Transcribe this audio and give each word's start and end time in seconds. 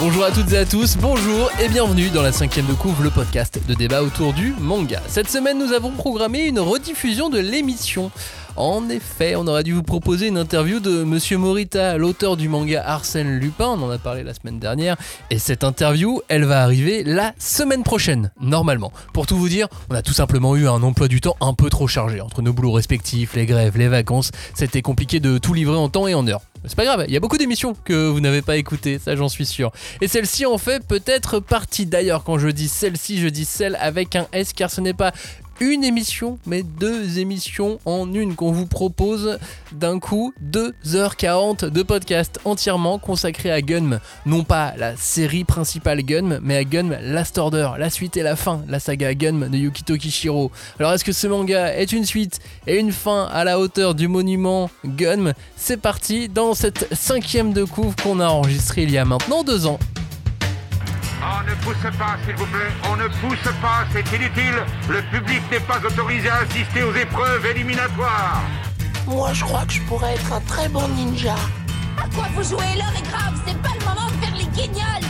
Bonjour 0.00 0.24
à 0.24 0.30
toutes 0.30 0.50
et 0.52 0.56
à 0.56 0.64
tous, 0.64 0.96
bonjour 0.96 1.50
et 1.62 1.68
bienvenue 1.68 2.08
dans 2.08 2.22
la 2.22 2.32
cinquième 2.32 2.64
de 2.64 2.72
couvre, 2.72 3.02
le 3.02 3.10
podcast 3.10 3.60
de 3.68 3.74
débat 3.74 4.02
autour 4.02 4.32
du 4.32 4.54
manga. 4.58 5.02
Cette 5.06 5.28
semaine, 5.28 5.58
nous 5.58 5.74
avons 5.74 5.90
programmé 5.90 6.46
une 6.46 6.58
rediffusion 6.58 7.28
de 7.28 7.38
l'émission. 7.38 8.10
En 8.56 8.88
effet, 8.88 9.36
on 9.36 9.46
aurait 9.46 9.62
dû 9.62 9.74
vous 9.74 9.82
proposer 9.82 10.28
une 10.28 10.38
interview 10.38 10.80
de 10.80 11.04
Monsieur 11.04 11.36
Morita, 11.36 11.98
l'auteur 11.98 12.38
du 12.38 12.48
manga 12.48 12.82
Arsène 12.82 13.38
Lupin, 13.38 13.66
on 13.66 13.82
en 13.82 13.90
a 13.90 13.98
parlé 13.98 14.22
la 14.22 14.32
semaine 14.32 14.58
dernière, 14.58 14.96
et 15.28 15.38
cette 15.38 15.64
interview, 15.64 16.22
elle 16.28 16.44
va 16.44 16.62
arriver 16.62 17.04
la 17.04 17.34
semaine 17.38 17.82
prochaine, 17.82 18.32
normalement. 18.40 18.92
Pour 19.12 19.26
tout 19.26 19.36
vous 19.36 19.50
dire, 19.50 19.68
on 19.90 19.94
a 19.94 20.00
tout 20.00 20.14
simplement 20.14 20.56
eu 20.56 20.66
un 20.66 20.82
emploi 20.82 21.08
du 21.08 21.20
temps 21.20 21.36
un 21.42 21.52
peu 21.52 21.68
trop 21.68 21.88
chargé, 21.88 22.22
entre 22.22 22.40
nos 22.40 22.54
boulots 22.54 22.72
respectifs, 22.72 23.34
les 23.34 23.44
grèves, 23.44 23.76
les 23.76 23.88
vacances, 23.88 24.30
c'était 24.54 24.80
compliqué 24.80 25.20
de 25.20 25.36
tout 25.36 25.52
livrer 25.52 25.76
en 25.76 25.90
temps 25.90 26.06
et 26.06 26.14
en 26.14 26.26
heure. 26.26 26.40
C'est 26.66 26.76
pas 26.76 26.84
grave, 26.84 27.04
il 27.08 27.14
y 27.14 27.16
a 27.16 27.20
beaucoup 27.20 27.38
d'émissions 27.38 27.74
que 27.84 28.08
vous 28.08 28.20
n'avez 28.20 28.42
pas 28.42 28.56
écoutées, 28.56 28.98
ça 28.98 29.16
j'en 29.16 29.30
suis 29.30 29.46
sûr. 29.46 29.72
Et 30.02 30.08
celle-ci 30.08 30.44
en 30.44 30.58
fait 30.58 30.86
peut-être 30.86 31.40
partie. 31.40 31.86
D'ailleurs, 31.86 32.22
quand 32.22 32.38
je 32.38 32.48
dis 32.48 32.68
celle-ci, 32.68 33.18
je 33.18 33.28
dis 33.28 33.46
celle 33.46 33.76
avec 33.76 34.14
un 34.14 34.26
S 34.32 34.52
car 34.52 34.70
ce 34.70 34.82
n'est 34.82 34.94
pas 34.94 35.12
une 35.60 35.84
émission, 35.84 36.38
mais 36.46 36.62
deux 36.62 37.18
émissions 37.18 37.78
en 37.84 38.12
une 38.14 38.34
qu'on 38.34 38.50
vous 38.50 38.66
propose 38.66 39.38
d'un 39.72 39.98
coup 39.98 40.32
2h40 40.50 41.66
de 41.66 41.82
podcast 41.82 42.40
entièrement 42.46 42.98
consacré 42.98 43.50
à 43.50 43.60
Gunm. 43.60 44.00
Non 44.24 44.42
pas 44.42 44.72
la 44.78 44.96
série 44.96 45.44
principale 45.44 46.02
Gunm, 46.02 46.40
mais 46.42 46.56
à 46.56 46.64
Gunm 46.64 46.96
Last 47.02 47.36
Order, 47.36 47.72
la 47.78 47.90
suite 47.90 48.16
et 48.16 48.22
la 48.22 48.36
fin, 48.36 48.62
la 48.68 48.80
saga 48.80 49.14
Gunm 49.14 49.48
de 49.50 49.58
Yukito 49.58 49.96
Kishiro. 49.96 50.50
Alors 50.78 50.92
est-ce 50.94 51.04
que 51.04 51.12
ce 51.12 51.26
manga 51.26 51.74
est 51.76 51.92
une 51.92 52.06
suite 52.06 52.40
et 52.66 52.78
une 52.78 52.92
fin 52.92 53.28
à 53.30 53.44
la 53.44 53.60
hauteur 53.60 53.94
du 53.94 54.08
monument 54.08 54.70
Gunm? 54.84 55.34
C'est 55.56 55.80
parti 55.80 56.30
dans 56.30 56.54
cette 56.54 56.88
cinquième 56.94 57.52
de 57.52 57.64
couvre 57.64 57.94
qu'on 58.02 58.20
a 58.20 58.28
enregistrée 58.28 58.84
il 58.84 58.90
y 58.90 58.98
a 58.98 59.04
maintenant 59.04 59.44
deux 59.44 59.66
ans. 59.66 59.78
On 61.22 61.42
ne 61.44 61.54
pousse 61.56 61.98
pas, 61.98 62.16
s'il 62.24 62.34
vous 62.36 62.46
plaît. 62.46 62.72
On 62.90 62.96
ne 62.96 63.08
pousse 63.08 63.52
pas, 63.60 63.84
c'est 63.92 64.16
inutile. 64.16 64.64
Le 64.88 65.02
public 65.02 65.42
n'est 65.50 65.60
pas 65.60 65.78
autorisé 65.78 66.30
à 66.30 66.36
assister 66.38 66.82
aux 66.82 66.94
épreuves 66.94 67.44
éliminatoires. 67.46 68.42
Moi, 69.06 69.32
je 69.32 69.44
crois 69.44 69.64
que 69.66 69.72
je 69.72 69.82
pourrais 69.82 70.14
être 70.14 70.32
un 70.32 70.40
très 70.40 70.68
bon 70.68 70.86
ninja. 70.88 71.36
À 71.98 72.08
quoi 72.14 72.26
vous 72.34 72.42
jouez? 72.42 72.74
L'heure 72.76 72.94
est 72.96 73.08
grave, 73.08 73.38
c'est 73.46 73.60
pas 73.60 73.74
le 73.78 73.84
moment 73.84 74.06
de 74.06 74.24
faire 74.24 74.34
les 74.36 74.46
guignols 74.46 75.09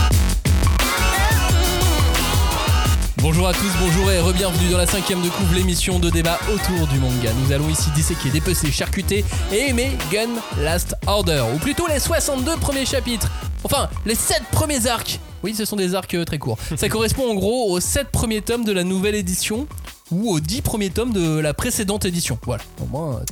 Bonjour 3.21 3.47
à 3.47 3.53
tous, 3.53 3.71
bonjour 3.79 4.09
et 4.09 4.19
re-bienvenue 4.19 4.71
dans 4.71 4.79
la 4.79 4.87
cinquième 4.87 5.21
de 5.21 5.29
couvre, 5.29 5.53
l'émission 5.53 5.99
de 5.99 6.09
débat 6.09 6.39
autour 6.51 6.87
du 6.87 6.97
manga. 6.97 7.31
Nous 7.45 7.51
allons 7.51 7.69
ici 7.69 7.91
disséquer, 7.91 8.31
dépecer, 8.31 8.71
charcuter 8.71 9.23
et 9.51 9.69
aimer 9.69 9.91
Gun 10.11 10.29
Last 10.57 10.95
Order, 11.05 11.43
ou 11.53 11.59
plutôt 11.59 11.85
les 11.85 11.99
62 11.99 12.57
premiers 12.57 12.85
chapitres. 12.85 13.29
Enfin, 13.63 13.91
les 14.07 14.15
7 14.15 14.41
premiers 14.51 14.87
arcs. 14.87 15.19
Oui, 15.43 15.53
ce 15.53 15.65
sont 15.65 15.75
des 15.75 15.93
arcs 15.93 16.15
euh, 16.15 16.25
très 16.25 16.39
courts. 16.39 16.57
Ça 16.75 16.89
correspond 16.89 17.29
en 17.29 17.35
gros 17.35 17.71
aux 17.71 17.79
7 17.79 18.07
premiers 18.09 18.41
tomes 18.41 18.65
de 18.65 18.71
la 18.71 18.83
nouvelle 18.83 19.13
édition 19.13 19.67
ou 20.09 20.31
aux 20.31 20.39
10 20.39 20.63
premiers 20.63 20.89
tomes 20.89 21.13
de 21.13 21.37
la 21.37 21.53
précédente 21.53 22.05
édition. 22.05 22.39
Voilà, 22.43 22.63
au 22.81 22.87
moins 22.87 23.17
euh, 23.17 23.23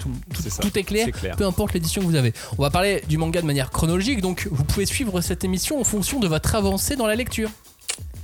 tout, 0.62 0.78
est 0.78 0.84
clair. 0.84 1.08
peu 1.36 1.48
importe 1.48 1.74
l'édition 1.74 2.04
que 2.04 2.06
vous 2.06 2.16
avez. 2.16 2.34
On 2.60 2.62
va 2.62 2.70
parler 2.70 3.04
du 3.10 3.18
manga 3.18 3.42
de 3.42 3.48
manière 3.48 3.72
chronologique, 3.72 4.22
donc 4.22 4.48
vous 4.52 4.64
pouvez 4.66 4.86
suivre 4.86 5.20
cette 5.22 5.44
émission 5.44 5.82
en 5.82 5.84
fonction 5.84 6.20
de 6.20 6.28
votre 6.28 6.54
avancée 6.54 6.96
dans 6.96 7.08
la 7.08 7.16
lecture. 7.16 7.50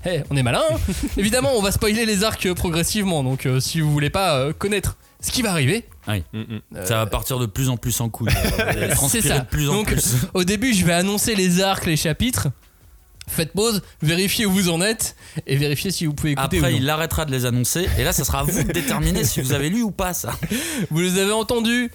Eh, 0.06 0.22
on 0.30 0.38
est 0.38 0.44
malin, 0.44 0.62
hein 0.72 0.78
Évidemment, 1.18 1.52
on 1.56 1.62
va 1.62 1.72
spoiler 1.72 2.06
les 2.06 2.24
arcs 2.24 2.46
euh, 2.46 2.54
progressivement, 2.54 3.24
donc 3.24 3.46
euh, 3.46 3.60
si 3.60 3.82
vous 3.82 3.92
voulez 3.92 4.10
pas 4.10 4.38
euh, 4.38 4.54
connaître 4.54 4.98
ce 5.20 5.32
qui 5.32 5.42
va 5.42 5.52
arriver, 5.52 5.88
Oui. 6.08 6.24
Ça 6.84 6.98
va 6.98 7.06
partir 7.08 7.40
de 7.40 7.48
plus 7.48 7.70
en 7.70 7.78
plus 7.78 8.00
en 8.02 8.10
couille. 8.10 8.30
c'est 9.10 9.22
ça. 9.22 9.40
de 9.40 9.46
plus 9.46 9.70
en 9.70 9.74
donc, 9.74 9.88
plus. 9.88 10.18
au 10.36 10.44
début, 10.44 10.74
je 10.74 10.86
vais 10.86 10.94
annoncer 10.94 11.34
les 11.34 11.62
arcs, 11.62 11.88
les 11.88 11.98
chapitres. 11.98 12.50
Faites 13.28 13.54
pause, 13.54 13.82
vérifiez 14.04 14.46
où 14.46 14.52
vous 14.52 14.70
en 14.70 14.82
êtes 14.82 15.16
et 15.48 15.56
vérifiez 15.56 15.90
si 15.90 16.06
vous 16.06 16.14
pouvez 16.14 16.34
écouter. 16.34 16.58
Après, 16.58 16.70
ou 16.70 16.74
non. 16.74 16.80
il 16.80 16.90
arrêtera 16.92 17.26
de 17.26 17.32
les 17.32 17.46
annoncer. 17.46 17.88
Et 17.98 18.04
là, 18.04 18.14
ça 18.14 18.24
sera 18.24 18.42
à 18.42 18.44
vous 18.44 18.62
de 18.64 18.72
déterminer 18.72 19.24
si 19.24 19.42
vous 19.42 19.52
avez 19.54 19.70
lu 19.70 19.82
ou 19.82 19.90
pas 19.90 20.14
ça. 20.14 20.38
Vous 20.92 21.00
les 21.00 21.18
avez 21.18 21.32
entendus 21.32 21.90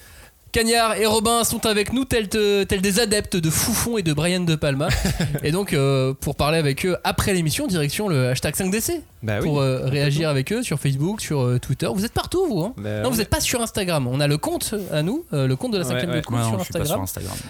Cagnard 0.52 0.96
et 0.96 1.06
Robin 1.06 1.44
sont 1.44 1.64
avec 1.66 1.92
nous 1.92 2.04
tels, 2.04 2.28
te- 2.28 2.64
tels 2.64 2.80
des 2.82 2.98
adeptes 2.98 3.36
de 3.36 3.50
Foufon 3.50 3.98
et 3.98 4.02
de 4.02 4.12
Brian 4.12 4.40
De 4.40 4.56
Palma. 4.56 4.88
et 5.44 5.52
donc, 5.52 5.72
euh, 5.72 6.12
pour 6.12 6.34
parler 6.34 6.58
avec 6.58 6.84
eux 6.84 6.96
après 7.04 7.32
l'émission, 7.34 7.68
direction 7.68 8.08
le 8.08 8.28
hashtag 8.28 8.54
5DC. 8.56 9.00
Bah 9.22 9.34
oui. 9.38 9.44
pour 9.46 9.60
euh, 9.60 9.80
réagir 9.84 10.30
avec 10.30 10.50
eux 10.50 10.62
sur 10.62 10.80
Facebook, 10.80 11.20
sur 11.20 11.42
euh, 11.42 11.58
Twitter. 11.58 11.86
Vous 11.94 12.06
êtes 12.06 12.12
partout, 12.14 12.46
vous 12.46 12.62
hein 12.62 12.72
Bah, 12.78 13.02
Non, 13.02 13.08
on 13.08 13.10
vous 13.12 13.18
n'êtes 13.18 13.28
pas 13.28 13.40
sur 13.40 13.60
Instagram. 13.60 14.06
On 14.06 14.18
a 14.18 14.26
le 14.26 14.38
compte 14.38 14.74
à 14.90 15.02
nous, 15.02 15.24
euh, 15.34 15.46
le 15.46 15.56
compte 15.56 15.72
de 15.72 15.78
la 15.78 15.84
Ouais, 15.84 15.90
cinquième 15.92 16.10
ouais. 16.10 16.20
de 16.22 16.26
coupe 16.26 16.36
Ouais, 16.38 16.42
sur 16.42 16.58
Instagram, 16.58 17.04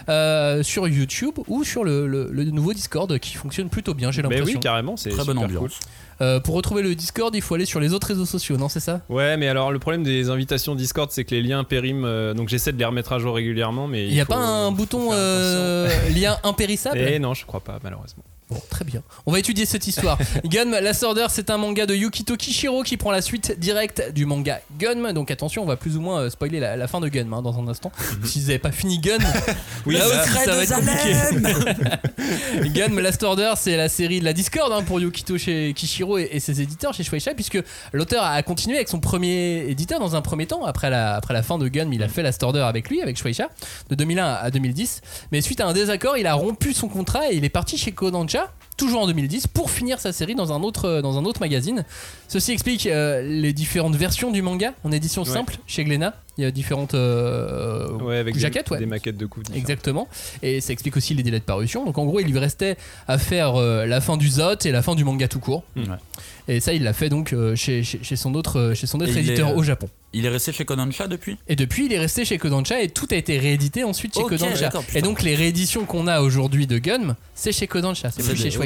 euh, 0.09 0.63
sur 0.63 0.87
YouTube 0.89 1.35
ou 1.47 1.63
sur 1.63 1.83
le, 1.85 2.07
le- 2.07 2.29
le 2.29 2.43
nouveau 2.45 2.73
Discord 2.73 3.17
qui 3.19 3.35
fonctionne 3.35 3.69
plutôt 3.69 3.93
bien, 3.93 4.11
j'ai 4.11 4.21
Mais 4.21 4.29
l'impression. 4.29 4.57
oui, 4.57 4.59
carrément, 4.59 4.97
c'est 4.97 5.09
Très 5.11 5.23
bonne 5.23 5.37
ambiance. 5.39 5.79
Euh, 6.21 6.39
pour 6.39 6.53
retrouver 6.55 6.83
le 6.83 6.93
Discord, 6.95 7.33
il 7.35 7.41
faut 7.41 7.55
aller 7.55 7.65
sur 7.65 7.79
les 7.79 7.93
autres 7.93 8.07
réseaux 8.07 8.25
sociaux, 8.27 8.55
non 8.57 8.69
C'est 8.69 8.79
ça? 8.79 9.01
Ouais, 9.09 9.37
mais 9.37 9.47
alors 9.47 9.71
le 9.71 9.79
problème 9.79 10.03
des 10.03 10.29
invitations 10.29 10.75
Discord, 10.75 11.09
c'est 11.11 11.23
que 11.25 11.33
les 11.33 11.41
liens 11.41 11.63
périment. 11.63 12.05
euh, 12.05 12.33
donc 12.35 12.47
j'essaie 12.47 12.71
de 12.71 12.77
les 12.77 12.85
remettre 12.85 13.11
à 13.13 13.19
jour 13.19 13.33
régulièrement, 13.35 13.87
mais 13.87 14.07
Il 14.07 14.13
n'y 14.13 14.21
a 14.21 14.25
faut- 14.25 14.33
pas 14.33 14.37
un 14.39 14.69
faut 14.69 14.75
bouton 14.75 15.09
faire 15.09 15.17
euh, 15.19 16.09
lien 16.15 16.37
impérissable? 16.43 16.99
Eh 16.99 17.17
non, 17.19 17.33
je 17.33 17.45
crois 17.45 17.61
pas, 17.61 17.79
malheureusement. 17.83 18.23
Bon, 18.51 18.61
très 18.69 18.83
bien. 18.83 19.01
On 19.25 19.31
va 19.31 19.39
étudier 19.39 19.65
cette 19.65 19.87
histoire. 19.87 20.17
Gun, 20.45 20.65
Last 20.81 21.03
Order, 21.03 21.27
c'est 21.29 21.49
un 21.49 21.57
manga 21.57 21.85
de 21.85 21.95
Yukito 21.95 22.35
Kishiro 22.35 22.83
qui 22.83 22.97
prend 22.97 23.11
la 23.11 23.21
suite 23.21 23.57
directe 23.57 24.11
du 24.13 24.25
manga 24.25 24.59
Gun. 24.77 25.13
Donc 25.13 25.31
attention, 25.31 25.63
on 25.63 25.65
va 25.65 25.77
plus 25.77 25.95
ou 25.95 26.01
moins 26.01 26.19
euh, 26.23 26.29
spoiler 26.29 26.59
la, 26.59 26.75
la 26.75 26.87
fin 26.89 26.99
de 26.99 27.07
Gun 27.07 27.31
hein, 27.31 27.41
dans 27.41 27.57
un 27.57 27.67
instant. 27.69 27.93
si 28.25 28.39
vous 28.41 28.47
n'avez 28.47 28.59
pas 28.59 28.73
fini 28.73 28.99
Gun, 28.99 29.17
Oui, 29.85 29.95
là 29.95 30.01
ça- 30.05 30.25
ça 30.45 30.51
va 30.55 30.63
être 30.63 30.75
compliqué. 30.75 32.69
Gun, 32.73 33.01
Last 33.01 33.23
Order, 33.23 33.53
c'est 33.55 33.77
la 33.77 33.87
série 33.89 34.19
de 34.19 34.25
la 34.25 34.33
Discord 34.33 34.71
hein, 34.73 34.83
pour 34.83 34.99
Yukito 34.99 35.37
chez 35.37 35.73
Kishiro 35.73 36.17
et, 36.17 36.27
et 36.33 36.39
ses 36.41 36.61
éditeurs 36.61 36.93
chez 36.93 37.03
Shueisha, 37.03 37.33
puisque 37.33 37.59
l'auteur 37.93 38.23
a 38.23 38.43
continué 38.43 38.75
avec 38.75 38.89
son 38.89 38.99
premier 38.99 39.65
éditeur 39.69 39.99
dans 39.99 40.15
un 40.17 40.21
premier 40.21 40.45
temps. 40.45 40.65
Après 40.65 40.89
la, 40.89 41.15
après 41.15 41.33
la 41.33 41.41
fin 41.43 41.57
de 41.57 41.67
Gun, 41.69 41.89
il 41.91 42.03
a 42.03 42.09
fait 42.09 42.21
Last 42.21 42.43
Order 42.43 42.59
avec 42.61 42.89
lui, 42.89 43.01
avec 43.01 43.17
Shueisha, 43.17 43.47
de 43.89 43.95
2001 43.95 44.25
à 44.25 44.51
2010. 44.51 45.01
Mais 45.31 45.39
suite 45.41 45.61
à 45.61 45.67
un 45.67 45.73
désaccord, 45.73 46.17
il 46.17 46.27
a 46.27 46.33
rompu 46.33 46.73
son 46.73 46.89
contrat 46.89 47.31
et 47.31 47.35
il 47.37 47.45
est 47.45 47.49
parti 47.49 47.77
chez 47.77 47.91
Kodansha 47.93 48.40
dia. 48.41 48.70
Toujours 48.77 49.01
en 49.01 49.07
2010 49.07 49.47
pour 49.47 49.69
finir 49.69 49.99
sa 49.99 50.11
série 50.11 50.35
dans 50.35 50.51
un 50.53 50.61
autre 50.63 51.01
dans 51.01 51.17
un 51.17 51.25
autre 51.25 51.39
magazine. 51.41 51.85
Ceci 52.27 52.51
explique 52.51 52.85
euh, 52.87 53.21
les 53.21 53.53
différentes 53.53 53.95
versions 53.95 54.31
du 54.31 54.41
manga 54.41 54.73
en 54.83 54.91
édition 54.91 55.23
Ouais. 55.23 55.29
simple 55.29 55.57
chez 55.67 55.83
Glénat. 55.83 56.15
Il 56.37 56.43
y 56.45 56.47
a 56.47 56.51
différentes 56.51 56.93
euh, 56.93 57.89
Ouais, 57.99 58.17
avec 58.17 58.37
jaquettes, 58.39 58.67
des, 58.67 58.71
ouais. 58.71 58.79
des 58.79 58.85
maquettes 58.85 59.17
de 59.17 59.25
coups. 59.25 59.45
Exactement. 59.53 60.07
Et 60.41 60.61
ça 60.61 60.71
explique 60.73 60.95
aussi 60.97 61.13
les 61.13 61.23
délais 61.23 61.39
de 61.39 61.43
parution. 61.43 61.85
Donc 61.85 61.97
en 61.97 62.05
gros, 62.05 62.19
il 62.21 62.27
lui 62.27 62.39
restait 62.39 62.77
à 63.07 63.17
faire 63.17 63.55
euh, 63.57 63.85
la 63.85 63.99
fin 64.01 64.15
du 64.17 64.29
Zot 64.29 64.55
et 64.65 64.71
la 64.71 64.81
fin 64.81 64.95
du 64.95 65.03
manga 65.03 65.27
tout 65.27 65.39
court. 65.39 65.63
Ouais. 65.75 65.83
Et 66.47 66.59
ça, 66.59 66.73
il 66.73 66.83
l'a 66.83 66.93
fait 66.93 67.09
donc 67.09 67.33
euh, 67.33 67.55
chez, 67.55 67.83
chez, 67.83 67.99
chez 68.01 68.15
son 68.15 68.33
autre, 68.33 68.59
euh, 68.59 68.73
chez 68.73 68.87
son 68.87 68.99
autre 69.01 69.15
éditeur 69.15 69.49
est, 69.49 69.51
euh, 69.51 69.55
au 69.57 69.63
Japon. 69.63 69.89
Il 70.13 70.25
est 70.25 70.29
resté 70.29 70.51
chez 70.53 70.65
Kodansha 70.65 71.07
depuis? 71.07 71.37
Et 71.47 71.55
depuis, 71.55 71.85
il 71.85 71.93
est 71.93 71.99
resté 71.99 72.25
chez 72.25 72.37
Kodansha 72.37 72.81
et 72.81 72.89
tout 72.89 73.07
a 73.11 73.15
été 73.15 73.37
réédité 73.37 73.83
ensuite 73.83 74.15
chez 74.15 74.23
Kodansha. 74.23 74.69
Et 74.95 75.01
donc 75.01 75.21
les 75.21 75.35
rééditions 75.35 75.85
qu'on 75.85 76.07
a 76.07 76.21
aujourd'hui 76.21 76.65
de 76.65 76.77
Gun, 76.79 77.15
c'est 77.35 77.51
chez 77.51 77.67
Kodansha, 77.67 78.09
c'est 78.09 78.23
plus 78.23 78.41
des- 78.41 78.49
chez 78.49 78.57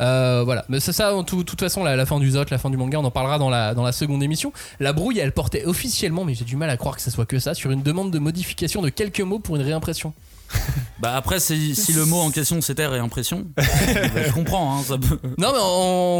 Euh, 0.00 0.42
voilà, 0.44 0.64
mais 0.70 0.80
c'est 0.80 0.92
ça, 0.92 1.14
en 1.14 1.22
tout- 1.24 1.44
toute 1.44 1.60
façon, 1.60 1.84
la, 1.84 1.94
la 1.94 2.06
fin 2.06 2.18
du 2.18 2.30
Zot, 2.30 2.44
la 2.50 2.56
fin 2.58 2.70
du 2.70 2.76
manga, 2.78 2.98
on 2.98 3.04
en 3.04 3.10
parlera 3.10 3.38
dans 3.38 3.50
la, 3.50 3.74
dans 3.74 3.82
la 3.82 3.92
seconde 3.92 4.22
émission. 4.22 4.52
La 4.78 4.92
brouille, 4.94 5.18
elle 5.18 5.32
portait 5.32 5.64
officiellement, 5.66 6.24
mais 6.24 6.34
j'ai 6.34 6.44
du 6.46 6.56
mal 6.56 6.70
à 6.70 6.76
croire 6.78 6.96
que 6.96 7.02
ce 7.02 7.10
soit 7.10 7.26
que 7.26 7.38
ça, 7.38 7.52
sur 7.54 7.70
une 7.70 7.82
demande 7.82 8.10
de 8.10 8.18
modification 8.18 8.80
de 8.80 8.88
quelques 8.88 9.20
mots 9.20 9.38
pour 9.38 9.56
une 9.56 9.62
réimpression. 9.62 10.14
Bah 11.00 11.16
après, 11.16 11.40
si, 11.40 11.74
si 11.74 11.94
le 11.94 12.04
mot 12.04 12.18
en 12.20 12.30
question 12.30 12.60
c'était 12.60 12.86
réimpression, 12.86 13.46
bah, 13.56 13.62
je 14.26 14.32
comprends. 14.32 14.76
Hein, 14.78 14.82
ça 14.86 14.98
peut- 14.98 15.18
Non, 15.38 15.48
mais 15.52 15.58
en, 15.58 15.64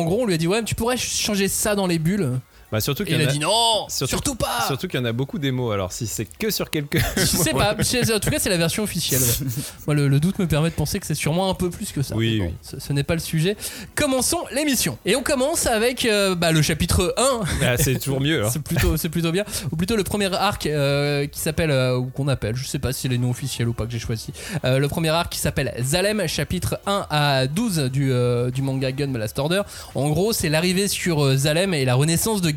en 0.00 0.04
gros, 0.04 0.22
on 0.22 0.24
lui 0.26 0.32
a 0.32 0.38
dit, 0.38 0.46
ouais, 0.46 0.60
mais 0.60 0.64
tu 0.64 0.74
pourrais 0.74 0.96
changer 0.96 1.48
ça 1.48 1.74
dans 1.74 1.86
les 1.86 1.98
bulles. 1.98 2.38
Bah, 2.72 2.80
surtout 2.80 3.04
qu'il 3.04 3.14
il 3.16 3.20
y 3.20 3.24
en 3.24 3.26
a 3.26 3.30
a. 3.30 3.32
dit 3.32 3.38
non, 3.40 3.86
surtout- 3.88 4.06
surtout, 4.10 4.34
pas. 4.36 4.64
Surtout 4.66 4.86
qu'il 4.88 4.98
y 4.98 5.02
en 5.02 5.06
a 5.06 5.12
beaucoup 5.12 5.38
des 5.38 5.50
mots, 5.50 5.70
alors 5.72 5.92
si 5.92 6.06
c'est 6.06 6.24
que 6.26 6.50
sur 6.50 6.70
quelques. 6.70 6.98
Je 7.16 7.24
sais 7.24 7.50
pas, 7.52 7.72
en 7.74 8.18
tout 8.20 8.30
cas 8.30 8.38
c'est 8.38 8.48
la 8.50 8.56
version 8.56 8.82
officielle. 8.82 9.20
ouais. 9.20 9.46
Moi 9.86 9.94
le, 9.96 10.08
le 10.08 10.20
doute 10.20 10.38
me 10.38 10.46
permet 10.46 10.70
de 10.70 10.74
penser 10.74 11.00
que 11.00 11.06
c'est 11.06 11.14
sûrement 11.14 11.50
un 11.50 11.54
peu 11.54 11.70
plus 11.70 11.90
que 11.92 12.02
ça. 12.02 12.14
Oui, 12.14 12.40
oui. 12.42 12.50
Ce, 12.62 12.78
ce 12.78 12.92
n'est 12.92 13.02
pas 13.02 13.14
le 13.14 13.20
sujet. 13.20 13.56
Commençons 13.94 14.38
l'émission. 14.54 14.98
Et 15.04 15.16
on 15.16 15.22
commence 15.22 15.66
avec 15.66 16.04
euh, 16.04 16.34
bah, 16.34 16.52
le 16.52 16.62
chapitre 16.62 17.14
1. 17.16 17.40
Ah, 17.62 17.76
c'est 17.76 17.98
toujours 17.98 18.20
mieux, 18.20 18.36
alors. 18.38 18.50
C'est 18.52 18.62
plutôt, 18.62 18.96
c'est 18.96 19.08
plutôt 19.08 19.32
bien. 19.32 19.44
Ou 19.70 19.76
plutôt 19.76 19.96
le 19.96 20.04
premier 20.04 20.32
arc 20.34 20.66
euh, 20.66 21.26
qui 21.26 21.38
s'appelle, 21.40 21.70
euh, 21.70 21.96
ou 21.96 22.06
qu'on 22.06 22.28
appelle, 22.28 22.56
je 22.56 22.66
sais 22.66 22.78
pas 22.78 22.92
si 22.92 23.02
c'est 23.02 23.08
les 23.08 23.18
noms 23.18 23.30
officiels 23.30 23.68
ou 23.68 23.72
pas 23.72 23.84
que 23.86 23.92
j'ai 23.92 23.98
choisi. 23.98 24.32
Le 24.64 24.86
premier 24.88 25.08
arc 25.10 25.32
qui 25.32 25.38
s'appelle 25.38 25.72
Zalem, 25.82 26.26
chapitre 26.26 26.78
1 26.86 27.06
à 27.10 27.46
12 27.46 27.90
du, 27.90 28.12
du 28.52 28.62
manga 28.62 28.92
Gun 28.92 29.12
Last 29.18 29.38
Order. 29.38 29.62
En 29.94 30.08
gros, 30.10 30.32
c'est 30.32 30.48
l'arrivée 30.48 30.88
sur 30.88 31.36
Zalem 31.36 31.74
et 31.74 31.84
la 31.84 31.94
renaissance 31.94 32.40
de 32.42 32.50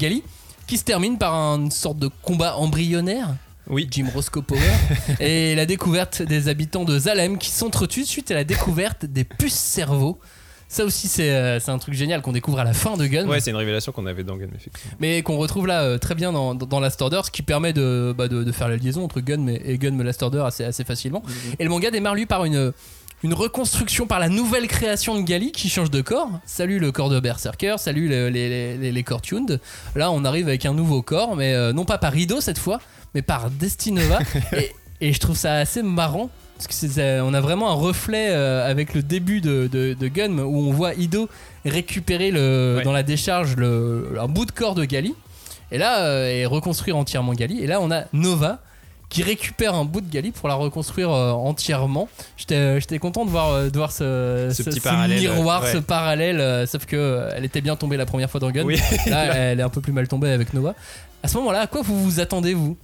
Qui 0.67 0.77
se 0.77 0.83
termine 0.83 1.17
par 1.17 1.33
une 1.33 1.71
sorte 1.71 1.97
de 1.97 2.09
combat 2.21 2.55
embryonnaire. 2.55 3.29
Oui. 3.67 3.87
Jim 3.89 4.07
Roscoe 4.13 4.41
Power, 4.41 4.59
et 5.21 5.55
la 5.55 5.65
découverte 5.65 6.21
des 6.21 6.49
habitants 6.49 6.83
de 6.83 6.99
Zalem 6.99 7.37
qui 7.37 7.49
s'entretuent 7.49 8.05
suite 8.05 8.29
à 8.31 8.33
la 8.33 8.43
découverte 8.43 9.05
des 9.05 9.23
puces 9.23 9.53
cerveaux. 9.53 10.19
Ça 10.67 10.83
aussi, 10.85 11.07
c'est 11.07 11.29
euh, 11.29 11.59
c'est 11.59 11.69
un 11.71 11.77
truc 11.77 11.93
génial 11.93 12.21
qu'on 12.21 12.31
découvre 12.31 12.59
à 12.59 12.63
la 12.63 12.73
fin 12.73 12.97
de 12.97 13.05
Gun. 13.05 13.27
Ouais, 13.27 13.39
c'est 13.39 13.51
une 13.51 13.57
révélation 13.57 13.91
qu'on 13.91 14.05
avait 14.07 14.23
dans 14.23 14.35
Gun, 14.37 14.47
effectivement. 14.55 14.97
mais 14.99 15.21
qu'on 15.21 15.37
retrouve 15.37 15.67
là 15.67 15.83
euh, 15.83 15.97
très 15.99 16.15
bien 16.15 16.31
dans, 16.31 16.55
dans, 16.55 16.65
dans 16.65 16.79
Last 16.79 17.01
Order, 17.01 17.21
ce 17.23 17.31
qui 17.31 17.43
permet 17.43 17.73
de, 17.73 18.13
bah, 18.17 18.27
de, 18.27 18.43
de 18.43 18.51
faire 18.51 18.67
la 18.67 18.75
liaison 18.75 19.03
entre 19.03 19.21
Gun 19.21 19.47
et, 19.47 19.61
et 19.65 19.77
Gun 19.77 20.01
Last 20.03 20.23
Order 20.23 20.43
assez, 20.45 20.63
assez 20.63 20.83
facilement. 20.83 21.21
Et 21.59 21.63
le 21.63 21.69
manga 21.69 21.91
démarre 21.91 22.15
lui 22.15 22.25
par 22.25 22.43
une, 22.43 22.73
une 23.23 23.33
reconstruction, 23.33 24.05
par 24.05 24.19
la 24.19 24.27
nouvelle 24.29 24.67
création 24.67 25.15
de 25.15 25.21
Gali 25.21 25.51
qui 25.53 25.69
change 25.69 25.89
de 25.89 26.01
corps. 26.01 26.29
Salut 26.45 26.77
le 26.79 26.91
corps 26.91 27.09
de 27.09 27.19
Berserker, 27.21 27.75
salut 27.77 28.09
le- 28.09 28.27
les, 28.29 28.49
les, 28.49 28.77
les, 28.77 28.91
les 28.91 29.03
corps 29.03 29.21
tuned. 29.21 29.59
Là, 29.95 30.11
on 30.11 30.25
arrive 30.25 30.47
avec 30.49 30.65
un 30.65 30.73
nouveau 30.73 31.01
corps, 31.01 31.35
mais 31.37 31.53
euh, 31.53 31.71
non 31.71 31.85
pas 31.85 31.97
par 31.97 32.15
Ido 32.17 32.41
cette 32.41 32.57
fois, 32.59 32.79
mais 33.15 33.21
par 33.21 33.49
Destinova. 33.49 34.19
et, 34.57 34.71
et 34.99 35.13
je 35.13 35.19
trouve 35.19 35.37
ça 35.37 35.53
assez 35.55 35.81
marrant. 35.83 36.29
Parce 36.57 36.67
que 36.67 36.73
c'est- 36.73 37.19
on 37.21 37.33
a 37.33 37.39
vraiment 37.41 37.71
un 37.71 37.75
reflet 37.75 38.27
euh, 38.31 38.69
avec 38.69 38.93
le 38.93 39.01
début 39.01 39.39
de, 39.41 39.67
de, 39.71 39.93
de 39.93 40.07
Gun 40.09 40.37
où 40.39 40.57
on 40.69 40.73
voit 40.73 40.93
Ido 40.93 41.29
récupérer 41.65 42.29
le, 42.31 42.75
Ouais. 42.77 42.83
dans 42.83 42.91
la 42.91 43.03
décharge 43.03 43.55
le, 43.55 44.17
un 44.19 44.27
bout 44.27 44.45
de 44.45 44.51
corps 44.51 44.75
de 44.75 44.83
Gali 44.85 45.15
et 45.71 45.77
là 45.77 46.01
euh, 46.05 46.27
et 46.29 46.45
reconstruire 46.45 46.97
entièrement 46.97 47.33
Gali 47.33 47.61
et 47.63 47.67
là 47.67 47.79
on 47.81 47.89
a 47.89 48.03
Nova 48.13 48.59
qui 49.13 49.21
récupère 49.21 49.75
un 49.75 49.85
bout 49.85 50.01
de 50.01 50.09
Gali 50.11 50.31
pour 50.31 50.49
la 50.49 50.55
reconstruire 50.55 51.11
euh, 51.11 51.31
entièrement 51.31 52.09
j'étais 52.35 52.81
j'étais 52.81 52.97
content 52.97 53.25
de 53.25 53.29
voir 53.29 53.49
euh, 53.51 53.69
de 53.69 53.77
voir 53.77 53.91
ce, 53.91 54.49
Ce 54.51 54.63
petit 54.63 54.81
miroir 55.21 55.61
ouais. 55.63 55.71
ce 55.71 55.77
parallèle 55.77 56.39
euh, 56.41 56.65
sauf 56.65 56.85
que 56.87 56.95
euh, 56.95 57.29
elle 57.35 57.45
était 57.45 57.61
bien 57.61 57.75
tombée 57.75 57.95
la 57.95 58.07
première 58.07 58.31
fois 58.31 58.39
dans 58.39 58.49
Gun 58.49 58.63
Oui. 58.63 58.79
là 59.07 59.35
elle 59.35 59.59
est 59.59 59.63
un 59.63 59.69
peu 59.69 59.81
plus 59.81 59.93
mal 59.93 60.07
tombée 60.07 60.31
avec 60.31 60.53
Nova 60.55 60.73
à 61.21 61.27
ce 61.27 61.37
moment 61.37 61.51
là 61.51 61.59
à 61.61 61.67
quoi 61.67 61.83
vous 61.83 62.03
vous 62.03 62.19
attendez 62.19 62.55
vous? 62.55 62.75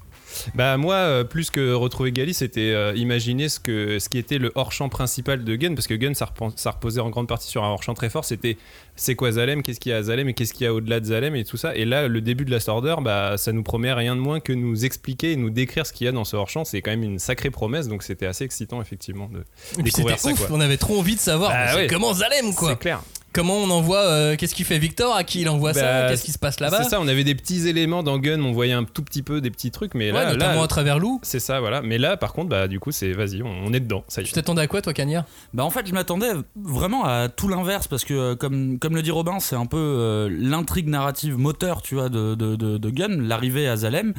Bah 0.56 0.78
moi, 0.78 0.96
euh, 0.96 1.24
plus 1.24 1.50
que 1.50 1.74
retrouver 1.74 2.12
Gali, 2.12 2.34
c'était 2.34 2.72
euh, 2.72 2.94
imaginer 2.96 3.50
ce, 3.50 3.60
que, 3.60 4.00
ce 4.00 4.10
qui 4.10 4.18
était 4.18 4.38
le 4.38 4.52
hors-champ 4.56 4.90
principal 4.90 5.44
de 5.44 5.56
Gun, 5.56 5.76
parce 5.76 5.88
que 5.88 5.94
Gun, 5.94 6.14
ça, 6.14 6.30
ça 6.56 6.72
reposait 6.72 7.02
en 7.02 7.10
grande 7.10 7.28
partie 7.28 7.48
sur 7.48 7.64
un 7.64 7.70
hors-champ 7.70 7.94
très 7.94 8.10
fort, 8.10 8.26
c'était 8.26 8.58
c'est 8.96 9.16
quoi 9.16 9.32
Zalem, 9.32 9.64
qu'est-ce 9.64 9.80
qu'il 9.80 9.92
y 9.92 9.96
a 9.96 9.98
à 9.98 10.04
Zalem 10.04 10.28
et 10.30 10.34
qu'est-ce 10.34 10.54
qu'il 10.54 10.66
y 10.66 10.68
a 10.68 10.74
au-delà 10.74 11.00
de 11.00 11.06
Zalem 11.06 11.36
et 11.36 11.46
tout 11.46 11.58
ça. 11.58 11.76
Et 11.76 11.86
là, 11.86 12.08
le 12.08 12.22
début 12.22 12.46
de 12.46 12.52
Last 12.52 12.68
Order, 12.70 12.96
bah, 13.02 13.38
ça 13.38 13.52
nous 13.54 13.64
promet 13.64 13.94
rien 13.94 14.16
de 14.16 14.22
moins 14.22 14.40
que 14.40 14.52
nous 14.54 14.84
expliquer 14.86 15.32
et 15.32 15.36
nous 15.36 15.50
décrire 15.50 15.86
ce 15.86 15.94
qu'il 15.94 16.06
y 16.06 16.08
a 16.08 16.12
dans 16.12 16.26
ce 16.26 16.36
hors-champ. 16.36 16.66
C'est 16.66 16.82
quand 16.82 16.92
même 16.92 17.04
une 17.04 17.20
sacrée 17.20 17.50
promesse, 17.50 17.88
donc 17.88 18.04
c'était 18.04 18.26
assez 18.26 18.44
excitant, 18.44 18.82
effectivement, 18.82 19.30
de 19.30 19.46
découvrir 19.82 20.18
c'était 20.20 20.36
ça. 20.36 20.44
ouf 20.44 20.48
quoi. 20.48 20.58
on 20.58 20.62
avait 20.62 20.78
trop 20.78 21.00
envie 21.00 21.16
de 21.16 21.20
savoir 21.22 21.52
Bah 21.52 21.76
ouais. 21.76 21.88
comment 21.88 22.14
Zalem 22.14 22.54
quoi 22.54 22.72
C'est 22.72 22.80
clair. 22.80 23.02
Comment 23.34 23.56
on 23.58 23.70
envoie 23.70 24.00
euh, 24.00 24.36
qu'est-ce 24.36 24.56
qu'il 24.56 24.66
fait 24.66 24.80
Victor? 24.80 25.16
À 25.16 25.24
qui 25.24 25.42
il 25.42 25.50
envoie 25.50 25.74
ça? 25.74 25.82
Bah, 25.82 26.10
qu'est-ce 26.10 26.24
qui 26.24 26.32
se 26.32 26.40
passe 26.40 26.60
là-bas? 26.60 26.84
C'est 26.84 26.90
ça, 26.90 27.02
on 27.02 27.08
avait 27.08 27.24
des 27.24 27.36
petits 27.36 27.68
éléments 27.68 28.04
dans 28.04 28.18
Gun, 28.20 28.42
on 28.42 28.52
voyait 28.52 28.74
un 28.74 28.84
tout 28.84 29.04
petit 29.04 29.24
peu 29.24 29.42
des 29.42 29.52
petits 29.52 29.72
trucs, 29.72 29.94
mais 29.94 30.12
ouais, 30.12 30.24
là, 30.24 30.34
notamment 30.34 30.56
là 30.60 30.64
à 30.64 30.68
travers 30.68 31.00
Lou 31.00 31.20
c'est 31.24 31.40
ça, 31.40 31.60
voilà. 31.60 31.82
Mais 31.82 31.98
là, 31.98 32.18
par 32.18 32.34
contre, 32.34 32.50
bah, 32.50 32.68
du 32.68 32.80
coup, 32.80 32.92
c'est 32.92 33.12
vas-y, 33.12 33.42
on, 33.42 33.48
on 33.66 33.74
est 33.74 33.80
dedans. 33.80 34.04
Ça 34.08 34.22
y 34.22 34.26
tu 34.26 34.34
t'attendais 34.34 34.62
à 34.62 34.68
quoi 34.68 34.82
toi 34.82 34.94
Cagnard 34.94 35.26
Bah 35.54 35.64
en 35.64 35.70
fait, 35.70 35.86
je 35.88 35.94
m'attendais 35.94 36.32
vraiment 36.56 37.06
à 37.06 37.30
tout 37.30 37.48
l'inverse 37.48 37.88
parce 37.88 38.06
que 38.06 38.14
euh, 38.14 38.36
comme 38.36 38.80
comme 38.80 38.96
le 38.96 39.02
dit 39.02 39.12
Robin, 39.12 39.40
c'est 39.40 39.56
un 39.56 39.66
peu 39.66 39.78
euh, 39.78 40.30
l'intrigue 40.32 40.88
narrative 40.88 41.38
moteur, 41.38 41.82
tu 41.82 41.96
vois, 41.96 42.10
de 42.10 42.36
de, 42.36 42.56
de, 42.56 42.78
de 42.78 42.90
Gun, 42.90 43.22
l'arrivée 43.22 43.68
à 43.68 43.76
Zalem. 43.78 44.14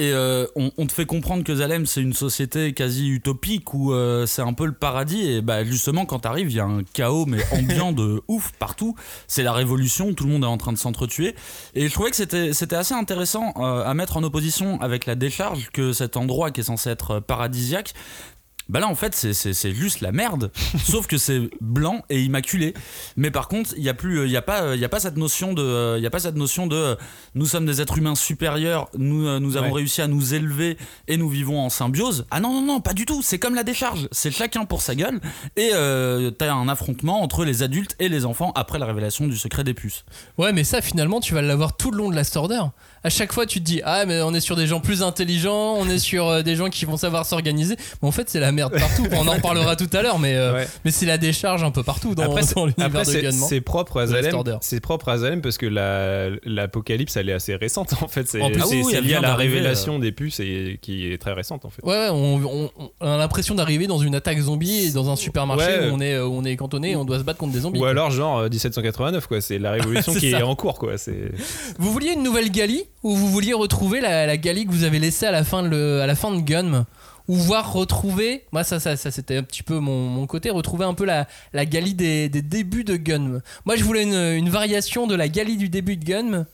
Et 0.00 0.14
euh, 0.14 0.46
on, 0.56 0.70
on 0.78 0.86
te 0.86 0.92
fait 0.92 1.04
comprendre 1.04 1.44
que 1.44 1.54
Zalem 1.54 1.84
c'est 1.84 2.00
une 2.00 2.14
société 2.14 2.72
quasi 2.72 3.10
utopique 3.10 3.74
où 3.74 3.92
euh, 3.92 4.24
c'est 4.24 4.40
un 4.40 4.54
peu 4.54 4.64
le 4.64 4.72
paradis. 4.72 5.30
Et 5.30 5.42
bah 5.42 5.62
justement 5.62 6.06
quand 6.06 6.20
t'arrives 6.20 6.50
il 6.50 6.56
y 6.56 6.60
a 6.60 6.64
un 6.64 6.82
chaos 6.94 7.26
mais 7.26 7.40
ambiant 7.52 7.92
de 7.92 8.22
ouf 8.26 8.52
partout. 8.58 8.94
C'est 9.26 9.42
la 9.42 9.52
révolution 9.52 10.14
tout 10.14 10.24
le 10.24 10.30
monde 10.30 10.44
est 10.44 10.46
en 10.46 10.56
train 10.56 10.72
de 10.72 10.78
s'entretuer. 10.78 11.34
Et 11.74 11.86
je 11.86 11.92
trouvais 11.92 12.08
que 12.08 12.16
c'était 12.16 12.54
c'était 12.54 12.76
assez 12.76 12.94
intéressant 12.94 13.52
euh, 13.58 13.84
à 13.84 13.92
mettre 13.92 14.16
en 14.16 14.22
opposition 14.22 14.80
avec 14.80 15.04
la 15.04 15.16
décharge 15.16 15.68
que 15.70 15.92
cet 15.92 16.16
endroit 16.16 16.50
qui 16.50 16.62
est 16.62 16.64
censé 16.64 16.88
être 16.88 17.20
paradisiaque 17.20 17.92
bah 18.70 18.80
là 18.80 18.88
en 18.88 18.94
fait 18.94 19.14
c'est- 19.14 19.72
juste 19.74 20.00
la 20.00 20.12
merde. 20.12 20.50
Sauf 20.84 21.06
que 21.06 21.18
c'est 21.18 21.42
blanc 21.60 22.02
et 22.08 22.22
immaculé. 22.22 22.72
Mais 23.16 23.30
par 23.30 23.48
contre 23.48 23.74
il 23.76 23.82
y 23.82 23.88
a 23.88 23.94
plus 23.94 24.24
il 24.24 24.30
y 24.30 24.36
a 24.36 24.42
pas 24.42 24.74
il 24.74 24.80
y 24.80 24.84
a 24.84 24.88
pas 24.88 25.00
cette 25.00 25.16
notion 25.16 25.52
de 25.52 25.96
il 25.98 26.02
y 26.02 26.06
a 26.06 26.10
pas 26.10 26.20
cette 26.20 26.36
notion 26.36 26.66
de 26.66 26.76
euh, 26.76 26.94
nous 27.34 27.46
sommes 27.46 27.66
des 27.66 27.80
êtres 27.80 27.98
humains 27.98 28.14
supérieurs 28.14 28.88
nous 28.96 29.26
euh, 29.26 29.38
nous 29.40 29.56
avons 29.56 29.66
Ouais. 29.70 29.80
réussi 29.80 30.00
à 30.02 30.06
nous 30.08 30.34
élever 30.34 30.76
et 31.08 31.16
nous 31.16 31.28
vivons 31.28 31.60
en 31.60 31.68
symbiose. 31.68 32.26
Ah 32.30 32.40
non 32.40 32.52
non 32.54 32.62
non 32.62 32.80
pas 32.80 32.94
du 32.94 33.04
tout. 33.06 33.20
C'est 33.22 33.38
comme 33.38 33.54
la 33.54 33.64
décharge. 33.64 34.08
C'est 34.12 34.30
chacun 34.30 34.64
pour 34.64 34.80
sa 34.82 34.94
gueule. 34.94 35.20
Et 35.56 35.70
euh, 35.74 36.30
t'as 36.30 36.52
un 36.52 36.68
affrontement 36.68 37.22
entre 37.22 37.44
les 37.44 37.62
adultes 37.62 37.96
et 37.98 38.08
les 38.08 38.24
enfants 38.24 38.52
après 38.54 38.78
la 38.78 38.86
révélation 38.86 39.26
du 39.26 39.36
secret 39.36 39.64
des 39.64 39.74
puces. 39.74 40.04
Ouais, 40.38 40.52
mais 40.52 40.64
ça, 40.64 40.80
finalement, 40.80 41.20
tu 41.20 41.34
vas 41.34 41.42
l'avoir 41.42 41.76
tout 41.76 41.90
le 41.90 41.98
long 41.98 42.10
de 42.10 42.14
la 42.16 42.22
Order. 42.36 42.62
À 43.02 43.08
chaque 43.08 43.32
fois, 43.32 43.46
tu 43.46 43.60
te 43.60 43.64
dis, 43.64 43.80
ah, 43.84 44.04
mais 44.04 44.20
on 44.20 44.34
est 44.34 44.40
sur 44.40 44.56
des 44.56 44.66
gens 44.66 44.80
plus 44.80 45.02
intelligents, 45.02 45.74
on 45.78 45.88
est 45.88 45.98
sur 45.98 46.28
euh, 46.28 46.42
des 46.42 46.54
gens 46.54 46.68
qui 46.68 46.84
vont 46.84 46.98
savoir 46.98 47.24
s'organiser. 47.24 47.76
Mais 48.02 48.08
en 48.08 48.12
fait, 48.12 48.28
c'est 48.28 48.40
la 48.40 48.52
merde 48.52 48.74
partout. 48.78 49.06
on 49.12 49.26
en 49.26 49.32
reparlera 49.32 49.74
tout 49.74 49.88
à 49.94 50.02
l'heure, 50.02 50.18
mais, 50.18 50.34
euh, 50.36 50.52
Ouais. 50.52 50.68
mais 50.84 50.90
c'est 50.90 51.06
la 51.06 51.16
décharge 51.16 51.62
un 51.62 51.70
peu 51.70 51.82
partout 51.82 52.14
dans, 52.14 52.24
Après, 52.24 52.42
c'est- 52.42 52.54
dans 52.54 52.66
l'univers 52.66 53.02
de 53.06 53.12
Gunman. 53.12 53.48
c'est 53.48 53.60
propre 53.62 54.00
à 54.00 54.06
Zalem. 54.06 54.34
C'est 54.60 54.80
propre 54.80 55.08
à 55.08 55.16
Zalem 55.18 55.40
parce 55.40 55.56
que 55.56 55.64
la- 55.66 56.28
l'apocalypse 56.44 57.16
elle 57.16 57.30
est 57.30 57.32
assez 57.32 57.54
récente 57.54 57.94
en 58.02 58.08
fait. 58.08 58.20
En 58.40 58.50
plus- 58.50 58.60
Ah 58.62 58.66
oui, 58.68 58.84
c'est 58.90 59.00
lié 59.00 59.14
à 59.14 59.20
la 59.20 59.34
révélation 59.34 59.98
des 59.98 60.12
puces 60.12 60.40
et 60.40 60.78
qui 60.82 61.10
est 61.10 61.16
très 61.18 61.32
récente 61.32 61.64
en 61.64 61.70
fait. 61.70 61.82
Ouais, 61.84 62.08
on, 62.10 62.36
on- 62.44 62.70
on 63.00 63.06
a 63.06 63.16
l'impression 63.16 63.54
d'arriver 63.54 63.86
dans 63.86 63.98
une 63.98 64.14
attaque 64.14 64.38
zombie 64.40 64.86
et 64.86 64.90
dans 64.90 65.08
un 65.10 65.16
supermarché 65.16 65.64
Ouais. 65.66 65.88
où 65.90 65.94
on 65.94 66.00
est, 66.00 66.18
où 66.18 66.34
on 66.34 66.44
est 66.44 66.56
cantonné 66.56 66.90
et 66.90 66.96
on 66.96 67.04
doit 67.06 67.18
se 67.18 67.24
battre 67.24 67.38
contre 67.38 67.52
des 67.54 67.60
zombies. 67.60 67.80
Ou 67.80 67.84
alors 67.86 68.10
genre 68.10 68.40
euh, 68.40 68.48
1789 68.50 69.26
quoi. 69.26 69.40
C'est 69.40 69.58
la 69.58 69.70
révolution 69.72 70.12
qui 70.14 70.32
ça. 70.32 70.40
est 70.40 70.42
en 70.42 70.54
cours 70.54 70.78
quoi. 70.78 70.96
Vous 71.78 71.92
vouliez 71.92 72.12
une 72.12 72.22
nouvelle 72.22 72.50
Gali? 72.50 72.84
Ou 73.02 73.14
vous 73.14 73.28
vouliez 73.28 73.52
retrouver 73.52 74.00
la, 74.00 74.26
la 74.26 74.36
que 74.36 74.70
vous 74.70 74.84
avez 74.84 74.98
laissée 74.98 75.26
à 75.26 75.30
la 75.30 75.44
fin 75.44 75.62
de, 75.62 75.68
le- 75.68 76.00
à 76.02 76.06
la 76.06 76.14
fin 76.14 76.34
de 76.34 76.40
Gun 76.40 76.86
ou 77.28 77.34
voir 77.34 77.72
retrouver, 77.72 78.44
moi 78.52 78.64
ça, 78.64 78.80
ça, 78.80 78.96
ça 78.96 79.10
c'était 79.10 79.36
un 79.36 79.42
petit 79.42 79.62
peu 79.62 79.78
mon, 79.78 80.06
mon 80.08 80.26
côté, 80.26 80.50
retrouver 80.50 80.84
un 80.84 80.94
peu 80.94 81.04
la, 81.04 81.28
la 81.52 81.64
Gali 81.64 81.94
des, 81.94 82.28
des 82.28 82.42
débuts 82.42 82.84
de 82.84 82.96
Gun. 82.96 83.40
Moi 83.64 83.76
je 83.76 83.84
voulais 83.84 84.02
une, 84.02 84.14
une 84.14 84.48
variation 84.48 85.06
de 85.06 85.14
la 85.14 85.28
Gali 85.28 85.56
du 85.56 85.68
début 85.68 85.96
de 85.96 86.04
Gun, 86.04 86.46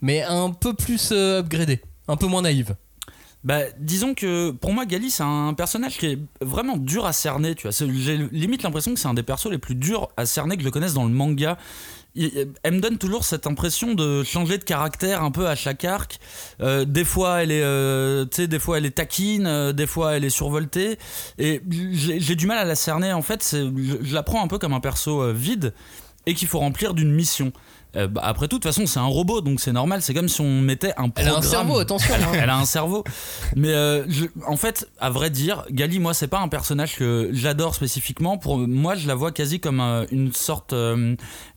mais 0.00 0.22
un 0.22 0.50
peu 0.50 0.72
plus 0.74 1.10
euh, 1.12 1.40
upgradée, 1.40 1.80
un 2.08 2.16
peu 2.16 2.26
moins 2.26 2.42
naïve. 2.42 2.76
Bah, 3.42 3.60
disons 3.78 4.12
que 4.12 4.50
pour 4.50 4.74
moi, 4.74 4.84
Gali, 4.84 5.10
c'est 5.10 5.22
un 5.22 5.54
personnage 5.54 5.96
qui 5.96 6.04
est 6.06 6.18
vraiment 6.42 6.76
dur 6.76 7.06
à 7.06 7.14
cerner. 7.14 7.54
Tu 7.54 7.66
vois, 7.66 7.70
j'ai 7.72 8.18
limite 8.32 8.62
l'impression 8.62 8.92
que 8.92 9.00
c'est 9.00 9.08
un 9.08 9.14
des 9.14 9.22
persos 9.22 9.50
les 9.50 9.56
plus 9.56 9.74
durs 9.74 10.10
à 10.18 10.26
cerner 10.26 10.58
que 10.58 10.62
je 10.62 10.68
connaisse 10.68 10.92
dans 10.92 11.04
le 11.04 11.10
manga. 11.10 11.56
Elle 12.16 12.74
me 12.74 12.80
donne 12.80 12.98
toujours 12.98 13.24
cette 13.24 13.46
impression 13.46 13.94
de 13.94 14.24
changer 14.24 14.58
de 14.58 14.64
caractère 14.64 15.22
un 15.22 15.30
peu 15.30 15.46
à 15.46 15.54
chaque 15.54 15.84
arc. 15.84 16.18
Euh, 16.60 16.84
des 16.84 17.04
fois, 17.04 17.42
elle 17.42 17.52
est, 17.52 17.62
euh, 17.62 18.24
des 18.24 18.58
fois 18.58 18.78
elle 18.78 18.86
est 18.86 18.96
taquine, 18.96 19.46
euh, 19.46 19.72
des 19.72 19.86
fois 19.86 20.16
elle 20.16 20.24
est 20.24 20.30
survoltée. 20.30 20.98
Et 21.38 21.62
j'ai 21.92 22.34
du 22.34 22.46
mal 22.46 22.58
à 22.58 22.64
la 22.64 22.74
cerner. 22.74 23.12
En 23.12 23.22
fait, 23.22 23.48
je, 23.52 23.98
je 24.02 24.14
la 24.14 24.22
prends 24.22 24.42
un 24.42 24.48
peu 24.48 24.58
comme 24.58 24.72
un 24.72 24.80
perso 24.80 25.32
vide 25.32 25.72
et 26.26 26.34
qu'il 26.34 26.48
faut 26.48 26.58
remplir 26.58 26.94
d'une 26.94 27.12
mission. 27.12 27.52
Euh, 27.96 28.06
bah, 28.06 28.20
après 28.24 28.46
tout, 28.48 28.58
de 28.58 28.62
toute 28.62 28.72
façon, 28.72 28.86
c'est 28.86 29.00
un 29.00 29.04
robot, 29.06 29.40
donc 29.40 29.60
c'est 29.60 29.72
normal. 29.72 30.00
C'est 30.02 30.14
comme 30.14 30.28
si 30.28 30.40
on 30.40 30.60
mettait 30.60 30.92
un 30.96 31.10
Elle 31.16 31.26
a 31.28 31.30
un 31.30 31.32
programme. 31.40 31.42
cerveau, 31.42 31.78
attention. 31.80 32.14
hein. 32.14 32.32
Elle 32.34 32.50
a 32.50 32.56
un 32.56 32.64
cerveau. 32.64 33.04
Mais 33.56 33.68
euh, 33.68 34.04
je- 34.08 34.26
en 34.46 34.56
fait, 34.56 34.88
à 35.00 35.10
vrai 35.10 35.30
dire, 35.30 35.64
Gali, 35.70 35.98
moi, 35.98 36.14
c'est 36.14 36.28
pas 36.28 36.38
un 36.40 36.48
personnage 36.48 36.96
que 36.96 37.30
j'adore 37.32 37.74
spécifiquement. 37.74 38.38
Pour 38.38 38.58
moi, 38.58 38.94
je 38.94 39.08
la 39.08 39.14
vois 39.14 39.32
quasi 39.32 39.58
comme 39.60 39.80
euh, 39.80 40.04
une 40.12 40.32
sorte 40.32 40.74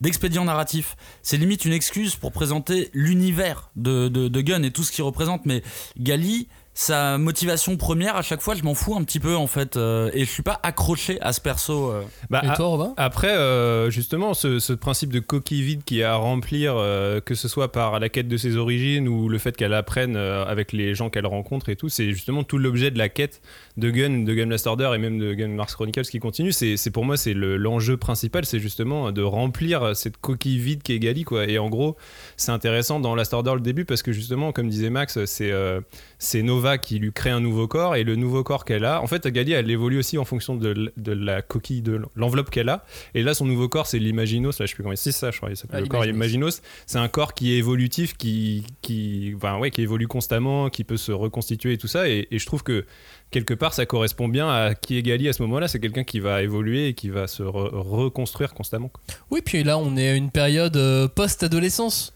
d'expédient 0.01 0.45
narratif. 0.45 0.95
C'est 1.21 1.37
limite 1.37 1.65
une 1.65 1.73
excuse 1.73 2.15
pour 2.15 2.31
présenter 2.31 2.89
l'univers 2.93 3.69
de, 3.75 4.07
de, 4.07 4.27
de 4.27 4.41
Gun 4.41 4.63
et 4.63 4.71
tout 4.71 4.83
ce 4.83 4.91
qu'il 4.91 5.03
représente. 5.03 5.45
Mais 5.45 5.61
Gali, 5.99 6.47
sa 6.75 7.17
motivation 7.19 7.77
première, 7.77 8.15
à 8.15 8.21
chaque 8.23 8.41
fois, 8.41 8.55
je 8.55 8.63
m'en 8.63 8.73
fous 8.73 8.95
un 8.95 9.03
petit 9.03 9.19
peu 9.19 9.35
en 9.35 9.45
fait. 9.47 9.77
euh, 9.77 10.09
et 10.13 10.25
je 10.25 10.29
suis 10.29 10.41
pas 10.43 10.59
accroché 10.63 11.19
à 11.21 11.31
ce 11.31 11.39
perso. 11.39 11.91
euh. 11.91 12.01
Bah, 12.31 12.41
Et 12.43 12.47
a- 12.49 12.55
toi 12.55 12.65
Robin? 12.67 12.93
Après, 12.97 13.29
euh, 13.35 13.89
justement, 13.91 14.33
ce, 14.33 14.59
ce 14.59 14.73
principe 14.73 15.13
de 15.13 15.19
coquille 15.19 15.61
vide 15.61 15.83
qui 15.83 16.01
a 16.01 16.13
à 16.13 16.15
remplir, 16.15 16.73
euh, 16.77 17.19
que 17.21 17.35
ce 17.35 17.47
soit 17.47 17.71
par 17.71 17.99
la 17.99 18.09
quête 18.09 18.27
de 18.27 18.37
ses 18.37 18.57
origines 18.57 19.07
ou 19.07 19.29
le 19.29 19.37
fait 19.37 19.55
qu'elle 19.55 19.73
apprenne 19.73 20.15
euh, 20.15 20.45
avec 20.45 20.71
les 20.73 20.95
gens 20.95 21.09
qu'elle 21.09 21.25
rencontre 21.27 21.69
et 21.69 21.75
tout, 21.75 21.89
c'est 21.89 22.11
justement 22.11 22.43
tout 22.43 22.57
l'objet 22.57 22.89
de 22.91 22.97
la 22.97 23.09
quête 23.09 23.41
de 23.77 23.89
Gun, 23.91 24.23
de 24.23 24.33
Gun 24.33 24.47
Last 24.47 24.65
Order 24.67 24.91
et 24.95 24.97
même 24.97 25.19
de 25.19 25.33
Gun 25.33 25.49
Mars 25.49 25.75
Chronicles 25.75 26.03
qui 26.03 26.19
continue. 26.19 26.51
C'est 26.51 26.75
c'est 26.77 26.91
pour 26.91 27.05
moi, 27.05 27.17
c'est 27.17 27.33
le- 27.33 27.57
l'enjeu 27.57 27.97
principal, 27.97 28.45
c'est 28.45 28.59
justement 28.59 29.11
de 29.11 29.21
remplir 29.21 29.95
cette 29.95 30.17
coquille 30.17 30.57
vide 30.59 30.81
qui 30.81 30.93
est 30.93 30.99
Gali, 30.99 31.23
quoi. 31.23 31.47
Et 31.47 31.59
en 31.59 31.69
gros, 31.69 31.97
c'est 32.37 32.51
intéressant 32.51 32.99
dans 32.99 33.13
Last 33.15 33.33
Order 33.33 33.53
le 33.53 33.61
début 33.61 33.85
parce 33.85 34.01
que 34.01 34.11
justement, 34.11 34.51
comme 34.51 34.69
disait 34.69 34.89
Max, 34.89 35.23
c'est 35.25 35.51
euh, 35.51 35.81
c'est 36.17 36.41
Nova 36.63 36.77
qui 36.77 36.97
lui 36.97 37.11
crée 37.11 37.29
un 37.29 37.41
nouveau 37.41 37.67
corps 37.67 37.97
et 37.97 38.03
le 38.05 38.15
nouveau 38.15 38.41
corps 38.43 38.63
qu'elle 38.63 38.85
a, 38.85 39.01
en 39.01 39.07
fait, 39.07 39.27
Gali, 39.27 39.51
elle 39.51 39.69
évolue 39.69 39.97
aussi 39.97 40.17
en 40.17 40.23
fonction 40.23 40.55
de, 40.55 40.93
la 41.13 41.41
coquille, 41.41 41.81
de 41.81 42.01
l'enveloppe 42.15 42.49
qu'elle 42.49 42.69
a. 42.69 42.85
Et 43.15 43.21
là, 43.21 43.33
son 43.33 43.45
nouveau 43.45 43.67
corps, 43.67 43.85
c'est 43.85 43.99
l'Imaginos. 43.99 44.59
Là, 44.59 44.65
je 44.65 44.69
sais 44.71 44.75
plus 44.75 44.83
comment 44.83 44.95
c'est 44.95 45.11
ça, 45.11 45.29
je 45.31 45.37
crois. 45.37 45.49
Il 45.49 45.57
s'appelle 45.57 45.79
Ah, 45.79 45.81
le 45.81 45.87
corps. 45.87 46.05
Imaginos. 46.05 46.61
C'est 46.85 46.99
un 46.99 47.09
corps 47.09 47.33
qui 47.33 47.53
est 47.53 47.57
évolutif, 47.57 48.15
qui, 48.15 48.65
qui, 48.81 49.33
enfin, 49.35 49.57
ouais, 49.59 49.71
qui 49.71 49.81
évolue 49.81 50.07
constamment, 50.07 50.69
qui 50.69 50.85
peut 50.85 50.95
se 50.97 51.11
reconstituer 51.11 51.73
et 51.73 51.77
tout 51.77 51.87
ça. 51.87 52.07
Et, 52.07 52.27
et 52.31 52.39
je 52.39 52.45
trouve 52.45 52.63
que 52.63 52.85
quelque 53.29 53.53
part, 53.53 53.73
ça 53.73 53.85
correspond 53.85 54.29
bien 54.29 54.47
à 54.47 54.73
qui 54.73 54.97
est 54.97 55.01
Gali 55.01 55.27
à 55.27 55.33
ce 55.33 55.41
moment-là. 55.41 55.67
C'est 55.67 55.79
quelqu'un 55.81 56.05
qui 56.05 56.21
va 56.21 56.43
évoluer 56.43 56.87
et 56.89 56.93
qui 56.93 57.09
va 57.09 57.27
se 57.27 57.43
re- 57.43 57.71
reconstruire 57.73 58.53
constamment. 58.53 58.87
quoi. 58.87 59.01
Oui, 59.31 59.41
puis 59.43 59.63
là 59.63 59.77
on 59.77 59.97
est 59.97 60.09
à 60.09 60.15
une 60.15 60.31
période 60.31 60.77
euh, 60.77 61.07
post-adolescence. 61.09 62.13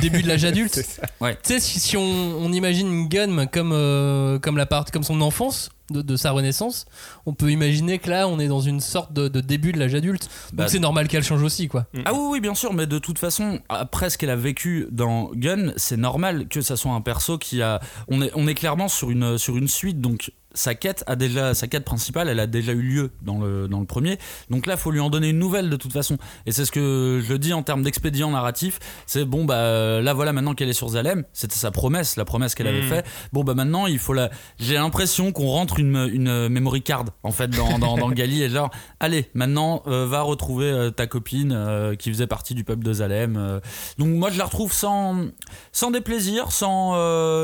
Début 0.00 0.22
de 0.22 0.28
l'âge 0.28 0.44
adulte. 0.44 0.82
Ouais. 1.20 1.34
Tu 1.42 1.54
sais, 1.54 1.60
si, 1.60 1.80
si 1.80 1.96
on, 1.96 2.02
on 2.02 2.52
imagine 2.52 3.08
Gunm 3.08 3.46
comme, 3.52 3.72
euh, 3.72 4.38
comme, 4.38 4.56
la 4.56 4.66
part, 4.66 4.84
comme 4.90 5.02
son 5.02 5.20
enfance 5.20 5.70
de, 5.90 6.02
de 6.02 6.16
sa 6.16 6.30
renaissance, 6.30 6.86
on 7.26 7.34
peut 7.34 7.50
imaginer 7.50 7.98
que 7.98 8.08
là, 8.10 8.26
on 8.28 8.38
est 8.38 8.48
dans 8.48 8.60
une 8.60 8.80
sorte 8.80 9.12
de, 9.12 9.28
de 9.28 9.40
début 9.40 9.72
de 9.72 9.78
l'âge 9.78 9.94
adulte. 9.94 10.28
Donc 10.50 10.58
Bah, 10.58 10.68
c'est 10.68 10.78
normal 10.78 11.08
qu'elle 11.08 11.24
change 11.24 11.42
aussi, 11.42 11.68
quoi. 11.68 11.86
Ah 12.04 12.12
oui, 12.12 12.20
oui, 12.30 12.40
bien 12.40 12.54
sûr, 12.54 12.72
mais 12.72 12.86
de 12.86 12.98
toute 12.98 13.18
façon, 13.18 13.60
après 13.68 14.10
ce 14.10 14.18
qu'elle 14.18 14.30
a 14.30 14.36
vécu 14.36 14.86
dans 14.90 15.30
Gun, 15.34 15.72
c'est 15.76 15.96
normal 15.96 16.48
que 16.48 16.60
ça 16.60 16.76
soit 16.76 16.92
un 16.92 17.00
perso 17.00 17.38
qui 17.38 17.62
a. 17.62 17.80
On 18.08 18.22
est, 18.22 18.30
on 18.34 18.46
est 18.46 18.54
clairement 18.54 18.88
sur 18.88 19.10
une, 19.10 19.38
sur 19.38 19.56
une 19.56 19.68
suite, 19.68 20.00
donc 20.00 20.32
sa 20.54 20.74
quête 20.74 21.04
a 21.06 21.16
déjà 21.16 21.54
sa 21.54 21.66
quête 21.66 21.84
principale 21.84 22.28
elle 22.28 22.40
a 22.40 22.46
déjà 22.46 22.72
eu 22.72 22.82
lieu 22.82 23.10
dans 23.22 23.38
le, 23.38 23.68
dans 23.68 23.80
le 23.80 23.86
premier. 23.86 24.18
Donc 24.50 24.66
là 24.66 24.76
faut 24.76 24.90
lui 24.90 25.00
en 25.00 25.10
donner 25.10 25.30
une 25.30 25.38
nouvelle 25.38 25.68
de 25.70 25.76
toute 25.76 25.92
façon. 25.92 26.16
Et 26.46 26.52
c'est 26.52 26.64
ce 26.64 26.72
que 26.72 27.20
je 27.26 27.34
dis 27.34 27.52
en 27.52 27.62
termes 27.62 27.82
d'expédient 27.82 28.30
narratif. 28.30 28.78
C'est 29.06 29.24
bon 29.24 29.44
bah 29.44 30.00
là 30.00 30.14
voilà 30.14 30.32
maintenant 30.32 30.54
qu'elle 30.54 30.68
est 30.68 30.72
sur 30.74 30.88
Zalem 30.90 31.24
c'était 31.32 31.56
sa 31.56 31.70
promesse 31.70 32.16
la 32.16 32.24
promesse 32.24 32.54
qu'elle 32.54 32.66
avait 32.68 32.82
Mhm. 32.82 32.88
fait 32.88 33.06
bon 33.32 33.44
bah 33.44 33.54
maintenant 33.54 33.86
il 33.86 33.98
faut 33.98 34.12
la 34.12 34.30
j'ai 34.58 34.74
l'impression 34.74 35.32
qu'on 35.32 35.46
rentre 35.48 35.78
une, 35.80 35.96
une 36.12 36.48
memory 36.48 36.82
card 36.82 37.04
en 37.22 37.30
fait 37.32 37.48
dans, 37.48 37.78
dans, 37.78 37.96
dans 37.96 38.10
Gali 38.10 38.42
et 38.42 38.48
genre 38.50 38.70
allez 39.00 39.30
maintenant 39.34 39.82
euh, 39.86 40.06
va 40.06 40.22
retrouver 40.22 40.66
euh, 40.66 40.90
ta 40.90 41.06
copine 41.06 41.52
euh, 41.52 41.94
qui 41.96 42.10
faisait 42.10 42.26
partie 42.26 42.54
du 42.54 42.64
peuple 42.64 42.84
de 42.84 42.92
Zalem 42.92 43.60
donc 43.98 44.08
moi 44.08 44.30
je 44.30 44.38
la 44.38 44.44
retrouve 44.44 44.72
sans 44.72 45.26
sans 45.72 45.90
déplaisir 45.90 46.52
sans 46.52 46.94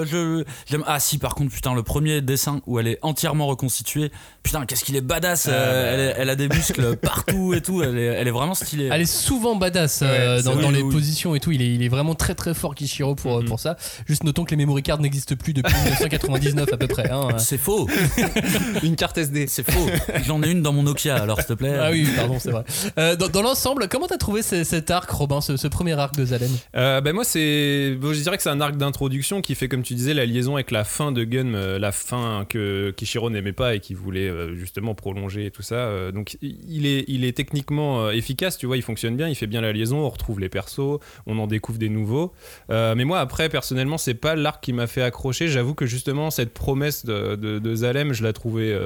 je 0.05 0.45
j'aime 0.67 0.85
ah 0.87 1.01
si 1.01 1.19
par 1.19 1.35
contre 1.35 1.53
putain 1.53 1.75
le 1.75 1.83
premier 1.83 2.21
dessin 2.21 2.61
où 2.67 2.79
elle 2.79 2.87
est 2.89 2.99
entièrement 3.03 3.47
reconstituée 3.47 4.11
putain 4.43 4.65
qu'est-ce 4.67 4.85
qu'il 4.85 4.97
est 4.97 5.01
badass 5.01 5.47
euh, 5.49 5.53
Ah, 5.53 6.13
bah. 6.15 6.15
elle, 6.23 6.31
a 6.31 6.37
des 6.37 6.49
muscles 6.49 6.97
partout 7.03 7.55
et 7.55 7.61
tout 7.61 7.83
elle 7.83 7.97
est, 7.99 8.05
elle 8.05 8.29
est 8.29 8.33
vraiment 8.33 8.55
stylée 8.55 8.89
Elle 8.93 9.03
est 9.03 9.07
souvent 9.07 9.57
badass 9.57 10.01
euh, 10.03 10.37
Ouais, 10.37 10.43
dans, 10.43 10.71
les 10.71 10.83
oui. 10.83 10.93
positions 10.93 11.35
et 11.35 11.41
tout. 11.41 11.53
Il 11.53 11.63
est, 11.63 11.75
il 11.75 11.83
est 11.83 11.89
vraiment 11.89 12.15
très 12.15 12.35
très 12.35 12.55
fort 12.55 12.75
Kishiro 12.75 13.15
pour, 13.15 13.37
euh, 13.37 13.41
Mhm. 13.41 13.47
pour 13.49 13.61
ça. 13.61 13.77
Juste 14.07 14.25
notons 14.25 14.45
que 14.45 14.51
les 14.51 14.57
memory 14.57 14.83
cards 14.83 15.01
n'existent 15.01 15.35
plus 15.37 15.53
depuis 15.53 15.75
1999 15.85 16.73
à 16.73 16.77
peu 16.77 16.87
près. 16.89 17.11
hein. 17.11 17.39
c'est 17.39 17.59
faux 17.59 17.89
Une 18.83 18.97
carte 18.97 19.19
SD. 19.19 19.47
c'est 19.47 19.69
faux 19.71 19.87
j'en 20.27 20.43
ai 20.43 20.51
une 20.51 20.63
dans 20.63 20.73
mon 20.73 20.83
Nokia 20.83 21.17
alors 21.17 21.39
s'il 21.39 21.47
te 21.47 21.53
plaît 21.55 21.77
Ah 21.81 21.91
oui, 21.91 22.09
pardon, 22.17 22.39
c'est 22.39 22.51
vrai. 22.51 22.65
Euh, 22.99 23.17
dans 23.17 23.29
dans 23.29 23.43
l'ensemble, 23.43 23.89
comment 23.89 24.07
t'as 24.07 24.17
trouvé 24.19 24.43
ce- 24.43 24.65
cet 24.65 24.91
arc, 24.91 25.11
Robin, 25.11 25.41
ce, 25.41 25.57
ce 25.57 25.69
premier 25.69 25.93
arc 25.99 26.15
de 26.17 26.25
Zalem? 26.25 26.51
Euh, 26.77 27.01
ben 27.01 27.13
moi 27.15 27.25
c'est 27.25 27.97
bon, 28.01 28.13
je 28.13 28.21
dirais 28.21 28.37
que 28.37 28.43
c'est 28.43 28.49
un 28.51 28.61
arc 28.61 28.77
d'introduction 28.77 29.41
qui 29.41 29.55
fait 29.55 29.69
comme 29.69 29.83
tu 29.83 29.95
disais 29.95 30.15
la 30.15 30.27
liaison 30.27 30.55
avec 30.55 30.71
la 30.71 30.85
fin 30.85 31.13
de 31.13 31.25
Gun 31.25 31.55
euh, 31.55 31.79
la 31.79 31.93
fin 31.93 32.45
que 32.49 32.90
Kishiro 32.91 33.31
n'aimait 33.31 33.53
pas 33.53 33.75
et 33.75 33.81
qui 33.81 33.95
voulait 33.95 34.29
euh, 34.29 34.55
justement 34.57 34.95
prolonger 34.95 35.51
tout 35.51 35.63
ça. 35.63 35.77
Euh, 35.77 36.13
donc 36.13 36.37
il 36.43 36.87
est 36.87 37.05
il 37.09 37.25
est 37.25 37.37
techniquement 37.37 38.07
euh, 38.07 38.11
efficace 38.11 38.59
tu 38.59 38.67
vois 38.67 38.77
il 38.77 38.83
fonctionne 38.83 39.17
bien 39.17 39.29
il 39.29 39.35
fait 39.35 39.47
bien 39.47 39.61
la 39.61 39.73
liaison 39.73 39.99
on 39.99 40.09
retrouve 40.09 40.41
les 40.41 40.49
persos 40.49 40.99
on 41.27 41.39
en 41.39 41.47
découvre 41.47 41.79
des 41.79 41.89
nouveaux. 41.89 42.33
Mais 42.69 43.05
moi 43.05 43.21
après 43.21 43.49
personnellement 43.49 43.99
c'est 43.99 44.15
pas 44.15 44.37
l'arc 44.37 44.63
qui 44.63 44.73
m'a 44.73 44.87
fait 44.87 45.03
accrocher. 45.03 45.49
J'avoue 45.49 45.75
que 45.75 45.87
justement 45.87 46.31
cette 46.31 46.53
promesse 46.53 47.05
de, 47.05 47.75
Zalem 47.75 48.13
je 48.13 48.23
la 48.23 48.33
trouvais 48.33 48.77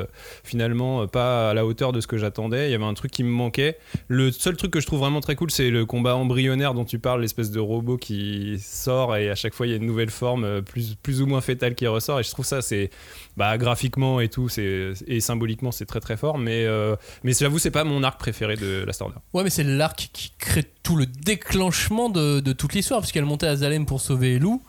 finalement 0.43 1.07
pas 1.07 1.51
à 1.51 1.55
la 1.55 1.67
hauteur 1.67 1.93
de 1.93 2.01
ce 2.01 2.07
que 2.07 2.19
j'attendais. 2.19 2.69
Il 2.69 2.73
y 2.73 2.75
avait 2.75 2.85
un 2.85 2.95
truc 2.95 3.11
qui 3.11 3.23
me 3.23 3.31
manquait. 3.31 3.79
Le 4.09 4.31
seul 4.31 4.57
truc 4.57 4.71
que 4.71 4.81
je 4.81 4.87
trouve 4.87 5.01
vraiment 5.01 5.21
très 5.21 5.37
cool, 5.37 5.51
c'est 5.51 5.71
le 5.71 5.87
combat 5.87 6.17
embryonnaire 6.17 6.75
dont 6.75 6.85
tu 6.85 6.99
parles, 6.99 7.21
l'espèce 7.23 7.51
de 7.51 7.61
robot 7.61 7.97
qui 7.97 8.59
sort 8.61 9.17
et 9.17 9.31
à 9.31 9.35
chaque 9.35 9.55
fois 9.55 9.67
il 9.67 9.71
y 9.71 9.73
a 9.73 9.77
une 9.77 9.87
nouvelle 9.87 10.11
forme 10.11 10.63
plus, 10.63 10.95
plus 10.97 11.23
ou 11.23 11.27
moins 11.27 11.41
fétale 11.41 11.75
qui 11.75 11.87
ressort. 11.87 12.21
Et 12.21 12.23
je 12.23 12.31
trouve 12.31 12.45
ça, 12.45 12.63
c'est 12.63 12.91
bah, 13.37 13.57
graphiquement 13.59 13.94
et 14.21 14.29
tout, 14.29 14.49
c'est 14.49 14.93
et 15.07 15.21
symboliquement, 15.21 15.73
c'est 15.73 15.87
très 15.87 16.01
très 16.01 16.17
fort. 16.17 16.39
Mais, 16.39 16.65
euh, 16.65 16.97
mais 17.23 17.33
j'avoue, 17.33 17.59
c'est 17.59 17.71
pas 17.71 17.85
mon 17.85 18.03
arc 18.03 18.19
préféré 18.19 18.57
de 18.57 18.85
la 18.87 18.93
Order. 19.01 19.17
Ouais, 19.33 19.45
mais 19.45 19.51
c'est 19.51 19.65
l'arc 19.65 20.11
qui 20.13 20.33
crée 20.39 20.65
tout 20.83 20.97
le 20.97 21.07
déclenchement 21.07 22.09
de, 22.09 22.41
de 22.41 22.53
toute 22.53 22.75
l'histoire, 22.75 23.01
puisqu'elle 23.01 23.25
montait 23.25 23.47
à 23.47 23.57
Zalem 23.57 23.87
pour 23.87 24.01
sauver 24.01 24.39
Lou. 24.39 24.63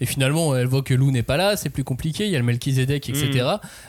Et 0.00 0.06
finalement, 0.06 0.54
elle 0.54 0.66
voit 0.66 0.82
que 0.82 0.94
Lou 0.94 1.10
n'est 1.10 1.24
pas 1.24 1.36
là, 1.36 1.56
c'est 1.56 1.70
plus 1.70 1.82
compliqué, 1.82 2.24
il 2.26 2.30
y 2.30 2.36
a 2.36 2.38
le 2.38 2.44
Melchizedek, 2.44 3.08
etc. 3.08 3.46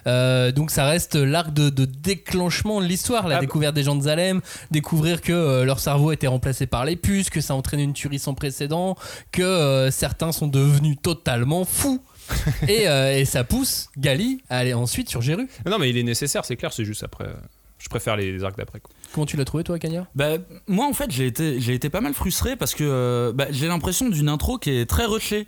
Euh, 0.08 0.52
donc 0.52 0.72
ça 0.72 0.86
reste 0.86 1.16
l'arc 1.16 1.54
de, 1.54 1.70
de 1.70 1.86
déclenchement 1.86 2.82
de 2.82 2.86
l'histoire, 2.86 3.28
la 3.28 3.36
Ah 3.36 3.38
bah. 3.38 3.42
découverte 3.42 3.76
des 3.76 3.84
gens 3.84 3.96
de 3.96 4.02
Zalem, 4.02 4.42
découvrir 4.72 5.22
que 5.22 5.32
euh, 5.32 5.66
leur 5.66 5.80
cerveau 5.80 6.12
était 6.12 6.28
remplacé 6.28 6.66
par 6.66 6.84
les 6.84 6.96
puces, 6.96 7.30
que 7.30 7.42
ça 7.42 7.54
entraîne 7.54 7.80
une 7.80 7.94
tuerie 7.94 8.18
sans 8.18 8.34
précédent, 8.34 8.96
que 9.32 9.44
euh, 9.44 9.92
certains 9.92 10.32
sont 10.32 10.48
devenus 10.48 10.98
totalement 11.02 11.64
fous. 11.64 12.02
et, 12.68 12.88
euh, 12.88 13.18
et 13.18 13.26
ça 13.26 13.44
pousse 13.44 13.90
Gali 13.98 14.42
à 14.50 14.58
aller 14.60 14.74
ensuite 14.74 15.10
sur 15.10 15.22
Jéru. 15.22 15.48
Non, 15.66 15.78
mais 15.80 15.90
il 15.90 15.98
est 15.98 16.04
nécessaire, 16.04 16.46
c'est 16.46 16.56
clair, 16.56 16.74
c'est 16.74 16.86
juste 16.86 17.04
après. 17.04 17.26
euh, 17.26 17.34
Je 17.80 17.88
préfère 17.90 18.16
les 18.18 18.44
arcs 18.44 18.58
d'après. 18.58 18.80
quoi. 18.80 18.92
Comment 19.14 19.26
tu 19.26 19.38
l'as 19.38 19.46
trouvé 19.46 19.64
toi, 19.64 19.80
Cagnard 19.80 20.06
Bah, 20.16 20.38
moi 20.68 20.86
en 20.88 20.94
fait 20.94 21.10
j'ai 21.12 21.26
été, 21.28 21.60
j'ai 21.60 21.74
été 21.74 21.90
pas 21.90 22.02
mal 22.02 22.14
frustré 22.14 22.56
parce 22.56 22.76
que 22.76 22.84
euh, 22.84 23.32
bah, 23.34 23.48
j'ai 23.52 23.68
l'impression 23.68 24.10
d'une 24.10 24.30
intro 24.30 24.58
qui 24.58 24.70
est 24.72 24.86
très 24.86 25.06
rushée. 25.06 25.48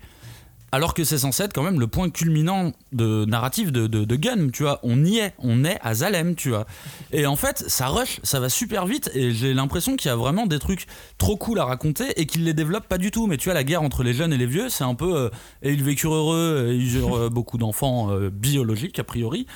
Alors 0.74 0.94
que 0.94 1.04
c'est 1.04 1.18
censé 1.18 1.44
être 1.44 1.54
quand 1.54 1.64
même 1.64 1.82
le 1.82 1.88
point 1.88 2.10
culminant 2.10 2.72
de 2.94 3.26
narratif 3.26 3.74
de, 3.74 3.88
de, 3.88 4.06
de 4.06 4.16
Gun, 4.16 4.50
tu 4.54 4.64
vois. 4.64 4.80
On 4.84 5.04
y 5.04 5.18
est, 5.18 5.34
on 5.40 5.66
est 5.66 5.78
à 5.82 5.94
Zalem, 5.96 6.36
tu 6.36 6.50
vois. 6.50 6.66
Et 7.12 7.26
en 7.26 7.36
fait, 7.36 7.66
ça 7.68 7.88
rush, 7.88 8.22
ça 8.24 8.40
va 8.40 8.48
super 8.48 8.86
vite 8.86 9.12
et 9.14 9.32
j'ai 9.32 9.54
l'impression 9.54 9.98
qu'il 9.98 10.08
y 10.08 10.12
a 10.14 10.16
vraiment 10.16 10.48
des 10.48 10.60
trucs 10.60 10.88
trop 11.18 11.36
cool 11.36 11.60
à 11.60 11.66
raconter 11.66 12.20
et 12.20 12.26
qu'ils 12.26 12.46
les 12.46 12.54
développent 12.54 12.88
pas 12.88 12.98
du 12.98 13.12
tout. 13.12 13.28
Mais 13.28 13.36
tu 13.36 13.46
vois, 13.46 13.54
la 13.54 13.66
guerre 13.66 13.82
entre 13.82 14.04
les 14.04 14.14
jeunes 14.14 14.32
et 14.32 14.38
les 14.38 14.46
vieux, 14.46 14.70
c'est 14.70 14.86
un 14.86 14.96
peu. 14.96 15.16
euh, 15.16 15.30
et 15.62 15.74
ils 15.74 15.84
vécurent 15.84 16.14
heureux, 16.14 16.70
et 16.72 16.76
ils 16.76 16.96
eurent 16.96 17.18
euh, 17.18 17.30
beaucoup 17.30 17.58
d'enfants 17.58 18.10
euh, 18.12 18.30
biologiques 18.30 18.98
a 19.00 19.04
priori. 19.04 19.48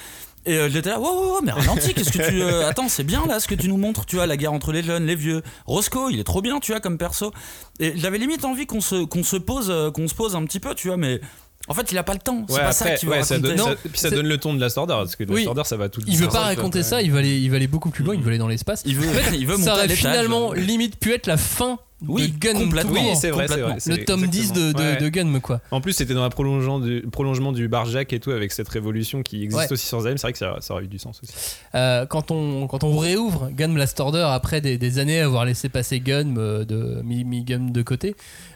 Et 0.46 0.58
euh, 0.58 0.70
j'étais 0.70 0.90
là, 0.90 1.00
wow, 1.00 1.06
wow, 1.08 1.34
wow, 1.36 1.42
mais 1.44 1.52
ralentis, 1.52 1.94
qu'est-ce 1.94 2.12
que 2.12 2.30
tu. 2.30 2.42
euh, 2.42 2.68
attends, 2.70 2.88
c'est 2.90 3.04
bien 3.04 3.26
là 3.28 3.40
ce 3.40 3.48
que 3.48 3.56
tu 3.56 3.68
nous 3.68 3.78
montres, 3.78 4.06
tu 4.06 4.16
vois, 4.18 4.28
la 4.28 4.38
guerre 4.38 4.54
entre 4.54 4.72
les 4.72 4.84
jeunes, 4.84 5.06
les 5.06 5.16
vieux. 5.16 5.42
Roscoe, 5.66 6.10
il 6.12 6.20
est 6.20 6.24
trop 6.24 6.42
bien, 6.42 6.60
tu 6.60 6.72
vois, 6.72 6.80
comme 6.82 6.98
perso. 6.98 7.32
Et 7.80 7.94
j'avais 7.96 8.18
limite 8.20 8.46
envie 8.46 8.66
qu'on 8.68 8.82
se, 8.82 9.06
qu'on 9.06 9.24
se 9.24 9.38
pose, 9.38 9.68
euh, 9.70 9.90
qu'on 9.92 10.08
se 10.08 10.14
pose 10.16 10.36
un 10.36 10.44
petit 10.46 10.60
peu, 10.60 10.76
tu 10.76 10.88
vois, 10.88 10.98
mais. 10.98 11.20
En 11.68 11.74
fait, 11.74 11.92
il 11.92 11.98
a 11.98 12.04
pas 12.04 12.14
le 12.14 12.20
temps. 12.20 12.46
C'est 12.48 12.54
Ouais, 12.56 12.62
pas 12.62 12.74
ça 12.74 12.86
après, 12.86 12.98
qui 13.00 13.06
va 13.08 13.14
ouais, 13.14 13.24
ça 13.24 13.36
raconter. 13.36 13.56
donne, 13.56 13.58
Non, 13.66 13.72
ça- 13.72 13.90
puis 13.90 14.00
ça 14.00 14.10
c'est- 14.10 14.16
donne 14.16 14.28
le 14.28 14.38
ton 14.38 14.54
de 14.54 14.60
la 14.62 14.68
Order, 14.78 14.94
parce 14.98 15.16
que 15.16 15.24
la 15.24 15.34
Oui. 15.34 15.48
Order, 15.48 15.64
ça 15.66 15.78
va 15.78 15.90
tout 15.90 16.00
Il 16.06 16.16
veut 16.16 16.28
pas 16.28 16.34
va, 16.34 16.40
raconter 16.42 16.84
ça, 16.84 17.02
il 17.02 17.12
veut 17.12 17.18
aller, 17.18 17.40
il 17.40 17.50
va 17.50 17.56
aller 17.56 17.66
beaucoup 17.66 17.90
plus 17.90 18.04
loin, 18.04 18.14
il 18.14 18.22
veut 18.22 18.28
aller 18.28 18.38
dans 18.38 18.48
l'espace. 18.48 18.84
Il 18.86 18.96
veut, 18.98 19.10
En 19.10 19.14
fait, 19.14 19.36
il 19.36 19.48
veut 19.48 19.54
monter 19.54 19.64
ça 19.64 19.74
aurait 19.74 19.84
l'étage. 19.88 19.98
finalement 19.98 20.54
limite 20.54 21.00
pu 21.00 21.12
être 21.14 21.26
la 21.26 21.38
fin 21.38 21.80
Oui, 22.06 22.28
de 22.30 22.38
Gun. 22.38 22.54
Oui, 22.92 23.16
c'est 23.16 23.30
vrai, 23.32 23.48
vrai. 23.48 23.78
le 23.86 24.04
tome 24.06 24.28
10 24.28 24.52
de, 24.52 24.60
de, 24.60 24.66
exactement- 24.68 24.90
ouais. 24.90 24.98
de 25.02 25.10
Gun, 25.10 25.40
quoi. 25.40 25.62
En 25.72 25.80
plus, 25.80 25.94
c'était 25.94 26.14
dans 26.14 26.26
le 26.26 26.30
prolongement 26.30 26.80
du, 26.80 27.02
prolongement 27.12 27.52
du 27.54 27.68
Barjack 27.70 28.12
et 28.12 28.20
tout, 28.20 28.32
avec 28.32 28.52
cette 28.52 28.68
révolution 28.68 29.24
qui 29.24 29.44
existe 29.44 29.62
Ouais. 29.62 29.72
aussi 29.72 29.86
sur 29.88 30.02
Zalem. 30.02 30.18
C'est 30.18 30.24
vrai 30.28 30.34
que 30.34 30.38
ça, 30.40 30.58
ça 30.60 30.74
aurait 30.74 30.84
eu 30.84 30.88
du 30.88 31.00
sens 31.00 31.22
aussi. 31.24 31.34
Euh, 31.74 32.06
quand, 32.06 32.32
on, 32.32 32.68
quand 32.68 32.84
on 32.84 32.98
réouvre 32.98 33.50
Gun 33.52 33.70
Blast 33.70 34.00
Order 34.02 34.28
après 34.30 34.60
des, 34.60 34.78
des 34.78 35.00
années 35.00 35.22
à 35.22 35.26
avoir 35.26 35.46
laissé 35.46 35.70
passer 35.70 36.02
Gun 36.02 36.36
euh, 36.38 36.66
de 36.66 37.02
mi, 37.04 37.24
mi 37.24 37.44
Gun 37.44 37.70
de 37.72 37.82
côté, 37.82 38.16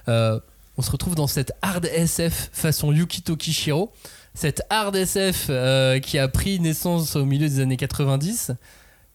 euh, 0.09 0.39
on 0.77 0.81
se 0.81 0.91
retrouve 0.91 1.15
dans 1.15 1.27
cette 1.27 1.53
hard 1.61 1.85
SF 1.85 2.49
façon 2.51 2.91
Yukito 2.91 3.35
Kishiro, 3.37 3.91
cette 4.33 4.61
hard 4.69 4.95
SF 4.97 5.47
euh, 5.49 5.99
qui 5.99 6.19
a 6.19 6.27
pris 6.27 6.59
naissance 6.59 7.15
au 7.15 7.23
milieu 7.25 7.47
des 7.47 7.61
années 7.61 7.77
90. 7.77 8.51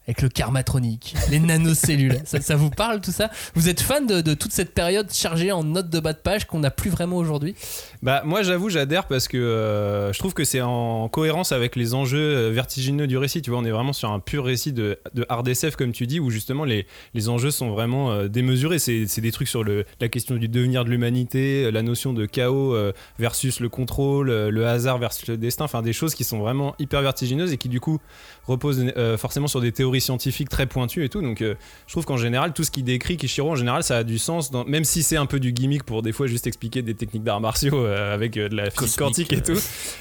Avec 0.07 0.21
le 0.21 0.29
karmatronique, 0.29 1.15
les 1.31 1.39
nanocellules. 1.39 2.19
ça, 2.25 2.55
vous 2.55 2.69
parle 2.69 3.01
tout 3.01 3.11
ça? 3.11 3.31
Vous 3.55 3.69
êtes 3.69 3.81
fan 3.81 4.05
de, 4.05 4.33
toute 4.35 4.51
cette 4.51 4.71
période 4.75 5.11
chargée 5.11 5.51
en 5.51 5.63
notes 5.63 5.89
de 5.89 5.99
bas 5.99 6.13
de 6.13 6.19
page 6.19 6.45
qu'on 6.45 6.59
n'a 6.59 6.69
plus 6.69 6.91
vraiment 6.91 7.17
aujourd'hui? 7.17 7.55
Bah 8.03 8.21
moi 8.23 8.43
j'avoue 8.43 8.69
j'adhère 8.69 9.07
parce 9.07 9.27
que 9.27 9.37
euh, 9.37 10.13
je 10.13 10.19
trouve 10.19 10.35
que 10.35 10.43
c'est 10.43 10.61
en 10.61 11.09
cohérence 11.09 11.51
avec 11.51 11.75
les 11.75 11.95
enjeux 11.95 12.19
euh, 12.19 12.51
vertigineux 12.51 13.07
du 13.07 13.17
récit. 13.17 13.41
Tu 13.41 13.49
vois, 13.49 13.57
on 13.57 13.65
est 13.65 13.71
vraiment 13.71 13.93
sur 13.93 14.11
un 14.11 14.19
pur 14.19 14.45
récit 14.45 14.73
de, 14.73 14.99
de 15.15 15.25
hard 15.27 15.47
SF 15.47 15.75
comme 15.75 15.91
tu 15.91 16.05
dis, 16.05 16.19
où 16.19 16.29
justement 16.29 16.65
les, 16.65 16.85
les 17.15 17.29
enjeux 17.29 17.49
sont 17.49 17.71
vraiment 17.71 18.11
euh, 18.11 18.27
démesurés. 18.27 18.77
C'est 18.77 19.21
des 19.21 19.31
trucs 19.31 19.47
sur 19.47 19.63
le, 19.63 19.85
la 19.99 20.07
question 20.07 20.35
du 20.35 20.47
devenir 20.47 20.85
de 20.85 20.91
l'humanité, 20.91 21.71
la 21.71 21.81
notion 21.81 22.13
de 22.13 22.27
chaos 22.27 22.75
versus 23.17 23.59
le 23.59 23.69
contrôle, 23.69 24.29
le 24.29 24.67
hasard 24.67 24.99
versus 24.99 25.27
le 25.27 25.37
destin. 25.37 25.65
Enfin 25.65 25.81
des 25.81 25.93
choses 25.93 26.13
qui 26.13 26.23
sont 26.23 26.37
vraiment 26.37 26.75
hyper 26.77 27.01
vertigineuses 27.01 27.53
et 27.53 27.57
qui 27.57 27.69
du 27.69 27.79
coup 27.79 27.99
reposent 28.47 28.83
euh, 28.97 29.17
forcément 29.17 29.47
sur 29.47 29.61
des 29.61 29.71
théories 29.71 30.01
scientifiques 30.01 30.49
très 30.49 30.65
pointues 30.65 31.03
et 31.03 31.09
tout. 31.09 31.21
Donc 31.21 31.41
euh, 31.41 31.55
je 31.87 31.93
trouve 31.93 32.05
qu'en 32.05 32.17
général 32.17 32.53
tout 32.53 32.63
ce 32.63 32.71
qui 32.71 32.83
décrit 32.83 33.17
Kishiro 33.17 33.51
en 33.51 33.55
général 33.55 33.83
ça 33.83 33.97
a 33.97 34.03
du 34.03 34.17
sens, 34.19 34.51
dans- 34.51 34.65
même 34.65 34.83
si 34.85 35.03
c'est 35.03 35.17
un 35.17 35.25
peu 35.25 35.39
du 35.39 35.51
gimmick 35.51 35.83
pour 35.83 36.01
des 36.01 36.11
fois 36.11 36.27
juste 36.27 36.47
expliquer 36.47 36.81
des 36.81 36.93
techniques 36.95 37.23
d'arts 37.23 37.41
martiaux 37.41 37.77
euh, 37.85 38.13
avec 38.13 38.33
de 38.33 38.55
la 38.55 38.69
physique 38.69 38.97
quantique 38.97 39.33
et 39.33 39.41
tout. 39.41 39.59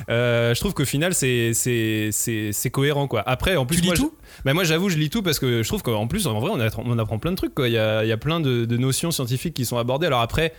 Je 0.09 0.59
trouve 0.61 0.75
qu'au 0.75 0.85
final 0.85 1.15
c'est 1.15 1.53
c'est 1.55 2.11
c'est 2.13 2.51
c'est 2.53 2.71
cohérent 2.71 3.07
quoi. 3.09 3.23
Après 3.27 3.57
en 3.57 3.67
plus 3.67 3.77
Tu 3.77 3.83
lis 3.83 3.89
moi, 3.89 3.95
je- 3.97 4.01
tout? 4.03 4.15
Bah 4.45 4.55
moi 4.55 4.65
j'avoue 4.65 4.89
je 4.89 4.97
lis 4.97 5.11
tout 5.11 5.23
parce 5.23 5.39
que 5.39 5.63
je 5.63 5.69
trouve 5.69 5.83
qu'en 5.83 6.07
plus 6.07 6.27
en 6.27 6.39
vrai 6.41 6.51
on, 6.55 6.61
a- 6.61 6.71
on 6.85 6.99
apprend 6.99 7.19
plein 7.19 7.31
de 7.33 7.37
trucs 7.37 7.55
quoi. 7.55 7.69
Il 7.69 7.73
y 7.75 7.79
a, 7.79 8.05
il 8.05 8.09
y 8.09 8.13
a 8.13 8.17
plein 8.17 8.41
de, 8.41 8.65
de 8.65 8.77
notions 8.77 9.11
scientifiques 9.11 9.55
qui 9.55 9.65
sont 9.65 9.79
abordées. 9.79 10.07
Alors 10.07 10.21
après 10.21 10.53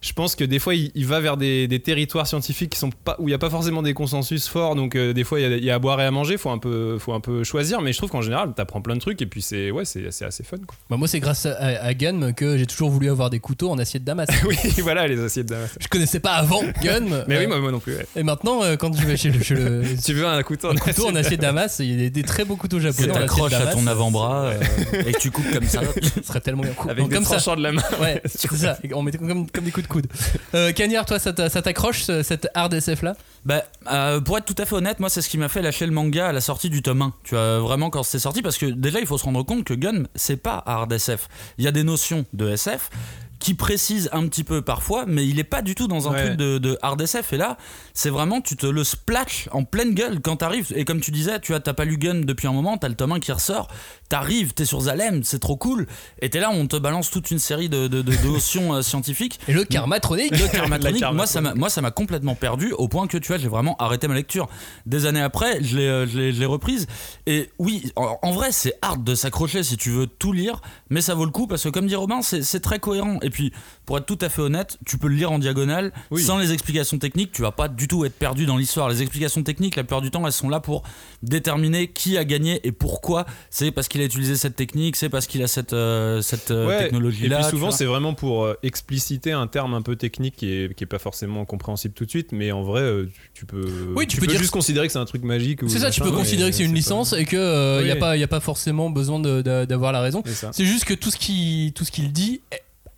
je 0.00 0.12
pense 0.12 0.36
que 0.36 0.44
des 0.44 0.58
fois 0.60 0.74
il, 0.74 0.92
il 0.94 1.06
va 1.06 1.18
vers 1.20 1.36
des, 1.36 1.66
des 1.66 1.80
territoires 1.80 2.26
scientifiques 2.26 2.70
qui 2.70 2.78
sont 2.78 2.90
pas 2.90 3.16
où 3.18 3.28
il 3.28 3.32
y 3.32 3.34
a 3.34 3.38
pas 3.38 3.50
forcément 3.50 3.82
des 3.82 3.94
consensus 3.94 4.46
forts 4.48 4.76
donc 4.76 4.94
euh, 4.94 5.12
des 5.12 5.24
fois 5.24 5.40
il 5.40 5.42
y, 5.42 5.52
a, 5.52 5.56
il 5.56 5.64
y 5.64 5.70
a 5.70 5.74
à 5.74 5.78
boire 5.80 6.00
et 6.00 6.04
à 6.04 6.10
manger 6.12 6.36
faut 6.38 6.50
un 6.50 6.58
peu 6.58 6.98
faut 6.98 7.12
un 7.14 7.20
peu 7.20 7.42
choisir 7.42 7.80
mais 7.80 7.92
je 7.92 7.98
trouve 7.98 8.10
qu'en 8.10 8.22
général 8.22 8.52
t'apprends 8.54 8.80
plein 8.80 8.94
de 8.94 9.00
trucs 9.00 9.20
et 9.22 9.26
puis 9.26 9.42
c'est 9.42 9.70
ouais 9.72 9.84
c'est 9.84 10.06
assez 10.24 10.44
fun 10.44 10.58
quoi. 10.66 10.76
bah 10.88 10.96
Moi, 10.96 11.08
c'est 11.08 11.18
grâce 11.20 11.46
à, 11.46 11.56
à 11.58 11.94
Gun 11.94 12.32
que 12.32 12.56
j'ai 12.58 12.66
toujours 12.66 12.90
voulu 12.90 13.10
avoir 13.10 13.28
des 13.30 13.40
couteaux 13.40 13.70
en 13.70 13.78
acier 13.78 13.98
de 14.00 14.04
Damas. 14.04 14.28
oui 14.46 14.56
voilà 14.82 15.06
les 15.08 15.20
assiettes 15.20 15.46
Damas. 15.46 15.70
Je 15.80 15.88
connaissais 15.88 16.20
pas 16.20 16.32
avant 16.34 16.62
Gun. 16.82 17.24
Mais 17.26 17.36
euh, 17.36 17.40
oui 17.40 17.46
moi, 17.48 17.58
moi 17.60 17.72
non 17.72 17.80
plus. 17.80 17.96
ouais. 17.96 18.06
Et 18.14 18.22
maintenant, 18.22 18.62
euh, 18.62 18.76
quand 18.76 18.94
je 18.96 19.04
vais 19.06 19.16
chez 19.16 19.30
le, 19.30 19.42
chez 19.42 19.54
le- 19.54 19.82
Si 19.84 20.02
tu 20.04 20.14
veux 20.14 20.26
un 20.26 20.42
couteau, 20.42 20.68
un 20.70 20.76
couteau 20.76 21.08
en 21.08 21.14
acier 21.16 21.36
de 21.36 21.42
Damas, 21.42 21.76
il 21.80 21.90
y 21.90 21.94
a 21.94 21.96
des, 21.96 22.10
des 22.10 22.22
très 22.22 22.44
beaux 22.44 22.56
couteaux 22.56 22.78
japonais 22.78 23.10
en 23.10 23.14
de 23.14 23.18
t'accroches 23.20 23.52
à 23.54 23.66
ton 23.66 23.86
avant-bras 23.86 24.44
euh, 24.46 24.60
et 25.06 25.12
que 25.12 25.18
tu 25.18 25.30
coups 25.30 25.50
comme 25.52 25.64
ça. 25.66 25.80
Ce 26.02 26.22
serait 26.22 26.40
tellement 26.40 26.62
bien. 26.62 26.72
avec 26.88 27.08
des 27.08 27.14
comme 27.14 27.24
ça. 27.24 27.36
tranchants 27.36 27.56
de 27.56 27.62
la 27.62 27.72
main. 27.72 27.82
Ouais, 28.00 28.22
c'est 28.26 28.52
ça. 28.54 28.78
On 28.94 29.02
mettait 29.02 29.18
comme, 29.18 29.50
comme 29.50 29.64
des 29.64 29.70
coups 29.70 29.86
de 29.86 29.87
coude. 29.88 30.06
Euh, 30.54 30.72
Cagnard, 30.72 31.04
toi, 31.06 31.18
ça 31.18 31.32
t'a- 31.32 31.48
ça 31.50 31.62
t'accroche 31.62 32.02
ce- 32.02 32.22
cette 32.22 32.48
hard 32.54 32.72
SF 32.74 33.02
là? 33.02 33.14
Bah, 33.44 33.62
euh, 33.90 34.20
pour 34.20 34.36
être 34.38 34.44
tout 34.44 34.54
à 34.60 34.66
fait 34.66 34.74
honnête, 34.74 35.00
moi, 35.00 35.08
c'est 35.08 35.22
ce 35.22 35.28
qui 35.28 35.38
m'a 35.38 35.48
fait 35.48 35.62
lâcher 35.62 35.86
le 35.86 35.92
manga 35.92 36.28
à 36.28 36.32
la 36.32 36.40
sortie 36.40 36.70
du 36.70 36.82
tome 36.82 37.02
1. 37.02 37.14
Tu 37.24 37.34
vois, 37.34 37.58
vraiment, 37.60 37.90
quand 37.90 38.02
c'est 38.02 38.18
sorti, 38.18 38.42
parce 38.42 38.58
que 38.58 38.66
déjà, 38.66 39.00
il 39.00 39.06
faut 39.06 39.18
se 39.18 39.24
rendre 39.24 39.42
compte 39.44 39.64
que 39.64 39.74
Gun, 39.74 40.04
c'est 40.14 40.36
pas 40.36 40.62
hard 40.66 40.92
SF. 40.92 41.28
Il 41.58 41.64
y 41.64 41.68
a 41.68 41.72
des 41.72 41.82
notions 41.84 42.24
de 42.32 42.48
SF 42.50 42.90
qui 43.38 43.54
précisent 43.54 44.08
un 44.12 44.26
petit 44.28 44.44
peu 44.44 44.62
parfois, 44.62 45.04
mais 45.06 45.26
il 45.26 45.38
est 45.38 45.44
pas 45.44 45.62
du 45.62 45.74
tout 45.74 45.86
dans 45.88 46.08
un 46.08 46.12
Ouais. 46.12 46.24
truc 46.26 46.36
de, 46.36 46.58
de 46.58 46.76
hard 46.82 47.00
SF. 47.00 47.32
Et 47.32 47.36
là, 47.36 47.56
c'est 47.94 48.10
vraiment, 48.10 48.40
tu 48.40 48.56
te 48.56 48.66
le 48.66 48.82
splash 48.84 49.48
en 49.52 49.64
pleine 49.64 49.94
gueule 49.94 50.20
quand 50.20 50.36
t'arrives. 50.36 50.72
Et 50.74 50.84
comme 50.84 51.00
tu 51.00 51.10
disais, 51.10 51.38
tu 51.40 51.54
as 51.54 51.60
t'as 51.60 51.72
pas 51.74 51.84
lu 51.84 51.98
Gun 51.98 52.20
depuis 52.24 52.46
un 52.48 52.52
moment, 52.52 52.78
t'as 52.78 52.88
le 52.88 52.94
tome 52.94 53.12
1 53.12 53.20
qui 53.20 53.30
ressort, 53.32 53.68
t'arrives, 54.08 54.54
t'es 54.54 54.64
sur 54.64 54.80
Zalem, 54.80 55.22
c'est 55.24 55.38
trop 55.38 55.56
cool. 55.56 55.86
Et 56.20 56.30
t'es 56.30 56.40
là, 56.40 56.50
on 56.52 56.66
te 56.66 56.76
balance 56.76 57.10
toute 57.10 57.30
une 57.30 57.38
série 57.38 57.68
de, 57.68 57.86
de- 57.88 58.02
de- 58.02 58.16
de 58.16 58.28
notions 58.28 58.74
euh, 58.74 58.82
scientifiques. 58.82 59.38
Et 59.48 59.52
le 59.52 59.64
karmatronique 59.64 60.30
Le 60.32 60.48
karmatronique, 60.48 61.04
moi 61.12 61.26
ça 61.26 61.40
m'a 61.40 61.54
moi 61.54 61.68
ça 61.70 61.80
m'a 61.80 61.90
complètement 61.90 62.34
perdu 62.34 62.72
au 62.72 62.88
point 62.88 63.06
que 63.06 63.18
tu 63.18 63.28
vois 63.28 63.38
j'ai 63.38 63.48
vraiment 63.48 63.76
arrêté 63.78 64.08
ma 64.08 64.14
lecture. 64.14 64.48
Des 64.86 65.06
années 65.06 65.20
après, 65.22 65.62
je 65.62 65.76
l'ai 65.76 65.86
euh, 65.86 66.06
je 66.06 66.18
l'ai 66.18 66.32
je 66.32 66.40
l'ai 66.40 66.46
reprise 66.46 66.86
et 67.26 67.50
oui, 67.58 67.92
en, 67.96 68.18
en 68.22 68.32
vrai 68.32 68.52
c'est 68.52 68.74
hard 68.82 69.04
de 69.04 69.14
s'accrocher 69.14 69.62
si 69.62 69.76
tu 69.76 69.90
veux 69.90 70.06
tout 70.06 70.32
lire, 70.32 70.60
mais 70.90 71.00
ça 71.00 71.14
vaut 71.14 71.24
le 71.24 71.30
coup 71.30 71.46
parce 71.46 71.62
que 71.64 71.68
comme 71.68 71.86
dit 71.86 71.94
Robin, 71.96 72.22
c'est 72.22 72.42
c'est 72.42 72.60
très 72.60 72.78
cohérent 72.78 73.18
et 73.22 73.27
puis 73.30 73.52
pour 73.86 73.98
être 73.98 74.06
tout 74.06 74.18
à 74.20 74.28
fait 74.28 74.42
honnête, 74.42 74.78
tu 74.86 74.98
peux 74.98 75.08
le 75.08 75.14
lire 75.16 75.32
en 75.32 75.38
diagonale 75.38 75.92
Oui. 76.10 76.22
sans 76.22 76.38
les 76.38 76.52
explications 76.52 76.98
techniques, 76.98 77.32
tu 77.32 77.42
vas 77.42 77.52
pas 77.52 77.68
du 77.68 77.88
tout 77.88 78.04
être 78.04 78.14
perdu 78.18 78.46
dans 78.46 78.56
l'histoire. 78.56 78.88
Les 78.88 79.00
explications 79.02 79.42
techniques, 79.42 79.76
la 79.76 79.82
plupart 79.84 80.02
du 80.02 80.10
temps, 80.10 80.24
elles 80.26 80.32
sont 80.32 80.48
là 80.48 80.60
pour 80.60 80.82
déterminer 81.22 81.88
qui 81.88 82.16
a 82.18 82.24
gagné 82.24 82.60
et 82.64 82.72
pourquoi. 82.72 83.26
C'est 83.50 83.70
parce 83.70 83.88
qu'il 83.88 84.00
a 84.00 84.04
utilisé 84.04 84.36
cette 84.36 84.56
technique, 84.56 84.96
c'est 84.96 85.08
parce 85.08 85.26
qu'il 85.26 85.42
a 85.42 85.46
cette 85.48 85.72
euh, 85.72 86.20
cette 86.22 86.50
Ouais, 86.50 86.78
technologie 86.84 87.26
Et 87.26 87.28
là. 87.28 87.38
puis 87.40 87.46
souvent, 87.50 87.70
c'est 87.70 87.84
vraiment 87.84 88.14
pour 88.14 88.44
euh, 88.44 88.54
expliciter 88.62 89.32
un 89.32 89.46
terme 89.46 89.74
un 89.74 89.82
peu 89.82 89.96
technique 89.96 90.36
qui 90.36 90.50
est, 90.52 90.74
qui 90.74 90.84
est 90.84 90.86
pas 90.86 90.98
forcément 90.98 91.44
compréhensible 91.44 91.94
tout 91.94 92.04
de 92.04 92.10
suite, 92.10 92.32
mais 92.32 92.52
en 92.52 92.62
vrai, 92.62 92.80
euh, 92.82 93.10
tu, 93.34 93.46
peux, 93.46 93.92
Oui, 93.96 94.06
tu 94.06 94.18
peux 94.20 94.28
juste 94.28 94.50
considérer 94.50 94.86
que 94.86 94.92
c'est 94.92 94.98
un 94.98 95.04
truc 95.04 95.22
magique. 95.24 95.62
ou 95.62 95.68
C'est 95.68 95.78
ça, 95.80 95.90
tu 95.90 96.00
peux 96.00 96.10
considérer 96.12 96.50
que 96.50 96.56
c'est 96.56 96.64
une 96.64 96.70
pas- 96.70 96.76
licence 96.76 97.12
et 97.12 97.24
qu'il 97.24 97.38
n'y 97.38 97.44
Oui. 97.84 97.90
a, 97.90 97.96
pas- 97.96 98.16
y 98.16 98.22
a 98.22 98.28
pas 98.28 98.40
forcément 98.40 98.90
besoin 98.90 99.18
d'avoir 99.20 99.92
la 99.92 100.00
raison. 100.00 100.22
C'est 100.26 100.34
ça. 100.34 100.50
C'est 100.52 100.64
juste 100.64 100.84
que 100.84 100.94
tout 100.94 101.10
ce 101.10 101.16
qui- 101.16 101.72
tout 101.74 101.84
ce 101.84 101.90
qu'il 101.90 102.12
dit 102.12 102.40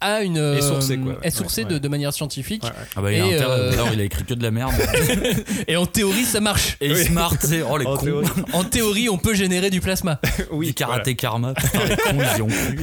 a 0.01 0.23
une, 0.23 0.37
Est 0.39 0.61
sourcé, 0.63 0.99
quoi. 0.99 1.17
est 1.23 1.31
sourcé 1.31 1.63
Ouais, 1.63 1.69
de, 1.69 1.75
ouais. 1.75 1.81
de 1.81 1.89
manière 1.89 2.13
scientifique. 2.13 2.63
Ouais, 2.65 2.71
ouais. 2.71 2.77
Ah 2.97 3.01
bah 3.03 3.13
il 3.13 3.19
Et, 3.19 3.39
euh, 3.43 3.73
alors, 3.73 3.89
il 3.93 4.01
a 4.01 4.05
écrit 4.05 4.25
que 4.25 4.35
de 4.35 4.43
la 4.43 4.51
merde. 4.51 4.73
Et 5.69 5.77
en 5.77 5.87
théorie, 5.87 6.25
ça 6.25 6.41
marche. 6.41 6.77
Et 6.81 6.93
Oui. 6.93 7.05
smart, 7.05 7.35
c'est 7.41 7.63
oh 7.63 7.77
les 7.77 7.87
En 7.87 7.97
cons. 7.97 8.05
théorie. 8.05 8.29
En 8.53 8.65
théorie, 8.65 9.09
on 9.09 9.19
peut 9.19 9.35
générer 9.35 9.71
du 9.71 9.81
plasma. 9.81 10.21
Oui, 10.51 10.69
du 10.69 10.75
karaté 10.75 11.15
karma. 11.17 11.55
Putain, 11.55 11.85
les 11.85 11.97
cons, 11.97 12.19
ils 12.35 12.39
y 12.39 12.43
ont 12.43 12.47
cru. 12.49 12.79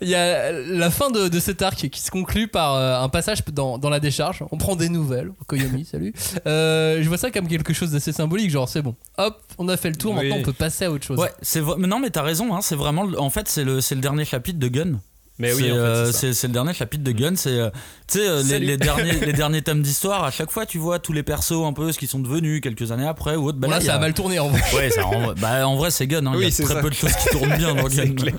Il 0.00 0.08
y 0.08 0.14
a 0.14 0.52
la 0.52 0.90
fin 0.90 1.10
de, 1.10 1.28
de 1.28 1.38
cet 1.38 1.60
arc 1.60 1.88
qui 1.90 2.00
se 2.00 2.10
conclut 2.10 2.48
par 2.48 2.74
euh, 2.76 2.98
un 3.02 3.10
passage 3.10 3.44
dans, 3.52 3.76
dans 3.76 3.90
la 3.90 4.00
décharge. 4.00 4.42
On 4.50 4.56
prend 4.56 4.74
des 4.74 4.88
nouvelles. 4.88 5.32
Koyomi, 5.46 5.84
salut. 5.84 6.14
Euh, 6.46 7.02
je 7.02 7.08
vois 7.08 7.18
ça 7.18 7.30
comme 7.30 7.46
quelque 7.46 7.74
chose 7.74 7.90
d'assez 7.90 8.12
symbolique. 8.12 8.50
Genre, 8.50 8.66
c'est 8.68 8.80
bon. 8.80 8.94
Hop, 9.18 9.42
on 9.58 9.68
a 9.68 9.76
fait 9.76 9.90
le 9.90 9.96
tour. 9.96 10.12
Oui. 10.14 10.22
Maintenant, 10.22 10.36
on 10.38 10.42
peut 10.42 10.54
passer 10.54 10.86
à 10.86 10.90
autre 10.90 11.04
chose. 11.04 11.18
Ouais, 11.18 11.30
c'est 11.42 11.60
non 11.60 11.98
mais 12.00 12.08
t'as 12.08 12.22
raison. 12.22 12.54
Hein, 12.54 12.60
c'est 12.62 12.74
vraiment, 12.76 13.06
en 13.18 13.28
fait, 13.28 13.46
c'est 13.48 13.64
le, 13.64 13.82
c'est 13.82 13.94
le 13.94 14.00
dernier 14.00 14.24
chapitre 14.24 14.58
de 14.58 14.68
Gun. 14.68 14.92
Mais 15.40 15.52
oui, 15.52 15.62
c'est, 15.64 15.72
en 15.72 15.74
fait, 15.74 16.26
euh, 16.26 16.32
le 16.44 16.52
dernier 16.52 16.74
chapitre 16.74 17.02
de 17.02 17.10
Gun. 17.10 17.34
C'est, 17.34 17.50
euh, 17.58 17.70
tu 18.06 18.18
sais, 18.18 18.28
euh, 18.28 18.42
les, 18.60 18.76
derniers, 18.76 19.12
les 19.26 19.32
derniers 19.32 19.62
tomes 19.62 19.82
d'histoire. 19.82 20.22
À 20.22 20.30
chaque 20.30 20.50
fois, 20.52 20.64
tu 20.64 20.78
vois 20.78 21.00
tous 21.00 21.12
les 21.12 21.24
persos 21.24 21.64
un 21.64 21.72
peu 21.72 21.90
ce 21.90 21.98
qu'ils 21.98 22.08
sont 22.08 22.20
devenus 22.20 22.60
quelques 22.60 22.92
années 22.92 23.06
après 23.06 23.34
ou 23.34 23.46
autre. 23.48 23.58
Bah 23.58 23.66
là, 23.66 23.80
ça 23.80 23.96
a 23.96 23.98
mal 23.98 24.14
tourné 24.14 24.38
en 24.38 24.48
vrai. 24.48 24.62
Ouais, 24.74 24.90
ça, 24.90 25.04
en, 25.06 25.32
bah, 25.34 25.66
en 25.66 25.74
vrai, 25.76 25.90
c'est 25.90 26.06
Gun. 26.06 26.24
hein, 26.26 26.30
Il 26.34 26.38
Oui, 26.38 26.44
y 26.44 26.48
a 26.62 26.64
très 26.64 26.74
ça. 26.74 26.80
peu 26.80 26.88
de 26.90 26.94
choses 26.94 27.14
qui 27.16 27.28
tournent 27.30 27.56
bien 27.56 27.74
dans 27.74 27.88
Gun. 27.88 28.14
clair. 28.14 28.34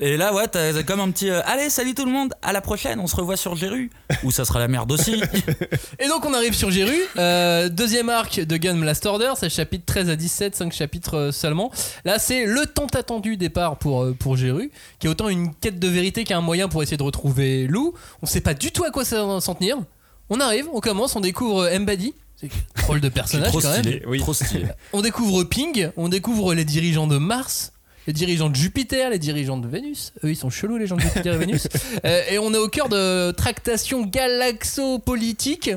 Et 0.00 0.16
là, 0.16 0.32
ouais, 0.32 0.46
t'as 0.46 0.82
comme 0.84 1.00
un 1.00 1.10
petit 1.10 1.28
euh, 1.28 1.40
Allez, 1.44 1.70
salut 1.70 1.92
tout 1.92 2.04
le 2.04 2.12
monde, 2.12 2.32
à 2.40 2.52
la 2.52 2.60
prochaine, 2.60 3.00
on 3.00 3.08
se 3.08 3.16
revoit 3.16 3.36
sur 3.36 3.56
Géru. 3.56 3.90
Ou 4.22 4.30
ça 4.30 4.44
sera 4.44 4.60
la 4.60 4.68
merde 4.68 4.92
aussi. 4.92 5.20
Et 5.98 6.06
donc 6.06 6.24
on 6.24 6.32
arrive 6.34 6.54
sur 6.54 6.70
Géru, 6.70 6.96
euh, 7.16 7.68
deuxième 7.68 8.08
arc 8.08 8.38
de 8.38 8.56
Gun 8.56 8.76
Blast 8.76 9.04
Order, 9.06 9.32
c'est 9.36 9.50
chapitre 9.50 9.84
13 9.86 10.10
à 10.10 10.14
17, 10.16 10.54
5 10.54 10.72
chapitres 10.72 11.16
euh, 11.16 11.32
seulement. 11.32 11.72
Là 12.04 12.20
c'est 12.20 12.44
le 12.46 12.64
tant 12.66 12.86
attendu 12.86 13.36
départ 13.36 13.76
pour, 13.76 14.06
pour 14.20 14.36
Géru, 14.36 14.70
qui 15.00 15.08
est 15.08 15.10
autant 15.10 15.28
une 15.28 15.52
quête 15.52 15.80
de 15.80 15.88
vérité 15.88 16.22
qu'un 16.22 16.40
moyen 16.42 16.68
pour 16.68 16.80
essayer 16.82 16.96
de 16.96 17.02
retrouver 17.02 17.66
Lou. 17.66 17.92
On 18.22 18.26
sait 18.26 18.40
pas 18.40 18.54
du 18.54 18.70
tout 18.70 18.84
à 18.84 18.90
quoi 18.92 19.04
ça 19.04 19.24
va 19.24 19.40
s'en 19.40 19.56
tenir. 19.56 19.78
On 20.30 20.38
arrive, 20.38 20.66
on 20.72 20.80
commence, 20.80 21.16
on 21.16 21.20
découvre 21.20 21.68
Mbadi, 21.76 22.14
c'est 22.36 22.50
drôle 22.82 23.00
de 23.00 23.08
personnage 23.08 23.48
trop 23.48 23.60
quand 23.60 23.70
même. 23.70 23.82
stylé. 23.82 24.02
Oui. 24.06 24.20
Trop 24.20 24.32
stylé. 24.34 24.66
On 24.92 25.00
découvre 25.00 25.42
Ping, 25.42 25.90
on 25.96 26.08
découvre 26.08 26.54
les 26.54 26.64
dirigeants 26.64 27.08
de 27.08 27.18
Mars, 27.18 27.72
les 28.08 28.12
dirigeants 28.14 28.48
de 28.48 28.56
Jupiter, 28.56 29.10
les 29.10 29.18
dirigeants 29.18 29.58
de 29.58 29.68
Vénus. 29.68 30.12
Eux, 30.24 30.30
ils 30.30 30.36
sont 30.36 30.48
chelous, 30.50 30.78
les 30.78 30.86
gens 30.88 30.96
de 30.96 31.02
Jupiter 31.02 31.34
et 31.34 31.38
Vénus. 31.38 31.68
Euh, 32.04 32.22
et 32.30 32.38
on 32.38 32.52
est 32.54 32.58
au 32.58 32.68
cœur 32.68 32.88
de 32.88 33.32
tractations 33.32 34.02
galaxo-politiques. 34.06 35.70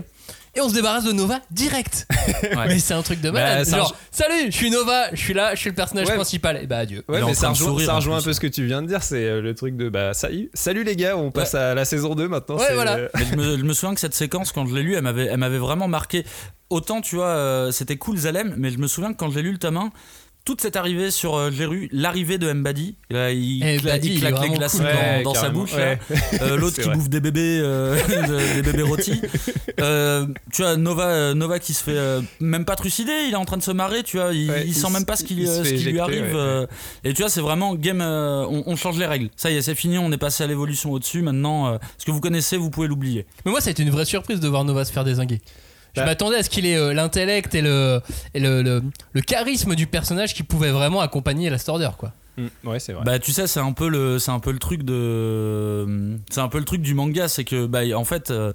Et 0.53 0.59
on 0.59 0.67
se 0.67 0.73
débarrasse 0.73 1.05
de 1.05 1.13
Nova 1.13 1.39
direct. 1.51 2.07
Ouais. 2.43 2.67
Mais 2.67 2.79
c'est 2.79 2.93
un 2.93 3.01
truc 3.01 3.21
de 3.21 3.29
malade. 3.29 3.65
Bah, 3.69 3.77
Genre, 3.77 3.87
rejoint- 3.87 3.97
salut, 4.11 4.45
je 4.51 4.55
suis 4.55 4.69
Nova, 4.69 5.05
je 5.13 5.19
suis 5.19 5.33
là, 5.33 5.55
je 5.55 5.59
suis 5.61 5.69
le 5.69 5.75
personnage 5.75 6.07
Ouais. 6.07 6.15
principal. 6.15 6.59
Et 6.61 6.67
bah 6.67 6.79
adieu. 6.79 7.03
Ouais, 7.07 7.21
mais 7.23 7.33
ça 7.33 7.49
rejoint, 7.49 7.67
sourire, 7.67 7.85
ça 7.87 7.93
en 7.93 7.95
rejoint 7.97 8.17
un 8.17 8.21
peu 8.21 8.33
ce 8.33 8.39
que 8.39 8.47
tu 8.47 8.65
viens 8.65 8.81
de 8.81 8.87
dire, 8.87 9.01
c'est 9.03 9.23
euh, 9.25 9.41
le 9.41 9.55
truc 9.55 9.77
de 9.77 9.87
bah 9.89 10.13
ça 10.13 10.29
y 10.29 10.41
est, 10.41 10.49
salut 10.53 10.83
les 10.83 10.95
gars, 10.97 11.15
on 11.17 11.31
passe 11.31 11.55
à 11.55 11.73
la 11.73 11.85
saison 11.85 12.15
2 12.15 12.27
maintenant. 12.27 12.57
Ouais, 12.57 12.73
voilà. 12.73 12.95
euh, 12.95 13.07
Mais 13.15 13.25
je, 13.31 13.35
me, 13.35 13.57
je 13.57 13.63
me 13.63 13.73
souviens 13.73 13.93
que 13.93 13.99
cette 14.01 14.13
séquence, 14.13 14.51
quand 14.51 14.65
je 14.65 14.75
l'ai 14.75 14.83
lue, 14.83 14.95
elle 14.95 15.03
m'avait, 15.03 15.25
elle 15.27 15.37
m'avait 15.37 15.57
vraiment 15.57 15.87
marqué. 15.87 16.25
Autant, 16.69 17.01
tu 17.01 17.15
vois, 17.15 17.27
euh, 17.27 17.71
c'était 17.71 17.97
cool 17.97 18.17
Zalem, 18.17 18.53
mais 18.57 18.69
je 18.71 18.77
me 18.77 18.87
souviens 18.87 19.11
que 19.13 19.17
quand 19.17 19.29
j'ai 19.31 19.41
lu 19.41 19.51
le 19.53 19.57
tome 19.57 19.77
1, 19.77 19.91
toute 20.43 20.61
cette 20.61 20.75
arrivée 20.75 21.11
sur 21.11 21.35
euh, 21.35 21.51
Géru, 21.51 21.87
l'arrivée 21.91 22.37
de 22.39 22.51
Mbadi, 22.51 22.95
là, 23.11 23.31
il, 23.31 23.63
Eh, 23.63 23.77
cla- 23.77 23.81
Mbadi, 23.83 24.07
il 24.07 24.13
il 24.13 24.17
est 24.17 24.19
claque 24.31 24.41
les 24.41 24.49
glaçons 24.49 24.77
cool. 24.79 24.87
dans, 24.87 24.91
Ouais, 24.99 25.23
dans 25.23 25.33
sa 25.35 25.49
bouche, 25.49 25.73
ouais. 25.75 25.99
Euh, 26.41 26.57
l'autre 26.57 26.75
qui 26.77 26.81
vrai. 26.81 26.95
bouffe 26.95 27.09
des 27.09 27.19
bébés, 27.19 27.59
euh, 27.61 27.95
de- 28.07 28.55
des 28.55 28.61
bébés 28.63 28.81
rôtis. 28.83 29.21
Euh, 29.79 30.25
tu 30.51 30.63
vois, 30.63 30.77
Nova, 30.77 31.05
euh, 31.07 31.33
Nova 31.35 31.59
qui 31.59 31.73
se 31.73 31.83
fait 31.83 31.95
euh, 31.95 32.21
même 32.39 32.65
pas 32.65 32.75
trucider, 32.75 33.11
il 33.27 33.33
est 33.33 33.35
en 33.37 33.45
train 33.45 33.57
de 33.57 33.63
se 33.63 33.71
marrer, 33.71 34.03
tu 34.03 34.17
vois, 34.17 34.33
il, 34.33 34.49
Ouais, 34.49 34.61
il 34.63 34.69
il 34.69 34.73
sent 34.75 34.89
même 34.91 35.05
pas 35.05 35.15
ce 35.15 35.23
qui, 35.23 35.45
euh, 35.47 35.63
ce 35.63 35.89
lui 35.89 35.99
arrive. 35.99 36.21
ouais, 36.23 36.31
euh, 36.35 36.65
et 37.03 37.13
tu 37.13 37.21
vois, 37.21 37.29
c'est 37.29 37.41
vraiment 37.41 37.75
game, 37.75 38.01
euh, 38.01 38.43
on, 38.49 38.63
on 38.65 38.75
change 38.75 38.97
les 38.97 39.05
règles. 39.05 39.29
Ça 39.35 39.51
y 39.51 39.55
est, 39.57 39.61
c'est 39.61 39.75
fini, 39.75 39.97
on 39.99 40.11
est 40.11 40.17
passé 40.17 40.43
à 40.43 40.47
l'évolution 40.47 40.91
au-dessus. 40.91 41.21
Maintenant, 41.21 41.67
euh, 41.73 41.77
ce 41.97 42.05
que 42.05 42.11
vous 42.11 42.19
connaissez, 42.21 42.57
vous 42.57 42.69
pouvez 42.71 42.87
l'oublier. 42.87 43.25
Mais 43.45 43.51
moi, 43.51 43.61
ça 43.61 43.67
a 43.67 43.71
été 43.71 43.83
une 43.83 43.91
vraie 43.91 44.05
surprise 44.05 44.39
de 44.39 44.47
voir 44.47 44.63
Nova 44.65 44.85
se 44.85 44.91
faire 44.91 45.03
désinguer. 45.03 45.39
Je 45.95 46.01
Bah. 46.01 46.05
m'attendais 46.05 46.37
à 46.37 46.43
ce 46.43 46.49
qu'il 46.49 46.65
ait 46.65 46.77
euh, 46.77 46.93
l'intellect 46.93 47.53
et, 47.55 47.61
le, 47.61 47.99
et 48.33 48.39
le, 48.39 48.61
le, 48.61 48.81
le 49.13 49.21
charisme 49.21 49.75
du 49.75 49.87
personnage 49.87 50.33
qui 50.33 50.43
pouvait 50.43 50.71
vraiment 50.71 51.01
accompagner 51.01 51.49
la 51.49 51.57
Order, 51.67 51.89
quoi. 51.97 52.13
mm, 52.37 52.47
ouais, 52.69 52.79
c'est 52.79 52.93
vrai. 52.93 53.03
Bah 53.05 53.19
tu 53.19 53.31
sais 53.33 53.45
c'est 53.47 53.59
un 53.59 53.73
peu 53.73 53.89
le 53.89 54.17
c'est 54.19 54.31
un 54.31 54.39
peu 54.39 54.51
le 54.51 54.59
truc 54.59 54.83
de 54.83 56.17
c'est 56.29 56.39
un 56.41 56.47
peu 56.47 56.59
le 56.59 56.65
truc 56.65 56.81
du 56.81 56.93
manga 56.93 57.27
c'est 57.27 57.43
que 57.43 57.65
bah 57.65 57.81
en 57.95 58.05
fait 58.05 58.31
euh, 58.31 58.53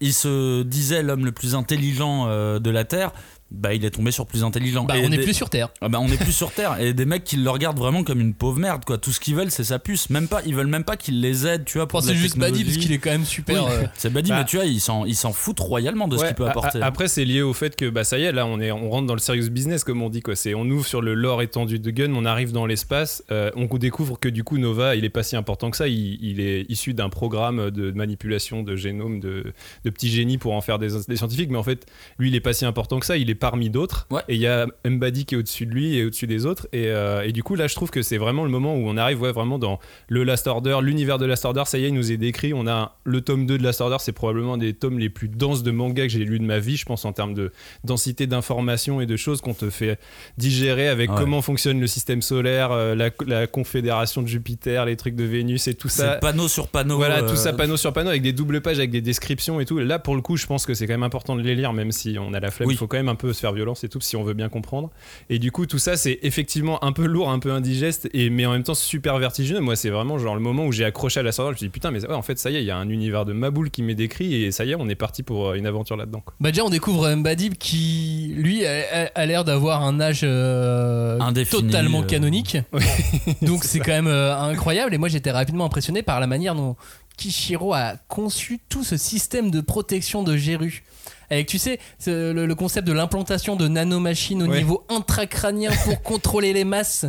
il 0.00 0.12
se 0.14 0.62
disait 0.62 1.02
l'homme 1.02 1.24
le 1.24 1.32
plus 1.32 1.54
intelligent 1.56 2.26
euh, 2.28 2.58
de 2.60 2.70
la 2.70 2.84
terre 2.84 3.12
bah 3.50 3.72
il 3.74 3.84
est 3.84 3.90
tombé 3.90 4.10
sur 4.10 4.26
plus 4.26 4.44
intelligent 4.44 4.84
Bah, 4.84 4.94
on 4.98 5.08
n'est 5.08 5.16
des- 5.16 5.22
plus 5.24 5.34
sur 5.34 5.48
Terre. 5.50 5.68
Ah 5.80 5.88
bah, 5.88 5.98
on 6.00 6.08
est 6.08 6.16
plus 6.22 6.32
sur 6.36 6.52
terre 6.52 6.78
et 6.80 6.92
des 6.92 7.04
mecs 7.06 7.24
qui 7.24 7.36
le 7.36 7.48
regardent 7.50 7.78
vraiment 7.78 8.04
comme 8.04 8.20
une 8.20 8.34
pauvre 8.34 8.58
merde 8.58 8.84
quoi 8.84 8.98
tout 8.98 9.10
ce 9.12 9.20
qu'ils 9.20 9.34
veulent 9.34 9.50
c'est 9.50 9.64
sa 9.64 9.78
puce 9.78 10.10
même 10.10 10.28
pas 10.28 10.42
ils 10.44 10.54
veulent 10.54 10.66
même 10.66 10.84
pas 10.84 10.96
qu'il 10.96 11.20
les 11.20 11.46
aide 11.46 11.64
tu 11.64 11.78
vois 11.78 11.86
pour 11.88 12.02
c'est 12.02 12.14
juste 12.14 12.36
Badi 12.38 12.64
parce 12.64 12.76
qu'il 12.76 12.92
est 12.92 12.98
quand 12.98 13.10
même 13.10 13.24
super. 13.24 13.64
Oui, 13.64 13.70
euh, 13.72 13.86
c'est 13.96 14.12
Badi 14.12 14.30
Bah. 14.30 14.38
mais 14.40 14.44
tu 14.44 14.56
vois 14.56 14.66
il 14.66 14.80
s'en 14.80 15.04
il 15.06 15.14
s'en 15.16 15.32
fout 15.32 15.58
royalement 15.60 16.08
de 16.08 16.16
ce 16.18 16.24
qu'il 16.26 16.34
peut 16.34 16.44
a- 16.44 16.48
a- 16.48 16.50
apporter 16.50 16.82
Après, 16.82 17.08
c'est 17.08 17.24
lié 17.24 17.42
au 17.42 17.52
fait 17.54 17.74
que 17.76 17.88
bah 17.88 18.04
ça 18.04 18.18
y 18.18 18.24
est, 18.24 18.32
là, 18.32 18.44
on 18.46 18.60
est, 18.60 18.70
on 18.70 18.90
rentre 18.90 19.06
dans 19.06 19.14
le 19.14 19.20
serious 19.20 19.50
business 19.50 19.82
comme 19.84 20.02
on 20.02 20.10
dit 20.10 20.20
quoi. 20.20 20.36
C'est, 20.36 20.54
on 20.54 20.64
ouvre 20.68 20.86
sur 20.86 21.00
le 21.00 21.14
lore 21.14 21.40
étendu 21.42 21.78
de 21.78 21.90
Gun, 21.90 22.12
on 22.14 22.24
arrive 22.24 22.52
dans 22.52 22.66
l'espace, 22.66 23.22
euh, 23.30 23.50
on 23.56 23.66
découvre 23.78 24.18
que 24.18 24.28
du 24.28 24.44
coup 24.44 24.58
Nova, 24.58 24.94
il 24.96 25.04
est 25.04 25.10
pas 25.10 25.22
si 25.22 25.36
important 25.36 25.70
que 25.70 25.76
ça. 25.76 25.88
Il, 25.88 26.18
il 26.22 26.40
est 26.40 26.66
issu 26.68 26.92
d'un 26.94 27.08
programme 27.08 27.70
de 27.70 27.92
manipulation 27.92 28.62
de 28.62 28.76
génome 28.76 29.20
de, 29.20 29.52
de 29.84 29.90
petits 29.90 30.10
génies 30.10 30.36
pour 30.38 30.52
en 30.54 30.60
faire 30.60 30.78
des, 30.78 30.88
des 31.06 31.16
scientifiques, 31.16 31.50
mais 31.50 31.58
en 31.58 31.62
fait, 31.62 31.86
lui, 32.18 32.28
il 32.28 32.34
est 32.34 32.40
pas 32.40 32.52
si 32.52 32.64
important 32.64 32.98
que 32.98 33.06
ça. 33.06 33.16
Il 33.16 33.30
est 33.30 33.34
parmi 33.38 33.70
d'autres. 33.70 34.06
Ouais. 34.10 34.20
Et 34.28 34.34
il 34.34 34.40
y 34.40 34.46
a 34.46 34.66
Mbadi 34.86 35.24
qui 35.24 35.34
est 35.34 35.38
au-dessus 35.38 35.66
de 35.66 35.72
lui 35.72 35.96
et 35.96 36.04
au-dessus 36.04 36.26
des 36.26 36.46
autres. 36.46 36.66
Et, 36.72 36.86
euh, 36.88 37.22
et 37.24 37.32
du 37.32 37.42
coup, 37.42 37.54
là, 37.54 37.66
je 37.66 37.74
trouve 37.74 37.90
que 37.90 38.02
c'est 38.02 38.18
vraiment 38.18 38.44
le 38.44 38.50
moment 38.50 38.74
où 38.74 38.80
on 38.88 38.96
arrive 38.96 39.20
ouais, 39.22 39.32
vraiment 39.32 39.58
dans 39.58 39.78
le 40.08 40.24
Last 40.24 40.46
Order, 40.46 40.78
l'univers 40.82 41.18
de 41.18 41.26
Last 41.26 41.44
Order. 41.44 41.62
Ça 41.66 41.78
y 41.78 41.84
est, 41.84 41.88
il 41.88 41.94
nous 41.94 42.12
est 42.12 42.16
décrit. 42.16 42.52
On 42.54 42.66
a 42.66 42.96
le 43.04 43.20
tome 43.20 43.46
2 43.46 43.58
de 43.58 43.62
Last 43.62 43.80
Order, 43.80 43.96
c'est 44.00 44.12
probablement 44.12 44.56
des 44.56 44.74
tomes 44.74 44.98
les 44.98 45.08
plus 45.08 45.28
denses 45.28 45.62
de 45.62 45.70
manga 45.70 46.02
que 46.04 46.08
j'ai 46.12 46.24
lu 46.24 46.38
de 46.38 46.44
ma 46.44 46.58
vie, 46.58 46.76
je 46.76 46.84
pense, 46.84 47.04
en 47.04 47.12
termes 47.12 47.34
de 47.34 47.52
densité 47.84 48.26
d'informations 48.26 49.00
et 49.00 49.06
de 49.06 49.16
choses 49.16 49.40
qu'on 49.40 49.54
te 49.54 49.70
fait 49.70 49.98
digérer 50.36 50.88
avec 50.88 51.10
Ouais. 51.10 51.16
comment 51.16 51.40
fonctionne 51.42 51.80
le 51.80 51.86
système 51.86 52.20
solaire, 52.22 52.70
euh, 52.72 52.94
la, 52.94 53.10
la 53.26 53.46
confédération 53.46 54.20
de 54.22 54.26
Jupiter, 54.28 54.84
les 54.84 54.96
trucs 54.96 55.14
de 55.14 55.24
Vénus 55.24 55.68
et 55.68 55.74
tout 55.74 55.88
ça. 55.88 56.16
panneau 56.16 56.48
sur 56.48 56.68
panneau 56.68 56.96
Voilà, 56.96 57.22
euh, 57.22 57.28
tout 57.28 57.36
ça 57.36 57.52
panneau 57.52 57.76
sur 57.76 57.92
panneau 57.92 58.10
avec 58.10 58.22
des 58.22 58.32
doubles 58.32 58.60
pages, 58.60 58.78
avec 58.78 58.90
des 58.90 59.00
descriptions 59.00 59.60
et 59.60 59.64
tout. 59.64 59.78
Là, 59.78 59.98
pour 59.98 60.16
le 60.16 60.20
coup, 60.22 60.36
je 60.36 60.46
pense 60.46 60.66
que 60.66 60.74
c'est 60.74 60.86
quand 60.86 60.92
même 60.94 61.02
important 61.02 61.36
de 61.36 61.42
les 61.42 61.54
lire, 61.54 61.72
même 61.72 61.92
si 61.92 62.16
on 62.20 62.34
a 62.34 62.40
la 62.40 62.50
flemme. 62.50 62.68
Oui. 62.68 62.74
Il 62.74 62.76
faut 62.78 62.86
quand 62.86 62.96
même 62.98 63.08
un 63.08 63.14
peu 63.14 63.27
se 63.32 63.40
faire 63.40 63.52
violence 63.52 63.84
et 63.84 63.88
tout, 63.88 64.00
si 64.00 64.16
on 64.16 64.22
veut 64.22 64.34
bien 64.34 64.48
comprendre. 64.48 64.90
Et 65.30 65.38
du 65.38 65.52
coup, 65.52 65.66
tout 65.66 65.78
ça, 65.78 65.96
c'est 65.96 66.18
effectivement 66.22 66.82
un 66.84 66.92
peu 66.92 67.04
lourd, 67.06 67.30
un 67.30 67.38
peu 67.38 67.52
indigeste, 67.52 68.08
et, 68.14 68.30
mais 68.30 68.46
en 68.46 68.52
même 68.52 68.62
temps 68.64 68.74
super 68.74 69.18
vertigineux. 69.18 69.60
Moi, 69.60 69.76
c'est 69.76 69.90
vraiment 69.90 70.18
genre 70.18 70.34
le 70.34 70.40
moment 70.40 70.64
où 70.66 70.72
j'ai 70.72 70.84
accroché 70.84 71.20
à 71.20 71.22
la 71.22 71.32
sortie. 71.32 71.48
Je 71.48 71.52
me 71.52 71.56
suis 71.58 71.66
dit, 71.66 71.70
putain, 71.72 71.90
mais 71.90 72.04
ouais, 72.06 72.14
en 72.14 72.22
fait, 72.22 72.38
ça 72.38 72.50
y 72.50 72.56
est, 72.56 72.60
il 72.62 72.66
y 72.66 72.70
a 72.70 72.76
un 72.76 72.88
univers 72.88 73.24
de 73.24 73.32
Maboule 73.32 73.70
qui 73.70 73.82
m'est 73.82 73.94
décrit, 73.94 74.34
et 74.44 74.50
ça 74.52 74.64
y 74.64 74.72
est, 74.72 74.74
on 74.74 74.88
est 74.88 74.94
parti 74.94 75.22
pour 75.22 75.48
euh, 75.48 75.54
une 75.54 75.66
aventure 75.66 75.96
là-dedans. 75.96 76.22
Bah 76.40 76.50
déjà 76.50 76.64
on 76.64 76.70
découvre 76.70 77.08
Mbadib 77.14 77.54
qui 77.54 78.32
lui 78.36 78.64
a, 78.66 78.80
a- 78.92 79.06
a 79.14 79.26
l'air 79.26 79.44
d'avoir 79.44 79.82
un 79.84 80.00
âge 80.00 80.20
euh, 80.24 81.18
Indéfini, 81.20 81.62
totalement 81.62 82.00
euh. 82.02 82.06
canonique. 82.06 82.56
Donc 83.42 83.64
c'est 83.64 83.80
quand 83.80 83.92
même 83.92 84.06
euh, 84.06 84.36
incroyable 84.36 84.94
et 84.94 84.98
moi 84.98 85.08
j'étais 85.08 85.30
rapidement 85.30 85.64
impressionné 85.64 86.02
par 86.02 86.20
la 86.20 86.26
manière 86.26 86.54
dont 86.54 86.76
Kishiro 87.16 87.74
a 87.74 87.94
conçu 88.08 88.60
tout 88.68 88.84
ce 88.84 88.96
système 88.96 89.50
de 89.50 89.60
protection 89.60 90.22
de 90.22 90.36
Geru. 90.36 90.84
Avec, 91.30 91.46
tu 91.46 91.58
sais, 91.58 91.78
le, 92.06 92.32
le 92.46 92.54
concept 92.54 92.86
de 92.86 92.92
l'implantation 92.92 93.54
de 93.56 93.68
nanomachines 93.68 94.42
au 94.42 94.46
Ouais. 94.46 94.58
niveau 94.58 94.84
intracrânien 94.88 95.70
pour 95.84 96.02
contrôler 96.02 96.52
les 96.52 96.64
masses. 96.64 97.04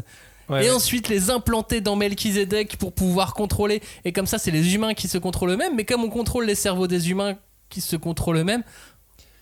Ouais, 0.50 0.66
et 0.66 0.70
ouais. 0.70 0.76
ensuite 0.76 1.10
les 1.10 1.30
implanter 1.30 1.80
dans 1.80 1.96
Melchizedek 1.96 2.78
pour 2.78 2.92
pouvoir 2.92 3.34
contrôler. 3.36 3.82
Et 4.04 4.12
comme 4.12 4.26
ça, 4.26 4.38
c'est 4.40 4.52
les 4.52 4.74
humains 4.74 4.94
qui 4.96 5.08
se 5.08 5.18
contrôlent 5.20 5.52
eux-mêmes. 5.52 5.76
Mais 5.76 5.86
comme 5.86 6.04
on 6.04 6.10
contrôle 6.10 6.46
les 6.46 6.56
cerveaux 6.56 6.88
des 6.88 7.12
humains 7.12 7.38
qui 7.70 7.82
se 7.82 7.96
contrôlent 7.96 8.38
eux-mêmes. 8.38 8.64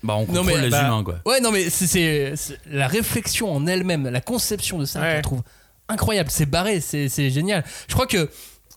Bah, 0.03 0.15
on 0.15 0.19
Non, 0.21 0.25
contrôle 0.27 0.45
mais, 0.45 0.61
les 0.63 0.69
bah, 0.69 0.83
humains, 0.85 1.03
quoi. 1.03 1.19
Ouais, 1.25 1.39
non, 1.39 1.51
mais 1.51 1.69
c'est- 1.69 2.33
la 2.69 2.87
réflexion 2.87 3.51
en 3.51 3.65
elle-même, 3.67 4.07
la 4.09 4.21
conception 4.21 4.77
de 4.79 4.85
ça, 4.85 4.99
Ouais. 5.01 5.17
je 5.17 5.21
trouve 5.21 5.41
incroyable. 5.87 6.29
C'est 6.29 6.45
barré, 6.45 6.81
c'est 6.81 7.07
c'est 7.09 7.29
génial. 7.31 7.63
Je 7.87 7.93
crois 7.93 8.05
que 8.05 8.29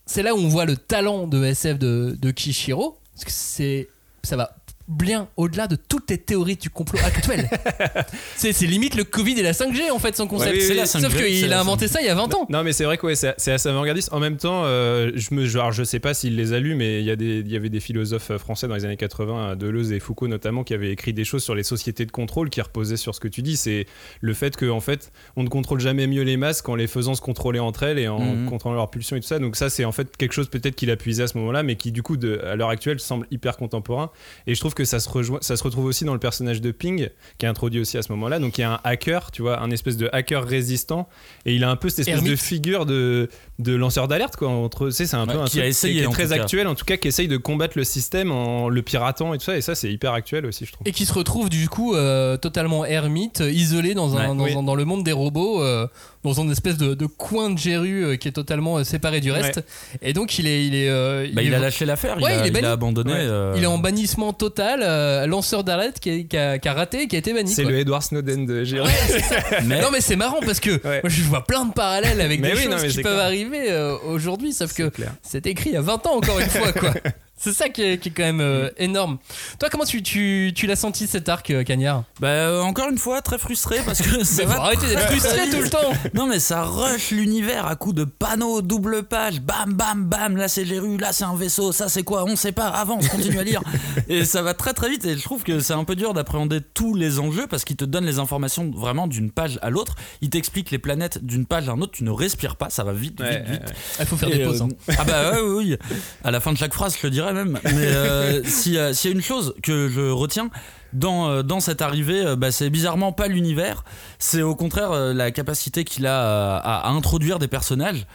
c'est 0.07 0.23
là 0.23 0.35
où 0.35 0.39
on 0.39 0.49
voit 0.49 0.65
le 0.65 0.77
talent 0.77 1.27
de 1.27 1.45
SF 1.45 1.79
de, 1.79 2.17
de 2.19 2.31
Kishiro. 2.31 2.97
Parce 3.15 3.25
que 3.25 3.31
c'est 3.33 3.89
ça 4.23 4.37
va 4.37 4.55
bien 4.91 5.29
au-delà 5.37 5.67
de 5.69 5.77
toutes 5.77 6.11
les 6.11 6.19
théories 6.19 6.57
du 6.57 6.69
complot 6.69 6.99
actuelles. 7.05 7.49
c'est 8.37 8.53
c'est 8.53 8.67
limite 8.67 8.95
le 8.97 9.05
Covid 9.05 9.39
et 9.39 9.43
la 9.43 9.53
5G 9.53 9.91
en 9.93 9.99
fait 9.99 10.17
son 10.17 10.27
concept. 10.27 10.53
Ouais, 10.53 10.59
oui, 10.63 10.67
oui, 10.71 10.77
la 10.77 10.83
oui. 10.83 10.89
5G, 10.89 11.01
Sauf 11.01 11.17
qu'il 11.17 11.53
a 11.53 11.61
inventé 11.61 11.89
ça 11.89 12.01
il 12.01 12.07
y 12.07 12.11
a 12.11 12.15
20 12.15 12.35
ans. 12.35 12.47
Non 12.51 12.63
mais 12.65 12.73
c'est 12.73 12.85
vrai 12.85 12.99
que 12.99 13.07
ouais, 13.07 13.15
c'est 13.15 13.35
c'est 13.39 13.53
assez 13.53 13.69
avant-gardiste. 13.69 14.13
En 14.13 14.21
même 14.21 14.37
temps, 14.37 14.63
euh, 14.65 15.13
je 15.15 15.35
me 15.35 15.47
genre 15.47 15.73
je 15.73 15.85
sais 15.85 16.01
pas 16.01 16.13
s'il 16.15 16.37
les 16.37 16.53
a 16.53 16.59
lus, 16.59 16.75
mais 16.75 17.01
il 17.01 17.07
y 17.07 17.11
a 17.11 17.17
des 17.17 17.39
il 17.41 17.49
y 17.51 17.57
avait 17.57 17.69
des 17.69 17.81
philosophes 17.81 18.31
euh, 18.33 18.39
français 18.39 18.67
dans 18.69 18.75
les 18.75 18.85
années 18.85 18.97
80, 18.97 19.57
Deleuze 19.57 19.93
et 19.93 20.01
Foucault 20.01 20.29
notamment, 20.29 20.65
qui 20.65 20.75
avaient 20.75 20.91
écrit 20.91 21.13
des 21.13 21.25
choses 21.25 21.45
sur 21.45 21.55
les 21.55 21.63
sociétés 21.63 22.05
de 22.07 22.11
contrôle 22.13 22.51
qui 22.51 22.61
reposaient 22.61 22.97
sur 22.97 23.15
ce 23.15 23.21
que 23.21 23.29
tu 23.29 23.43
dis. 23.43 23.57
C'est 23.57 23.87
le 24.21 24.35
fait 24.35 24.57
que 24.57 24.69
en 24.69 24.81
fait 24.81 25.13
on 25.37 25.43
ne 25.45 25.49
contrôle 25.49 25.81
jamais 25.81 26.07
mieux 26.07 26.23
les 26.23 26.37
masses 26.37 26.63
qu'en 26.63 26.75
les 26.75 26.87
faisant 26.87 27.15
se 27.15 27.21
contrôler 27.21 27.61
entre 27.61 27.85
elles 27.85 27.99
et 27.99 28.09
en 28.09 28.21
Mhm. 28.21 28.47
contrôlant 28.49 28.75
leurs 28.77 28.91
pulsions 28.91 29.17
et 29.17 29.21
tout 29.21 29.27
ça. 29.27 29.39
Donc 29.39 29.57
ça 29.57 29.71
c'est 29.71 29.85
en 29.85 29.93
fait 29.93 30.17
quelque 30.17 30.33
chose 30.33 30.49
peut-être 30.49 30.75
qu'il 30.77 30.91
a 30.91 30.97
puisé 30.97 31.23
à 31.23 31.27
ce 31.27 31.39
moment-là, 31.39 31.63
mais 31.63 31.77
qui 31.77 31.91
du 31.93 32.03
coup 32.03 32.17
de, 32.17 32.39
à 32.45 32.55
l'heure 32.57 32.69
actuelle 32.71 33.01
semble 33.01 33.27
hyper 33.31 33.57
contemporain. 33.57 34.11
Et 34.47 34.55
je 34.55 34.61
trouve 34.61 34.75
que 34.75 34.80
ça 34.85 35.01
se 35.01 35.09
rejoint, 35.09 35.39
ça 35.43 35.57
se 35.57 35.63
retrouve 35.63 35.85
aussi 35.85 36.05
dans 36.05 36.13
le 36.13 36.21
personnage 36.21 36.61
de 36.61 36.71
Ping 36.71 37.09
qui 37.39 37.47
est 37.47 37.49
introduit 37.49 37.81
aussi 37.81 37.99
à 37.99 38.03
ce 38.03 38.13
moment-là. 38.13 38.39
Donc 38.39 38.59
il 38.59 38.63
y 38.63 38.65
a 38.65 38.75
un 38.75 38.81
hacker, 38.85 39.31
tu 39.31 39.43
vois, 39.43 39.61
un 39.61 39.71
espèce 39.71 39.97
de 39.97 40.09
hacker 40.13 40.45
résistant, 40.45 41.09
et 41.47 41.55
il 41.55 41.65
a 41.65 41.71
un 41.71 41.77
peu 41.77 41.89
cette 41.89 42.09
espèce 42.09 42.25
de 42.25 42.37
figure 42.37 42.87
de, 42.87 43.29
de 43.61 43.75
lanceur 43.75 44.09
d'alerte 44.09 44.37
quoi. 44.37 44.49
Entre, 44.49 44.87
tu 44.89 44.93
sais, 44.93 45.07
c'est 45.07 45.17
un 45.17 45.27
Ouais, 45.27 45.35
peu 45.35 45.41
un 45.41 45.45
qui 45.45 45.51
truc 45.53 45.63
a 45.63 45.67
essayé, 45.67 46.03
qui 46.03 46.09
est 46.09 46.13
très 46.13 46.33
actuel, 46.33 46.67
en 46.67 46.75
tout 46.75 46.85
cas, 46.85 46.97
qui 46.97 47.09
essaye 47.09 47.29
de 47.29 47.37
combattre 47.37 47.75
le 47.77 47.85
système 47.85 48.33
en 48.33 48.69
le 48.69 48.83
piratant 48.83 49.35
et 49.35 49.39
tout 49.39 49.45
ça. 49.45 49.57
Et 49.57 49.61
ça 49.61 49.75
c'est 49.75 49.93
hyper 49.93 50.13
actuel 50.13 50.47
aussi, 50.47 50.67
je 50.67 50.73
trouve. 50.73 50.87
Et 50.87 50.93
qui 50.93 51.07
se 51.07 51.13
retrouve 51.13 51.49
du 51.49 51.69
coup 51.69 51.95
euh, 51.95 52.37
totalement 52.37 52.85
ermite, 52.85 53.41
euh, 53.43 53.51
isolé 53.51 53.95
dans, 53.95 54.17
un, 54.17 54.21
Ouais. 54.31 54.37
dans, 54.37 54.45
Oui. 54.45 54.55
un- 54.57 54.63
dans 54.63 54.75
le 54.75 54.85
monde 54.85 55.05
des 55.05 55.13
robots, 55.13 55.63
euh, 55.63 55.87
dans 56.25 56.33
une 56.35 56.51
espèce 56.51 56.77
de, 56.77 56.95
de 56.95 57.07
coin 57.07 57.51
de 57.51 57.59
Géru 57.59 58.05
euh, 58.05 58.17
qui 58.17 58.29
est 58.29 58.33
totalement 58.33 58.79
euh, 58.79 58.85
séparé 58.85 59.21
du 59.21 59.31
reste. 59.33 59.63
Et 60.03 60.13
donc 60.13 60.39
il 60.39 60.47
est, 60.47 60.67
il 60.67 60.75
est, 60.75 60.89
euh, 60.89 61.27
Bah, 61.33 61.43
il 61.43 61.49
il 61.49 61.53
est- 61.53 61.57
a 61.57 61.61
lâché 61.61 61.85
l'affaire, 61.85 62.17
il, 62.19 62.23
il 62.25 62.57
est 62.57 62.61
il 62.61 62.65
a 62.65 62.73
abandonné. 62.73 63.13
Ouais. 63.13 63.19
euh, 63.21 63.55
il 63.57 63.63
est 63.63 63.67
en 63.67 63.79
bannissement 63.79 64.33
total, 64.33 64.81
euh, 64.83 65.27
lanceur 65.27 65.65
d'alerte 65.65 65.99
qui, 66.01 66.27
a, 66.37 66.59
qui 66.59 66.69
a 66.69 66.73
raté, 66.75 67.07
qui 67.09 67.17
a 67.17 67.19
été 67.19 67.33
banni. 67.33 67.51
C'est 67.51 67.65
le 67.65 67.79
Edward 67.79 68.03
Snowden 68.03 68.47
de 68.47 68.65
Géry. 68.65 68.89
mais- 69.65 69.81
Non 69.81 69.89
mais 69.93 70.01
c'est 70.01 70.17
marrant 70.17 70.41
parce 70.45 70.61
que 70.61 70.71
Ouais. 70.87 71.01
moi, 71.03 71.09
je 71.11 71.23
vois 71.23 71.45
plein 71.45 71.65
de 71.65 71.73
parallèles 71.73 72.21
avec 72.21 72.41
Mais 72.41 72.51
des 72.51 72.57
oui, 72.57 72.63
choses 72.65 72.83
non, 72.83 72.89
qui 72.89 73.03
peuvent 73.03 73.15
clair. 73.15 73.27
Euh, 73.59 73.97
aujourd'hui, 74.05 74.53
sauf 74.53 74.73
que 74.75 74.91
c'est 75.23 75.47
écrit 75.47 75.71
il 75.71 75.73
y 75.75 75.77
a 75.77 75.81
20 75.81 76.07
ans 76.07 76.17
encore 76.17 76.39
une 76.39 76.49
fois 76.49 76.73
quoi. 76.73 76.95
C'est 77.43 77.53
ça 77.55 77.69
qui 77.71 77.83
est, 77.83 77.99
qui 77.99 78.11
est 78.11 78.13
quand 78.13 78.23
même 78.23 78.41
euh, 78.43 78.69
énorme. 78.77 79.17
Toi 79.59 79.69
comment 79.71 79.85
tu, 79.85 80.03
tu, 80.03 80.53
tu 80.55 80.67
l'as 80.67 80.77
senti 80.77 81.07
cet 81.07 81.29
arc 81.31 81.51
euh, 81.51 81.65
Cagnard? 81.65 82.05
Bah, 82.21 82.29
euh, 82.29 82.61
encore 82.61 82.91
une 82.91 82.99
fois, 82.99 83.23
très 83.23 83.39
frustré 83.39 83.79
parce 83.85 84.03
que 84.03 84.23
ça 84.25 84.43
Mais 84.43 84.49
va 84.49 84.55
faut 84.57 84.61
arrêter 84.61 84.87
d'être 84.89 85.07
frustré 85.09 85.49
tout 85.51 85.61
le 85.63 85.71
temps 85.71 85.93
Non 86.15 86.27
mais 86.27 86.39
ça 86.39 86.63
rush 86.65 87.13
l'univers 87.13 87.67
à 87.67 87.77
coups 87.77 87.95
de 87.95 88.05
panneaux, 88.05 88.61
double 88.61 89.05
page, 89.05 89.41
bam 89.41 89.73
bam 89.73 90.05
bam, 90.05 90.37
là 90.37 90.49
c'est 90.49 90.67
Géru, 90.67 90.99
là 90.99 91.13
c'est 91.15 91.25
un 91.25 91.35
vaisseau, 91.35 91.73
ça 91.73 91.89
c'est 91.89 92.03
quoi, 92.03 92.25
on 92.25 92.37
sait 92.37 92.53
pas, 92.53 92.69
avance, 92.69 93.09
continue 93.09 93.39
à 93.39 93.45
lire. 93.45 93.63
Et 94.09 94.25
ça 94.27 94.43
va 94.43 94.53
très 94.55 94.75
très 94.75 94.91
vite 94.91 95.05
et 95.07 95.17
je 95.17 95.23
trouve 95.23 95.43
que 95.43 95.61
c'est 95.61 95.73
un 95.73 95.85
peu 95.85 95.97
dur 95.97 96.13
d'appréhender 96.15 96.61
tous 96.61 96.95
les 96.95 97.19
enjeux 97.21 97.47
parce 97.47 97.65
qu'il 97.65 97.77
te 97.77 97.85
donne 97.87 98.05
les 98.05 98.19
informations 98.19 98.71
vraiment 98.71 99.07
d'une 99.07 99.31
page 99.31 99.59
à 99.63 99.71
l'autre, 99.71 99.95
il 100.21 100.29
t'explique 100.31 100.71
les 100.71 100.79
planètes 100.79 101.25
d'une 101.25 101.47
page 101.47 101.69
à 101.71 101.75
l'autre, 101.75 101.93
tu 101.93 102.05
ne 102.05 102.11
respires 102.11 102.57
pas, 102.57 102.69
ça 102.71 102.85
va 102.85 102.93
vite, 102.93 103.21
vite, 103.23 103.31
vite. 103.47 103.61
ouais, 103.63 103.67
ouais. 103.67 103.75
Il 104.01 104.07
faut 104.07 104.17
faire 104.17 104.29
Et, 104.31 104.39
des 104.39 104.45
pauses. 104.45 104.61
hein. 104.63 104.69
Ah 104.99 105.05
bah 105.05 105.33
ouais, 105.33 105.41
oui, 105.43 105.77
oui. 105.91 105.97
À 106.23 106.31
la 106.31 106.41
fin 106.41 106.53
de 106.53 106.59
chaque 106.59 106.75
phrase, 106.75 106.97
je 107.01 107.07
le 107.07 107.11
dirais 107.11 107.30
même. 107.33 107.59
Mais 107.65 107.87
euh, 107.87 108.43
s'il 108.45 108.73
y, 108.75 108.79
a- 108.79 108.93
s'il 108.95 109.11
y 109.11 109.13
a 109.13 109.17
une 109.17 109.23
chose 109.23 109.55
que 109.63 109.89
je 109.89 110.11
retiens 110.11 110.51
dans, 110.93 111.29
euh, 111.29 111.43
dans 111.43 111.61
cette 111.61 111.83
arrivée, 111.83 112.25
euh, 112.27 112.37
bah, 112.37 112.51
c'est 112.51 112.71
bizarrement 112.71 113.13
pas 113.13 113.27
l'univers. 113.29 113.85
C'est 114.19 114.43
au 114.43 114.55
contraire 114.57 114.93
euh, 114.93 115.13
la 115.15 115.31
capacité 115.31 115.85
qu'il 115.85 116.07
a 116.07 116.57
à 116.57 116.89
introduire 116.91 117.39
des 117.39 117.49
personnages. 117.49 118.07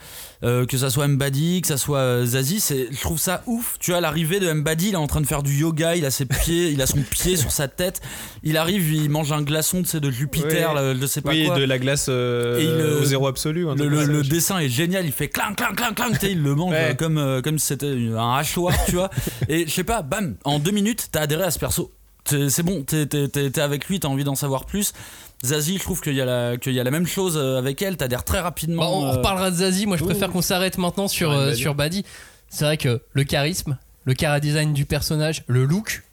Euh, 0.46 0.66
que 0.68 0.78
ça 0.78 0.90
soit 0.92 1.08
Mbadi, 1.08 1.62
que 1.62 1.68
ça 1.68 1.78
soit 1.78 1.98
euh, 2.00 2.26
Zazie, 2.26 2.64
je 2.92 3.02
trouve 3.02 3.18
ça 3.20 3.42
ouf. 3.48 3.78
Tu 3.80 3.92
vois, 3.92 4.00
l'arrivée 4.00 4.40
de 4.40 4.52
Mbadi, 4.54 4.90
il 4.90 4.94
est 4.94 4.98
en 4.98 5.08
train 5.08 5.22
de 5.22 5.26
faire 5.26 5.42
du 5.42 5.54
yoga, 5.54 5.96
il 5.96 6.06
a 6.06 6.12
ses 6.12 6.26
pieds, 6.26 6.70
il 6.70 6.82
a 6.84 6.86
son 6.86 7.02
pied 7.02 7.36
sur 7.36 7.52
sa 7.52 7.68
tête. 7.68 8.00
Il 8.44 8.56
arrive, 8.56 8.94
il 8.94 9.10
mange 9.10 9.32
un 9.32 9.42
glaçon, 9.42 9.82
tu 9.82 9.90
sais, 9.90 10.00
de 10.00 10.12
Jupiter, 10.12 10.74
Ouais. 10.74 10.94
là, 10.94 10.94
je 11.00 11.06
sais 11.08 11.22
pas 11.22 11.32
Oui, 11.32 11.48
quoi. 11.48 11.58
de 11.58 11.64
la 11.64 11.80
glace 11.80 12.06
euh, 12.10 12.60
Et 12.60 12.64
il, 12.66 13.02
au 13.02 13.04
zéro 13.06 13.26
absolu. 13.28 13.66
Le, 13.76 13.88
le- 13.88 14.06
le 14.06 14.22
dessin 14.24 14.60
est 14.60 14.70
génial, 14.70 15.06
il 15.06 15.12
fait 15.12 15.30
clang 15.30 15.56
clang 15.56 15.74
clang 15.76 15.94
clang, 15.96 16.12
il 16.22 16.42
le 16.44 16.54
mange 16.54 16.74
Ouais. 16.74 16.96
comme, 16.98 17.42
comme 17.44 17.58
si 17.58 17.66
c'était 17.68 17.96
un 18.16 18.36
hachoir, 18.36 18.76
tu 18.86 18.92
vois. 18.94 19.10
Et 19.50 19.66
je 19.66 19.72
sais 19.72 19.84
pas, 19.84 20.04
bam, 20.04 20.36
en 20.44 20.60
deux 20.60 20.72
minutes, 20.72 21.08
t'as 21.12 21.22
adhéré 21.22 21.44
à 21.46 21.52
ce 21.52 21.58
perso. 21.58 21.92
C'est 22.28 22.50
c'est 22.50 22.64
bon, 22.64 22.84
t'es 22.84 23.06
t'es 23.08 23.62
avec 23.62 23.88
lui, 23.88 24.00
t'as 24.00 24.08
envie 24.08 24.24
d'en 24.24 24.34
savoir 24.36 24.66
plus. 24.66 24.94
Zazie, 25.44 25.78
je 25.78 25.84
trouve 25.84 26.02
qu'il 26.02 26.14
y, 26.16 26.22
a 26.22 26.26
la- 26.26 26.58
qu'il 26.58 26.74
y 26.74 26.80
a 26.80 26.84
la 26.84 26.92
même 26.92 27.06
chose 27.06 27.38
euh, 27.38 27.58
avec 27.60 27.82
elle, 27.82 27.98
t'adhères 27.98 28.24
très 28.24 28.40
rapidement. 28.40 28.82
Bah, 28.84 28.90
on 28.92 29.06
euh, 29.08 29.12
reparlera 29.18 29.52
de 29.52 29.56
Zazie, 29.58 29.86
moi 29.86 29.98
je 29.98 30.04
préfère 30.04 30.30
qu'on 30.32 30.42
s'arrête 30.42 30.78
maintenant 30.78 31.08
sur, 31.08 31.30
Ouais, 31.30 31.36
euh, 31.36 31.46
Badi. 31.48 31.58
sur 31.62 31.76
Badi. 31.76 32.06
C'est 32.50 32.66
vrai 32.66 32.78
que 32.78 33.02
le 33.14 33.24
charisme, 33.26 33.78
le 34.06 34.14
cara 34.14 34.40
design 34.40 34.74
du 34.74 34.86
personnage, 34.86 35.44
le 35.48 35.66
look, 35.66 36.04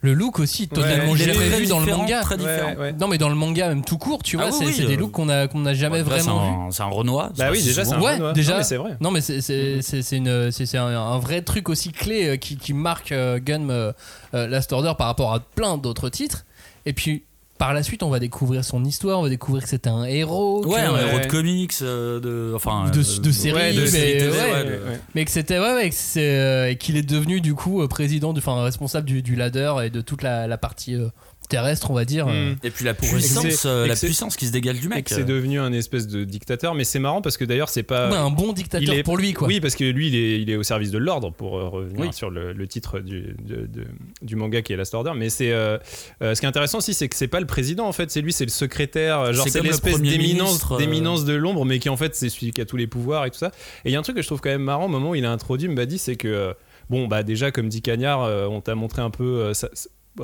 le 0.00 0.14
look 0.14 0.38
aussi, 0.40 0.68
totalement 0.68 1.14
très 1.14 1.26
vu 1.32 1.66
dans 1.66 1.78
le 1.80 1.84
différent, 1.84 2.02
manga. 2.02 2.20
Très 2.22 2.34
Ouais, 2.36 2.40
différent. 2.40 2.74
ouais. 2.76 2.92
Non 2.94 3.08
mais 3.08 3.18
dans 3.18 3.28
le 3.28 3.34
manga 3.34 3.68
même 3.68 3.84
tout 3.84 3.98
court, 3.98 4.22
tu 4.22 4.36
Ah 4.38 4.42
vois, 4.46 4.50
oui, 4.50 4.56
c'est 4.58 4.66
oui, 4.66 4.74
c'est 4.76 4.86
des 4.86 4.94
euh, 4.94 5.00
looks 5.00 5.12
qu'on 5.12 5.28
a 5.28 5.46
qu'on 5.48 5.60
n'a 5.60 5.74
jamais 5.74 5.98
Ouais, 5.98 5.98
là, 5.98 6.04
vraiment 6.04 6.40
c'est 6.40 6.48
vu. 6.50 6.54
un- 6.66 6.70
C'est 6.72 6.82
un 6.82 6.86
Renoir. 6.86 7.30
Bah 7.36 7.48
oui, 7.52 7.62
déjà, 7.62 7.84
c'est 7.84 7.92
un 7.94 8.00
Ouais, 8.00 8.14
Renoir. 8.14 8.32
déjà. 8.32 8.52
Non, 8.52 8.58
mais 8.58 8.64
c'est 8.64 8.76
vrai. 8.76 8.96
Non 9.00 9.10
mais 9.10 9.20
c'est 9.20 9.40
c'est- 9.40 9.82
c'est- 9.82 10.02
c'est 10.02 10.16
une- 10.16 10.50
c'est- 10.50 10.66
c'est 10.66 10.78
un, 10.78 10.86
un 10.86 11.18
vrai 11.18 11.42
truc 11.42 11.68
aussi 11.68 11.92
clé 11.92 12.26
euh, 12.30 12.36
qui, 12.36 12.56
qui 12.56 12.72
marque 12.74 13.12
euh, 13.12 13.38
Gun 13.38 13.68
euh, 13.70 13.92
euh, 14.34 14.46
Last 14.48 14.72
Order 14.72 14.92
par 14.96 15.06
rapport 15.08 15.32
à 15.34 15.40
plein 15.40 15.76
d'autres 15.78 16.08
titres. 16.08 16.44
Et 16.86 16.92
puis 16.94 17.22
par 17.58 17.72
la 17.74 17.82
suite, 17.84 18.02
on 18.02 18.10
va 18.10 18.18
découvrir 18.18 18.64
son 18.64 18.84
histoire, 18.84 19.20
on 19.20 19.22
va 19.22 19.28
découvrir 19.28 19.62
que 19.62 19.68
c'était 19.68 19.88
un 19.90 20.04
héros, 20.04 20.66
Ouais, 20.66 20.80
un 20.80 20.94
ouais. 20.94 21.06
héros 21.08 21.18
de 21.20 21.26
comics, 21.26 21.72
euh, 21.82 22.18
de, 22.18 22.52
enfin, 22.56 22.90
De- 22.90 22.98
euh, 22.98 23.18
de 23.20 23.30
séries, 23.30 23.54
Ouais, 23.56 23.72
de 23.72 23.80
mais 23.82 23.86
séries 23.86 24.12
télé, 24.18 24.26
ouais, 24.30 24.52
ouais, 24.52 24.64
de- 24.64 24.70
ouais. 24.70 25.00
mais 25.14 25.24
que 25.24 25.30
c'était 25.30 25.58
ouais, 25.60 25.74
ouais 25.74 25.88
que 25.90 25.94
c'est 25.96 26.38
euh, 26.38 26.70
et 26.70 26.76
qu'il 26.76 26.96
est 26.96 27.08
devenu 27.08 27.40
du 27.40 27.54
coup 27.54 27.80
euh, 27.82 27.86
président, 27.88 28.34
enfin 28.36 28.62
responsable 28.64 29.06
du, 29.06 29.22
du 29.22 29.36
ladder 29.36 29.74
et 29.84 29.90
de 29.90 30.00
toute 30.00 30.22
la, 30.22 30.46
la 30.48 30.58
partie 30.58 30.96
euh, 30.96 31.08
terrestre, 31.52 31.90
on 31.90 31.94
va 31.94 32.04
dire. 32.04 32.26
euh. 32.28 32.52
Mm. 32.52 32.56
Et 32.64 32.70
puis 32.70 32.84
la 32.84 32.94
puissance, 32.94 33.64
euh, 33.66 33.86
la 33.86 33.94
puissance 33.94 34.36
qui 34.36 34.46
se 34.46 34.52
dégage 34.52 34.80
du 34.80 34.88
mec. 34.88 35.08
c'est 35.08 35.24
devenu 35.24 35.60
un 35.60 35.72
espèce 35.72 36.06
de 36.08 36.24
dictateur, 36.24 36.74
mais 36.74 36.84
c'est 36.84 36.98
marrant 36.98 37.22
parce 37.22 37.36
que 37.36 37.44
d'ailleurs 37.44 37.68
c'est 37.68 37.82
pas. 37.82 38.10
Ouais, 38.10 38.16
un 38.16 38.30
bon 38.30 38.52
dictateur 38.52 38.94
il 38.94 38.98
est- 38.98 39.02
pour 39.02 39.16
lui 39.16 39.32
quoi. 39.32 39.46
Oui, 39.48 39.60
parce 39.60 39.76
que 39.76 39.84
lui, 39.84 40.08
il 40.08 40.14
est, 40.16 40.40
il 40.40 40.50
est 40.50 40.56
au 40.56 40.62
service 40.62 40.90
de 40.90 40.98
l'ordre 40.98 41.30
pour 41.30 41.56
euh, 41.58 41.68
revenir 41.68 42.00
Oui. 42.00 42.12
sur 42.12 42.30
le, 42.30 42.52
le 42.52 42.66
titre 42.66 42.98
du, 43.00 43.34
de- 43.44 43.66
de- 43.66 43.86
du 44.22 44.36
manga 44.36 44.62
qui 44.62 44.72
est 44.72 44.76
Last 44.76 44.94
Order. 44.94 45.12
Mais 45.16 45.28
c'est 45.30 45.52
euh, 45.52 45.78
euh, 46.22 46.34
ce 46.34 46.40
qui 46.40 46.46
est 46.46 46.48
intéressant 46.48 46.78
aussi, 46.78 46.94
c'est 46.94 47.08
que 47.08 47.16
c'est 47.16 47.28
pas 47.28 47.40
le 47.40 47.46
président 47.46 47.86
en 47.86 47.92
fait, 47.92 48.10
c'est 48.10 48.20
lui, 48.22 48.32
c'est 48.32 48.44
le 48.46 48.50
secrétaire. 48.50 49.32
Genre 49.32 49.46
C'est 49.48 49.60
l'espèce 49.62 50.00
d'éminence, 50.00 50.62
euh. 50.72 51.24
de 51.26 51.32
l'ombre, 51.34 51.64
mais 51.64 51.78
qui 51.78 51.88
en 51.88 51.96
fait 51.96 52.14
c'est 52.14 52.28
celui 52.28 52.50
qui 52.52 52.60
a 52.60 52.64
tous 52.64 52.76
les 52.76 52.86
pouvoirs 52.86 53.26
et 53.26 53.30
tout 53.30 53.38
ça. 53.38 53.52
Et 53.84 53.90
il 53.90 53.92
y 53.92 53.96
a 53.96 53.98
un 53.98 54.02
truc 54.02 54.16
que 54.16 54.22
je 54.22 54.26
trouve 54.26 54.40
quand 54.40 54.50
même 54.50 54.62
marrant 54.62 54.86
au 54.86 54.88
moment 54.88 55.10
où 55.10 55.14
il 55.14 55.24
a 55.24 55.30
introduit 55.32 55.68
Mbadi, 55.68 55.98
c'est 55.98 56.16
que 56.16 56.28
euh, 56.28 56.52
bon 56.90 57.06
bah 57.08 57.22
déjà 57.22 57.50
comme 57.50 57.68
dit 57.68 57.82
Cagnard, 57.82 58.22
euh, 58.22 58.46
on 58.46 58.60
t'a 58.60 58.74
montré 58.74 59.02
un 59.02 59.10
peu. 59.10 59.24
euh, 59.24 59.52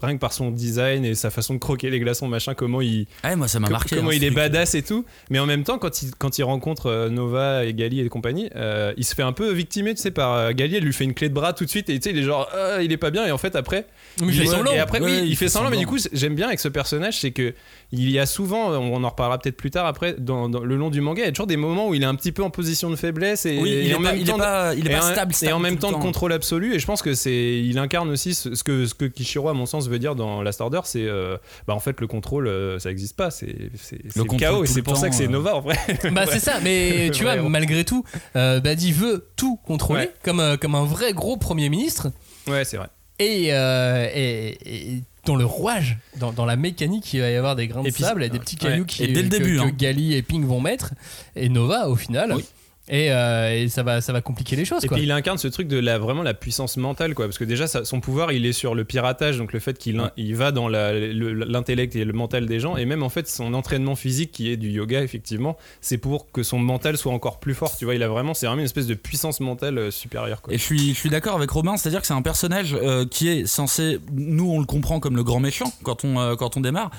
Rien 0.02 0.14
que 0.16 0.20
par 0.20 0.34
son 0.34 0.50
design 0.50 1.04
et 1.06 1.14
sa 1.14 1.30
façon 1.30 1.54
de 1.54 1.58
croquer 1.58 1.88
les 1.88 1.98
glaçons, 1.98 2.28
machin, 2.28 2.52
comment 2.52 2.82
il, 2.82 3.06
Ah, 3.22 3.34
moi 3.36 3.48
ça 3.48 3.58
m'a 3.58 3.70
marqué. 3.70 3.96
comment 3.96 4.10
hein, 4.10 4.14
il 4.14 4.22
est 4.22 4.30
badass 4.30 4.74
et 4.74 4.82
tout 4.82 5.06
mais 5.30 5.38
en 5.38 5.46
même 5.46 5.64
temps 5.64 5.78
quand 5.78 6.02
il, 6.02 6.10
quand 6.18 6.36
il 6.36 6.42
rencontre 6.44 6.86
euh, 6.90 7.08
Nova 7.08 7.64
et 7.64 7.72
Gali 7.72 8.00
et 8.00 8.08
compagnie 8.10 8.50
euh, 8.54 8.92
il 8.98 9.04
se 9.04 9.14
fait 9.14 9.22
un 9.22 9.32
peu 9.32 9.50
victimer 9.50 9.94
tu 9.94 10.02
sais 10.02 10.10
par 10.10 10.34
euh, 10.34 10.52
Gali 10.52 10.76
elle 10.76 10.84
lui 10.84 10.92
fait 10.92 11.04
une 11.04 11.14
clé 11.14 11.30
de 11.30 11.34
bras 11.34 11.54
tout 11.54 11.64
de 11.64 11.70
suite 11.70 11.88
et 11.88 11.98
tu 11.98 12.04
sais 12.10 12.14
il 12.14 12.18
est 12.18 12.22
genre 12.22 12.50
il 12.82 12.92
est 12.92 12.96
pas 12.98 13.10
bien 13.10 13.24
et 13.26 13.30
en 13.30 13.38
fait 13.38 13.56
après 13.56 13.86
Mais 14.20 14.26
il 14.26 14.34
fait 14.34 14.42
est- 14.42 14.46
semblant. 14.46 14.72
et 14.72 14.78
après 14.78 15.00
oui 15.00 15.06
Ouais, 15.10 15.18
il, 15.20 15.24
il 15.28 15.36
fait 15.36 15.46
fait 15.46 15.48
semblant 15.48 15.70
mais 15.70 15.78
du 15.78 15.86
coup 15.86 15.96
j'aime 16.12 16.34
bien 16.34 16.48
avec 16.48 16.60
ce 16.60 16.68
personnage 16.68 17.18
c'est 17.20 17.30
que 17.30 17.54
il 17.90 18.10
y 18.10 18.18
a 18.18 18.26
souvent 18.26 18.68
on 18.70 19.02
en 19.02 19.08
reparlera 19.08 19.38
peut-être 19.38 19.56
plus 19.56 19.70
tard 19.70 19.86
après 19.86 20.14
dans, 20.18 20.50
dans 20.50 20.60
le 20.60 20.76
long 20.76 20.90
du 20.90 21.00
manga 21.00 21.22
il 21.22 21.24
y 21.24 21.28
a 21.28 21.32
toujours 21.32 21.46
des 21.46 21.56
moments 21.56 21.88
où 21.88 21.94
il 21.94 22.02
est 22.02 22.06
un 22.06 22.14
petit 22.16 22.32
peu 22.32 22.42
en 22.42 22.50
position 22.50 22.90
de 22.90 22.96
faiblesse 22.96 23.46
et, 23.46 23.56
Oui, 23.58 23.70
et 23.70 23.84
il 23.84 23.90
est 23.90 23.94
en 23.94 24.02
pas- 24.02 24.12
même 24.12 24.16
il 24.20 24.28
est 24.28 24.30
temps 24.32 24.36
pas- 24.38 24.74
il 24.74 24.86
est 24.86 24.90
et 24.90 24.94
pas 24.94 25.06
en- 25.08 25.12
stable, 25.12 25.34
et 25.42 25.52
en 25.52 25.58
même 25.58 25.78
temps 25.78 25.90
le 25.90 25.96
de 25.96 26.02
contrôle 26.02 26.32
absolu 26.34 26.74
et 26.74 26.78
je 26.78 26.84
pense 26.86 27.00
que 27.00 27.14
c'est 27.14 27.60
il 27.62 27.78
incarne 27.78 28.10
aussi 28.10 28.34
ce, 28.34 28.54
ce 28.54 28.62
que 28.62 28.84
ce 28.84 28.92
que 28.94 29.06
Kishiro 29.06 29.48
à 29.48 29.54
mon 29.54 29.64
sens 29.64 29.88
veut 29.88 29.98
dire 29.98 30.14
dans 30.16 30.42
Last 30.42 30.60
Order 30.60 30.80
c'est 30.84 31.06
euh, 31.06 31.38
bah 31.66 31.74
en 31.74 31.80
fait 31.80 31.98
le 32.02 32.06
contrôle 32.06 32.46
euh, 32.46 32.78
ça 32.78 32.90
existe 32.90 33.16
pas 33.16 33.30
c'est 33.30 33.70
c'est 33.76 33.98
c'est 34.08 34.16
le, 34.16 34.24
contrôle 34.24 34.38
chaos 34.38 34.64
et 34.64 34.66
c'est 34.66 34.76
le 34.80 34.82
pour 34.82 34.96
ça 34.98 35.08
que 35.08 35.14
c'est 35.14 35.24
euh. 35.24 35.28
Nova 35.30 35.54
en 35.56 35.60
vrai 35.60 35.76
Bah 36.12 36.26
c'est 36.26 36.40
ça, 36.40 36.58
mais 36.62 37.10
tu 37.12 37.22
vois, 37.22 37.36
ouais. 37.36 37.48
malgré 37.48 37.84
tout, 37.84 38.04
euh, 38.36 38.60
Badi 38.60 38.92
veut 38.92 39.28
tout 39.36 39.56
contrôler 39.64 40.00
Ouais. 40.02 40.14
comme, 40.22 40.40
euh, 40.40 40.56
comme 40.58 40.74
un 40.74 40.84
vrai 40.84 41.12
gros 41.14 41.36
premier 41.38 41.68
ministre. 41.70 42.08
ouais 42.48 42.64
c'est 42.66 42.76
vrai 42.76 42.88
Et, 43.18 43.48
euh, 43.54 44.06
et, 44.14 44.48
et 44.96 45.02
dans 45.28 45.36
le 45.36 45.44
rouage, 45.44 45.98
dans, 46.16 46.32
dans 46.32 46.46
la 46.46 46.56
mécanique, 46.56 47.12
il 47.12 47.20
va 47.20 47.30
y 47.30 47.36
avoir 47.36 47.54
des 47.54 47.68
grains 47.68 47.82
de 47.82 47.88
Et 47.88 47.92
puis- 47.92 48.02
sable 48.02 48.24
et 48.24 48.30
des 48.30 48.38
petits 48.38 48.56
ouais. 48.56 48.70
cailloux 48.70 48.84
qui, 48.86 49.04
Et 49.04 49.08
dès 49.08 49.22
le 49.22 49.28
que, 49.28 49.36
début, 49.36 49.56
que 49.56 49.60
hein. 49.62 49.72
Gali 49.76 50.14
et 50.14 50.22
Ping 50.22 50.44
vont 50.46 50.60
mettre. 50.60 50.94
Et 51.36 51.48
Nova, 51.50 51.88
au 51.88 51.96
final, 51.96 52.32
Oui. 52.34 52.44
Et, 52.90 53.12
euh, 53.12 53.54
et 53.64 53.68
ça, 53.68 53.82
va, 53.82 54.00
ça 54.00 54.12
va 54.12 54.20
compliquer 54.20 54.56
les 54.56 54.64
choses. 54.64 54.84
Et 54.84 54.88
quoi. 54.88 54.96
puis 54.96 55.04
il 55.04 55.12
incarne 55.12 55.38
ce 55.38 55.48
truc 55.48 55.68
de 55.68 55.78
la, 55.78 55.98
vraiment 55.98 56.22
la 56.22 56.34
puissance 56.34 56.76
mentale, 56.76 57.14
quoi. 57.14 57.26
Parce 57.26 57.38
que 57.38 57.44
déjà, 57.44 57.66
ça- 57.66 57.84
son 57.84 58.00
pouvoir, 58.00 58.32
il 58.32 58.46
est 58.46 58.52
sur 58.52 58.74
le 58.74 58.84
piratage, 58.84 59.36
donc 59.38 59.52
le 59.52 59.60
fait 59.60 59.76
qu'il 59.78 60.00
il 60.16 60.36
va 60.36 60.52
dans 60.52 60.68
l'intellect 60.68 61.96
et 61.96 62.04
le 62.04 62.12
mental 62.12 62.46
des 62.46 62.60
gens. 62.60 62.76
Et 62.76 62.84
même 62.84 63.02
en 63.02 63.08
fait, 63.08 63.28
son 63.28 63.54
entraînement 63.54 63.96
physique, 63.96 64.32
qui 64.32 64.50
est 64.50 64.56
du 64.56 64.70
yoga, 64.70 65.02
effectivement, 65.02 65.56
c'est 65.80 65.98
pour 65.98 66.30
que 66.32 66.42
son 66.42 66.58
mental 66.58 66.96
soit 66.96 67.12
encore 67.12 67.40
plus 67.40 67.54
fort. 67.54 67.76
Tu 67.76 67.84
vois, 67.84 67.94
il 67.94 68.02
a 68.02 68.08
vraiment, 68.08 68.34
c'est 68.34 68.46
vraiment 68.46 68.60
une 68.60 68.64
espèce 68.66 68.86
de 68.86 68.94
puissance 68.94 69.40
mentale 69.40 69.78
euh, 69.78 69.90
supérieure, 69.90 70.42
quoi. 70.42 70.52
Et 70.54 70.58
je 70.58 70.62
suis, 70.62 70.88
je 70.94 70.98
suis 70.98 71.10
d'accord 71.10 71.36
avec 71.36 71.50
Robin, 71.50 71.76
c'est-à-dire 71.76 72.00
que 72.00 72.06
c'est 72.06 72.14
un 72.14 72.22
personnage 72.22 72.74
euh, 72.74 73.04
qui 73.06 73.28
est 73.28 73.46
censé, 73.46 73.98
nous 74.12 74.50
on 74.50 74.58
le 74.60 74.66
comprend 74.66 75.00
comme 75.00 75.16
le 75.16 75.24
grand 75.24 75.40
méchant 75.40 75.72
quand 75.82 76.04
on, 76.04 76.18
euh, 76.20 76.36
quand 76.36 76.56
on 76.56 76.60
démarre, 76.60 76.90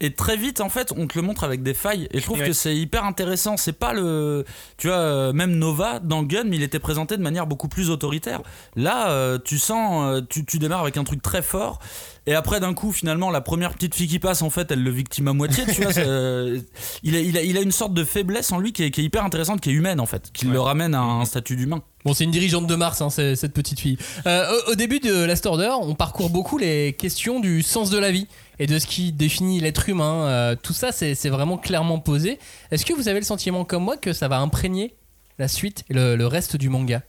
et 0.00 0.12
très 0.12 0.36
vite 0.36 0.60
en 0.60 0.68
fait 0.68 0.92
on 0.96 1.06
te 1.06 1.18
le 1.18 1.22
montre 1.22 1.44
avec 1.44 1.62
des 1.62 1.74
failles, 1.74 2.08
et 2.12 2.18
je 2.18 2.24
trouve 2.24 2.36
Ouais. 2.40 2.46
que 2.48 2.52
c'est 2.52 2.76
hyper 2.76 3.04
intéressant, 3.04 3.56
c'est 3.56 3.72
pas 3.72 3.92
le... 3.94 4.44
Tu 4.76 4.88
vois, 4.88 4.96
euh, 4.96 5.32
même 5.36 5.56
Nova 5.56 6.00
dans 6.00 6.22
Gun, 6.22 6.48
il 6.50 6.62
était 6.62 6.78
présenté 6.78 7.16
de 7.16 7.22
manière 7.22 7.46
beaucoup 7.46 7.68
plus 7.68 7.90
autoritaire. 7.90 8.40
Là, 8.74 9.10
euh, 9.10 9.38
tu 9.42 9.58
sens, 9.58 10.04
euh, 10.04 10.20
tu, 10.28 10.44
tu 10.44 10.58
démarres 10.58 10.80
avec 10.80 10.96
un 10.96 11.04
truc 11.04 11.22
très 11.22 11.42
fort, 11.42 11.78
et 12.26 12.34
après 12.34 12.58
d'un 12.58 12.74
coup 12.74 12.90
finalement 12.90 13.30
la 13.30 13.40
première 13.40 13.72
petite 13.74 13.94
fille 13.94 14.08
qui 14.08 14.18
passe 14.18 14.42
en 14.42 14.50
fait 14.50 14.70
elle 14.70 14.82
le 14.82 14.90
victime 14.90 15.28
à 15.28 15.32
moitié, 15.32 15.64
tu 15.72 15.82
vois, 15.82 15.92
euh, 15.98 16.60
il, 17.02 17.14
a, 17.14 17.20
il, 17.20 17.38
a, 17.38 17.42
il 17.42 17.56
a 17.56 17.60
une 17.60 17.72
sorte 17.72 17.94
de 17.94 18.02
faiblesse 18.02 18.50
en 18.50 18.58
lui 18.58 18.72
qui 18.72 18.82
est, 18.82 18.90
qui 18.90 19.02
est 19.02 19.04
hyper 19.04 19.24
intéressante, 19.24 19.60
qui 19.60 19.70
est 19.70 19.74
humaine 19.74 20.00
en 20.00 20.06
fait, 20.06 20.30
qui 20.32 20.46
le 20.46 20.60
ramène 20.60 20.94
à 20.94 21.02
un 21.02 21.24
statut 21.24 21.54
d'humain. 21.54 21.82
Bon, 22.04 22.14
c'est 22.14 22.24
une 22.24 22.30
dirigeante 22.30 22.66
de 22.66 22.74
Mars, 22.76 23.02
hein, 23.02 23.10
cette 23.10 23.52
petite 23.52 23.80
fille. 23.80 23.98
Euh, 24.26 24.48
au, 24.68 24.72
au 24.72 24.74
début 24.76 25.00
de 25.00 25.24
Last 25.24 25.44
Order, 25.44 25.72
on 25.80 25.94
parcourt 25.96 26.30
beaucoup 26.30 26.56
les 26.56 26.92
questions 26.92 27.40
du 27.40 27.62
sens 27.62 27.90
de 27.90 27.98
la 27.98 28.12
vie 28.12 28.28
et 28.58 28.66
de 28.66 28.78
ce 28.78 28.86
qui 28.86 29.12
définit 29.12 29.60
l'être 29.60 29.88
humain. 29.88 30.26
Euh, 30.28 30.56
tout 30.60 30.72
ça, 30.72 30.92
c'est 30.92 31.28
vraiment 31.28 31.58
clairement 31.58 31.98
posé. 31.98 32.38
Est-ce 32.70 32.86
que 32.86 32.92
vous 32.92 33.08
avez 33.08 33.18
le 33.18 33.24
sentiment, 33.26 33.64
comme 33.64 33.82
moi, 33.82 33.96
que 33.96 34.12
ça 34.12 34.28
va 34.28 34.38
imprégner 34.38 34.94
la 35.38 35.48
suite 35.48 35.84
et 35.90 35.94
le, 35.94 36.16
le 36.16 36.26
reste 36.26 36.56
du 36.56 36.68
manga 36.68 37.02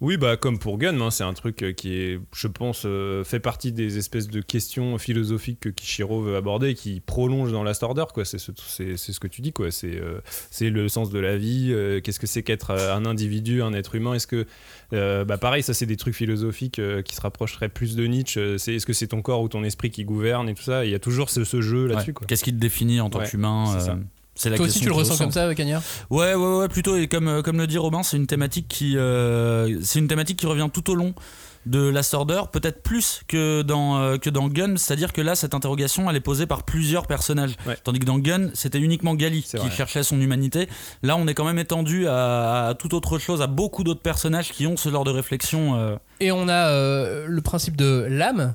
Oui, 0.00 0.16
bah 0.16 0.36
comme 0.38 0.58
pour 0.58 0.78
Gun, 0.78 0.98
hein, 1.00 1.10
c'est 1.10 1.24
un 1.24 1.34
truc 1.34 1.62
euh, 1.62 1.72
qui 1.72 1.92
est, 1.94 2.20
je 2.34 2.46
pense, 2.46 2.84
euh, 2.86 3.22
fait 3.22 3.40
partie 3.40 3.70
des 3.72 3.98
espèces 3.98 4.28
de 4.28 4.40
questions 4.40 4.96
philosophiques 4.96 5.60
que 5.60 5.68
Kishiro 5.68 6.22
veut 6.22 6.36
aborder, 6.36 6.70
et 6.70 6.74
qui 6.74 7.00
prolonge 7.00 7.52
dans 7.52 7.62
Last 7.62 7.82
Order, 7.82 8.04
quoi. 8.14 8.24
C'est 8.24 8.38
ce, 8.38 8.52
c'est, 8.66 8.96
c'est 8.96 9.12
ce 9.12 9.20
que 9.20 9.26
tu 9.28 9.42
dis, 9.42 9.52
quoi. 9.52 9.70
C'est, 9.70 10.00
euh, 10.00 10.20
c'est 10.50 10.70
le 10.70 10.88
sens 10.88 11.10
de 11.10 11.18
la 11.18 11.36
vie. 11.36 11.68
euh, 11.72 12.00
qu'est-ce 12.00 12.18
que 12.20 12.26
c'est 12.26 12.42
qu'être 12.42 12.70
un 12.70 13.04
individu, 13.04 13.62
un 13.62 13.74
être 13.74 13.94
humain? 13.94 14.14
Est-ce 14.14 14.26
que, 14.26 14.46
euh, 14.94 15.24
bah 15.26 15.36
pareil, 15.36 15.62
ça 15.62 15.74
c'est 15.74 15.86
des 15.86 15.96
trucs 15.96 16.14
philosophiques 16.14 16.78
euh, 16.78 17.02
qui 17.02 17.14
se 17.14 17.20
rapprocheraient 17.20 17.68
plus 17.68 17.94
de 17.94 18.06
Nietzsche. 18.06 18.56
C'est, 18.58 18.76
est-ce 18.76 18.86
que 18.86 18.94
c'est 18.94 19.08
ton 19.08 19.20
corps 19.20 19.42
ou 19.42 19.48
ton 19.50 19.64
esprit 19.64 19.90
qui 19.90 20.04
gouverne 20.04 20.48
et 20.48 20.54
tout 20.54 20.62
ça? 20.62 20.86
Il 20.86 20.90
y 20.90 20.94
a 20.94 20.98
toujours 20.98 21.28
ce, 21.28 21.44
ce 21.44 21.60
jeu 21.60 21.86
là-dessus, 21.86 22.14
Ouais. 22.18 22.26
Qu'est-ce 22.26 22.44
qui 22.44 22.52
te 22.52 22.58
définit 22.58 23.00
en 23.02 23.10
tant 23.10 23.18
Ouais, 23.18 23.28
qu'humain 23.28 23.76
c'est 24.40 24.48
la 24.48 24.56
Toi 24.56 24.64
aussi, 24.66 24.80
tu 24.80 24.86
le 24.86 24.92
ressens 24.94 25.18
comme 25.18 25.30
ça, 25.30 25.54
Cagnard? 25.54 25.82
Ouais, 26.08 26.34
ouais, 26.34 26.56
ouais, 26.60 26.68
plutôt. 26.68 26.96
Et 26.96 27.08
comme, 27.08 27.28
euh, 27.28 27.42
comme 27.42 27.58
le 27.58 27.66
dit 27.66 27.76
Robin, 27.76 28.02
c'est 28.02 28.16
une 28.16 28.26
thématique 28.26 28.68
qui, 28.68 28.96
euh, 28.96 29.78
c'est 29.82 29.98
une 29.98 30.08
thématique 30.08 30.38
qui 30.38 30.46
revient 30.46 30.68
tout 30.72 30.90
au 30.90 30.94
long 30.94 31.14
de 31.66 31.90
Last 31.90 32.14
Order, 32.14 32.40
peut-être 32.50 32.82
plus 32.82 33.20
que 33.28 33.60
dans, 33.60 33.98
euh, 33.98 34.16
que 34.16 34.30
dans 34.30 34.48
Gun, 34.48 34.78
c'est-à-dire 34.78 35.12
que 35.12 35.20
là, 35.20 35.34
cette 35.34 35.52
interrogation, 35.52 36.08
elle 36.08 36.16
est 36.16 36.20
posée 36.20 36.46
par 36.46 36.62
plusieurs 36.62 37.06
personnages. 37.06 37.54
Ouais. 37.66 37.76
Tandis 37.84 37.98
que 37.98 38.06
dans 38.06 38.18
Gun, 38.18 38.48
c'était 38.54 38.78
uniquement 38.78 39.14
Gali 39.14 39.42
qui 39.42 39.58
vrai. 39.58 39.70
cherchait 39.70 40.02
son 40.02 40.18
humanité. 40.22 40.70
Là, 41.02 41.18
on 41.18 41.26
est 41.26 41.34
quand 41.34 41.44
même 41.44 41.58
étendu 41.58 42.08
à, 42.08 42.68
à 42.68 42.74
toute 42.74 42.94
autre 42.94 43.18
chose, 43.18 43.42
à 43.42 43.46
beaucoup 43.46 43.84
d'autres 43.84 44.00
personnages 44.00 44.52
qui 44.52 44.66
ont 44.66 44.78
ce 44.78 44.88
genre 44.88 45.04
de 45.04 45.10
réflexion. 45.10 45.74
euh. 45.76 45.96
Et 46.18 46.32
on 46.32 46.48
a 46.48 46.70
euh, 46.70 47.26
le 47.28 47.40
principe 47.42 47.76
de 47.76 48.06
l'âme. 48.08 48.54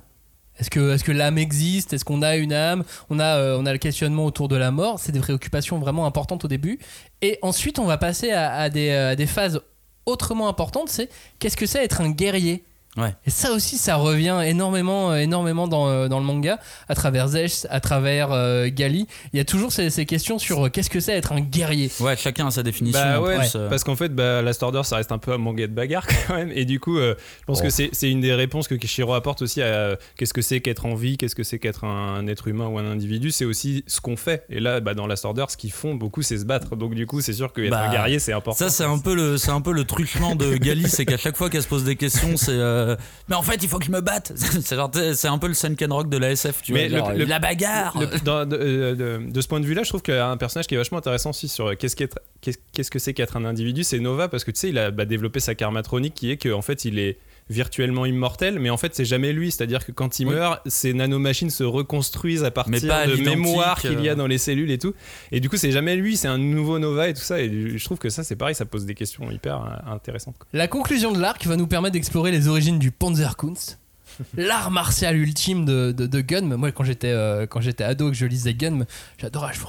Est-ce 0.60 0.70
que, 1.04 1.12
l'âme 1.12 1.38
existe? 1.38 1.94
Est-ce 1.94 2.06
qu'on 2.06 2.22
a 2.22 2.38
une 2.38 2.54
âme? 2.54 2.84
On 3.10 3.20
a, 3.20 3.38
euh, 3.38 3.58
on 3.60 3.66
a 3.66 3.74
le 3.74 3.78
questionnement 3.78 4.26
autour 4.26 4.48
de 4.48 4.56
la 4.56 4.72
mort. 4.72 5.00
C'est 5.00 5.12
des 5.12 5.20
préoccupations 5.20 5.80
vraiment 5.80 6.06
importantes 6.06 6.46
au 6.46 6.48
début. 6.48 6.80
Et 7.22 7.40
ensuite, 7.42 7.80
on 7.80 7.86
va 7.86 7.98
passer 7.98 8.32
à, 8.32 8.54
à 8.54 8.70
des, 8.70 8.90
euh, 8.90 9.12
à 9.12 9.16
des 9.16 9.26
phases 9.26 9.62
autrement 10.06 10.48
importantes. 10.48 10.90
C'est 10.90 11.10
qu'est-ce 11.40 11.58
que 11.58 11.66
c'est 11.66 11.84
être 11.84 12.02
un 12.02 12.12
guerrier? 12.12 12.64
Ouais. 12.98 13.14
Et 13.26 13.30
ça 13.30 13.52
aussi, 13.52 13.78
ça 13.78 13.96
revient 13.98 14.42
énormément, 14.46 15.12
euh, 15.12 15.18
énormément 15.18 15.68
dans, 15.68 15.90
euh, 15.90 16.08
dans 16.08 16.20
le 16.20 16.26
manga, 16.26 16.60
à 16.88 16.96
travers 16.96 17.28
Zesh, 17.28 17.66
à 17.70 17.80
travers 17.82 18.32
euh, 18.32 18.70
Gali. 18.72 19.08
Il 19.34 19.38
y 19.38 19.40
a 19.40 19.46
toujours 19.46 19.72
ces, 19.72 19.90
ces 19.90 20.06
questions 20.06 20.40
sur 20.40 20.66
euh, 20.66 20.70
qu'est-ce 20.70 20.90
que 20.90 21.00
c'est 21.02 21.12
être 21.14 21.34
un 21.34 21.42
guerrier? 21.42 21.92
Ouais, 22.00 22.16
chacun 22.16 22.48
a 22.48 22.52
sa 22.52 22.64
définition. 22.64 23.00
Bah 23.02 23.20
en 23.20 23.24
ouais, 23.24 23.38
plus, 23.40 23.54
euh. 23.56 23.70
parce 23.70 23.84
qu'en 23.84 23.96
fait, 23.98 24.10
bah, 24.16 24.42
Last 24.42 24.64
Order, 24.64 24.82
ça 24.84 24.96
reste 24.96 25.12
un 25.12 25.18
peu 25.18 25.34
un 25.34 25.38
manga 25.38 25.68
de 25.68 25.74
bagarre 25.74 26.08
quand 26.28 26.36
même. 26.36 26.52
Et 26.56 26.64
du 26.66 26.80
coup, 26.80 26.98
euh, 26.98 27.16
je 27.42 27.46
pense 27.46 27.60
Oh. 27.60 27.64
que 27.64 27.70
c'est 27.70 27.90
c'est 27.94 28.10
une 28.10 28.22
des 28.22 28.34
réponses 28.34 28.68
que 28.68 28.76
Kishiro 28.76 29.14
apporte 29.14 29.42
aussi 29.42 29.62
à 29.62 29.66
euh, 29.66 29.96
qu'est-ce 30.18 30.34
que 30.34 30.42
c'est 30.42 30.60
qu'être 30.62 30.86
en 30.86 30.96
vie, 30.96 31.18
qu'est-ce 31.18 31.36
que 31.36 31.44
c'est 31.44 31.60
qu'être 31.60 31.84
un 31.86 32.26
être 32.28 32.48
humain 32.48 32.68
ou 32.68 32.78
un 32.78 32.86
individu. 32.90 33.32
C'est 33.32 33.46
aussi 33.46 33.84
ce 33.88 34.00
qu'on 34.02 34.16
fait. 34.18 34.46
Et 34.50 34.60
là, 34.60 34.80
bah, 34.80 34.94
dans 34.94 35.08
Last 35.08 35.26
Order, 35.26 35.46
ce 35.50 35.58
qu'ils 35.58 35.72
font 35.72 35.96
beaucoup, 35.96 36.22
c'est 36.22 36.38
se 36.38 36.46
battre. 36.46 36.76
Donc 36.76 36.96
du 36.96 37.06
coup, 37.08 37.20
c'est 37.22 37.34
sûr 37.34 37.52
qu'être 37.54 37.72
Bah, 37.72 37.84
un 37.88 37.92
guerrier, 37.92 38.20
c'est 38.20 38.34
important. 38.34 38.58
Ça, 38.58 38.70
c'est 38.70 38.84
un 38.86 39.00
peu 39.00 39.16
le, 39.16 39.38
c'est 39.38 39.52
un 39.52 39.62
peu 39.62 39.74
le 39.74 39.84
truchement 39.84 40.36
de 40.36 40.56
Gali, 40.56 40.88
c'est 40.90 41.06
qu'à 41.06 41.18
chaque 41.18 41.36
fois 41.36 41.50
qu'elle 41.50 41.64
se 41.64 41.68
pose 41.68 41.84
des 41.84 41.96
questions, 41.98 42.38
c'est. 42.38 42.54
Euh, 42.86 42.96
mais 43.28 43.36
en 43.36 43.42
fait, 43.42 43.62
il 43.64 43.68
faut 43.70 43.80
que 43.80 43.86
je 43.86 43.92
me 43.92 44.02
batte. 44.02 44.32
c'est 44.62 45.28
un 45.28 45.38
peu 45.38 45.48
le 45.48 45.54
Senken 45.54 45.92
Rock 45.92 46.10
de 46.10 46.18
la 46.18 46.32
SF, 46.32 46.62
tu 46.62 46.74
Mais 46.74 46.88
vois. 46.90 47.12
le- 47.14 47.20
le- 47.20 47.26
la 47.26 47.40
bagarre. 47.40 47.98
Le- 48.00 48.20
dans- 48.24 48.46
de, 48.48 48.56
euh, 48.58 48.96
de- 49.20 49.32
de 49.32 49.42
ce 49.42 49.48
point 49.48 49.60
de 49.60 49.66
vue-là, 49.66 49.84
je 49.84 49.90
trouve 49.90 50.02
qu'il 50.02 50.14
y 50.14 50.18
a 50.18 50.28
un 50.30 50.38
personnage 50.38 50.68
qui 50.68 50.76
est 50.76 50.78
vachement 50.78 50.98
intéressant 51.00 51.32
aussi 51.32 51.48
sur 51.48 51.68
euh, 51.68 51.76
qu'est-ce 51.76 51.96
qu'être- 51.96 52.20
qu'est-ce 52.42 52.58
qu'est-ce 52.74 52.92
que 52.92 53.00
c'est 53.00 53.14
qu'être 53.14 53.38
un 53.38 53.46
individu. 53.46 53.84
C'est 53.84 54.00
Nova 54.00 54.28
parce 54.28 54.44
que 54.44 54.52
tu 54.52 54.60
sais, 54.60 54.70
il 54.70 54.78
a 54.78 54.92
bah, 54.92 55.06
développé 55.06 55.40
sa 55.40 55.56
karmatronique 55.56 56.14
qui 56.14 56.32
est 56.32 56.38
qu'en 56.38 56.62
fait, 56.62 56.86
il 56.86 57.00
est 57.00 57.18
virtuellement 57.50 58.06
immortel, 58.06 58.60
mais 58.60 58.70
en 58.70 58.78
fait, 58.78 58.96
c'est 58.96 59.06
jamais 59.06 59.32
lui. 59.32 59.52
C'est-à-dire 59.52 59.86
que 59.86 59.92
quand 59.92 60.20
il 60.20 60.28
Oui. 60.28 60.34
meurt, 60.36 60.62
ces 60.66 60.94
nanomachines 60.94 61.50
se 61.52 61.64
reconstruisent 61.64 62.44
à 62.44 62.52
partir 62.52 62.92
à 62.94 63.06
de 63.08 63.16
mémoire 63.18 63.80
qu'il 63.80 64.02
y 64.02 64.10
a 64.10 64.14
euh. 64.14 64.16
dans 64.16 64.28
les 64.28 64.38
cellules 64.40 64.72
et 64.72 64.78
tout. 64.80 64.94
Et 65.32 65.40
du 65.40 65.50
coup, 65.50 65.58
c'est 65.58 65.72
jamais 65.72 65.96
lui, 65.96 66.18
c'est 66.18 66.28
un 66.28 66.38
nouveau 66.40 66.80
Nova 66.80 67.08
et 67.10 67.14
tout 67.14 67.22
ça. 67.22 67.40
Et 67.40 67.78
je 67.78 67.86
trouve 67.86 68.00
que 68.00 68.10
ça, 68.10 68.24
c'est 68.24 68.36
pareil, 68.36 68.56
ça 68.56 68.66
pose 68.66 68.86
des 68.86 68.96
questions 68.96 69.30
hyper 69.30 69.62
euh, 69.62 69.92
intéressantes. 69.94 70.38
quoi. 70.38 70.48
La 70.54 70.68
conclusion 70.68 71.12
de 71.12 71.20
l'arc 71.20 71.46
va 71.46 71.56
nous 71.56 71.68
permettre 71.68 71.94
d'explorer 71.94 72.32
les 72.32 72.48
origines 72.48 72.80
du 72.80 72.90
Panzerkunst, 72.92 73.80
l'art 74.38 74.72
martial 74.72 75.16
ultime 75.18 75.66
de, 75.66 75.92
de, 75.92 76.08
de 76.08 76.22
Gun. 76.22 76.58
Moi, 76.58 76.72
quand 76.72 76.84
j'étais 76.84 77.12
euh, 77.12 77.46
quand 77.46 77.62
j'étais 77.62 77.84
ado 77.84 78.08
et 78.08 78.12
que 78.12 78.18
je 78.18 78.26
lisais 78.26 78.54
Gun, 78.54 78.86
j'adorais. 79.20 79.54
Je 79.54 79.60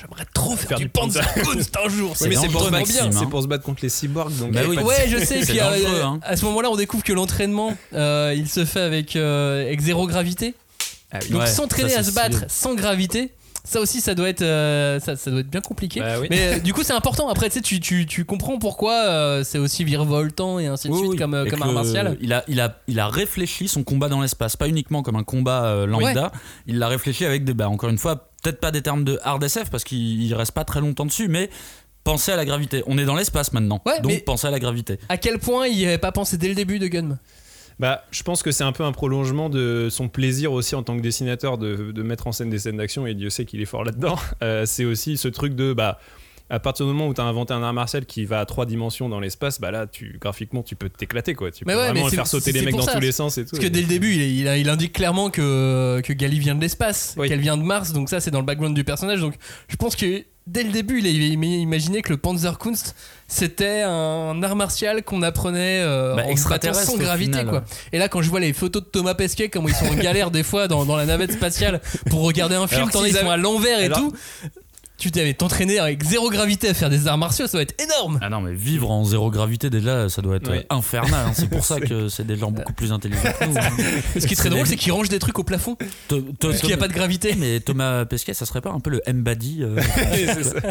J'aimerais 0.00 0.24
trop 0.32 0.56
faire, 0.56 0.68
Faire 0.70 0.78
du 0.78 0.84
du 0.84 0.90
Panzer- 0.90 1.22
Panzerkunst 1.34 1.76
un 1.84 1.88
jour. 1.88 2.14
Oui, 2.20 2.26
mais 2.28 2.36
c'est 2.36 2.48
pour, 2.48 2.62
c'est 3.12 3.26
pour 3.28 3.42
se 3.42 3.46
battre 3.48 3.64
contre 3.64 3.80
les 3.82 3.88
cyborgs. 3.88 4.36
Donc 4.38 4.52
Bah 4.52 4.60
oui. 4.68 4.76
de- 4.76 4.82
Ouais, 4.82 5.06
je 5.08 5.18
sais. 5.18 5.42
C'est 5.44 5.52
puis, 5.52 5.60
euh, 5.60 5.70
dangereux, 5.70 6.02
hein. 6.02 6.20
À 6.22 6.36
ce 6.36 6.44
moment-là, 6.46 6.70
on 6.70 6.76
découvre 6.76 7.04
que 7.04 7.12
l'entraînement, 7.12 7.76
euh, 7.94 8.32
il 8.36 8.48
se 8.48 8.64
fait 8.64 8.80
avec, 8.80 9.16
euh, 9.16 9.66
avec 9.66 9.80
zéro 9.80 10.06
gravité. 10.06 10.54
Ah 11.12 11.18
oui. 11.22 11.30
Donc 11.30 11.40
Ouais, 11.42 11.46
s'entraîner 11.46 11.94
à 11.96 12.02
se 12.02 12.12
battre 12.12 12.36
stylé. 12.36 12.46
sans 12.48 12.74
gravité, 12.74 13.32
ça 13.64 13.80
aussi, 13.80 14.00
ça 14.00 14.14
doit 14.14 14.28
être, 14.28 14.42
euh, 14.42 15.00
ça, 15.00 15.16
ça 15.16 15.30
doit 15.30 15.40
être 15.40 15.50
bien 15.50 15.60
compliqué. 15.60 16.00
Bah 16.00 16.14
oui. 16.20 16.28
Mais 16.30 16.54
euh, 16.54 16.58
du 16.60 16.72
coup, 16.72 16.82
c'est 16.82 16.92
important. 16.94 17.28
Après, 17.28 17.50
tu 17.50 17.58
sais, 17.58 17.80
tu, 17.80 18.06
tu, 18.06 18.24
comprends 18.24 18.58
pourquoi 18.58 18.94
euh, 18.94 19.44
c'est 19.44 19.58
aussi 19.58 19.84
virevoltant 19.84 20.58
et 20.58 20.66
ainsi 20.66 20.88
de 20.88 20.92
Oui, 20.92 20.98
suite 21.00 21.10
oui. 21.12 21.16
comme, 21.18 21.34
euh, 21.34 21.44
comme 21.46 21.60
art 21.62 21.72
martial. 21.72 22.16
Il 22.22 22.32
a, 22.32 22.42
il, 22.48 22.60
a, 22.60 22.78
il 22.88 22.98
a 23.00 23.08
réfléchi 23.08 23.68
son 23.68 23.82
combat 23.84 24.08
dans 24.08 24.20
l'espace, 24.22 24.56
pas 24.56 24.68
uniquement 24.68 25.02
comme 25.02 25.16
un 25.16 25.24
combat 25.24 25.64
euh, 25.64 25.86
lambda. 25.86 26.32
Il 26.66 26.78
l'a 26.78 26.88
réfléchi 26.88 27.26
avec 27.26 27.44
des. 27.44 27.52
Bah, 27.52 27.68
encore 27.68 27.90
une 27.90 27.98
fois, 27.98 28.29
peut-être 28.42 28.60
pas 28.60 28.70
des 28.70 28.82
termes 28.82 29.04
de 29.04 29.18
hard 29.22 29.42
SF 29.42 29.70
parce 29.70 29.84
qu'il 29.84 30.22
il 30.22 30.34
reste 30.34 30.52
pas 30.52 30.64
très 30.64 30.80
longtemps 30.80 31.06
dessus, 31.06 31.28
mais 31.28 31.50
pensez 32.04 32.32
à 32.32 32.36
la 32.36 32.44
gravité. 32.44 32.82
On 32.86 32.98
est 32.98 33.04
dans 33.04 33.16
l'espace 33.16 33.52
maintenant, 33.52 33.80
Ouais, 33.86 34.00
donc 34.00 34.24
pensez 34.24 34.46
à 34.46 34.50
la 34.50 34.58
gravité. 34.58 34.98
À 35.08 35.16
quel 35.16 35.38
point 35.38 35.66
il 35.66 35.76
n'y 35.76 35.86
avait 35.86 35.98
pas 35.98 36.12
pensé 36.12 36.36
dès 36.36 36.48
le 36.48 36.54
début 36.54 36.78
de 36.78 36.86
Gun 36.86 37.18
Bah, 37.78 38.04
je 38.10 38.22
pense 38.22 38.42
que 38.42 38.50
c'est 38.52 38.64
un 38.64 38.72
peu 38.72 38.84
un 38.84 38.92
prolongement 38.92 39.48
de 39.50 39.88
son 39.90 40.08
plaisir 40.08 40.52
aussi 40.52 40.74
en 40.74 40.82
tant 40.82 40.96
que 40.96 41.02
dessinateur 41.02 41.58
de, 41.58 41.92
de 41.92 42.02
mettre 42.02 42.26
en 42.26 42.32
scène 42.32 42.50
des 42.50 42.58
scènes 42.58 42.76
d'action 42.78 43.06
et 43.06 43.14
Dieu 43.14 43.30
sait 43.30 43.44
qu'il 43.44 43.60
est 43.60 43.66
fort 43.66 43.84
là-dedans. 43.84 44.16
Euh, 44.42 44.64
c'est 44.66 44.84
aussi 44.84 45.16
ce 45.18 45.28
truc 45.28 45.54
de 45.54 45.72
bah 45.74 45.98
à 46.50 46.58
partir 46.58 46.84
du 46.86 46.92
moment 46.92 47.06
où 47.08 47.14
tu 47.14 47.20
as 47.20 47.24
inventé 47.24 47.54
un 47.54 47.62
art 47.62 47.72
martial 47.72 48.04
qui 48.06 48.24
va 48.24 48.40
à 48.40 48.44
trois 48.44 48.66
dimensions 48.66 49.08
dans 49.08 49.20
l'espace, 49.20 49.60
bah 49.60 49.70
là 49.70 49.86
tu 49.86 50.18
graphiquement 50.20 50.62
tu 50.62 50.74
peux 50.76 50.88
t'éclater 50.88 51.34
quoi. 51.34 51.50
Tu 51.50 51.64
Mais 51.64 51.72
peux 51.74 51.78
ouais, 51.78 51.84
vraiment 51.86 52.04
mais 52.04 52.10
c'est- 52.10 52.16
faire 52.16 52.26
sauter 52.26 52.52
les 52.52 52.62
mecs 52.62 52.74
dans 52.76 52.82
ça. 52.82 52.94
tous 52.94 53.00
les 53.00 53.12
sens 53.12 53.38
et 53.38 53.44
tout. 53.44 53.50
Parce 53.52 53.62
que 53.62 53.68
dès 53.68 53.80
le 53.80 53.86
début, 53.86 54.12
il, 54.12 54.20
il, 54.20 54.46
il 54.46 54.68
indique 54.68 54.92
clairement 54.92 55.30
que, 55.30 56.00
que 56.04 56.12
Gali 56.12 56.38
vient 56.40 56.54
de 56.56 56.60
l'espace, 56.60 57.14
Oui. 57.16 57.28
qu'elle 57.28 57.40
vient 57.40 57.56
de 57.56 57.62
Mars, 57.62 57.92
donc 57.92 58.08
ça 58.10 58.20
c'est 58.20 58.30
dans 58.30 58.40
le 58.40 58.44
background 58.44 58.74
du 58.74 58.84
personnage. 58.84 59.20
Donc 59.20 59.34
je 59.68 59.76
pense 59.76 59.94
que 59.96 60.24
dès 60.46 60.64
le 60.64 60.72
début, 60.72 60.98
il 60.98 61.06
avait 61.06 61.58
imaginé 61.60 62.02
que 62.02 62.10
le 62.10 62.16
Panzerkunst 62.16 62.96
c'était 63.28 63.82
un 63.82 64.42
art 64.42 64.56
martial 64.56 65.04
qu'on 65.04 65.22
apprenait 65.22 65.82
euh, 65.82 66.08
Bah, 66.08 66.12
en 66.14 66.16
battant 66.16 66.30
extraterrestre, 66.30 66.90
sans 66.90 66.96
gravité. 66.98 67.30
final. 67.38 67.46
Quoi. 67.48 67.64
Et 67.92 67.98
là, 67.98 68.08
quand 68.08 68.22
je 68.22 68.28
vois 68.30 68.40
les 68.40 68.52
photos 68.52 68.82
de 68.82 68.88
Thomas 68.88 69.14
Pesquet, 69.14 69.48
comment 69.48 69.68
ils 69.68 69.74
sont 69.74 69.86
en 69.86 69.94
galère 69.94 70.32
des 70.32 70.42
fois 70.42 70.66
dans, 70.66 70.84
dans 70.84 70.96
la 70.96 71.06
navette 71.06 71.30
spatiale 71.32 71.80
pour 72.10 72.22
regarder 72.22 72.56
un 72.56 72.66
film, 72.66 72.80
Alors 72.82 72.90
qu'ils 72.90 73.12
qu'ils 73.12 73.16
sont 73.20 73.30
à 73.30 73.36
l'envers 73.36 73.78
et 73.78 73.84
Alors- 73.84 73.98
tout. 74.00 74.12
Tu 75.00 75.10
t'avais 75.10 75.32
t'entraîner 75.34 75.78
avec 75.78 76.04
zéro 76.04 76.28
gravité 76.30 76.68
à 76.68 76.74
faire 76.74 76.90
des 76.90 77.08
arts 77.08 77.16
martiaux, 77.18 77.46
ça 77.46 77.56
va 77.56 77.62
être 77.62 77.74
énorme. 77.82 78.18
Ah 78.22 78.28
non, 78.28 78.40
mais 78.42 78.52
vivre 78.54 78.90
en 78.90 79.02
zéro 79.04 79.30
gravité, 79.30 79.70
déjà, 79.70 80.08
ça 80.10 80.20
doit 80.22 80.36
être 80.36 80.50
Ouais. 80.50 80.66
infernal. 80.70 81.26
hein. 81.28 81.32
C'est 81.34 81.48
pour 81.48 81.64
ça 81.64 81.80
que 81.80 82.08
c'est 82.10 82.26
des 82.26 82.36
gens 82.36 82.50
beaucoup 82.50 82.74
plus 82.74 82.92
intelligents 82.92 83.22
que 83.40 83.44
nous. 83.46 83.54
Ce 84.20 84.26
qui 84.26 84.34
est 84.34 84.36
très 84.36 84.50
drôle, 84.50 84.66
c'est 84.66 84.76
qu'ils 84.76 84.92
rangent 84.92 85.08
des 85.08 85.18
trucs 85.18 85.38
au 85.38 85.42
plafond 85.44 85.76
To- 86.08 86.20
to- 86.20 86.48
parce 86.48 86.58
qu'il 86.60 86.68
n'y 86.68 86.74
a 86.74 86.76
pas 86.76 86.88
de 86.88 86.92
gravité. 86.92 87.34
Mais 87.38 87.60
Thomas 87.60 88.04
Pesquet, 88.04 88.34
ça 88.34 88.44
serait 88.44 88.60
pas 88.60 88.70
un 88.70 88.80
peu 88.80 88.90
le 88.90 89.00
M-Body 89.06 89.60
euh, 89.62 89.80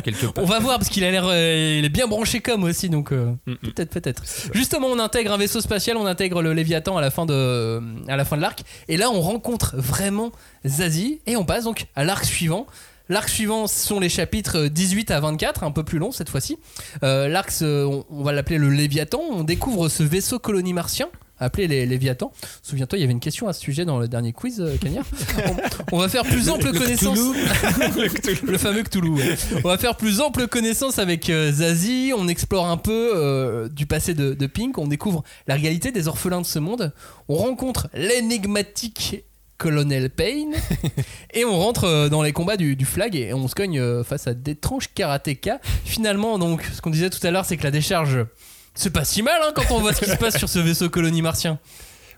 quelque 0.03 0.27
part 0.27 0.43
On 0.43 0.47
va 0.47 0.59
voir 0.59 0.77
parce 0.77 0.89
qu'il 0.89 1.03
a 1.03 1.11
l'air, 1.11 1.25
euh, 1.27 1.77
il 1.79 1.85
est 1.85 1.89
bien 1.89 2.07
branché 2.07 2.39
comme 2.39 2.63
aussi, 2.63 2.89
donc 2.89 3.11
euh, 3.11 3.33
Mm, 3.47 3.55
peut-être, 3.55 3.89
peut-être. 3.89 4.23
Justement, 4.53 4.87
on 4.87 4.99
intègre 4.99 5.33
un 5.33 5.37
vaisseau 5.37 5.59
spatial, 5.61 5.97
on 5.97 6.05
intègre 6.05 6.41
le 6.41 6.53
Léviathan 6.53 6.97
à 6.97 7.01
la 7.01 7.09
fin 7.09 7.25
de, 7.25 7.81
à 8.07 8.15
la 8.15 8.25
fin 8.25 8.37
de 8.37 8.41
l'arc, 8.41 8.61
et 8.87 8.97
là 8.97 9.09
on 9.09 9.21
rencontre 9.21 9.75
vraiment 9.77 10.31
Zazie 10.67 11.21
et 11.25 11.35
on 11.35 11.45
passe 11.45 11.63
donc 11.63 11.87
à 11.95 12.03
l'arc 12.03 12.25
suivant. 12.25 12.67
L'arc 13.09 13.27
suivant 13.27 13.67
sont 13.67 13.99
les 13.99 14.09
chapitres 14.09 14.67
18 14.67 15.11
à 15.11 15.19
24, 15.19 15.63
un 15.63 15.71
peu 15.71 15.83
plus 15.83 15.97
long 15.99 16.11
cette 16.11 16.29
fois-ci. 16.29 16.57
Euh, 17.03 17.27
L'arc, 17.27 17.51
euh, 17.61 17.83
on, 17.85 18.05
on 18.09 18.23
va 18.23 18.31
l'appeler 18.31 18.57
le 18.59 18.69
Léviathan. 18.69 19.19
On 19.31 19.43
découvre 19.43 19.89
ce 19.89 20.03
vaisseau 20.03 20.39
colonie 20.39 20.73
martien 20.73 21.07
appelé 21.41 21.67
les 21.67 21.85
Léviathans. 21.85 22.33
Souviens-toi, 22.61 22.97
il 22.97 23.01
y 23.01 23.03
avait 23.05 23.13
une 23.13 23.21
question 23.21 23.47
à 23.47 23.53
ce 23.53 23.61
sujet 23.61 23.85
dans 23.85 23.97
le 23.97 24.07
dernier 24.09 24.33
quiz, 24.33 24.59
euh, 24.59 24.75
Cagnard. 24.75 25.05
On, 25.91 25.95
on 25.95 25.97
va 25.97 26.09
faire 26.09 26.23
plus 26.23 26.49
ample 26.49 26.77
connaissance. 26.77 27.17
le 28.43 28.57
fameux 28.57 28.83
Cthulhu. 28.83 29.09
ouais. 29.11 29.37
On 29.63 29.69
va 29.69 29.77
faire 29.77 29.95
plus 29.95 30.19
ample 30.19 30.47
connaissance 30.47 30.99
avec 30.99 31.29
euh, 31.29 31.51
Zazie. 31.51 32.11
On 32.15 32.27
explore 32.27 32.67
un 32.67 32.75
peu 32.77 33.13
euh, 33.15 33.69
du 33.69 33.85
passé 33.85 34.13
de, 34.13 34.33
de 34.33 34.47
Pink. 34.47 34.77
On 34.77 34.87
découvre 34.87 35.23
la 35.47 35.55
réalité 35.55 35.91
des 35.91 36.07
orphelins 36.09 36.41
de 36.41 36.45
ce 36.45 36.59
monde. 36.59 36.93
On 37.29 37.35
rencontre 37.35 37.87
l'énigmatique 37.93 39.23
Colonel 39.59 40.09
Payne 40.09 40.55
et 41.33 41.45
on 41.45 41.59
rentre 41.59 41.83
euh, 41.83 42.09
dans 42.09 42.23
les 42.23 42.31
combats 42.31 42.57
du, 42.57 42.75
du 42.75 42.85
flag 42.85 43.15
et 43.15 43.33
on 43.33 43.47
se 43.47 43.53
cogne 43.53 43.77
euh, 43.77 44.03
face 44.03 44.25
à 44.25 44.33
d'étranges 44.33 44.89
karatékas. 44.95 45.59
Finalement, 45.85 46.39
donc, 46.39 46.63
ce 46.73 46.81
qu'on 46.81 46.89
disait 46.89 47.11
tout 47.11 47.25
à 47.27 47.29
l'heure, 47.29 47.45
c'est 47.45 47.57
que 47.57 47.63
la 47.63 47.71
décharge. 47.71 48.25
C'est 48.73 48.91
pas 48.91 49.03
si 49.03 49.21
mal 49.21 49.39
hein, 49.43 49.51
quand 49.53 49.69
on 49.71 49.79
voit 49.79 49.93
ce 49.93 49.99
qui 49.99 50.09
se 50.09 50.15
passe 50.15 50.37
sur 50.37 50.47
ce 50.47 50.59
vaisseau 50.59 50.89
colonie 50.89 51.21
martien. 51.21 51.59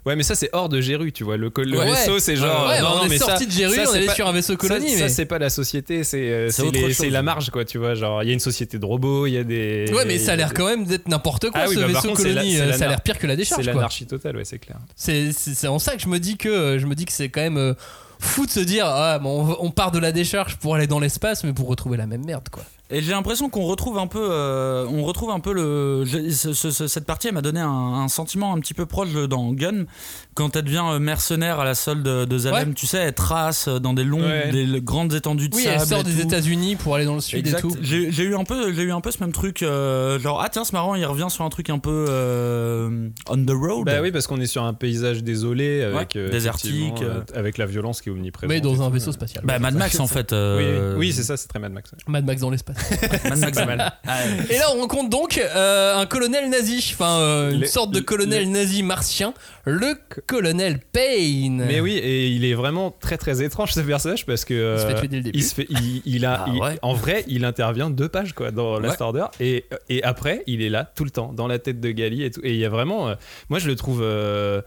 Ouais, 0.05 0.15
mais 0.15 0.23
ça 0.23 0.33
c'est 0.33 0.49
hors 0.53 0.67
de 0.67 0.81
Géru, 0.81 1.11
tu 1.11 1.23
vois. 1.23 1.37
Le, 1.37 1.49
col- 1.51 1.69
le 1.69 1.77
Ouais. 1.77 1.85
vaisseau, 1.91 2.17
c'est 2.17 2.35
genre. 2.35 2.67
Ouais, 2.67 2.81
non, 2.81 2.87
on 2.93 2.95
non, 2.97 3.05
est 3.05 3.09
mais 3.09 3.17
sorti 3.19 3.43
ça- 3.43 3.49
de 3.49 3.51
Géru, 3.51 3.75
ça, 3.75 3.83
on 3.95 4.05
pas- 4.07 4.15
sur 4.15 4.27
un 4.27 4.31
vaisseau 4.31 4.57
colonie. 4.57 4.89
Ça, 4.89 4.97
ça, 4.97 5.03
mais... 5.03 5.09
c'est 5.09 5.25
pas 5.25 5.37
la 5.37 5.49
société, 5.51 6.03
c'est 6.03 6.17
euh, 6.31 6.49
la 7.11 7.21
marge, 7.21 7.51
quoi, 7.51 7.65
tu 7.65 7.77
vois. 7.77 7.93
Genre, 7.93 8.23
il 8.23 8.27
y 8.27 8.29
a 8.31 8.33
une 8.33 8.39
société 8.39 8.79
de 8.79 8.85
robots, 8.85 9.27
il 9.27 9.33
y 9.33 9.37
a 9.37 9.43
des. 9.43 9.85
Ouais, 9.93 10.05
mais 10.05 10.17
ça 10.17 10.31
a 10.31 10.35
l'air 10.35 10.53
quand 10.55 10.65
même 10.65 10.85
d'être 10.85 11.07
n'importe 11.07 11.51
quoi 11.51 11.61
Ah 11.63 11.65
oui, 11.69 11.75
ce 11.75 11.79
bah, 11.81 11.87
vaisseau 11.87 12.07
contre, 12.09 12.23
colonie. 12.23 12.59
euh, 12.59 12.65
la 12.67 12.73
ça 12.77 12.85
a 12.85 12.87
l'air 12.87 13.01
pire 13.01 13.19
que 13.19 13.27
la 13.27 13.35
décharge. 13.35 13.63
C'est 13.63 13.71
l'anarchie 13.73 14.07
totale, 14.07 14.37
ouais, 14.37 14.45
c'est 14.45 14.57
clair. 14.59 14.77
C'est 14.95 15.67
en 15.67 15.77
ça 15.79 15.95
que 15.95 16.01
je 16.01 16.07
me 16.07 16.17
dis 16.19 16.37
que 16.37 16.49
euh, 16.49 16.79
je 16.79 16.87
me 16.87 16.95
dis 16.95 17.05
que 17.05 17.13
c'est 17.13 17.29
quand 17.29 17.41
même 17.41 17.57
euh, 17.57 17.73
fou 18.19 18.45
de 18.47 18.51
se 18.51 18.59
dire 18.59 18.85
ah 18.87 19.19
bon, 19.19 19.55
on 19.59 19.69
part 19.71 19.91
de 19.91 19.99
la 19.99 20.11
décharge 20.11 20.55
pour 20.57 20.75
aller 20.75 20.87
dans 20.87 20.99
l'espace 20.99 21.43
mais 21.43 21.53
pour 21.53 21.67
retrouver 21.67 21.97
la 21.97 22.07
même 22.07 22.25
merde 22.25 22.49
quoi. 22.51 22.63
Et 22.91 23.01
j'ai 23.01 23.11
l'impression 23.11 23.49
qu'on 23.49 23.63
retrouve 23.63 23.97
un 23.97 24.07
peu, 24.07 24.19
euh, 24.31 24.85
on 24.89 25.03
retrouve 25.03 25.29
un 25.31 25.39
peu 25.39 25.53
le. 25.53 26.03
je- 26.05 26.29
ce- 26.29 26.53
ce- 26.53 26.87
cette 26.87 27.05
partie, 27.05 27.27
elle 27.29 27.33
m'a 27.33 27.41
donné 27.41 27.59
un, 27.61 27.67
un 27.69 28.07
sentiment 28.09 28.53
un 28.53 28.59
petit 28.59 28.73
peu 28.73 28.85
proche 28.85 29.13
dans 29.13 29.51
Gun, 29.53 29.85
quand 30.33 30.55
elle 30.55 30.63
devient 30.65 30.83
euh, 30.85 30.99
mercenaire 30.99 31.59
à 31.59 31.65
la 31.65 31.73
solde 31.75 32.03
de, 32.03 32.37
Zalem. 32.37 32.69
Ouais. 32.69 32.73
Tu 32.75 32.87
sais, 32.87 32.97
elle 32.97 33.13
trace 33.13 33.67
dans 33.69 33.93
des 33.93 34.03
longues, 34.03 34.21
Ouais. 34.23 34.51
des 34.51 34.81
grandes 34.81 35.13
étendues 35.13 35.47
de 35.49 35.55
Oui, 35.55 35.63
sable. 35.63 35.77
elle 35.81 35.87
sort 35.87 36.03
des. 36.03 36.21
États-Unis 36.21 36.75
pour 36.75 36.95
aller 36.95 37.05
dans 37.05 37.15
le 37.15 37.21
sud 37.21 37.39
Exact. 37.39 37.59
et 37.59 37.61
tout. 37.61 37.75
J'ai 37.81 38.23
eu 38.23 38.35
un 38.35 38.43
peu, 38.43 38.73
j'ai 38.73 38.83
eu 38.83 38.91
un 38.91 39.01
peu 39.01 39.09
ce 39.11 39.19
même 39.23 39.31
truc, 39.31 39.63
euh, 39.63 40.19
genre 40.19 40.41
ah 40.41 40.49
tiens 40.49 40.63
c'est 40.63 40.73
marrant, 40.73 40.93
il 40.95 41.05
revient 41.05 41.27
sur 41.29 41.43
un 41.45 41.49
truc 41.49 41.69
un 41.69 41.79
peu 41.79 42.05
euh, 42.09 43.09
on 43.29 43.37
the 43.43 43.49
road. 43.51 43.85
Bah 43.85 44.01
oui, 44.01 44.11
parce 44.11 44.27
qu'on 44.27 44.39
est 44.39 44.45
sur 44.45 44.63
un 44.63 44.73
paysage 44.73 45.23
désolé, 45.23 45.81
avec, 45.83 46.13
Ouais, 46.15 46.21
euh, 46.21 46.29
désertique, 46.29 47.01
euh, 47.01 47.21
avec 47.33 47.57
la 47.57 47.65
violence 47.65 48.01
qui 48.01 48.09
est 48.09 48.11
omniprésente. 48.11 48.49
Mais 48.53 48.61
dans 48.61 48.81
un 48.81 48.89
vaisseau 48.89 49.11
spatial. 49.11 49.43
Bah 49.45 49.59
Mad 49.59 49.75
Max 49.75 49.99
en 49.99 50.07
fait. 50.07 50.31
Oui, 50.31 50.37
euh, 50.37 50.95
oui, 50.97 51.11
c'est 51.13 51.23
ça, 51.23 51.37
c'est 51.37 51.47
très 51.47 51.59
Mad 51.59 51.71
Max. 51.71 51.91
ouais. 51.91 51.97
Mad 52.07 52.25
Max 52.25 52.41
dans 52.41 52.49
l'espace. 52.49 52.77
Mad 53.29 53.39
Max 53.39 53.57
c'est 53.57 53.65
mal. 53.65 53.91
Ah. 54.07 54.17
Et 54.49 54.57
là, 54.57 54.65
on 54.75 54.81
rencontre 54.81 55.09
donc 55.09 55.37
euh, 55.37 55.95
un 55.97 56.05
colonel 56.05 56.49
nazi, 56.49 56.77
enfin 56.93 57.19
euh, 57.19 57.51
une 57.51 57.61
Les- 57.61 57.67
sorte 57.67 57.91
de 57.91 57.99
colonel 57.99 58.49
nazi 58.51 58.83
martien, 58.83 59.33
le 59.65 59.95
colonel 60.27 60.79
Payne. 60.91 61.63
Mais 61.67 61.79
oui, 61.79 61.93
et 61.97 62.27
il 62.27 62.45
est 62.45 62.53
vraiment 62.53 62.91
très 62.91 63.17
très 63.17 63.43
étrange 63.43 63.71
ce 63.73 63.79
personnage 63.81 64.25
parce 64.25 64.45
que 64.45 64.75
Il 64.75 64.79
se 64.79 64.85
fait 64.87 64.93
euh, 64.93 64.99
tuer 64.99 65.07
dès 65.07 65.17
le 65.17 65.23
début. 65.23 65.37
il 65.39 65.43
se 65.43 65.55
fait- 65.55 65.67
il- 65.69 66.01
il 66.05 66.25
a, 66.25 66.45
Ah 66.47 66.51
il- 66.53 66.59
ouais. 66.61 66.79
en 66.81 66.93
vrai, 66.93 67.23
il 67.27 67.45
intervient 67.45 67.89
deux 67.89 68.09
pages 68.09 68.33
quoi 68.33 68.51
dans 68.51 68.79
Last 68.79 68.99
Ouais. 68.99 69.05
Order 69.05 69.25
et 69.39 69.65
et 69.89 70.03
après 70.03 70.43
il 70.47 70.61
est 70.61 70.69
là 70.69 70.91
tout 70.95 71.03
le 71.03 71.11
temps 71.11 71.31
dans 71.33 71.47
la 71.47 71.59
tête 71.59 71.79
de 71.79 71.91
Gali 71.91 72.23
et 72.23 72.31
tout. 72.31 72.41
Et 72.43 72.51
il 72.51 72.57
y 72.59 72.65
a 72.65 72.69
vraiment, 72.69 73.09
euh, 73.09 73.15
moi 73.49 73.59
je 73.59 73.67
le 73.67 73.75
trouve. 73.75 74.01
euh, 74.03 74.61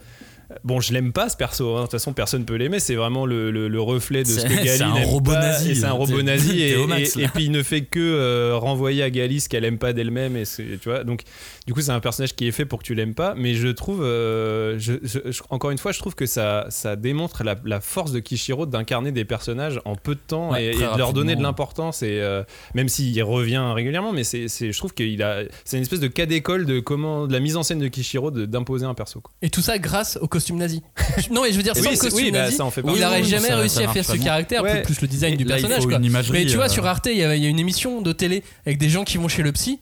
Bon, 0.62 0.80
je 0.80 0.92
l'aime 0.92 1.12
pas 1.12 1.28
ce 1.28 1.36
perso. 1.36 1.74
hein. 1.74 1.78
De 1.78 1.82
toute 1.82 1.92
façon, 1.92 2.12
personne 2.12 2.44
peut 2.44 2.54
l'aimer. 2.54 2.78
C'est 2.80 2.94
vraiment 2.94 3.26
le, 3.26 3.50
le- 3.50 3.68
le 3.68 3.80
reflet 3.80 4.22
de 4.22 4.28
ce 4.28 4.40
C'est- 4.40 4.48
que 4.48 4.54
Gali 4.54 4.68
c'est 4.68 4.82
un 4.82 4.94
n'aime 4.94 5.08
robot 5.08 5.32
pas. 5.32 5.40
nazi. 5.40 5.70
Et 5.70 5.74
c'est 5.74 5.84
un 5.86 5.92
robot 5.92 6.18
T'es- 6.18 6.22
nazi. 6.22 6.62
Et, 6.62 6.86
max, 6.86 7.18
puis 7.34 7.44
il 7.44 7.50
ne 7.50 7.62
fait 7.62 7.82
que 7.82 7.98
euh, 8.00 8.56
renvoyer 8.56 9.02
à 9.02 9.10
Gali 9.10 9.40
ce 9.40 9.48
qu'elle 9.48 9.64
aime 9.64 9.78
pas 9.78 9.92
d'elle-même. 9.92 10.36
Et 10.36 10.44
c'est, 10.44 10.78
tu 10.80 10.88
vois. 10.88 11.02
Donc, 11.04 11.22
du 11.66 11.74
coup, 11.74 11.80
c'est 11.80 11.90
un 11.92 12.00
personnage 12.00 12.34
qui 12.34 12.46
est 12.46 12.52
fait 12.52 12.64
pour 12.64 12.78
que 12.80 12.84
tu 12.84 12.94
l'aimes 12.94 13.14
pas. 13.14 13.34
Mais 13.36 13.54
je 13.54 13.68
trouve, 13.68 14.02
euh, 14.02 14.78
je- 14.78 14.94
je- 15.02 15.30
je- 15.30 15.42
encore 15.50 15.70
une 15.70 15.78
fois, 15.78 15.92
je 15.92 15.98
trouve 15.98 16.14
que 16.14 16.26
ça, 16.26 16.66
ça 16.70 16.96
démontre 16.96 17.42
la, 17.42 17.56
la 17.64 17.80
force 17.80 18.12
de 18.12 18.20
Kishiro 18.20 18.66
d'incarner 18.66 19.12
des 19.12 19.24
personnages 19.24 19.80
en 19.84 19.96
peu 19.96 20.14
de 20.14 20.20
temps 20.26 20.52
Ouais, 20.52 20.66
et, 20.66 20.74
de 20.74 20.98
leur 20.98 21.12
donner 21.12 21.36
de 21.36 21.42
l'importance. 21.42 22.02
Et 22.02 22.20
euh, 22.20 22.42
même 22.74 22.88
s'il 22.88 23.20
revient 23.22 23.62
régulièrement, 23.74 24.12
mais 24.12 24.24
c'est, 24.24 24.48
c'est- 24.48 24.72
je 24.72 24.78
trouve 24.78 24.94
qu'il 24.94 25.22
a, 25.22 25.42
c'est 25.64 25.76
une 25.76 25.82
espèce 25.82 26.00
de 26.00 26.08
cas 26.08 26.26
d'école 26.26 26.66
de 26.66 26.80
comment, 26.80 27.26
de 27.26 27.32
la 27.32 27.40
mise 27.40 27.56
en 27.56 27.62
scène 27.62 27.78
de 27.78 27.88
Kishiro 27.88 28.30
de- 28.30 28.44
d'imposer 28.46 28.84
un 28.86 28.94
perso. 28.94 29.20
quoi. 29.20 29.32
Et 29.42 29.50
tout 29.50 29.62
ça 29.62 29.78
grâce 29.78 30.18
au 30.20 30.28
costume 30.28 30.43
nazi. 30.52 30.82
non, 31.30 31.42
mais 31.42 31.52
je 31.52 31.56
veux 31.56 31.62
dire, 31.62 31.74
sans 31.74 31.82
Oui, 31.82 31.88
le 31.90 31.94
c'est- 31.96 32.00
costume 32.00 32.24
oui, 32.26 32.30
bah, 32.32 32.38
nazi, 32.42 32.56
ça 32.56 32.64
en 32.64 32.70
fait 32.70 32.82
il 32.82 33.00
n'aurait 33.00 33.24
jamais 33.24 33.48
ça- 33.48 33.56
réussi 33.56 33.76
ça 33.76 33.90
à 33.90 33.92
faire 33.92 34.04
ce 34.04 34.16
caractère, 34.16 34.62
Ouais. 34.62 34.82
plus 34.82 35.00
le 35.00 35.08
design 35.08 35.36
du 35.36 35.44
Là, 35.44 35.56
personnage. 35.56 35.86
quoi. 35.86 35.98
Mais 36.32 36.46
tu 36.46 36.56
vois, 36.56 36.66
euh, 36.66 36.68
sur 36.68 36.86
Arte, 36.86 37.06
il 37.10 37.16
y, 37.18 37.22
a 37.24 37.34
une 37.34 37.58
émission 37.58 38.00
de 38.02 38.12
télé 38.12 38.42
avec 38.66 38.78
des 38.78 38.88
gens 38.88 39.04
qui 39.04 39.16
vont 39.18 39.28
chez 39.28 39.42
le 39.42 39.52
psy. 39.52 39.80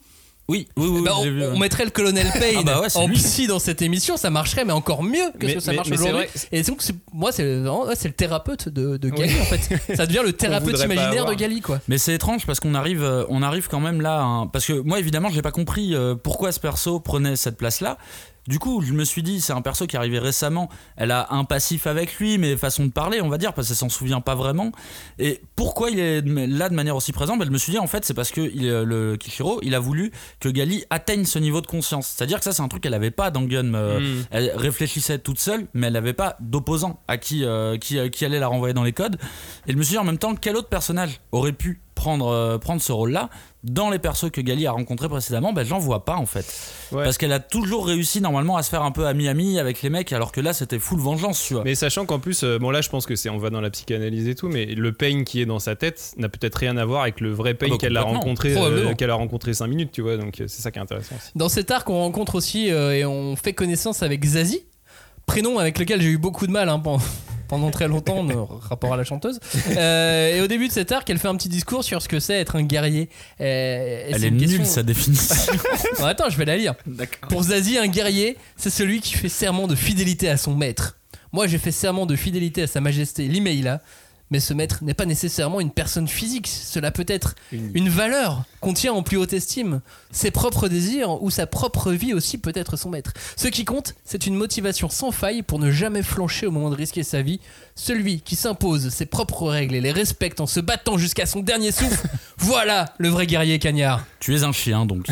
Oui, 0.49 0.67
oui, 0.75 0.87
oui. 0.91 1.01
Bah, 1.05 1.13
oui, 1.21 1.29
on, 1.41 1.53
vu, 1.53 1.59
mettrait 1.59 1.85
le 1.85 1.89
colonel 1.89 2.27
Payne 2.37 2.57
Ah 2.59 2.63
bah 2.63 2.81
ouais, 2.81 2.89
c'est 2.89 2.99
en 2.99 3.07
lui. 3.07 3.15
psy 3.15 3.47
dans 3.47 3.59
cette 3.59 3.81
émission, 3.81 4.17
ça 4.17 4.29
marcherait, 4.29 4.65
mais 4.65 4.73
encore 4.73 5.01
mieux 5.01 5.31
que 5.39 5.45
Mais- 5.45 5.51
ce 5.51 5.53
que 5.55 5.59
ça 5.61 5.71
mais- 5.71 5.77
marche 5.77 5.89
mais 5.89 5.95
c'est 5.95 6.03
aujourd'hui. 6.03 6.27
vrai- 6.27 6.47
Et 6.51 6.63
donc, 6.63 6.81
c'est- 6.81 6.95
moi, 7.13 7.31
c'est 7.31 7.43
ouais, 7.43 7.95
le 8.03 8.11
thérapeute 8.11 8.67
de, 8.67 8.97
de 8.97 9.09
Gali 9.09 9.33
Oui. 9.33 9.39
en 9.39 9.45
fait. 9.45 9.95
Ça 9.95 10.05
devient 10.05 10.19
le 10.21 10.33
thérapeute 10.33 10.77
imaginaire 10.77 11.25
de. 11.27 11.33
Gali, 11.33 11.61
quoi. 11.61 11.79
Mais 11.87 11.97
c'est 11.97 12.13
étrange 12.13 12.45
parce 12.45 12.59
qu'on 12.59 12.75
arrive, 12.75 13.03
euh, 13.03 13.23
on 13.29 13.41
arrive 13.41 13.69
quand 13.69 13.79
même 13.79 14.01
là. 14.01 14.21
hein, 14.21 14.47
parce 14.51 14.65
que 14.65 14.73
moi, 14.73 14.99
évidemment, 14.99 15.29
j'ai 15.29 15.41
pas 15.41 15.51
compris 15.53 15.95
euh, 15.95 16.13
pourquoi 16.15 16.51
ce 16.51 16.59
perso 16.59 16.99
prenait 16.99 17.37
cette 17.37 17.55
place-là. 17.55 17.97
Du 18.47 18.59
coup, 18.59 18.81
je 18.81 18.91
me 18.93 19.05
suis 19.05 19.23
dit, 19.23 19.39
c'est 19.39 19.53
un 19.53 19.61
perso 19.61 19.87
qui 19.87 19.95
est 19.95 19.99
arrivé 19.99 20.19
récemment. 20.19 20.69
Elle 20.97 21.11
a 21.11 21.27
un 21.31 21.45
passif 21.45 21.87
avec 21.87 22.15
lui, 22.19 22.37
mais 22.37 22.57
façon 22.57 22.85
de 22.85 22.91
parler, 22.91 23.21
on 23.21 23.29
va 23.29 23.37
dire, 23.37 23.53
parce 23.53 23.67
qu'elle 23.69 23.77
s'en 23.77 23.89
souvient 23.89 24.19
pas 24.21 24.35
vraiment. 24.35 24.71
Et 25.17 25.41
pourquoi 25.55 25.89
il 25.91 25.99
est 25.99 26.21
là 26.21 26.67
de 26.69 26.73
manière 26.75 26.95
aussi 26.95 27.13
présente? 27.13 27.39
Ben, 27.39 27.45
Je 27.45 27.51
me 27.51 27.57
suis 27.57 27.71
dit, 27.71 27.79
en 27.79 27.87
fait, 27.87 28.03
c'est 28.03 28.13
parce 28.13 28.31
que 28.31 28.41
il, 28.41 28.67
euh, 28.67 28.83
le 28.83 29.15
Kishiro, 29.15 29.59
il 29.63 29.75
a 29.75 29.79
voulu 29.79 30.11
que 30.41 30.49
Gali 30.49 30.83
atteigne 30.89 31.23
ce 31.25 31.39
niveau 31.39 31.61
de 31.61 31.67
conscience. 31.67 32.07
C'est-à-dire 32.07 32.37
que 32.39 32.43
ça, 32.43 32.51
c'est 32.51 32.61
un 32.61 32.67
truc 32.67 32.83
qu'elle 32.83 32.93
avait 32.93 33.11
pas 33.11 33.31
dans 33.31 33.43
Gun. 33.43 33.73
euh, 33.73 33.99
Mm. 34.01 34.23
Elle 34.31 34.51
réfléchissait 34.55 35.19
toute 35.19 35.39
seule, 35.39 35.67
mais 35.73 35.87
elle 35.87 35.93
n'avait 35.93 36.13
pas 36.13 36.35
d'opposant 36.41 37.01
à 37.07 37.17
qui, 37.17 37.45
euh, 37.45 37.77
qui, 37.77 37.97
euh, 37.97 38.09
qui 38.09 38.25
allait 38.25 38.39
la 38.39 38.47
renvoyer 38.47 38.73
dans 38.73 38.83
les 38.83 38.91
codes. 38.93 39.17
Et 39.67 39.71
je 39.71 39.77
me 39.77 39.83
suis 39.83 39.91
dit 39.93 39.97
en 39.97 40.03
même 40.03 40.17
temps, 40.17 40.35
quel 40.35 40.57
autre 40.57 40.67
personnage 40.69 41.21
aurait 41.31 41.53
pu 41.53 41.79
prendre, 41.95 42.27
euh, 42.27 42.57
prendre 42.57 42.81
ce 42.81 42.91
rôle-là 42.91 43.29
dans 43.63 43.89
les 43.89 43.99
persos 43.99 44.29
que 44.29 44.41
Gali 44.41 44.67
a 44.67 44.71
rencontrés 44.71 45.07
précédemment 45.07 45.53
ben, 45.53 45.65
J'en 45.65 45.79
vois 45.79 46.03
pas 46.03 46.15
en 46.15 46.25
fait. 46.25 46.45
Ouais. 46.91 47.03
Parce 47.03 47.17
qu'elle 47.17 47.31
a 47.31 47.39
toujours 47.39 47.87
réussi 47.87 48.19
normalement 48.19 48.57
à 48.57 48.63
se 48.63 48.69
faire 48.69 48.83
un 48.83 48.91
peu 48.91 49.07
ami-ami 49.07 49.57
avec 49.57 49.81
les 49.81 49.89
mecs, 49.89 50.11
alors 50.11 50.31
que 50.31 50.41
là 50.41 50.53
c'était 50.53 50.79
full 50.79 50.99
vengeance, 50.99 51.41
tu 51.41 51.53
vois. 51.53 51.63
Mais 51.63 51.75
sachant 51.75 52.05
qu'en 52.05 52.19
plus, 52.19 52.43
euh, 52.43 52.59
bon 52.59 52.71
là 52.71 52.81
je 52.81 52.89
pense 52.89 53.05
que 53.05 53.15
c'est 53.15 53.29
on 53.29 53.37
va 53.37 53.49
dans 53.49 53.61
la 53.61 53.69
psychanalyse 53.69 54.27
et 54.27 54.35
tout, 54.35 54.49
mais 54.49 54.65
le 54.65 54.91
pain 54.91 55.23
qui 55.23 55.41
est 55.41 55.45
dans 55.45 55.59
sa 55.59 55.75
tête 55.75 56.13
n'a 56.17 56.29
peut-être 56.29 56.55
rien 56.55 56.75
à 56.77 56.85
voir 56.85 57.03
avec 57.03 57.21
le 57.21 57.31
vrai 57.31 57.53
pain 57.53 57.67
Ah 57.69 57.71
bah, 57.71 57.77
qu'elle 57.79 57.97
a 57.97 58.01
rencontré, 58.01 58.55
euh, 58.57 58.93
qu'elle 58.95 59.09
a 59.09 59.15
rencontré 59.15 59.53
5 59.53 59.67
minutes, 59.67 59.91
tu 59.91 60.01
vois. 60.01 60.17
Donc 60.17 60.41
euh, 60.41 60.45
c'est 60.47 60.61
ça 60.61 60.71
qui 60.71 60.79
est 60.79 60.81
intéressant 60.81 61.15
aussi. 61.15 61.31
Dans 61.35 61.49
cet 61.49 61.71
arc, 61.71 61.89
on 61.89 61.99
rencontre 61.99 62.35
aussi 62.35 62.71
euh, 62.71 62.91
et 62.91 63.05
on 63.05 63.35
fait 63.35 63.53
connaissance 63.53 64.03
avec 64.03 64.23
Zazie, 64.25 64.65
prénom 65.25 65.57
avec 65.57 65.79
lequel 65.79 66.01
j'ai 66.01 66.09
eu 66.09 66.17
beaucoup 66.17 66.47
de 66.47 66.51
mal 66.51 66.67
hein, 66.69 66.79
pendant, 66.79 67.01
pendant 67.47 67.71
très 67.71 67.87
longtemps, 67.87 68.23
de 68.23 68.33
rapport 68.33 68.93
à 68.93 68.97
la 68.97 69.03
chanteuse. 69.03 69.39
Euh, 69.77 70.35
et 70.37 70.41
au 70.41 70.47
début 70.47 70.67
de 70.67 70.73
cet 70.73 70.91
arc, 70.91 71.09
elle 71.09 71.19
fait 71.19 71.27
un 71.27 71.35
petit 71.35 71.49
discours 71.49 71.83
sur 71.83 72.01
ce 72.01 72.07
que 72.07 72.19
c'est 72.19 72.39
être 72.39 72.55
un 72.55 72.63
guerrier. 72.63 73.09
Euh, 73.41 74.07
et 74.07 74.11
Elle 74.11 74.25
est 74.25 74.31
nulle 74.31 74.47
question- 74.47 74.65
sa 74.65 74.83
définition. 74.83 75.53
Non, 75.99 76.05
attends, 76.05 76.29
je 76.29 76.37
vais 76.37 76.45
la 76.45 76.57
lire. 76.57 76.73
Pour 77.29 77.43
Zazie, 77.43 77.77
un 77.77 77.87
guerrier, 77.87 78.37
c'est 78.57 78.69
celui 78.69 78.99
qui 79.01 79.13
fait 79.13 79.29
serment 79.29 79.67
de 79.67 79.75
fidélité 79.75 80.29
à 80.29 80.37
son 80.37 80.55
maître. 80.55 80.97
Moi, 81.31 81.47
j'ai 81.47 81.57
fait 81.57 81.71
serment 81.71 82.05
de 82.05 82.15
fidélité 82.15 82.63
à 82.63 82.67
sa 82.67 82.79
majesté 82.81 83.27
Limeila, 83.27 83.81
mais 84.31 84.39
ce 84.39 84.53
maître 84.53 84.83
n'est 84.83 84.93
pas 84.93 85.05
nécessairement 85.05 85.59
une 85.59 85.71
personne 85.71 86.07
physique. 86.07 86.47
Cela 86.47 86.91
peut 86.91 87.05
être 87.07 87.35
une 87.51 87.89
valeur 87.89 88.43
qu'on 88.61 88.73
tient 88.73 88.93
en 88.93 89.03
plus 89.03 89.17
haute 89.17 89.33
estime, 89.33 89.81
ses 90.11 90.31
propres 90.31 90.67
désirs 90.69 91.21
ou 91.21 91.29
sa 91.29 91.45
propre 91.45 91.91
vie 91.91 92.13
aussi 92.13 92.37
peut 92.37 92.53
être 92.55 92.77
son 92.77 92.89
maître. 92.89 93.13
Ce 93.35 93.47
qui 93.47 93.65
compte, 93.65 93.93
c'est 94.05 94.25
une 94.25 94.35
motivation 94.35 94.89
sans 94.89 95.11
faille 95.11 95.43
pour 95.43 95.59
ne 95.59 95.69
jamais 95.69 96.01
flancher 96.01 96.47
au 96.47 96.51
moment 96.51 96.69
de 96.69 96.75
risquer 96.75 97.03
sa 97.03 97.21
vie. 97.21 97.39
Celui 97.75 98.21
qui 98.21 98.35
s'impose 98.35 98.89
ses 98.89 99.05
propres 99.05 99.49
règles 99.49 99.75
et 99.75 99.81
les 99.81 99.91
respecte 99.91 100.39
en 100.39 100.47
se 100.47 100.59
battant 100.59 100.97
jusqu'à 100.97 101.25
son 101.25 101.41
dernier 101.41 101.71
souffle, 101.71 102.07
voilà 102.37 102.93
le 102.97 103.09
vrai 103.09 103.27
guerrier 103.27 103.59
cagnard. 103.59 104.05
tu 104.19 104.35
es 104.35 104.43
un 104.43 104.51
chien 104.51 104.85
donc. 104.85 105.07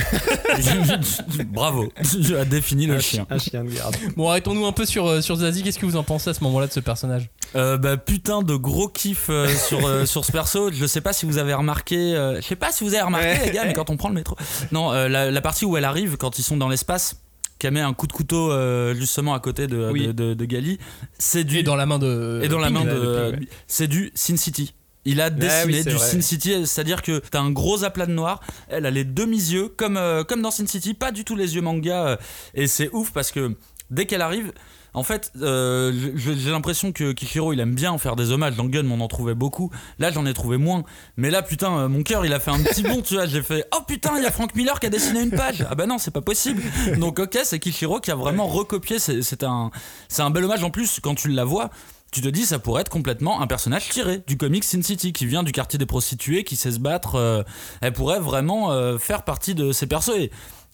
Bravo, 1.47 1.91
tu 2.25 2.35
as 2.35 2.45
défini 2.45 2.85
le 2.85 2.95
un, 2.95 2.99
chien. 2.99 3.25
un 3.29 3.37
chien 3.37 3.63
de 3.63 3.69
garde. 3.71 3.95
Bon, 4.15 4.29
arrêtons-nous 4.29 4.65
un 4.65 4.71
peu 4.71 4.85
sur, 4.85 5.07
euh, 5.07 5.21
sur 5.21 5.35
Zazie. 5.37 5.63
Qu'est-ce 5.63 5.79
que 5.79 5.85
vous 5.85 5.97
en 5.97 6.03
pensez 6.03 6.29
à 6.29 6.33
ce 6.33 6.43
moment-là 6.43 6.67
de 6.67 6.71
ce 6.71 6.79
personnage? 6.79 7.29
Euh, 7.55 7.77
bah 7.77 7.97
putain 7.97 8.43
de 8.43 8.55
gros 8.55 8.87
kiff 9.01 9.27
euh, 9.29 9.47
sur, 9.67 9.85
euh, 9.85 10.05
sur 10.05 10.23
ce 10.25 10.31
perso. 10.31 10.71
Je 10.71 10.85
sais 10.85 11.01
pas 11.01 11.13
si 11.13 11.25
vous 11.25 11.37
avez 11.37 11.53
remarqué. 11.53 11.95
euh, 12.15 12.35
je 12.41 12.45
sais 12.47 12.55
pas 12.55 12.71
si 12.71 12.83
vous 12.83 12.93
avez 12.93 13.03
remarqué 13.03 13.37
les 13.45 13.51
gars, 13.51 13.65
mais 13.65 13.73
quand 13.73 13.89
on 13.89 13.97
prend 13.97 14.09
le 14.09 14.15
métro. 14.15 14.35
Non, 14.71 14.91
euh, 14.93 15.07
la, 15.07 15.31
la 15.31 15.41
partie 15.41 15.65
où 15.65 15.77
elle 15.77 15.85
arrive 15.85 16.17
quand 16.17 16.37
ils 16.39 16.43
sont 16.43 16.57
dans 16.57 16.69
l'espace. 16.69 17.17
Qu'elle 17.59 17.73
met 17.73 17.81
un 17.81 17.93
coup 17.93 18.07
de 18.07 18.11
couteau 18.13 18.51
justement 18.95 19.35
à 19.35 19.39
côté 19.39 19.67
de, 19.67 19.89
Oui. 19.91 20.07
de, 20.07 20.11
de- 20.13 20.33
de 20.33 20.45
Gali. 20.45 20.79
C'est 21.19 21.43
du 21.43 21.57
Et 21.59 21.63
dans 21.63 21.75
la 21.75 21.85
main 21.85 21.99
de. 21.99 22.39
et 22.43 22.47
dans 22.47 22.57
la 22.57 22.71
main 22.71 22.83
de, 22.83 22.89
de 22.89 23.31
Ping, 23.31 23.39
ouais. 23.41 23.47
c'est 23.67 23.87
du 23.87 24.11
Sin 24.15 24.35
City. 24.37 24.73
Il 25.05 25.21
a 25.21 25.29
dessiné 25.29 25.53
Ah 25.61 25.65
oui, 25.67 25.83
du 25.83 25.89
vrai. 25.95 26.07
Sin 26.09 26.21
City, 26.21 26.65
c'est-à-dire 26.65 27.03
que 27.03 27.19
t'as 27.29 27.39
un 27.39 27.51
gros 27.51 27.83
aplat 27.83 28.07
de 28.07 28.13
noir. 28.13 28.39
Elle 28.67 28.87
a 28.87 28.91
les 28.91 29.03
demi-yeux 29.03 29.67
comme 29.67 29.99
comme 30.27 30.41
dans 30.41 30.49
Sin 30.49 30.65
City, 30.65 30.95
pas 30.95 31.11
du 31.11 31.23
tout 31.23 31.35
les 31.35 31.53
yeux 31.53 31.61
manga. 31.61 32.17
et 32.55 32.65
c'est 32.65 32.89
ouf 32.93 33.11
parce 33.11 33.29
que 33.31 33.55
dès 33.91 34.07
qu'elle 34.07 34.21
arrive, 34.23 34.51
En 34.93 35.03
fait, 35.03 35.31
euh, 35.41 35.93
j'ai 36.15 36.51
l'impression 36.51 36.91
que 36.91 37.13
Kishiro 37.13 37.53
il 37.53 37.59
aime 37.59 37.73
bien 37.73 37.97
faire 37.97 38.15
des 38.15 38.31
hommages. 38.31 38.55
Dans 38.57 38.65
Gun, 38.65 38.89
on 38.91 38.99
en 38.99 39.07
trouvait 39.07 39.35
beaucoup. 39.35 39.71
Là, 39.99 40.11
j'en 40.11 40.25
ai 40.25 40.33
trouvé 40.33 40.57
moins. 40.57 40.83
Mais 41.15 41.29
là, 41.29 41.41
putain, 41.41 41.77
euh, 41.77 41.87
mon 41.87 42.03
cœur, 42.03 42.25
il 42.25 42.33
a 42.33 42.39
fait 42.39 42.51
un 42.51 42.61
petit 42.61 42.83
bond, 42.83 43.01
tu 43.01 43.13
vois. 43.13 43.25
J'ai 43.25 43.41
fait, 43.41 43.65
oh 43.73 43.81
putain, 43.87 44.17
il 44.17 44.23
y 44.23 44.25
a 44.25 44.31
Frank 44.31 44.53
Miller 44.53 44.79
qui 44.79 44.87
a 44.87 44.89
dessiné 44.89 45.21
une 45.21 45.31
page. 45.31 45.65
Ah 45.69 45.75
bah 45.75 45.85
non, 45.85 45.97
c'est 45.97 46.11
pas 46.11 46.21
possible. 46.21 46.61
Donc, 46.97 47.19
ok, 47.19 47.39
c'est 47.43 47.59
Kishiro 47.59 47.99
qui 47.99 48.11
a 48.11 48.15
vraiment 48.15 48.47
recopié. 48.47 48.99
C'est 48.99 49.43
un, 49.43 49.71
c'est 50.09 50.21
un 50.21 50.29
bel 50.29 50.43
hommage. 50.43 50.63
En 50.63 50.71
plus, 50.71 50.99
quand 51.01 51.15
tu 51.15 51.29
la 51.29 51.45
vois. 51.45 51.69
Tu 52.13 52.19
te 52.19 52.27
dis, 52.27 52.45
ça 52.45 52.59
pourrait 52.59 52.81
être 52.81 52.89
complètement 52.89 53.39
un 53.41 53.47
personnage 53.47 53.87
tiré 53.87 54.21
du 54.27 54.35
comic 54.35 54.65
Sin 54.65 54.81
City, 54.81 55.13
qui 55.13 55.25
vient 55.25 55.43
du 55.43 55.53
quartier 55.53 55.79
des 55.79 55.85
prostituées, 55.85 56.43
qui 56.43 56.57
sait 56.57 56.71
se 56.71 56.79
battre. 56.79 57.15
euh, 57.15 57.41
elle 57.79 57.93
pourrait 57.93 58.19
vraiment 58.19 58.73
euh, 58.73 58.97
faire 58.97 59.23
partie 59.23 59.55
de 59.55 59.71
ces 59.71 59.87
persos. 59.87 60.17
Et 60.17 60.29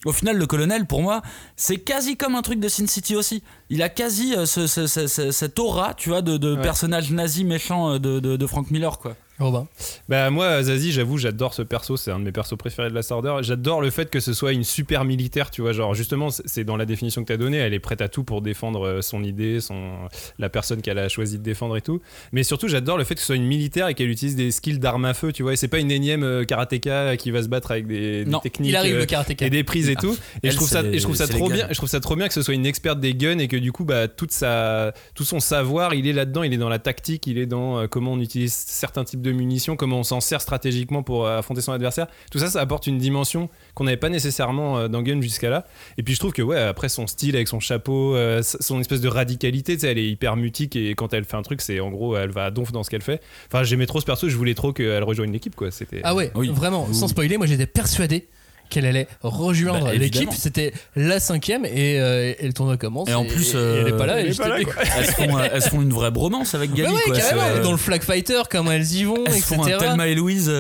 au 0.06 0.12
final, 0.12 0.38
le 0.38 0.46
colonel, 0.46 0.86
pour 0.86 1.02
moi, 1.02 1.22
c'est 1.56 1.78
quasi 1.78 2.18
comme 2.18 2.36
un 2.36 2.42
truc 2.42 2.60
de 2.60 2.68
Sin 2.68 2.88
City 2.88 3.16
aussi. 3.16 3.44
Il 3.70 3.82
a 3.82 3.90
quasi 3.90 4.36
euh, 4.36 4.46
ce, 4.46 4.68
ce- 4.68 4.88
ce- 4.88 5.08
ce- 5.08 5.32
cette 5.32 5.58
aura, 5.60 5.94
tu 5.94 6.10
vois, 6.10 6.22
de, 6.22 6.38
de 6.38 6.56
Ouais. 6.56 6.62
personnage 6.62 7.12
nazi 7.12 7.44
méchant 7.44 7.94
euh, 7.94 8.00
de, 8.00 8.20
de, 8.20 8.38
de 8.38 8.48
Frank 8.48 8.70
Miller, 8.72 9.00
quoi. 9.00 9.16
Robin. 9.40 9.68
Bah 10.10 10.30
moi 10.32 10.64
Zazie 10.64 10.92
j'avoue 10.92 11.18
j'adore 11.18 11.54
ce 11.54 11.62
perso 11.62 11.96
c'est 11.96 12.10
un 12.12 12.18
de 12.20 12.24
mes 12.24 12.32
persos 12.32 12.58
préférés 12.58 12.90
de 12.90 12.96
la 12.96 13.02
Order 13.12 13.36
j'adore 13.42 13.82
le 13.82 13.90
fait 13.92 14.10
que 14.10 14.20
ce 14.20 14.34
soit 14.34 14.52
une 14.52 14.64
super 14.64 15.06
militaire 15.06 15.52
tu 15.52 15.62
vois 15.62 15.74
genre 15.74 15.94
justement 15.94 16.30
c'est- 16.32 16.64
dans 16.64 16.76
la 16.76 16.86
définition 16.86 17.22
que 17.22 17.28
tu 17.28 17.34
as 17.34 17.38
donnée 17.38 17.58
elle 17.58 17.74
est 17.76 17.80
prête 17.80 18.02
à 18.02 18.10
tout 18.10 18.24
pour 18.24 18.42
défendre 18.42 18.86
euh, 18.88 19.02
son 19.02 19.24
idée 19.24 19.62
son 19.62 19.92
la 20.40 20.50
personne 20.50 20.82
qu'elle 20.82 20.98
a 20.98 21.08
choisi 21.08 21.38
de 21.38 21.44
défendre 21.44 21.78
et 21.78 21.82
tout 21.82 22.02
mais 22.32 22.42
surtout 22.44 22.68
j'adore 22.68 22.98
le 22.98 23.04
fait 23.04 23.14
que 23.14 23.20
ce 23.22 23.28
soit 23.28 23.36
une 23.36 23.46
militaire 23.46 23.88
et 23.90 23.94
qu'elle 23.94 24.10
utilise 24.10 24.36
des 24.36 24.50
skills 24.50 24.80
d'armes 24.80 25.06
à 25.06 25.14
feu 25.14 25.32
tu 25.32 25.44
vois 25.44 25.54
et 25.54 25.56
c'est 25.56 25.68
pas 25.68 25.80
une 25.80 25.92
énième 25.92 26.24
euh, 26.24 26.44
karatéka 26.44 27.16
qui 27.18 27.30
va 27.32 27.44
se 27.44 27.48
battre 27.48 27.70
avec 27.72 27.86
des, 27.86 28.26
des 28.26 28.32
Non, 28.32 28.40
techniques 28.40 28.72
Il 28.72 28.76
arrive 28.76 28.96
euh, 28.96 29.00
le 29.00 29.06
karatéka. 29.06 29.46
et 29.46 29.50
des 29.52 29.64
prises 29.64 29.90
et 29.90 29.96
Ah, 29.98 30.02
tout 30.02 30.14
et 30.44 30.48
elle, 30.48 30.52
je 30.52 30.56
trouve 30.58 30.68
ça 30.70 30.82
et 30.84 30.98
je 30.98 31.04
trouve 31.04 31.16
ça 31.16 31.28
trop 31.28 31.50
bien 31.50 31.68
je 31.70 31.76
trouve 31.76 31.90
ça 31.90 32.00
trop 32.00 32.16
bien 32.16 32.28
que 32.28 32.34
ce 32.34 32.42
soit 32.42 32.56
une 32.56 32.66
experte 32.66 33.00
des 33.00 33.14
guns 33.14 33.38
et 33.38 33.48
que 33.48 33.58
du 33.58 33.72
coup 33.72 33.86
bah 33.86 34.08
toute 34.08 34.32
sa 34.32 34.94
tout 35.14 35.24
son 35.26 35.40
savoir 35.40 35.94
il 35.94 36.08
est 36.08 36.14
là-dedans 36.14 36.42
il 36.44 36.54
est 36.54 36.58
dans 36.58 36.70
la 36.70 36.80
tactique 36.80 37.28
il 37.28 37.38
est 37.38 37.46
dans 37.46 37.88
comment 37.88 38.14
on 38.14 38.20
utilise 38.20 38.54
certains 38.54 39.04
types 39.04 39.22
de 39.22 39.27
munitions 39.32 39.76
comment 39.76 40.00
on 40.00 40.04
s'en 40.04 40.20
sert 40.20 40.42
stratégiquement 40.42 41.04
pour 41.04 41.26
euh, 41.26 41.40
affronter 41.40 41.62
son 41.62 41.72
adversaire. 41.72 42.08
Tout 42.32 42.40
ça 42.40 42.48
ça 42.48 42.62
apporte 42.62 42.88
une 42.88 42.98
dimension 42.98 43.50
qu'on 43.76 43.84
n'avait 43.86 43.98
pas 43.98 44.10
nécessairement 44.10 44.78
euh, 44.78 44.88
dans 44.88 45.02
Gun 45.02 45.22
jusqu'à 45.22 45.50
là. 45.50 45.66
Et 45.98 46.04
puis 46.04 46.14
je 46.14 46.20
trouve 46.20 46.34
que 46.34 46.42
ouais 46.42 46.60
après 46.60 46.90
son 46.90 47.08
style 47.08 47.36
avec 47.36 47.48
son 47.48 47.60
chapeau 47.60 48.16
euh, 48.16 48.42
son 48.44 48.80
espèce 48.80 49.02
de 49.02 49.08
radicalité 49.08 49.76
tu 49.76 49.82
sais 49.82 49.88
elle 49.92 49.98
est 49.98 50.10
hyper 50.10 50.36
mutique 50.36 50.76
et 50.76 50.94
quand 50.96 51.14
elle 51.14 51.26
fait 51.26 51.38
un 51.38 51.42
truc 51.44 51.62
c'est 51.62 51.80
en 51.80 51.90
gros 51.90 52.16
elle 52.18 52.32
va 52.32 52.46
à 52.46 52.52
donf 52.52 52.72
dans 52.72 52.84
ce 52.84 52.90
qu'elle 52.90 53.02
fait. 53.02 53.22
Enfin 53.52 53.64
j'aimais 53.64 53.86
trop 53.86 54.00
ce 54.00 54.06
perso 54.06 54.30
je 54.30 54.36
voulais 54.36 54.54
trop 54.56 54.74
qu'elle 54.74 55.04
rejoigne 55.04 55.32
l'équipe 55.32 55.56
quoi 55.56 55.72
c'était 55.72 56.02
Ah 56.04 56.16
ouais, 56.16 56.32
Oui. 56.36 56.50
vraiment, 56.50 56.86
Oui, 56.90 56.96
sans 56.96 57.08
spoiler, 57.08 57.38
moi 57.38 57.46
j'étais 57.48 57.68
persuadé 57.68 58.28
qu'elle 58.70 58.86
allait 58.86 59.08
rejoindre 59.22 59.86
Bah, 59.86 59.94
l'équipe. 59.94 60.30
C'était 60.34 60.74
la 60.96 61.20
cinquième 61.20 61.66
et, 61.66 62.00
euh, 62.00 62.34
et 62.40 62.46
le 62.48 62.54
tournoi 62.54 62.78
commence. 62.78 63.10
Et 63.10 63.14
en 63.14 63.26
plus, 63.26 63.54
et 63.54 63.58
elle 63.58 63.88
est 63.88 63.92
euh, 63.94 63.98
pas 63.98 64.06
là. 64.06 64.20
elle 64.20 64.28
et 64.28 64.30
est 64.30 64.32
j'étais 64.34 64.44
pas 64.44 64.50
là, 64.50 64.58
dégoûté. 64.58 64.78
Elles 64.98 65.06
font, 65.06 65.38
euh, 65.38 65.48
elles 65.54 65.62
font 65.62 65.82
une 65.82 65.94
vraie 65.94 66.12
bromance 66.12 66.56
avec 66.56 66.74
Gali, 66.74 66.90
Ouais, 66.90 66.96
ouais, 66.96 67.02
quoi. 67.06 67.16
carrément. 67.18 67.64
Dans 67.64 67.72
le 67.72 67.78
Flag 67.78 68.02
Fighter, 68.04 68.42
comment 68.50 68.72
elles 68.72 68.92
y 68.94 69.04
vont, 69.04 69.24
elles 69.26 69.34
etc. 69.38 69.56
font 69.56 69.64
un 69.66 69.78
Thelma 69.78 70.08
et 70.08 70.16
Louise 70.16 70.52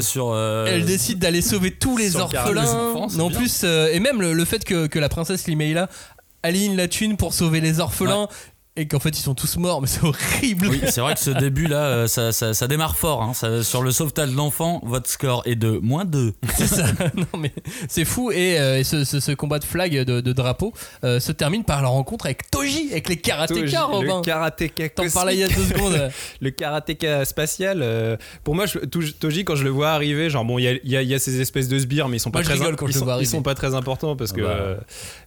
sur. 0.00 0.36
Elle 0.36 0.84
décide 0.84 1.18
d'aller 1.18 1.42
sauver 1.42 1.70
tous 1.72 1.96
les 1.96 2.16
orphelins. 2.16 2.62
enfants, 2.94 3.08
en 3.20 3.30
plus, 3.30 3.64
et 3.64 4.00
même 4.00 4.20
le, 4.20 4.32
le 4.32 4.44
fait 4.44 4.64
que, 4.64 4.86
que 4.86 4.98
la 4.98 5.08
princesse 5.08 5.46
Limeila 5.46 5.88
aligne 6.42 6.76
la 6.76 6.88
thune 6.88 7.16
pour 7.16 7.34
sauver 7.34 7.60
les 7.60 7.80
orphelins 7.80 8.28
et 8.80 8.88
qu'en 8.88 8.98
fait 8.98 9.10
ils 9.10 9.22
sont 9.22 9.34
tous 9.34 9.56
morts, 9.56 9.80
mais 9.80 9.86
c'est 9.86 10.02
horrible. 10.02 10.68
Oui, 10.68 10.80
c'est 10.88 11.00
vrai 11.00 11.14
que 11.14 11.20
ce 11.20 11.30
début 11.30 11.66
là, 11.66 11.84
euh, 11.84 12.06
ça, 12.06 12.32
ça, 12.32 12.54
ça 12.54 12.66
démarre 12.68 12.96
fort. 12.96 13.22
hein. 13.22 13.34
Ça- 13.34 13.62
sur 13.62 13.82
le 13.82 13.90
sauvetage 13.90 14.30
d'enfants, 14.32 14.80
votre 14.84 15.08
score 15.10 15.42
est 15.46 15.54
de 15.54 15.78
moins 15.82 16.04
2. 16.04 16.32
C'est 16.56 16.66
ça. 16.66 16.86
non 17.16 17.38
mais 17.38 17.52
c'est 17.88 18.04
fou 18.04 18.30
et, 18.32 18.58
euh, 18.58 18.78
et 18.78 18.84
ce, 18.84 19.04
ce- 19.04 19.20
ce 19.20 19.32
combat 19.32 19.58
de 19.58 19.64
flag 19.64 19.92
de, 20.04 20.20
de 20.20 20.32
drapeau 20.32 20.72
euh, 21.04 21.20
se 21.20 21.32
termine 21.32 21.64
par 21.64 21.82
la 21.82 21.88
rencontre 21.88 22.26
avec 22.26 22.50
Toji, 22.50 22.88
avec 22.92 23.08
les 23.08 23.16
karatékas, 23.16 23.84
Robin. 23.84 24.18
le 24.18 24.22
karatéka 24.22 24.88
T'en 24.90 25.08
parlais 25.10 25.34
il 25.34 25.40
y 25.40 25.44
a 25.44 25.48
deux 25.48 25.54
secondes. 25.64 26.10
le 26.40 26.50
karatéka 26.50 27.24
spatial 27.24 27.80
euh, 27.82 28.16
pour 28.44 28.54
moi 28.54 28.66
je- 28.66 28.78
Toji 28.78 29.44
quand 29.44 29.56
je 29.56 29.64
le 29.64 29.70
vois 29.70 29.90
arriver 29.90 30.30
genre 30.30 30.44
bon 30.44 30.58
il 30.58 30.62
y 30.64 30.68
a, 30.68 30.72
il 30.72 30.90
y 30.90 30.96
a- 30.96 31.02
y 31.02 31.14
a 31.14 31.18
ces 31.18 31.40
espèces 31.40 31.68
de 31.68 31.78
sbires 31.78 32.08
mais 32.08 32.16
ils 32.16 32.20
sont 32.20 32.30
pas 32.30 32.38
Moi, 32.40 32.44
très 32.44 32.54
ils, 32.54 32.58
sont, 33.26 33.38
ils 33.38 33.42
pas 33.42 33.54
très 33.54 33.74
importants 33.74 34.16
parce 34.16 34.32
que 34.32 34.40
Ah 34.40 34.44
bah. 34.44 34.50
euh, 34.60 34.76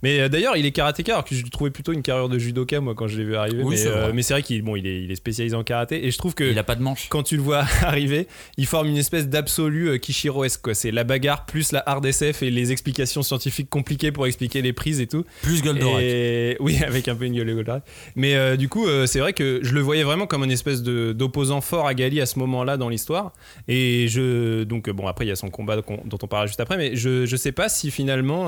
mais 0.01 0.19
euh, 0.21 0.29
d'ailleurs 0.29 0.57
il 0.57 0.65
est 0.65 0.71
karatéka 0.71 1.13
alors 1.13 1.25
que 1.25 1.35
je 1.35 1.43
trouvais 1.45 1.71
plutôt 1.71 1.93
une 1.93 2.01
carrière 2.01 2.29
de 2.29 2.37
judoka 2.39 2.79
moi 2.81 2.93
quand 2.95 3.07
je 3.07 3.17
l'ai 3.17 3.23
vu 3.25 3.35
arriver 3.35 3.42
Oui, 3.51 3.63
mais 3.71 3.77
c'est 3.77 3.87
euh, 3.87 4.01
vrai. 4.03 4.13
mais 4.13 4.21
c'est 4.21 4.33
vrai 4.33 4.43
qu'il 4.43 4.61
bon 4.61 4.75
il 4.75 4.87
est, 4.87 5.03
il 5.03 5.11
est 5.11 5.15
spécialisé 5.15 5.55
en 5.55 5.63
karaté 5.63 6.05
et 6.05 6.11
je 6.11 6.17
trouve 6.17 6.33
que 6.35 6.43
Il 6.43 6.57
a 6.59 6.63
pas 6.63 6.75
de 6.75 6.81
manche. 6.81 7.07
quand 7.09 7.23
tu 7.23 7.35
le 7.35 7.41
vois 7.41 7.65
arriver, 7.81 8.27
il 8.57 8.65
forme 8.65 8.87
une 8.87 8.97
espèce 8.97 9.27
d'absolu 9.27 9.89
euh, 9.89 9.97
Kishiro-esque. 9.97 10.73
C'est 10.75 10.91
la 10.91 11.03
bagarre 11.03 11.45
plus 11.45 11.71
la 11.71 11.83
hard 11.85 12.05
SF 12.05 12.43
et 12.43 12.51
les 12.51 12.71
explications 12.71 13.23
scientifiques 13.23 13.69
compliquées 13.69 14.11
pour 14.11 14.25
expliquer 14.27 14.61
les 14.61 14.73
prises 14.73 14.99
et 15.01 15.07
tout. 15.07 15.25
Plus 15.41 15.61
Goldorak. 15.61 16.01
Et 16.01 16.57
oui, 16.59 16.77
avec 16.85 17.07
un 17.07 17.15
peu 17.15 17.25
une 17.25 17.35
gueule 17.35 17.47
de 17.47 17.53
Goldorak. 17.53 17.83
Mais 18.15 18.35
euh, 18.35 18.55
du 18.55 18.69
coup, 18.69 18.87
euh, 18.87 19.05
c'est 19.05 19.19
vrai 19.19 19.33
que 19.33 19.59
je 19.63 19.73
le 19.73 19.81
voyais 19.81 20.03
vraiment 20.03 20.27
comme 20.27 20.43
une 20.43 20.51
espèce 20.51 20.83
d'opposant 20.83 21.61
fort 21.61 21.87
à 21.87 21.93
Gali 21.93 22.21
à 22.21 22.25
ce 22.25 22.39
moment-là 22.39 22.77
dans 22.77 22.89
l'histoire. 22.89 23.33
Et 23.67 24.07
je 24.07 24.63
donc 24.63 24.89
bon 24.89 25.07
après 25.07 25.25
il 25.25 25.29
y 25.29 25.31
a 25.31 25.35
son 25.35 25.49
combat 25.49 25.75
dont 25.75 26.17
on 26.21 26.27
parlera 26.27 26.47
juste 26.47 26.59
après, 26.59 26.77
mais 26.77 26.95
je 26.95 27.25
je 27.25 27.35
sais 27.35 27.51
pas 27.51 27.69
si 27.69 27.91
finalement 27.91 28.47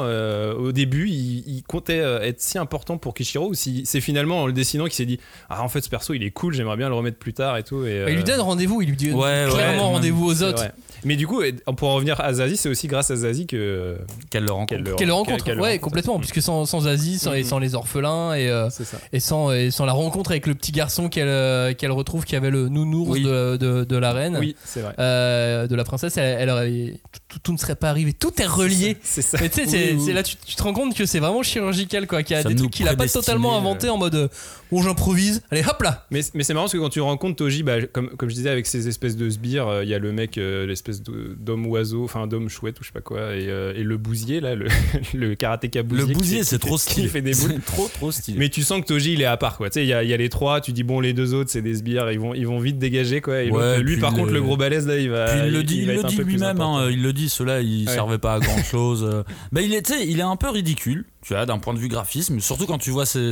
au 0.58 0.72
début 0.72 1.10
il, 1.10 1.43
il 1.48 1.64
comptait 1.64 1.98
être 1.98 2.41
si 2.41 2.58
important 2.58 2.98
pour 2.98 3.14
Kishiro 3.14 3.50
ou 3.50 3.54
si 3.54 3.86
c'est 3.86 4.02
finalement 4.02 4.43
en 4.43 4.48
le 4.48 4.54
dessinant 4.76 4.86
qu'il 4.86 4.94
s'est 4.96 5.06
dit 5.06 5.20
ah 5.50 5.64
en 5.64 5.70
fait 5.70 5.82
ce 5.82 5.90
perso 5.90 6.14
il 6.14 6.24
est 6.24 6.32
cool, 6.32 6.54
j'aimerais 6.54 6.78
bien 6.78 6.90
le 6.90 6.96
remettre 6.96 7.18
plus 7.18 7.34
tard 7.34 7.58
et 7.58 7.64
tout. 7.64 7.86
Et, 7.86 8.04
Bah, 8.04 8.10
il 8.10 8.16
lui 8.16 8.22
euh, 8.22 8.26
donne 8.26 8.42
rendez-vous, 8.42 8.82
il 8.82 8.90
lui 8.90 8.98
dit 8.98 9.12
Ouais, 9.12 9.46
clairement 9.50 9.90
ouais. 9.90 9.96
rendez-vous 9.96 10.26
aux 10.26 10.44
autres. 10.44 10.66
Mais 11.04 11.16
du 11.16 11.28
coup, 11.28 11.42
et- 11.44 11.54
pour 11.78 11.90
en 11.90 11.96
revenir 11.96 12.20
à 12.20 12.34
Zazie, 12.34 12.58
c'est 12.58 12.70
aussi 12.70 12.88
grâce 12.88 13.12
à 13.12 13.16
Zazie 13.16 13.46
que 13.46 13.98
Qu'elle 14.32 14.44
le 14.44 14.52
rencontre. 14.52 14.70
qu'elle 14.70 14.84
le, 14.84 14.96
Qu'elle 14.96 15.08
le 15.08 15.14
rencontre, 15.14 15.46
ouais, 15.46 15.54
rencontre. 15.54 15.82
complètement, 15.82 16.20
puisque 16.20 16.42
sans, 16.42 16.66
sans 16.66 16.88
Aziz, 16.88 17.22
sans, 17.22 17.34
et 17.34 17.44
Mhm. 17.44 17.50
sans 17.50 17.60
les 17.60 17.76
orphelins 17.76 18.34
et, 18.34 18.50
euh, 18.50 18.70
et, 19.14 19.20
sans, 19.20 19.52
et 19.52 19.70
sans 19.72 19.86
la 19.86 19.94
rencontre 19.94 20.32
avec 20.32 20.48
le 20.48 20.56
petit 20.56 20.72
garçon 20.72 21.08
qu'elle 21.10 21.28
euh, 21.28 21.74
qu'elle 21.74 21.92
retrouve 21.92 22.26
qui 22.26 22.36
avait 22.36 22.50
le 22.50 22.70
nounours 22.70 23.12
Oui. 23.12 23.24
de, 23.24 23.56
de, 23.58 23.84
de 23.84 23.98
la 23.98 24.14
reine, 24.14 24.38
Oui, 24.40 24.56
c'est 24.64 24.82
vrai. 24.82 24.94
euh, 25.00 25.68
de 25.68 25.76
la 25.76 25.84
princesse, 25.84 26.18
elle, 26.18 26.38
elle 26.42 26.50
aurait- 26.50 26.94
tout, 27.30 27.40
tout 27.40 27.54
ne 27.54 27.58
serait 27.58 27.76
pas 27.76 27.90
arrivé. 27.90 28.14
Tout 28.14 28.42
est 28.42 28.46
relié. 28.48 28.98
C'est 29.04 29.22
ça. 29.22 29.38
Mais 29.42 29.50
tu 29.50 29.62
sais, 29.62 29.68
c'est 29.68 29.92
Oui, 29.92 29.96
oui. 30.00 30.04
c'est 30.08 30.14
là 30.14 30.24
tu, 30.24 30.36
tu 30.38 30.56
te 30.56 30.64
rends 30.64 30.74
compte 30.74 30.96
que 30.96 31.06
c'est 31.06 31.20
vraiment 31.20 31.44
chirurgical, 31.44 32.08
quoi. 32.08 32.24
Qu'il 32.24 32.36
y 32.36 32.40
a 32.40 32.44
Ça 32.44 32.50
des 32.50 32.56
trucs 32.56 32.72
qu'il 32.72 32.88
a 32.88 32.96
pas 32.96 33.08
totalement 33.08 33.54
euh. 33.56 33.60
inventé 33.60 33.90
en 33.90 33.98
mode 33.98 34.30
bon, 34.72 34.82
j'improvise, 34.82 35.41
allez 35.51 35.61
hop 35.68 35.82
là. 35.82 36.05
Mais, 36.11 36.22
mais 36.34 36.43
c'est 36.43 36.53
marrant 36.53 36.66
parce 36.66 36.74
que 36.74 36.78
quand 36.78 36.89
tu 36.89 37.01
rencontres 37.01 37.36
Toji, 37.38 37.63
bah, 37.63 37.82
comme, 37.91 38.09
comme 38.09 38.30
je 38.30 38.36
disais, 38.36 38.49
avec 38.49 38.66
ces 38.66 38.88
espèces 38.88 39.16
de 39.18 39.30
sbires, 39.30 39.68
euh, 39.68 39.84
il 39.84 39.89
y 39.89 39.93
a 39.93 39.99
le 39.99 40.11
mec, 40.11 40.38
euh, 40.38 40.66
l'espèce 40.66 41.01
de- 41.03 41.36
d'homme 41.39 41.66
oiseau, 41.68 42.03
enfin 42.03 42.28
d'homme 42.28 42.49
chouette 42.49 42.80
ou 42.80 42.84
je 42.84 42.88
sais 42.88 42.93
pas 42.93 43.01
quoi, 43.01 43.36
et, 43.36 43.47
euh, 43.49 43.74
et 43.76 43.84
le 43.84 43.97
bousier, 43.97 44.39
là, 44.39 44.55
le, 44.55 44.68
le 45.13 45.36
karatéka 45.36 45.84
bousier. 45.84 46.07
Le 46.07 46.13
bousier, 46.13 46.43
c'est 46.43 46.59
trop 46.59 46.78
stylé. 46.78 47.03
Qui 47.07 47.09
fait 47.09 47.22
des 47.22 47.34
boules. 47.34 47.53
C'est 47.55 47.66
trop, 47.66 47.88
trop 47.93 48.11
stylé. 48.11 48.38
Mais 48.39 48.49
tu 48.49 48.63
sens 48.63 48.82
que 48.82 48.86
Toji 48.86 49.13
il 49.13 49.22
est 49.22 49.26
à 49.26 49.38
part 49.38 49.57
quoi. 49.57 49.70
Tu 49.70 49.76
sais, 49.76 49.84
il 49.86 49.88
y 49.89 49.93
a, 49.93 50.03
il 50.03 50.09
y 50.09 50.13
a 50.13 50.18
les 50.18 50.30
trois, 50.30 50.61
tu 50.61 50.72
dis 50.72 50.84
bon, 50.84 50.99
les 50.99 51.13
deux 51.13 51.34
autres 51.34 51.49
c'est 51.49 51.61
des 51.61 51.76
sbires, 51.76 52.11
ils 52.11 52.20
vont, 52.20 52.34
ils 52.34 52.47
vont 52.47 52.59
vite 52.59 52.78
dégager 52.80 53.22
quoi. 53.22 53.41
Et 53.43 53.51
Ouais, 53.51 53.80
lui 53.82 53.97
par 53.97 54.11
le- 54.11 54.18
contre, 54.18 54.32
le 54.32 54.41
gros 54.41 54.57
balèze 54.57 54.88
là, 54.88 54.97
il 54.97 55.09
va. 55.09 55.26
Puis 55.26 55.39
il 55.47 55.53
le 55.53 55.63
dit, 55.63 55.78
il 55.80 55.88
le 55.88 56.24
lui-même, 56.24 56.59
hein, 56.61 56.88
il 56.91 57.01
le 57.01 57.13
dit, 57.13 57.30
ceux-là, 57.30 57.61
ils 57.61 57.88
Ouais. 57.88 57.93
servaient 57.93 58.18
pas 58.18 58.36
à 58.36 58.39
grand 58.39 58.63
chose. 58.63 59.24
bah, 59.51 59.61
il 59.61 59.74
est, 59.74 59.82
tu 59.86 59.93
sais, 59.93 60.07
il 60.07 60.20
est 60.20 60.24
un 60.24 60.36
peu 60.36 60.49
ridicule, 60.49 61.05
tu 61.26 61.34
vois, 61.34 61.48
d'un 61.48 61.58
point 61.58 61.74
de 61.74 61.80
vue 61.80 61.88
graphisme, 61.88 62.40
surtout 62.40 62.68
quand 62.68 62.78
tu 62.78 62.92
vois 62.92 63.08
ses 63.08 63.30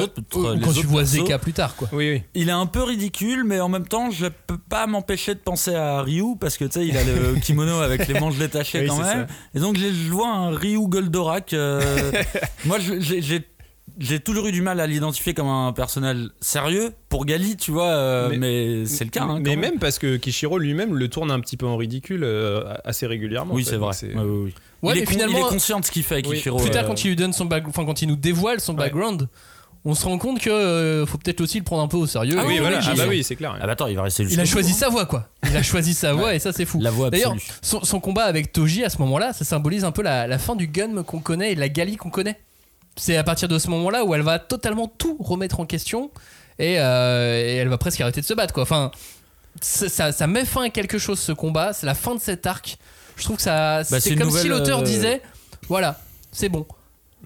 autres. 0.00 0.14
Ou 0.36 0.52
les 0.54 0.60
quand 0.60 0.72
tu 0.72 0.86
vois 0.86 1.00
persos. 1.00 1.14
Zeka 1.16 1.38
plus 1.40 1.52
tard, 1.52 1.74
quoi. 1.74 1.88
Oui, 1.92 2.10
oui. 2.12 2.22
Il 2.34 2.48
est 2.48 2.52
un 2.52 2.66
peu 2.66 2.84
ridicule, 2.84 3.42
mais 3.42 3.58
en 3.60 3.68
même 3.68 3.88
temps, 3.88 4.12
je 4.12 4.26
peux 4.46 4.56
pas 4.56 4.86
m'empêcher 4.86 5.34
de 5.34 5.40
penser 5.40 5.74
à 5.74 6.00
Ryu 6.02 6.36
parce 6.38 6.56
que 6.56 6.64
tu 6.64 6.72
sais, 6.78 6.86
il 6.86 6.96
a 6.96 7.02
le 7.02 7.34
kimono 7.42 7.80
avec 7.80 8.06
les 8.06 8.20
manches 8.20 8.38
détachées 8.38 8.82
Oui, 8.82 8.86
quand 8.86 8.98
même. 8.98 9.26
Et 9.52 9.58
donc, 9.58 9.76
je 9.76 10.10
vois 10.12 10.28
un 10.28 10.50
Ryu 10.56 10.86
Goldorak. 10.86 11.54
euh, 11.54 12.12
moi, 12.64 12.78
j'ai- 12.78 14.20
toujours 14.20 14.46
eu 14.46 14.52
du 14.52 14.62
mal 14.62 14.78
à 14.78 14.86
l'identifier 14.86 15.34
comme 15.34 15.48
un 15.48 15.72
personnage 15.72 16.28
sérieux 16.40 16.92
pour 17.08 17.24
Gali, 17.26 17.56
tu 17.56 17.72
vois, 17.72 17.88
euh, 17.88 18.28
Mais- 18.30 18.36
mais, 18.38 18.86
c'est 18.86 19.02
le 19.04 19.10
cas. 19.10 19.24
hein, 19.24 19.40
mais 19.42 19.56
même 19.56 19.80
parce 19.80 19.98
que 19.98 20.16
Kishiro 20.18 20.56
lui-même 20.58 20.94
le 20.94 21.08
tourne 21.08 21.32
un 21.32 21.40
petit 21.40 21.56
peu 21.56 21.66
en 21.66 21.76
ridicule 21.76 22.22
euh, 22.22 22.62
assez 22.84 23.08
régulièrement. 23.08 23.54
Oui, 23.54 23.64
c'est 23.64 23.76
vrai. 23.76 23.90
Ouais, 24.02 24.14
ouais, 24.14 24.22
ouais. 24.44 24.52
Ouais, 24.82 24.94
il, 24.96 25.02
est 25.02 25.06
finalement, 25.06 25.38
il 25.38 25.44
est 25.46 25.48
conscient 25.48 25.80
de 25.80 25.84
ce 25.84 25.90
qu'il 25.90 26.02
fait, 26.04 26.24
Oui. 26.26 26.36
Kishiro. 26.36 26.58
plus 26.58 26.70
tard, 26.70 26.84
euh, 26.84 26.86
quand 26.88 27.04
il 27.04 27.08
lui 27.08 27.16
donne 27.16 27.32
son 27.32 27.44
back- 27.46 27.64
enfin 27.68 27.84
quand 27.84 28.00
il 28.02 28.08
nous 28.08 28.16
dévoile 28.16 28.60
son 28.60 28.72
Ouais. 28.74 28.78
background, 28.84 29.28
on 29.84 29.94
se 29.94 30.04
rend 30.04 30.18
compte 30.18 30.40
que 30.40 30.50
euh, 30.50 31.06
faut 31.06 31.18
peut-être 31.18 31.40
aussi 31.40 31.58
le 31.58 31.64
prendre 31.64 31.82
un 31.82 31.88
peu 31.88 31.96
au 31.96 32.06
sérieux. 32.06 32.36
Ah 32.38 32.44
oui, 32.46 32.58
voilà. 32.58 32.78
oui, 32.78 32.84
Ah 32.86 32.90
j'ai- 32.94 33.00
bah 33.02 33.06
oui, 33.08 33.24
c'est 33.24 33.36
clair. 33.36 33.56
Ah 33.60 33.66
bah 33.66 33.72
attends, 33.72 33.86
il 33.86 33.96
va 33.96 34.02
rester 34.02 34.24
Il 34.24 34.38
a 34.40 34.44
choisi 34.44 34.72
sa 34.72 34.88
voix, 34.88 35.06
quoi. 35.06 35.28
Il 35.48 35.56
a 35.56 35.62
choisi 35.62 35.94
sa 35.94 36.12
voix 36.14 36.34
et 36.34 36.38
ça, 36.38 36.52
c'est 36.52 36.64
fou. 36.64 36.80
La 36.80 36.90
voix 36.90 37.10
D'ailleurs, 37.10 37.32
absolue. 37.32 37.58
son, 37.62 37.84
son 37.84 37.98
combat 38.00 38.24
avec 38.24 38.52
Toji 38.52 38.84
à 38.84 38.90
ce 38.90 38.98
moment-là, 38.98 39.32
ça 39.32 39.44
symbolise 39.44 39.84
un 39.84 39.92
peu 39.92 40.02
la, 40.02 40.26
la 40.26 40.38
fin 40.38 40.54
du 40.56 40.66
gun 40.68 41.02
qu'on 41.02 41.20
connaît 41.20 41.52
et 41.52 41.54
de 41.54 41.60
la 41.60 41.68
Gali 41.68 41.96
qu'on 41.96 42.10
connaît. 42.10 42.38
C'est 42.96 43.16
à 43.16 43.24
partir 43.24 43.48
de 43.48 43.58
ce 43.58 43.68
moment-là 43.70 44.04
où 44.04 44.14
elle 44.14 44.22
va 44.22 44.38
totalement 44.40 44.86
tout 44.88 45.16
remettre 45.20 45.60
en 45.60 45.66
question 45.66 46.10
et, 46.58 46.80
euh, 46.80 47.36
et 47.40 47.54
elle 47.56 47.68
va 47.68 47.78
presque 47.78 48.00
arrêter 48.00 48.20
de 48.20 48.26
se 48.26 48.34
battre, 48.34 48.52
quoi. 48.52 48.64
Enfin, 48.64 48.90
ça 49.60 50.26
met 50.26 50.44
fin 50.44 50.64
à 50.64 50.70
quelque 50.70 50.98
chose 50.98 51.18
ce 51.18 51.32
combat. 51.32 51.72
C'est 51.72 51.86
la 51.86 51.94
fin 51.94 52.14
de 52.14 52.20
cet 52.20 52.46
arc. 52.46 52.78
Je 53.18 53.24
trouve 53.24 53.36
que 53.36 53.42
ça, 53.42 53.82
Bah, 53.90 54.00
c'est 54.00 54.16
comme 54.16 54.30
si 54.30 54.48
l'auteur 54.48 54.80
euh, 54.80 54.82
disait, 54.84 55.20
voilà, 55.68 56.00
c'est 56.32 56.48
bon. 56.48 56.66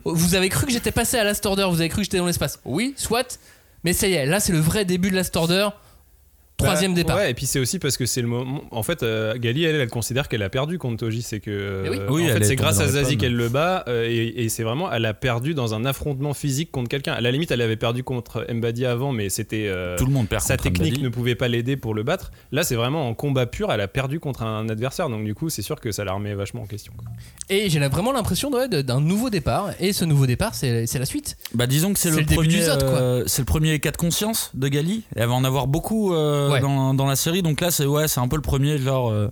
Vous 0.05 0.35
avez 0.35 0.49
cru 0.49 0.67
que 0.67 0.73
j'étais 0.73 0.91
passé 0.91 1.19
à 1.19 1.25
Last 1.25 1.45
Order, 1.47 1.67
vous 1.69 1.81
avez 1.81 1.89
cru 1.89 1.99
que 1.99 2.05
j'étais 2.05 2.19
dans 2.19 2.27
l'espace. 2.27 2.59
Oui, 2.65 2.95
soit. 2.97 3.39
Mais 3.85 3.93
ça 3.93 4.09
y 4.09 4.15
est, 4.15 4.27
là 4.27 4.41
c'est 4.41 4.53
le 4.53 4.59
vrai 4.61 4.85
début 4.85 5.11
de 5.11 5.17
Last 5.17 5.37
Order. 5.37 5.69
Troisième 6.63 6.93
Bah, 6.93 6.97
départ. 6.97 7.17
Ouais, 7.17 7.31
et 7.31 7.35
puis 7.35 7.47
c'est 7.47 7.59
aussi 7.61 7.79
parce 7.79 7.97
que 7.97 8.07
c'est 8.07 8.23
le 8.23 8.29
moment. 8.29 8.63
En 8.71 8.83
fait, 8.83 9.03
euh, 9.03 9.37
Gali, 9.39 9.65
elle, 9.65 9.77
elle 9.77 9.89
considère 9.89 10.29
qu'elle 10.29 10.43
a 10.43 10.49
perdu 10.51 10.79
contre 10.79 10.97
Toji. 10.99 11.23
C'est 11.23 11.41
que. 11.41 11.51
euh, 11.51 11.89
oui. 11.91 11.99
Oui, 12.09 12.25
en 12.31 12.35
fait, 12.35 12.41
est 12.41 12.45
c'est 12.45 12.57
grâce 12.57 12.81
à 12.81 12.89
Zazie 12.89 13.17
qu'elle 13.17 13.37
le 13.37 13.49
bat. 13.49 13.85
euh, 13.89 14.07
et 14.09 14.45
et 14.45 14.49
c'est 14.49 14.63
vraiment. 14.63 14.91
Elle 14.93 15.05
a 15.07 15.15
perdu 15.15 15.55
dans 15.55 15.75
un 15.75 15.85
affrontement 15.85 16.35
physique 16.35 16.71
contre 16.71 16.89
quelqu'un. 16.89 17.13
À 17.13 17.21
la 17.21 17.31
limite, 17.31 17.51
elle 17.51 17.61
avait 17.63 17.77
perdu 17.77 18.03
contre 18.03 18.47
Mbadi 18.53 18.87
avant, 18.87 19.13
mais 19.13 19.29
c'était. 19.29 19.67
euh, 19.69 19.97
Tout 19.97 20.07
le 20.07 20.13
monde 20.13 20.29
perd 20.29 20.43
sa 20.43 20.57
technique 20.57 20.93
Mbadi. 20.95 21.03
ne 21.05 21.09
pouvait 21.11 21.35
pas 21.35 21.49
l'aider 21.49 21.77
pour 21.77 21.95
le 21.95 22.03
battre. 22.03 22.31
Là, 22.53 22.63
c'est 22.65 22.77
vraiment 22.77 23.09
en 23.09 23.15
combat 23.15 23.47
pur. 23.47 23.73
Elle 23.73 23.81
a 23.81 23.89
perdu 23.89 24.21
contre 24.21 24.43
un 24.43 24.69
adversaire. 24.69 25.09
Donc, 25.09 25.25
du 25.25 25.35
coup, 25.35 25.51
c'est 25.51 25.63
sûr 25.63 25.81
que 25.81 25.93
ça 25.93 26.05
la 26.05 26.13
remet 26.13 26.35
vachement 26.35 26.63
en 26.63 26.67
question. 26.67 26.93
quoi. 26.97 27.07
Et 27.49 27.69
j'ai 27.69 27.79
vraiment 27.89 28.13
l'impression 28.13 28.51
ouais, 28.53 28.69
d'un 28.69 29.01
nouveau 29.01 29.29
départ. 29.31 29.71
Et 29.81 29.93
ce 29.93 30.05
nouveau 30.05 30.27
départ, 30.27 30.55
c'est 30.55 30.87
c'est 30.87 30.99
la 30.99 31.05
suite. 31.05 31.37
Bah 31.55 31.67
disons 31.67 31.93
que 31.93 31.99
c'est 31.99 32.11
le, 32.11 32.17
le 32.19 32.23
début 32.23 32.35
premier, 32.37 32.69
euh, 32.69 33.25
c'est 33.27 33.43
le 33.43 33.47
premier 33.47 33.79
cas 33.81 33.91
de 33.91 33.97
conscience 33.97 34.51
de 34.55 34.69
Gali. 34.69 35.03
Elle 35.17 35.27
va 35.29 35.35
en 35.35 35.45
avoir 35.45 35.67
beaucoup 35.67 36.15
euh, 36.15 36.49
Ouais. 36.53 36.61
dans, 36.61 36.95
dans 36.95 37.07
la 37.07 37.17
série, 37.17 37.43
donc 37.43 37.61
là 37.61 37.71
c'est 37.71 37.87
ouais, 37.87 38.09
c'est 38.09 38.21
un 38.21 38.29
peu 38.29 38.37
le 38.37 38.43
premier 38.43 38.79
genre. 38.79 39.11
euh, 39.11 39.29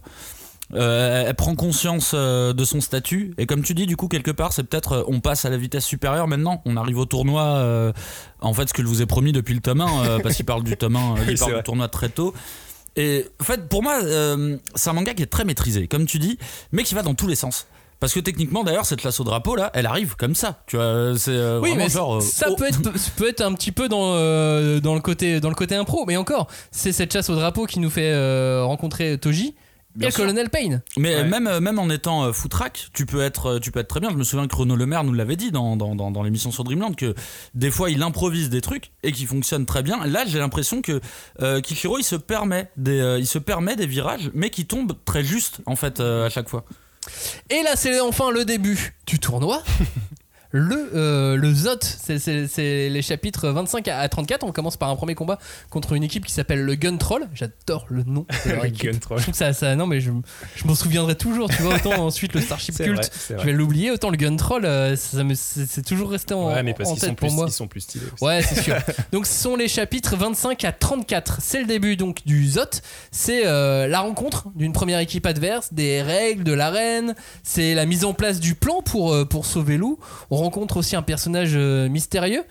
euh, 0.72 1.24
elle 1.26 1.34
prend 1.34 1.56
conscience 1.56 2.12
euh, 2.14 2.52
de 2.52 2.64
son 2.64 2.80
statut. 2.80 3.34
Et 3.38 3.46
comme 3.46 3.62
tu 3.64 3.74
dis 3.74 3.86
du 3.86 3.96
coup 3.96 4.06
quelque 4.06 4.30
part 4.30 4.52
c'est 4.52 4.62
peut-être 4.62 4.92
euh, 4.92 5.02
on 5.08 5.18
passe 5.18 5.44
à 5.44 5.50
la 5.50 5.56
vitesse 5.56 5.84
supérieure 5.84 6.28
maintenant. 6.28 6.62
On 6.64 6.76
arrive 6.76 6.98
au 6.98 7.06
tournoi 7.06 7.92
en 8.40 8.54
fait 8.54 8.68
ce 8.68 8.72
que 8.72 8.82
je 8.82 8.86
vous 8.86 9.02
ai 9.02 9.06
promis 9.06 9.32
depuis 9.32 9.52
le 9.54 9.60
tome 9.60 9.80
1 9.80 10.20
parce 10.20 10.36
qu'il 10.36 10.44
parle 10.46 10.62
du 10.62 10.76
tome 10.76 10.94
1 10.94 10.98
euh, 10.98 11.14
il 11.28 11.38
parle 11.38 11.56
du 11.56 11.62
tournoi 11.64 11.88
très 11.88 12.08
tôt. 12.08 12.32
Et 12.94 13.26
en 13.40 13.44
fait 13.44 13.68
pour 13.68 13.82
moi 13.82 13.98
c'est 14.76 14.90
un 14.90 14.92
manga 14.92 15.12
qui 15.14 15.24
est 15.24 15.26
très 15.26 15.44
maîtrisé. 15.44 15.88
Comme 15.88 16.06
tu 16.06 16.20
dis 16.20 16.38
mais 16.70 16.84
qui 16.84 16.94
va 16.94 17.02
dans 17.02 17.14
tous 17.14 17.26
les 17.26 17.34
sens 17.36 17.66
parce 18.00 18.12
que 18.14 18.20
techniquement 18.20 18.64
d'ailleurs 18.64 18.86
cette 18.86 19.04
lasso 19.04 19.22
drapeau 19.24 19.54
là 19.56 19.70
elle 19.74 19.86
arrive 19.86 20.16
comme 20.16 20.34
ça 20.34 20.62
tu 20.66 20.76
vois 20.76 21.12
c'est 21.16 21.30
euh, 21.30 21.60
Oui, 21.60 21.70
vraiment 21.70 21.84
mais 21.84 21.90
genre 21.90 22.16
euh, 22.16 22.20
ça 22.20 22.46
oh. 22.50 22.56
peut 22.56 22.66
être, 22.66 22.96
ça 22.98 23.10
peut 23.16 23.28
être 23.28 23.42
un 23.42 23.52
petit 23.54 23.72
peu 23.72 23.88
dans, 23.88 24.14
euh, 24.14 24.80
dans, 24.80 24.94
le 24.94 25.00
côté, 25.00 25.40
dans 25.40 25.48
le 25.50 25.54
côté 25.54 25.74
impro. 25.76 26.04
Mais 26.06 26.16
encore, 26.16 26.48
c'est 26.70 26.92
cette 26.92 27.12
chasse 27.12 27.28
au 27.30 27.34
drapeau 27.34 27.66
qui 27.66 27.78
nous 27.80 27.90
fait 27.90 28.10
euh, 28.12 28.64
rencontrer 28.64 29.18
Toji 29.18 29.54
Bien 29.96 30.06
et 30.06 30.10
le 30.10 30.14
sûr. 30.14 30.22
colonel 30.24 30.50
Payne. 30.50 30.82
Mais 30.96 31.16
Ouais. 31.16 31.24
même, 31.24 31.58
même 31.58 31.78
en 31.80 31.90
étant 31.90 32.22
euh, 32.24 32.32
footrack, 32.32 32.90
tu 32.92 33.06
peux 33.06 33.22
être, 33.22 33.46
euh, 33.46 33.58
tu 33.58 33.72
peux 33.72 33.80
être 33.80 33.88
très 33.88 33.98
bien. 33.98 34.10
Je 34.10 34.14
me 34.16 34.22
souviens 34.22 34.46
que 34.46 34.54
Renaud 34.54 34.76
Lemaire 34.76 35.02
nous 35.02 35.12
l'avait 35.12 35.34
dit 35.36 35.50
dans, 35.50 35.76
dans, 35.76 35.96
dans, 35.96 36.12
dans 36.12 36.22
l'émission 36.22 36.52
sur 36.52 36.62
Dreamland 36.62 36.94
que 36.94 37.14
des 37.54 37.72
fois 37.72 37.90
il 37.90 38.00
improvise 38.02 38.50
des 38.50 38.60
trucs 38.60 38.92
et 39.02 39.10
qui 39.10 39.26
fonctionnent 39.26 39.66
très 39.66 39.82
bien. 39.82 40.06
Là, 40.06 40.24
j'ai 40.26 40.38
l'impression 40.38 40.80
que 40.80 41.00
euh, 41.42 41.60
Kishiro 41.60 41.98
il 41.98 42.04
se 42.04 42.14
permet 42.16 42.70
des, 42.76 43.00
euh, 43.00 43.18
il 43.18 43.26
se 43.26 43.38
permet 43.38 43.74
des 43.74 43.86
virages, 43.86 44.30
mais 44.32 44.50
qui 44.50 44.64
tombent 44.64 44.94
très 45.04 45.24
juste 45.24 45.60
en 45.66 45.74
fait 45.76 45.98
euh, 45.98 46.26
à 46.26 46.30
chaque 46.30 46.48
fois. 46.48 46.64
Et 47.48 47.62
là, 47.62 47.76
c'est 47.76 48.00
enfin 48.00 48.30
le 48.30 48.44
début 48.44 48.94
du 49.06 49.18
tournoi. 49.18 49.62
Le, 50.52 50.90
euh, 50.96 51.36
le 51.36 51.54
ZOT, 51.54 51.78
c'est- 51.82 52.88
les 52.88 53.02
chapitres 53.02 53.48
25 53.50 53.86
à 53.88 53.98
à 54.00 54.08
34. 54.08 54.42
On 54.44 54.50
commence 54.52 54.76
par 54.76 54.88
un 54.90 54.96
premier 54.96 55.14
combat 55.14 55.38
contre 55.68 55.92
une 55.92 56.02
équipe 56.02 56.26
qui 56.26 56.32
s'appelle 56.32 56.62
le 56.62 56.74
Gun 56.74 56.96
Troll. 56.96 57.28
J'adore 57.34 57.86
le 57.88 58.02
nom 58.02 58.26
de 58.46 58.50
leur 58.50 58.62
Le 58.64 58.68
équipe. 58.68 58.90
Gun 58.92 58.98
Troll. 58.98 59.18
Je 59.18 59.22
trouve 59.24 59.32
que 59.32 59.38
ça, 59.38 59.52
ça- 59.52 59.76
non, 59.76 59.86
mais 59.86 60.00
je, 60.00 60.10
je 60.56 60.66
m'en 60.66 60.74
souviendrai 60.74 61.14
toujours. 61.14 61.48
Tu 61.50 61.62
vois, 61.62 61.74
autant 61.76 62.04
ensuite 62.04 62.34
le 62.34 62.40
Starship 62.40 62.76
Cult, 62.76 62.96
vrai, 62.96 63.08
je 63.38 63.44
vais 63.44 63.52
l'oublier. 63.52 63.90
Autant 63.92 64.10
le 64.10 64.16
Gun 64.16 64.34
Troll, 64.36 64.64
euh, 64.64 64.96
c'est 64.96 65.84
toujours 65.84 66.10
resté 66.10 66.34
en, 66.34 66.48
Ouais, 66.48 66.62
mais 66.64 66.74
parce 66.74 66.90
en 66.90 66.94
tête 66.94 67.10
sont, 67.10 67.14
pour 67.14 67.28
plus- 67.28 67.36
moi. 67.36 67.44
ils 67.48 67.52
sont 67.52 67.68
plus 67.68 67.80
stylés. 67.82 68.06
aussi. 68.12 68.24
Ouais, 68.24 68.42
c'est 68.42 68.60
sûr. 68.62 68.74
donc, 69.12 69.26
ce 69.26 69.34
sont 69.42 69.54
les 69.54 69.68
chapitres 69.68 70.16
25 70.16 70.64
à 70.64 70.72
34. 70.72 71.38
C'est 71.40 71.60
le 71.60 71.66
début 71.66 71.96
donc 71.96 72.24
du 72.26 72.48
ZOT. 72.48 72.80
C'est 73.12 73.46
euh, 73.46 73.86
la 73.86 74.00
rencontre 74.00 74.48
d'une 74.56 74.72
première 74.72 74.98
équipe 74.98 75.26
adverse, 75.26 75.72
des 75.72 76.02
règles 76.02 76.42
de 76.42 76.52
l'arène. 76.52 77.14
C'est 77.44 77.74
la 77.74 77.86
mise 77.86 78.04
en 78.04 78.14
place 78.14 78.40
du 78.40 78.54
plan 78.56 78.82
pour, 78.82 79.12
euh, 79.12 79.24
pour 79.24 79.46
sauver 79.46 79.76
Lou. 79.76 79.98
On 80.30 80.39
rencontre 80.40 80.76
aussi 80.76 80.96
un 80.96 81.02
personnage 81.02 81.52
euh, 81.54 81.88
mystérieux. 81.88 82.42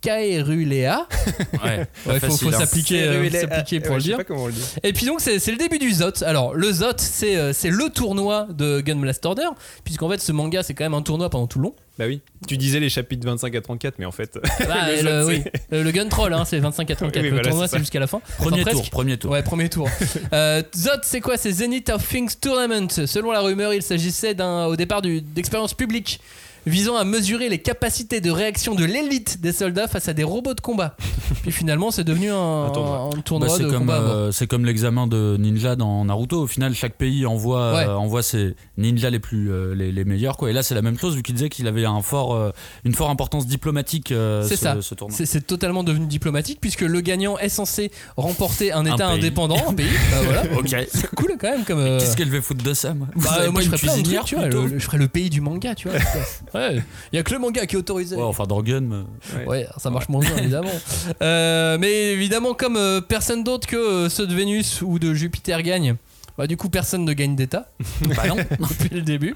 Kaerulea. 0.00 1.06
Ouais, 1.64 1.86
Il 2.06 2.20
faut, 2.20 2.30
faut 2.36 2.52
s'appliquer 2.52 3.02
euh, 3.02 3.30
s'appliquer 3.30 3.80
pour 3.80 3.90
Ouais, 3.90 3.96
le 3.96 4.00
je 4.00 4.04
sais 4.04 4.08
dire. 4.10 4.16
pas 4.18 4.24
comment 4.24 4.44
on 4.44 4.46
le 4.46 4.52
dit. 4.52 4.62
Et 4.84 4.92
puis 4.92 5.06
donc 5.06 5.20
c'est 5.20 5.34
le 5.44 5.56
début 5.56 5.78
du 5.78 5.90
ZOT. 5.92 6.22
Alors 6.24 6.54
le 6.54 6.72
ZOT 6.72 6.92
c'est 6.98 7.36
euh, 7.36 7.52
c'est 7.52 7.70
le 7.70 7.88
tournoi 7.90 8.46
de 8.50 8.80
Gun 8.80 8.96
Blast 8.96 9.26
Order 9.26 9.48
puisqu'en 9.84 10.08
fait 10.08 10.20
ce 10.20 10.30
manga 10.30 10.62
c'est 10.62 10.72
quand 10.74 10.84
même 10.84 10.94
un 10.94 11.02
tournoi 11.02 11.28
pendant 11.30 11.48
tout 11.48 11.58
le 11.58 11.64
long. 11.64 11.74
Bah 11.98 12.04
oui. 12.06 12.20
Tu 12.46 12.56
disais 12.56 12.78
les 12.78 12.88
chapitres 12.90 13.26
25 13.26 13.52
à 13.56 13.60
34, 13.60 13.94
mais 13.98 14.04
en 14.06 14.12
fait. 14.12 14.38
Ah, 14.70 14.88
le 15.02 15.26
oui. 15.26 15.42
Euh, 15.72 15.82
le 15.82 15.90
Gun 15.90 16.06
Troll 16.08 16.32
hein, 16.32 16.44
c'est 16.44 16.60
25 16.60 16.88
à 16.92 16.94
34. 16.94 17.16
Oui, 17.22 17.28
le 17.30 17.34
voilà, 17.34 17.48
tournoi 17.48 17.66
c'est 17.68 17.78
jusqu'à 17.78 17.98
la 17.98 18.06
fin. 18.06 18.20
Premier 18.38 18.62
Enfin, 18.62 18.70
tour, 18.70 18.80
presque. 18.80 18.92
premier 18.92 19.16
tour. 19.18 19.32
Ouais, 19.32 19.42
premier 19.42 19.68
tour. 19.68 19.88
euh, 20.32 20.62
Zot, 20.76 20.90
c'est 21.02 21.20
quoi? 21.20 21.36
C'est 21.36 21.50
Zenith 21.50 21.90
of 21.90 22.06
Things 22.08 22.36
Tournament. 22.40 22.88
Selon 22.88 23.32
la 23.32 23.40
rumeur, 23.40 23.74
il 23.74 23.82
s'agissait 23.82 24.34
d'un 24.34 24.66
au 24.66 24.76
départ 24.76 25.02
du- 25.02 25.20
d'expérience 25.22 25.74
publique 25.74 26.20
visant 26.68 26.96
à 26.96 27.04
mesurer 27.04 27.48
les 27.48 27.58
capacités 27.58 28.20
de 28.20 28.30
réaction 28.30 28.74
de 28.74 28.84
l'élite 28.84 29.40
des 29.40 29.52
soldats 29.52 29.88
face 29.88 30.08
à 30.08 30.12
des 30.12 30.24
robots 30.24 30.54
de 30.54 30.60
combat. 30.60 30.96
Puis 31.42 31.50
finalement, 31.52 31.90
c'est 31.90 32.04
devenu 32.04 32.30
un, 32.30 32.64
Un 32.66 32.70
tournoi. 32.70 33.10
un 33.16 33.20
tournoi 33.20 33.48
Bah, 33.48 33.54
c'est 33.56 33.64
de 33.64 33.68
comme, 33.70 33.78
combat. 33.80 34.00
euh, 34.00 34.32
c'est 34.32 34.46
comme 34.46 34.64
l'examen 34.64 35.06
de 35.06 35.36
ninja 35.38 35.76
dans 35.76 36.04
Naruto. 36.04 36.42
Au 36.42 36.46
final, 36.46 36.74
chaque 36.74 36.94
pays 36.94 37.26
envoie, 37.26 37.74
Ouais. 37.74 37.84
euh, 37.86 37.94
envoie 37.96 38.22
ses 38.22 38.54
ninjas 38.76 39.10
les 39.10 39.18
plus 39.18 39.50
euh, 39.50 39.74
les, 39.74 39.90
les 39.92 40.04
meilleurs. 40.04 40.36
Quoi. 40.36 40.50
Et 40.50 40.52
là, 40.52 40.62
c'est 40.62 40.74
la 40.74 40.82
même 40.82 40.98
chose 40.98 41.14
vu 41.16 41.22
qu'il 41.22 41.34
disait 41.34 41.48
qu'il 41.48 41.66
avait 41.66 41.84
un 41.84 42.02
fort, 42.02 42.34
euh, 42.34 42.50
une 42.84 42.94
forte 42.94 43.10
importance 43.10 43.46
diplomatique. 43.46 44.12
euh, 44.12 44.42
C'est 44.42 44.56
ce, 44.56 44.62
ça. 44.62 44.76
ce 44.80 44.94
tournoi. 44.94 45.16
C'est 45.16 45.26
c'est 45.26 45.46
totalement 45.46 45.84
devenu 45.84 46.06
diplomatique 46.06 46.58
puisque 46.60 46.82
le 46.82 47.00
gagnant 47.00 47.38
est 47.38 47.48
censé 47.48 47.90
remporter 48.16 48.72
un 48.72 48.84
État 48.84 49.08
indépendant, 49.08 49.56
un 49.68 49.74
pays. 49.74 49.86
Bah 50.10 50.16
voilà. 50.24 50.42
C'est 50.92 51.10
cool 51.14 51.32
quand 51.40 51.50
même 51.50 51.64
comme. 51.64 51.78
euh, 51.78 51.98
Qu'est-ce 51.98 52.16
qu'elle 52.16 52.28
veut 52.30 52.40
foutre 52.40 52.62
de 52.62 52.74
ça, 52.74 52.94
moi? 52.94 53.06
Bah, 53.16 53.50
moi 53.50 53.60
je 53.62 53.66
ferais 53.68 53.78
plein 53.78 53.92
de 53.96 53.98
cuisinière, 54.00 54.20
trucs, 54.24 54.28
tu 54.28 54.34
vois. 54.36 54.44
plutôt 54.44 54.66
le- 54.66 54.78
je 54.78 54.84
ferais 54.84 54.98
le 54.98 55.08
pays 55.08 55.30
du 55.30 55.40
manga, 55.40 55.74
tu 55.74 55.88
vois. 55.88 55.98
ouais. 56.58 56.82
Il 57.12 57.16
y 57.16 57.18
a 57.18 57.22
que 57.22 57.32
le 57.32 57.38
manga 57.38 57.64
qui 57.66 57.76
est 57.76 57.78
autorisé. 57.78 58.16
Ouais, 58.16 58.22
enfin, 58.22 58.44
dans 58.44 58.62
Gun. 58.62 58.90
euh, 58.92 59.44
Ouais, 59.46 59.66
ça 59.78 59.90
marche 59.90 60.08
moins 60.08 60.20
bien 60.20 60.36
évidemment. 60.38 60.70
Euh, 61.22 61.78
mais 61.78 62.12
évidemment, 62.12 62.54
comme 62.54 62.76
euh, 62.76 63.00
personne 63.00 63.44
d'autre 63.44 63.66
que 63.66 63.76
euh, 63.76 64.08
ceux 64.08 64.26
de 64.26 64.34
Vénus 64.34 64.82
ou 64.82 64.98
de 64.98 65.14
Jupiter 65.14 65.62
gagne, 65.62 65.96
bah, 66.36 66.46
du 66.46 66.56
coup 66.56 66.68
personne 66.68 67.04
ne 67.04 67.12
gagne 67.12 67.34
d'état 67.36 67.68
Bah 68.02 68.26
non. 68.28 68.36
depuis 68.58 68.94
le 68.94 69.02
début. 69.02 69.34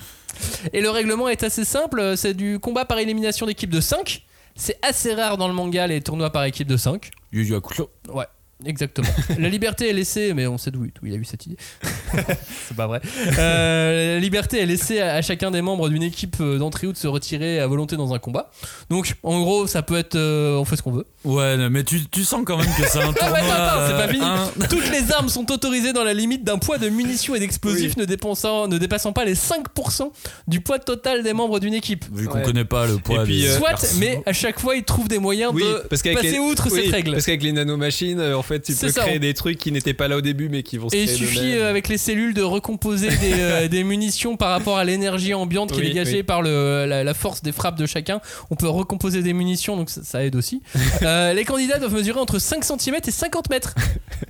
Et 0.72 0.80
le 0.80 0.90
règlement 0.90 1.28
est 1.28 1.42
assez 1.42 1.64
simple, 1.64 2.14
c'est 2.16 2.34
du 2.34 2.58
combat 2.58 2.84
par 2.84 2.98
élimination 2.98 3.46
d'équipe 3.46 3.70
de 3.70 3.80
5. 3.80 4.22
C'est 4.54 4.78
assez 4.82 5.14
rare 5.14 5.38
dans 5.38 5.48
le 5.48 5.54
manga 5.54 5.86
les 5.86 6.00
tournois 6.02 6.30
par 6.30 6.44
équipe 6.44 6.68
de 6.68 6.76
5. 6.76 7.10
Yu 7.32 7.44
Yu 7.44 7.54
Hakusho. 7.56 7.90
Ouais. 8.12 8.26
Exactement. 8.66 9.08
La 9.38 9.48
liberté 9.48 9.88
est 9.88 9.92
laissée, 9.92 10.34
mais 10.34 10.46
on 10.46 10.58
sait 10.58 10.70
d'où 10.70 10.86
il 11.04 11.12
a 11.12 11.16
eu 11.16 11.24
cette 11.24 11.46
idée. 11.46 11.56
c'est 12.68 12.76
pas 12.76 12.86
vrai. 12.86 13.00
Euh, 13.38 14.14
la 14.14 14.20
liberté 14.20 14.60
est 14.60 14.66
laissée 14.66 15.00
à, 15.00 15.14
à 15.14 15.22
chacun 15.22 15.50
des 15.50 15.62
membres 15.62 15.88
d'une 15.88 16.02
équipe 16.02 16.36
euh, 16.40 16.58
d'entrée 16.58 16.86
ou 16.86 16.92
de 16.92 16.96
se 16.96 17.06
retirer 17.08 17.60
à 17.60 17.66
volonté 17.66 17.96
dans 17.96 18.14
un 18.14 18.18
combat. 18.18 18.50
Donc, 18.90 19.14
en 19.22 19.40
gros, 19.40 19.66
ça 19.66 19.82
peut 19.82 19.96
être. 19.96 20.14
euh, 20.16 20.56
on 20.56 20.64
fait 20.64 20.76
ce 20.76 20.82
qu'on 20.82 20.92
veut. 20.92 21.06
Ouais, 21.24 21.68
mais 21.70 21.84
tu, 21.84 22.00
tu 22.08 22.24
sens 22.24 22.42
quand 22.44 22.56
même 22.56 22.66
que 22.76 22.86
c'est 22.88 22.98
un 23.02 23.10
Ah 23.20 23.26
tournoi. 23.26 23.32
ouais, 23.38 23.40
attends, 23.50 23.52
attends, 23.52 23.86
c'est 23.88 24.06
pas 24.06 24.12
fini. 24.12 24.24
un- 24.24 24.66
Toutes 24.68 24.90
les 24.90 25.12
armes 25.12 25.28
sont 25.28 25.50
autorisées 25.50 25.92
dans 25.92 26.04
la 26.04 26.14
limite 26.14 26.44
d'un 26.44 26.58
poids 26.58 26.78
de 26.78 26.88
munitions 26.88 27.34
et 27.34 27.40
d'explosifs 27.40 27.96
ne, 27.96 28.04
dépensant- 28.04 28.68
ne 28.68 28.78
dépassant 28.78 29.12
pas 29.12 29.24
les 29.24 29.34
5% 29.34 30.10
du 30.46 30.60
poids 30.60 30.78
total 30.78 31.22
des 31.22 31.32
membres 31.32 31.60
d'une 31.60 31.74
équipe. 31.74 32.04
Vu 32.12 32.26
qu'on 32.26 32.38
Ouais. 32.38 32.42
connaît 32.44 32.64
pas 32.64 32.86
le 32.86 32.96
poids 32.98 33.22
Et 33.22 33.24
puis, 33.24 33.46
euh, 33.46 33.56
Soit, 33.58 33.94
mais 33.98 34.22
à 34.26 34.32
chaque 34.32 34.58
fois, 34.58 34.74
ils 34.76 34.84
trouvent 34.84 35.08
des 35.08 35.18
moyens 35.18 35.52
Oui, 35.54 35.62
de 35.62 35.82
parce 35.88 36.02
qu'avec 36.02 36.18
passer 36.18 36.32
les- 36.32 36.38
outre 36.38 36.68
oui, 36.72 36.82
cette 36.82 36.92
règle. 36.92 37.12
Parce 37.12 37.26
qu'avec 37.26 37.42
les 37.42 37.52
nanomachines, 37.52 38.20
en 38.20 38.42
fait, 38.42 38.51
tu 38.58 38.74
peux 38.74 38.88
ça, 38.88 39.02
créer 39.02 39.16
on- 39.16 39.20
des 39.20 39.34
trucs 39.34 39.58
qui 39.58 39.72
n'étaient 39.72 39.94
pas 39.94 40.08
là 40.08 40.16
au 40.16 40.20
début, 40.20 40.48
mais 40.48 40.62
qui 40.62 40.78
vont 40.78 40.88
se 40.88 40.96
Et 40.96 41.02
il 41.04 41.08
suffit 41.08 41.54
euh, 41.54 41.70
avec 41.70 41.88
les 41.88 41.98
cellules 41.98 42.34
de 42.34 42.42
recomposer 42.42 43.08
des, 43.08 43.32
euh, 43.34 43.68
des 43.68 43.84
munitions 43.84 44.36
par 44.36 44.50
rapport 44.50 44.78
à 44.78 44.84
l'énergie 44.84 45.34
ambiante 45.34 45.72
qui 45.72 45.80
est 45.80 45.84
dégagée 45.84 46.16
oui. 46.18 46.22
par 46.22 46.42
le, 46.42 46.86
la, 46.86 47.04
la 47.04 47.14
force 47.14 47.42
des 47.42 47.52
frappes 47.52 47.78
de 47.78 47.86
chacun. 47.86 48.20
On 48.50 48.56
peut 48.56 48.68
recomposer 48.68 49.22
des 49.22 49.32
munitions, 49.32 49.76
donc 49.76 49.90
ça, 49.90 50.02
ça 50.04 50.24
aide 50.24 50.36
aussi. 50.36 50.62
Euh, 51.02 51.32
les 51.32 51.44
candidats 51.44 51.78
doivent 51.78 51.94
mesurer 51.94 52.20
entre 52.20 52.38
5 52.38 52.62
cm 52.64 52.96
et 53.06 53.10
50 53.10 53.50
mètres 53.50 53.74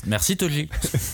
Merci 0.07 0.37
Toji. 0.37 0.69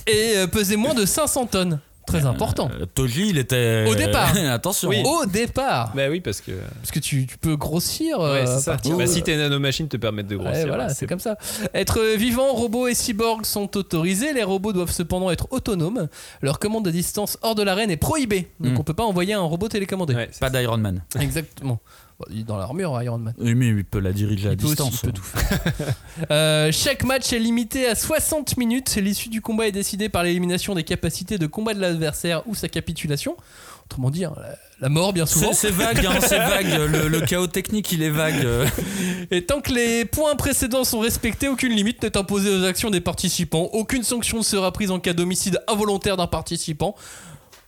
et 0.07 0.35
euh, 0.37 0.47
peser 0.47 0.77
moins 0.77 0.95
de 0.95 1.05
500 1.05 1.47
tonnes. 1.47 1.81
Très 2.09 2.27
important. 2.27 2.71
Euh, 2.81 2.87
Toji, 2.87 3.29
il 3.31 3.39
était. 3.39 3.85
Au 3.89 3.95
départ. 3.95 4.33
Attention. 4.51 4.89
Oui. 4.89 4.99
hein. 5.05 5.11
Au 5.23 5.27
départ, 5.27 5.93
Bah 5.95 6.09
oui, 6.11 6.21
parce 6.21 6.41
que. 6.41 6.53
parce 6.81 6.91
que 6.91 6.99
tu, 6.99 7.27
tu 7.27 7.39
peux 7.39 7.57
grossir. 7.57 8.19
euh, 8.21 8.33
Ouais, 8.33 8.41
à 8.41 8.47
c'est 8.59 8.61
ça. 8.65 8.77
Bah, 8.97 9.07
si 9.07 9.23
tes 9.23 9.37
nanomachines 9.37 9.89
te 9.89 9.97
permettent 9.97 10.27
de 10.27 10.37
Ouais, 10.37 10.45
grossir. 10.45 10.67
voilà, 10.69 10.87
ouais, 10.87 10.95
c'est 10.95 11.07
comme 11.07 11.21
ça. 11.21 11.37
Être 11.75 12.01
vivant, 12.17 12.53
robots 12.53 12.89
et 12.89 12.95
cyborgs 12.95 13.45
sont 13.45 13.77
autorisés. 13.77 14.33
Les 14.33 14.43
robots 14.45 14.73
doivent 14.73 14.93
cependant 14.93 15.31
être 15.31 15.47
autonomes. 15.51 16.09
Leur 16.43 16.59
commande 16.59 16.85
de 16.85 16.91
distance 16.91 17.39
hors 17.43 17.55
de 17.55 17.63
l'arène 17.63 17.91
est 17.91 17.97
prohibée. 17.97 18.49
Donc 18.61 18.73
Mm. 18.73 18.79
on 18.81 18.83
peut 18.83 18.95
pas 18.95 19.05
envoyer 19.05 19.35
un 19.35 19.41
robot 19.41 19.69
télécommandé. 19.69 20.15
Ouais, 20.15 20.31
Pas 20.41 20.51
d'Iron 20.51 20.79
Man. 20.79 21.03
Exactement. 21.21 21.79
Bon, 22.19 22.27
il 22.31 22.41
est 22.41 22.45
dans 22.45 22.57
l'armure, 22.57 23.01
Iron 23.01 23.19
Man. 23.19 23.35
Oui, 23.39 23.55
mais 23.55 23.69
il 23.69 23.85
peut 23.85 24.01
la 24.01 24.13
diriger 24.13 24.49
à 24.49 24.53
Il 24.53 24.57
peut 24.57 24.65
aussi, 24.65 24.75
distance. 24.75 25.01
il 25.03 25.07
peut 25.07 25.13
tout 25.13 25.23
faire. 25.23 25.61
Euh, 26.33 26.73
chaque 26.73 27.05
match 27.05 27.33
est 27.33 27.39
limité 27.39 27.87
à 27.87 27.95
60 27.95 28.57
minutes. 28.57 28.97
L'issue 28.97 29.29
du 29.29 29.41
combat 29.41 29.69
est 29.69 29.73
décidée 29.73 30.09
par 30.09 30.25
l'élimination 30.25 30.75
des 30.75 30.83
capacités 30.83 31.39
de 31.39 31.47
combat 31.47 31.75
de 31.75 31.81
l'adversaire 31.81 32.43
ou 32.49 32.57
sa 32.57 32.69
capitulation. 32.69 33.37
Autrement 33.85 34.11
dit, 34.11 34.25
hein, 34.25 34.35
la, 34.81 34.89
mort 34.89 35.13
bien 35.13 35.27
souvent. 35.27 35.53
C'est 35.53 35.71
vague, 35.71 36.05
hein, 36.05 36.19
c'est 36.21 36.39
vague. 36.39 36.67
Le, 36.93 37.07
le 37.09 37.21
chaos 37.21 37.47
technique, 37.47 37.93
il 37.93 38.03
est 38.03 38.11
vague. 38.11 38.47
Et 39.31 39.45
tant 39.45 39.61
que 39.61 39.73
les 39.73 40.05
points 40.05 40.35
précédents 40.35 40.85
sont 40.85 40.99
respectés, 40.99 41.49
aucune 41.49 41.73
limite 41.73 42.03
n'est 42.03 42.17
imposée 42.17 42.51
aux 42.51 42.65
actions 42.65 42.91
des 42.91 43.01
participants. 43.01 43.71
Aucune 43.73 44.03
sanction 44.03 44.39
ne 44.39 44.43
sera 44.43 44.73
prise 44.73 44.91
en 44.91 44.99
cas 44.99 45.13
d'homicide 45.13 45.63
involontaire 45.69 46.17
d'un 46.17 46.27
participant. 46.27 46.97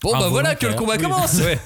Bon 0.02 0.12
bah 0.12 0.28
voilà 0.28 0.54
que 0.54 0.66
le 0.66 0.74
combat 0.74 0.98
commence 0.98 1.34
Ouais. 1.40 1.58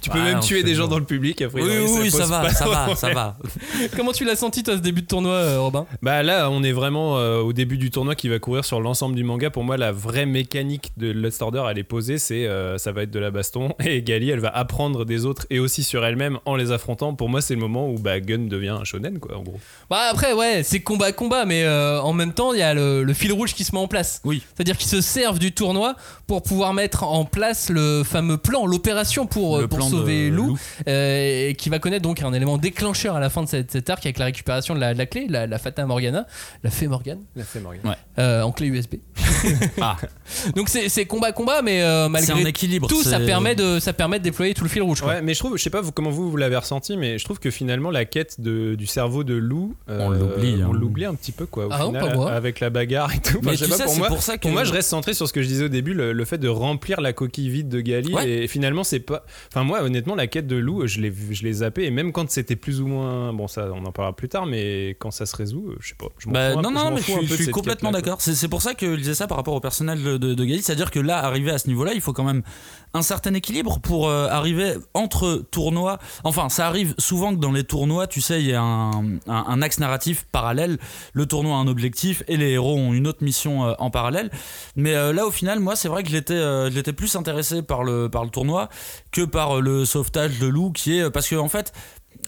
Tu 0.00 0.08
peux 0.08 0.18
Ouais, 0.18 0.32
même 0.32 0.40
tuer 0.40 0.62
des 0.62 0.74
gens 0.74 0.88
dans 0.88 0.98
le 0.98 1.04
public. 1.04 1.42
Après, 1.42 1.60
Oui, 1.60 1.70
oui, 1.82 1.98
oui, 2.04 2.10
ça 2.10 2.24
va, 2.24 2.48
ça 2.48 2.66
va, 2.66 2.94
ça 2.96 3.12
va. 3.12 3.36
Comment 3.96 4.12
tu 4.12 4.24
l'as 4.24 4.34
senti 4.36 4.62
toi 4.62 4.74
ce 4.76 4.80
début 4.80 5.02
de 5.02 5.06
tournoi, 5.06 5.34
euh, 5.34 5.60
Robin? 5.60 5.86
Bah 6.00 6.22
là, 6.22 6.48
on 6.50 6.62
est 6.62 6.72
vraiment 6.72 7.18
euh, 7.18 7.40
au 7.40 7.52
début 7.52 7.76
du 7.76 7.90
tournoi 7.90 8.14
qui 8.14 8.28
va 8.30 8.38
courir 8.38 8.64
sur 8.64 8.80
l'ensemble 8.80 9.14
du 9.14 9.24
manga. 9.24 9.50
Pour 9.50 9.62
moi, 9.62 9.76
la 9.76 9.92
vraie 9.92 10.24
mécanique 10.24 10.92
de 10.96 11.10
Lost 11.10 11.42
Order, 11.42 11.64
elle 11.70 11.78
est 11.78 11.84
posée, 11.84 12.16
c'est 12.16 12.46
euh, 12.46 12.78
ça 12.78 12.92
va 12.92 13.02
être 13.02 13.10
de 13.10 13.18
la 13.18 13.30
baston 13.30 13.74
et 13.84 14.00
Gali, 14.02 14.30
elle 14.30 14.40
va 14.40 14.48
apprendre 14.48 15.04
des 15.04 15.26
autres 15.26 15.46
et 15.50 15.58
aussi 15.58 15.82
sur 15.82 16.02
elle-même 16.02 16.38
en 16.46 16.56
les 16.56 16.72
affrontant. 16.72 17.14
Pour 17.14 17.28
moi, 17.28 17.42
c'est 17.42 17.54
le 17.54 17.60
moment 17.60 17.90
où 17.90 17.98
bah, 17.98 18.20
Gun 18.20 18.46
devient 18.48 18.68
un 18.80 18.84
shonen, 18.84 19.18
quoi, 19.18 19.36
en 19.36 19.42
gros. 19.42 19.60
Bah 19.90 20.08
après 20.10 20.32
ouais, 20.32 20.62
c'est 20.62 20.80
combat 20.80 21.12
combat, 21.12 21.44
mais 21.44 21.64
euh, 21.64 22.00
en 22.00 22.14
même 22.14 22.32
temps 22.32 22.54
il 22.54 22.58
y 22.60 22.62
a 22.62 22.72
le, 22.72 23.02
le 23.02 23.12
fil 23.12 23.32
rouge 23.32 23.52
qui 23.52 23.64
se 23.64 23.74
met 23.74 23.80
en 23.80 23.88
place. 23.88 24.22
Oui. 24.24 24.42
C'est-à-dire 24.54 24.78
qu'ils 24.78 24.88
se 24.90 25.02
servent 25.02 25.38
du 25.38 25.52
tournoi 25.52 25.94
pour 26.26 26.42
pouvoir 26.42 26.72
mettre 26.72 27.04
en 27.04 27.26
place 27.26 27.68
le 27.68 27.79
fameux 28.04 28.36
plan, 28.38 28.66
l'opération 28.66 29.26
pour, 29.26 29.58
Le 29.58 29.68
pour 29.68 29.78
plan 29.78 29.88
sauver 29.88 30.30
Lou, 30.30 30.48
Lou. 30.48 30.58
euh, 30.88 31.48
et 31.48 31.54
qui 31.54 31.68
va 31.68 31.78
connaître 31.78 32.02
donc 32.02 32.22
un 32.22 32.32
élément 32.32 32.58
déclencheur 32.58 33.16
à 33.16 33.20
la 33.20 33.30
fin 33.30 33.42
de 33.42 33.48
cette, 33.48 33.70
cet 33.70 33.90
arc 33.90 34.04
avec 34.06 34.18
la 34.18 34.26
récupération 34.26 34.74
de 34.74 34.80
la, 34.80 34.92
de 34.94 34.98
la 34.98 35.06
clé, 35.06 35.26
la, 35.28 35.46
la 35.46 35.58
Fata 35.58 35.84
Morgana, 35.86 36.26
la 36.62 36.70
Fée 36.70 36.86
Morgane, 36.88 37.20
La 37.36 37.44
fait 37.44 37.60
Morgan. 37.60 37.80
Ouais. 37.84 37.94
euh, 38.18 38.42
en 38.42 38.52
clé 38.52 38.66
USB. 38.68 38.94
Ah, 39.80 39.96
Donc 40.56 40.68
c'est 40.68 41.06
combat 41.06 41.32
combat, 41.32 41.62
mais 41.62 41.82
euh, 41.82 42.06
un 42.06 42.08
malgré 42.08 42.42
équilibre. 42.48 42.88
tout, 42.88 43.02
ça 43.02 43.20
permet 43.20 43.54
de 43.54 43.78
ça 43.80 43.92
permet 43.92 44.18
de 44.18 44.24
déployer 44.24 44.52
tout 44.54 44.64
le 44.64 44.68
fil 44.70 44.82
rouge. 44.82 45.00
quoi. 45.00 45.14
Ouais, 45.14 45.22
mais 45.22 45.32
je 45.34 45.38
trouve, 45.38 45.56
je 45.56 45.62
sais 45.62 45.70
pas 45.70 45.80
vous, 45.80 45.92
comment 45.92 46.10
vous, 46.10 46.30
vous 46.30 46.36
l'avez 46.36 46.56
ressenti, 46.56 46.96
mais 46.96 47.18
je 47.18 47.24
trouve 47.24 47.38
que 47.38 47.50
finalement 47.50 47.90
la 47.90 48.04
quête 48.04 48.40
de, 48.40 48.74
du 48.74 48.86
cerveau 48.86 49.24
de 49.24 49.34
Lou, 49.34 49.74
euh, 49.88 49.98
On 50.00 50.10
l'oublie, 50.10 50.56
on 50.62 50.70
hein. 50.70 50.78
l'oublie 50.78 51.04
un 51.06 51.14
petit 51.14 51.32
peu 51.32 51.46
quoi. 51.46 51.66
Au 51.66 51.70
Ah 51.72 51.78
non, 51.84 51.92
pas 51.92 52.32
avec 52.34 52.60
la 52.60 52.70
bagarre 52.70 53.14
et 53.14 53.18
tout. 53.18 53.38
Enfin, 53.38 53.50
Mais 53.50 53.56
je 53.56 53.64
sais 53.64 53.64
tu 53.64 53.70
pas, 53.70 53.76
sais, 53.78 53.84
pour 53.84 53.96
moi, 53.96 54.08
pour 54.08 54.22
ça 54.22 54.36
que. 54.36 54.42
Pour 54.42 54.50
moi, 54.52 54.64
je 54.64 54.72
reste 54.72 54.88
centré 54.90 55.14
sur 55.14 55.26
ce 55.26 55.32
que 55.32 55.42
je 55.42 55.48
disais 55.48 55.64
au 55.64 55.68
début, 55.68 55.94
le, 55.94 56.12
le 56.12 56.24
fait 56.24 56.38
de 56.38 56.48
remplir 56.48 57.00
la 57.00 57.12
coquille 57.12 57.48
vide 57.48 57.69
de 57.70 57.80
Gali. 57.80 58.12
Ouais. 58.12 58.28
Et 58.28 58.46
finalement, 58.48 58.84
c'est 58.84 59.00
pas. 59.00 59.24
Enfin, 59.48 59.64
moi, 59.64 59.82
honnêtement, 59.82 60.14
la 60.14 60.26
quête 60.26 60.46
de 60.46 60.56
Lou, 60.56 60.86
je 60.86 61.00
l'ai, 61.00 61.12
je 61.30 61.42
l'ai 61.42 61.52
zappé. 61.54 61.84
Et 61.84 61.90
même 61.90 62.12
quand 62.12 62.30
c'était 62.30 62.56
plus 62.56 62.80
ou 62.82 62.86
moins. 62.86 63.32
Bon, 63.32 63.48
ça, 63.48 63.70
on 63.72 63.84
en 63.86 63.92
parlera 63.92 64.14
plus 64.14 64.28
tard, 64.28 64.44
mais 64.46 64.90
quand 64.98 65.10
ça 65.10 65.24
se 65.24 65.34
résout, 65.36 65.70
euh, 65.70 65.76
je 65.80 65.88
sais 65.88 65.94
pas. 65.98 66.06
Je 66.18 66.28
Bah, 66.28 66.50
un 66.50 66.54
non, 66.62 66.70
non, 66.70 66.84
m'en 66.84 66.90
mais 66.90 67.00
je 67.00 67.34
suis, 67.34 67.44
je 67.46 67.50
complètement 67.50 67.90
d'accord. 67.92 68.20
C'est 68.20 68.34
c'est 68.34 68.48
pour 68.48 68.60
ça 68.62 68.74
que 68.74 68.92
je 68.92 68.96
disais 68.98 69.14
ça 69.14 69.26
par 69.26 69.36
rapport 69.38 69.54
au 69.54 69.60
personnel 69.60 70.02
de, 70.02 70.16
de, 70.18 70.44
Gali. 70.44 70.60
C'est-à-dire 70.62 70.90
que 70.90 71.00
là, 71.00 71.24
arrivé 71.24 71.50
à 71.50 71.58
ce 71.58 71.68
niveau-là, 71.68 71.92
il 71.94 72.00
faut 72.00 72.12
quand 72.12 72.24
même 72.24 72.42
un 72.92 73.02
certain 73.02 73.32
équilibre 73.34 73.78
pour 73.80 74.08
euh, 74.08 74.26
arriver 74.28 74.74
entre 74.94 75.44
tournois. 75.50 75.98
Enfin, 76.24 76.48
ça 76.48 76.66
arrive 76.66 76.94
souvent 76.98 77.34
que 77.34 77.40
dans 77.40 77.52
les 77.52 77.62
tournois, 77.64 78.06
tu 78.08 78.20
sais, 78.20 78.40
il 78.40 78.48
y 78.48 78.52
a 78.54 78.60
un, 78.62 78.90
un- 79.04 79.18
un 79.28 79.62
axe 79.62 79.78
narratif 79.78 80.26
parallèle. 80.32 80.78
Le 81.12 81.26
tournoi 81.26 81.54
a 81.54 81.58
un 81.58 81.68
objectif 81.68 82.24
et 82.26 82.36
les 82.36 82.50
héros 82.50 82.76
ont 82.76 82.92
une 82.92 83.06
autre 83.06 83.22
mission 83.22 83.66
euh, 83.68 83.74
en 83.78 83.90
parallèle. 83.90 84.30
Mais 84.74 84.94
euh, 84.96 85.12
là, 85.12 85.26
au 85.26 85.30
final, 85.30 85.60
moi, 85.60 85.76
c'est 85.76 85.88
vrai 85.88 86.02
que 86.02 86.08
j'étais 86.10 86.40
j'étais 86.72 86.92
plus 86.92 87.14
intéressé 87.16 87.59
par 87.62 87.84
le, 87.84 88.08
par 88.08 88.24
le 88.24 88.30
tournoi 88.30 88.68
que 89.12 89.22
par 89.22 89.58
euh, 89.58 89.60
le 89.60 89.84
sauvetage 89.84 90.38
de 90.38 90.46
Lou, 90.46 90.72
qui 90.72 90.98
est. 90.98 91.10
Parce 91.10 91.28
que, 91.28 91.36
en 91.36 91.48
fait. 91.48 91.72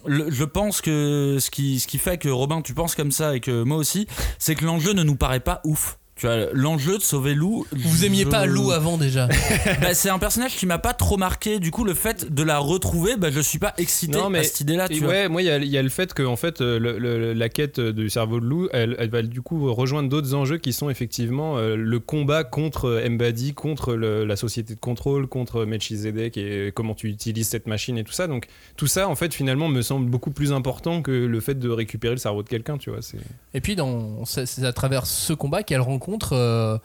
je 0.06 0.44
pense 0.44 0.80
que 0.80 1.38
ce 1.40 1.50
qui 1.50 1.98
fait 1.98 2.18
que 2.18 2.28
Robin, 2.28 2.60
tu 2.62 2.74
penses 2.74 2.94
comme 2.94 3.12
ça 3.12 3.36
et 3.36 3.40
que 3.40 3.62
moi 3.62 3.76
aussi, 3.76 4.06
c'est 4.38 4.54
que 4.54 4.64
l'enjeu 4.64 4.92
ne 4.92 5.02
nous 5.02 5.16
paraît 5.16 5.40
pas 5.40 5.60
ouf. 5.64 5.98
Tu 6.22 6.28
vois, 6.28 6.46
l'enjeu 6.52 6.98
de 6.98 7.02
sauver 7.02 7.34
Lou. 7.34 7.66
Vous 7.72 8.04
aimiez 8.04 8.22
je- 8.22 8.28
pas 8.28 8.46
Lou 8.46 8.70
avant 8.70 8.96
déjà 8.96 9.26
Bah, 9.80 9.92
C'est 9.92 10.08
un 10.08 10.20
personnage 10.20 10.54
qui 10.54 10.66
m'a 10.66 10.78
pas 10.78 10.92
trop 10.94 11.16
marqué. 11.16 11.58
Du 11.58 11.72
coup, 11.72 11.82
le 11.82 11.94
fait 11.94 12.32
de 12.32 12.44
la 12.44 12.58
retrouver, 12.58 13.16
bah, 13.16 13.32
je 13.32 13.40
suis 13.40 13.58
pas 13.58 13.74
excité 13.76 14.18
Non, 14.18 14.30
mais- 14.30 14.38
à 14.38 14.42
cette 14.44 14.60
idée-là. 14.60 14.86
Tu 14.88 15.00
vois. 15.00 15.08
ouais, 15.08 15.28
moi, 15.28 15.42
il 15.42 15.46
y 15.46 15.50
a, 15.50 15.56
il 15.58 15.66
y 15.66 15.76
a 15.76 15.82
le 15.82 15.88
fait 15.88 16.14
que 16.14 16.22
en 16.22 16.36
fait, 16.36 16.60
le- 16.60 16.78
le- 16.78 17.32
la 17.32 17.48
quête 17.48 17.80
du 17.80 18.08
cerveau 18.08 18.38
de 18.38 18.44
loup, 18.46 18.68
elle, 18.72 18.94
elle 19.00 19.10
va 19.10 19.22
du 19.22 19.42
coup 19.42 19.74
rejoindre 19.74 20.08
d'autres 20.08 20.32
enjeux 20.34 20.58
qui 20.58 20.72
sont 20.72 20.90
effectivement 20.90 21.58
euh, 21.58 21.74
le 21.74 21.98
combat 21.98 22.44
contre 22.44 22.84
euh, 22.84 23.08
Mbadi, 23.10 23.52
contre 23.54 23.94
le- 23.94 24.24
la 24.24 24.36
société 24.36 24.76
de 24.76 24.78
contrôle, 24.80 25.26
contre 25.26 25.64
Melchizedek 25.64 26.36
et 26.36 26.70
comment 26.72 26.94
tu 26.94 27.08
utilises 27.08 27.48
cette 27.48 27.66
machine 27.66 27.98
et 27.98 28.04
tout 28.04 28.12
ça. 28.12 28.28
Donc 28.28 28.46
tout 28.76 28.86
ça, 28.86 29.08
en 29.08 29.16
fait, 29.16 29.34
finalement, 29.34 29.66
me 29.66 29.82
semble 29.82 30.08
beaucoup 30.08 30.30
plus 30.30 30.52
important 30.52 31.02
que 31.02 31.10
le 31.10 31.40
fait 31.40 31.58
de 31.58 31.68
récupérer 31.68 32.14
le 32.14 32.20
cerveau 32.20 32.44
de 32.44 32.48
quelqu'un, 32.48 32.78
tu 32.78 32.90
vois. 32.90 33.02
C'est 33.02 33.18
Et 33.54 33.60
puis 33.60 33.74
dans 33.74 34.24
c'est 34.24 34.46
c'est 34.46 34.64
à 34.64 34.72
travers 34.72 35.04
ce 35.06 35.32
combat 35.32 35.64
qu'elle 35.64 35.80
rencontre 35.80 36.11
euh, 36.32 36.78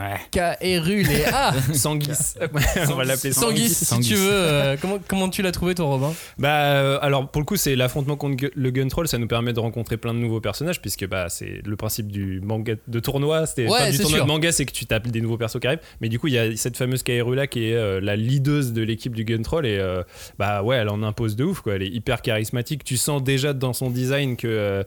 Ouais. 0.00 0.14
Kaerul 0.30 1.10
et 1.10 1.24
ah 1.32 1.52
Sanguis. 1.74 2.12
On 2.88 2.94
va 2.94 3.02
l'appeler 3.02 3.32
Sanguis, 3.32 3.68
si 3.68 3.84
Sanguis. 3.84 4.06
tu 4.10 4.14
veux. 4.14 4.30
euh, 4.30 4.76
comment, 4.80 4.98
comment 5.08 5.28
tu 5.28 5.42
l'as 5.42 5.50
trouvé, 5.50 5.74
toi, 5.74 5.86
Robin? 5.86 6.12
Bah 6.38 6.66
euh, 6.66 7.00
alors 7.02 7.28
pour 7.28 7.40
le 7.42 7.44
coup 7.44 7.56
c'est 7.56 7.74
l'affrontement 7.74 8.14
contre 8.14 8.44
le 8.54 8.70
gun 8.70 8.86
troll 8.86 9.08
ça 9.08 9.18
nous 9.18 9.26
permet 9.26 9.52
de 9.52 9.58
rencontrer 9.58 9.96
plein 9.96 10.14
de 10.14 10.20
nouveaux 10.20 10.40
personnages 10.40 10.80
puisque 10.80 11.04
bah 11.08 11.28
c'est 11.28 11.62
le 11.66 11.74
principe 11.74 12.12
du 12.12 12.40
manga 12.40 12.74
de 12.86 13.00
tournoi 13.00 13.44
c'était 13.46 13.66
Ouais, 13.68 13.90
du 13.90 13.96
c'est 13.96 14.02
tournoi 14.02 14.18
sûr. 14.18 14.26
de 14.26 14.30
manga 14.30 14.52
c'est 14.52 14.66
que 14.66 14.72
tu 14.72 14.86
tapes 14.86 15.08
des 15.08 15.20
nouveaux 15.20 15.36
persos 15.36 15.58
qui 15.60 15.66
arrivent 15.66 15.80
mais 16.00 16.08
du 16.08 16.20
coup 16.20 16.28
il 16.28 16.34
y 16.34 16.38
a 16.38 16.54
cette 16.56 16.76
fameuse 16.76 17.02
Kaerula 17.02 17.48
qui 17.48 17.64
est 17.64 17.74
euh, 17.74 18.00
la 18.00 18.14
leaduse 18.14 18.72
de 18.72 18.82
l'équipe 18.82 19.16
du 19.16 19.24
gun 19.24 19.42
troll 19.42 19.66
et 19.66 19.78
euh, 19.80 20.04
bah 20.38 20.62
ouais 20.62 20.76
elle 20.76 20.90
en 20.90 21.02
impose 21.02 21.34
de 21.34 21.42
ouf 21.42 21.60
quoi 21.62 21.74
elle 21.74 21.82
est 21.82 21.88
hyper 21.90 22.22
charismatique 22.22 22.84
tu 22.84 22.96
sens 22.96 23.20
déjà 23.24 23.52
dans 23.52 23.72
son 23.72 23.90
design 23.90 24.36
que 24.36 24.46
euh, 24.46 24.84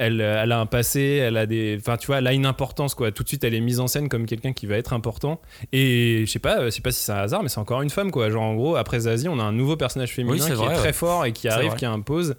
elle, 0.00 0.20
euh, 0.22 0.42
elle 0.42 0.50
a 0.52 0.58
un 0.58 0.64
passé, 0.66 1.20
elle 1.22 1.36
a 1.36 1.44
des, 1.44 1.76
enfin 1.78 1.96
tu 1.98 2.06
vois, 2.06 2.18
elle 2.18 2.26
a 2.26 2.32
une 2.32 2.46
importance 2.46 2.94
quoi. 2.94 3.12
Tout 3.12 3.22
de 3.22 3.28
suite, 3.28 3.44
elle 3.44 3.54
est 3.54 3.60
mise 3.60 3.80
en 3.80 3.86
scène 3.86 4.08
comme 4.08 4.24
quelqu'un 4.24 4.52
qui 4.54 4.66
va 4.66 4.76
être 4.76 4.92
important. 4.94 5.40
Et 5.72 6.24
je 6.26 6.30
sais 6.30 6.38
pas, 6.38 6.60
euh, 6.60 6.64
je 6.66 6.70
sais 6.70 6.80
pas 6.80 6.90
si 6.90 7.02
c'est 7.04 7.12
un 7.12 7.16
hasard, 7.16 7.42
mais 7.42 7.50
c'est 7.50 7.58
encore 7.60 7.82
une 7.82 7.90
femme 7.90 8.10
quoi. 8.10 8.30
Genre 8.30 8.42
en 8.42 8.54
gros, 8.54 8.76
après 8.76 9.00
Zazie, 9.00 9.28
on 9.28 9.38
a 9.38 9.42
un 9.42 9.52
nouveau 9.52 9.76
personnage 9.76 10.12
féminin 10.14 10.34
Oui, 10.34 10.40
qui 10.50 10.52
vrai, 10.52 10.72
est 10.74 10.76
très 10.78 10.86
ouais. 10.88 10.92
fort 10.94 11.26
et 11.26 11.32
qui 11.32 11.48
arrive, 11.48 11.74
qui 11.74 11.84
impose 11.86 12.36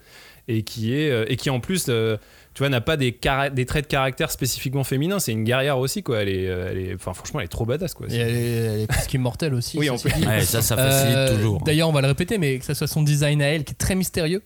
et 0.47 0.63
qui 0.63 0.95
est 0.95 1.11
euh, 1.11 1.25
et 1.27 1.35
qui 1.35 1.51
en 1.51 1.59
plus, 1.59 1.85
euh, 1.89 2.17
tu 2.55 2.59
vois, 2.63 2.69
n'a 2.69 2.81
pas 2.81 2.97
des, 2.97 3.13
traits 3.13 3.53
de 3.55 3.87
caractère 3.87 4.31
spécifiquement 4.31 4.83
féminins. 4.83 5.19
C'est 5.19 5.31
une 5.31 5.43
guerrière 5.43 5.77
aussi 5.77 6.01
quoi. 6.01 6.23
Elle 6.23 6.29
est, 6.29 6.43
elle 6.45 6.77
est, 6.79 6.95
enfin 6.95 7.13
franchement, 7.13 7.39
elle 7.41 7.45
est 7.45 7.47
trop 7.49 7.65
badass 7.65 7.93
quoi. 7.93 8.07
Et 8.09 8.15
elle 8.15 8.35
est, 8.35 8.51
elle 8.73 8.79
est 8.81 8.87
presque 8.87 9.13
immortelle 9.13 9.53
aussi. 9.53 9.77
Oui, 9.77 9.85
ça 9.85 9.93
on 9.93 9.97
s'est 9.97 10.09
peut- 10.09 10.19
dit. 10.19 10.25
Ouais, 10.27 10.41
ça, 10.41 10.61
ça 10.63 10.75
facilite 10.75 11.15
Euh, 11.15 11.35
toujours. 11.35 11.61
D'ailleurs, 11.61 11.87
on 11.89 11.93
va 11.93 12.01
le 12.01 12.07
répéter, 12.07 12.37
mais 12.39 12.57
que 12.57 12.65
ça 12.65 12.73
soit 12.73 12.87
son 12.87 13.03
design 13.03 13.41
à 13.41 13.45
elle 13.45 13.63
qui 13.63 13.71
est 13.73 13.77
très 13.77 13.93
mystérieux. 13.95 14.41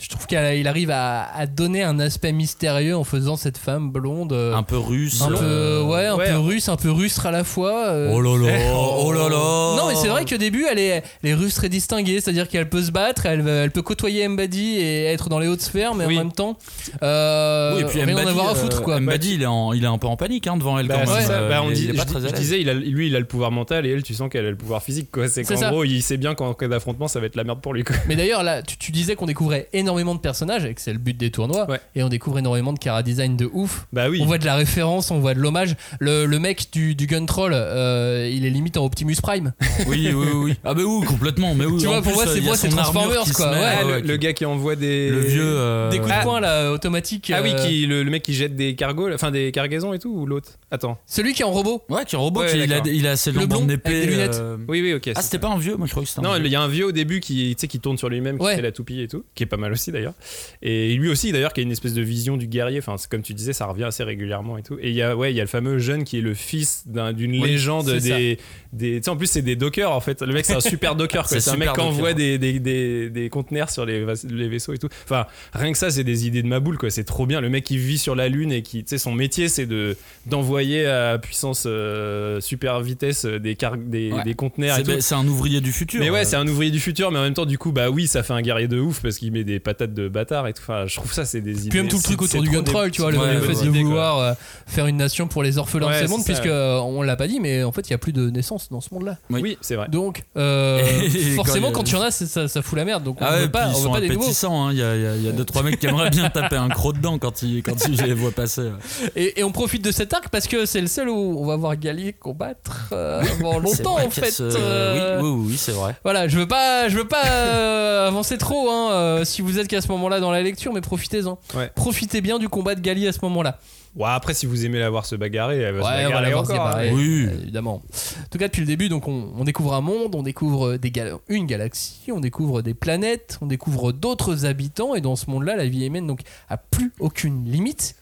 Je 0.00 0.08
trouve 0.08 0.26
qu'il 0.26 0.38
arrive 0.68 0.90
à, 0.92 1.24
à 1.34 1.46
donner 1.46 1.82
un 1.82 1.98
aspect 1.98 2.30
mystérieux 2.32 2.96
en 2.96 3.02
faisant 3.02 3.36
cette 3.36 3.58
femme 3.58 3.90
blonde. 3.90 4.32
euh, 4.32 4.54
Un 4.54 4.62
peu 4.62 4.78
russe. 4.78 5.20
un 5.22 5.28
peu, 5.28 5.36
euh, 5.42 5.82
ouais, 5.82 6.06
un 6.06 6.16
ouais. 6.16 6.30
peu 6.30 6.38
russe, 6.38 6.68
un 6.68 6.76
peu 6.76 6.90
rustre 6.92 7.26
à 7.26 7.32
la 7.32 7.42
fois. 7.42 7.88
euh. 7.88 8.12
Oh 8.14 8.20
là 8.20 8.36
là, 8.38 8.58
oh 8.98 9.12
là 9.12 9.28
là. 9.28 9.76
Non 9.76 9.88
mais 9.88 9.96
c'est 9.96 10.06
vrai 10.08 10.24
qu'au 10.24 10.36
début 10.36 10.66
elle 10.70 10.78
est, 10.78 11.02
elle 11.22 11.30
est 11.30 11.34
russe 11.34 11.54
très 11.56 11.68
distinguée, 11.68 12.20
c'est-à-dire 12.20 12.46
qu'elle 12.48 12.68
peut 12.68 12.82
se 12.82 12.92
battre, 12.92 13.26
elle, 13.26 13.46
elle 13.48 13.72
peut 13.72 13.82
côtoyer 13.82 14.26
Mbadi 14.28 14.76
et 14.76 15.04
être 15.06 15.28
dans 15.28 15.40
les 15.40 15.48
hautes 15.48 15.62
sphères, 15.62 15.96
mais 15.96 16.06
Oui. 16.06 16.16
en 16.16 16.24
même 16.24 16.32
temps, 16.32 16.56
euh, 17.02 17.74
Oui, 17.74 17.80
et 17.82 17.84
puis 17.86 18.00
rien 18.02 18.14
en 18.16 18.20
Mbadi, 18.20 18.28
avoir 18.30 18.48
à 18.50 18.54
foutre 18.54 18.82
quoi. 18.82 19.00
Mbadi, 19.00 19.34
il 19.34 19.42
est, 19.42 19.46
en- 19.46 19.72
il 19.72 19.82
est 19.82 19.88
un 19.88 19.98
peu 19.98 20.06
en 20.06 20.16
panique 20.16 20.46
hein, 20.46 20.56
devant 20.56 20.78
elle 20.78 20.86
Bah, 20.86 21.02
quand 21.04 21.12
même. 21.12 21.24
ça. 21.26 21.32
Euh, 21.32 21.48
Bah, 21.48 21.62
on 21.64 21.70
il 21.70 21.74
dit- 21.74 21.84
il 21.84 21.90
est 21.90 21.94
pas 21.94 22.04
je, 22.06 22.18
très 22.18 22.28
je 22.28 22.34
disais, 22.34 22.60
il 22.60 22.68
a- 22.70 22.74
lui, 22.74 23.08
il 23.08 23.16
a 23.16 23.18
le 23.18 23.24
pouvoir 23.26 23.50
mental 23.50 23.84
et 23.84 23.90
elle, 23.90 24.04
tu 24.04 24.14
sens 24.14 24.28
qu'elle 24.30 24.46
a 24.46 24.50
le 24.50 24.56
pouvoir 24.56 24.80
physique. 24.80 25.10
quoi. 25.10 25.26
C'est 25.28 25.42
qu'en 25.42 25.70
gros, 25.70 25.82
il 25.84 26.02
sait 26.02 26.16
bien 26.18 26.36
qu'en 26.36 26.54
cas 26.54 26.68
d'affrontement, 26.68 27.08
ça 27.08 27.18
va 27.18 27.26
être 27.26 27.34
la 27.36 27.42
merde 27.42 27.60
pour 27.60 27.74
lui. 27.74 27.82
quoi. 27.82 27.96
Mais 28.06 28.14
d'ailleurs 28.14 28.44
là, 28.44 28.62
tu, 28.62 28.76
tu 28.76 28.92
disais 28.92 29.16
qu'on 29.16 29.26
découvrait 29.26 29.68
énormément 29.72 29.87
de 30.14 30.20
personnages 30.20 30.64
et 30.64 30.74
que 30.74 30.80
c'est 30.80 30.92
le 30.92 30.98
but 30.98 31.16
des 31.16 31.30
tournois, 31.30 31.68
Ouais. 31.68 31.80
et 31.94 32.02
on 32.02 32.08
découvre 32.08 32.38
énormément 32.38 32.72
de 32.72 32.78
cara 32.78 33.02
design 33.02 33.36
de 33.36 33.48
ouf. 33.52 33.86
Bah 33.92 34.08
oui. 34.08 34.20
On 34.22 34.26
voit 34.26 34.38
de 34.38 34.44
la 34.44 34.54
référence, 34.54 35.10
on 35.10 35.18
voit 35.20 35.34
de 35.34 35.40
l'hommage. 35.40 35.76
Le, 36.00 36.26
le 36.26 36.38
mec 36.38 36.68
du, 36.72 36.94
du 36.94 37.06
Gun 37.06 37.26
Troll, 37.26 37.52
euh, 37.54 38.30
il 38.32 38.44
est 38.44 38.50
limite 38.50 38.76
en 38.76 38.84
Optimus 38.84 39.16
Prime. 39.22 39.52
Oui, 39.86 40.10
oui, 40.14 40.26
oui. 40.34 40.54
Ah, 40.64 40.74
bah 40.74 40.82
oui, 40.84 41.06
complètement. 41.06 41.54
Mais 41.54 41.64
oui, 41.66 41.80
Tu 41.80 41.86
en 41.86 41.90
vois, 41.92 42.02
pour 42.02 42.12
plus, 42.12 42.14
moi, 42.16 42.26
euh, 42.28 42.34
c'est 42.34 42.40
moi, 42.40 42.56
c'est 42.56 42.68
Transformers, 42.68 43.24
quoi, 43.34 43.50
met, 43.50 43.56
ouais. 43.58 43.62
Ah, 43.80 43.86
ouais, 43.86 43.92
le, 43.96 44.00
qui- 44.02 44.08
le 44.08 44.16
gars 44.16 44.32
qui 44.32 44.44
envoie 44.44 44.76
des. 44.76 45.10
le 45.10 45.20
vieux. 45.20 45.42
euh, 45.44 45.90
Des 45.90 45.98
coups 45.98 46.10
de 46.10 46.14
Ah. 46.18 46.22
poing 46.22 46.40
là, 46.40 46.72
automatiques. 46.72 47.32
Ah 47.34 47.40
oui, 47.42 47.54
qui, 47.56 47.86
le, 47.86 48.02
le 48.02 48.10
mec 48.10 48.22
qui 48.22 48.34
jette 48.34 48.54
des 48.56 48.74
cargos, 48.74 49.12
enfin 49.12 49.30
des 49.30 49.52
cargaisons 49.52 49.92
et 49.92 49.98
tout, 49.98 50.10
ou 50.10 50.26
l'autre? 50.26 50.52
Attends. 50.70 50.98
Celui 51.06 51.32
qui 51.32 51.42
est 51.42 51.44
en 51.46 51.50
robot. 51.52 51.82
Ouais, 51.88 52.04
qui 52.04 52.14
est 52.14 52.18
un 52.18 52.22
robot, 52.22 52.40
Ouais, 52.40 52.50
qui, 52.50 52.58
il, 52.58 52.72
a, 52.72 52.80
il 52.86 53.06
a 53.06 53.16
ses 53.16 53.32
Le 53.32 53.40
lampes 53.40 53.48
blond, 53.50 53.60
en 53.60 53.64
avec 53.64 53.74
épée. 53.78 54.00
des 54.00 54.06
lunettes. 54.06 54.34
euh, 54.40 54.56
Oui, 54.68 54.82
oui, 54.82 54.94
ok. 54.94 55.10
Ah, 55.14 55.22
c'était 55.22 55.38
pas 55.38 55.48
un 55.48 55.58
vieux? 55.58 55.76
Moi, 55.76 55.86
je 55.86 55.92
crois 55.92 56.02
que 56.02 56.08
c'était 56.08 56.20
un 56.20 56.24
Non, 56.28 56.34
vieux. 56.34 56.46
il 56.46 56.52
y 56.52 56.56
a 56.56 56.60
un 56.60 56.68
vieux 56.68 56.86
au 56.86 56.92
début 56.92 57.20
qui, 57.20 57.54
tu 57.56 57.60
sais, 57.60 57.68
qui 57.68 57.80
tourne 57.80 57.96
sur 57.98 58.08
lui-même, 58.08 58.38
qui 58.38 58.44
fait 58.46 58.62
la 58.62 58.72
toupie 58.72 59.00
et 59.00 59.08
tout, 59.08 59.24
qui 59.34 59.42
est 59.42 59.46
pas 59.46 59.56
mal 59.56 59.72
aussi 59.78 59.92
d'ailleurs. 59.92 60.14
Et 60.62 60.94
lui 60.94 61.08
aussi 61.08 61.32
d'ailleurs, 61.32 61.52
qui 61.52 61.60
a 61.60 61.62
une 61.62 61.70
espèce 61.72 61.94
de 61.94 62.02
vision 62.02 62.36
du 62.36 62.46
guerrier. 62.46 62.78
Enfin, 62.78 62.96
c'est 62.98 63.08
comme 63.10 63.22
tu 63.22 63.32
disais, 63.34 63.52
ça 63.52 63.66
revient 63.66 63.84
assez 63.84 64.02
régulièrement 64.04 64.58
et 64.58 64.62
tout. 64.62 64.76
Et 64.80 64.88
il 64.90 64.94
y 64.94 65.02
a, 65.02 65.16
ouais, 65.16 65.32
il 65.32 65.36
y 65.36 65.40
a 65.40 65.44
le 65.44 65.48
fameux 65.48 65.78
jeune 65.78 66.04
qui 66.04 66.18
est 66.18 66.22
le 66.22 66.34
fils 66.34 66.82
d'un- 66.86 67.12
d'une 67.12 67.32
Oui, 67.40 67.48
légende 67.50 67.90
des, 67.90 68.38
des. 68.72 68.96
Tu 68.98 69.02
sais, 69.04 69.08
en 69.10 69.16
plus 69.16 69.26
c'est 69.28 69.42
des 69.42 69.56
dockers 69.56 69.92
en 69.92 70.00
fait. 70.00 70.20
Le 70.22 70.32
mec 70.34 70.44
c'est 70.44 70.54
un 70.56 70.60
super 70.60 70.94
docker. 70.96 71.26
C'est 71.38 71.48
un 71.50 71.56
mec 71.56 71.72
qui 71.72 71.80
envoie 71.80 72.14
des, 72.14 72.38
des, 72.38 72.58
des, 72.58 73.10
des 73.10 73.28
conteneurs 73.28 73.70
sur 73.70 73.84
les, 73.86 74.04
vaisseaux 74.48 74.72
et 74.72 74.78
tout. 74.78 74.88
Enfin, 75.04 75.26
rien 75.52 75.72
que 75.72 75.78
ça, 75.78 75.90
c'est 75.90 76.04
des 76.04 76.26
idées 76.26 76.42
de 76.42 76.48
ma 76.48 76.58
boule 76.60 76.78
quoi. 76.78 76.90
C'est 76.90 77.04
trop 77.04 77.26
bien. 77.26 77.40
Le 77.40 77.48
mec 77.48 77.64
qui 77.64 77.78
vit 77.78 77.98
sur 77.98 78.14
la 78.14 78.28
lune 78.28 78.50
et 78.52 78.62
qui, 78.62 78.82
tu 78.84 78.90
sais, 78.90 78.98
son 78.98 79.12
métier 79.12 79.48
c'est 79.48 79.66
de 79.66 79.96
d'envoyer 80.26 80.86
à 80.86 81.18
puissance 81.18 81.64
euh, 81.66 82.40
super 82.40 82.80
vitesse 82.80 83.24
des, 83.24 83.54
car- 83.56 83.76
des, 83.76 84.12
Ouais. 84.12 84.24
des 84.24 84.34
conteneurs 84.34 84.78
c'est 85.00 85.14
un 85.14 85.26
ouvrier 85.26 85.60
du 85.60 85.70
futur. 85.72 86.00
Mais 86.00 86.10
ouais, 86.10 86.20
euh. 86.20 86.24
c'est 86.24 86.36
un 86.36 86.46
ouvrier 86.48 86.70
du 86.70 86.80
futur, 86.80 87.10
mais 87.10 87.18
en 87.18 87.22
même 87.22 87.34
temps, 87.34 87.46
du 87.46 87.58
coup, 87.58 87.72
bah 87.72 87.90
oui, 87.90 88.06
ça 88.06 88.22
fait 88.22 88.32
un 88.32 88.42
guerrier 88.42 88.68
de 88.68 88.78
ouf 88.80 89.00
parce 89.02 89.18
qu'il 89.18 89.32
met 89.32 89.44
des 89.44 89.60
patates 89.68 89.92
de 89.92 90.08
bâtard 90.08 90.46
et 90.46 90.54
tout. 90.54 90.62
Enfin, 90.62 90.86
je 90.86 90.96
trouve 90.96 91.12
ça, 91.12 91.26
c'est 91.26 91.42
des 91.42 91.60
idées. 91.60 91.68
Puis 91.68 91.78
même 91.78 91.88
tout 91.88 91.98
le 91.98 92.02
truc 92.02 92.22
autour 92.22 92.40
du 92.40 92.48
gun 92.48 92.62
troll, 92.62 92.90
tu 92.90 93.02
vois, 93.02 93.10
le, 93.10 93.18
fait 93.40 93.64
de 93.64 93.70
vouloir 93.70 94.18
euh, 94.18 94.32
faire 94.66 94.86
une 94.86 94.96
nation 94.96 95.28
pour 95.28 95.42
les 95.42 95.58
orphelins 95.58 95.88
Ouais, 95.88 96.02
de 96.02 96.06
ce 96.06 96.10
monde, 96.10 96.24
puisque 96.24 96.46
euh, 96.46 96.78
on 96.78 97.02
l'a 97.02 97.16
pas 97.16 97.28
dit, 97.28 97.38
mais 97.38 97.62
en 97.64 97.72
fait, 97.72 97.88
il 97.88 97.90
y 97.90 97.94
a 97.94 97.98
plus 97.98 98.12
de 98.12 98.30
naissances 98.30 98.70
dans 98.70 98.80
ce 98.80 98.88
monde-là. 98.94 99.18
Oui. 99.30 99.40
Oui, 99.42 99.58
c'est 99.60 99.76
vrai. 99.76 99.88
Donc, 99.88 100.22
euh, 100.36 100.82
forcément, 101.36 101.70
quand 101.70 101.78
quand 101.78 101.88
il 101.90 101.92
y 101.92 101.96
en 101.96 102.02
a, 102.02 102.10
ça, 102.10 102.48
ça 102.48 102.62
fout 102.62 102.76
la 102.76 102.84
merde. 102.84 103.04
Donc, 103.04 103.18
Ah 103.20 103.28
on 103.28 103.34
ouais, 103.34 103.40
veut 103.42 103.50
pas, 103.50 103.68
on 103.68 103.80
veut 103.80 103.90
pas 103.90 104.00
des 104.00 104.08
nouveaux. 104.08 104.46
hein. 104.46 104.70
Il 104.72 104.78
y, 104.78 105.28
a, 105.28 105.32
deux 105.32 105.44
trois 105.44 105.62
mecs 105.62 105.78
qui 105.78 105.86
aimeraient 105.86 106.10
bien 106.10 106.28
taper 106.30 106.56
un 106.56 106.68
croc 106.68 106.96
dedans 106.96 107.18
quand 107.18 107.42
ils 107.42 107.62
quand 107.62 107.76
ils 107.88 108.02
les 108.02 108.14
voient 108.14 108.32
passer. 108.32 108.70
Et, 109.14 109.40
et 109.40 109.44
on 109.44 109.52
profite 109.52 109.84
de 109.84 109.92
cet 109.92 110.12
arc 110.12 110.28
parce 110.30 110.48
que 110.48 110.66
c'est 110.66 110.80
le 110.80 110.86
seul 110.86 111.08
où 111.08 111.38
on 111.38 111.46
va 111.46 111.56
voir 111.56 111.76
Gali 111.76 112.14
combattre 112.14 112.88
euh, 112.92 113.20
avant 113.20 113.58
longtemps 113.60 113.98
en 114.00 114.10
fait. 114.10 114.34
Oui, 114.40 115.28
oui, 115.28 115.44
oui, 115.50 115.56
c'est 115.56 115.72
vrai. 115.72 115.94
Voilà, 116.02 116.26
je 116.26 116.38
veux 116.38 116.48
pas, 116.48 116.88
je 116.88 116.96
veux 116.96 117.06
pas 117.06 118.06
avancer 118.08 118.38
trop 118.38 118.70
hein, 118.70 119.20
si 119.24 119.42
vous 119.42 119.57
êtes 119.60 119.68
qu'à 119.68 119.80
ce 119.80 119.88
moment-là 119.88 120.20
dans 120.20 120.30
la 120.30 120.42
lecture, 120.42 120.72
mais 120.72 120.80
profitez-en. 120.80 121.38
Ouais. 121.54 121.70
Profitez 121.74 122.20
bien 122.20 122.38
du 122.38 122.48
combat 122.48 122.74
de 122.74 122.80
Gali 122.80 123.06
à 123.08 123.12
ce 123.12 123.18
moment-là. 123.22 123.58
Ouais, 123.96 124.08
après, 124.08 124.34
si 124.34 124.46
vous 124.46 124.64
aimez 124.66 124.78
la 124.78 124.90
voir 124.90 125.06
se 125.06 125.16
bagarrer, 125.16 125.58
elle 125.58 125.74
va 125.74 125.82
se 125.82 125.86
Ouais, 125.88 125.92
on 126.06 126.10
va 126.10 126.20
bagarrer 126.20 126.22
la 126.24 126.30
voir 126.32 126.46
se 126.46 126.52
encore. 126.52 126.66
hein. 126.68 126.90
Oui. 126.92 127.26
euh, 127.26 127.40
évidemment. 127.42 127.74
En 127.76 128.28
tout 128.30 128.38
cas, 128.38 128.46
depuis 128.46 128.60
le 128.60 128.66
début, 128.66 128.88
donc 128.88 129.08
on, 129.08 129.32
on 129.36 129.44
découvre 129.44 129.74
un 129.74 129.80
monde, 129.80 130.14
on 130.14 130.22
découvre 130.22 130.76
des 130.76 130.90
gal- 130.90 131.14
une 131.28 131.46
galaxie, 131.46 132.12
on 132.12 132.20
découvre 132.20 132.62
des 132.62 132.74
planètes, 132.74 133.38
on 133.40 133.46
découvre 133.46 133.92
d'autres 133.92 134.44
habitants, 134.44 134.94
et 134.94 135.00
dans 135.00 135.16
ce 135.16 135.28
monde-là, 135.30 135.56
la 135.56 135.66
vie 135.66 135.84
humaine 135.86 136.06
donc 136.06 136.20
a 136.48 136.58
plus 136.58 136.92
aucune 137.00 137.44
limite. 137.50 137.96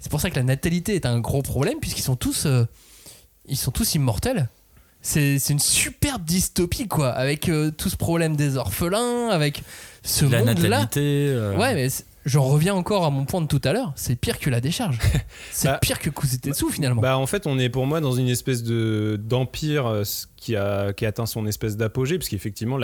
C'est 0.00 0.10
pour 0.10 0.20
ça 0.20 0.28
que 0.28 0.36
la 0.36 0.42
natalité 0.42 0.94
est 0.96 1.06
un 1.06 1.18
gros 1.20 1.42
problème, 1.42 1.78
puisqu'ils 1.80 2.02
sont 2.02 2.16
tous, 2.16 2.44
euh, 2.46 2.64
ils 3.46 3.56
sont 3.56 3.70
tous 3.70 3.94
immortels. 3.94 4.48
C'est 5.08 5.48
une 5.48 5.58
superbe 5.58 6.22
dystopie, 6.24 6.86
quoi, 6.86 7.08
avec 7.08 7.48
euh, 7.48 7.70
tout 7.70 7.88
ce 7.88 7.96
problème 7.96 8.36
des 8.36 8.56
orphelins, 8.58 9.28
avec 9.30 9.62
ce 10.02 10.26
La 10.26 10.40
monde-là. 10.40 10.68
natalité. 10.80 11.00
euh, 11.30 11.56
Ouais, 11.56 11.74
mais 11.74 11.88
j'en 12.28 12.44
reviens 12.44 12.74
encore 12.74 13.04
à 13.04 13.10
mon 13.10 13.24
point 13.24 13.40
de 13.40 13.46
tout 13.46 13.60
à 13.64 13.72
l'heure. 13.72 13.92
C'est 13.96 14.14
pire 14.16 14.38
que 14.38 14.50
la 14.50 14.60
décharge. 14.60 14.98
C'est 15.50 15.68
Bah, 15.68 15.78
pire 15.82 15.98
que 15.98 16.10
Kuzetsu 16.10 16.70
finalement. 16.70 17.00
Bah 17.02 17.18
en 17.18 17.26
fait 17.26 17.46
on 17.46 17.58
est 17.58 17.68
pour 17.68 17.86
moi 17.86 18.00
dans 18.00 18.12
une 18.12 18.28
espèce 18.28 18.62
de 18.62 19.18
d'empire 19.22 19.86
euh, 19.86 20.02
qui 20.36 20.54
a 20.54 20.92
qui 20.92 21.04
a 21.04 21.08
atteint 21.08 21.26
son 21.26 21.46
espèce 21.46 21.76
d'apogée 21.76 22.18
parce 22.18 22.28
qu'effectivement 22.28 22.76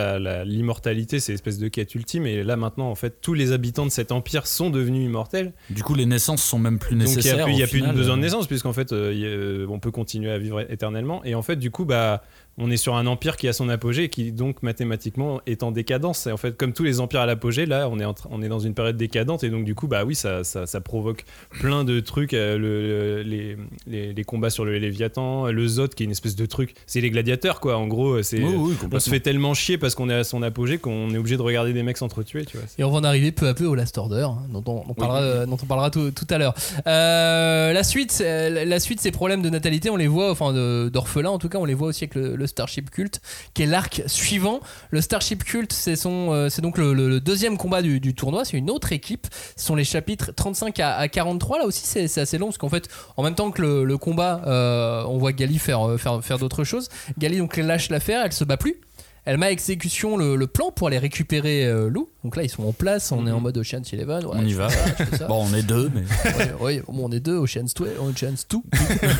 l'immortalité 0.43 1.19
c'est 1.19 1.31
l'espèce 1.31 1.57
de 1.57 1.67
quête 1.67 1.95
ultime 1.95 2.25
et 2.25 2.43
là 2.43 2.55
maintenant 2.57 2.89
en 2.89 2.95
fait 2.95 3.21
tous 3.21 3.33
les 3.33 3.51
habitants 3.51 3.85
de 3.85 3.91
cet 3.91 4.11
empire 4.11 4.47
sont 4.47 4.69
devenus 4.69 5.05
immortels 5.05 5.53
Du 5.69 5.83
coup, 5.83 5.95
les 5.95 6.05
naissances 6.05 6.43
sont 6.43 6.59
même 6.59 6.79
plus 6.79 6.95
donc 6.95 7.07
il 7.09 7.15
nécessaires. 7.15 7.47
n'y 7.47 7.63
a, 7.63 7.67
plus- 7.67 7.81
y 7.81 7.85
a 7.85 7.93
besoin 7.93 8.15
de 8.15 8.21
euh. 8.21 8.23
naissance 8.23 8.47
puisqu'en 8.47 8.73
fait 8.73 8.91
euh, 8.91 9.11
a- 9.11 9.13
euh, 9.25 9.67
on 9.69 9.79
peut 9.79 9.91
continuer 9.91 10.31
à 10.31 10.37
vivre 10.37 10.61
éternellement 10.71 11.23
et 11.23 11.35
en 11.35 11.41
fait 11.41 11.55
du 11.55 11.71
coup 11.71 11.85
bah 11.85 12.23
on 12.57 12.71
est 12.71 12.77
sur 12.77 12.95
un 12.95 13.05
empire 13.05 13.35
qui 13.35 13.47
a 13.47 13.53
son 13.53 13.67
apogée 13.67 14.03
et 14.05 14.09
qui 14.09 14.31
donc 14.31 14.63
mathématiquement 14.63 15.41
est 15.45 15.61
en 15.63 15.71
décadence. 15.71 16.25
Et 16.27 16.31
en 16.31 16.37
fait 16.37 16.55
comme 16.55 16.71
tous 16.73 16.83
les 16.83 16.99
empires 17.01 17.19
à 17.21 17.25
l'apogée 17.25 17.65
là 17.65 17.89
on 17.91 17.99
est 17.99 18.05
en 18.05 18.13
train- 18.13 18.29
on 18.31 18.41
est 18.41 18.47
dans 18.47 18.59
une 18.59 18.73
période 18.73 18.95
décadente. 18.97 19.43
Et 19.43 19.49
donc 19.49 19.65
du 19.65 19.75
coup 19.75 19.87
bah 19.87 20.05
oui 20.05 20.15
ça, 20.15 20.43
ça, 20.43 20.65
ça 20.65 20.79
provoque 20.81 21.25
plein 21.59 21.83
de 21.83 21.99
trucs 21.99 22.33
euh, 22.33 22.57
le, 22.57 23.23
les, 23.23 23.57
les, 23.87 24.13
les 24.13 24.23
combats 24.23 24.49
sur 24.49 24.63
le 24.65 24.77
Léviathan 24.77 25.47
le 25.47 25.67
Zod 25.67 25.93
qui 25.95 26.03
est 26.03 26.05
une 26.05 26.11
espèce 26.11 26.35
de 26.35 26.45
truc. 26.45 26.75
C'est 26.85 27.01
les 27.01 27.09
gladiateurs 27.09 27.59
quoi. 27.59 27.77
En 27.77 27.87
gros 27.87 28.21
c'est 28.23 28.41
Oui, 28.41 28.53
oui, 28.55 28.73
on 28.91 28.99
se 28.99 29.09
fait 29.09 29.19
tellement 29.19 29.53
chier 29.53 29.77
parce 29.77 29.93
qu'on 29.95 30.09
est 30.09 30.13
à 30.13 30.23
son 30.23 30.41
apogée 30.41 30.77
qu'on 30.77 31.13
est 31.13 31.17
obligé 31.17 31.35
de 31.37 31.41
regarder 31.41 31.73
des 31.73 31.83
mecs 31.83 31.97
s'entretuer 31.97 32.45
tu 32.45 32.57
vois. 32.57 32.65
Et 32.77 32.83
on 32.83 32.91
va 32.91 32.99
en 32.99 33.03
arriver 33.03 33.31
peu 33.31 33.47
à 33.47 33.53
peu 33.53 33.65
au 33.65 33.75
Last 33.75 33.97
Order, 33.97 34.27
hein, 34.29 34.37
dont, 34.51 34.63
on, 34.67 34.83
on 34.89 34.93
parlera, 34.93 35.21
euh, 35.21 35.45
dont 35.45 35.57
on 35.61 35.65
parlera 35.65 35.89
tout, 35.89 36.11
tout 36.11 36.27
à 36.29 36.37
l'heure. 36.37 36.53
Euh, 36.87 37.73
la 37.73 37.83
suite, 37.83 38.19
euh, 38.21 38.63
la 38.65 38.79
suite, 38.79 38.99
ces 39.01 39.11
problèmes 39.11 39.41
de 39.41 39.49
natalité, 39.49 39.89
on 39.89 39.95
les 39.97 40.07
voit, 40.07 40.31
enfin 40.31 40.53
d'orphelins 40.89 41.29
en 41.31 41.39
tout 41.39 41.49
cas, 41.49 41.57
on 41.57 41.65
les 41.65 41.73
voit 41.73 41.87
aussi 41.89 42.03
avec 42.05 42.15
le, 42.15 42.35
le 42.35 42.44
Starship 42.47 42.89
Cult, 42.89 43.21
qui 43.53 43.63
est 43.63 43.65
l'arc 43.65 44.03
suivant. 44.07 44.59
Le 44.91 45.01
Starship 45.01 45.43
Cult, 45.43 45.71
c'est 45.73 46.05
euh, 46.05 46.49
donc 46.59 46.77
le, 46.77 47.19
deuxième 47.19 47.57
combat 47.57 47.81
du, 47.81 48.13
tournoi. 48.13 48.45
C'est 48.45 48.57
une 48.57 48.69
autre 48.69 48.91
équipe. 48.91 49.27
Ce 49.55 49.65
sont 49.65 49.75
les 49.75 49.83
chapitres 49.83 50.31
35 50.35 50.79
à, 50.79 50.95
à 50.95 51.07
43. 51.07 51.59
Là 51.59 51.65
aussi, 51.65 51.85
c'est 51.85 52.21
assez 52.21 52.37
long 52.37 52.47
parce 52.47 52.57
qu'en 52.57 52.69
fait, 52.69 52.89
en 53.17 53.23
même 53.23 53.35
temps 53.35 53.51
que 53.51 53.61
le, 53.61 53.97
combat, 53.97 54.41
euh, 54.45 55.03
on 55.07 55.17
voit 55.17 55.31
Gali 55.31 55.59
faire, 55.59 55.87
euh, 55.87 55.97
faire 55.97 56.37
d'autres 56.37 56.63
choses. 56.63 56.89
Gali 57.17 57.37
donc 57.37 57.57
lâche 57.57 57.89
l'affaire, 57.89 58.21
elle 58.23 58.33
se 58.33 58.43
bat 58.43 58.57
plus. 58.57 58.81
Elle 59.25 59.37
met 59.39 59.47
à 59.47 59.51
exécution 59.51 60.17
le, 60.17 60.35
le 60.35 60.47
plan 60.47 60.71
pour 60.71 60.87
aller 60.87 60.99
récupérer 60.99 61.65
euh, 61.65 61.89
Lou. 61.89 62.09
Donc 62.23 62.35
là, 62.35 62.43
ils 62.43 62.49
sont 62.49 62.63
en 62.63 62.73
place. 62.73 63.11
On 63.11 63.25
est 63.25 63.31
en 63.31 63.39
mode 63.39 63.57
Ocean's 63.57 63.91
Eleven. 63.91 64.23
Ouais, 64.25 64.35
On 64.39 64.45
y 64.45 64.53
va. 64.53 64.69
fais 64.69 64.77
ça, 64.77 64.95
je 64.99 65.03
fais 65.05 65.17
ça. 65.17 65.27
Bon, 65.27 65.47
on 65.49 65.53
est 65.55 65.63
deux, 65.63 65.91
mais. 65.93 66.03
Bon, 66.87 67.05
on 67.07 67.11
est 67.11 67.19
deux, 67.19 67.35
Ocean's 67.37 67.73
2, 67.73 67.95
Ocean's 67.99 68.47
2. 68.47 68.57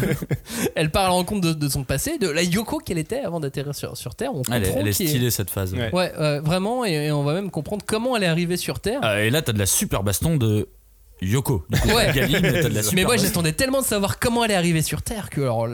elle 0.75 0.91
part 0.91 1.05
à 1.05 1.07
la 1.07 1.13
rencontre 1.13 1.47
de, 1.47 1.53
de 1.53 1.69
son 1.69 1.83
passé, 1.83 2.17
de 2.17 2.29
la 2.29 2.43
Yoko 2.43 2.77
qu'elle 2.79 2.97
était 2.97 3.19
avant 3.21 3.39
d'atterrir 3.39 3.73
sur, 3.75 3.97
sur 3.97 4.15
Terre. 4.15 4.31
On 4.33 4.41
Elle 4.51 4.63
est, 4.63 4.73
elle 4.77 4.93
stylée 4.93 5.31
cette 5.31 5.49
phase. 5.49 5.73
Ouais. 5.73 5.89
Ouais, 5.93 6.11
ouais, 6.19 6.39
vraiment, 6.39 6.85
et, 6.85 6.91
et 7.07 7.11
on 7.11 7.23
va 7.23 7.33
même 7.33 7.49
comprendre 7.51 7.83
comment 7.85 8.15
elle 8.15 8.23
est 8.23 8.27
arrivée 8.27 8.57
sur 8.57 8.79
Terre. 8.79 9.01
Euh, 9.03 9.23
et 9.23 9.29
là, 9.29 9.41
t'as 9.41 9.53
de 9.53 9.59
la 9.59 9.65
super 9.65 10.03
baston 10.03 10.37
de 10.37 10.69
Yoko. 11.21 11.65
Du 11.69 11.79
coup, 11.79 11.87
Ouais. 11.89 12.11
Gali, 12.13 12.37
mais 12.41 12.61
t'as 12.61 12.69
de 12.69 12.73
la 12.75 12.83
super 12.83 12.93
Mais 12.95 13.03
moi, 13.03 13.13
baston. 13.15 13.27
j'attendais 13.27 13.53
tellement 13.53 13.81
de 13.81 13.85
savoir 13.87 14.19
comment 14.19 14.43
elle 14.45 14.51
est 14.51 14.55
arrivée 14.55 14.81
sur 14.81 15.01
Terre 15.01 15.29
que 15.29 15.41
alors, 15.41 15.67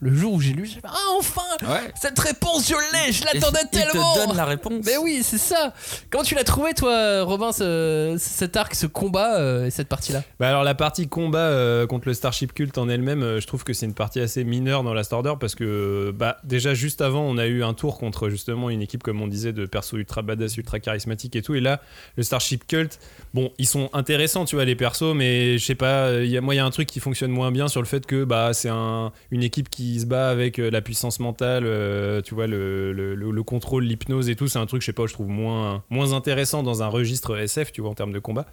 le 0.00 0.14
jour 0.14 0.32
où 0.32 0.40
j'ai 0.40 0.52
lu, 0.52 0.64
j'ai 0.66 0.74
fait 0.80 0.80
Ah, 0.84 0.96
enfin 1.18 1.40
Ouais. 1.62 1.92
Cette 2.00 2.18
réponse, 2.18 2.66
je 2.68 2.74
l'ai, 2.74 3.12
je 3.12 3.24
l'attendais 3.24 3.60
il 3.64 3.68
tellement 3.68 4.14
te 4.14 4.26
donne 4.26 4.36
la 4.36 4.44
réponse. 4.46 4.84
Mais 4.86 4.96
oui, 4.96 5.20
c'est 5.22 5.36
ça 5.38 5.74
Comment 6.10 6.24
tu 6.24 6.34
l'as 6.34 6.44
trouvé, 6.44 6.72
toi, 6.74 7.22
Robin, 7.22 7.52
ce- 7.52 8.16
cet 8.18 8.56
arc, 8.56 8.74
ce 8.74 8.86
combat 8.86 9.36
euh, 9.38 9.66
et 9.66 9.70
cette 9.70 9.88
partie-là? 9.88 10.22
Bah 10.38 10.48
alors 10.48 10.64
la 10.64 10.74
partie 10.74 11.06
combat 11.08 11.38
euh, 11.38 11.86
contre 11.86 12.08
le 12.08 12.14
Starship 12.14 12.54
Cult 12.54 12.78
en 12.78 12.88
elle-même, 12.88 13.22
euh, 13.22 13.40
je 13.40 13.46
trouve 13.46 13.62
que 13.64 13.72
c'est 13.74 13.84
une 13.86 13.94
partie 13.94 14.20
assez 14.20 14.42
mineure 14.44 14.82
dans 14.84 14.94
Last 14.94 15.12
Order 15.12 15.34
parce 15.38 15.54
que 15.54 16.12
bah 16.16 16.38
déjà 16.44 16.72
juste 16.74 17.00
avant 17.02 17.22
on 17.22 17.36
a 17.38 17.46
eu 17.46 17.62
un 17.62 17.74
tour 17.74 17.98
contre 17.98 18.28
justement 18.30 18.70
une 18.70 18.80
équipe 18.82 19.02
comme 19.02 19.20
on 19.20 19.28
disait 19.28 19.52
de 19.52 19.66
persos 19.66 19.92
ultra 19.98 20.22
badass, 20.22 20.56
ultra 20.56 20.80
charismatiques 20.80 21.36
et 21.36 21.42
tout 21.42 21.54
et 21.54 21.60
là 21.60 21.80
le 22.16 22.22
Starship 22.22 22.66
Cult, 22.66 22.98
bon 23.34 23.50
ils 23.58 23.66
sont 23.66 23.90
intéressants 23.92 24.44
tu 24.44 24.56
vois 24.56 24.64
les 24.64 24.76
persos 24.76 25.14
mais 25.14 25.58
je 25.58 25.64
sais 25.64 25.74
pas, 25.74 26.12
il 26.14 26.30
y 26.30 26.36
a, 26.38 26.40
moi 26.40 26.54
il 26.54 26.58
y 26.58 26.60
a 26.60 26.64
un 26.64 26.70
truc 26.70 26.88
qui 26.88 27.00
fonctionne 27.00 27.30
moins 27.32 27.50
bien 27.52 27.68
sur 27.68 27.80
le 27.82 27.86
fait 27.86 28.06
que 28.06 28.24
bah 28.24 28.52
c'est 28.54 28.68
un, 28.70 29.12
une 29.30 29.42
équipe 29.42 29.68
qui 29.68 29.89
se 29.98 30.06
bat 30.06 30.28
avec 30.28 30.58
euh, 30.58 30.70
la 30.70 30.82
puissance 30.82 31.18
mentale, 31.18 31.64
euh, 31.66 32.20
tu 32.20 32.34
vois 32.34 32.46
le, 32.46 32.92
le, 32.92 33.14
le- 33.14 33.30
le 33.30 33.42
contrôle, 33.42 33.84
l'hypnose 33.84 34.28
et 34.28 34.36
tout, 34.36 34.46
c'est 34.46 34.58
un 34.58 34.66
truc 34.66 34.82
je 34.82 34.86
sais 34.86 34.92
pas 34.92 35.06
je 35.06 35.14
trouve 35.14 35.28
moins, 35.28 35.82
moins 35.90 36.12
intéressant 36.12 36.62
dans 36.62 36.82
un 36.82 36.88
registre 36.88 37.36
SF 37.38 37.72
tu 37.72 37.80
vois 37.80 37.90
en 37.90 37.94
termes 37.94 38.12
de 38.12 38.18
combat. 38.18 38.46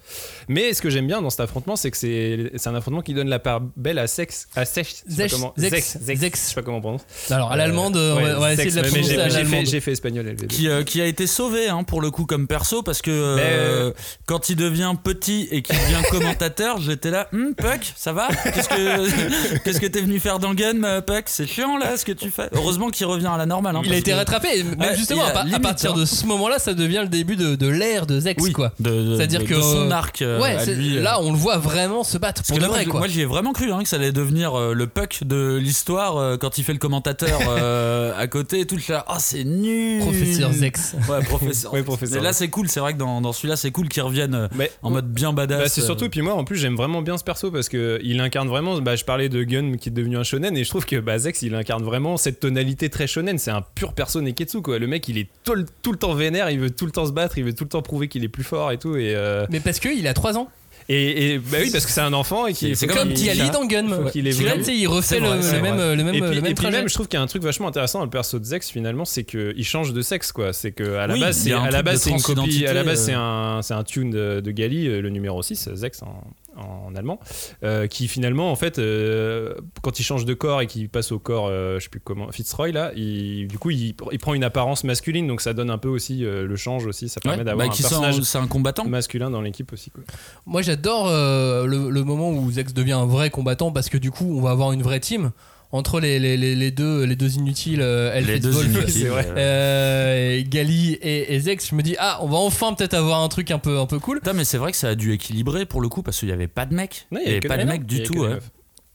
Mais 0.48 0.72
ce 0.72 0.80
que 0.82 0.88
j'aime 0.90 1.06
bien 1.06 1.20
dans 1.22 1.30
cet 1.30 1.40
affrontement, 1.40 1.76
c'est 1.76 1.90
que 1.90 1.96
c'est 1.98 2.50
c'est 2.56 2.68
un 2.68 2.74
affrontement 2.74 3.02
qui 3.02 3.12
donne 3.14 3.28
la 3.28 3.38
part 3.38 3.60
belle 3.76 3.98
à 3.98 4.06
Sex. 4.06 4.48
À 4.56 4.64
Sex. 4.64 5.04
Zex, 5.08 5.34
comment- 5.34 5.52
Zex, 5.58 5.70
Zex, 5.74 5.98
Zex, 6.00 6.20
Zex. 6.20 6.40
Je 6.44 6.48
sais 6.48 6.54
pas 6.54 6.62
comment 6.62 6.78
on 6.78 6.80
prononce. 6.80 7.02
Alors, 7.30 7.52
à 7.52 7.56
l'allemande, 7.56 7.96
on 7.96 8.14
va- 8.14 8.22
Ouais, 8.22 8.32
on 8.36 8.40
va 8.40 8.52
essayer 8.54 8.70
Zex, 8.70 8.76
de 8.76 8.80
la 8.82 8.88
prononcer 8.88 9.14
j'ai- 9.14 9.20
à 9.20 9.28
j'ai 9.28 9.30
fait- 9.34 9.42
l'allemande. 9.44 9.66
J'ai 9.66 9.80
fait 9.80 9.92
espagnol. 9.92 10.26
LV2. 10.26 10.46
Qui, 10.46 10.68
euh, 10.68 10.82
qui 10.82 11.00
a 11.02 11.06
été 11.06 11.26
sauvé 11.26 11.68
hein, 11.68 11.82
pour 11.84 12.00
le 12.00 12.10
coup 12.10 12.24
comme 12.24 12.46
perso 12.46 12.82
parce 12.82 13.02
que 13.02 13.10
euh, 13.10 13.92
quand 14.26 14.48
il 14.48 14.56
devient 14.56 14.94
petit 15.02 15.48
et 15.50 15.62
qu'il 15.62 15.76
devient 15.76 16.02
commentateur 16.10 16.80
j'étais 16.80 17.10
là 17.10 17.28
Hum, 17.32 17.54
Puck 17.54 17.92
ça 17.96 18.12
va? 18.12 18.28
Qu'est-ce 18.28 18.68
que 18.68 19.58
qu'est-ce 19.64 19.80
que 19.80 19.86
t'es 19.86 20.00
venu 20.00 20.18
faire 20.20 20.38
dans 20.38 20.54
Gun 20.54 20.82
euh, 20.84 21.00
C'est 21.28 21.46
chiant 21.46 21.76
là 21.78 21.96
ce 21.96 22.04
que 22.04 22.12
tu 22.12 22.30
fais 22.30 22.48
heureusement 22.52 22.88
qu'il 22.90 23.06
revient 23.06 23.26
à 23.32 23.36
la 23.36 23.46
normale 23.46 23.76
hein, 23.76 23.82
Il 23.84 23.92
a 23.92 23.96
été 23.96 24.10
que- 24.12 24.16
rattrapé, 24.16 24.48
et 24.58 24.62
même 24.64 24.78
Ouais, 24.78 24.96
justement, 24.96 25.24
à, 25.24 25.30
partir 25.60 25.92
hein. 25.92 25.98
de 25.98 26.04
ce 26.04 26.26
moment-là, 26.26 26.58
ça 26.58 26.74
devient 26.74 27.00
le 27.02 27.08
début 27.08 27.36
de, 27.36 27.54
de 27.54 27.66
l'ère 27.68 28.06
de 28.06 28.18
Zex, 28.20 28.42
oui 28.42 28.52
quoi. 28.52 28.72
C'est-à-dire 28.82 29.44
que 29.44 29.54
de 29.54 29.60
son 29.60 29.90
arc 29.90 30.22
euh, 30.22 30.40
ouais, 30.40 30.54
à 30.56 30.64
c'est- 30.64 30.74
lui, 30.74 30.98
euh. 30.98 31.02
là 31.02 31.20
on 31.20 31.30
le 31.32 31.36
voit 31.38 31.58
vraiment 31.58 32.02
se 32.04 32.18
battre 32.18 32.42
pour 32.42 32.58
de 32.58 32.64
vrai, 32.64 32.84
quoi. 32.86 33.00
Moi, 33.00 33.08
j'y 33.08 33.20
ai 33.20 33.24
vraiment 33.24 33.52
cru 33.52 33.70
hein, 33.72 33.82
que 33.82 33.88
ça 33.88 33.96
allait 33.96 34.12
devenir 34.12 34.58
euh, 34.58 34.72
le 34.74 34.86
puck 34.86 35.20
de 35.24 35.56
l'histoire 35.56 36.16
euh, 36.16 36.36
quand 36.36 36.58
il 36.58 36.64
fait 36.64 36.72
le 36.72 36.78
commentateur 36.78 37.38
euh, 37.48 38.12
à 38.16 38.26
côté 38.26 38.60
et 38.60 38.66
tout. 38.66 38.76
Je 38.78 38.82
suis 38.84 38.92
là, 38.92 39.04
oh, 39.08 39.14
c'est 39.18 39.44
nul. 39.44 40.00
Professeur 40.00 40.52
Zex. 40.52 40.94
Ouais, 41.08 41.22
professeur. 41.24 41.72
Ouais, 41.78 41.82
professeur 41.82 42.16
Mais 42.18 42.24
là, 42.24 42.32
c'est 42.32 42.48
cool. 42.48 42.68
C'est 42.68 42.80
vrai 42.80 42.94
que 42.94 42.98
dans, 42.98 43.20
dans 43.20 43.32
celui-là, 43.32 43.56
c'est 43.56 43.70
cool 43.70 43.88
qu'ils 43.88 44.02
reviennent 44.02 44.34
euh, 44.34 44.48
Mais- 44.54 44.70
en 44.82 44.90
mode 44.90 45.12
bien 45.12 45.32
badass. 45.32 45.58
Bah, 45.62 45.68
c'est 45.68 45.82
euh. 45.82 45.84
surtout, 45.84 46.08
puis 46.08 46.22
moi 46.22 46.34
en 46.34 46.44
plus 46.44 46.56
j'aime 46.56 46.76
vraiment 46.76 47.02
bien 47.02 47.18
ce 47.18 47.24
perso 47.24 47.50
parce 47.50 47.68
que 47.68 47.98
il 48.02 48.20
incarne 48.20 48.48
vraiment, 48.48 48.78
bah, 48.80 48.96
je 48.96 49.04
parlais 49.04 49.28
de 49.28 49.42
Gun 49.42 49.76
qui 49.76 49.88
est 49.88 49.92
devenu 49.92 50.16
un 50.16 50.22
shonen 50.22 50.56
et 50.56 50.64
je 50.64 50.68
trouve 50.70 50.86
que 50.86 50.96
bah, 50.96 51.17
Zex 51.18 51.42
il 51.42 51.54
incarne 51.54 51.82
vraiment 51.82 52.16
cette 52.16 52.40
tonalité 52.40 52.88
très 52.90 53.06
shonen, 53.06 53.38
c'est 53.38 53.50
un 53.50 53.62
pur 53.74 53.92
perso 53.92 54.20
Neketsu 54.20 54.62
quoi. 54.62 54.78
Le 54.78 54.86
mec 54.86 55.06
il 55.08 55.18
est 55.18 55.28
tout 55.44 55.54
le, 55.54 55.66
tout 55.82 55.92
le 55.92 55.98
temps 55.98 56.14
vénère, 56.14 56.50
il 56.50 56.58
veut 56.60 56.70
tout 56.70 56.86
le 56.86 56.92
temps 56.92 57.06
se 57.06 57.12
battre, 57.12 57.38
il 57.38 57.44
veut 57.44 57.52
tout 57.54 57.64
le 57.64 57.70
temps 57.70 57.82
prouver 57.82 58.08
qu'il 58.08 58.24
est 58.24 58.28
plus 58.28 58.44
fort 58.44 58.72
et 58.72 58.78
tout 58.78 58.96
et, 58.96 59.14
euh, 59.14 59.46
Mais 59.50 59.60
parce 59.60 59.78
qu'il 59.80 60.06
a 60.06 60.14
3 60.14 60.36
ans. 60.38 60.48
et, 60.90 61.34
et- 61.34 61.38
bah 61.38 61.58
oui 61.60 61.70
parce 61.70 61.84
que 61.84 61.92
c'est 61.92 62.00
un 62.00 62.14
enfant 62.14 62.46
et 62.46 62.54
qui 62.54 62.74
C'est 62.74 62.86
Comme 62.86 63.08
qu'il- 63.08 63.16
Tiali 63.24 63.50
dans 63.50 63.66
Gun. 63.66 63.84
il 64.14 64.88
refait 64.88 65.20
le, 65.20 65.26
vrai, 65.26 65.36
le 65.36 65.42
c'est 65.42 65.60
même, 65.60 65.76
vrai. 65.76 65.96
le 65.96 66.04
même, 66.04 66.14
et 66.14 66.20
puis, 66.20 66.30
le 66.30 66.36
et 66.38 66.40
même 66.40 66.54
puis 66.54 66.70
même, 66.70 66.88
je 66.88 66.94
trouve 66.94 67.08
qu'il 67.08 67.18
y 67.18 67.20
a 67.20 67.22
un 67.22 67.26
truc 67.26 67.42
vachement 67.42 67.68
intéressant 67.68 67.98
dans 67.98 68.04
le 68.06 68.10
perso 68.10 68.38
de 68.38 68.44
Zex 68.44 68.70
finalement, 68.70 69.04
c'est 69.04 69.24
qu'il 69.24 69.64
change 69.64 69.92
de 69.92 70.00
sexe 70.00 70.32
quoi. 70.32 70.52
C'est 70.54 70.72
que 70.72 70.94
à 70.96 71.06
la 71.06 71.14
Oui, 71.14 71.20
base, 71.20 71.36
c'est 71.36 71.52
un 71.52 71.62
à 71.64 71.70
la 71.70 71.82
base 71.82 72.00
c'est 72.02 72.10
une 72.10 72.22
copie, 72.22 72.66
à 72.66 72.72
la 72.72 72.84
base 72.84 73.04
c'est 73.04 73.12
un 73.14 73.60
c'est 73.62 73.74
un 73.74 73.84
tune 73.84 74.10
de, 74.10 74.40
de 74.40 74.50
Gali, 74.50 74.86
euh, 74.88 75.02
le 75.02 75.10
numéro 75.10 75.42
6 75.42 75.68
Zex 75.74 76.02
en, 76.02 76.22
en 76.58 76.94
allemand, 76.94 77.18
euh, 77.62 77.86
qui 77.86 78.08
finalement 78.08 78.50
en 78.50 78.56
fait 78.56 78.78
euh, 78.78 79.54
quand 79.82 79.98
il 79.98 80.02
change 80.02 80.24
de 80.24 80.34
corps 80.34 80.60
et 80.60 80.66
qu'il 80.66 80.88
passe 80.88 81.12
au 81.12 81.18
corps, 81.18 81.46
euh, 81.48 81.78
je 81.78 81.84
sais 81.84 81.88
plus 81.90 82.00
comment, 82.00 82.30
Fitzroy 82.32 82.72
là, 82.72 82.92
il, 82.96 83.48
du 83.48 83.58
coup 83.58 83.70
il, 83.70 83.94
il 84.12 84.18
prend 84.18 84.34
une 84.34 84.44
apparence 84.44 84.84
masculine, 84.84 85.26
donc 85.26 85.40
ça 85.40 85.52
donne 85.54 85.70
un 85.70 85.78
peu 85.78 85.88
aussi 85.88 86.24
euh, 86.24 86.46
le 86.46 86.56
change 86.56 86.86
aussi, 86.86 87.08
ça 87.08 87.20
Ouais, 87.24 87.30
permet 87.30 87.44
d'avoir 87.44 87.66
bah, 87.68 87.72
un 87.72 87.76
personnage 87.76 88.20
c'est 88.22 88.38
un 88.38 88.46
combattant. 88.46 88.84
masculin 88.86 89.30
dans 89.30 89.40
l'équipe 89.40 89.72
aussi 89.72 89.90
quoi. 89.90 90.02
Moi 90.46 90.62
j'adore 90.62 91.08
euh, 91.08 91.66
le, 91.66 91.90
le 91.90 92.04
moment 92.04 92.30
où 92.30 92.50
Zex 92.50 92.72
devient 92.74 92.92
un 92.92 93.06
vrai 93.06 93.30
combattant 93.30 93.72
parce 93.72 93.88
que 93.88 93.98
du 93.98 94.10
coup 94.10 94.26
on 94.36 94.40
va 94.40 94.50
avoir 94.50 94.72
une 94.72 94.82
vraie 94.82 95.00
team. 95.00 95.30
Entre 95.70 96.00
les, 96.00 96.18
les, 96.18 96.36
les, 96.36 96.54
les 96.54 96.70
deux, 96.70 97.04
les 97.04 97.16
deux 97.16 97.36
inutiles, 97.36 97.80
euh, 97.82 98.14
Elf 98.14 98.26
Les 98.26 98.34
et 98.36 98.40
deux 98.40 98.64
inutiles, 98.64 99.12
euh, 99.36 100.42
Gali 100.46 100.94
et, 100.94 101.34
et 101.34 101.40
Zex, 101.40 101.68
je 101.70 101.74
me 101.74 101.82
dis, 101.82 101.96
ah, 101.98 102.18
on 102.22 102.28
va 102.28 102.38
enfin 102.38 102.72
peut-être 102.72 102.94
avoir 102.94 103.22
un 103.22 103.28
truc 103.28 103.50
un 103.50 103.58
peu, 103.58 103.78
un 103.78 103.86
peu 103.86 103.98
cool. 103.98 104.20
Putain, 104.20 104.32
mais 104.32 104.44
c'est 104.44 104.58
vrai 104.58 104.72
que 104.72 104.78
ça 104.78 104.88
a 104.88 104.94
dû 104.94 105.12
équilibrer 105.12 105.66
pour 105.66 105.80
le 105.80 105.88
coup 105.88 106.02
parce 106.02 106.18
qu'il 106.18 106.28
y 106.28 106.32
avait 106.32 106.48
pas 106.48 106.64
de 106.66 106.74
mec. 106.74 107.06
Non, 107.10 107.20
il 107.24 107.28
y 107.32 107.36
avait 107.36 107.46
pas 107.46 107.58
de 107.58 107.64
mec 107.64 107.84
du 107.84 108.02
tout. 108.02 108.18
ouais. 108.20 108.38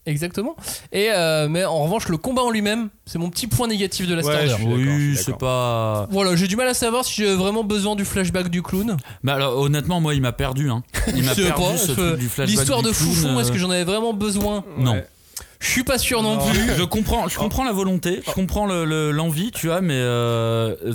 Exactement. 0.06 0.58
Et 0.92 1.12
euh, 1.12 1.48
mais 1.48 1.64
en 1.64 1.82
revanche, 1.84 2.10
le 2.10 2.18
combat 2.18 2.42
en 2.42 2.52
lui-même, 2.52 2.90
c'est 3.06 3.20
mon 3.20 3.30
petit 3.30 3.48
point 3.48 3.68
négatif 3.68 4.06
de 4.06 4.16
la 4.16 4.24
Ouais, 4.24 4.48
je 4.48 4.56
Oui, 4.66 5.16
c'est 5.16 5.38
pas. 5.38 6.08
Voilà, 6.12 6.36
j'ai 6.36 6.48
du 6.48 6.58
mal 6.58 6.68
à 6.68 6.74
savoir 6.74 7.06
si 7.06 7.14
j'ai 7.22 7.34
vraiment 7.34 7.64
besoin 7.64 7.96
du 7.96 8.04
flashback 8.04 8.50
du 8.50 8.62
clown. 8.62 8.98
Mais 9.24 9.32
alors, 9.32 9.58
honnêtement, 9.58 10.02
moi, 10.02 10.14
il 10.14 10.22
m'a 10.22 10.34
perdu. 10.34 10.70
Hein. 10.70 10.84
Il 11.16 11.24
m'a 11.24 11.34
perdu 11.36 11.52
pas, 11.54 11.78
ce 11.78 11.92
truc 11.94 12.20
du 12.20 12.28
flashback. 12.28 12.58
L'histoire 12.58 12.82
de 12.82 12.92
clown, 12.92 13.14
Foufon, 13.14 13.40
est-ce 13.40 13.52
que 13.54 13.58
j'en 13.58 13.70
avais 13.70 13.86
vraiment 13.86 14.14
besoin? 14.14 14.66
Non. 14.78 14.92
Ouais. 14.94 15.08
Je 15.64 15.70
suis 15.70 15.84
pas 15.86 15.98
sûr 15.98 16.22
non, 16.22 16.36
Non. 16.36 16.46
plus. 16.52 16.74
Je 16.78 16.84
comprends, 16.84 17.30
je 17.30 17.38
comprends 17.40 17.64
la 17.64 17.72
volonté, 17.72 18.22
je 18.28 18.32
comprends 18.32 18.66
le- 18.66 18.84
le- 18.84 19.12
l'envie, 19.12 19.50
tu 19.52 19.68
vois, 19.68 19.80
mais 19.80 19.94
euh, 19.98 20.76
euh, 20.86 20.94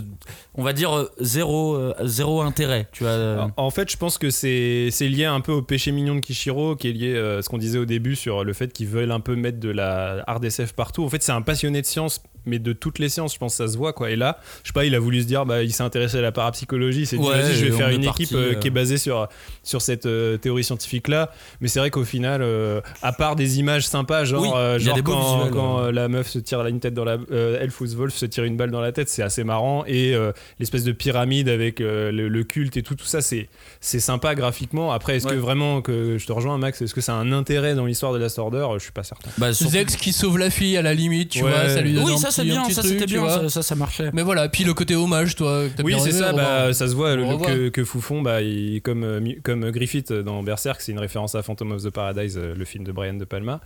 on 0.59 0.65
va 0.65 0.73
dire 0.73 0.95
euh, 0.95 1.09
zéro, 1.21 1.77
euh, 1.77 1.95
zéro 2.03 2.43
intérêt, 2.43 2.89
tu 2.93 3.05
vois. 3.05 3.13
euh. 3.13 3.47
En- 3.57 3.71
fait, 3.71 3.91
je 3.91 3.97
pense 3.97 4.19
que 4.19 4.29
c'est 4.29 4.89
c'est 4.91 5.07
lié 5.09 5.25
un 5.25 5.41
peu 5.41 5.53
au 5.53 5.63
péché 5.63 5.93
mignon 5.93 6.17
de 6.17 6.21
Kishiro, 6.21 6.75
qui 6.75 6.89
est 6.89 6.93
lié 6.93 7.17
à 7.17 7.43
ce 7.43 7.49
qu'on 7.49 7.59
disait 7.59 7.79
au 7.79 7.85
début 7.85 8.17
sur 8.17 8.43
le 8.45 8.53
fait 8.53 8.73
qu'ils 8.73 8.89
veulent 8.89 9.13
un 9.13 9.21
peu 9.21 9.37
mettre 9.37 9.61
de 9.61 9.71
la 9.71 10.25
hard 10.27 10.45
SF 10.45 10.73
partout. 10.73 11.05
En 11.05 11.09
fait, 11.09 11.23
c'est 11.23 11.33
un 11.33 11.43
passionné 11.43 11.81
de 11.81 11.87
science, 11.87 12.21
mais 12.45 12.59
de 12.59 12.73
toutes 12.73 12.99
les 12.99 13.09
sciences, 13.09 13.35
je 13.35 13.39
pense 13.39 13.57
que 13.57 13.65
ça 13.65 13.71
se 13.73 13.77
voit 13.79 13.93
quoi. 13.93 14.11
Et 14.11 14.17
là, 14.17 14.39
je 14.65 14.69
sais 14.69 14.73
pas, 14.73 14.85
il 14.85 14.95
a 14.95 14.99
voulu 14.99 15.21
se 15.23 15.27
dire, 15.27 15.47
bah, 15.47 15.63
il 15.63 15.73
s'est 15.73 15.83
intéressé 15.85 16.19
à 16.19 16.23
la 16.23 16.33
parapsychologie, 16.33 17.05
dit, 17.05 17.17
Ouais, 17.17 17.43
je 17.55 17.65
vais 17.67 17.71
faire 17.71 17.91
une 17.91 18.05
équipe 18.05 18.33
euh. 18.33 18.55
qui 18.55 18.67
est 18.69 18.73
basée 18.73 18.99
sur 18.99 19.29
sur 19.63 19.81
cette 19.83 20.07
euh, 20.07 20.39
théorie 20.39 20.65
scientifique 20.65 21.07
là. 21.09 21.31
Mais 21.61 21.69
c'est 21.69 21.79
vrai 21.79 21.91
qu'au 21.91 22.05
final, 22.05 22.41
euh, 22.43 22.81
à 23.03 23.13
part 23.13 23.37
des 23.37 23.59
images 23.61 23.87
sympas, 23.87 24.25
genre, 24.25 24.43
Oui, 24.43 24.81
genre 24.81 25.03
quand, 25.05 25.37
visuels, 25.37 25.53
quand 25.53 25.91
la 25.91 26.09
meuf 26.09 26.27
se 26.29 26.39
tire 26.39 26.65
une 26.67 26.81
tête 26.81 26.95
dans 26.95 27.05
la, 27.05 27.17
ou 27.17 27.87
Wolf 27.97 28.15
se 28.15 28.27
tire 28.27 28.45
une 28.45 28.57
balle 28.57 28.71
dans 28.71 28.81
la 28.81 28.91
tête, 28.93 29.09
c'est 29.09 29.23
assez 29.23 29.45
marrant. 29.45 29.85
Et 29.87 30.17
l'espèce 30.59 30.85
de 30.85 30.93
pyramide 30.93 31.49
avec 31.49 31.81
euh, 31.81 32.11
le, 32.13 32.29
le 32.29 32.45
culte 32.45 32.77
et 32.77 32.83
tout, 32.83 32.95
tout 32.95 33.05
ça, 33.07 33.21
c'est 33.21 33.49
c'est 33.81 34.01
sympa 34.01 34.35
graphiquement. 34.35 34.93
Après, 34.93 35.17
est-ce 35.17 35.27
Ouais. 35.27 35.35
que 35.35 35.39
vraiment 35.39 35.83
que 35.83 36.17
je 36.19 36.27
te 36.27 36.33
rejoins, 36.33 36.59
Max, 36.59 36.81
est-ce 36.83 36.95
que 36.95 37.01
ça 37.01 37.13
a 37.15 37.17
un 37.17 37.33
intérêt 37.33 37.75
dans 37.75 37.87
l'histoire 37.87 38.13
de 38.13 38.19
Last 38.19 38.39
Order? 38.39 38.67
Je 38.75 38.79
suis 38.83 38.93
pas 38.93 39.03
certain. 39.05 39.31
Bah, 39.39 39.53
surtout- 39.53 39.73
Zex 39.73 39.97
qui 39.97 40.13
sauve 40.13 40.39
la 40.39 40.51
fille 40.51 40.77
à 40.77 40.83
la 40.83 40.95
limite, 40.95 41.31
tu 41.31 41.43
Ouais. 41.45 41.51
vois, 41.51 41.69
ça 41.69 41.81
lui 41.81 41.93
donne 41.93 42.05
Oui, 42.05 42.13
un 42.15 42.17
ça 42.17 42.29
petit- 42.29 42.35
c'est 42.37 42.41
un 42.43 42.45
bien, 42.45 42.63
petit 42.65 42.75
ça 42.75 42.83
truc, 42.83 42.93
c'était 42.95 43.07
bien, 43.07 43.29
ça, 43.29 43.49
ça, 43.49 43.63
ça 43.63 43.75
marchait. 43.75 44.11
Mais 44.13 44.23
voilà, 44.23 44.49
puis 44.49 44.65
le 44.65 44.75
côté 44.75 44.95
hommage, 44.97 45.35
toi. 45.37 45.65
que 45.69 45.77
t'as 45.77 45.83
Oui, 45.83 45.95
bien 45.95 46.03
c'est 46.03 46.13
ça, 46.13 46.33
bah, 46.33 46.73
ça 46.73 46.89
se 46.89 46.95
voit 46.95 47.15
le, 47.17 47.25
que, 47.45 47.69
que 47.69 47.85
Foufon, 47.85 48.23
bah, 48.23 48.43
il- 48.43 48.81
comme, 48.83 49.05
euh, 49.05 49.21
comme 49.43 49.71
Griffith 49.71 50.13
dans 50.13 50.43
Berserk, 50.43 50.81
c'est 50.81 50.93
une 50.93 50.99
référence 50.99 51.35
à 51.35 51.43
Phantom 51.43 51.73
of 51.73 51.83
the 51.83 51.91
Paradise, 51.91 52.37
euh, 52.39 52.55
le 52.57 52.65
film 52.65 52.85
de 52.85 52.93
Brian 52.93 53.15
De 53.15 53.25
Palma. 53.25 53.61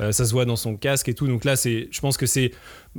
Euh, 0.00 0.12
ça 0.12 0.24
se 0.24 0.32
voit 0.32 0.44
dans 0.44 0.56
son 0.56 0.76
casque 0.76 1.08
et 1.08 1.14
tout. 1.14 1.26
Donc 1.26 1.44
là, 1.44 1.56
c'est, 1.56 1.88
je 1.90 2.00
pense 2.00 2.16
que 2.16 2.26
c'est. 2.26 2.52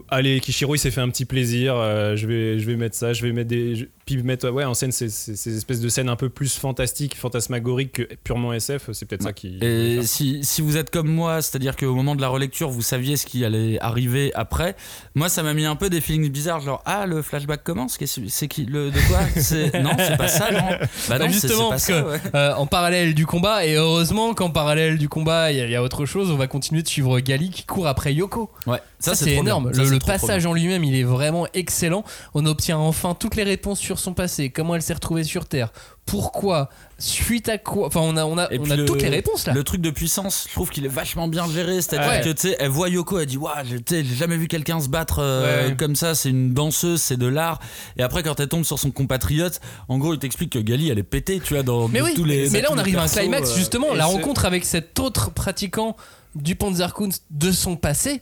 Allez, 0.09 0.39
Kishiro, 0.39 0.73
il 0.73 0.79
s'est 0.79 0.89
fait 0.89 1.01
un 1.01 1.09
petit 1.09 1.25
plaisir. 1.25 1.75
euh, 1.77 2.15
je, 2.15 2.25
vais, 2.25 2.57
je 2.57 2.65
vais 2.65 2.75
mettre 2.75 2.95
ça, 2.95 3.13
je 3.13 3.21
vais 3.21 3.31
mettre 3.31 3.49
des. 3.49 3.75
je- 3.75 3.85
puis 4.05 4.21
mettre 4.21 4.49
ouais, 4.49 4.65
en 4.65 4.73
scène 4.73 4.91
ces, 4.91 5.07
ces- 5.09 5.35
ces 5.37 5.55
espèces 5.55 5.79
de 5.79 5.87
scènes 5.87 6.09
un 6.09 6.17
peu 6.17 6.27
plus 6.27 6.57
fantastiques, 6.57 7.15
fantasmagoriques 7.15 7.91
que 7.93 8.15
purement 8.23 8.51
SF. 8.53 8.89
C'est 8.91 9.05
peut-être 9.05 9.21
ça 9.23 9.31
qui. 9.33 9.59
Et 9.61 10.01
si, 10.03 10.43
si 10.43 10.61
vous 10.61 10.75
êtes 10.77 10.89
comme 10.89 11.07
moi, 11.07 11.41
c'est-à-dire 11.41 11.75
qu'au 11.77 11.93
moment 11.95 12.15
de 12.15 12.21
la 12.21 12.27
relecture, 12.27 12.69
vous 12.69 12.81
saviez 12.81 13.15
ce 13.15 13.25
qui 13.25 13.45
allait 13.45 13.79
arriver 13.79 14.31
après, 14.35 14.75
moi 15.15 15.29
ça 15.29 15.41
m'a 15.43 15.53
mis 15.53 15.63
un 15.65 15.75
peu 15.77 15.89
des 15.89 16.01
feelings 16.01 16.29
bizarres, 16.29 16.59
genre 16.59 16.81
ah 16.85 17.05
le 17.05 17.21
flashback 17.21 17.63
commence, 17.63 17.97
Qu'est-ce- 17.97 18.19
c'est 18.27 18.47
qui 18.49 18.65
le 18.65 18.91
de 18.91 18.99
quoi 19.07 19.19
C'est 19.37 19.79
non, 19.81 19.91
c'est 19.97 20.17
pas 20.17 20.27
ça, 20.27 20.51
non. 20.51 20.85
Bah 21.07 21.19
non, 21.19 21.29
justement, 21.29 21.69
parce 21.69 21.83
ça, 21.83 22.01
que 22.01 22.07
ouais. 22.09 22.19
euh, 22.35 22.53
en 22.55 22.65
parallèle 22.65 23.13
du 23.13 23.25
combat, 23.25 23.65
et 23.65 23.75
heureusement 23.75 24.33
qu'en 24.33 24.49
parallèle 24.49 24.97
du 24.97 25.07
combat, 25.07 25.51
il 25.53 25.59
y, 25.59 25.61
a- 25.61 25.65
il 25.65 25.71
y 25.71 25.75
a 25.75 25.83
autre 25.83 26.05
chose, 26.05 26.29
on 26.29 26.35
va 26.35 26.47
continuer 26.47 26.81
de 26.81 26.87
suivre 26.89 27.19
Gali 27.21 27.51
qui 27.51 27.63
court 27.63 27.87
après 27.87 28.13
Yoko. 28.13 28.49
Ouais, 28.67 28.79
Ça, 28.99 29.15
c'est 29.15 29.31
énorme. 29.35 29.71
bien. 29.71 29.82
Le 29.91 29.99
passage 29.99 30.45
en 30.45 30.53
lui-même, 30.53 30.83
il 30.83 30.95
est 30.95 31.03
vraiment 31.03 31.47
excellent. 31.53 32.03
On 32.33 32.45
obtient 32.45 32.77
enfin 32.77 33.15
toutes 33.17 33.35
les 33.35 33.43
réponses 33.43 33.79
sur 33.79 33.99
son 33.99 34.13
passé, 34.13 34.49
comment 34.49 34.75
elle 34.75 34.81
s'est 34.81 34.93
retrouvée 34.93 35.23
sur 35.23 35.45
Terre, 35.45 35.71
pourquoi, 36.05 36.69
suite 36.99 37.47
à 37.49 37.57
quoi. 37.57 37.87
Enfin, 37.87 38.01
on 38.01 38.17
a, 38.17 38.25
on 38.25 38.37
a, 38.37 38.47
on 38.59 38.69
a 38.69 38.75
le- 38.75 38.85
toutes 38.85 39.01
les 39.01 39.09
réponses 39.09 39.47
là. 39.47 39.53
Le 39.53 39.63
truc 39.63 39.79
de 39.81 39.89
puissance, 39.89 40.45
je 40.49 40.53
trouve 40.53 40.69
qu'il 40.69 40.83
est 40.85 40.89
vachement 40.89 41.27
bien 41.27 41.49
géré. 41.49 41.81
C'est-à-dire 41.81 42.09
Ouais. 42.09 42.21
que 42.21 42.29
tu 42.29 42.49
sais, 42.49 42.55
elle 42.59 42.69
voit 42.69 42.89
Yoko, 42.89 43.19
elle 43.19 43.25
dit 43.25 43.37
Waouh, 43.37 43.55
sais, 43.87 44.03
j'ai 44.03 44.15
jamais 44.15 44.35
vu 44.37 44.47
quelqu'un 44.49 44.81
se 44.81 44.89
battre 44.89 45.19
euh, 45.19 45.69
Ouais. 45.69 45.75
comme 45.77 45.95
ça. 45.95 46.13
C'est 46.13 46.29
une 46.29 46.53
danseuse, 46.53 47.01
c'est 47.01 47.17
de 47.17 47.27
l'art. 47.27 47.59
Et 47.97 48.03
après, 48.03 48.21
quand 48.23 48.39
elle 48.39 48.49
tombe 48.49 48.65
sur 48.65 48.79
son 48.79 48.91
compatriote, 48.91 49.61
en 49.87 49.97
gros, 49.97 50.13
il 50.13 50.19
t'explique 50.19 50.51
que 50.51 50.59
Gali, 50.59 50.89
elle 50.89 50.99
est 50.99 51.03
pétée, 51.03 51.39
tu 51.39 51.53
vois, 51.53 51.63
dans 51.63 51.87
Mais 51.87 51.99
dans 51.99 52.05
oui, 52.05 52.13
tous 52.15 52.25
les. 52.25 52.49
mais 52.49 52.61
là 52.61 52.67
on 52.71 52.77
arrive 52.77 52.97
à 52.97 53.03
un 53.03 53.07
climax 53.07 53.51
euh, 53.51 53.55
justement, 53.55 53.93
la 53.93 54.05
rencontre 54.05 54.45
avec 54.45 54.65
cet 54.65 54.99
autre 54.99 55.31
pratiquant 55.31 55.95
du 56.35 56.55
Panzerkunst 56.55 57.23
de 57.31 57.51
son 57.51 57.75
passé. 57.77 58.21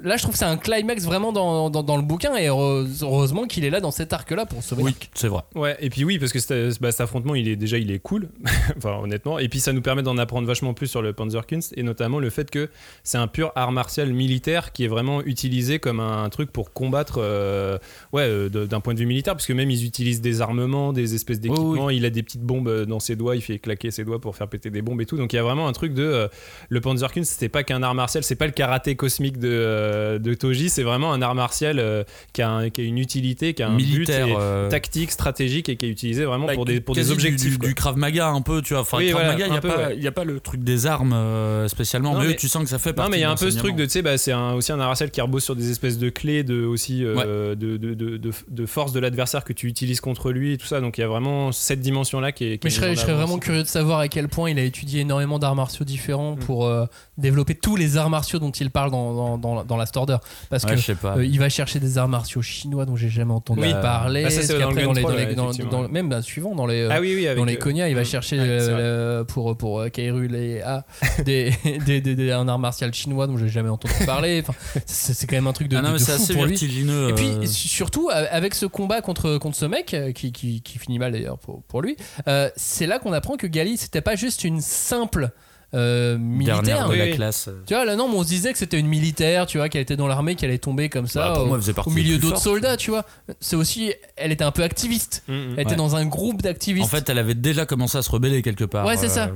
Là, 0.00 0.16
je 0.16 0.22
trouve 0.22 0.34
que 0.34 0.38
c'est 0.38 0.44
un 0.44 0.56
climax 0.56 1.04
vraiment 1.04 1.32
dans, 1.32 1.70
dans, 1.70 1.82
dans 1.82 1.96
le 1.96 2.02
bouquin 2.02 2.36
et 2.36 2.46
heureuse- 2.46 3.02
heureusement 3.02 3.46
qu'il 3.46 3.64
est 3.64 3.70
là 3.70 3.80
dans 3.80 3.90
cet 3.90 4.12
arc-là 4.12 4.46
pour 4.46 4.62
sauver. 4.62 4.84
Oui, 4.84 4.94
c'est 5.14 5.26
vrai. 5.26 5.42
Ouais, 5.56 5.76
et 5.80 5.90
puis 5.90 6.04
oui, 6.04 6.20
parce 6.20 6.32
que 6.32 6.38
cet, 6.38 6.80
bah, 6.80 6.92
cet 6.92 7.00
affrontement, 7.00 7.34
il 7.34 7.48
est 7.48 7.56
déjà, 7.56 7.78
il 7.78 7.90
est 7.90 7.98
cool, 7.98 8.28
enfin 8.76 8.96
honnêtement. 9.02 9.40
Et 9.40 9.48
puis 9.48 9.58
ça 9.58 9.72
nous 9.72 9.82
permet 9.82 10.02
d'en 10.04 10.16
apprendre 10.18 10.46
vachement 10.46 10.72
plus 10.72 10.86
sur 10.86 11.02
le 11.02 11.12
Panzerkunst 11.12 11.74
et 11.76 11.82
notamment 11.82 12.20
le 12.20 12.30
fait 12.30 12.48
que 12.48 12.68
c'est 13.02 13.18
un 13.18 13.26
pur 13.26 13.50
art 13.56 13.72
martial 13.72 14.12
militaire 14.12 14.72
qui 14.72 14.84
est 14.84 14.88
vraiment 14.88 15.20
utilisé 15.22 15.78
comme 15.80 15.98
un, 16.00 16.28
truc 16.28 16.52
pour 16.52 16.72
combattre, 16.72 17.16
euh, 17.18 17.78
ouais, 18.12 18.22
euh, 18.22 18.48
d'un 18.66 18.80
point 18.80 18.94
de 18.94 19.00
vue 19.00 19.06
militaire, 19.06 19.34
parce 19.34 19.46
que 19.46 19.52
même 19.52 19.70
ils 19.70 19.84
utilisent 19.84 20.20
des 20.20 20.40
armements, 20.42 20.92
des 20.92 21.14
espèces 21.14 21.40
d'équipements. 21.40 21.90
Il 21.90 22.04
a 22.04 22.10
des 22.10 22.22
petites 22.22 22.42
bombes 22.42 22.68
euh, 22.68 22.84
dans 22.84 23.00
ses 23.00 23.16
doigts, 23.16 23.34
il 23.34 23.42
fait 23.42 23.58
claquer 23.58 23.90
ses 23.90 24.04
doigts 24.04 24.20
pour 24.20 24.36
faire 24.36 24.46
péter 24.48 24.70
des 24.70 24.82
bombes 24.82 25.00
et 25.00 25.06
tout. 25.06 25.16
Donc 25.16 25.32
il 25.32 25.36
y 25.36 25.38
a 25.40 25.42
vraiment 25.42 25.66
un 25.66 25.72
truc 25.72 25.94
de 25.94 26.04
euh, 26.04 26.28
le 26.68 26.80
Panzerkunst, 26.80 27.32
c'était 27.32 27.48
pas 27.48 27.64
qu'un 27.64 27.82
art 27.82 27.94
martial, 27.94 28.22
c'est 28.22 28.36
pas 28.36 28.46
le 28.46 28.52
karaté 28.52 28.94
cosmique 28.94 29.38
de, 29.38 29.48
euh, 29.50 29.87
de 30.18 30.34
Toji, 30.34 30.68
c'est 30.70 30.82
vraiment 30.82 31.12
un 31.12 31.22
art 31.22 31.34
martial 31.34 31.78
euh, 31.78 32.04
qui, 32.32 32.42
a 32.42 32.50
un- 32.50 32.70
qui 32.70 32.80
a 32.80 32.84
une 32.84 32.98
utilité, 32.98 33.54
qui 33.54 33.62
a 33.62 33.68
un 33.68 33.74
Militaire. 33.76 34.26
but. 34.26 34.32
et- 34.32 34.36
euh, 34.38 34.68
tactique, 34.68 35.10
stratégique 35.10 35.68
et 35.68 35.76
qui 35.76 35.86
est 35.86 35.90
utilisé 35.90 36.24
vraiment 36.24 36.46
bah, 36.46 36.54
pour 36.54 36.64
des, 36.64 36.80
pour 36.80 36.94
des 36.94 37.04
du- 37.04 37.10
objectifs. 37.12 37.58
Du, 37.58 37.74
Krav 37.74 37.96
Maga 37.96 38.28
un 38.28 38.40
peu, 38.42 38.62
tu 38.62 38.74
vois. 38.74 38.82
Enfin, 38.82 38.98
Oui, 38.98 39.08
Krav 39.10 39.20
voilà, 39.20 39.32
Maga, 39.32 39.46
il 39.46 39.50
n'y 39.50 39.54
un 39.56 39.58
a, 39.58 39.60
peu, 39.62 39.68
pas- 39.68 39.76
ouais. 39.88 39.94
il 39.96 40.02
y 40.02 40.06
a 40.06 40.12
pas 40.12 40.24
le 40.24 40.40
truc 40.40 40.62
des 40.62 40.86
armes 40.86 41.12
euh, 41.12 41.68
spécialement, 41.68 42.14
Non, 42.14 42.20
mais, 42.20 42.36
tu 42.36 42.48
sens 42.48 42.62
que 42.64 42.68
ça 42.68 42.78
fait 42.78 42.90
Non, 42.90 42.96
partie 42.96 43.10
mais 43.12 43.18
il 43.18 43.20
y 43.20 43.24
a 43.24 43.30
un 43.30 43.36
peu 43.36 43.50
ce 43.50 43.56
truc 43.58 43.76
de, 43.76 43.84
tu 43.84 43.90
sais, 43.90 44.02
bah, 44.02 44.18
c'est 44.18 44.32
un- 44.32 44.52
aussi 44.54 44.72
un 44.72 44.80
art 44.80 44.88
martial 44.88 45.10
qui 45.10 45.20
repose 45.20 45.42
sur 45.44 45.56
des 45.56 45.70
espèces 45.70 45.98
de 45.98 46.08
clés, 46.10 46.42
de, 46.44 46.64
aussi, 46.64 47.04
euh, 47.04 47.54
de, 47.54 47.76
de, 47.76 47.94
de, 47.94 48.16
de- 48.16 48.30
de 48.48 48.66
force 48.66 48.92
de 48.92 49.00
l'adversaire 49.00 49.44
que 49.44 49.52
tu 49.52 49.66
utilises 49.66 50.00
contre 50.00 50.30
lui 50.32 50.52
et 50.52 50.56
tout 50.58 50.66
ça. 50.66 50.80
Donc 50.80 50.98
il 50.98 51.00
y 51.00 51.04
a 51.04 51.08
vraiment 51.08 51.52
cette 51.52 51.80
dimension-là 51.80 52.32
qui 52.32 52.44
est. 52.44 52.58
qui 52.58 52.66
Mais 52.66 52.70
est 52.70 52.74
je 52.74 52.80
serais, 52.80 52.94
je 52.96 53.06
vraiment 53.12 53.38
curieux 53.38 53.62
de 53.62 53.68
savoir 53.68 53.98
à 54.00 54.08
quel 54.08 54.28
point 54.28 54.50
il 54.50 54.58
a 54.58 54.62
étudié 54.62 55.00
énormément 55.00 55.38
d'arts 55.38 55.54
martiaux 55.56 55.84
différents 55.84 56.36
Mm. 56.36 56.38
pour 56.40 56.66
euh, 56.66 56.84
développer 57.18 57.54
tous 57.54 57.76
les 57.76 57.96
arts 57.96 58.08
martiaux 58.10 58.38
dont 58.38 58.50
il 58.50 58.70
parle 58.70 58.90
dans, 58.90 59.12
dans, 59.14 59.38
dans, 59.38 59.64
dans 59.64 59.76
Last 59.76 59.96
Order. 59.96 60.16
Parce 60.50 60.64
Ouais, 60.64 60.76
que 60.76 61.06
euh, 61.18 61.24
il 61.24 61.38
va 61.38 61.48
chercher 61.48 61.80
des 61.80 61.98
arts 61.98 62.08
martiaux 62.08 62.40
chinois 62.42 62.86
dont 62.86 62.96
j'ai 62.96 63.08
jamais 63.10 63.32
entendu 63.32 63.60
Oui. 63.60 63.72
parler. 63.72 64.22
Bah, 64.24 64.30
ça, 64.30 64.42
c'est 64.42 64.58
dans 64.58 64.70
dans 64.70 64.92
les, 64.92 65.26
les- 65.26 65.34
ouais, 65.34 65.88
même 65.90 66.08
bah, 66.08 66.22
suivant 66.22 66.54
dans 66.54 66.66
les. 66.66 66.88
Ah 66.90 67.00
oui, 67.00 67.14
oui, 67.16 67.26
avec, 67.26 67.38
dans 67.38 67.44
les 67.44 67.56
euh, 67.56 67.58
Konya, 67.58 67.88
il 67.88 67.94
va 67.94 68.04
chercher 68.04 68.38
ouais, 68.38 68.46
euh, 68.48 69.24
pour 69.24 69.56
pour 69.56 69.84
Kairul 69.92 70.34
et 70.34 70.62
A 70.62 70.84
des, 71.24 71.52
des, 71.84 72.00
des- 72.00 72.14
des- 72.14 72.32
un 72.32 72.46
art 72.48 72.58
martial 72.58 72.94
chinois 72.94 73.26
dont 73.26 73.36
j'ai 73.36 73.48
jamais 73.48 73.68
entendu 73.68 73.94
parler. 74.06 74.42
Enfin, 74.46 74.54
c'est 74.86 75.26
quand 75.26 75.36
même 75.36 75.46
un 75.46 75.52
truc 75.52 75.68
de, 75.68 75.76
Ah 75.76 75.82
non, 75.82 75.92
de- 75.92 75.98
fou 75.98 76.12
assez 76.12 76.34
pour 76.34 76.44
lui. 76.46 76.54
Et 76.54 77.12
puis 77.14 77.48
surtout 77.48 78.08
avec 78.12 78.54
ce 78.54 78.66
combat 78.66 79.00
contre, 79.00 79.38
contre 79.38 79.56
ce 79.56 79.66
mec 79.66 79.94
qui, 80.14 80.32
qui, 80.32 80.60
qui 80.62 80.78
finit 80.78 80.98
mal 80.98 81.12
d'ailleurs 81.12 81.38
pour, 81.38 81.62
pour 81.64 81.82
lui, 81.82 81.96
euh, 82.28 82.48
c'est 82.56 82.86
là 82.86 82.98
qu'on 82.98 83.12
apprend 83.12 83.36
que 83.36 83.46
Gali 83.46 83.76
c'était 83.76 84.00
pas 84.00 84.16
juste 84.16 84.44
une 84.44 84.60
simple 84.60 85.30
euh, 85.74 86.16
militaire. 86.16 86.62
dernière 86.62 86.88
de 86.88 86.94
la 86.94 87.04
oui. 87.04 87.14
classe. 87.14 87.50
Tu 87.66 87.74
vois 87.74 87.84
là 87.84 87.94
non, 87.94 88.08
mais 88.08 88.16
on 88.16 88.22
se 88.22 88.28
disait 88.28 88.52
que 88.52 88.58
c'était 88.58 88.78
une 88.78 88.86
militaire, 88.86 89.46
tu 89.46 89.58
vois, 89.58 89.68
qu'elle 89.68 89.82
était 89.82 89.96
dans 89.96 90.06
l'armée, 90.06 90.34
qu'elle 90.34 90.48
allait 90.48 90.58
tomber 90.58 90.88
comme 90.88 91.06
ça 91.06 91.32
Bah, 91.34 91.40
au, 91.40 91.46
moi, 91.46 91.58
milieu 91.88 92.18
d'autres 92.18 92.40
soldats, 92.40 92.76
tu 92.76 92.90
vois. 92.90 93.04
C'est 93.40 93.56
aussi, 93.56 93.92
elle 94.16 94.32
était 94.32 94.44
un 94.44 94.50
peu 94.50 94.62
activiste. 94.62 95.24
Mm, 95.28 95.32
mm. 95.32 95.36
Elle 95.56 95.60
était 95.60 95.70
Ouais. 95.72 95.76
dans 95.76 95.96
un 95.96 96.06
groupe 96.06 96.40
d'activistes. 96.40 96.86
En 96.86 96.88
fait, 96.88 97.08
elle 97.10 97.18
avait 97.18 97.34
déjà 97.34 97.66
commencé 97.66 97.98
à 97.98 98.02
se 98.02 98.10
rebeller 98.10 98.40
quelque 98.42 98.64
part. 98.64 98.86
Ouais, 98.86 98.96
c'est 98.96 99.06
euh, 99.06 99.08
ça. 99.08 99.30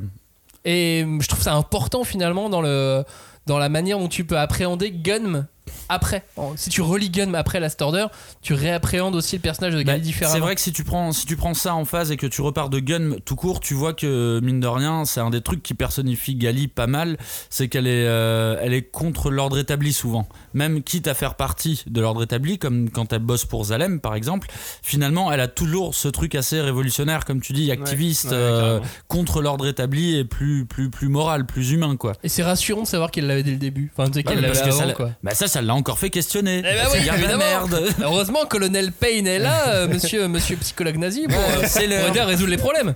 Et 0.65 1.05
euh, 1.05 1.19
je 1.21 1.29
trouve 1.29 1.43
ça 1.43 1.55
important 1.55 2.05
finalement 2.05 2.49
dans 2.49 2.63
le 2.63 3.05
dans 3.47 3.59
la 3.59 3.69
manière 3.69 3.99
dont 3.99 4.09
tu 4.09 4.25
peux 4.25 4.39
appréhender 4.39 4.93
Gunm 4.93 5.47
après. 5.89 6.25
Si 6.57 6.71
tu 6.71 6.81
relis 6.81 7.11
Gunm 7.11 7.35
après 7.35 7.61
Last 7.61 7.81
Order, 7.83 8.07
tu 8.41 8.55
réappréhendes 8.55 9.15
aussi 9.15 9.37
le 9.37 9.43
personnage 9.43 9.75
de 9.75 9.79
Bah, 9.83 9.93
Gali 9.93 10.03
différemment. 10.03 10.35
c'est 10.35 10.41
vrai 10.41 10.55
que 10.55 10.61
si 10.61 10.73
tu 10.73 10.85
prends 10.85 11.13
si 11.13 11.27
tu 11.27 11.37
prends 11.37 11.55
ça 11.55 11.75
en 11.75 11.85
phase 11.85 12.11
et 12.11 12.17
que 12.17 12.27
tu 12.27 12.41
repars 12.41 12.69
de 12.71 12.79
Gun 12.81 13.17
tout 13.25 13.37
court, 13.37 13.61
tu 13.61 13.75
vois 13.75 13.93
que 13.95 14.41
mine 14.43 14.61
de 14.61 14.67
rien, 14.67 15.05
c'est 15.05 15.21
un 15.21 15.31
des 15.31 15.41
trucs 15.41 15.63
qui 15.63 15.75
personnifie 15.75 16.35
Gali 16.35 16.69
pas 16.69 16.87
mal, 16.87 17.17
c'est 17.51 17.69
qu'elle 17.69 17.87
est 17.87 18.07
euh, 18.07 18.57
elle 18.61 18.75
est 18.75 18.83
contre 18.83 19.31
l'ordre 19.31 19.59
établi 19.59 19.93
souvent. 19.93 20.27
Même 20.55 20.83
quitte 20.83 21.09
à 21.09 21.15
faire 21.15 21.35
partie 21.35 21.83
de 21.87 22.01
l'ordre 22.01 22.23
établi 22.23 22.59
comme 22.59 22.91
quand 22.91 23.13
elle 23.13 23.21
bosse 23.21 23.45
pour 23.45 23.65
Zalem 23.67 24.01
par 24.01 24.15
exemple, 24.15 24.49
finalement, 24.83 25.33
elle 25.33 25.41
a 25.41 25.49
toujours 25.49 25.95
ce 25.95 26.09
truc 26.09 26.35
assez 26.35 26.61
révolutionnaire 26.61 27.25
comme 27.25 27.41
tu 27.41 27.53
dis, 27.53 27.71
activiste 27.71 28.27
ouais, 28.27 28.31
euh, 28.35 28.81
contre 29.09 29.41
l'ordre 29.43 29.67
établi 29.67 30.17
et 30.19 30.25
plus 30.25 30.65
plus 30.67 30.91
plus 30.91 31.09
moral, 31.09 31.47
plus 31.47 31.71
humain 31.73 31.97
quoi. 31.97 32.13
Et 32.23 32.29
c'est 32.29 32.43
rassurant 32.43 32.83
de 32.83 32.87
savoir 32.87 33.11
qu'elle 33.11 33.27
l'avait 33.27 33.43
dès 33.43 33.51
le 33.53 33.57
début. 33.57 33.91
Enfin, 33.97 34.09
tu 34.09 34.15
sais 34.15 34.23
qu'elle 34.23 34.37
mais 34.37 34.43
l'avait 34.43 34.55
ça 34.55 34.65
avant, 34.67 34.85
l'a- 34.87 34.93
quoi. 34.95 35.11
Bah 35.23 35.35
ça, 35.35 35.49
ça 35.49 35.63
l'a 35.63 35.75
encore 35.75 35.99
fait 35.99 36.11
questionner. 36.11 36.59
Eh 36.59 36.63
ben 36.63 36.77
Parce 36.83 36.95
oui, 36.95 37.05
la 37.07 37.37
merde. 37.37 37.83
Heureusement, 38.03 38.41
colonel 38.49 38.93
Payne 38.93 39.27
est 39.27 39.39
là, 39.39 39.69
euh, 39.75 39.89
monsieur, 39.93 40.29
monsieur 40.29 40.57
psychologue 40.57 40.97
nazi, 40.99 41.27
pour, 41.29 41.39
euh, 41.39 41.63
c'est 41.67 41.81
pour 41.81 41.89
l'heure. 41.91 42.09
aider 42.09 42.19
à 42.21 42.27
résoudre 42.27 42.51
les 42.51 42.57
problèmes. 42.57 42.95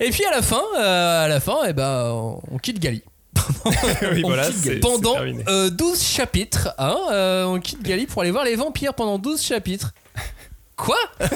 Et 0.00 0.10
puis 0.10 0.24
à 0.24 0.30
la 0.36 0.42
fin, 0.42 0.60
euh, 0.78 1.24
à 1.24 1.28
la 1.28 1.40
fin, 1.40 1.58
eh 1.68 1.72
ben, 1.72 2.10
on, 2.12 2.40
on 2.50 2.58
quitte 2.58 2.78
Gali. 2.80 3.02
oui, 4.12 4.22
voilà, 4.22 4.48
pendant 4.80 5.16
euh, 5.48 5.70
12 5.70 6.02
chapitres, 6.02 6.74
hein, 6.78 6.96
euh, 7.10 7.44
on 7.44 7.60
quitte 7.60 7.82
Gali 7.82 8.06
pour 8.06 8.22
aller 8.22 8.30
voir 8.30 8.44
les 8.44 8.56
vampires 8.56 8.94
pendant 8.94 9.18
12 9.18 9.40
chapitres. 9.42 9.92
Quoi? 10.76 10.96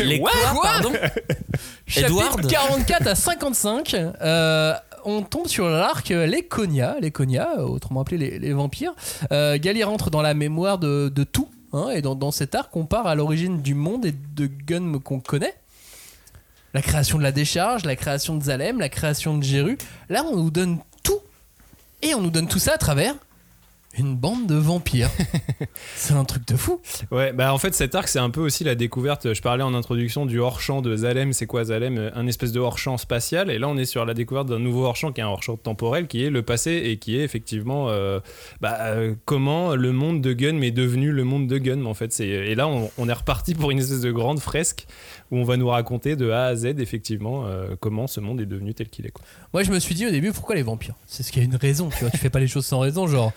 Les 0.00 0.18
What 0.18 0.30
quoi, 0.30 0.62
pardon? 0.62 0.92
Chapitre 1.86 2.38
Edward? 2.38 2.46
44 2.46 3.06
à 3.06 3.14
55, 3.14 3.94
euh, 3.94 4.72
on 5.04 5.20
tombe 5.22 5.46
sur 5.46 5.68
l'arc 5.68 6.10
euh, 6.10 6.24
les 6.24 6.42
Konya, 6.42 6.96
les 7.00 7.10
Konya, 7.10 7.58
autrement 7.58 8.00
appelés 8.00 8.16
les, 8.16 8.38
les 8.38 8.52
vampires. 8.54 8.94
Euh, 9.30 9.58
Gali 9.58 9.84
rentre 9.84 10.10
dans 10.10 10.22
la 10.22 10.32
mémoire 10.32 10.78
de, 10.78 11.12
de 11.14 11.24
tout, 11.24 11.50
hein, 11.74 11.90
et 11.94 12.00
dans, 12.00 12.14
dans 12.14 12.30
cet 12.30 12.54
arc, 12.54 12.74
on 12.76 12.86
part 12.86 13.06
à 13.06 13.14
l'origine 13.14 13.60
du 13.60 13.74
monde 13.74 14.06
et 14.06 14.12
de 14.12 14.46
Gun 14.46 14.98
qu'on 15.00 15.20
connaît. 15.20 15.54
La 16.72 16.82
création 16.82 17.18
de 17.18 17.22
la 17.22 17.32
décharge, 17.32 17.84
la 17.84 17.96
création 17.96 18.36
de 18.36 18.44
Zalem, 18.44 18.78
la 18.78 18.88
création 18.88 19.36
de 19.36 19.42
Jéru. 19.42 19.78
Là, 20.08 20.22
on 20.30 20.36
nous 20.36 20.50
donne. 20.50 20.78
Et 22.02 22.14
on 22.14 22.20
nous 22.20 22.30
donne 22.30 22.48
tout 22.48 22.58
ça 22.58 22.74
à 22.74 22.78
travers 22.78 23.14
une 23.96 24.14
bande 24.16 24.46
de 24.46 24.54
vampires. 24.54 25.10
C'est 25.96 26.14
un 26.14 26.24
truc 26.24 26.46
de 26.46 26.56
fou. 26.56 26.80
Ouais, 27.10 27.32
bah 27.32 27.52
en 27.54 27.58
fait 27.58 27.74
cet 27.74 27.94
arc 27.94 28.06
c'est 28.08 28.18
un 28.18 28.30
peu 28.30 28.40
aussi 28.40 28.62
la 28.62 28.74
découverte, 28.74 29.32
je 29.32 29.40
parlais 29.42 29.62
en 29.64 29.74
introduction 29.74 30.26
du 30.26 30.38
hors-champ 30.38 30.82
de 30.82 30.94
Zalem, 30.94 31.32
c'est 31.32 31.46
quoi 31.46 31.64
Zalem? 31.64 32.10
Un 32.14 32.26
espèce 32.26 32.52
de 32.52 32.60
hors-champ 32.60 32.96
spatial, 32.98 33.50
et 33.50 33.58
là 33.58 33.66
on 33.68 33.76
est 33.76 33.86
sur 33.86 34.04
la 34.04 34.14
découverte 34.14 34.46
d'un 34.48 34.58
nouveau 34.58 34.84
hors-champ 34.84 35.10
qui 35.12 35.20
est 35.20 35.24
un 35.24 35.28
hors-champ 35.28 35.56
temporel, 35.56 36.06
qui 36.06 36.22
est 36.22 36.30
le 36.30 36.42
passé 36.42 36.72
et 36.84 36.98
qui 36.98 37.16
est 37.18 37.22
effectivement 37.24 37.88
euh, 37.88 38.20
bah, 38.60 38.76
euh, 38.80 39.14
comment 39.24 39.74
le 39.74 39.92
monde 39.92 40.20
de 40.20 40.32
Gun 40.32 40.60
est 40.60 40.70
devenu 40.70 41.10
le 41.10 41.24
monde 41.24 41.46
de 41.48 41.58
Gun 41.58 41.84
en 41.86 41.94
fait. 41.94 42.12
C'est- 42.12 42.26
Et 42.28 42.54
là 42.54 42.68
on, 42.68 42.90
on 42.98 43.08
est 43.08 43.12
reparti 43.12 43.54
pour 43.54 43.70
une 43.70 43.78
espèce 43.78 44.00
de 44.02 44.12
grande 44.12 44.38
fresque 44.40 44.86
où 45.30 45.38
on 45.38 45.44
va 45.44 45.56
nous 45.56 45.68
raconter 45.68 46.14
de 46.14 46.30
A 46.30 46.44
à 46.44 46.54
Z 46.56 46.66
effectivement 46.78 47.46
euh, 47.46 47.74
comment 47.80 48.06
ce 48.06 48.20
monde 48.20 48.40
est 48.40 48.46
devenu 48.46 48.74
tel 48.74 48.88
qu'il 48.88 49.06
est. 49.06 49.10
Quoi. 49.10 49.24
Moi, 49.54 49.62
je 49.62 49.70
me 49.72 49.78
suis 49.78 49.94
dit 49.94 50.06
au 50.06 50.10
début, 50.10 50.32
pourquoi 50.32 50.54
les 50.54 50.62
vampires? 50.62 50.94
C'est 51.06 51.22
ce 51.22 51.32
qu'il 51.32 51.42
y 51.42 51.44
a 51.44 51.48
une 51.48 51.56
raison, 51.56 51.88
tu 51.90 52.00
vois. 52.00 52.10
Tu 52.10 52.18
fais 52.18 52.30
pas 52.30 52.38
les 52.40 52.46
choses 52.48 52.64
sans 52.66 52.78
raison, 52.80 53.06
genre. 53.06 53.32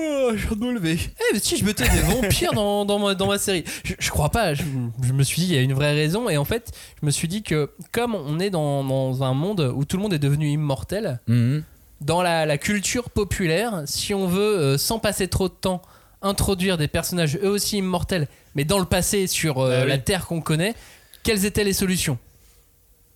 Oh, 0.00 0.30
je 0.36 0.46
viens 0.46 0.56
de 0.56 0.64
me 0.64 0.72
lever. 0.74 0.98
Eh, 1.00 1.32
mais 1.34 1.38
si 1.40 1.56
je 1.56 1.64
mettais 1.64 1.88
des 1.88 2.00
vampires 2.00 2.52
dans, 2.52 2.84
dans, 2.84 2.98
ma, 2.98 3.14
dans 3.14 3.26
ma 3.26 3.38
série. 3.38 3.64
Je, 3.84 3.94
je 3.98 4.10
crois 4.10 4.30
pas. 4.30 4.54
Je, 4.54 4.62
je 5.02 5.12
me 5.12 5.22
suis 5.22 5.42
dit, 5.42 5.48
il 5.48 5.54
y 5.54 5.58
a 5.58 5.62
une 5.62 5.72
vraie 5.74 5.94
raison. 5.94 6.28
Et 6.28 6.36
en 6.36 6.44
fait, 6.44 6.72
je 7.00 7.06
me 7.06 7.10
suis 7.10 7.28
dit 7.28 7.42
que 7.42 7.70
comme 7.92 8.14
on 8.14 8.38
est 8.40 8.50
dans, 8.50 8.84
dans 8.84 9.22
un 9.22 9.34
monde 9.34 9.72
où 9.74 9.84
tout 9.84 9.96
le 9.96 10.02
monde 10.02 10.12
est 10.14 10.18
devenu 10.18 10.48
immortel, 10.48 11.20
Mhm. 11.26 11.62
dans 12.00 12.22
la, 12.22 12.46
la 12.46 12.58
culture 12.58 13.10
populaire, 13.10 13.82
si 13.86 14.14
on 14.14 14.26
veut, 14.26 14.58
euh, 14.58 14.78
sans 14.78 14.98
passer 14.98 15.28
trop 15.28 15.48
de 15.48 15.54
temps, 15.54 15.82
introduire 16.22 16.76
des 16.78 16.88
personnages 16.88 17.36
eux 17.42 17.48
aussi 17.50 17.78
immortels, 17.78 18.28
mais 18.54 18.64
dans 18.64 18.78
le 18.78 18.84
passé, 18.86 19.26
sur 19.26 19.58
euh, 19.58 19.78
Ah 19.80 19.82
oui. 19.84 19.88
la 19.88 19.98
Terre 19.98 20.26
qu'on 20.26 20.40
connaît, 20.40 20.74
quelles 21.22 21.44
étaient 21.44 21.64
les 21.64 21.72
solutions? 21.72 22.18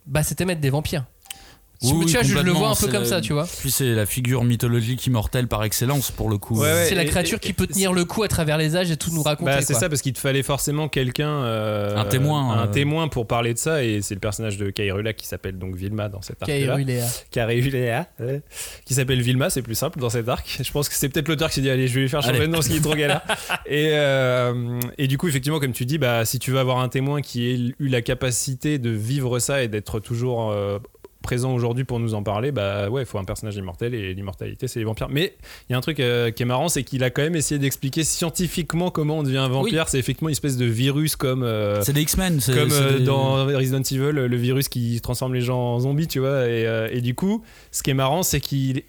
Bah, 0.05 0.23
c'était 0.23 0.45
mettre 0.45 0.61
des 0.61 0.69
vampires. 0.69 1.05
Oui, 1.83 1.89
tu 1.89 2.05
oui, 2.05 2.11
vois, 2.13 2.23
je, 2.23 2.37
le 2.39 2.51
vois 2.51 2.69
un 2.69 2.75
peu 2.75 2.87
comme 2.87 3.03
la- 3.03 3.09
ça, 3.09 3.21
tu 3.21 3.33
vois. 3.33 3.47
Puis 3.59 3.71
c'est 3.71 3.93
la 3.93 4.05
figure 4.05 4.43
mythologique 4.43 5.05
immortelle 5.05 5.47
par 5.47 5.63
excellence 5.63 6.11
pour 6.11 6.29
le 6.29 6.37
coup. 6.37 6.59
Ouais, 6.59 6.71
ouais. 6.71 6.85
c'est 6.87 6.95
la 6.95 7.05
créature 7.05 7.37
et- 7.41 7.45
qui 7.45 7.53
peut 7.53 7.67
tenir 7.67 7.93
le 7.93 8.05
coup 8.05 8.23
à 8.23 8.27
travers 8.27 8.57
les 8.57 8.75
âges 8.75 8.91
et 8.91 8.97
tout 8.97 9.11
nous 9.13 9.23
raconter. 9.23 9.51
Bah, 9.51 9.61
c'est 9.61 9.73
ça 9.73 9.89
parce 9.89 10.01
qu'il 10.01 10.13
te 10.13 10.19
fallait 10.19 10.43
forcément 10.43 10.87
quelqu'un 10.87 11.29
euh, 11.29 11.95
Un 11.97 12.05
témoin, 12.05 12.51
un 12.57 12.67
euh. 12.67 12.71
témoin 12.71 13.07
pour 13.07 13.27
parler 13.27 13.53
de 13.53 13.59
ça 13.59 13.83
et 13.83 14.01
c'est 14.01 14.13
le 14.13 14.19
personnage 14.19 14.57
de 14.57 14.69
Kairula 14.69 15.13
qui 15.13 15.27
s'appelle 15.27 15.57
donc 15.57 15.75
Vilma 15.75 16.09
dans 16.09 16.21
cet 16.21 16.41
arc. 16.41 16.49
Kairula 16.49 18.07
ouais, 18.19 18.41
qui 18.85 18.93
s'appelle 18.93 19.21
Vilma 19.21 19.49
c'est 19.49 19.61
plus 19.61 19.75
simple 19.75 19.99
dans 19.99 20.09
cet 20.09 20.27
arc 20.29 20.59
je 20.63 20.71
pense 20.71 20.89
que 20.89 20.95
c'est 20.95 21.09
peut-être 21.09 21.27
l'auteur 21.27 21.49
qui 21.49 21.55
s'est 21.55 21.61
dit 21.61 21.69
allez 21.69 21.87
je 21.87 21.95
vais 21.95 22.01
lui 22.01 22.09
faire 22.09 22.21
de 22.21 22.45
nom 22.47 22.61
ce 22.61 22.69
qui 22.69 22.77
est 22.77 22.81
trop 22.81 22.95
galère 22.95 23.21
et, 23.65 23.89
euh, 23.91 24.79
et 24.97 25.07
du 25.07 25.17
coup 25.17 25.27
effectivement 25.27 25.59
comme 25.59 25.73
tu 25.73 25.85
dis 25.85 25.97
bah 25.97 26.25
si 26.25 26.39
tu 26.39 26.51
veux 26.51 26.59
avoir 26.59 26.79
un 26.79 26.89
témoin 26.89 27.21
qui 27.21 27.49
ait 27.49 27.73
eu 27.79 27.87
la 27.87 28.01
capacité 28.01 28.79
de 28.79 28.89
vivre 28.89 29.39
ça 29.39 29.63
et 29.63 29.67
d'être 29.67 29.99
toujours 29.99 30.51
euh, 30.51 30.79
présent 31.23 31.51
aujourd'hui 31.55 31.83
pour 31.85 31.99
nous 31.99 32.13
en 32.13 32.21
parler, 32.21 32.51
bah 32.51 32.89
ouais, 32.89 33.01
il 33.01 33.05
faut 33.07 33.17
un 33.17 33.23
personnage 33.23 33.55
immortel 33.55 33.95
et 33.95 34.13
l'immortalité 34.13 34.67
c'est 34.67 34.77
les 34.77 34.85
vampires. 34.85 35.07
Mais 35.09 35.33
il 35.67 35.71
y 35.71 35.75
a 35.75 35.77
un 35.79 35.81
truc 35.81 35.99
euh, 35.99 36.29
qui 36.29 36.43
est 36.43 36.45
marrant, 36.45 36.69
c'est 36.69 36.83
qu'il 36.83 37.03
a 37.03 37.09
quand 37.09 37.23
même 37.23 37.35
essayé 37.35 37.57
d'expliquer 37.57 38.03
scientifiquement 38.03 38.91
comment 38.91 39.17
on 39.19 39.23
devient 39.23 39.37
un 39.39 39.47
vampire. 39.47 39.89
C'est 39.89 39.97
effectivement 39.97 40.29
une 40.29 40.33
espèce 40.33 40.57
de 40.57 40.65
virus 40.65 41.15
comme 41.15 41.41
euh, 41.41 41.81
C'est 41.81 41.93
des 41.93 42.01
X-Men. 42.01 42.39
c'est- 42.39 42.53
comme 42.53 42.71
euh, 42.71 42.99
des- 42.99 43.05
dans 43.05 43.45
Resident 43.45 43.81
Evil, 43.81 44.11
le 44.11 44.37
virus 44.37 44.69
qui 44.69 45.01
transforme 45.01 45.33
les 45.33 45.41
gens 45.41 45.57
en 45.59 45.79
zombies, 45.79 46.07
tu 46.07 46.19
vois. 46.19 46.47
Et, 46.47 46.67
et 46.91 47.01
du 47.01 47.15
coup, 47.15 47.41
ce 47.71 47.81
qui 47.81 47.89
est 47.89 47.95
marrant, 47.95 48.21
c'est 48.21 48.39
qu'il 48.41 48.77
il- 48.77 48.83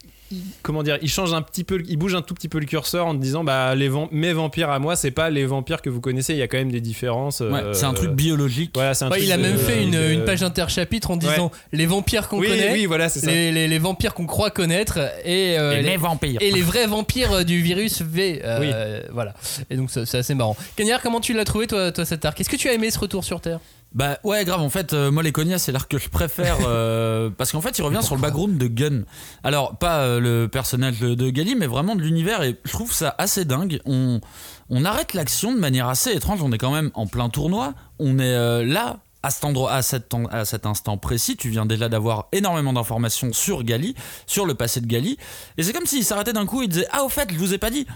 comment 0.63 0.83
dire, 0.83 0.99
il 1.03 1.09
change 1.09 1.33
un 1.35 1.43
petit 1.43 1.65
peu, 1.65 1.83
il 1.89 1.97
bouge 1.97 2.15
un 2.15 2.23
tout 2.23 2.35
petit 2.35 2.49
peu 2.49 2.59
le 2.59 2.67
curseur 2.67 3.07
en 3.07 3.15
te 3.15 3.21
disant 3.21 3.45
bah 3.45 3.75
les 3.75 3.91
mes 4.11 4.33
vampires 4.33 4.71
à 4.71 4.79
moi, 4.79 4.97
c'est 4.97 5.11
pas 5.11 5.31
les 5.31 5.45
vampires 5.47 5.83
que 5.83 5.91
vous 5.91 6.01
connaissez. 6.01 6.33
Il 6.33 6.39
y 6.39 6.43
a 6.43 6.49
quand 6.49 6.57
même 6.59 6.73
des 6.73 6.81
différences. 6.81 7.41
Ouais, 7.41 7.61
euh, 7.63 7.73
c'est 7.75 7.85
un 7.85 7.93
truc 7.95 8.11
biologique. 8.13 8.73
Voilà, 8.75 8.95
c'est 8.95 9.05
un 9.05 9.09
Ouais, 9.11 9.17
truc 9.19 9.29
il 9.29 9.33
a 9.33 9.37
même 9.37 9.59
fait 9.59 9.83
une, 9.85 10.25
page 10.25 10.43
interchapitre 10.43 11.11
en 11.11 11.17
disant 11.17 11.51
les 11.73 11.87
vampires 11.87 12.29
qu'on 12.29 12.39
Oui, 12.39 12.49
connaît, 12.49 12.73
oui, 12.73 12.87
voilà, 12.87 13.09
c'est 13.09 13.21
ça. 13.21 13.27
les, 13.31 13.53
les- 13.53 13.69
les 13.69 13.79
vampires 13.79 14.15
qu'on 14.15 14.27
croit 14.27 14.51
connaître 14.51 14.99
et, 15.25 15.59
euh, 15.59 15.73
Et 15.73 15.83
les, 15.83 15.91
les 15.91 15.97
vampires. 15.97 16.41
et 16.41 16.51
les 16.51 16.63
vrais 16.63 16.87
vampires 16.87 17.33
euh, 17.33 17.43
du 17.45 17.61
virus 17.63 18.03
V. 18.03 18.41
euh, 18.45 19.03
Voilà. 19.13 19.35
Et 19.71 19.77
donc 19.77 19.91
c'est 19.91 20.05
c'est 20.07 20.19
assez 20.19 20.35
marrant. 20.35 20.57
Cagnard, 20.77 21.01
comment 21.03 21.21
tu 21.21 21.33
l'as 21.35 21.45
trouvé 21.45 21.67
toi, 21.67 21.93
toi 21.93 22.05
cet 22.05 22.25
arc? 22.25 22.41
Est-ce 22.41 22.49
que 22.51 22.57
tu 22.57 22.69
as 22.69 22.73
aimé 22.75 22.91
ce 22.91 22.99
retour 22.99 23.25
sur 23.25 23.41
Terre? 23.41 23.61
Bah 23.95 24.19
ouais, 24.25 24.45
grave. 24.45 24.61
En 24.61 24.71
fait, 24.71 24.93
euh, 24.93 25.13
moi 25.13 25.23
les 25.23 25.31
cognas, 25.31 25.59
c'est 25.59 25.71
l'arc 25.71 25.89
que 25.89 25.99
je 25.99 26.09
préfère 26.09 26.59
euh, 26.67 27.31
parce 27.31 27.53
qu'en 27.53 27.61
fait, 27.61 27.79
il 27.79 27.83
revient 27.83 28.03
sur 28.03 28.17
le 28.17 28.21
background 28.21 28.59
de 28.59 28.67
Gun. 28.67 29.03
Alors 29.45 29.77
pas 29.77 30.01
euh, 30.01 30.21
le 30.21 30.49
personnage 30.49 30.99
de, 30.99 31.15
de 31.15 31.31
Gali, 31.31 31.55
mais 31.55 31.67
vraiment 31.67 31.95
de 31.95 32.03
l'univers. 32.03 32.43
Et 32.43 32.59
je 32.65 32.73
trouve 32.73 32.93
ça 32.93 33.15
assez 33.19 33.45
dingue. 33.45 33.81
On 33.87 34.21
on 34.69 34.85
arrête 34.85 35.15
l'action 35.15 35.55
de 35.55 35.61
manière 35.61 35.89
assez 35.89 36.11
étrange. 36.11 36.43
On 36.43 36.51
est 36.51 36.59
quand 36.59 36.73
même 36.73 36.91
en 36.95 37.07
plein 37.07 37.29
tournoi. 37.29 37.75
On 37.99 38.19
est 38.19 38.65
là. 38.65 38.99
À 39.27 39.31
cet, 39.31 39.47
endroit, 39.47 39.73
à, 39.73 39.81
cet, 39.81 40.13
à 40.33 40.45
cet 40.45 40.67
instant 40.67 40.99
précis, 40.99 41.39
tu 41.39 41.49
viens 41.49 41.65
déjà 41.65 41.89
d'avoir 41.89 42.29
énormément 42.33 42.75
d'informations 42.75 43.33
sur 43.33 43.65
Gali, 43.65 43.95
sur 44.27 44.45
le 44.45 44.53
passé 44.53 44.83
de 44.83 44.87
Gali. 44.87 45.17
Et 45.57 45.63
c'est 45.63 45.73
comme 45.73 45.87
s'il 45.87 46.05
s'arrêtait 46.05 46.35
d'un 46.35 46.45
coup 46.45 46.61
et 46.61 46.67
il 46.67 46.69
disait 46.69 46.87
Ah, 46.93 47.05
au 47.05 47.09
fait, 47.09 47.33
je 47.33 47.39
vous 47.39 47.55
ai 47.55 47.59
pas 47.59 47.71
dit. 47.71 47.87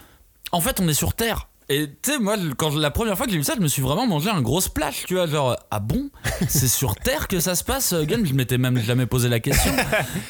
En 0.53 0.63
fait, 0.63 0.81
on 0.81 0.89
est 0.89 0.95
sur 0.95 1.13
Terre. 1.13 1.49
Et 1.71 1.87
tu 2.03 2.13
sais, 2.13 2.19
moi, 2.19 2.37
quand 2.57 2.75
la 2.75 2.91
première 2.91 3.17
fois 3.17 3.27
que 3.27 3.33
j'ai 3.33 3.39
vu 3.39 3.45
ça, 3.45 3.55
je 3.57 3.61
me 3.61 3.69
suis 3.69 3.83
vraiment 3.83 4.07
mangé 4.07 4.31
un 4.31 4.41
gros 4.41 4.61
splash, 4.63 5.05
tu 5.07 5.15
vois, 5.15 5.27
genre, 5.27 5.55
ah 5.71 5.81
bon? 5.81 6.09
C'est 6.49 6.67
sur 6.69 6.95
Terre 6.95 7.29
que 7.29 7.41
ça 7.41 7.55
se 7.55 7.63
passe, 7.65 7.93
euh, 7.93 8.05
Gun 8.05 8.25
Je 8.25 8.33
m'étais 8.33 8.57
même 8.57 8.79
jamais 8.79 9.05
posé 9.07 9.29
la 9.29 9.39
question. 9.41 9.73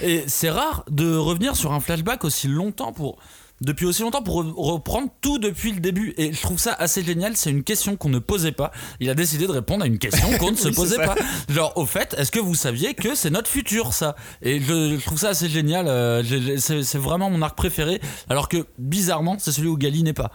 Et 0.02 0.24
c'est 0.26 0.50
rare 0.50 0.84
de 0.90 1.14
revenir 1.16 1.54
sur 1.54 1.72
un 1.72 1.78
flashback 1.80 2.24
aussi 2.24 2.48
longtemps 2.48 2.92
pour. 2.92 3.18
Depuis 3.60 3.86
aussi 3.86 4.02
longtemps 4.02 4.22
pour 4.22 4.44
re- 4.44 4.52
reprendre 4.54 5.08
tout 5.20 5.38
depuis 5.38 5.72
le 5.72 5.80
début. 5.80 6.14
Et 6.16 6.32
je 6.32 6.40
trouve 6.40 6.58
ça 6.60 6.72
assez 6.74 7.02
génial. 7.04 7.36
C'est 7.36 7.50
une 7.50 7.64
question 7.64 7.96
qu'on 7.96 8.08
ne 8.08 8.20
posait 8.20 8.52
pas. 8.52 8.70
Il 9.00 9.10
a 9.10 9.14
décidé 9.14 9.48
de 9.48 9.52
répondre 9.52 9.82
à 9.82 9.88
une 9.88 9.98
question 9.98 10.28
qu'on 10.38 10.52
ne 10.52 10.56
se 10.56 10.68
Oui, 10.68 10.74
posait 10.74 10.96
pas. 10.96 11.16
Genre, 11.48 11.72
au 11.76 11.84
fait, 11.84 12.14
est-ce 12.18 12.30
que 12.30 12.38
vous 12.38 12.54
saviez 12.54 12.94
que 12.94 13.16
c'est 13.16 13.30
notre 13.30 13.50
futur, 13.50 13.94
ça? 13.94 14.14
Et 14.42 14.60
je, 14.60 14.96
je 14.98 15.04
trouve 15.04 15.18
ça 15.18 15.30
assez 15.30 15.48
génial. 15.48 15.86
euh, 15.88 16.22
c'est 16.58 16.98
vraiment 16.98 17.30
mon 17.30 17.42
arc 17.42 17.56
préféré. 17.56 18.00
Alors 18.28 18.48
que, 18.48 18.64
bizarrement, 18.78 19.36
c'est 19.40 19.50
celui 19.50 19.68
où 19.68 19.76
Gali 19.76 20.04
n'est 20.04 20.12
pas. 20.12 20.30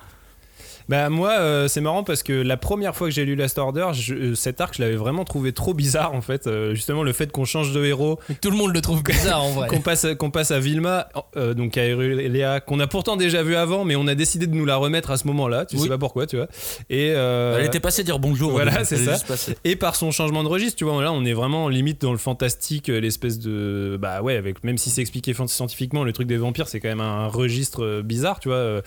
Bah 0.90 1.10
moi 1.10 1.32
euh, 1.32 1.68
c'est 1.68 1.82
marrant 1.82 2.04
parce 2.04 2.24
que 2.24 2.34
la 2.34 2.58
première 2.58 2.96
fois 2.96 3.08
que 3.08 3.14
j'ai 3.14 3.26
lu 3.26 3.36
Last 3.36 3.58
Order, 3.58 3.88
je- 3.94 4.14
euh, 4.14 4.36
cet 4.36 4.60
arc 4.62 4.76
je 4.78 4.82
l'avais 4.82 4.96
vraiment 4.96 5.24
trouvé 5.26 5.54
trop 5.54 5.74
bizarre 5.74 6.14
en 6.14 6.22
fait. 6.22 6.48
Euh, 6.48 6.74
justement 6.76 7.04
le 7.04 7.14
fait 7.14 7.32
qu'on 7.32 7.46
change 7.46 7.72
de 7.74 7.84
héros, 7.86 8.20
Tout 8.42 8.52
le 8.52 8.58
monde 8.58 8.74
le 8.74 8.82
trouve 8.82 9.02
bizarre 9.04 9.44
en 9.44 9.52
vrai. 9.52 9.68
qu'on 9.70 9.80
passe 9.82 10.06
qu'on 10.20 10.32
passe 10.32 10.52
à 10.52 10.60
Vilma, 10.60 11.08
euh, 11.38 11.54
donc 11.54 11.78
à 11.78 11.86
Léa, 11.88 12.60
qu'on 12.60 12.80
a 12.80 12.88
pourtant 12.88 13.16
déjà 13.16 13.44
vu 13.44 13.56
avant, 13.56 13.86
mais 13.86 13.96
on 13.96 14.08
a 14.08 14.16
décidé 14.16 14.48
de 14.48 14.54
nous 14.56 14.66
la 14.66 14.76
remettre 14.76 15.12
à 15.12 15.18
ce 15.18 15.26
moment-là. 15.28 15.66
Tu 15.66 15.76
Oui. 15.78 15.84
sais 15.84 15.90
pas 15.90 15.98
pourquoi, 15.98 16.28
tu 16.28 16.36
vois. 16.38 16.48
Et 16.90 17.08
Elle 17.08 17.66
était 17.66 17.80
passée 17.80 18.04
dire 18.04 18.20
bonjour. 18.20 18.50
au 18.50 18.52
voilà, 18.54 18.72
début. 18.72 18.86
c'est 18.86 18.96
Elle 18.96 19.02
est 19.02 19.06
ça. 19.06 19.14
juste 19.14 19.28
passée. 19.28 19.58
Et 19.64 19.76
par 19.76 19.96
son 19.96 20.12
changement 20.12 20.44
de 20.44 20.50
registre, 20.50 20.78
tu 20.78 20.84
vois, 20.84 21.02
là, 21.02 21.12
on 21.14 21.24
est 21.26 21.34
vraiment 21.34 21.70
limite 21.70 22.02
dans 22.02 22.12
le 22.12 22.18
fantastique, 22.18 22.90
euh, 22.90 23.00
l'espèce 23.00 23.40
de, 23.40 23.98
bah 24.00 24.22
ouais, 24.22 24.36
avec 24.36 24.64
même 24.64 24.78
si 24.78 24.90
c'est 24.90 25.02
expliqué 25.02 25.34
fan- 25.34 25.48
scientifiquement, 25.48 26.04
le 26.04 26.12
truc 26.14 26.28
des 26.28 26.38
vampires, 26.38 26.68
c'est 26.68 26.80
quand 26.80 26.90
même 26.90 27.02
un 27.02 27.28
registre 27.28 27.84
euh, 27.84 28.02
bizarre, 28.02 28.40
tu 28.40 28.50
vois. 28.50 28.58
euh, 28.58 28.82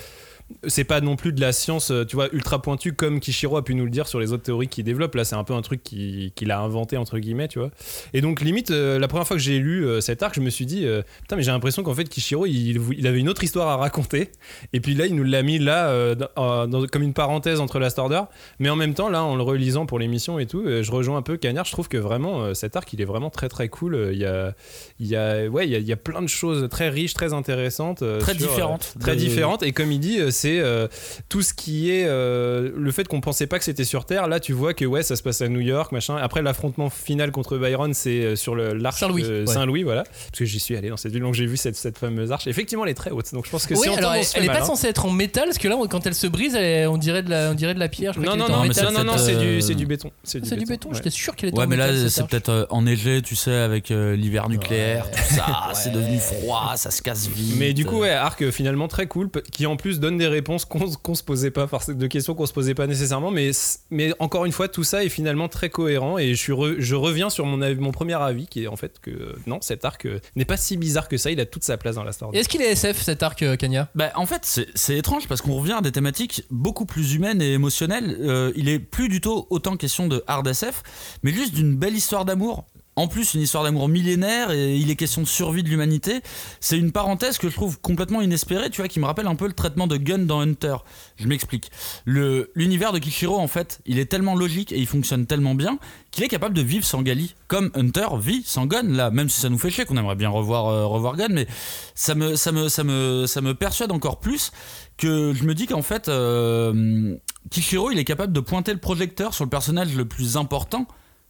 c'est 0.66 0.84
pas 0.84 1.00
non 1.00 1.16
plus 1.16 1.32
de 1.32 1.40
la 1.40 1.52
science, 1.52 1.90
euh, 1.90 2.04
tu 2.04 2.14
vois, 2.14 2.28
ultra 2.32 2.62
pointue 2.62 2.92
comme 2.92 3.18
Kishiro 3.18 3.56
a 3.56 3.64
pu 3.64 3.74
nous 3.74 3.84
le 3.84 3.90
dire 3.90 4.06
sur 4.06 4.20
les 4.20 4.32
autres 4.32 4.44
théories 4.44 4.68
qu'il 4.68 4.84
développe. 4.84 5.14
Là, 5.16 5.24
c'est 5.24 5.34
un 5.34 5.42
peu 5.42 5.54
un 5.54 5.62
truc 5.62 5.82
qui- 5.82 6.32
qu'il 6.36 6.50
a 6.52 6.60
inventé 6.60 6.96
entre 6.96 7.18
guillemets, 7.18 7.48
tu 7.48 7.58
vois. 7.58 7.70
Et 8.14 8.20
donc 8.20 8.40
limite, 8.40 8.70
euh, 8.70 8.98
la 9.00 9.08
première 9.08 9.26
fois 9.26 9.36
que 9.36 9.42
j'ai 9.42 9.58
lu 9.58 9.84
euh, 9.84 10.00
cet 10.00 10.22
arc, 10.22 10.34
je 10.36 10.40
me 10.40 10.50
suis 10.50 10.64
dit, 10.64 10.86
euh, 10.86 11.02
putain, 11.22 11.34
mais 11.36 11.42
j'ai 11.42 11.50
l'impression 11.50 11.82
qu'en 11.82 11.94
fait 11.94 12.08
Kishiro, 12.08 12.46
il, 12.46 12.80
il 12.96 13.06
avait 13.08 13.18
une 13.18 13.28
autre 13.28 13.42
histoire 13.42 13.66
à 13.68 13.76
raconter. 13.76 14.30
Et 14.72 14.78
puis 14.80 14.94
là, 14.94 15.06
il 15.06 15.16
nous 15.16 15.24
l'a 15.24 15.42
mis 15.42 15.58
là 15.58 15.88
euh, 15.88 16.14
dans- 16.14 16.66
dans- 16.68 16.86
comme 16.86 17.02
une 17.02 17.12
parenthèse 17.14 17.58
entre 17.60 17.80
Last 17.80 17.98
Order. 17.98 18.22
Mais 18.60 18.70
en 18.70 18.76
même 18.76 18.94
temps, 18.94 19.08
là, 19.08 19.24
en 19.24 19.34
le 19.34 19.42
relisant 19.42 19.84
pour 19.86 19.98
l'émission 19.98 20.38
et 20.38 20.46
tout, 20.46 20.64
je 20.66 20.90
rejoins 20.92 21.16
un 21.16 21.22
peu 21.22 21.36
Cagnard. 21.36 21.64
Je 21.64 21.72
trouve 21.72 21.88
que 21.88 21.96
vraiment, 21.96 22.54
cet 22.54 22.76
arc, 22.76 22.92
il 22.92 23.00
est 23.00 23.04
vraiment 23.04 23.30
très 23.30 23.48
très 23.48 23.68
cool. 23.68 24.10
Il 24.12 24.18
y 24.18 24.24
a, 24.24 24.54
il 25.00 25.06
y 25.08 25.16
a, 25.16 25.46
ouais, 25.48 25.66
il 25.66 25.72
y 25.72 25.74
a, 25.74 25.78
il 25.78 25.86
y 25.86 25.92
a 25.92 25.96
plein 25.96 26.22
de 26.22 26.28
choses 26.28 26.68
très 26.70 26.88
riches, 26.88 27.14
très 27.14 27.32
intéressantes, 27.32 28.04
Très 28.20 28.34
sur, 28.38 28.48
différentes. 28.48 28.94
très 29.00 29.16
différentes. 29.16 29.62
Et 29.64 29.72
comme 29.72 29.90
il 29.90 29.98
dit, 29.98 30.18
c'est 30.36 30.60
euh, 30.60 30.86
tout 31.28 31.42
ce 31.42 31.54
qui 31.54 31.90
est 31.90 32.04
euh, 32.06 32.70
le 32.76 32.92
fait 32.92 33.08
qu'on 33.08 33.20
pensait 33.20 33.46
pas 33.46 33.58
que 33.58 33.64
c'était 33.64 33.84
sur 33.84 34.04
Terre. 34.04 34.28
Là, 34.28 34.38
tu 34.40 34.52
vois 34.52 34.74
que 34.74 34.84
ouais, 34.84 35.02
ça 35.02 35.16
se 35.16 35.22
passe 35.22 35.40
à 35.42 35.48
New 35.48 35.60
York, 35.60 35.92
machin. 35.92 36.16
Après, 36.16 36.42
l'affrontement 36.42 36.90
final 36.90 37.30
contre 37.32 37.56
Byron, 37.58 37.94
c'est 37.94 38.20
euh, 38.22 38.36
sur 38.36 38.54
le 38.54 38.74
l'arche 38.74 39.00
Saint-Louis, 39.00 39.22
de 39.22 39.40
ouais. 39.40 39.46
Saint-Louis, 39.46 39.82
voilà. 39.82 40.04
Parce 40.04 40.38
que 40.38 40.44
j'y 40.44 40.60
suis 40.60 40.76
allé 40.76 40.88
dans 40.90 40.96
cette 40.96 41.12
ville, 41.12 41.22
donc 41.22 41.34
j'ai 41.34 41.46
vu 41.46 41.56
cette, 41.56 41.76
cette 41.76 41.98
fameuse 41.98 42.30
arche. 42.32 42.46
Effectivement, 42.46 42.84
elle 42.84 42.90
est 42.90 42.94
très 42.94 43.10
haute. 43.10 43.32
Donc 43.32 43.46
je 43.46 43.50
pense 43.50 43.66
que 43.66 43.74
Oui, 43.74 43.80
si 43.82 43.88
on 43.88 43.96
alors 43.96 44.12
tombe, 44.12 44.20
on 44.20 44.22
elle, 44.22 44.26
elle 44.36 44.44
est 44.44 44.46
mal, 44.46 44.56
pas 44.58 44.62
hein. 44.62 44.66
censée 44.66 44.86
être 44.88 45.06
en 45.06 45.10
métal 45.10 45.44
parce 45.46 45.58
que 45.58 45.68
là, 45.68 45.76
quand 45.90 46.06
elle 46.06 46.14
se 46.14 46.26
brise, 46.26 46.54
elle 46.54 46.64
est- 46.64 46.86
on 46.86 46.98
dirait 46.98 47.22
de 47.22 47.30
la, 47.30 47.50
on 47.50 47.54
dirait 47.54 47.74
de 47.74 47.80
la 47.80 47.88
pierre. 47.88 48.12
Je 48.12 48.20
crois 48.20 48.36
Non, 48.36 48.48
non, 48.48 48.48
non, 48.48 48.64
non, 48.92 49.04
non, 49.04 49.18
c'est 49.18 49.34
euh, 49.34 49.56
du, 49.56 49.60
c'est 49.62 49.74
du 49.74 49.86
béton. 49.86 50.10
C'est 50.22 50.44
C'est 50.44 50.56
du 50.56 50.66
béton. 50.66 50.90
J'étais 50.92 51.10
sûr 51.10 51.34
qu'elle 51.34 51.48
était 51.48 51.58
Ouais, 51.58 51.64
en 51.64 51.68
mais 51.68 51.76
métal. 51.76 52.02
là, 52.04 52.08
c'est 52.10 52.26
peut-être 52.26 52.66
enneigé, 52.70 53.22
tu 53.22 53.34
sais, 53.36 53.52
avec 53.54 53.88
l'hiver 53.90 54.48
nucléaire, 54.48 55.10
tout 55.10 55.34
ça. 55.34 55.46
C'est 55.74 55.92
devenu 55.92 56.18
froid, 56.18 56.72
ça 56.76 56.90
se 56.90 57.02
casse 57.02 57.26
vite. 57.28 57.54
Mais 57.58 57.72
du 57.72 57.84
coup, 57.86 58.00
ouais, 58.00 58.10
arc 58.10 58.50
finalement 58.50 58.88
très 58.88 59.06
cool, 59.06 59.30
qui 59.52 59.66
en 59.66 59.76
plus 59.76 60.00
donne 60.00 60.18
des 60.18 60.25
réponses 60.28 60.64
qu'on 60.64 61.14
se 61.14 61.22
posait 61.22 61.50
pas, 61.50 61.68
de 61.88 62.06
questions 62.06 62.34
qu'on 62.34 62.46
se 62.46 62.52
posait 62.52 62.74
pas 62.74 62.86
nécessairement. 62.86 63.30
Mais, 63.30 63.50
mais 63.90 64.12
encore 64.18 64.44
une 64.44 64.52
fois, 64.52 64.68
tout 64.68 64.84
ça 64.84 65.04
est 65.04 65.08
finalement 65.08 65.48
très 65.48 65.70
cohérent. 65.70 66.18
Et 66.18 66.34
je, 66.34 66.40
suis 66.40 66.52
re- 66.52 66.76
je 66.78 66.94
reviens 66.94 67.30
sur 67.30 67.46
mon, 67.46 67.60
avis- 67.62 67.80
mon 67.80 67.92
premier 67.92 68.14
avis, 68.14 68.46
qui 68.46 68.64
est 68.64 68.66
en 68.66 68.76
fait 68.76 68.98
que 69.00 69.10
euh, 69.10 69.32
non, 69.46 69.58
cet 69.60 69.84
arc 69.84 70.06
euh, 70.06 70.18
n'est 70.36 70.44
pas 70.44 70.56
si 70.56 70.76
bizarre 70.76 71.08
que 71.08 71.16
ça. 71.16 71.30
Il 71.30 71.40
a 71.40 71.46
toute 71.46 71.64
sa 71.64 71.76
place 71.76 71.94
dans 71.96 72.04
la 72.04 72.12
Star 72.12 72.30
Est-ce 72.32 72.48
qu'il 72.48 72.62
est 72.62 72.72
SF 72.72 73.02
cet 73.02 73.22
arc, 73.22 73.42
euh, 73.42 73.56
Kanya 73.56 73.88
Bah, 73.94 74.10
en 74.14 74.26
fait, 74.26 74.40
c'est- 74.44 74.68
c'est 74.74 74.96
étrange 74.96 75.28
parce 75.28 75.40
qu'on 75.42 75.54
revient 75.56 75.72
à 75.78 75.80
des 75.80 75.92
thématiques 75.92 76.44
beaucoup 76.50 76.86
plus 76.86 77.14
humaines 77.14 77.40
et 77.42 77.52
émotionnelles. 77.52 78.16
Euh, 78.20 78.52
il 78.56 78.68
est 78.68 78.78
plus 78.78 79.08
du 79.08 79.20
tout 79.20 79.46
autant 79.50 79.76
question 79.76 80.06
de 80.08 80.22
hard 80.26 80.46
SF, 80.46 80.82
mais 81.22 81.32
juste 81.32 81.54
d'une 81.54 81.76
belle 81.76 81.94
histoire 81.94 82.24
d'amour. 82.24 82.64
En 82.98 83.08
plus, 83.08 83.34
une 83.34 83.42
histoire 83.42 83.62
d'amour 83.62 83.88
millénaire 83.90 84.50
et 84.50 84.74
il 84.74 84.90
est 84.90 84.96
question 84.96 85.20
de 85.20 85.26
survie 85.26 85.62
de 85.62 85.68
l'humanité. 85.68 86.22
C'est 86.60 86.78
une 86.78 86.92
parenthèse 86.92 87.36
que 87.36 87.50
je 87.50 87.54
trouve 87.54 87.78
complètement 87.78 88.22
inespérée, 88.22 88.70
tu 88.70 88.80
vois, 88.80 88.88
qui 88.88 89.00
me 89.00 89.04
rappelle 89.04 89.26
un 89.26 89.34
peu 89.34 89.46
le 89.46 89.52
traitement 89.52 89.86
de 89.86 89.98
Gun 89.98 90.20
dans 90.20 90.40
Hunter. 90.40 90.76
Je 91.16 91.28
m'explique. 91.28 91.70
L'univers 92.06 92.92
de 92.92 92.98
Kishiro, 92.98 93.38
en 93.38 93.48
fait, 93.48 93.80
il 93.84 93.98
est 93.98 94.06
tellement 94.06 94.34
logique 94.34 94.72
et 94.72 94.78
il 94.78 94.86
fonctionne 94.86 95.26
tellement 95.26 95.54
bien 95.54 95.78
qu'il 96.10 96.24
est 96.24 96.28
capable 96.28 96.54
de 96.54 96.62
vivre 96.62 96.86
sans 96.86 97.02
Gali, 97.02 97.34
comme 97.48 97.70
Hunter 97.74 98.06
vit 98.18 98.42
sans 98.46 98.64
Gun, 98.64 98.84
là, 98.84 99.10
même 99.10 99.28
si 99.28 99.40
ça 99.42 99.50
nous 99.50 99.58
fait 99.58 99.70
chier 99.70 99.84
qu'on 99.84 99.98
aimerait 99.98 100.16
bien 100.16 100.30
revoir, 100.30 100.68
euh, 100.68 100.86
revoir 100.86 101.16
Gun, 101.16 101.28
mais 101.28 101.46
ça 101.94 102.14
me, 102.14 102.34
ça, 102.34 102.50
me, 102.50 102.70
ça, 102.70 102.82
me, 102.82 103.26
ça 103.26 103.42
me 103.42 103.54
persuade 103.54 103.92
encore 103.92 104.20
plus 104.20 104.52
que 104.96 105.34
je 105.34 105.44
me 105.44 105.54
dis 105.54 105.66
qu'en 105.66 105.82
fait, 105.82 106.08
euh, 106.08 107.14
Kishiro, 107.50 107.90
il 107.90 107.98
est 107.98 108.04
capable 108.04 108.32
de 108.32 108.40
pointer 108.40 108.72
le 108.72 108.80
projecteur 108.80 109.34
sur 109.34 109.44
le 109.44 109.50
personnage 109.50 109.94
le 109.94 110.06
plus 110.06 110.38
important, 110.38 110.86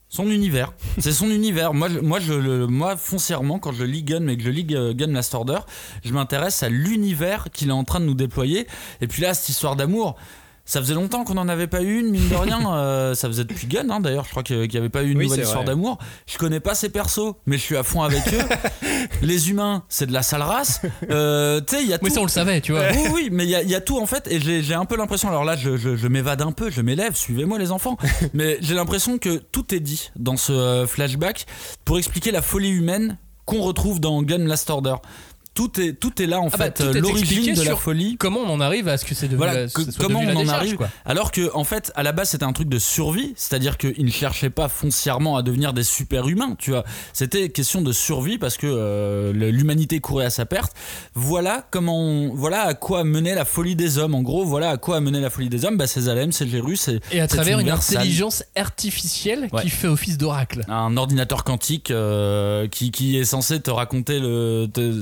son 0.09 0.31
univers. 0.31 0.73
C'est 0.99 1.13
son 1.13 1.31
univers. 1.31 1.75
Moi, 1.75 1.89
moi, 2.03 2.97
foncièrement, 2.97 3.59
quand 3.59 3.73
je 3.73 3.85
lis 3.85 4.03
Gun, 4.03 4.21
mais 4.21 4.37
que 4.37 4.43
je 4.43 4.51
lis 4.51 4.67
euh, 4.73 4.95
Gun 4.95 5.09
Last 5.09 5.35
Order, 5.35 5.59
je 6.05 6.13
m'intéresse 6.13 6.63
à 6.63 6.69
l'univers 6.69 7.49
qu'il 7.53 7.69
est 7.69 7.73
en 7.73 7.85
train 7.85 8.01
de 8.01 8.07
nous 8.07 8.15
déployer. 8.15 8.67
Et 9.01 9.07
puis 9.07 9.23
là, 9.23 9.35
cette 9.35 9.49
histoire 9.49 9.77
d'amour. 9.77 10.17
Ça 10.69 10.81
faisait 10.81 10.95
longtemps 10.95 11.23
qu'on 11.25 11.35
n'en 11.35 11.49
avait 11.49 11.69
pas 11.69 11.81
eu 11.81 12.01
une, 12.01 12.11
mine 12.11 12.29
de 12.29 12.35
rien. 12.35 12.61
euh, 12.75 13.15
ça 13.15 13.29
faisait 13.29 13.45
depuis 13.45 13.67
Gun, 13.69 13.89
hein, 13.89 14.01
d'ailleurs. 14.01 14.25
Je 14.25 14.31
crois 14.31 14.43
qu'il 14.43 14.69
n'y 14.69 14.77
avait 14.77 14.89
pas 14.89 15.03
eu 15.05 15.13
une 15.13 15.19
Oui, 15.19 15.25
nouvelle 15.27 15.45
histoire 15.45 15.63
d'amour. 15.65 15.97
Je 16.27 16.37
connais 16.39 16.59
pas 16.61 16.75
ces 16.75 16.89
persos, 16.89 17.35
mais 17.47 17.57
je 17.57 17.63
suis 17.63 17.77
à 17.77 17.83
fond 17.85 18.03
avec 18.03 18.23
eux. 18.35 18.43
Les 19.23 19.49
humains, 19.51 19.85
c'est 19.89 20.07
de 20.07 20.13
la 20.13 20.23
sale 20.23 20.43
race. 20.43 20.81
Euh, 21.11 21.61
tu 21.61 21.77
sais, 21.77 21.83
il 21.83 21.89
y 21.89 21.95
a 21.95 21.99
Oui, 22.03 22.09
tout. 22.09 22.15
ça 22.17 22.21
on 22.21 22.25
le 22.25 22.29
savait, 22.31 22.61
tu 22.61 22.73
vois. 22.73 22.83
Oui, 22.93 23.09
oui, 23.15 23.29
mais 23.31 23.45
il 23.45 23.51
y, 23.51 23.55
a- 23.55 23.63
il 23.63 23.71
y 23.71 23.75
a 23.75 23.81
tout 23.81 23.99
en 23.99 24.07
fait, 24.07 24.27
et 24.31 24.41
j'ai 24.41 24.75
un 24.75 24.85
peu 24.85 24.97
l'impression, 24.97 25.29
alors 25.29 25.45
là 25.45 25.57
je, 25.57 25.77
je- 25.77 25.95
je 25.97 26.09
m'évade 26.09 26.43
un 26.43 26.51
peu, 26.53 26.69
je 26.71 26.81
m'élève, 26.83 27.15
suivez-moi 27.15 27.59
les 27.59 27.71
enfants, 27.71 27.97
mais 28.35 28.59
j'ai 28.61 28.75
l'impression 28.75 29.19
que 29.19 29.37
tout 29.37 29.73
est 29.75 29.81
dit 29.81 30.11
dans 30.17 30.37
ce 30.37 30.53
euh, 30.53 30.87
flashback 30.87 31.47
pour 31.85 31.99
expliquer 31.99 32.33
la 32.33 32.43
folie 32.43 32.71
humaine 32.71 33.19
qu'on 33.45 33.61
retrouve 33.63 34.01
dans 34.01 34.21
Gun 34.23 34.39
Last 34.47 34.69
Order. 34.71 34.97
Tout 35.57 35.81
est, 35.81 35.95
tout 35.95 36.23
est 36.23 36.27
là 36.27 36.41
en 36.41 36.49
Ah 36.53 36.57
bah, 36.57 36.65
fait, 36.67 36.81
l'origine 37.01 37.55
de 37.55 37.63
la 37.63 37.75
folie. 37.75 38.17
Comment 38.19 38.41
on 38.41 38.51
en 38.51 38.61
arrive 38.61 38.87
à 38.89 38.97
ce 38.99 39.05
que 39.05 39.15
c'est 39.15 39.27
devenu 39.27 39.39
Voilà, 39.39 39.67
que- 39.67 39.91
ce 39.91 39.99
comment 39.99 40.21
on 40.21 40.27
la 40.27 40.35
en 40.35 40.41
décharge, 40.41 40.59
arrive 40.59 40.77
quoi. 40.77 40.89
Alors 41.05 41.33
que, 41.33 41.51
en 41.55 41.65
fait, 41.65 41.91
à 41.97 42.03
la 42.03 42.13
base, 42.13 42.29
c'était 42.31 42.45
un 42.45 42.53
truc 42.53 42.69
de 42.69 42.79
survie, 42.79 43.33
c'est-à-dire 43.37 43.79
qu'ils 43.79 44.05
ne 44.05 44.11
cherchaient 44.11 44.51
pas 44.51 44.69
foncièrement 44.69 45.37
à 45.39 45.43
devenir 45.43 45.73
des 45.73 45.83
super-humains, 45.83 46.57
tu 46.59 46.73
vois. 46.73 46.85
C'était 47.15 47.49
question 47.49 47.81
de 47.81 47.91
survie 47.93 48.37
parce 48.39 48.59
que 48.59 48.67
euh, 48.67 49.33
l'humanité 49.33 49.99
courait 50.01 50.27
à 50.27 50.31
sa 50.31 50.45
perte. 50.45 50.73
Voilà 51.15 51.67
comment, 51.71 51.99
on- 51.99 52.35
voilà 52.35 52.61
à 52.63 52.75
quoi 52.75 53.03
menait 53.05 53.35
la 53.35 53.47
folie 53.47 53.77
des 53.77 53.97
hommes. 53.99 54.15
En 54.15 54.23
gros, 54.23 54.45
voilà 54.45 54.69
à 54.71 54.77
quoi 54.77 55.01
mené 55.01 55.21
la 55.21 55.31
folie 55.31 55.49
des 55.49 55.65
hommes. 55.65 55.79
Bah, 55.79 55.87
c'est 55.87 56.03
Zalem, 56.03 56.33
c'est 56.33 56.47
Gérus, 56.47 56.81
c'est 56.83 57.01
Et 57.13 57.21
à 57.21 57.27
travers 57.27 57.59
une 57.61 57.71
intelligence 57.71 58.45
artificielle 58.57 59.49
Ouais. 59.53 59.63
qui 59.63 59.71
fait 59.71 59.89
office 59.89 60.19
d'oracle. 60.19 60.65
un 60.69 60.97
ordinateur 60.99 61.45
quantique 61.45 61.91
euh, 61.91 62.69
qui, 62.69 62.91
qui 62.91 63.17
est 63.17 63.25
censé 63.25 63.59
te 63.61 63.71
raconter 63.71 64.19
le. 64.21 64.67
te- 64.73 65.01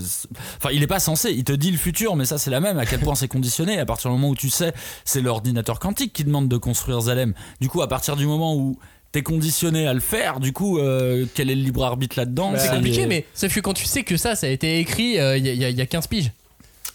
Enfin, 0.59 0.70
il 0.72 0.82
est 0.82 0.86
pas 0.86 1.01
censé, 1.01 1.30
il 1.32 1.45
te 1.45 1.53
dit 1.53 1.70
le 1.70 1.78
futur, 1.78 2.16
mais 2.16 2.24
ça 2.24 2.38
c'est 2.38 2.51
la 2.51 2.61
même. 2.61 2.78
À 2.78 2.86
quel 2.86 3.01
point 3.01 3.14
c'est 3.14 3.28
conditionné. 3.28 3.78
À 3.78 3.86
partir 3.86 4.11
du 4.11 4.16
moment 4.16 4.30
où 4.30 4.34
tu 4.36 4.51
sais, 4.51 4.72
c'est 5.05 5.20
l'ordinateur 5.20 5.78
quantique 5.78 6.12
qui 6.12 6.24
demande 6.24 6.49
de 6.49 6.57
construire 6.57 7.01
Zalem. 7.03 7.34
Du 7.61 7.68
coup, 7.68 7.82
à 7.82 7.88
partir 7.88 8.16
du 8.16 8.26
moment 8.26 8.55
où 8.57 8.78
t'es 9.12 9.22
conditionné 9.22 9.86
à 9.86 9.95
le 9.95 10.01
faire, 10.01 10.40
du 10.40 10.53
coup, 10.53 10.78
euh, 10.78 11.24
quel 11.34 11.49
est 11.51 11.55
le 11.55 11.62
libre 11.62 11.84
arbitre 11.84 12.18
là-dedans 12.18 12.53
C'est 12.57 12.70
compliqué, 12.70 13.03
est- 13.03 13.07
mais 13.07 13.26
sauf 13.34 13.55
que 13.55 13.61
quand 13.61 13.74
tu 13.74 13.84
sais 13.84 14.03
que 14.03 14.16
ça, 14.16 14.34
ça 14.34 14.47
a 14.47 14.51
été 14.51 14.78
écrit 14.80 15.18
euh, 15.20 15.36
il 15.36 15.47
y, 15.47 15.51
a- 15.51 15.53
il 15.53 15.59
y 15.61 15.64
a- 15.64 15.68
il 15.70 15.76
y 15.76 15.80
a 15.80 15.86
15 15.86 16.07
piges. 16.09 16.32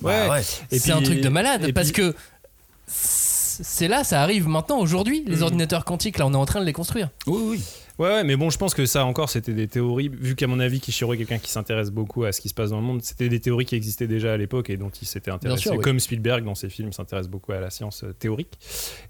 Ouais. 0.01 0.27
Bah 0.27 0.33
ouais. 0.35 0.41
Et 0.71 0.79
C'est 0.79 0.91
un 0.91 1.01
truc 1.01 1.21
de 1.21 1.29
malade 1.29 1.65
et 1.67 1.73
parce 1.73 1.91
puis- 1.91 2.03
que 2.03 2.15
c'est 2.87 3.87
là, 3.87 4.03
ça 4.03 4.21
arrive 4.21 4.47
maintenant, 4.47 4.79
aujourd'hui, 4.79 5.23
les 5.27 5.37
Mm. 5.37 5.43
ordinateurs 5.43 5.85
quantiques, 5.85 6.17
là 6.17 6.25
on 6.27 6.33
est 6.33 6.37
en 6.37 6.45
train 6.45 6.59
de 6.61 6.65
les 6.65 6.73
construire. 6.73 7.09
Oui, 7.27 7.41
oui. 7.43 7.63
Ouais, 7.99 8.07
ouais, 8.07 8.23
mais 8.23 8.37
bon, 8.37 8.49
je 8.49 8.57
pense 8.57 8.73
que 8.73 8.85
ça 8.85 9.05
encore, 9.05 9.29
c'était 9.29 9.53
des 9.53 9.67
théories. 9.67 10.09
Vu 10.09 10.35
qu'à 10.35 10.47
mon 10.47 10.59
avis, 10.61 10.79
Kishiro 10.79 11.13
est 11.13 11.17
quelqu'un 11.17 11.37
qui 11.37 11.51
s'intéresse 11.51 11.91
beaucoup 11.91 12.23
à 12.23 12.31
ce 12.31 12.39
qui 12.39 12.47
se 12.47 12.53
passe 12.53 12.69
dans 12.69 12.77
le 12.79 12.85
monde, 12.85 13.01
c'était 13.03 13.27
des 13.27 13.41
théories 13.41 13.65
qui 13.65 13.75
existaient 13.75 14.07
déjà 14.07 14.33
à 14.33 14.37
l'époque 14.37 14.69
et 14.69 14.77
dont 14.77 14.89
il 14.89 15.05
s'était 15.05 15.31
intéressé. 15.31 15.63
sûr, 15.63 15.73
oui. 15.73 15.79
Comme 15.83 15.99
Spielberg 15.99 16.45
dans 16.45 16.55
ses 16.55 16.69
films 16.69 16.93
s'intéresse 16.93 17.27
beaucoup 17.27 17.51
à 17.51 17.59
la 17.59 17.69
science 17.69 18.05
euh, 18.05 18.13
théorique. 18.13 18.57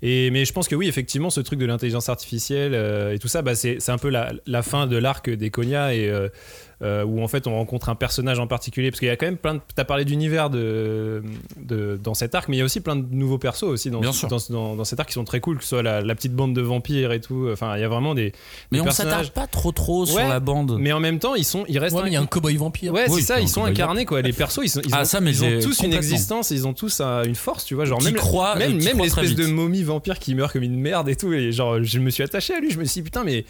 Et, 0.02 0.32
mais 0.32 0.44
je 0.44 0.54
pense 0.54 0.68
que 0.68 0.76
oui, 0.76 0.88
effectivement, 0.88 1.30
ce 1.30 1.40
truc 1.42 1.60
de 1.60 1.68
l'intelligence 1.68 2.10
artificielle 2.10 2.74
euh, 2.74 3.14
et 3.14 3.20
tout 3.20 3.28
ça, 3.28 3.44
bah, 3.44 3.54
c'est 3.54 3.80
c'est 3.80 3.92
un 3.92 4.00
peu 4.00 4.10
la, 4.10 4.34
la 4.48 4.64
fin 4.64 4.88
de 4.88 4.98
l'arc 4.98 5.30
des 5.30 5.52
Konya 5.52 5.94
et. 5.94 6.10
euh, 6.10 6.30
euh, 6.82 7.04
où 7.04 7.22
en 7.22 7.28
fait 7.28 7.46
on 7.48 7.56
rencontre 7.56 7.90
un 7.90 7.96
personnage 7.96 8.40
en 8.40 8.48
particulier 8.48 8.90
parce 8.92 9.00
qu'il 9.00 9.08
y 9.10 9.12
a 9.12 9.18
quand 9.18 9.26
même 9.26 9.38
plein 9.38 9.56
de 9.56 9.60
t'as 9.76 9.84
parlé 9.84 10.06
d'univers 10.06 10.50
de, 10.50 11.22
de 11.58 12.00
dans 12.02 12.14
cet 12.14 12.36
arc 12.36 12.48
mais 12.48 12.56
il 12.56 12.60
y 12.60 12.62
a 12.62 12.66
aussi 12.66 12.80
plein 12.80 12.96
de 12.96 13.06
nouveaux 13.14 13.38
persos 13.38 13.64
aussi 13.64 13.90
dans, 13.92 14.00
dans, 14.02 14.12
dans- 14.50 14.76
dans 14.76 14.84
cet 14.86 15.00
arc 15.00 15.10
qui 15.10 15.14
sont 15.14 15.26
très 15.26 15.40
cool 15.42 15.58
que 15.58 15.64
ce 15.64 15.70
soit 15.70 15.84
la, 15.84 16.02
la 16.02 16.16
petite 16.16 16.34
bande 16.34 16.54
de 16.56 16.62
vampires 16.62 17.12
et 17.12 17.20
tout 17.22 17.50
enfin 17.52 17.76
il 17.76 17.82
y 17.82 17.84
a 17.84 17.90
vraiment 17.90 18.16
des, 18.16 18.32
Mais 18.72 18.78
des 18.78 18.82
on 18.82 18.86
personnages 18.86 19.26
s'attarde 19.28 19.32
pas 19.34 19.48
trop 19.48 19.72
trop 19.72 20.06
sur 20.06 20.20
la 20.20 20.40
bande. 20.40 20.78
mais 20.80 20.92
en 20.94 21.00
même 21.00 21.20
temps, 21.20 21.36
ils 21.36 21.44
sont, 21.44 21.66
ils 21.68 21.80
restent. 21.80 21.96
Ouais, 21.96 22.04
il 22.08 22.14
y 22.14 22.16
a 22.16 22.22
un 22.22 22.26
cowboy 22.26 22.56
vampire. 22.56 22.94
Ouais, 22.94 23.06
Oui, 23.10 23.20
c'est 23.22 23.28
ça, 23.28 23.40
ils 23.40 23.50
sont 23.50 23.64
incarnés 23.66 24.06
quoi. 24.06 24.22
Les 24.22 24.34
persos, 24.34 24.60
ils, 24.64 24.70
sont, 24.70 24.82
ils 24.86 24.90
Ah, 24.94 25.02
ont, 25.02 25.06
ça, 25.06 25.20
mais 25.22 25.32
ils 25.32 25.44
ont 25.44 25.60
tous 25.62 25.80
une 25.82 25.94
existence, 25.94 26.52
ils 26.52 26.68
ont 26.68 26.74
tous 26.74 27.02
un- 27.02 27.24
une 27.24 27.36
force, 27.36 27.66
tu 27.66 27.76
vois. 27.76 27.86
Genre 27.86 28.02
même, 28.02 28.14
crois, 28.16 28.56
même, 28.56 28.82
même 28.84 28.98
l'espèce 29.00 29.36
de 29.36 29.46
momie 29.48 29.84
vampire 29.84 30.20
qui 30.20 30.34
meurt 30.36 30.54
comme 30.54 30.64
une 30.64 30.80
merde 30.80 31.10
et 31.10 31.16
tout. 31.16 31.34
Et 31.34 31.52
genre, 31.52 31.84
je 31.84 32.00
me 32.00 32.10
suis 32.10 32.24
attaché 32.24 32.54
à 32.54 32.60
lui. 32.60 32.72
Je 32.72 32.80
me 32.80 32.86
suis 32.86 33.02
dit 33.02 33.06
putain, 33.06 33.24
mais 33.24 33.46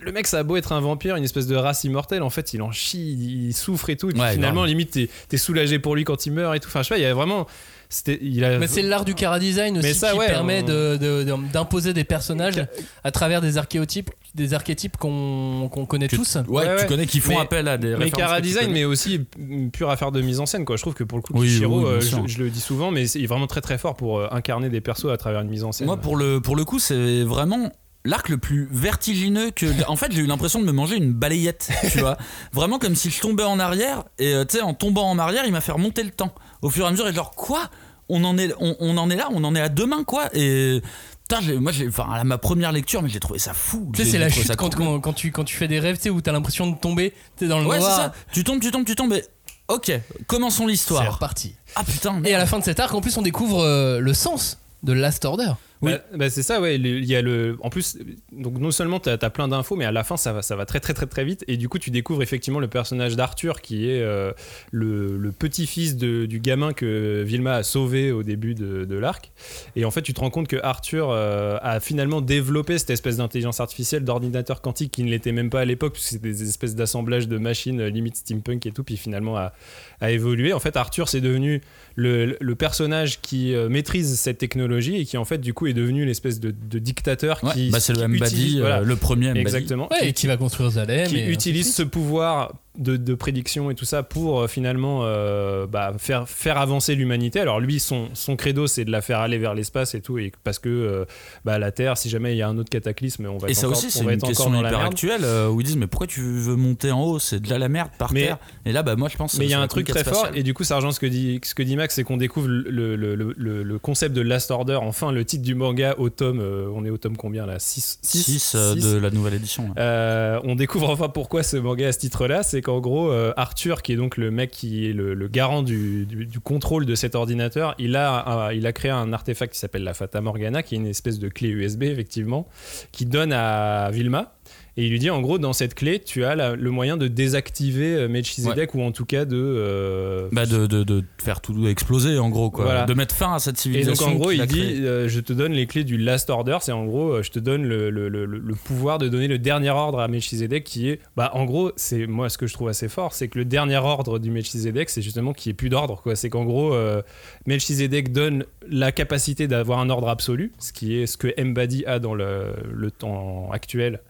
le 0.00 0.12
mec, 0.12 0.26
ça 0.26 0.38
a 0.38 0.42
beau 0.42 0.56
être 0.56 0.72
un 0.72 0.80
vampire, 0.80 1.16
une 1.16 1.24
espèce 1.24 1.46
de 1.46 1.56
race 1.56 1.84
immortelle. 1.84 2.22
En 2.22 2.30
fait, 2.30 2.52
il 2.54 2.62
en 2.62 2.70
chie, 2.72 3.12
il 3.48 3.52
souffre 3.54 3.90
et 3.90 3.96
tout. 3.96 4.10
Et 4.10 4.12
puis 4.12 4.22
Ouais, 4.22 4.32
finalement, 4.32 4.60
grave. 4.62 4.68
limite, 4.70 4.90
t'es 4.92 5.08
es 5.32 5.36
soulagé 5.36 5.78
pour 5.78 5.94
lui 5.96 6.04
quand 6.04 6.26
il 6.26 6.32
meurt 6.32 6.54
et 6.56 6.60
tout. 6.60 6.68
Enfin, 6.68 6.82
je 6.82 6.88
sais 6.88 6.94
pas, 6.94 6.98
il 6.98 7.02
y 7.02 7.06
a 7.06 7.14
vraiment. 7.14 7.46
C'était, 7.90 8.18
il 8.20 8.44
a. 8.44 8.58
Mais 8.58 8.66
c'est 8.66 8.82
l'art 8.82 9.06
du 9.06 9.14
cara 9.14 9.38
design 9.38 9.78
aussi 9.78 9.86
Mais 9.86 9.94
ça, 9.94 10.12
qui 10.12 10.18
ouais, 10.18 10.26
permet 10.26 10.60
on- 10.62 10.66
de- 10.66 10.96
de- 11.00 11.24
de- 11.24 11.52
d'imposer 11.52 11.94
des 11.94 12.04
personnages 12.04 12.66
à 13.02 13.10
travers 13.10 13.40
des 13.40 13.56
archétypes, 13.56 14.10
des 14.34 14.52
archétypes 14.52 14.98
qu'on 14.98 15.70
connaît 15.88 16.08
Que- 16.08 16.16
tous. 16.16 16.36
Ouais, 16.36 16.42
Ouais, 16.48 16.64
que 16.64 16.68
ouais. 16.68 16.80
tu 16.82 16.86
connais, 16.86 17.06
qui 17.06 17.20
font 17.20 17.30
Mais- 17.36 17.40
appel 17.40 17.66
à 17.66 17.78
des 17.78 17.96
mais 17.96 18.10
design, 18.42 18.66
connais. 18.66 18.80
mais 18.80 18.84
aussi 18.84 19.22
une 19.38 19.70
pure 19.70 19.88
affaire 19.88 20.12
de 20.12 20.20
mise 20.20 20.38
en 20.38 20.44
scène, 20.44 20.66
quoi. 20.66 20.76
Je 20.76 20.82
trouve 20.82 20.92
que 20.94 21.04
pour 21.04 21.16
le 21.16 21.22
coup, 21.22 21.32
Oui, 21.34 21.46
Kishiro, 21.46 21.78
oui, 21.80 21.84
euh, 21.86 22.00
je, 22.02 22.16
je 22.26 22.38
le 22.42 22.50
dis 22.50 22.60
souvent, 22.60 22.90
mais 22.90 23.06
c'est 23.06 23.24
vraiment 23.24 23.46
très 23.46 23.62
très 23.62 23.78
fort 23.78 23.94
pour 23.96 24.18
euh, 24.18 24.28
incarner 24.32 24.68
des 24.68 24.82
persos 24.82 25.06
à 25.10 25.16
travers 25.16 25.40
une 25.40 25.48
mise 25.48 25.64
en 25.64 25.72
scène. 25.72 25.86
Moi, 25.86 25.96
pour 25.96 26.16
le, 26.16 26.42
pour 26.42 26.56
le 26.56 26.66
coup, 26.66 26.78
c'est 26.78 27.22
vraiment 27.22 27.72
l'arc 28.04 28.28
le 28.28 28.38
plus 28.38 28.68
vertigineux 28.70 29.50
que. 29.50 29.66
En 29.88 29.96
fait, 29.96 30.12
j'ai 30.12 30.20
eu 30.20 30.26
l'impression 30.26 30.60
de 30.60 30.64
me 30.64 30.72
manger 30.72 30.96
une 30.96 31.12
balayette, 31.12 31.70
tu 31.92 31.98
vois. 31.98 32.16
Vraiment 32.52 32.78
comme 32.78 32.94
si 32.96 33.10
je 33.10 33.20
tombais 33.20 33.44
en 33.44 33.58
arrière, 33.58 34.04
et 34.18 34.34
euh, 34.34 34.44
tu 34.44 34.56
sais, 34.56 34.62
en 34.62 34.74
tombant 34.74 35.08
en 35.10 35.18
arrière, 35.18 35.44
il 35.46 35.52
m'a 35.52 35.60
fait 35.60 35.72
remonter 35.72 36.02
le 36.02 36.10
temps. 36.10 36.34
Au 36.62 36.70
fur 36.70 36.84
et 36.84 36.88
à 36.88 36.90
mesure, 36.90 37.06
et 37.08 37.12
genre, 37.14 37.32
quoi? 37.32 37.70
On 38.08 38.24
en, 38.24 38.38
est, 38.38 38.54
on, 38.58 38.74
on 38.80 38.96
en 38.96 39.10
est 39.10 39.16
là, 39.16 39.28
on 39.32 39.44
en 39.44 39.54
est 39.54 39.60
à 39.60 39.68
demain, 39.68 40.04
quoi? 40.04 40.28
Et. 40.32 40.80
Putain, 41.28 41.60
moi, 41.60 41.72
j'ai, 41.72 41.86
enfin, 41.86 42.06
à 42.10 42.24
ma 42.24 42.38
première 42.38 42.72
lecture, 42.72 43.02
mais 43.02 43.10
j'ai 43.10 43.20
trouvé 43.20 43.38
ça 43.38 43.52
fou. 43.52 43.90
Tu 43.94 44.02
sais, 44.02 44.12
c'est 44.12 44.18
la 44.18 44.30
chute 44.30 44.48
quand, 44.56 44.74
cool. 44.74 44.86
quand, 44.86 45.00
quand 45.00 45.12
tu, 45.12 45.30
quand 45.30 45.44
tu 45.44 45.56
fais 45.56 45.68
des 45.68 45.78
rêves, 45.78 45.96
tu 45.96 46.04
sais, 46.04 46.10
où 46.10 46.22
t'as 46.22 46.32
l'impression 46.32 46.66
de 46.70 46.78
tomber, 46.78 47.12
t'es 47.36 47.46
dans 47.48 47.60
le 47.60 47.66
Ouais, 47.66 47.76
c'est 47.76 47.82
noir. 47.86 47.96
ça. 47.96 48.12
Tu 48.32 48.44
tombes, 48.44 48.60
tu 48.60 48.70
tombes, 48.70 48.86
tu 48.86 48.94
tombes, 48.94 49.12
et. 49.12 49.24
Ok, 49.68 49.92
commençons 50.26 50.64
C'est 50.64 50.70
l'histoire. 50.70 51.12
reparti. 51.12 51.54
Ah 51.74 51.84
putain, 51.84 52.22
Et 52.24 52.34
à 52.34 52.38
la 52.38 52.46
fin 52.46 52.58
de 52.58 52.64
cet 52.64 52.80
arc, 52.80 52.94
en 52.94 53.02
plus, 53.02 53.14
on 53.18 53.22
découvre 53.22 53.62
euh, 53.62 54.00
le 54.00 54.14
sens 54.14 54.58
de 54.82 54.94
Last 54.94 55.26
Order. 55.26 55.52
Oui. 55.82 55.92
Bah, 55.92 55.98
bah, 56.14 56.30
c'est 56.30 56.42
ça, 56.42 56.60
ouais. 56.60 56.76
Il 56.76 57.04
y 57.04 57.14
a 57.14 57.22
le. 57.22 57.56
En 57.62 57.70
plus, 57.70 57.98
donc 58.32 58.58
non 58.58 58.70
seulement 58.70 58.98
t'as 58.98 59.16
as 59.20 59.30
plein 59.30 59.48
d'infos, 59.48 59.76
mais 59.76 59.84
à 59.84 59.92
la 59.92 60.02
fin 60.02 60.16
ça 60.16 60.32
va, 60.32 60.42
ça 60.42 60.56
va 60.56 60.66
très 60.66 60.80
très 60.80 60.94
très 60.94 61.06
très 61.06 61.24
vite. 61.24 61.44
Et 61.46 61.56
du 61.56 61.68
coup, 61.68 61.78
tu 61.78 61.90
découvres 61.90 62.22
effectivement 62.22 62.58
le 62.58 62.68
personnage 62.68 63.14
d'Arthur, 63.16 63.60
qui 63.60 63.88
est 63.88 64.02
euh, 64.02 64.32
le, 64.72 65.32
petit-fils 65.38 65.96
du 65.96 66.40
gamin 66.40 66.72
que 66.72 67.22
Vilma 67.24 67.54
a 67.54 67.62
sauvé 67.62 68.10
au 68.10 68.22
début 68.22 68.54
de, 68.54 68.98
l'arc. 68.98 69.30
Et 69.76 69.84
en 69.84 69.90
fait, 69.92 70.02
tu 70.02 70.12
te 70.12 70.20
rends 70.20 70.30
compte 70.30 70.48
que 70.48 70.56
Arthur 70.62 71.10
euh, 71.10 71.58
a 71.62 71.78
finalement 71.78 72.20
développé 72.20 72.76
cette 72.78 72.90
espèce 72.90 73.18
d'intelligence 73.18 73.60
artificielle, 73.60 74.04
d'ordinateur 74.04 74.60
quantique 74.60 74.90
qui 74.90 75.04
ne 75.04 75.10
l'était 75.10 75.30
même 75.30 75.50
pas 75.50 75.60
à 75.60 75.64
l'époque, 75.64 75.92
parce 75.92 76.04
que 76.04 76.10
c'était 76.10 76.28
des 76.28 76.48
espèces 76.48 76.74
d'assemblages 76.74 77.28
de 77.28 77.38
machines 77.38 77.80
euh, 77.80 77.88
limite 77.88 78.16
steampunk 78.16 78.66
et 78.66 78.72
tout, 78.72 78.82
puis 78.82 78.96
finalement 78.96 79.36
a, 79.36 79.52
a 80.00 80.10
évolué. 80.10 80.52
En 80.52 80.60
fait, 80.60 80.76
Arthur, 80.76 81.08
c'est 81.08 81.20
devenu 81.20 81.60
le, 81.94 82.36
le 82.40 82.54
personnage 82.56 83.20
qui 83.20 83.54
maîtrise 83.68 84.18
cette 84.18 84.38
technologie 84.38 84.96
et 84.96 85.04
qui 85.04 85.16
en 85.16 85.24
fait 85.24 85.38
du 85.38 85.54
coup 85.54 85.67
est 85.68 85.74
devenu 85.74 86.04
l'espèce 86.04 86.40
de, 86.40 86.50
de 86.50 86.78
dictateur 86.78 87.38
Ouais, 87.42 87.52
qui, 87.52 87.70
bah, 87.70 87.80
c'est 87.80 87.92
le 87.92 88.00
qui 88.00 88.06
Mbadi, 88.08 88.34
utilise- 88.34 88.56
euh, 88.56 88.60
voilà. 88.60 88.80
le 88.80 88.96
premier 88.96 89.26
Mbadi. 89.30 89.40
exactement 89.40 89.88
Ouais, 89.90 89.98
qui, 90.00 90.06
et 90.08 90.12
qui 90.12 90.26
va 90.26 90.36
construire 90.36 90.70
Zalem. 90.70 91.06
qui 91.08 91.16
et 91.18 91.28
utilise 91.30 91.74
ce 91.74 91.82
pouvoir 91.82 92.54
de, 92.78 92.96
de 92.96 93.14
prédiction 93.14 93.70
et 93.70 93.74
tout 93.74 93.84
ça 93.84 94.02
pour 94.02 94.40
euh, 94.40 94.46
finalement 94.48 95.00
euh, 95.02 95.66
bah, 95.66 95.92
faire, 95.98 96.28
faire 96.28 96.58
avancer 96.58 96.94
l'humanité. 96.94 97.40
Alors 97.40 97.60
lui, 97.60 97.80
son, 97.80 98.08
son 98.14 98.36
credo, 98.36 98.66
c'est 98.66 98.84
de 98.84 98.90
la 98.90 99.02
faire 99.02 99.18
aller 99.20 99.38
vers 99.38 99.54
l'espace 99.54 99.94
et 99.94 100.00
tout, 100.00 100.18
et 100.18 100.32
parce 100.44 100.58
que 100.58 100.68
euh, 100.68 101.04
bah, 101.44 101.58
la 101.58 101.72
Terre, 101.72 101.96
si 101.98 102.08
jamais 102.08 102.34
il 102.34 102.38
y 102.38 102.42
a 102.42 102.48
un 102.48 102.56
autre 102.58 102.70
cataclysme, 102.70 103.26
on 103.26 103.38
va 103.38 103.48
Et 103.48 103.50
être 103.50 103.56
ça 103.56 103.66
encore, 103.66 103.78
aussi, 103.78 103.90
c'est 103.90 104.04
une 104.04 104.20
question 104.20 104.54
hyper 104.58 104.80
actuelle 104.80 105.22
euh, 105.24 105.48
où 105.48 105.60
ils 105.60 105.64
disent 105.64 105.76
Mais 105.76 105.86
pourquoi 105.86 106.06
tu 106.06 106.20
veux 106.22 106.56
monter 106.56 106.90
en 106.92 107.02
haut? 107.02 107.18
C'est 107.18 107.40
de 107.40 107.50
là 107.50 107.58
la 107.58 107.68
merde 107.68 107.90
par 107.98 108.12
Mais- 108.12 108.26
terre. 108.26 108.38
Et 108.64 108.72
là, 108.72 108.82
bah, 108.82 108.96
moi, 108.96 109.08
je 109.08 109.16
pense 109.16 109.36
Mais 109.38 109.44
il 109.46 109.50
y 109.50 109.54
a 109.54 109.60
un 109.60 109.66
truc 109.68 109.86
très 109.88 110.04
fort, 110.04 110.28
et 110.34 110.42
du 110.42 110.54
coup, 110.54 110.64
ça 110.64 110.76
rejoint 110.76 110.92
ce 110.92 111.00
que 111.00 111.06
dit, 111.06 111.40
ce 111.44 111.54
que 111.54 111.62
dit 111.62 111.76
Max, 111.76 111.94
c'est 111.94 112.04
qu'on 112.04 112.16
découvre 112.16 112.48
le, 112.48 112.96
le, 112.96 113.14
le, 113.14 113.34
le- 113.36 113.78
concept 113.78 114.14
de 114.14 114.20
Last 114.20 114.50
Order, 114.50 114.78
enfin 114.82 115.12
le 115.12 115.24
titre 115.24 115.42
du 115.44 115.54
manga 115.54 115.94
au 115.98 116.08
tome, 116.10 116.40
on 116.40 116.84
est 116.84 116.90
au 116.90 116.98
tome 116.98 117.16
combien 117.16 117.46
là? 117.46 117.58
6 117.58 117.98
6 118.02 118.52
euh, 118.56 118.74
de 118.74 118.96
la 118.98 119.10
nouvelle 119.10 119.34
édition. 119.34 119.70
on 119.76 120.54
découvre 120.56 120.90
enfin 120.90 121.08
pourquoi 121.08 121.42
ce 121.42 121.56
manga 121.56 121.88
à 121.88 121.92
ce 121.92 121.98
titre-là, 121.98 122.42
c'est 122.42 122.60
qu'en 122.68 122.80
gros, 122.80 123.10
euh, 123.10 123.32
Arthur, 123.38 123.80
qui 123.80 123.92
est 123.92 123.96
donc 123.96 124.18
le 124.18 124.30
mec 124.30 124.50
qui 124.50 124.90
est 124.90 124.92
le, 124.92 125.14
garant 125.28 125.62
du, 125.62 126.06
contrôle 126.44 126.84
de 126.84 126.94
cet 126.94 127.14
ordinateur, 127.14 127.74
il 127.78 127.96
a, 127.96 128.50
il 128.52 128.66
a 128.66 128.72
créé 128.74 128.90
un 128.90 129.14
artefact 129.14 129.54
qui 129.54 129.58
s'appelle 129.58 129.84
la 129.84 129.94
Fata 129.94 130.20
Morgana, 130.20 130.62
qui 130.62 130.74
est 130.74 130.78
une 130.78 130.86
espèce 130.86 131.18
de 131.18 131.28
clé 131.28 131.48
USB, 131.48 131.84
effectivement, 131.84 132.46
qui 132.92 133.06
donne 133.06 133.32
à 133.32 133.88
Vilma. 133.90 134.34
Et 134.80 134.84
il 134.84 134.90
lui 134.90 135.00
dit 135.00 135.10
en 135.10 135.20
gros, 135.20 135.38
dans 135.38 135.52
cette 135.52 135.74
clé, 135.74 135.98
tu 135.98 136.24
as 136.24 136.36
la- 136.36 136.54
le 136.54 136.70
moyen 136.70 136.96
de 136.96 137.08
désactiver 137.08 137.96
euh, 137.96 138.08
Melchizedek 138.08 138.76
ou 138.76 138.82
en 138.82 138.92
tout 138.92 139.04
cas 139.04 139.24
de. 139.24 139.36
euh, 139.36 140.28
Bah, 140.30 140.46
de, 140.46 140.66
de, 140.68 140.84
de 140.84 141.02
faire 141.20 141.40
tout 141.40 141.66
exploser, 141.66 142.16
en 142.16 142.28
gros, 142.30 142.48
quoi. 142.50 142.64
Voilà. 142.64 142.84
De 142.86 142.94
mettre 142.94 143.12
fin 143.12 143.34
à 143.34 143.40
cette 143.40 143.56
Et 143.56 143.58
donc 143.58 143.62
civilisation. 143.96 144.06
en 144.06 144.14
gros, 144.14 144.30
il 144.30 144.46
dit 144.46 144.84
euh, 144.84 145.08
Je 145.08 145.18
te 145.18 145.32
donne 145.32 145.50
les 145.52 145.66
clés 145.66 145.82
du 145.82 145.96
Last 145.98 146.30
Order. 146.30 146.58
C'est 146.60 146.70
en 146.70 146.84
gros, 146.86 147.20
je 147.24 147.30
te 147.30 147.40
donne 147.40 147.64
le, 147.64 147.90
le- 147.90 148.08
le- 148.08 148.24
le 148.24 148.54
pouvoir 148.54 148.98
de 148.98 149.08
donner 149.08 149.26
le 149.26 149.38
dernier 149.40 149.70
ordre 149.70 149.98
à 149.98 150.06
Melchizedek 150.06 150.62
qui 150.62 150.88
est. 150.90 151.00
Bah, 151.16 151.32
en 151.34 151.44
gros, 151.44 151.72
c'est 151.74 152.06
moi 152.06 152.28
ce 152.28 152.38
que 152.38 152.46
je 152.46 152.54
trouve 152.54 152.68
assez 152.68 152.88
fort 152.88 153.12
c'est 153.14 153.26
que 153.26 153.38
le 153.38 153.44
dernier 153.44 153.78
ordre 153.78 154.20
du 154.20 154.30
Melchizedek, 154.30 154.90
c'est 154.90 155.02
justement 155.02 155.32
qu'il 155.32 155.50
n'y 155.50 155.54
ait 155.54 155.56
plus 155.56 155.70
d'ordre. 155.70 156.00
quoi. 156.02 156.14
C'est 156.14 156.30
qu'en 156.30 156.44
gros, 156.44 156.72
euh, 156.72 157.02
Melchizedek 157.46 158.12
donne 158.12 158.44
la 158.70 158.92
capacité 158.92 159.48
d'avoir 159.48 159.80
un 159.80 159.90
ordre 159.90 160.08
absolu, 160.08 160.52
ce 160.60 160.72
qui 160.72 160.96
est 161.00 161.06
ce 161.06 161.16
que 161.16 161.28
Mbadi 161.42 161.84
a 161.86 161.98
dans 161.98 162.14
le, 162.14 162.52
le 162.72 162.90
temps 162.92 163.50
actuel. 163.50 164.00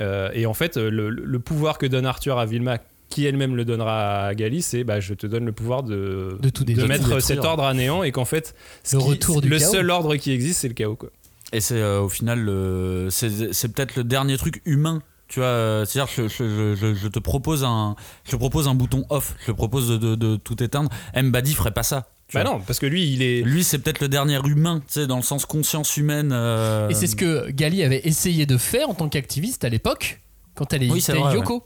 Euh, 0.00 0.30
et 0.34 0.46
en 0.46 0.54
fait, 0.54 0.76
le, 0.76 1.08
le 1.10 1.38
pouvoir 1.38 1.78
que 1.78 1.86
donne 1.86 2.06
Arthur 2.06 2.38
à 2.38 2.46
Vilma, 2.46 2.78
qui 3.08 3.24
elle-même 3.24 3.54
le 3.56 3.64
donnera 3.64 4.26
à 4.26 4.34
Gali, 4.34 4.62
c'est 4.62 4.82
bah, 4.84 5.00
je 5.00 5.14
te 5.14 5.26
donne 5.26 5.46
le 5.46 5.52
pouvoir 5.52 5.82
de, 5.84 6.36
De 6.40 6.48
tout 6.50 6.64
de 6.64 6.84
mettre 6.84 7.20
cet 7.20 7.44
ordre 7.44 7.62
à 7.64 7.72
néant 7.72 8.02
et 8.02 8.10
qu'en 8.12 8.24
fait, 8.24 8.54
Le 8.92 8.98
qui- 8.98 9.04
retour 9.04 9.40
du 9.40 9.48
le 9.48 9.58
chaos. 9.58 9.70
seul 9.72 9.90
ordre 9.90 10.16
qui 10.16 10.32
existe, 10.32 10.60
c'est 10.60 10.68
le 10.68 10.74
chaos. 10.74 10.96
Quoi. 10.96 11.10
Et 11.52 11.60
c'est 11.60 11.80
euh, 11.80 12.00
au 12.00 12.08
final, 12.08 12.40
le- 12.40 13.08
c'est 13.10 13.52
c'est 13.54 13.68
peut-être 13.72 13.94
le 13.96 14.04
dernier 14.04 14.36
truc 14.36 14.60
humain. 14.66 15.00
Tu 15.28 15.38
vois, 15.40 15.48
euh, 15.48 15.84
c'est-à-dire 15.84 16.12
que 16.14 16.28
je, 16.28 16.44
je- 16.48 16.74
je- 16.74 16.94
je 16.94 17.08
te 17.08 17.18
propose 17.20 17.64
un, 17.64 17.94
je 18.24 18.32
te 18.32 18.36
propose 18.36 18.66
un 18.68 18.74
bouton 18.74 19.04
off. 19.10 19.34
Je 19.40 19.46
te 19.46 19.52
propose 19.52 19.88
de, 19.88 19.96
de- 19.96 20.14
de 20.16 20.36
tout 20.36 20.60
éteindre. 20.62 20.90
Mbadi 21.16 21.54
ferait 21.54 21.70
pas 21.72 21.82
ça. 21.84 22.06
Bah 22.34 22.42
vois. 22.42 22.52
non, 22.52 22.60
parce 22.60 22.78
que 22.80 22.86
lui, 22.86 23.12
il 23.12 23.22
est. 23.22 23.42
Lui, 23.42 23.62
c'est 23.62 23.78
peut-être 23.78 24.00
le 24.00 24.08
dernier 24.08 24.40
humain, 24.46 24.80
tu 24.86 24.94
sais, 24.94 25.06
dans 25.06 25.16
le 25.16 25.22
sens 25.22 25.46
conscience 25.46 25.96
humaine. 25.96 26.30
euh, 26.32 26.88
Et 26.88 26.94
c'est 26.94 27.06
ce 27.06 27.14
que 27.16 27.50
Gali 27.50 27.82
avait 27.84 28.00
essayé 28.04 28.46
de 28.46 28.56
faire 28.56 28.90
en 28.90 28.94
tant 28.94 29.08
qu'activiste 29.08 29.64
à 29.64 29.68
l'époque, 29.68 30.20
quand 30.56 30.72
elle 30.72 30.90
Oui, 30.90 30.98
était 30.98 31.12
vrai, 31.12 31.34
Yoko. 31.34 31.62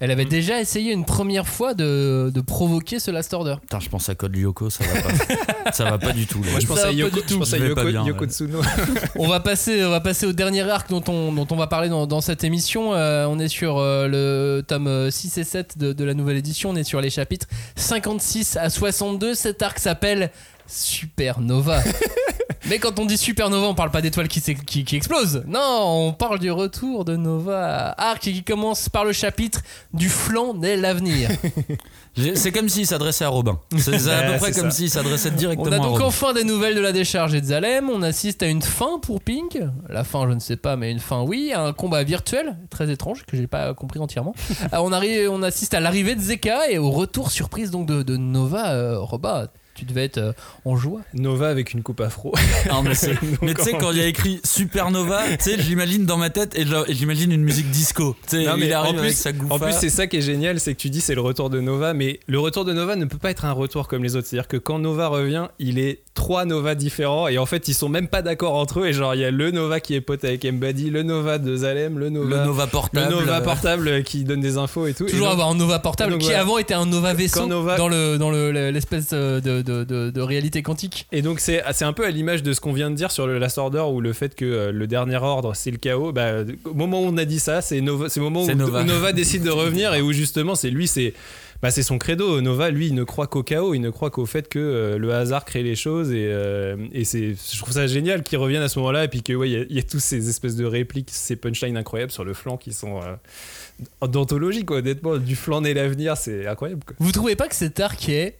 Elle 0.00 0.10
avait 0.12 0.24
déjà 0.26 0.60
essayé 0.60 0.92
une 0.92 1.04
première 1.04 1.48
fois 1.48 1.74
de, 1.74 2.30
de 2.32 2.40
provoquer 2.40 3.00
ce 3.00 3.10
Last 3.10 3.34
Order. 3.34 3.56
Putain, 3.60 3.80
je 3.80 3.88
pense 3.88 4.08
à 4.08 4.14
Code 4.14 4.36
Lyoko, 4.36 4.70
ça 4.70 4.84
va 4.84 5.00
pas. 5.02 5.72
ça 5.72 5.84
va 5.90 5.98
pas 5.98 6.12
du 6.12 6.26
tout. 6.26 6.40
là. 6.42 6.52
Moi, 6.52 6.60
je 6.60 6.66
pense 6.66 6.78
Ça 6.78 6.88
à 6.88 6.92
Yoko, 6.92 7.16
du 7.16 7.22
je 7.22 7.26
tout. 7.34 7.38
pense 7.40 7.52
à 7.52 7.56
Je 7.56 7.62
vais 7.62 7.68
Yoko, 7.70 7.80
pas 7.82 7.86
bien, 7.90 8.04
Yoko 8.06 8.20
ouais. 8.20 8.28
Tsuno. 8.30 8.60
on 9.16 9.26
va 9.26 9.40
passer, 9.40 9.84
on 9.84 9.90
va 9.90 10.00
passer 10.00 10.26
au 10.26 10.32
dernier 10.32 10.62
arc 10.62 10.88
dont 10.88 11.02
on, 11.08 11.32
dont 11.32 11.46
on 11.50 11.56
va 11.56 11.66
parler 11.66 11.88
dans, 11.88 12.06
dans 12.06 12.20
cette 12.20 12.44
émission. 12.44 12.94
Euh, 12.94 13.26
on 13.28 13.40
est 13.40 13.48
sur 13.48 13.78
euh, 13.78 14.06
le 14.06 14.62
tome 14.62 14.86
euh, 14.86 15.10
6 15.10 15.38
et 15.38 15.44
7 15.44 15.78
de, 15.78 15.92
de 15.92 16.04
la 16.04 16.14
nouvelle 16.14 16.36
édition. 16.36 16.70
On 16.70 16.76
est 16.76 16.84
sur 16.84 17.00
les 17.00 17.10
chapitres 17.10 17.46
56 17.74 18.56
à 18.56 18.70
62. 18.70 19.34
Cet 19.34 19.62
arc 19.62 19.78
s'appelle 19.80 20.30
Supernova. 20.68 21.82
Mais 22.68 22.78
quand 22.78 22.98
on 22.98 23.06
dit 23.06 23.16
Supernova, 23.16 23.66
on 23.66 23.74
parle 23.74 23.90
pas 23.90 24.02
d'étoiles 24.02 24.28
qui, 24.28 24.40
s'ex- 24.40 24.60
qui, 24.66 24.84
qui 24.84 24.96
explosent. 24.96 25.42
Non, 25.46 26.06
on 26.08 26.12
parle 26.12 26.38
du 26.38 26.50
retour 26.50 27.04
de 27.04 27.16
Nova. 27.16 27.94
Arc 27.96 28.20
qui 28.20 28.42
commence 28.44 28.88
par 28.88 29.04
le 29.04 29.12
chapitre 29.12 29.60
du 29.94 30.08
flanc 30.08 30.52
dès 30.54 30.76
l'avenir. 30.76 31.30
C'est 32.34 32.50
comme 32.52 32.68
s'il 32.68 32.86
s'adressait 32.86 33.24
à 33.24 33.28
Robin. 33.28 33.60
C'est 33.76 34.08
à 34.10 34.32
peu 34.32 34.38
près 34.38 34.52
comme 34.52 34.70
s'il 34.70 34.90
s'adressait 34.90 35.30
On 35.32 35.36
directement 35.36 35.70
a 35.70 35.74
à 35.74 35.78
donc 35.78 35.90
Robin. 35.92 36.04
enfin 36.04 36.32
des 36.32 36.44
nouvelles 36.44 36.74
de 36.74 36.80
la 36.80 36.92
décharge 36.92 37.34
et 37.34 37.40
de 37.40 37.46
Zalem. 37.46 37.88
On 37.90 38.02
assiste 38.02 38.42
à 38.42 38.46
une 38.48 38.62
fin 38.62 38.98
pour 39.00 39.20
Pink. 39.20 39.58
La 39.88 40.04
fin, 40.04 40.28
je 40.28 40.34
ne 40.34 40.40
sais 40.40 40.56
pas, 40.56 40.76
mais 40.76 40.90
une 40.90 40.98
fin, 41.00 41.22
oui. 41.22 41.52
Un 41.54 41.72
combat 41.72 42.02
virtuel, 42.02 42.56
très 42.70 42.90
étrange, 42.90 43.24
que 43.24 43.36
j'ai 43.36 43.46
pas 43.46 43.72
compris 43.74 43.98
entièrement. 44.00 44.34
Euh, 44.72 44.78
on, 44.80 44.92
arrive, 44.92 45.30
on 45.30 45.42
assiste 45.42 45.72
à 45.72 45.80
l'arrivée 45.80 46.14
de 46.16 46.20
Zeka 46.20 46.70
et 46.70 46.78
au 46.78 46.90
retour 46.90 47.30
surprise 47.30 47.70
donc 47.70 47.86
de, 47.86 48.02
de 48.02 48.16
Nova. 48.16 48.72
Euh, 48.72 48.98
Roba, 48.98 49.46
tu 49.78 49.84
devais 49.84 50.04
être 50.04 50.18
euh, 50.18 50.32
en 50.64 50.76
joie. 50.76 51.00
Nova 51.14 51.48
avec 51.48 51.72
une 51.72 51.82
coupe 51.82 52.00
afro. 52.00 52.34
Non, 52.70 52.82
mais 53.42 53.54
tu 53.54 53.62
sais, 53.62 53.72
quand 53.78 53.92
il 53.92 53.98
y 53.98 54.00
a 54.02 54.06
écrit 54.06 54.40
Supernova, 54.44 55.22
tu 55.38 55.44
sais, 55.50 55.58
j'imagine 55.60 56.04
dans 56.06 56.16
ma 56.16 56.30
tête 56.30 56.58
et 56.58 56.64
j'imagine 56.88 57.32
une 57.32 57.42
musique 57.42 57.70
disco. 57.70 58.16
Tu 58.28 58.36
sais, 58.38 58.44
Non, 58.46 58.56
mais 58.56 58.66
il 58.66 58.72
arrive 58.72 58.94
en 58.96 58.98
avec 58.98 59.10
plus- 59.12 59.16
sa 59.16 59.32
gouffa. 59.32 59.54
En 59.54 59.58
plus, 59.58 59.72
c'est 59.72 59.88
ça 59.90 60.06
qui 60.06 60.16
est 60.16 60.22
génial, 60.22 60.60
c'est 60.60 60.74
que 60.74 60.80
tu 60.80 60.90
dis 60.90 61.00
c'est 61.00 61.14
le 61.14 61.20
retour 61.20 61.50
de 61.50 61.60
Nova, 61.60 61.94
mais 61.94 62.20
le 62.26 62.38
retour 62.40 62.64
de 62.64 62.72
Nova 62.72 62.96
ne 62.96 63.04
peut 63.04 63.18
pas 63.18 63.30
être 63.30 63.44
un 63.44 63.52
retour 63.52 63.88
comme 63.88 64.02
les 64.02 64.16
autres. 64.16 64.26
C'est-à-dire 64.26 64.48
que 64.48 64.56
quand 64.56 64.78
Nova 64.78 65.08
revient, 65.08 65.46
il 65.58 65.78
est 65.78 66.00
trois 66.14 66.44
Nova 66.44 66.74
différents 66.74 67.28
et 67.28 67.38
en 67.38 67.46
fait, 67.46 67.68
ils 67.68 67.74
sont 67.74 67.88
même 67.88 68.08
pas 68.08 68.22
d'accord 68.22 68.54
entre 68.54 68.80
eux. 68.80 68.86
Et 68.86 68.92
genre, 68.92 69.14
il 69.14 69.20
y 69.20 69.24
a 69.24 69.30
le 69.30 69.50
Nova 69.50 69.80
qui 69.80 69.94
est 69.94 70.00
pote 70.00 70.24
avec 70.24 70.44
Mbadi, 70.44 70.90
le 70.90 71.02
Nova 71.02 71.38
de 71.38 71.56
Zalem, 71.56 71.98
le 71.98 72.10
Nova, 72.10 72.36
le 72.40 72.44
Nova 72.44 72.64
le 72.64 72.70
portable. 72.70 73.10
Nova 73.14 73.36
euh, 73.38 73.40
portable 73.40 74.02
qui 74.02 74.24
donne 74.24 74.40
des 74.40 74.58
infos 74.58 74.86
et 74.86 74.94
tout. 74.94 75.06
Et 75.06 75.10
Toujours 75.10 75.26
donc- 75.26 75.34
avoir 75.34 75.48
un 75.50 75.54
Nova 75.54 75.78
portable 75.78 76.12
donc 76.12 76.20
qui 76.20 76.26
voilà. 76.26 76.40
avant 76.40 76.58
était 76.58 76.74
un 76.74 76.86
Nova 76.86 77.14
vaisseau 77.14 77.46
Nova- 77.46 77.76
dans 77.76 77.88
le 77.88 78.16
dans 78.18 78.30
le- 78.30 78.50
l'espèce 78.70 79.08
de, 79.10 79.62
de, 79.68 79.84
de- 79.84 80.10
de 80.10 80.20
réalité 80.20 80.62
quantique. 80.62 81.06
Et 81.12 81.22
donc 81.22 81.40
c'est 81.40 81.62
c'est 81.72 81.84
un 81.84 81.92
peu 81.92 82.04
à 82.04 82.10
l'image 82.10 82.42
de 82.42 82.52
ce 82.52 82.60
qu'on 82.60 82.72
vient 82.72 82.90
de 82.90 82.96
dire 82.96 83.10
sur 83.10 83.26
le 83.26 83.38
Last 83.38 83.58
Order 83.58 83.84
ou 83.92 84.00
le 84.00 84.12
fait 84.12 84.34
que 84.34 84.44
euh, 84.44 84.72
le 84.72 84.86
dernier 84.86 85.16
ordre 85.16 85.54
c'est 85.54 85.70
le 85.70 85.76
chaos. 85.78 86.12
Bah, 86.12 86.44
au 86.64 86.74
moment 86.74 87.00
où 87.02 87.04
on 87.06 87.16
a 87.18 87.24
dit 87.24 87.38
ça, 87.40 87.60
c'est 87.60 87.80
Nova, 87.80 88.08
c'est 88.08 88.20
le 88.20 88.24
moment 88.24 88.42
où 88.44 88.54
Nova. 88.54 89.12
décide 89.12 89.42
de 89.44 89.50
revenir 89.62 89.94
et 89.94 90.02
où 90.02 90.12
justement 90.12 90.54
c'est 90.54 90.70
lui, 90.70 90.88
c'est 90.88 91.12
bah, 91.60 91.72
c'est 91.72 91.82
son 91.82 91.98
credo. 91.98 92.40
Nova, 92.40 92.70
lui, 92.70 92.86
il 92.86 92.94
ne 92.94 93.02
croit 93.02 93.26
qu'au 93.26 93.42
chaos, 93.42 93.74
il 93.74 93.80
ne 93.80 93.90
croit 93.90 94.10
qu'au 94.10 94.26
fait 94.26 94.48
que 94.48 94.60
euh, 94.60 94.96
le 94.96 95.12
hasard 95.12 95.44
crée 95.44 95.64
les 95.64 95.74
choses 95.74 96.12
et, 96.12 96.28
euh, 96.30 96.76
et 96.92 97.04
c'est, 97.04 97.34
je 97.34 97.58
trouve 97.58 97.72
ça 97.74 97.88
génial 97.88 98.22
qu'il 98.22 98.38
revienne 98.38 98.62
à 98.62 98.68
ce 98.68 98.78
moment-là 98.78 99.02
et 99.04 99.08
puis 99.08 99.22
que 99.24 99.32
ouais, 99.32 99.50
il 99.50 99.52
y 99.52 99.56
a- 99.56 99.64
y, 99.68 99.78
a 99.80 99.82
tous 99.82 99.98
ces 99.98 100.28
espèces 100.28 100.54
de 100.54 100.64
répliques, 100.64 101.08
ces 101.10 101.34
punchlines 101.34 101.76
incroyables 101.76 102.12
sur 102.12 102.22
le 102.24 102.32
flanc 102.32 102.56
qui 102.58 102.72
sont 102.72 103.00
euh, 103.02 104.06
d'anthologie 104.06 104.64
quoi. 104.64 104.78
Honnêtement, 104.78 105.16
du 105.16 105.34
flanc 105.36 105.60
naît 105.60 105.74
l'avenir, 105.74 106.16
c'est 106.16 106.46
incroyable. 106.46 106.82
Quoi. 106.86 106.94
Vous 107.00 107.10
trouvez 107.12 107.34
pas 107.36 107.48
que 107.48 107.54
cet 107.56 107.80
arc 107.80 108.08
est 108.08 108.36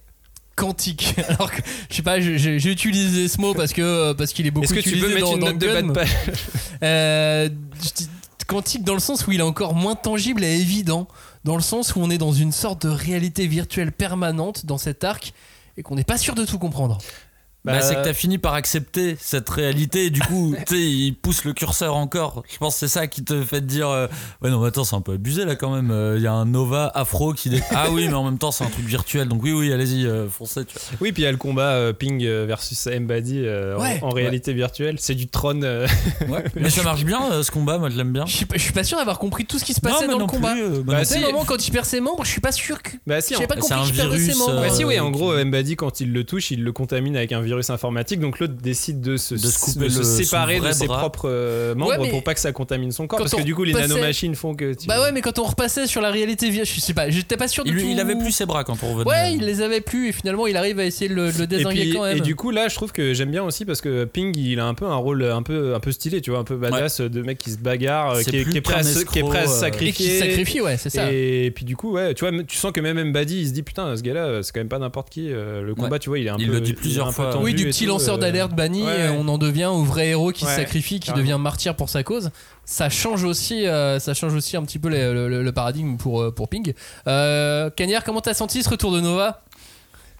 quantique. 0.59 1.14
Alors 1.28 1.51
que 1.51 1.62
je 1.89 1.97
sais 1.97 2.02
pas, 2.02 2.20
j'ai 2.20 2.70
utilisé 2.70 3.28
ce 3.28 3.40
mot 3.40 3.55
parce 3.55 3.72
que 3.72 4.12
parce 4.12 4.32
qu'il 4.32 4.47
est 4.47 4.51
beaucoup 4.51 4.64
Est-ce 4.64 4.74
que 4.74 4.80
tu 4.80 4.98
peux 4.98 5.09
mettre 5.09 5.26
dans, 5.26 5.35
une 5.35 5.40
dans 5.40 5.47
note 5.47 5.59
de 5.59 5.66
bas 5.66 5.82
de 5.82 5.93
page 5.93 6.10
Euh, 6.82 7.48
quantique 8.47 8.82
dans 8.82 8.94
le 8.94 9.01
sens 9.01 9.26
où 9.26 9.32
il 9.32 9.40
est 9.40 9.44
encore 9.44 9.74
moins 9.74 9.94
tangible 9.94 10.43
et 10.43 10.59
évident, 10.59 11.06
dans 11.44 11.55
le 11.55 11.62
sens 11.62 11.94
où 11.94 12.01
on 12.01 12.10
est 12.10 12.18
dans 12.18 12.32
une 12.32 12.52
sorte 12.52 12.86
de 12.86 12.89
réalité 12.89 13.47
virtuelle 13.47 13.93
permanente 13.93 14.64
dans 14.64 14.78
cet 14.78 15.05
arc 15.05 15.32
et 15.76 15.82
qu'on 15.82 15.94
n'est 15.94 16.05
pas 16.05 16.18
sûr 16.18 16.35
de 16.35 16.44
tout 16.44 16.59
comprendre. 16.59 16.98
Bah, 17.64 17.82
c'est 17.82 17.97
que 17.97 18.02
t'as 18.05 18.14
fini 18.14 18.39
par 18.39 18.55
accepter 18.55 19.16
cette 19.20 19.48
réalité 19.51 20.06
et 20.06 20.10
du 20.10 20.20
coup, 20.20 20.55
tu 20.66 20.74
sais, 20.74 20.80
il 20.82 21.12
pousse 21.12 21.44
le 21.44 21.52
curseur 21.52 21.97
encore. 21.97 22.43
Je 22.51 22.56
pense 22.56 22.74
que 22.74 22.80
c'est 22.80 22.89
ça 22.89 23.06
qui 23.09 23.24
te 23.24 23.43
fait 23.43 23.60
te 23.60 23.66
dire 23.66 23.89
euh, 23.90 24.06
Ouais, 24.40 24.48
non, 24.48 24.60
mais 24.60 24.68
attends, 24.68 24.85
c'est 24.85 24.97
un 24.97 25.01
peu 25.02 25.12
abusé 25.14 25.44
là 25.44 25.55
quand 25.55 25.74
même. 25.74 25.90
Euh, 25.90 26.14
Il 26.16 26.22
y 26.22 26.26
a 26.26 26.32
un 26.32 26.47
Nova 26.47 26.90
afro 26.94 27.35
qui. 27.35 27.51
dé- 27.51 27.60
Ah 27.72 27.89
oui, 27.90 28.06
mais 28.09 28.14
en 28.14 28.24
même 28.24 28.39
temps, 28.39 28.52
c'est 28.52 28.64
un 28.64 28.70
truc 28.70 28.86
virtuel. 28.86 29.28
Donc 29.28 29.43
oui, 29.43 29.52
oui, 29.52 29.72
allez-y, 29.72 30.06
euh, 30.06 30.28
foncez. 30.30 30.64
Tu 30.64 30.74
vois. 30.74 30.82
Oui, 31.02 31.12
puis 31.12 31.22
il 31.22 31.24
y 31.26 31.28
a 31.28 31.32
le 31.32 31.36
combat 31.36 31.72
euh, 31.72 31.93
Ping 31.93 32.24
versus 32.47 32.86
Mbadi 32.86 33.43
euh, 33.44 33.76
en- 33.76 33.82
Ouais. 33.82 33.98
en, 34.02 34.09
réalité 34.10 34.55
virtuelle. 34.55 34.97
C'est 34.98 35.14
du 35.16 35.28
trône. 35.28 35.62
euh, 35.64 35.86
Mais 36.55 36.70
ça 36.70 36.82
marche 36.85 37.05
bien 37.05 37.20
euh, 37.32 37.43
ce 37.43 37.51
combat, 37.51 37.76
moi 37.78 37.90
je 37.90 37.97
l'aime 37.98 38.12
bien. 38.12 38.24
Je 38.24 38.35
suis, 38.35 38.47
pas- 38.47 38.56
je 38.56 38.62
suis 38.62 38.72
pas 38.72 38.85
sûr 38.85 38.97
d'avoir 38.98 39.18
compris 39.18 39.44
tout 39.44 39.59
ce 39.59 39.64
qui 39.64 39.74
se 39.74 39.80
passait 39.80 40.06
dans 40.06 40.12
non 40.14 40.18
le 40.20 40.26
combat. 40.26 40.52
plus, 40.52 40.62
euh, 40.62 40.82
Bah, 40.85 41.05
sais, 41.05 41.18
si. 41.18 41.24
au 41.24 41.32
moment 41.32 41.44
quand 41.44 41.66
il 41.66 41.70
perd 41.70 41.85
ses 41.85 42.01
membres, 42.01 42.24
je 42.24 42.30
suis 42.30 42.40
pas 42.40 42.52
sûr 42.52 42.80
que. 42.82 42.93
Bah 43.06 43.20
si, 43.20 43.35
pas 43.35 43.40
c'est 43.40 43.47
compris 43.60 43.72
un 43.74 43.85
qu'il 43.85 43.94
perdait 43.97 44.16
ses 44.16 44.22
virus, 44.24 44.39
membres. 44.39 44.59
euh, 44.59 44.68
Bah 44.68 44.70
si, 44.74 44.85
oui, 44.85 44.98
en 45.01 45.10
gros, 45.10 45.32
Mbadi, 45.44 45.76
quand 45.76 46.01
il 46.01 46.12
le 46.12 46.24
touche, 46.24 46.51
il 46.51 46.62
le 46.64 46.72
contamine 46.72 47.16
avec 47.16 47.32
un 47.32 47.40
virus 47.49 47.70
informatique. 47.70 48.20
Donc 48.20 48.39
l'autre 48.39 48.55
décide 48.62 49.01
de 49.01 49.16
se, 49.16 49.35
De 49.35 49.39
se 49.39 49.59
couper 49.61 49.79
de 49.81 49.85
le- 49.85 49.91
se 49.91 50.03
son 50.05 50.23
séparer 50.25 50.61
de 50.61 50.70
ses 50.73 50.87
bras. 50.87 50.99
propres 51.01 51.29
euh, 51.29 51.75
membres 51.75 51.99
Ouais, 51.99 52.11
pour 52.11 52.23
pas 52.23 52.35
que 52.35 52.41
ça 52.41 52.53
contamine 52.53 52.93
son 52.93 53.07
corps. 53.07 53.19
Parce 53.19 53.35
que 53.35 53.43
du 53.43 53.55
coup, 53.55 53.65
les 53.65 53.73
nanomachines 53.75 54.35
font 54.35 54.55
que. 54.55 54.75
tu- 54.75 54.87
Bah 54.87 55.01
ouais, 55.03 55.12
mais 55.12 55.20
quand 55.20 55.39
on 55.39 55.45
repassait 55.45 55.87
sur 55.87 56.01
la 56.01 56.11
réalité 56.11 56.51
virtuelle, 56.51 56.75
je 56.77 56.81
sais 56.81 56.95
pas, 56.95 57.11
j'étais 57.11 57.37
pas 57.37 57.49
sûr 57.49 57.65
de 57.65 57.70
Il, 57.70 57.77
tout. 57.79 57.87
il 57.91 58.01
avait 58.01 58.16
plus 58.16 58.31
ses 58.33 58.47
bras 58.47 58.65
quand 58.65 58.77
on 58.83 58.95
revenait. 58.95 59.09
Ouais, 59.11 59.35
il 59.35 59.45
les 59.45 59.61
avait 59.62 59.81
plus 59.81 60.09
et 60.09 60.12
finalement 60.12 60.47
il 60.47 60.57
arrive 60.57 60.79
à 60.79 60.85
essayer 60.85 61.09
de 61.09 61.15
le, 61.15 61.31
le 61.31 61.43
Et, 61.43 61.47
désinguer 61.47 61.81
puis- 61.83 61.93
quand 61.95 62.05
même. 62.05 62.16
et 62.19 62.20
du 62.20 62.37
coup 62.37 62.51
là 62.51 62.69
je 62.69 62.75
trouve 62.75 62.93
que 62.93 63.15
j'aime 63.15 63.31
bien 63.31 63.43
aussi 63.43 63.65
parce 63.65 63.81
que 63.81 64.05
Ping 64.05 64.37
il 64.37 64.61
a 64.61 64.66
un 64.66 64.75
peu 64.75 64.87
un 64.87 64.97
rôle 64.97 65.23
un 65.25 65.43
peu, 65.43 65.75
un 65.75 65.81
peu 65.81 65.93
stylé 65.93 66.20
tu 66.20 66.31
vois 66.31 66.39
un 66.41 66.45
peu 66.45 66.57
badass 66.57 67.01
de 67.01 67.23
mec 67.23 67.39
qui 67.39 67.51
se 67.51 67.59
bagarre 67.59 68.19
qui 68.20 68.37
est, 68.37 68.43
plus 68.43 68.53
qui 68.53 68.59
est 68.59 68.61
prêt 68.61 68.75
à 68.75 68.83
qui 68.83 69.19
est 69.19 69.23
prêt 69.23 69.39
à 69.41 69.47
se 69.47 69.65
escroc, 69.65 69.65
euh, 69.65 69.87
et 69.89 69.93
qui 69.93 70.05
sacrifier 70.05 70.19
se 70.19 70.25
sacrifie, 70.25 70.61
ouais, 70.61 70.77
c'est 70.77 70.91
ça. 70.91 71.11
Et 71.12 71.51
puis 71.55 71.65
du 71.65 71.77
coup, 71.77 71.93
ouais, 71.93 72.15
tu 72.15 72.25
vois, 72.27 72.43
tu 72.45 72.57
sens 72.57 72.73
que 72.73 72.81
même 72.81 73.03
Mbadi, 73.11 73.41
il 73.43 73.49
se 73.49 73.53
dit 73.53 73.62
putain, 73.62 73.97
ce 73.97 74.03
gars-là, 74.03 74.43
c'est 74.43 74.53
quand 74.53 74.61
même 74.61 74.69
pas 74.69 74.79
n'importe 74.79 75.11
qui. 75.11 75.29
euh, 75.33 75.62
Le 75.62 75.75
combat, 75.75 75.99
tu 75.99 76.09
vois, 76.09 76.19
il 76.19 76.27
est 76.27 76.31
un 76.31 76.37
Il 76.39 76.47
peu. 76.47 76.53
le 76.55 76.61
dit 76.61 76.73
plusieurs 76.73 77.12
fois. 77.15 77.31
Oui, 77.43 77.55
du 77.55 77.62
et 77.65 77.66
petit 77.66 77.85
tout, 77.85 77.90
lanceur 77.90 78.16
euh, 78.16 78.19
d'alerte 78.19 78.52
banni, 78.55 78.82
ouais. 78.82 79.09
on 79.19 79.28
en 79.28 79.39
devient 79.39 79.66
au 79.66 79.82
vrai 79.82 80.09
héros 80.09 80.32
qui 80.32 80.44
se 80.44 80.51
sacrifie, 80.51 81.01
qui 81.01 81.09
carrément. 81.09 81.24
devient 81.27 81.39
martyr 81.40 81.74
pour 81.77 81.89
sa 81.89 82.02
cause. 82.02 82.31
Ça 82.65 82.90
change 82.90 83.24
aussi, 83.24 83.66
euh, 83.66 83.98
ça 83.98 84.15
change 84.15 84.35
aussi 84.35 84.56
un 84.56 84.62
petit 84.65 84.78
peu 84.78 84.89
le, 84.89 85.28
le- 85.28 85.43
le 85.43 85.52
paradigme 85.52 85.97
pour, 85.97 86.20
euh, 86.23 86.31
pour 86.31 86.48
Ping. 86.48 86.74
Euh, 87.06 87.70
Cagnard, 87.70 88.05
comment 88.05 88.20
t'as 88.20 88.35
senti 88.35 88.62
ce 88.62 88.69
retour 88.69 88.93
de 88.93 89.01
Nova? 89.01 89.43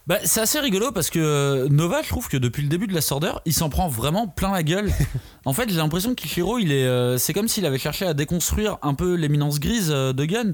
Bah, 0.07 0.17
c'est 0.23 0.41
assez 0.41 0.59
rigolo 0.59 0.91
parce 0.91 1.11
que 1.11 1.67
Nova, 1.69 2.01
je 2.01 2.09
trouve 2.09 2.27
que 2.29 2.37
depuis 2.37 2.63
le 2.63 2.67
début 2.69 2.87
de 2.87 2.95
la 2.95 3.01
Sorder, 3.01 3.31
il 3.45 3.53
s'en 3.53 3.69
prend 3.69 3.87
vraiment 3.87 4.27
plein 4.27 4.51
la 4.51 4.63
gueule. 4.63 4.91
en 5.45 5.53
fait, 5.53 5.69
j'ai 5.69 5.75
l'impression 5.75 6.09
que 6.15 6.15
Kishiro, 6.15 6.57
il 6.57 6.71
est, 6.71 6.85
euh, 6.87 7.19
c'est 7.19 7.31
comme 7.33 7.47
s'il 7.47 7.63
avait 7.67 7.77
cherché 7.77 8.07
à 8.07 8.15
déconstruire 8.15 8.77
un 8.81 8.95
peu 8.95 9.13
l'éminence 9.13 9.59
grise 9.59 9.89
euh, 9.91 10.11
de 10.11 10.25
Gun. 10.25 10.53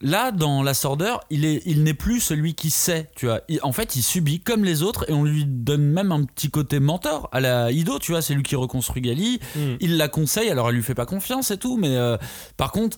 Là, 0.00 0.30
dans 0.30 0.62
la 0.62 0.74
Sorder, 0.74 1.14
il 1.28 1.44
est, 1.44 1.60
il 1.66 1.82
n'est 1.82 1.92
plus 1.94 2.20
celui 2.20 2.54
qui 2.54 2.70
sait, 2.70 3.10
tu 3.16 3.26
vois. 3.26 3.40
Il- 3.48 3.58
en 3.64 3.72
fait, 3.72 3.96
il 3.96 4.02
subit 4.02 4.38
comme 4.40 4.62
les 4.64 4.82
autres 4.84 5.04
et 5.10 5.12
on 5.12 5.24
lui 5.24 5.44
donne 5.44 5.82
même 5.82 6.12
un 6.12 6.22
petit 6.24 6.50
côté 6.50 6.78
mentor 6.78 7.28
à 7.32 7.40
la 7.40 7.72
Ido, 7.72 7.98
tu 7.98 8.12
vois. 8.12 8.22
C'est 8.22 8.34
lui 8.34 8.44
qui 8.44 8.54
reconstruit 8.54 9.02
Gali. 9.02 9.40
Mm. 9.56 9.60
Il 9.80 9.96
la 9.96 10.06
conseille, 10.08 10.50
alors 10.50 10.68
elle 10.68 10.76
lui 10.76 10.84
fait 10.84 10.94
pas 10.94 11.06
confiance 11.06 11.50
et 11.50 11.56
tout, 11.56 11.76
mais 11.76 11.96
euh, 11.96 12.16
par 12.56 12.70
contre, 12.70 12.96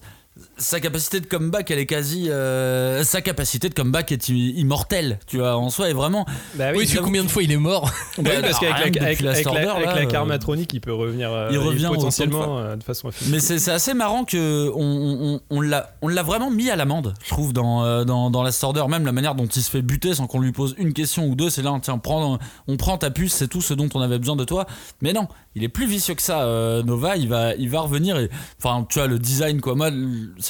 sa 0.61 0.79
capacité 0.79 1.21
de 1.21 1.27
comeback, 1.27 1.71
elle 1.71 1.79
est 1.79 1.87
quasi. 1.87 2.29
euh, 2.31 3.03
sa 3.03 3.21
capacité 3.23 3.69
de 3.69 3.75
comeback 3.75 4.13
est 4.13 4.29
immortelle, 4.29 5.19
tu 5.27 5.39
vois, 5.39 5.57
en 5.57 5.71
soi, 5.71 5.89
est 5.91 5.95
vraiment. 5.95 6.27
Bah 6.55 6.67
Oui, 6.75 6.87
tu 6.87 6.93
sais 6.97 7.03
combien 7.03 7.25
de 7.25 7.29
fois 7.29 7.43
il 7.43 7.51
est 7.51 7.57
mort 7.57 7.91
Bah 8.19 8.31
oui, 8.37 8.43
parce 8.43 8.59
qu'avec 8.59 8.95
la, 8.97 9.03
avec, 9.07 9.21
la 9.21 9.31
avec 9.33 9.45
la- 9.47 9.73
avec 9.75 9.87
la 9.87 9.97
euh, 10.03 10.07
karmatronique, 10.07 10.73
il 10.75 10.81
peut 10.81 10.93
revenir 10.93 11.33
euh, 11.33 11.49
il 11.51 11.59
revient 11.59 11.85
de 11.91 11.95
potentiellement 11.95 12.59
euh, 12.59 12.77
de 12.77 12.83
façon 12.83 13.09
infinie. 13.09 13.31
Mais 13.33 13.41
c'est 13.41 13.59
c'est 13.59 13.71
assez 13.73 13.95
marrant 13.95 14.25
que 14.25 14.71
on, 14.75 15.41
on, 15.51 15.57
on 15.57 15.61
l'a 15.61 15.95
on 16.03 16.09
l'a 16.09 16.23
vraiment 16.23 16.51
mis 16.51 16.71
à 16.71 16.77
l'amende, 16.77 17.15
je 17.25 17.31
trouve, 17.31 17.53
dans, 17.53 17.85
euh, 17.85 18.05
dans, 18.05 18.31
dans 18.31 18.43
la 18.43 18.53
Sorder, 18.53 18.85
même 18.89 19.05
la 19.07 19.13
manière 19.13 19.35
dont 19.35 19.47
il 19.47 19.63
se 19.63 19.71
fait 19.71 19.83
buter 19.83 20.15
sans 20.15 20.27
qu'on 20.27 20.41
lui 20.41 20.53
pose 20.53 20.75
une 20.79 20.93
question 20.93 21.27
ou 21.27 21.35
deux, 21.35 21.49
c'est 21.51 21.63
là, 21.63 21.77
tiens, 21.83 21.99
prends, 21.99 22.39
on 22.69 22.77
prend 22.77 22.99
ta 22.99 23.11
puce, 23.11 23.33
c'est 23.33 23.49
tout 23.49 23.61
ce 23.63 23.73
dont 23.75 23.89
on 23.95 24.01
avait 24.01 24.19
besoin 24.19 24.37
de 24.37 24.45
toi. 24.45 24.67
Mais 25.01 25.13
non, 25.13 25.27
il 25.55 25.65
est 25.65 25.69
plus 25.69 25.87
vicieux 25.87 26.15
que 26.15 26.23
ça, 26.23 26.43
euh, 26.43 26.83
Nova, 26.83 27.17
il 27.17 27.29
va, 27.29 27.55
il 27.55 27.71
va 27.71 27.81
revenir 27.81 28.19
et, 28.19 28.29
enfin, 28.63 28.87
tu 28.89 28.99
vois, 28.99 29.09
le 29.09 29.19
design, 29.19 29.61
quoi, 29.61 29.75
moi, 29.75 29.91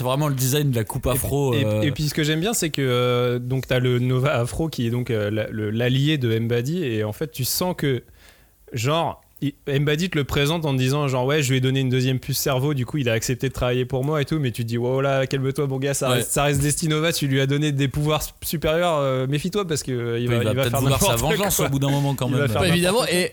c'est 0.01 0.05
vraiment 0.05 0.29
le 0.29 0.35
design 0.35 0.71
de 0.71 0.77
la 0.77 0.85
coupe 0.85 1.07
afro. 1.07 1.53
Et, 1.53 1.63
euh, 1.63 1.83
et 1.83 1.91
puis 1.93 2.09
ce 2.09 2.15
que 2.15 2.23
j'aime 2.25 2.41
bien, 2.41 2.55
c'est 2.55 2.71
que 2.71 2.81
euh, 2.81 3.39
donc 3.39 3.67
t'as 3.67 3.79
le 3.81 3.99
Nova 3.99 4.35
Afro 4.41 4.69
qui 4.71 4.87
est 4.87 4.91
donc 4.91 5.11
euh, 5.11 5.31
l'allié 5.73 6.17
de 6.17 6.39
Mbadi 6.39 6.83
et 6.83 7.05
en 7.05 7.13
fait 7.13 7.31
tu 7.31 7.45
sens 7.45 7.75
que 7.77 8.03
genre 8.73 9.21
Mbadi 9.67 10.11
te 10.11 10.19
le 10.19 10.25
présente 10.25 10.65
en 10.67 10.73
te 10.73 10.79
disant 10.79 11.09
genre 11.09 11.25
ouais 11.27 11.43
je 11.43 11.51
lui 11.51 11.57
ai 11.59 11.61
donné 11.61 11.81
une 11.81 11.89
deuxième 11.89 12.19
puce 12.19 12.39
cerveau 12.39 12.73
du 12.75 12.85
coup 12.87 12.99
il 12.99 13.09
a 13.09 13.13
accepté 13.15 13.49
de 13.49 13.53
travailler 13.55 13.85
pour 13.87 14.05
moi 14.05 14.21
et 14.21 14.25
tout 14.25 14.39
mais 14.39 14.51
tu 14.53 14.63
te 14.63 14.69
dis 14.69 14.77
wow 14.79 15.01
là 15.01 15.27
calme-toi 15.27 15.67
mon 15.67 15.79
gars 15.79 15.95
ça 15.95 16.09
Ouais. 16.11 16.15
reste, 16.17 16.31
ça 16.31 16.45
reste 16.45 16.61
Destinova 16.61 17.13
tu 17.13 17.27
lui 17.27 17.41
as 17.41 17.47
donné 17.47 17.73
des 17.73 17.89
pouvoirs 17.89 18.23
supérieurs 18.43 18.97
euh, 18.99 19.27
méfie-toi 19.27 19.67
parce 19.67 19.83
que 19.83 19.93
euh, 19.93 20.19
il 20.19 20.29
va, 20.29 20.35
il 20.37 20.45
va, 20.45 20.51
il 20.51 20.57
va 20.57 20.63
peut-être 20.63 20.71
faire 20.73 20.81
vouloir 20.81 21.01
sa 21.03 21.17
vengeance 21.17 21.57
quoi. 21.57 21.67
au 21.67 21.69
bout 21.71 21.79
d'un 21.79 21.91
moment 21.91 22.15
quand 22.15 22.27
Il 22.29 22.35
va 22.35 22.41
même. 22.41 22.49
faire 22.51 22.61
Bah, 22.61 22.69
Évidemment, 22.69 23.07
et 23.07 23.33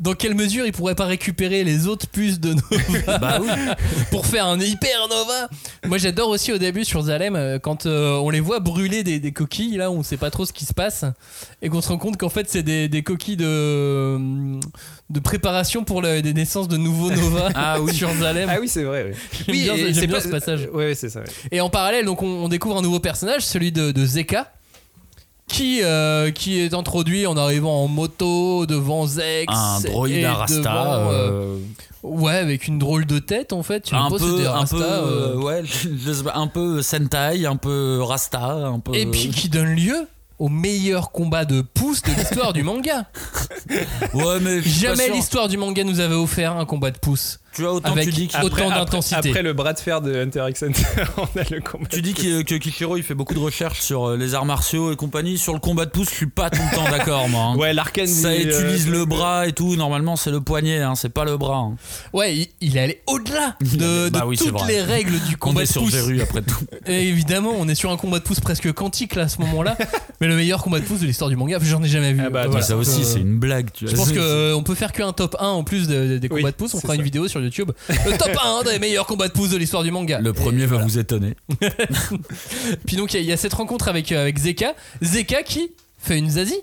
dans 0.00 0.14
quelle 0.14 0.34
mesure 0.34 0.66
il 0.66 0.72
pourrait 0.72 0.96
pas 0.96 1.04
récupérer 1.06 1.62
les 1.62 1.86
autres 1.86 2.08
puces 2.08 2.40
de 2.40 2.54
Nova 2.54 3.18
Bah 3.18 3.38
oui. 3.40 3.48
pour 4.10 4.26
faire 4.26 4.46
un 4.46 4.58
hyper 4.58 5.06
Nova 5.08 5.48
Moi 5.86 5.98
j'adore 5.98 6.30
aussi 6.30 6.52
au 6.52 6.58
début 6.58 6.84
sur 6.84 7.02
Zalem 7.02 7.36
euh, 7.36 7.58
quand 7.60 7.86
euh, 7.86 8.16
on 8.16 8.30
les 8.30 8.40
voit 8.40 8.58
brûler 8.58 9.04
des, 9.04 9.20
des 9.20 9.30
coquilles 9.32 9.76
là 9.76 9.90
on 9.92 10.02
sait 10.02 10.16
pas 10.16 10.30
trop 10.30 10.44
ce 10.44 10.52
qui 10.52 10.64
se 10.64 10.74
passe 10.74 11.04
et 11.62 11.68
qu'on 11.68 11.80
se 11.80 11.88
rend 11.90 11.98
compte 11.98 12.16
qu'en 12.16 12.28
fait 12.28 12.48
c'est 12.50 12.64
des, 12.64 12.88
des 12.88 13.02
coquilles 13.04 13.36
de, 13.36 14.18
de 15.10 15.20
préparation 15.20 15.84
pour 15.84 16.02
le- 16.02 16.22
des 16.22 16.34
naissances 16.34 16.66
de 16.68 16.76
nouveaux 16.76 17.10
Nova 17.12 17.48
Ah 17.54 17.80
oui. 17.80 17.94
sur 17.94 18.12
Zalem. 18.14 18.48
ah 18.52 18.58
oui 18.60 18.68
c'est 18.68 18.82
vrai 18.84 19.12
c'est 19.46 19.52
bien 19.52 20.16
pas- 20.16 20.20
ce 20.20 20.28
passage. 20.28 20.68
ouais, 20.72 20.86
ouais, 20.88 20.94
c'est 20.96 21.08
ça 21.08 21.20
ouais. 21.20 21.26
Et 21.52 21.60
en 21.60 21.70
parallèle, 21.70 22.04
donc 22.04 22.22
on, 22.22 22.26
on 22.44 22.48
découvre 22.48 22.78
un 22.78 22.82
nouveau 22.82 22.98
personnage, 23.00 23.42
celui 23.42 23.70
de, 23.72 23.92
de 23.92 24.04
Zeka, 24.06 24.52
qui, 25.48 25.80
euh, 25.82 26.30
qui 26.30 26.60
est 26.60 26.74
introduit 26.74 27.26
en 27.26 27.36
arrivant 27.36 27.84
en 27.84 27.88
moto 27.88 28.66
devant 28.66 29.06
Zex. 29.06 29.52
Un 29.52 29.80
droïde 29.80 30.24
à 30.24 30.34
Rasta. 30.34 30.58
devant, 30.60 31.10
euh, 31.10 31.20
euh, 31.20 31.58
ouais, 32.02 32.36
avec 32.36 32.68
une 32.68 32.78
drôle 32.78 33.06
de 33.06 33.18
tête 33.18 33.52
en 33.52 33.62
fait. 33.62 33.88
Sais 33.88 33.96
un 33.96 34.10
peu, 34.10 34.38
des 34.38 34.46
un 34.46 34.52
Rasta, 34.52 34.76
peu, 34.76 34.82
euh, 34.84 35.36
ouais, 35.36 35.62
un 36.34 36.46
peu 36.46 36.82
Sentai, 36.82 37.46
un 37.46 37.56
peu 37.56 38.00
Rasta, 38.02 38.44
un 38.44 38.78
peu. 38.78 38.94
Et 38.94 39.06
puis 39.06 39.30
qui 39.30 39.48
donne 39.48 39.74
lieu 39.74 40.06
au 40.38 40.48
meilleur 40.48 41.10
combat 41.10 41.44
de 41.44 41.62
pouce 41.62 42.02
de 42.02 42.12
l'histoire 42.12 42.52
du 42.52 42.62
manga. 42.62 43.06
ouais, 44.14 44.38
mais 44.40 44.62
Jamais 44.62 45.08
l'histoire 45.10 45.48
du 45.48 45.56
manga 45.56 45.82
nous 45.82 45.98
avait 45.98 46.14
offert 46.14 46.56
un 46.56 46.64
combat 46.64 46.90
de 46.92 46.98
pouce. 46.98 47.40
Tu 47.58 47.62
vois, 47.64 47.72
autant 47.74 47.90
avec 47.92 48.04
tu 48.04 48.12
dis 48.12 48.28
que- 48.28 48.36
autant 48.44 48.68
Après- 48.68 48.78
d'intensité. 48.78 49.28
après 49.30 49.42
le 49.42 49.52
bras 49.52 49.72
de 49.72 49.80
fer 49.80 50.00
de 50.00 50.14
Hunter 50.14 50.44
x 50.48 50.62
Hunter 50.62 50.82
on 51.16 51.22
a 51.38 51.42
le 51.50 51.60
combat 51.60 51.86
Tu 51.90 52.02
dis 52.02 52.14
que, 52.14 52.42
que 52.42 52.54
Kishiro 52.54 52.96
il 52.96 53.02
fait 53.02 53.14
beaucoup 53.14 53.34
de 53.34 53.38
recherches 53.40 53.80
sur 53.80 54.10
euh, 54.10 54.16
les 54.16 54.34
arts 54.34 54.44
martiaux 54.44 54.92
et 54.92 54.96
compagnie. 54.96 55.38
Sur 55.38 55.54
le 55.54 55.58
combat 55.58 55.84
de 55.84 55.90
pouce, 55.90 56.08
je 56.10 56.14
suis 56.14 56.26
pas 56.26 56.50
tout 56.50 56.60
le 56.70 56.74
temps 56.76 56.88
d'accord, 56.90 57.28
moi. 57.28 57.42
hein. 57.42 57.56
ouais 57.56 57.72
l'arcane 57.74 58.06
Ça 58.06 58.30
dit, 58.34 58.44
euh, 58.48 58.60
utilise 58.62 58.88
le 58.88 59.04
bras 59.04 59.46
et 59.48 59.52
tout. 59.52 59.74
Normalement, 59.76 60.14
c'est 60.16 60.30
le 60.30 60.40
poignet, 60.40 60.78
hein, 60.80 60.94
c'est 60.94 61.08
pas 61.08 61.24
le 61.24 61.36
bras. 61.36 61.56
hein. 61.58 61.76
Ouais, 62.12 62.36
il, 62.36 62.46
il 62.60 62.76
est 62.76 62.80
allé 62.80 63.02
au-delà 63.08 63.56
de, 63.60 64.08
Bah 64.10 64.22
oui, 64.26 64.36
toutes 64.36 64.66
les 64.68 64.80
règles 64.80 65.18
du 65.26 65.34
On 65.34 65.38
combat 65.38 65.62
est 65.62 65.66
de 65.66 65.72
sur 65.72 65.82
pouce. 65.82 65.94
Verru 65.94 66.20
après 66.20 66.42
tout. 66.42 66.60
Et 66.86 67.08
évidemment, 67.08 67.52
on 67.58 67.66
est 67.68 67.74
sur 67.74 67.90
un 67.90 67.96
combat 67.96 68.20
de 68.20 68.24
pouce 68.24 68.38
presque 68.40 68.72
quantique 68.72 69.16
là 69.16 69.22
à 69.24 69.28
ce 69.28 69.40
moment-là. 69.40 69.76
mais 70.20 70.28
le 70.28 70.36
meilleur 70.36 70.62
combat 70.62 70.78
de 70.78 70.84
pouce 70.84 71.00
de 71.00 71.06
l'histoire 71.06 71.28
du 71.30 71.34
manga, 71.36 71.58
j'en 71.60 71.82
ai 71.82 71.88
jamais 71.88 72.12
vu. 72.12 72.22
Ah 72.24 72.30
bah, 72.30 72.46
Voilà. 72.46 72.64
ça 72.64 72.76
aussi, 72.76 73.00
Euh, 73.00 73.04
c'est 73.04 73.20
une 73.20 73.38
blague. 73.40 73.70
Tu 73.72 73.84
vois. 73.86 73.90
Je 73.92 73.96
pense 73.96 74.12
qu'on 74.12 74.62
peut 74.62 74.74
faire 74.76 74.92
qu'un 74.92 75.12
top 75.12 75.34
1 75.40 75.48
en 75.48 75.64
plus 75.64 75.88
de- 75.88 76.06
de- 76.06 76.18
des 76.18 76.28
Oui, 76.30 76.40
combats 76.42 76.50
de 76.52 76.56
pouce. 76.56 76.74
On 76.74 76.80
fera 76.80 76.94
une 76.94 77.02
vidéo 77.02 77.26
sur 77.26 77.40
YouTube. 77.48 77.72
Le 77.88 78.16
top 78.16 78.30
1 78.42 78.62
des 78.70 78.78
meilleurs 78.78 79.06
combats 79.06 79.28
de 79.28 79.32
pouce 79.32 79.50
de 79.50 79.56
l'histoire 79.56 79.82
du 79.82 79.90
manga. 79.90 80.20
Le 80.20 80.32
premier 80.32 80.62
Et 80.62 80.66
va 80.66 80.76
voilà. 80.76 80.84
vous 80.86 80.98
étonner. 80.98 81.34
Puis 82.86 82.96
donc, 82.96 83.12
il 83.14 83.16
y 83.16 83.18
a- 83.18 83.22
il 83.22 83.26
y, 83.26 83.32
a 83.32 83.36
cette 83.36 83.54
rencontre 83.54 83.88
avec, 83.88 84.12
euh, 84.12 84.22
avec 84.22 84.38
Zeka. 84.38 84.74
Zeka 85.02 85.42
qui 85.42 85.70
fait 85.98 86.18
une 86.18 86.30
zazie. 86.30 86.60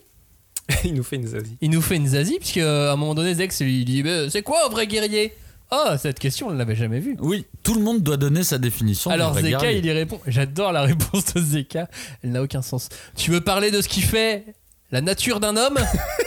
il 0.84 0.94
nous 0.95 1.03
fait 1.03 1.18
une 1.18 1.28
zazie 1.28 1.57
Il 1.62 1.70
nous 1.70 1.82
fait 1.82 1.95
une 1.98 2.07
zazie, 2.07 2.38
puisque 2.40 2.57
euh, 2.57 2.90
à 2.90 2.94
un 2.94 2.95
moment 2.95 3.14
donné, 3.16 3.34
Zex 3.36 3.62
lui 3.62 3.86
dit 3.86 4.02
Bah, 4.03 4.30
C'est 4.30 4.41
quoi 4.41 4.66
un 4.66 4.70
vrai 4.70 4.88
guerrier? 4.88 5.34
Ah, 5.72 5.98
cette 5.98 6.20
question, 6.20 6.48
on 6.48 6.52
ne 6.52 6.57
l'avait 6.57 6.76
jamais 6.76 6.99
vue. 6.99 7.18
Oui, 7.20 7.45
tout 7.64 7.74
le 7.74 7.82
monde 7.82 8.02
doit 8.03 8.18
donner 8.18 8.44
sa 8.44 8.57
définition. 8.60 9.10
Alors 9.12 9.34
Zeka, 9.34 9.49
guerrier. 9.60 9.80
il 9.80 9.86
y 9.86 9.91
répond. 9.91 10.20
J'adore 10.28 10.72
la 10.72 10.84
réponse 10.84 11.34
de 11.34 11.41
Zeka. 11.41 11.90
Elle 12.24 12.32
n'a 12.32 12.44
aucun 12.44 12.62
sens. 12.62 12.90
Tu 13.16 13.32
veux 13.32 13.41
parler 13.41 13.72
de 13.72 13.82
ce 13.82 13.88
qui 13.90 14.02
fait? 14.02 14.45
La 14.91 15.02
nature 15.02 15.40
d'un 15.40 15.57
homme? 15.57 15.78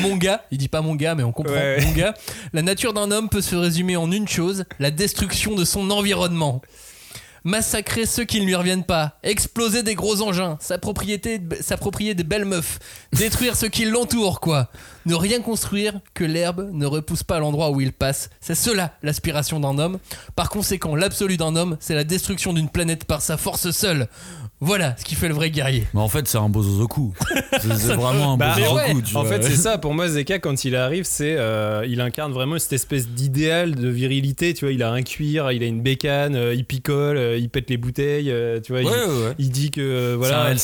Mon 0.00 0.16
gars, 0.16 0.44
il 0.50 0.58
dit 0.58 0.68
pas 0.68 0.80
mon 0.80 0.94
gars, 0.94 1.14
mais 1.14 1.22
on 1.22 1.32
comprend. 1.32 1.54
Ouais. 1.54 1.84
Mon 1.84 1.92
gars, 1.92 2.14
la 2.52 2.62
nature 2.62 2.92
d'un 2.92 3.10
homme 3.10 3.28
peut 3.28 3.40
se 3.40 3.56
résumer 3.56 3.96
en 3.96 4.10
une 4.10 4.28
chose 4.28 4.64
la 4.78 4.90
destruction 4.90 5.54
de 5.54 5.64
son 5.64 5.90
environnement. 5.90 6.62
Massacrer 7.44 8.06
ceux 8.06 8.22
qui 8.22 8.40
ne 8.40 8.46
lui 8.46 8.54
reviennent 8.54 8.84
pas, 8.84 9.18
exploser 9.24 9.82
des 9.82 9.96
gros 9.96 10.22
engins, 10.22 10.56
s'approprier 10.60 11.20
s'approprier 11.60 12.14
des 12.14 12.22
belles 12.22 12.44
meufs, 12.44 12.78
détruire 13.12 13.56
ceux 13.56 13.68
qui 13.68 13.84
l'entourent, 13.84 14.38
quoi. 14.38 14.70
Ne 15.06 15.16
rien 15.16 15.40
construire 15.40 15.94
que 16.14 16.22
l'herbe 16.22 16.70
ne 16.72 16.86
repousse 16.86 17.24
pas 17.24 17.36
à 17.36 17.38
l'endroit 17.40 17.70
où 17.70 17.80
il 17.80 17.92
passe. 17.92 18.30
C'est 18.40 18.54
cela 18.54 18.92
l'aspiration 19.02 19.58
d'un 19.58 19.76
homme. 19.78 19.98
Par 20.36 20.50
conséquent, 20.50 20.94
l'absolu 20.94 21.36
d'un 21.36 21.56
homme, 21.56 21.76
c'est 21.80 21.96
la 21.96 22.04
destruction 22.04 22.52
d'une 22.52 22.68
planète 22.68 23.06
par 23.06 23.20
sa 23.20 23.36
force 23.36 23.72
seule. 23.72 24.06
Voilà 24.64 24.94
ce 24.96 25.04
qui 25.04 25.16
fait 25.16 25.26
le 25.26 25.34
vrai 25.34 25.50
guerrier. 25.50 25.84
Mais 25.92 26.00
en 26.00 26.08
fait, 26.08 26.28
c'est 26.28 26.38
un 26.38 26.48
Bozozoku. 26.48 27.12
C'est 27.60 27.74
c'est 27.78 27.94
vraiment 27.94 28.34
un 28.34 28.36
Bah, 28.36 28.54
Bozozoku. 28.56 28.76
ouais, 28.76 29.02
tu 29.04 29.16
en 29.16 29.24
fait, 29.24 29.42
c'est 29.42 29.56
ça. 29.56 29.76
Pour 29.76 29.92
moi, 29.92 30.08
Zeka, 30.08 30.38
quand 30.38 30.64
il 30.64 30.74
arrive, 30.76 31.04
c'est 31.04 31.34
euh, 31.36 31.84
il 31.88 32.00
incarne 32.00 32.32
vraiment 32.32 32.58
cette 32.58 32.72
espèce 32.72 33.08
d'idéal 33.08 33.74
de 33.74 33.88
virilité. 33.88 34.54
Tu 34.54 34.64
vois, 34.64 34.72
il 34.72 34.82
a 34.82 34.90
un 34.92 35.02
cuir, 35.02 35.50
il 35.52 35.62
a 35.62 35.66
une 35.66 35.82
bécane, 35.82 36.34
euh, 36.36 36.54
il 36.54 36.64
picole, 36.64 37.16
euh, 37.18 37.36
il 37.36 37.48
pète 37.50 37.68
les 37.70 37.76
bouteilles. 37.76 38.30
euh, 38.30 38.60
tu 38.60 38.72
vois, 38.72 38.82
Ouais, 38.82 38.86
il, 38.90 39.10
ouais, 39.10 39.26
ouais. 39.28 39.34
il 39.38 39.50
dit 39.50 39.70
que 39.70 39.80
euh, 39.80 40.12
C'est 40.12 40.16
voilà, 40.16 40.56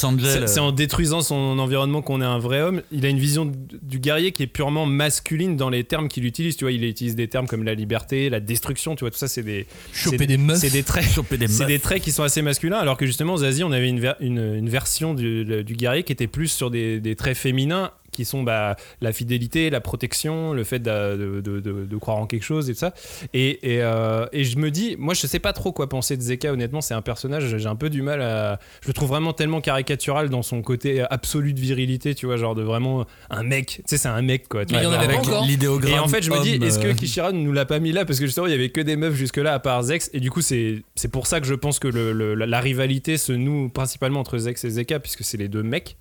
c'est- 0.46 0.60
en 0.60 0.72
détruisant 0.72 1.20
son 1.20 1.58
environnement 1.58 2.00
qu'on 2.00 2.20
est 2.20 2.24
un 2.24 2.38
vrai 2.38 2.60
homme. 2.62 2.82
Il 2.92 3.04
a 3.04 3.08
une 3.08 3.18
vision 3.18 3.50
du 3.82 3.98
guerrier 3.98 4.32
qui 4.32 4.42
est 4.44 4.46
purement 4.48 4.86
masculine 4.86 5.56
dans 5.56 5.70
les 5.70 5.84
termes 5.84 6.08
qu'il 6.08 6.24
utilise. 6.24 6.56
Tu 6.56 6.64
vois, 6.64 6.72
il 6.72 6.84
utilise 6.84 7.16
des 7.16 7.28
termes 7.28 7.46
comme 7.48 7.64
la 7.64 7.74
liberté, 7.74 8.30
la 8.30 8.40
destruction. 8.40 8.94
Tu 8.94 9.00
vois, 9.04 9.10
tout 9.10 9.18
ça, 9.18 9.28
c'est 9.28 9.42
des 9.42 9.66
Choper 9.92 10.16
c'est- 10.18 10.26
des 10.26 10.36
meufs. 10.38 10.58
C'est 10.58 10.70
des 10.70 10.82
traits. 10.84 11.04
Choper 11.04 11.36
des 11.36 11.48
C'est 11.48 11.66
des 11.66 11.78
traits 11.80 12.02
qui 12.02 12.12
sont 12.12 12.22
assez 12.22 12.42
masculins, 12.42 12.78
alors 12.78 12.96
que 12.96 13.04
justement, 13.06 13.36
Zazie, 13.36 13.64
on 13.64 13.72
avait 13.72 13.87
une, 13.88 14.14
une, 14.20 14.68
version 14.68 15.14
du, 15.14 15.64
guerrier 15.64 16.02
qui 16.02 16.12
était 16.12 16.26
plus 16.26 16.48
sur 16.48 16.70
des 16.70 17.16
traits 17.16 17.36
féminins 17.36 17.92
qui 18.12 18.24
sont 18.24 18.42
bah, 18.42 18.76
la 19.00 19.12
fidélité, 19.12 19.70
la 19.70 19.80
protection, 19.80 20.52
le 20.52 20.64
fait 20.64 20.78
de, 20.78 21.16
de- 21.16 21.40
de- 21.40 21.60
de- 21.60 21.84
de 21.84 21.96
croire 21.96 22.16
en 22.18 22.26
quelque 22.26 22.42
chose 22.44 22.68
et 22.70 22.72
tout 22.74 22.78
ça. 22.80 22.94
Et, 23.34 23.74
et, 23.74 23.82
euh, 23.82 24.26
et 24.32 24.44
je 24.44 24.58
me 24.58 24.70
dis, 24.70 24.96
moi 24.98 25.14
je 25.14 25.26
sais 25.26 25.38
pas 25.38 25.52
trop 25.52 25.72
quoi 25.72 25.88
penser 25.88 26.16
de 26.16 26.22
Zeka, 26.22 26.52
honnêtement, 26.52 26.80
c'est 26.80 26.94
un 26.94 27.02
personnage, 27.02 27.56
j'ai 27.56 27.66
un 27.66 27.76
peu 27.76 27.90
du 27.90 28.02
mal 28.02 28.22
à. 28.22 28.58
Je 28.82 28.88
le 28.88 28.92
trouve 28.92 29.08
vraiment 29.08 29.32
tellement 29.32 29.60
caricatural 29.60 30.28
dans 30.30 30.42
son 30.42 30.62
côté 30.62 31.04
absolu 31.10 31.52
de 31.52 31.60
virilité, 31.60 32.14
tu 32.14 32.26
vois, 32.26 32.36
genre 32.36 32.54
de 32.54 32.62
vraiment 32.62 33.06
un 33.30 33.42
mec, 33.42 33.66
tu 33.66 33.82
sais, 33.86 33.96
c'est 33.98 34.08
un 34.08 34.22
mec 34.22 34.48
quoi. 34.48 34.64
tu 34.64 34.74
Mais 34.74 34.80
il 34.80 34.84
y 34.84 34.86
vois, 34.86 34.96
en 34.96 35.00
avait 35.00 35.14
avec- 35.14 35.28
pas. 35.28 35.44
L'idéogramme. 35.46 35.94
et 35.94 35.98
en 35.98 36.08
fait, 36.08 36.22
je 36.22 36.30
me 36.30 36.42
dis, 36.42 36.54
est-ce 36.64 36.78
que 36.78 36.88
euh, 36.88 36.94
Kishira 36.94 37.32
ne 37.32 37.38
nous 37.40 37.52
l'a 37.52 37.66
pas 37.66 37.78
mis 37.78 37.92
là? 37.92 38.04
Parce 38.04 38.18
que 38.18 38.26
justement, 38.26 38.46
il 38.46 38.50
y 38.52 38.54
avait 38.54 38.70
que 38.70 38.80
des 38.80 38.96
meufs 38.96 39.14
jusque-là, 39.14 39.54
à 39.54 39.58
part 39.58 39.82
Zex. 39.82 40.10
Et 40.12 40.20
du 40.20 40.30
coup, 40.30 40.40
c'est 40.40 40.82
c'est 40.94 41.10
pour 41.10 41.26
ça 41.26 41.40
que 41.40 41.46
je 41.46 41.54
pense 41.54 41.78
que 41.78 41.88
le- 41.88 42.12
le- 42.12 42.34
la, 42.34 42.46
la 42.46 42.60
rivalité 42.60 43.16
se 43.18 43.32
noue 43.32 43.68
principalement 43.68 44.20
entre 44.20 44.38
Zex 44.38 44.64
et 44.64 44.70
Zeka, 44.70 44.98
puisque 45.00 45.22
c'est 45.24 45.36
les 45.36 45.48
deux 45.48 45.62
mecs. 45.62 45.96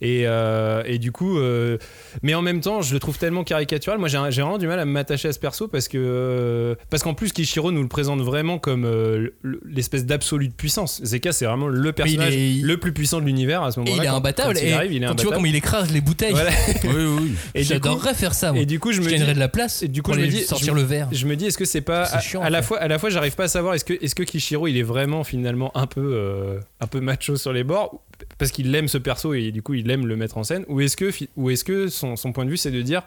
Et, 0.00 0.22
euh, 0.26 0.82
et 0.86 0.98
du 0.98 1.12
coup, 1.12 1.38
euh, 1.46 1.78
mais 2.22 2.34
en 2.34 2.42
même 2.42 2.60
temps, 2.60 2.82
je 2.82 2.92
le 2.92 3.00
trouve 3.00 3.18
tellement 3.18 3.44
caricatural. 3.44 3.98
Moi, 3.98 4.08
j'ai 4.08 4.18
vraiment 4.42 4.58
du 4.58 4.66
mal 4.66 4.78
à 4.78 4.84
m'attacher 4.84 5.28
à 5.28 5.32
ce 5.32 5.38
perso 5.38 5.68
parce 5.68 5.88
que 5.88 5.96
euh, 5.98 6.74
parce 6.90 7.02
qu'en 7.02 7.14
plus, 7.14 7.32
Kishiro 7.32 7.72
nous 7.72 7.82
le 7.82 7.88
présente 7.88 8.20
vraiment 8.20 8.58
comme 8.58 8.84
euh, 8.84 9.30
l'espèce 9.64 10.04
d'absolu 10.06 10.48
de 10.48 10.52
puissance. 10.54 11.00
Zeka, 11.04 11.32
c'est 11.32 11.46
vraiment 11.46 11.68
le 11.68 11.92
personnage 11.92 12.34
est- 12.34 12.62
le 12.62 12.76
plus 12.78 12.92
puissant 12.92 13.20
de 13.20 13.26
l'univers 13.26 13.62
à 13.62 13.70
ce 13.72 13.80
moment-là. 13.80 14.02
il 14.02 14.06
est 14.06 14.08
imbattable. 14.08 14.54
quand 14.54 14.60
il 14.60 14.68
et 14.68 14.72
arrive, 14.72 14.92
il 14.92 15.02
est 15.04 15.06
quand 15.06 15.14
tu 15.14 15.24
vois 15.26 15.34
imbattable. 15.34 15.34
comment 15.36 15.46
il 15.46 15.56
écrase 15.56 15.92
les 15.92 16.00
bouteilles, 16.00 16.32
Voilà. 16.32 16.50
Oui, 16.84 16.90
oui, 16.94 17.04
oui. 17.22 17.32
Et 17.54 17.62
j'adorerais 17.64 18.14
faire 18.14 18.34
ça. 18.34 18.52
Moi. 18.52 18.62
et 18.62 18.66
du 18.66 18.78
coup, 18.80 18.92
je 18.92 18.96
je 18.96 19.02
me 19.02 19.08
gagnerais 19.10 19.28
dis, 19.28 19.34
de 19.34 19.40
la 19.40 19.48
place. 19.48 19.82
et 19.82 19.88
du 19.88 20.02
coup, 20.02 20.10
pour 20.12 20.20
je 20.20 20.24
me 20.24 20.30
dis- 20.30 20.42
sortir 20.44 20.74
je- 20.74 20.80
le 20.80 20.84
verre. 20.86 21.08
je 21.12 21.26
me 21.26 21.36
dis, 21.36 21.46
est-ce 21.46 21.58
que 21.58 21.64
c'est 21.64 21.80
pas 21.80 22.02
à, 22.04 22.20
chiant, 22.20 22.42
à 22.42 22.50
la 22.50 22.62
fois, 22.62 22.78
à 22.78 22.88
la 22.88 22.98
fois, 22.98 23.10
j'arrive 23.10 23.34
pas 23.34 23.44
à 23.44 23.48
savoir 23.48 23.74
est-ce 23.74 23.84
que, 23.84 23.94
est-ce 24.02 24.14
que 24.14 24.22
Kishiro 24.22 24.66
il 24.68 24.76
est 24.76 24.82
vraiment 24.82 25.22
finalement 25.24 25.70
un 25.76 25.86
peu, 25.86 26.00
euh, 26.14 26.58
un 26.80 26.86
peu 26.86 27.00
macho 27.00 27.36
sur 27.36 27.52
les 27.52 27.64
bords 27.64 28.00
parce 28.38 28.50
qu'il 28.50 28.74
aime 28.74 28.88
ce 28.88 28.98
perso 28.98 29.34
et 29.34 29.50
du 29.52 29.62
coup 29.62 29.74
il 29.74 29.90
aime 29.90 30.06
le 30.06 30.16
mettre 30.16 30.38
en 30.38 30.44
scène 30.44 30.64
ou 30.68 30.80
est-ce 30.80 30.96
que, 30.96 31.10
ou 31.36 31.50
est-ce 31.50 31.64
que 31.64 31.88
son, 31.88 32.16
son 32.16 32.32
point 32.32 32.44
de 32.44 32.50
vue 32.50 32.56
c'est 32.56 32.70
de 32.70 32.82
dire 32.82 33.02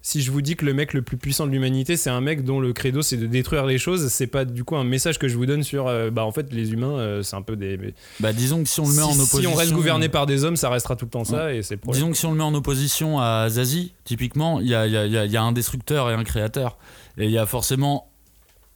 si 0.00 0.22
je 0.22 0.30
vous 0.30 0.42
dis 0.42 0.54
que 0.54 0.64
le 0.64 0.74
mec 0.74 0.92
le 0.94 1.02
plus 1.02 1.16
puissant 1.16 1.44
de 1.46 1.50
l'humanité 1.50 1.96
c'est 1.96 2.08
un 2.10 2.20
mec 2.20 2.44
dont 2.44 2.60
le 2.60 2.72
credo 2.72 3.02
c'est 3.02 3.16
de 3.16 3.26
détruire 3.26 3.66
les 3.66 3.78
choses, 3.78 4.08
c'est 4.08 4.28
pas 4.28 4.44
du 4.44 4.62
coup 4.62 4.76
un 4.76 4.84
message 4.84 5.18
que 5.18 5.26
je 5.26 5.36
vous 5.36 5.44
donne 5.44 5.64
sur 5.64 5.88
euh, 5.88 6.10
bah 6.10 6.24
en 6.24 6.30
fait 6.30 6.52
les 6.52 6.72
humains 6.72 6.96
euh, 6.98 7.22
c'est 7.22 7.34
un 7.34 7.42
peu 7.42 7.56
des 7.56 7.78
Bah, 8.20 8.32
disons 8.32 8.62
que 8.62 8.68
si 8.68 8.78
on 8.80 8.84
le 8.88 8.94
met 8.94 9.02
si, 9.02 9.08
en 9.08 9.12
si 9.12 9.20
opposition. 9.22 9.52
on 9.52 9.56
reste 9.56 9.72
gouverné 9.72 10.08
par 10.08 10.26
des 10.26 10.44
hommes 10.44 10.56
ça 10.56 10.70
restera 10.70 10.94
tout 10.94 11.04
le 11.06 11.10
temps 11.10 11.24
ça 11.24 11.52
et 11.52 11.62
c'est. 11.62 11.84
Disons 11.90 12.12
que 12.12 12.16
si 12.16 12.26
on 12.26 12.30
le 12.30 12.36
met 12.38 12.44
en 12.44 12.54
opposition 12.54 13.18
à 13.18 13.48
Zazie, 13.50 13.92
typiquement, 14.04 14.60
il 14.60 14.68
y 14.68 14.74
a, 14.76 14.86
y 14.86 14.96
a- 14.96 15.26
y 15.26 15.36
a 15.36 15.42
un 15.42 15.50
destructeur 15.52 16.10
et 16.10 16.14
un 16.14 16.22
créateur. 16.24 16.78
Et 17.18 17.24
il 17.24 17.30
y 17.32 17.38
a 17.38 17.46
forcément 17.46 18.08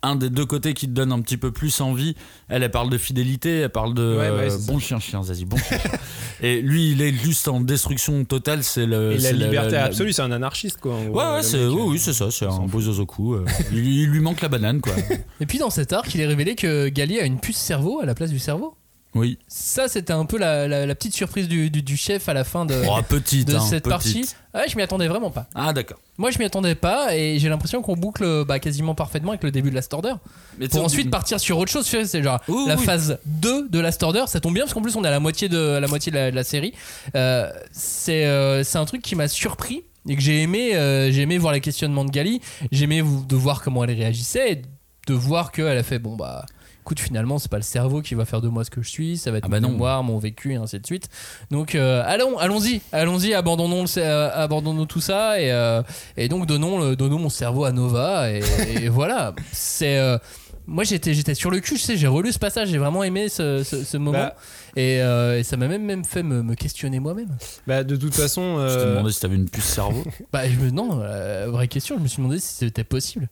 un 0.03 0.17
des 0.17 0.31
deux 0.31 0.45
côtés 0.47 0.75
qui 0.75 0.87
te 0.87 0.93
donne 0.93 1.13
un 1.13 1.21
petit 1.21 1.37
peu 1.37 1.53
plus 1.53 1.81
envie. 1.81 2.17
Elle, 2.49 2.63
elle 2.63 2.71
parle 2.71 2.91
de 2.91 2.99
fidélité, 2.99 3.59
elle 3.61 3.69
parle 3.71 3.95
de 3.95 4.03
Ouais, 4.19 4.31
ouais, 4.31 4.53
euh, 4.53 4.59
bon 4.67 4.79
chien, 4.79 4.99
chien, 4.99 5.23
Zazie, 5.23 5.45
bon 5.45 5.57
chien. 5.57 5.79
chien. 5.79 5.91
et 6.43 6.61
lui, 6.61 6.91
il 6.93 7.03
est 7.03 7.13
juste 7.13 7.47
en 7.49 7.61
destruction 7.61 8.25
totale. 8.25 8.65
C'est 8.65 8.87
le. 8.87 9.13
et 9.13 9.19
la 9.19 9.33
liberté 9.33 9.73
la- 9.73 9.85
absolue, 9.85 10.13
c'est 10.13 10.23
un 10.23 10.33
anarchiste 10.33 10.79
quoi. 10.81 10.97
Ouais, 10.99 11.35
ouais, 11.37 11.43
c'est, 11.43 11.65
oui, 11.67 11.97
euh, 11.97 11.99
c'est 11.99 12.13
ça, 12.13 12.31
c'est 12.31 12.47
un 12.47 12.67
beau 12.67 12.81
zozoku. 12.81 13.35
euh. 13.35 13.45
il, 13.73 13.79
il 13.87 14.07
lui 14.09 14.21
manque 14.21 14.41
la 14.41 14.49
banane, 14.49 14.81
quoi. 14.81 14.93
Et 15.41 15.47
puis 15.47 15.59
dans 15.59 15.71
cet 15.71 15.93
arc, 15.93 16.15
il 16.15 16.21
est 16.21 16.27
révélé 16.27 16.55
que 16.57 16.89
Gali 16.89 17.19
a 17.21 17.25
une 17.25 17.39
puce 17.39 17.57
cerveau 17.57 18.01
à 18.01 18.07
la 18.07 18.15
place 18.15 18.31
du 18.31 18.39
cerveau. 18.39 18.75
Oui. 19.15 19.39
Ça, 19.47 19.89
c'était 19.89 20.15
un 20.15 20.25
peu 20.25 20.39
la, 20.39 20.67
la- 20.67 20.87
la 20.87 20.95
petite 20.95 21.15
surprise 21.15 21.47
du, 21.47 21.69
du- 21.71 21.83
du 21.83 21.97
chef 21.99 22.29
à 22.31 22.35
la 22.35 22.45
fin 22.45 22.65
de, 22.65 22.75
Oh, 22.89 22.97
petite, 23.07 23.47
de 23.49 23.57
hein, 23.57 23.61
cette 23.61 23.85
petite. 23.85 23.91
partie. 23.91 24.35
Ouais, 24.55 24.65
je 24.69 24.77
m'y 24.77 24.83
attendais 24.83 25.07
vraiment 25.07 25.31
pas. 25.31 25.47
Ah, 25.55 25.73
d'accord. 25.75 25.99
Moi, 26.17 26.31
je 26.31 26.39
m'y 26.39 26.45
attendais 26.47 26.75
pas 26.75 27.15
et 27.15 27.39
j'ai 27.39 27.49
l'impression 27.51 27.83
qu'on 27.83 27.95
boucle 27.95 28.45
bah, 28.47 28.59
quasiment 28.59 28.95
parfaitement 28.95 29.33
avec 29.33 29.43
le 29.45 29.51
début 29.51 29.69
de 29.71 29.75
Last 29.75 29.93
Order. 29.93 30.15
Mais 30.59 30.69
Pour 30.69 30.83
ensuite 30.85 31.11
partir 31.11 31.41
sur 31.41 31.59
autre 31.59 31.71
chose. 31.71 31.85
C'est 31.87 32.23
genre 32.23 32.41
la 32.67 32.77
oui. 32.77 32.85
phase 32.85 33.19
2 33.27 33.69
de 33.69 33.79
Last 33.81 34.03
Order. 34.03 34.25
Ça 34.29 34.41
tombe 34.41 34.55
bien 34.55 34.63
parce 34.65 34.73
qu'en 34.73 34.81
plus, 34.83 34.97
on 34.97 35.05
est 35.05 35.09
à 35.09 35.11
la 35.11 35.21
moitié 35.21 35.49
de, 35.51 35.59
à 35.77 35.81
la, 35.81 35.89
moitié 35.89 36.11
de, 36.11 36.17
la, 36.17 36.31
de 36.31 36.37
la 36.37 36.45
série. 36.45 36.73
Euh, 37.15 37.51
c'est 37.71 38.25
euh, 38.25 38.65
c'est 38.65 38.79
un 38.79 38.85
truc 38.87 39.03
qui 39.03 39.15
m'a 39.15 39.29
surpris 39.29 39.83
et 40.09 40.17
que 40.17 40.23
j'ai 40.23 40.41
aimé, 40.43 40.75
euh, 40.75 41.11
j'ai 41.13 41.23
aimé 41.23 41.37
voir 41.39 41.53
les 41.53 41.61
questionnements 41.61 42.05
de 42.05 42.11
Gali. 42.11 42.41
J'ai 42.73 42.85
aimé 42.85 43.03
de 43.03 43.37
voir 43.37 43.63
comment 43.63 43.85
elle 43.85 43.91
réagissait 43.97 44.53
et 44.53 44.63
de 45.07 45.15
voir 45.15 45.53
qu'elle 45.53 45.77
a 45.79 45.83
fait 45.83 45.99
bon, 45.99 46.17
bah. 46.17 46.47
Écoute, 46.83 46.99
finalement, 46.99 47.39
c'est 47.39 47.51
pas 47.51 47.59
le 47.59 47.63
cerveau 47.63 48.03
qui 48.03 48.15
va 48.17 48.25
faire 48.25 48.41
de 48.41 48.49
moi 48.49 48.65
ce 48.65 48.71
que 48.71 48.83
je 48.83 48.89
suis, 48.89 49.17
ça 49.17 49.31
va 49.31 49.39
être 49.39 49.45
Ah 49.47 49.49
bah 49.49 49.61
mon 49.61 49.69
non. 49.69 49.73
mémoire, 49.75 50.03
mon 50.03 50.19
vécu, 50.19 50.53
et 50.53 50.57
ainsi 50.57 50.81
de 50.81 50.85
suite. 50.85 51.09
Donc, 51.53 51.77
euh, 51.77 52.03
allons, 52.05 52.39
allons-y, 52.39 52.81
allons-y, 52.91 53.35
abandonnons, 53.35 53.85
le- 53.85 53.89
euh, 54.03 54.31
abandonnons 54.35 54.85
tout 54.87 55.01
ça 55.01 55.41
et, 55.41 55.53
euh, 55.53 55.83
et 56.17 56.27
donc 56.29 56.47
donnons, 56.47 56.81
le, 56.81 56.97
donnons 56.97 57.21
mon 57.21 57.29
cerveau 57.29 57.65
à 57.65 57.71
Nova 57.71 58.31
et, 58.33 58.43
et 58.81 58.89
voilà. 58.89 59.33
C'est, 59.53 59.97
euh, 59.99 60.19
moi 60.67 60.83
j'étais, 60.85 61.15
j'étais 61.15 61.35
sur 61.35 61.51
le 61.53 61.61
cul, 61.61 61.77
je 61.77 61.83
sais, 61.83 61.97
j'ai 61.97 62.07
relu 62.09 62.33
ce 62.33 62.39
passage, 62.41 62.69
j'ai 62.69 62.79
vraiment 62.79 63.05
aimé 63.05 63.29
ce, 63.29 63.63
ce- 63.63 63.85
ce 63.85 63.97
moment 63.97 64.19
Bah. 64.19 64.37
et, 64.75 65.01
euh, 65.03 65.39
et 65.39 65.45
ça 65.45 65.57
m'a 65.57 65.69
même, 65.69 65.85
même 65.85 66.05
fait 66.05 66.23
me, 66.25 66.43
me 66.43 66.55
questionner 66.57 66.99
moi-même. 66.99 67.37
Bah, 67.67 67.85
de 67.85 67.95
toute 67.95 68.15
façon, 68.15 68.57
Je 68.59 68.75
te 68.75 68.81
euh, 68.81 68.95
demandais 68.95 69.13
si 69.13 69.21
t'avais 69.21 69.37
une 69.37 69.49
puce 69.49 69.65
cerveau. 69.67 70.03
Bah, 70.33 70.49
je 70.49 70.57
me, 70.59 70.71
non, 70.71 70.99
euh, 71.01 71.47
vraie 71.49 71.69
question, 71.69 71.97
je 71.97 72.03
me 72.03 72.09
suis 72.09 72.19
demandé 72.19 72.41
si 72.41 72.55
c'était 72.55 72.85
possible. 72.85 73.29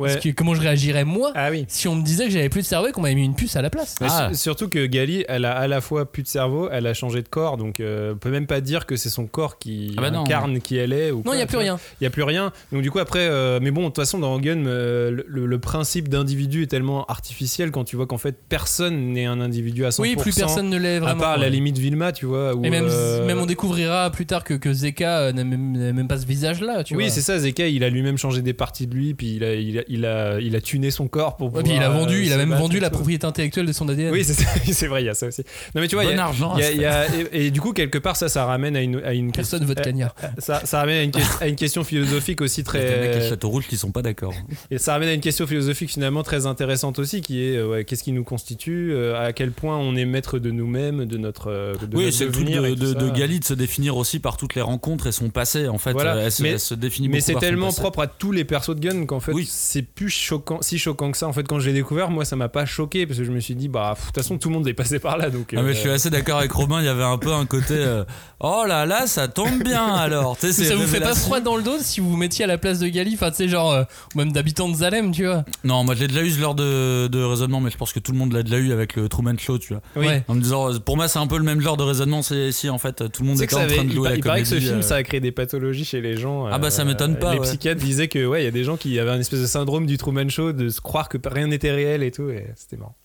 Ouais. 0.00 0.12
Parce 0.12 0.24
que 0.24 0.30
comment 0.30 0.54
je 0.54 0.60
réagirais 0.60 1.04
moi 1.04 1.32
Ah 1.34 1.50
oui. 1.50 1.64
si 1.68 1.88
on 1.88 1.94
me 1.94 2.02
disait 2.02 2.24
que 2.24 2.30
j'avais 2.30 2.48
plus 2.48 2.62
de 2.62 2.66
cerveau 2.66 2.88
et 2.88 2.92
qu'on 2.92 3.02
m'avait 3.02 3.14
mis 3.14 3.24
une 3.24 3.34
puce 3.34 3.56
à 3.56 3.62
la 3.62 3.70
place. 3.70 3.94
Ah. 4.00 4.28
su- 4.32 4.36
surtout 4.38 4.68
que 4.68 4.84
Gali, 4.86 5.24
elle 5.28 5.44
a 5.44 5.52
à 5.56 5.66
la 5.68 5.80
fois 5.80 6.10
plus 6.10 6.22
de 6.22 6.28
cerveau, 6.28 6.68
elle 6.72 6.86
a 6.86 6.94
changé 6.94 7.22
de 7.22 7.28
corps, 7.28 7.56
donc 7.56 7.80
euh, 7.80 8.14
on 8.14 8.16
peut 8.16 8.30
même 8.30 8.46
pas 8.46 8.60
dire 8.60 8.86
que 8.86 8.96
c'est 8.96 9.10
son 9.10 9.26
corps 9.26 9.58
qui 9.58 9.94
Ah 9.96 10.02
bah 10.02 10.10
non. 10.10 10.22
incarne 10.24 10.60
qui 10.60 10.76
elle 10.76 10.92
est. 10.92 11.10
Ou 11.10 11.22
Non, 11.24 11.32
il 11.32 11.36
n'y 11.36 11.42
a 11.42 11.46
plus 11.46 11.58
rien. 11.58 11.78
Il 12.00 12.04
y 12.04 12.06
a 12.06 12.10
plus 12.10 12.22
rien. 12.22 12.52
Donc 12.72 12.82
du 12.82 12.90
coup 12.90 12.98
après, 12.98 13.20
euh, 13.28 13.58
mais 13.62 13.70
bon, 13.70 13.82
de 13.82 13.86
toute 13.86 13.96
façon 13.96 14.18
dans 14.18 14.38
Gun, 14.40 14.66
euh, 14.66 15.22
le, 15.26 15.58
principe 15.60 16.08
d'individu 16.08 16.62
est 16.62 16.66
tellement 16.66 17.04
artificiel 17.06 17.70
quand 17.70 17.84
tu 17.84 17.94
vois 17.96 18.06
qu'en 18.06 18.16
fait 18.18 18.36
personne 18.48 19.12
n'est 19.12 19.26
un 19.26 19.40
individu 19.40 19.84
à 19.84 19.90
100%. 19.90 20.00
Oui, 20.00 20.16
plus 20.16 20.34
personne 20.34 20.68
ne 20.70 20.78
l'est 20.78 20.96
À 20.96 21.00
vraiment. 21.00 21.20
part 21.20 21.38
la 21.38 21.48
limite 21.50 21.76
Vilma, 21.78 22.12
tu 22.12 22.24
vois. 22.26 22.54
où, 22.54 22.64
Et 22.64 22.70
même, 22.70 22.86
euh, 22.88 23.26
même 23.26 23.38
on 23.38 23.46
découvrira 23.46 24.10
plus 24.10 24.24
tard 24.26 24.42
que, 24.44 24.54
que 24.54 24.72
Zeka 24.72 25.32
n'a 25.32 25.44
même, 25.44 26.08
pas 26.08 26.18
ce 26.18 26.26
visage-là. 26.26 26.82
Tu 26.84 26.96
Oui, 26.96 27.04
vois. 27.04 27.12
c'est 27.12 27.20
ça. 27.20 27.38
Zeka, 27.38 27.66
il 27.68 27.84
a 27.84 27.90
lui-même 27.90 28.16
changé 28.18 28.40
des 28.42 28.54
parties 28.54 28.86
de 28.86 28.94
lui, 28.94 29.14
puis 29.14 29.34
il 29.36 29.44
a, 29.44 29.54
il 29.54 29.78
a, 29.78 29.82
il 29.90 30.06
a, 30.06 30.38
il 30.40 30.56
a 30.56 30.60
tuné 30.60 30.90
son 30.90 31.08
corps 31.08 31.36
pour. 31.36 31.54
Ouais, 31.54 31.62
puis 31.62 31.72
il 31.72 31.78
a 31.82 31.86
pouvoir, 31.86 32.04
vendu, 32.06 32.16
euh, 32.16 32.24
il 32.24 32.32
a 32.32 32.36
même 32.36 32.54
vendu 32.54 32.80
la 32.80 32.90
propriété 32.90 33.26
intellectuelle 33.26 33.66
de 33.66 33.72
son 33.72 33.88
ADN. 33.88 34.10
Oui, 34.12 34.24
c'est 34.24 34.86
vrai, 34.86 35.02
il 35.02 35.06
y 35.06 35.08
a 35.08 35.14
ça 35.14 35.26
aussi. 35.26 35.42
Non, 35.74 35.80
mais 35.82 35.88
tu 35.88 35.94
vois, 35.96 36.04
il 36.04 36.10
y 36.10 36.14
a- 36.14 36.24
argent. 36.24 36.54
il 36.56 36.60
y 36.60 36.64
a- 36.64 36.68
à 36.68 36.72
il 36.72 36.80
y 36.80 36.84
a- 37.24 37.28
et, 37.32 37.46
et 37.46 37.50
du 37.50 37.60
coup, 37.60 37.72
quelque 37.72 37.98
part, 37.98 38.16
ça, 38.16 38.28
ça 38.28 38.44
ramène 38.44 38.76
à 38.76 38.80
une, 38.82 39.02
à 39.04 39.12
une 39.12 39.32
Personne 39.32 39.66
cagnard. 39.74 40.14
ça, 40.38 40.64
ça 40.64 40.78
ramène 40.80 40.96
à 40.96 41.02
une, 41.02 41.12
à 41.40 41.46
une 41.48 41.56
question 41.56 41.84
philosophique 41.84 42.40
aussi 42.40 42.62
Il 42.62 42.74
y 42.74 42.78
a 42.78 42.82
des 42.82 43.00
mecs 43.00 43.10
à 43.16 43.18
très. 43.20 43.28
Château 43.28 43.48
Rouge 43.48 43.66
qui 43.68 43.76
sont 43.76 43.90
pas 43.92 44.02
d'accord. 44.02 44.34
Et 44.70 44.78
ça 44.78 44.92
ramène 44.92 45.08
à 45.08 45.12
une 45.12 45.20
question 45.20 45.46
philosophique 45.46 45.90
finalement 45.90 46.22
très 46.22 46.46
intéressante 46.46 46.98
aussi, 46.98 47.20
qui 47.20 47.42
est 47.44 47.56
euh, 47.56 47.68
ouais, 47.68 47.84
qu'est-ce 47.84 48.02
qui 48.04 48.12
nous 48.12 48.24
constitue, 48.24 48.92
euh, 48.92 49.20
à 49.26 49.32
quel 49.32 49.50
point 49.52 49.76
on 49.76 49.96
est 49.96 50.04
maître 50.04 50.38
de 50.38 50.50
nous-mêmes, 50.50 51.04
de 51.06 51.16
notre. 51.18 51.50
de 51.50 51.96
oui, 51.96 52.12
c'est 52.12 52.26
le 52.26 52.32
truc 52.32 52.46
de, 52.48 52.74
de, 52.74 52.92
de. 52.94 53.10
Gali 53.10 53.40
de 53.40 53.44
se 53.44 53.54
définir 53.54 53.96
aussi 53.96 54.20
par 54.20 54.36
toutes 54.36 54.54
les 54.54 54.62
rencontres 54.62 55.06
et 55.08 55.12
son 55.12 55.30
passé. 55.30 55.66
En 55.68 55.78
fait, 55.78 55.92
Voilà. 55.92 56.16
Elle, 56.16 56.32
se, 56.32 56.42
Mais- 56.42 56.50
elle 56.50 56.60
se 56.60 56.74
définit 56.74 57.08
Mais 57.08 57.20
c'est 57.20 57.34
tellement 57.34 57.72
propre 57.72 58.00
à 58.00 58.06
tous 58.06 58.32
les 58.32 58.44
persos 58.44 58.74
de 58.76 58.80
Gun 58.80 59.06
qu'en 59.06 59.20
fait 59.20 59.32
Oui. 59.32 59.46
c'est 59.50 59.79
plus 59.82 60.10
choquant, 60.10 60.58
si 60.62 60.78
choquant 60.78 61.10
que 61.12 61.18
ça. 61.18 61.26
En 61.28 61.32
fait, 61.32 61.46
quand 61.46 61.60
je 61.60 61.66
l'ai 61.68 61.74
découvert, 61.74 62.10
moi 62.10 62.24
ça 62.24 62.36
m'a 62.36 62.48
pas 62.48 62.66
choqué 62.66 63.06
parce 63.06 63.18
que 63.18 63.24
je 63.24 63.32
me 63.32 63.40
suis 63.40 63.54
dit 63.54 63.68
bah 63.68 63.94
de 63.98 64.04
toute 64.06 64.14
façon 64.14 64.38
tout 64.38 64.48
le 64.48 64.54
monde 64.54 64.66
est 64.68 64.74
passé 64.74 64.98
par 64.98 65.16
là 65.16 65.30
donc. 65.30 65.54
Ah 65.56 65.62
mais 65.62 65.70
euh, 65.70 65.72
je 65.72 65.78
suis 65.78 65.90
assez 65.90 66.10
d'accord 66.10 66.38
avec 66.38 66.52
Robin, 66.52 66.80
il 66.80 66.86
y 66.86 66.88
avait 66.88 67.02
un 67.04 67.18
peu 67.18 67.32
un 67.32 67.46
côté 67.46 67.74
euh, 67.74 68.04
oh 68.40 68.64
là 68.66 68.86
là, 68.86 69.06
ça 69.06 69.28
tombe 69.28 69.62
bien 69.62 69.84
alors. 69.86 70.36
Ça 70.40 70.48
vous 70.76 70.86
fait 70.86 71.00
pas 71.00 71.14
froid 71.14 71.40
dans 71.40 71.56
le 71.56 71.62
dos 71.62 71.78
si 71.80 72.00
vous 72.00 72.10
vous 72.10 72.16
mettiez 72.16 72.44
à 72.44 72.48
la 72.48 72.58
place 72.58 72.78
de 72.78 72.88
Gali 72.88 73.14
Enfin, 73.14 73.30
tu 73.30 73.36
sais, 73.38 73.48
genre, 73.48 73.72
euh, 73.72 73.82
ou 74.14 74.18
même 74.18 74.32
d'habitants 74.32 74.68
de 74.68 74.74
Zalem, 74.76 75.10
tu 75.12 75.26
vois. 75.26 75.44
Non, 75.64 75.84
moi 75.84 75.94
je 75.94 76.00
l'ai 76.00 76.08
déjà 76.08 76.22
eu 76.22 76.30
ce 76.30 76.38
genre 76.38 76.54
de, 76.54 77.08
de 77.08 77.22
raisonnement, 77.22 77.60
mais 77.60 77.70
je 77.70 77.76
pense 77.76 77.92
que 77.92 77.98
tout 78.00 78.12
le 78.12 78.18
monde 78.18 78.32
l'a 78.32 78.42
déjà 78.42 78.58
eu 78.58 78.72
avec 78.72 78.96
le 78.96 79.08
Truman 79.08 79.36
Show, 79.38 79.58
tu 79.58 79.72
vois. 79.74 79.82
Oui. 79.96 80.06
Ouais. 80.06 80.24
En 80.28 80.34
me 80.34 80.40
disant, 80.40 80.78
pour 80.80 80.96
moi 80.96 81.08
c'est 81.08 81.18
un 81.18 81.26
peu 81.26 81.36
le 81.38 81.44
même 81.44 81.60
genre 81.60 81.76
de 81.76 81.82
raisonnement, 81.82 82.22
c'est 82.22 82.52
si 82.52 82.68
en 82.70 82.78
fait 82.78 83.10
tout 83.12 83.22
le 83.22 83.28
monde 83.28 83.42
était 83.42 83.54
ça 83.54 83.62
en 83.62 83.66
train 83.66 83.84
de 83.84 83.88
il, 83.88 83.92
jouer 83.94 84.04
pa- 84.04 84.10
la 84.10 84.16
il 84.16 84.22
paraît 84.24 84.42
que 84.42 84.48
ce 84.48 84.58
film 84.60 84.78
euh, 84.78 84.82
ça 84.82 84.96
a 84.96 85.02
créé 85.02 85.20
des 85.20 85.32
pathologies 85.32 85.84
chez 85.84 86.00
les 86.00 86.16
gens. 86.16 86.46
Ah 86.46 86.58
bah, 86.58 86.70
ça 86.70 86.84
m'étonne 86.84 87.16
pas, 87.18 87.32
Les 87.34 87.40
ouais. 87.40 87.46
psychiatres 87.46 87.80
disaient 87.80 88.08
que 88.08 88.24
ouais 88.26 88.42
il 88.42 88.44
y 88.44 88.48
a 88.48 88.52
des 88.52 88.64
gens 88.64 88.76
qui 88.76 88.98
avaient 88.98 89.10
un 89.10 89.20
espèce 89.20 89.40
de 89.40 89.46
syndrome 89.60 89.86
du 89.86 89.98
Truman 89.98 90.28
Show 90.28 90.52
de 90.52 90.70
se 90.70 90.80
croire 90.80 91.08
que 91.08 91.18
rien 91.22 91.48
n'était 91.48 91.70
réel 91.70 92.02
et 92.02 92.10
tout 92.10 92.30
et 92.30 92.46
c'était 92.56 92.76
marrant. 92.76 92.96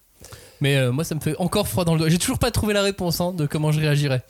Mais 0.61 0.77
euh, 0.77 0.91
moi, 0.93 1.03
ça 1.03 1.15
me 1.15 1.19
fait 1.19 1.35
encore 1.37 1.67
froid 1.67 1.83
dans 1.83 1.95
le 1.95 1.99
dos. 1.99 2.09
J'ai 2.09 2.17
toujours 2.17 2.39
pas 2.39 2.49
trouvé 2.49 2.73
la 2.73 2.81
réponse 2.81 3.19
hein, 3.19 3.33
de 3.33 3.45
comment 3.45 3.73
je 3.73 3.81
réagirais. 3.81 4.23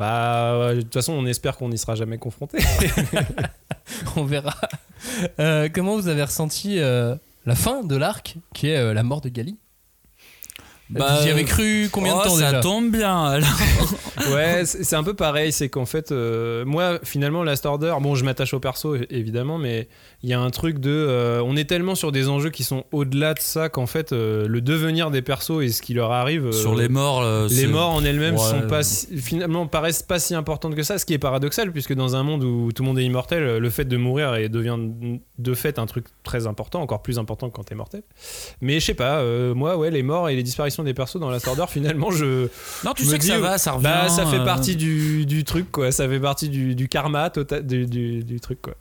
Bah 0.00 0.58
ouais, 0.58 0.76
de 0.76 0.80
toute 0.80 0.94
façon 0.94 1.12
on 1.12 1.26
espère 1.26 1.58
qu'on 1.58 1.68
n'y 1.68 1.76
sera 1.76 1.94
jamais 1.94 2.16
confronté. 2.16 2.58
On 4.16 4.24
verra. 4.24 4.54
Euh, 5.38 5.68
comment 5.72 5.94
vous 5.94 6.08
avez 6.08 6.22
ressenti 6.22 6.78
euh, 6.78 7.14
la 7.44 7.54
fin 7.54 7.82
de 7.82 7.96
l'arc, 7.96 8.36
qui 8.54 8.68
est 8.68 8.78
euh, 8.78 8.94
la 8.94 9.02
mort 9.02 9.20
de 9.20 9.28
Gali? 9.28 9.58
Bah, 10.90 11.20
J'y 11.22 11.30
avais 11.30 11.44
cru 11.44 11.88
combien 11.92 12.14
oh, 12.14 12.18
de 12.18 12.24
temps 12.24 12.34
ça 12.36 12.46
déjà 12.50 12.60
tombe 12.60 12.90
bien 12.90 13.24
alors. 13.26 13.48
ouais, 14.34 14.62
c'est 14.64 14.96
un 14.96 15.02
peu 15.04 15.14
pareil, 15.14 15.52
c'est 15.52 15.68
qu'en 15.68 15.86
fait, 15.86 16.10
euh, 16.12 16.64
moi, 16.64 16.98
finalement, 17.04 17.44
Last 17.44 17.64
Order, 17.66 17.94
bon, 18.00 18.14
je 18.16 18.24
m'attache 18.24 18.54
au 18.54 18.60
perso, 18.60 18.96
évidemment, 19.08 19.56
mais 19.58 19.88
il 20.22 20.28
y 20.30 20.32
a 20.32 20.40
un 20.40 20.50
truc 20.50 20.78
de. 20.78 20.90
euh, 20.90 21.42
on 21.44 21.56
est 21.56 21.64
tellement 21.64 21.94
sur 21.94 22.12
des 22.12 22.28
enjeux 22.28 22.50
qui 22.50 22.64
sont 22.64 22.84
au-delà 22.92 23.34
de 23.34 23.38
ça 23.40 23.68
qu'en 23.68 23.86
fait, 23.86 24.12
euh, 24.12 24.48
le 24.48 24.60
devenir 24.60 25.10
des 25.10 25.22
persos 25.22 25.62
et 25.62 25.68
ce 25.68 25.80
qui 25.82 25.94
leur 25.94 26.10
arrive. 26.12 26.46
euh, 26.46 26.52
Sur 26.52 26.74
les 26.74 26.88
morts, 26.88 27.22
euh, 27.22 27.46
les 27.50 27.66
morts 27.66 27.90
en 27.94 28.04
elles-mêmes 28.04 28.34
Ouais. 28.34 28.38
sont 28.40 28.66
pas 28.68 28.82
si- 28.82 29.16
finalement 29.18 29.66
paraissent 29.66 30.02
pas 30.02 30.18
si 30.18 30.34
importantes 30.34 30.74
que 30.74 30.82
ça, 30.82 30.98
ce 30.98 31.06
qui 31.06 31.14
est 31.14 31.18
paradoxal 31.18 31.72
puisque 31.72 31.94
dans 31.94 32.16
un 32.16 32.22
monde 32.22 32.42
où 32.44 32.72
tout 32.72 32.82
le 32.82 32.88
monde 32.88 32.98
est 32.98 33.04
immortel, 33.04 33.58
le 33.58 33.70
fait 33.70 33.84
de 33.84 33.96
mourir 33.96 34.34
et 34.34 34.48
devient 34.48 34.76
de 35.38 35.54
fait 35.54 35.78
un 35.78 35.86
truc 35.86 36.06
très 36.24 36.46
important, 36.46 36.80
encore 36.82 37.02
plus 37.02 37.18
important 37.18 37.48
quand 37.50 37.64
t'es 37.64 37.74
mortel. 37.74 38.02
Mais 38.60 38.80
je 38.80 38.86
sais 38.86 38.94
pas, 38.94 39.18
euh, 39.18 39.54
moi 39.54 39.76
ouais, 39.76 39.90
les 39.90 40.02
morts 40.02 40.28
et 40.28 40.36
les 40.36 40.42
disparitions 40.42 40.79
des 40.84 40.94
persos 40.94 41.18
dans 41.20 41.30
la 41.30 41.38
Order, 41.46 41.64
finalement, 41.68 42.10
je. 42.10 42.48
Non, 42.84 42.92
tu 42.94 43.04
me 43.04 43.10
sais 43.10 43.16
que 43.18 43.22
dis, 43.22 43.28
ça 43.28 43.38
va, 43.38 43.58
ça 43.58 43.72
revient. 43.72 43.84
Bah, 43.84 44.08
ça 44.08 44.26
fait 44.26 44.38
euh, 44.38 44.44
partie 44.44 44.76
du, 44.76 45.26
du 45.26 45.44
truc, 45.44 45.70
quoi. 45.70 45.90
Ça 45.92 46.08
fait 46.08 46.20
partie 46.20 46.48
du, 46.48 46.74
du 46.74 46.88
karma 46.88 47.30
total, 47.30 47.66
du, 47.66 47.86
du, 47.86 48.22
du 48.24 48.40
truc, 48.40 48.60
quoi. 48.62 48.74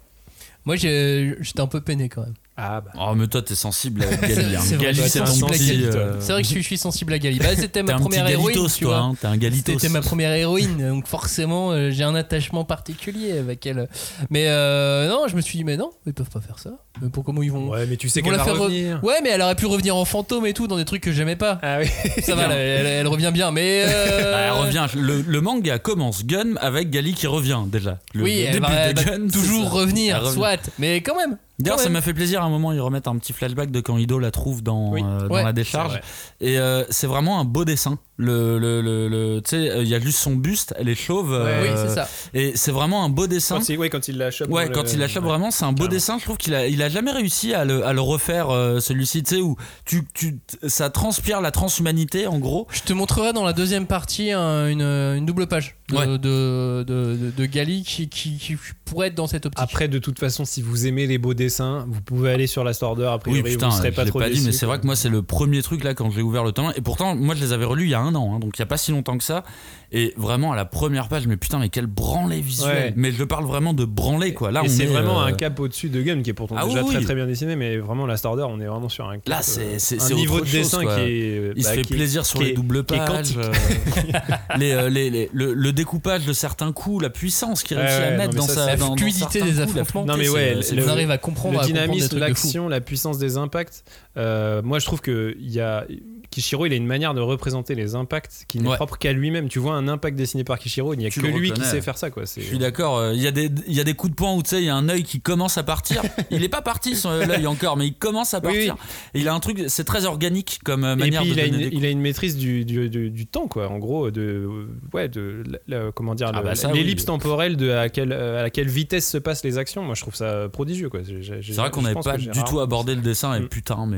Moi, 0.65 0.75
j'ai- 0.75 1.35
j'étais 1.39 1.61
un 1.61 1.67
peu 1.67 1.81
peiné 1.81 2.09
quand 2.09 2.21
même. 2.21 2.33
Ah, 2.61 2.81
bah. 2.81 2.91
Oh, 2.99 3.15
mais 3.15 3.27
toi, 3.27 3.41
t'es 3.41 3.55
sensible 3.55 4.03
avec 4.03 4.19
Gali. 4.35 4.55
hein. 4.55 4.59
C'est 4.61 4.75
vrai, 4.75 4.93
c'est 4.93 5.19
à 5.19 5.23
euh, 5.23 6.19
vrai 6.19 6.41
que 6.41 6.47
je 6.47 6.51
suis, 6.51 6.61
je 6.61 6.65
suis 6.67 6.77
sensible 6.77 7.13
à 7.13 7.19
Gali. 7.19 7.39
Bah, 7.39 7.55
c'était 7.55 7.83
ma 7.83 7.93
un 7.93 7.95
petit 7.97 8.03
première 8.03 8.27
héroïne. 8.27 8.55
Galitos, 8.55 8.75
tu 8.75 8.83
toi. 8.83 8.97
vois. 8.97 9.05
hein. 9.07 9.15
T'es 9.19 9.27
un 9.27 9.37
Galitos. 9.37 9.73
C'était 9.79 9.89
ma 9.89 10.01
première 10.01 10.33
héroïne, 10.33 10.89
donc 10.89 11.07
forcément 11.07 11.71
euh, 11.71 11.89
j'ai 11.91 12.03
un 12.03 12.15
attachement 12.15 12.65
particulier 12.65 13.37
avec 13.37 13.65
elle. 13.65 13.87
Mais 14.29 14.45
euh, 14.47 15.07
non, 15.07 15.27
je 15.27 15.35
me 15.35 15.41
suis 15.41 15.57
dit, 15.57 15.63
mais 15.63 15.77
non, 15.77 15.91
ils 16.05 16.13
peuvent 16.13 16.29
pas 16.29 16.41
faire 16.41 16.59
ça. 16.59 16.71
Mais 17.01 17.09
pour 17.09 17.23
comment 17.23 17.41
ils 17.41 17.51
vont. 17.51 17.69
Ouais, 17.69 17.85
mais 17.85 17.95
tu 17.95 18.09
sais 18.09 18.21
qu'elle 18.21 18.33
la 18.33 18.39
va 18.39 18.43
faire 18.43 18.55
re- 18.55 18.59
revenir. 18.59 18.99
Ouais, 19.03 19.15
mais 19.23 19.29
elle 19.29 19.41
aurait 19.41 19.55
pu 19.55 19.65
revenir 19.65 19.95
en 19.95 20.03
fantôme 20.03 20.45
et 20.45 20.53
tout 20.53 20.67
dans 20.67 20.75
des 20.77 20.85
trucs 20.85 21.01
que 21.01 21.13
j'aimais 21.13 21.37
pas. 21.37 21.59
Ah 21.61 21.77
oui. 21.79 21.87
Ça 22.23 22.35
va, 22.35 22.43
elle, 22.45 22.51
elle- 22.51 22.85
elle 22.87 23.07
revient 23.07 23.31
bien, 23.33 23.51
mais. 23.51 23.83
euh, 23.87 24.31
Bah, 24.31 24.39
elle 24.39 24.51
revient. 24.65 24.85
Le, 24.97 25.21
le 25.21 25.41
manga 25.41 25.79
commence 25.79 26.25
Gun 26.25 26.55
avec 26.59 26.89
Gali 26.89 27.13
qui 27.13 27.27
revient 27.27 27.59
déjà. 27.67 27.99
Le, 28.13 28.23
oui, 28.23 28.39
le 28.41 28.45
elle 28.47 28.51
début 28.53 28.65
va, 28.65 28.93
de 28.93 29.01
Gun, 29.03 29.27
toujours 29.29 29.71
revenir, 29.71 30.29
soit. 30.31 30.69
Mais 30.77 31.01
quand 31.01 31.15
même. 31.15 31.37
D'ailleurs, 31.59 31.79
ça 31.79 31.89
m'a 31.89 32.01
fait 32.01 32.13
plaisir 32.13 32.41
à 32.41 32.45
un 32.45 32.49
moment, 32.49 32.71
ils 32.71 32.79
remettent 32.79 33.07
un 33.07 33.17
petit 33.17 33.33
flashback 33.33 33.69
de 33.71 33.81
quand 33.81 33.97
Ido 33.97 34.17
la 34.19 34.31
trouve 34.31 34.63
dans, 34.63 34.91
Oui. 34.91 35.01
euh, 35.03 35.27
dans 35.27 35.35
Ouais, 35.35 35.43
la 35.43 35.51
décharge. 35.53 35.91
vrai. 35.91 36.01
Et 36.39 36.57
euh, 36.57 36.83
c'est 36.89 37.07
vraiment 37.07 37.39
un 37.39 37.43
beau 37.45 37.65
dessin. 37.65 37.99
Le, 38.21 38.59
le, 38.59 38.81
le, 38.81 39.07
le- 39.07 39.41
tu 39.41 39.51
sais, 39.51 39.69
euh, 39.71 39.81
il 39.81 39.87
y 39.87 39.95
a 39.95 39.99
juste 40.01 40.19
son 40.19 40.35
buste, 40.35 40.73
elle 40.77 40.89
est 40.89 40.93
chauve. 40.95 41.33
euh, 41.33 41.61
Oui, 41.63 41.69
c'est 41.73 41.95
ça. 41.95 42.09
Et 42.33 42.51
c'est 42.55 42.71
vraiment 42.73 43.05
un 43.05 43.09
beau 43.09 43.27
dessin. 43.27 43.59
Quand 43.59 43.69
il, 43.69 43.77
ouais, 43.79 43.89
quand 43.89 44.09
il 44.09 44.17
la 44.17 44.29
chope. 44.29 44.51
Ouais, 44.51 44.69
quand 44.69 44.83
le- 44.83 44.89
il 44.91 44.99
la 44.99 45.07
chope 45.07 45.23
ouais. 45.23 45.29
vraiment, 45.29 45.51
c'est 45.51 45.63
un 45.63 45.69
beau 45.71 45.83
Carrément. 45.83 45.93
dessin. 45.93 46.17
Je 46.19 46.25
trouve 46.25 46.35
qu'il 46.35 46.53
a, 46.53 46.67
il 46.67 46.83
a 46.83 46.89
jamais 46.89 47.11
réussi 47.11 47.53
à 47.53 47.63
le, 47.63 47.85
à 47.85 47.93
le 47.93 48.01
refaire, 48.01 48.49
euh, 48.49 48.81
celui-ci, 48.81 49.23
tu 49.23 49.35
sais, 49.35 49.41
où 49.41 49.55
tu, 49.85 50.05
tu, 50.13 50.37
ça 50.67 50.89
transpire 50.89 51.39
la 51.39 51.51
transhumanité, 51.51 52.27
en 52.27 52.39
gros. 52.39 52.67
Je 52.73 52.81
te 52.81 52.91
montrerai 52.91 53.31
dans 53.31 53.45
la 53.45 53.53
deuxième 53.53 53.87
partie 53.87 54.31
un- 54.31 54.67
une, 54.67 54.81
une 54.81 55.25
double 55.25 55.47
page 55.47 55.77
de, 55.87 55.95
Ouais. 55.95 56.05
de, 56.05 56.17
de, 56.17 56.83
de- 56.83 57.31
de 57.35 57.45
Gali 57.45 57.83
qui, 57.83 58.09
qui, 58.09 58.37
qui 58.37 58.57
pourrait 58.83 59.07
être 59.07 59.15
dans 59.15 59.27
cette 59.27 59.45
optique. 59.45 59.63
Après, 59.63 59.87
de 59.87 59.97
toute 59.97 60.19
façon, 60.19 60.43
si 60.43 60.61
vous 60.61 60.87
aimez 60.87 61.07
les 61.07 61.17
beaux 61.19 61.33
dessins, 61.33 61.85
vous 61.89 62.01
pouvez 62.01 62.31
aller 62.31 62.47
sur 62.47 62.65
la 62.65 62.73
Order. 62.81 63.09
Après, 63.13 63.31
Oui, 63.31 63.43
putain, 63.43 63.69
vous 63.69 63.77
serez 63.77 63.91
je 63.91 63.95
pas 63.95 64.03
l'ai 64.03 64.09
trop 64.09 64.19
pas 64.19 64.29
dit, 64.29 64.41
mais 64.45 64.51
c'est 64.51 64.65
vrai 64.65 64.79
que 64.79 64.85
moi, 64.85 64.95
c'est 64.97 65.09
le 65.09 65.21
premier 65.21 65.61
truc 65.61 65.83
là 65.85 65.93
quand 65.93 66.11
j'ai 66.11 66.21
ouvert 66.21 66.43
le 66.43 66.51
1. 66.57 66.73
Et 66.75 66.81
pourtant, 66.81 67.15
moi, 67.15 67.33
je 67.35 67.41
les 67.41 67.53
avais 67.53 67.65
relus 67.65 67.85
il 67.85 67.89
y 67.91 67.93
a 67.93 67.99
un 67.99 68.08
an, 68.15 68.33
hein, 68.35 68.39
donc 68.39 68.57
il 68.57 68.59
y 68.59 68.63
a 68.63 68.65
pas 68.65 68.77
si 68.77 68.91
longtemps 68.91 69.17
que 69.17 69.23
ça. 69.23 69.43
Et 69.91 70.13
vraiment, 70.17 70.51
à 70.53 70.55
la 70.55 70.65
première 70.65 71.07
page, 71.07 71.25
mais 71.25 71.35
putain, 71.35 71.57
mais 71.57 71.69
quel 71.69 71.87
branlé 71.87 72.41
visuel. 72.41 72.75
Ouais. 72.89 72.93
Mais 72.95 73.11
je 73.11 73.23
parle 73.23 73.45
vraiment 73.45 73.73
de 73.73 73.85
branlé, 73.85 74.35
quoi. 74.35 74.51
Là, 74.51 74.61
c'est 74.67 74.83
est, 74.83 74.85
vraiment 74.85 75.19
euh, 75.21 75.25
un 75.25 75.31
cap 75.31 75.59
au-dessus 75.59 75.89
de 75.89 75.99
Gun 76.03 76.21
qui 76.21 76.29
est 76.29 76.33
pourtant 76.33 76.55
Ah 76.59 76.65
déjà 76.65 76.83
oui, 76.83 76.93
très 76.93 77.03
très 77.03 77.15
bien 77.15 77.25
dessiné, 77.25 77.55
mais 77.55 77.77
vraiment 77.77 78.05
la 78.05 78.15
Order, 78.23 78.45
on 78.47 78.59
est 78.59 78.67
vraiment 78.67 78.89
sur 78.89 79.07
un 79.09 79.15
cap, 79.15 79.27
Là, 79.29 79.41
c'est- 79.41 79.61
euh, 79.61 79.75
c'est- 79.79 79.95
un 79.95 79.99
c'est 80.05 80.13
niveau 80.13 80.35
autre 80.35 80.45
de 80.45 80.49
chose, 80.49 80.57
dessin 80.57 80.83
quoi. 80.83 80.95
qui 80.95 81.01
est. 81.01 81.51
Il 81.55 81.63
se 81.63 81.69
bah, 81.69 81.73
fait 81.75 81.81
est- 81.81 81.89
plaisir 81.89 82.25
sur 82.25 82.39
les 82.41 82.49
est- 82.49 82.53
doubles 82.53 82.83
pages. 82.83 83.35
euh, 83.37 83.51
les, 84.57 84.71
euh, 84.73 84.89
les- 84.89 85.09
les- 85.09 85.29
le, 85.33 85.53
le 85.53 85.73
découpage 85.73 86.25
de 86.25 86.33
certains 86.33 86.71
coups, 86.71 87.01
la 87.01 87.09
puissance 87.09 87.63
qu'il 87.63 87.77
Ouais, 87.77 87.83
réussit 87.85 88.03
à 88.13 88.17
mettre 88.17 88.35
dans 88.35 88.43
sa 88.47 88.65
La 88.67 88.77
fluidité 88.77 89.41
des 89.41 89.59
affrontements. 89.59 90.05
Non, 90.05 90.17
mais 90.17 90.29
ouais, 90.29 90.59
on 90.85 90.87
arrive 90.87 91.11
à 91.11 91.17
comprendre, 91.17 91.59
le 91.61 91.65
dynamisme, 91.65 92.17
l'action, 92.19 92.67
la 92.69 92.81
puissance 92.81 93.17
des 93.17 93.37
impacts. 93.37 93.83
euh, 94.17 94.61
moi, 94.61 94.79
je 94.79 94.85
trouve 94.85 95.01
que 95.01 95.35
il 95.39 95.49
y 95.51 95.59
a 95.61 95.85
Kishiro, 96.31 96.65
il 96.67 96.73
a 96.73 96.75
une 96.75 96.85
manière 96.85 97.13
de 97.13 97.21
représenter 97.21 97.73
les 97.75 97.95
impacts 97.95 98.45
qui 98.47 98.59
n'est 98.59 98.69
Ouais. 98.69 98.75
propre 98.75 98.97
qu'à 98.97 99.13
lui-même. 99.13 99.49
Tu 99.49 99.57
vois 99.59 99.73
un 99.73 99.87
impact 99.87 100.15
dessiné 100.15 100.43
par 100.43 100.59
Kishiro, 100.59 100.93
il 100.93 100.97
n'y 100.97 101.05
a 101.07 101.09
Tu 101.09 101.21
que 101.21 101.25
lui 101.27 101.51
qui 101.51 101.61
sait 101.63 101.81
faire 101.81 101.97
ça, 101.97 102.11
quoi. 102.11 102.23
Je 102.25 102.41
suis 102.41 102.59
d'accord. 102.59 102.97
euh, 102.97 103.13
Il 103.13 103.21
y, 103.21 103.27
a 103.27 103.31
des- 103.31 103.49
il 103.67 103.73
y 103.73 103.79
a 103.79 103.83
des 103.83 103.93
coups 103.95 104.11
de 104.11 104.15
poing 104.15 104.33
où 104.35 104.43
tu 104.43 104.49
sais, 104.49 104.61
il 104.61 104.65
y 104.65 104.69
a 104.69 104.75
un 104.75 104.87
œil 104.89 105.03
qui 105.03 105.21
commence 105.21 105.57
à 105.57 105.63
partir. 105.63 106.01
Il 106.31 106.43
est 106.43 106.49
pas 106.49 106.61
parti 106.61 106.95
son 106.95 107.09
l'œil 107.11 107.47
encore, 107.47 107.75
mais 107.77 107.87
il 107.87 107.93
commence 107.95 108.33
à 108.33 108.39
Oui, 108.43 108.51
oui. 108.51 108.67
partir. 108.67 108.85
Et 109.13 109.19
il 109.21 109.27
a 109.27 109.33
un 109.33 109.39
truc, 109.39 109.63
c'est 109.67 109.83
très 109.83 110.05
organique 110.05 110.59
comme 110.63 110.83
euh, 110.83 110.93
Et 110.93 110.97
manière 110.97 111.21
puis 111.21 111.31
de 111.31 111.35
il 111.35 111.39
a, 111.41 111.45
une, 111.45 111.57
des 111.57 111.69
il 111.73 111.85
a 111.85 111.89
une 111.89 111.99
maîtrise 112.01 112.37
du, 112.37 112.63
du, 112.65 112.89
du- 112.89 113.09
du 113.09 113.25
temps, 113.25 113.47
quoi. 113.47 113.67
En 113.69 113.79
gros, 113.79 114.11
de 114.11 114.47
ouais, 114.93 115.09
de 115.09 115.43
la- 115.67 115.79
la- 115.85 115.91
comment 115.91 116.13
dire, 116.15 116.31
Ah 116.33 116.41
bah 116.43 116.53
l'ellipse 116.73 117.03
oui. 117.03 117.07
temporelle 117.07 117.57
de 117.57 117.71
à 117.71 117.89
quelle, 117.89 118.13
à 118.13 118.43
laquelle 118.43 118.67
vitesse 118.69 119.09
se 119.09 119.17
passent 119.17 119.43
les 119.43 119.57
actions. 119.57 119.83
Moi, 119.83 119.95
je 119.95 120.01
trouve 120.01 120.15
ça 120.15 120.47
prodigieux, 120.49 120.89
quoi. 120.89 120.99
C'est 121.03 121.51
vrai 121.53 121.71
qu'on 121.71 121.81
n'avait 121.81 121.99
pas 121.99 122.17
du 122.17 122.43
tout 122.47 122.59
abordé 122.59 122.93
le 122.95 123.01
dessin 123.01 123.33
et 123.35 123.39
Mm. 123.39 123.47
putain, 123.49 123.85
mais, 123.87 123.97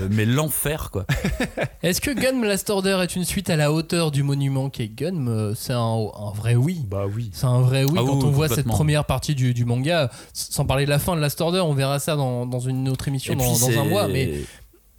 euh, 0.00 0.08
mais 0.10 0.24
l'enfer 0.24 0.90
quoi. 0.92 1.06
Est-ce 1.82 2.00
que 2.00 2.10
Gun 2.10 2.40
Last 2.42 2.70
Order 2.70 2.98
est 3.02 3.16
une 3.16 3.24
suite 3.24 3.50
à 3.50 3.56
la 3.56 3.72
hauteur 3.72 4.10
du 4.10 4.22
monument 4.22 4.70
qui 4.70 4.82
est 4.82 4.88
Gun 4.88 5.52
C'est 5.56 5.72
un, 5.72 5.78
un 5.78 6.30
vrai 6.34 6.54
oui. 6.54 6.80
Bah 6.88 7.04
oui. 7.12 7.30
C'est 7.32 7.46
un 7.46 7.60
vrai 7.60 7.84
oui 7.84 7.92
Ah 7.96 8.02
quand 8.06 8.16
oui, 8.18 8.24
on 8.24 8.30
voit 8.30 8.48
cette 8.48 8.66
première 8.66 9.04
partie 9.04 9.34
du, 9.34 9.52
du 9.54 9.64
manga. 9.64 10.10
Sans 10.32 10.64
parler 10.64 10.84
de 10.84 10.90
la 10.90 10.98
fin 10.98 11.16
de 11.16 11.20
Last 11.20 11.40
Order, 11.40 11.60
on 11.60 11.74
verra 11.74 11.98
ça 11.98 12.14
dans, 12.16 12.46
dans 12.46 12.60
une 12.60 12.88
autre 12.88 13.08
émission 13.08 13.34
dans, 13.34 13.70
un 13.78 13.84
mois. 13.84 14.08
Mais 14.08 14.42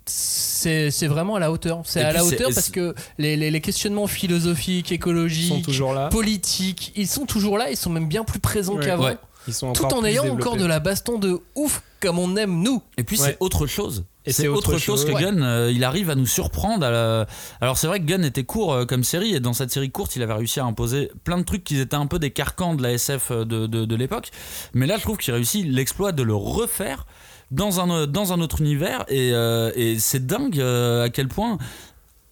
c'est 0.05 1.07
vraiment 1.07 1.35
à 1.35 1.39
la 1.39 1.51
hauteur. 1.51 1.81
C'est 1.85 2.01
à 2.01 2.11
la 2.11 2.23
hauteur 2.25 2.49
parce 2.53 2.69
que 2.69 2.93
les, 3.17 3.37
les- 3.37 3.51
les 3.51 3.61
questionnements 3.61 4.07
philosophiques, 4.07 4.91
écologiques, 4.91 5.49
sont 5.53 5.61
toujours 5.61 5.93
là. 5.93 6.09
politiques, 6.09 6.91
ils 6.95 7.07
sont 7.07 7.25
toujours 7.25 7.57
là. 7.57 7.69
Ils 7.69 7.77
sont 7.77 7.89
même 7.89 8.07
bien 8.07 8.23
plus 8.23 8.39
présents 8.39 8.75
Ouais. 8.75 8.85
qu'avant. 8.85 9.05
Ouais. 9.05 9.17
Ils 9.47 9.53
sont 9.53 9.73
Tout 9.73 9.85
en 9.85 10.03
ayant 10.05 10.23
développés. 10.23 10.43
encore 10.43 10.57
de 10.57 10.65
la 10.65 10.79
baston 10.79 11.17
de 11.19 11.39
ouf 11.55 11.81
comme 12.01 12.19
on 12.19 12.35
aime 12.37 12.61
nous. 12.61 12.81
Et 12.97 13.03
puis 13.03 13.19
Ouais. 13.19 13.27
c'est 13.29 13.37
autre 13.39 13.67
chose. 13.67 14.03
Et 14.25 14.31
c'est 14.31 14.47
autre, 14.47 14.69
autre 14.69 14.71
chose 14.79 15.01
chose, 15.01 15.05
que 15.05 15.11
ouais. 15.11 15.21
Gun. 15.21 15.41
euh, 15.41 15.71
il 15.73 15.83
arrive 15.83 16.09
à 16.09 16.15
nous 16.15 16.25
surprendre. 16.25 16.85
à 16.85 16.91
la- 16.91 17.27
Alors 17.61 17.77
c'est 17.77 17.87
vrai 17.87 17.99
que 17.99 18.05
Gun 18.05 18.23
était 18.23 18.43
court 18.43 18.73
euh, 18.73 18.85
comme 18.85 19.03
série 19.03 19.35
et 19.35 19.39
dans 19.39 19.53
cette 19.53 19.71
série 19.71 19.91
courte, 19.91 20.15
il 20.15 20.21
avait 20.23 20.33
réussi 20.33 20.59
à 20.59 20.65
imposer 20.65 21.11
plein 21.23 21.37
de 21.37 21.43
trucs 21.43 21.63
qui 21.63 21.79
étaient 21.79 21.95
un 21.95 22.07
peu 22.07 22.19
des 22.19 22.31
carcans 22.31 22.73
de 22.75 22.83
la 22.83 22.93
SF 22.93 23.31
de, 23.31 23.43
de, 23.67 23.85
de 23.85 23.95
l'époque. 23.95 24.29
Mais 24.73 24.87
là, 24.87 24.97
je 24.97 25.01
trouve 25.03 25.17
qu'il 25.17 25.33
réussit 25.33 25.65
l'exploit 25.67 26.11
de 26.13 26.23
le 26.23 26.35
refaire 26.35 27.05
dans 27.51 27.79
un, 27.81 28.07
dans 28.07 28.33
un 28.33 28.39
autre 28.41 28.61
univers 28.61 29.03
et, 29.09 29.31
euh, 29.33 29.71
et 29.75 29.99
c'est 29.99 30.25
dingue 30.25 30.59
euh, 30.59 31.03
à 31.03 31.09
quel 31.09 31.27
point 31.27 31.57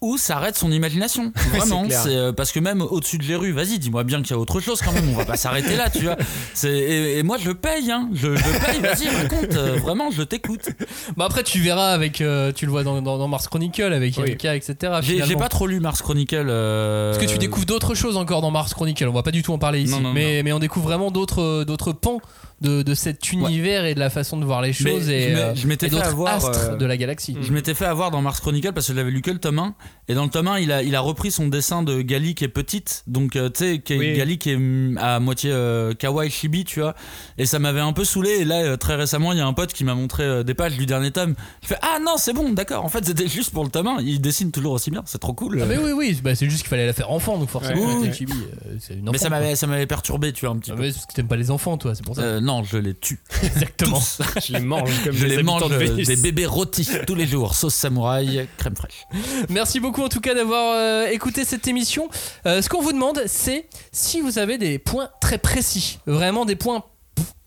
où 0.02 0.18
s'arrête 0.18 0.56
son 0.56 0.70
imagination. 0.70 1.32
Vraiment, 1.54 1.86
c'est 1.88 2.14
euh, 2.14 2.32
parce 2.32 2.52
que 2.52 2.60
même 2.60 2.82
au-dessus 2.82 3.16
de 3.18 3.24
les 3.24 3.36
rues, 3.36 3.52
vas-y, 3.52 3.78
dis-moi 3.78 4.04
bien 4.04 4.20
qu'il 4.20 4.32
y 4.32 4.34
a 4.34 4.38
autre 4.38 4.60
chose 4.60 4.80
quand 4.84 4.92
même. 4.92 5.08
On 5.08 5.16
va 5.16 5.24
pas 5.24 5.36
s'arrêter 5.36 5.76
là, 5.76 5.88
tu 5.88 6.00
vois. 6.00 6.16
C'est 6.54 6.70
et, 6.76 7.18
et 7.18 7.22
moi 7.22 7.38
je 7.38 7.50
paye, 7.52 7.90
hein. 7.90 8.10
Je, 8.12 8.34
je 8.36 8.42
paye. 8.66 8.80
Vas-y, 8.80 9.08
raconte. 9.08 9.54
euh, 9.56 9.76
vraiment, 9.80 10.10
je 10.10 10.22
t'écoute. 10.22 10.68
Bah 11.16 11.24
après 11.26 11.42
tu 11.44 11.60
verras 11.60 11.92
avec, 11.92 12.20
euh, 12.20 12.52
tu 12.52 12.66
le 12.66 12.72
vois 12.72 12.82
dans, 12.84 13.00
dans, 13.00 13.16
dans 13.16 13.28
Mars 13.28 13.48
Chronicle 13.48 13.92
avec 13.92 14.16
Oui. 14.18 14.24
Erika, 14.26 14.54
etc. 14.56 14.92
J'ai 15.02 15.36
pas 15.36 15.48
trop 15.48 15.66
lu 15.66 15.80
Mars 15.80 16.02
Chronicle. 16.02 16.46
euh, 16.48 17.12
Parce 17.12 17.24
que 17.24 17.30
tu 17.30 17.38
découvres 17.38 17.66
d'autres 17.66 17.94
choses 17.94 18.16
encore 18.16 18.42
dans 18.42 18.50
Mars 18.50 18.74
Chronicle. 18.74 19.06
On 19.08 19.12
va 19.12 19.22
pas 19.22 19.30
du 19.30 19.42
tout 19.42 19.52
en 19.52 19.58
parler 19.58 19.80
ici, 19.82 19.92
Non, 19.92 20.00
non, 20.00 20.12
mais, 20.12 20.42
mais 20.42 20.52
on 20.52 20.58
découvre 20.58 20.86
vraiment 20.88 21.10
d'autres 21.10 21.64
d'autres 21.64 21.92
pans 21.92 22.20
de, 22.62 22.82
de 22.82 22.94
cet 22.94 23.32
univers 23.32 23.84
et 23.84 23.94
de 23.94 23.98
la 24.00 24.08
façon 24.10 24.38
de 24.38 24.44
voir 24.44 24.62
les 24.62 24.68
Mais 24.68 24.72
choses 24.72 25.06
je 25.06 25.10
et, 25.12 25.32
m'ai- 25.34 25.40
euh, 25.40 25.54
je 25.54 25.66
m'étais 25.66 25.86
et 25.86 25.90
fait 25.90 25.96
d'autres 25.96 26.08
avoir, 26.08 26.34
astres 26.34 26.70
euh, 26.72 26.76
de 26.76 26.86
la 26.86 26.96
galaxie. 26.96 27.36
Je 27.40 27.52
m'étais 27.52 27.74
fait 27.74 27.84
avoir 27.84 28.10
dans 28.10 28.22
Mars 28.22 28.40
Chronicle 28.40 28.72
parce 28.72 28.86
que 28.88 28.94
j'avais 28.94 29.10
lu 29.10 29.20
que 29.20 29.30
le 29.30 29.38
tome 29.38 29.58
1 29.58 29.74
et 30.08 30.14
dans 30.14 30.24
le 30.24 30.30
tome 30.30 30.48
1 30.48 30.58
il 30.60 30.72
a, 30.72 30.82
il 30.82 30.94
a 30.94 31.00
repris 31.00 31.30
son 31.30 31.48
dessin 31.48 31.82
de 31.82 32.00
Gali 32.02 32.34
qui 32.34 32.44
est 32.44 32.48
petite. 32.48 33.02
Donc 33.06 33.36
euh, 33.36 33.50
tu 33.50 33.58
sais 33.64 33.78
qui 33.80 33.94
est- 33.94 33.98
Oui. 33.98 34.16
Gali 34.16 34.38
qui 34.38 34.50
est 34.50 34.56
mm, 34.56 34.98
à 34.98 35.20
moitié 35.20 35.50
euh, 35.52 35.92
kawaii 35.94 36.30
chibi 36.30 36.64
tu 36.64 36.80
vois. 36.80 36.94
Et 37.36 37.46
ça 37.46 37.58
m'avait 37.58 37.80
un 37.80 37.92
peu 37.92 38.04
saoulé. 38.04 38.30
Et 38.40 38.44
là 38.44 38.62
euh, 38.62 38.76
très 38.76 38.94
récemment 38.94 39.32
il 39.32 39.38
y 39.38 39.40
a 39.40 39.46
un 39.46 39.52
pote 39.52 39.72
qui 39.72 39.84
m'a 39.84 39.94
montré 39.94 40.22
euh, 40.22 40.42
des 40.42 40.54
pages 40.54 40.76
du 40.76 40.86
dernier 40.86 41.10
tome. 41.10 41.34
Je 41.62 41.68
fais 41.68 41.78
ah 41.82 41.98
non 42.00 42.14
c'est 42.16 42.32
bon 42.32 42.50
d'accord. 42.50 42.84
En 42.84 42.88
fait 42.88 43.04
c'était 43.04 43.28
juste 43.28 43.50
pour 43.52 43.64
le 43.64 43.70
tome 43.70 43.88
1 43.88 43.96
il 44.02 44.20
dessine 44.20 44.52
toujours 44.52 44.72
aussi 44.72 44.90
bien. 44.90 45.02
C'est 45.06 45.18
trop 45.20 45.32
cool. 45.34 45.60
Ah 45.62 45.66
mais 45.66 45.78
oui 45.78 45.92
oui, 45.92 46.20
bah, 46.22 46.34
c'est 46.34 46.48
juste 46.48 46.62
qu'il 46.62 46.70
fallait 46.70 46.86
la 46.86 46.92
faire 46.92 47.10
enfant 47.10 47.38
donc 47.38 47.48
forcément 47.48 48.00
Ouais. 48.00 48.12
Chibi, 48.12 48.32
euh, 48.32 48.76
c'est 48.78 48.94
une 48.94 49.02
mais 49.04 49.08
enfant, 49.10 49.18
ça 49.18 49.28
quoi. 49.28 49.38
m'avait 49.40 49.56
ça 49.56 49.66
m'avait 49.66 49.86
perturbé 49.86 50.32
tu 50.32 50.46
vois 50.46 50.54
un 50.54 50.58
petit 50.58 50.70
Ah, 50.72 50.76
peu. 50.76 50.82
mais 50.82 50.92
parce 50.92 51.06
que 51.06 51.12
t'aimes 51.12 51.26
pas 51.28 51.36
les 51.36 51.50
enfants 51.50 51.76
toi, 51.78 51.94
c'est 51.94 52.04
pour 52.04 52.14
ça. 52.14 52.22
Euh, 52.22 52.40
non 52.40 52.51
je 52.62 52.76
les 52.76 52.94
tue 52.94 53.18
Exactement. 53.42 53.98
tous. 53.98 54.20
Je 54.46 54.52
les 54.52 54.60
mange 54.60 54.90
comme 55.04 55.12
je 55.12 55.26
les, 55.26 55.42
mange 55.42 55.68
de 55.68 55.74
euh, 55.74 55.78
Vénus. 55.78 56.06
des 56.06 56.16
bébés 56.16 56.46
rôtis 56.46 56.88
tous 57.06 57.14
les 57.14 57.26
jours 57.26 57.54
sauce 57.54 57.74
samouraï 57.74 58.46
crème 58.58 58.76
fraîche 58.76 59.06
Merci 59.48 59.80
beaucoup 59.80 60.02
en 60.02 60.08
tout 60.08 60.20
cas 60.20 60.34
d'avoir 60.34 60.74
euh, 60.76 61.06
écouté 61.06 61.44
cette 61.44 61.66
émission. 61.66 62.08
Euh, 62.46 62.62
ce 62.62 62.68
qu'on 62.68 62.82
vous 62.82 62.92
demande, 62.92 63.22
c'est 63.26 63.68
si 63.92 64.20
vous 64.20 64.38
avez 64.38 64.58
des 64.58 64.78
points 64.78 65.08
très 65.20 65.38
précis, 65.38 65.98
vraiment 66.06 66.44
des 66.44 66.56
points 66.56 66.84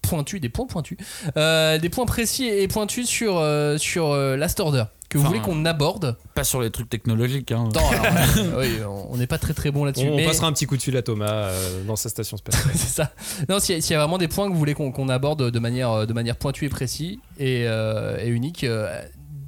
pointus, 0.02 0.40
des 0.40 0.50
points 0.50 0.68
pointus, 0.68 0.98
euh, 1.38 1.78
des 1.78 1.90
points 1.90 2.06
précis 2.06 2.46
et 2.46 2.68
pointus 2.68 3.08
sur, 3.08 3.44
sur 3.78 4.16
Last 4.16 4.60
Order 4.60 4.86
que 5.16 5.20
vous 5.20 5.26
Enfin, 5.28 5.40
voulez 5.40 5.42
qu'on 5.42 5.66
aborde. 5.66 6.16
pas 6.34 6.44
sur 6.44 6.62
les 6.62 6.70
trucs 6.72 6.90
technologiques 6.90 7.52
hein. 7.52 7.70
Non, 7.74 7.82
alors, 7.90 8.06
euh, 8.06 8.60
oui, 8.60 8.84
on 8.88 9.14
on 9.14 9.18
n'est 9.18 9.28
pas 9.28 9.38
très 9.38 9.54
très 9.54 9.72
bon 9.72 9.86
là-dessus. 9.86 10.08
On, 10.10 10.16
mais- 10.18 10.26
passera 10.26 10.48
un 10.48 10.54
petit 10.54 10.66
coup 10.66 10.78
de 10.78 10.82
fil 10.82 10.96
à 10.98 11.02
Thomas 11.02 11.32
euh, 11.32 11.84
dans 11.86 11.96
sa 11.96 12.10
station 12.10 12.38
spatiale. 12.38 12.66
c'est 12.76 12.90
ça. 13.02 13.12
Non, 13.50 13.60
s'il 13.60 13.76
y, 13.76 13.78
a- 13.78 13.82
s'il 13.82 13.92
y 13.92 13.96
a 13.96 14.00
vraiment 14.00 14.18
des 14.18 14.28
points 14.28 14.48
que 14.48 14.52
vous 14.54 14.60
voulez 14.60 14.74
qu'on 14.74 14.92
qu'on 14.92 15.10
aborde 15.10 15.50
de 15.52 15.60
manière, 15.60 16.06
de 16.06 16.14
manière 16.14 16.36
pointue 16.36 16.66
et 16.66 16.70
précise 16.70 17.18
et, 17.40 17.64
euh, 17.68 18.18
et 18.22 18.28
unique, 18.28 18.64
euh, 18.64 18.88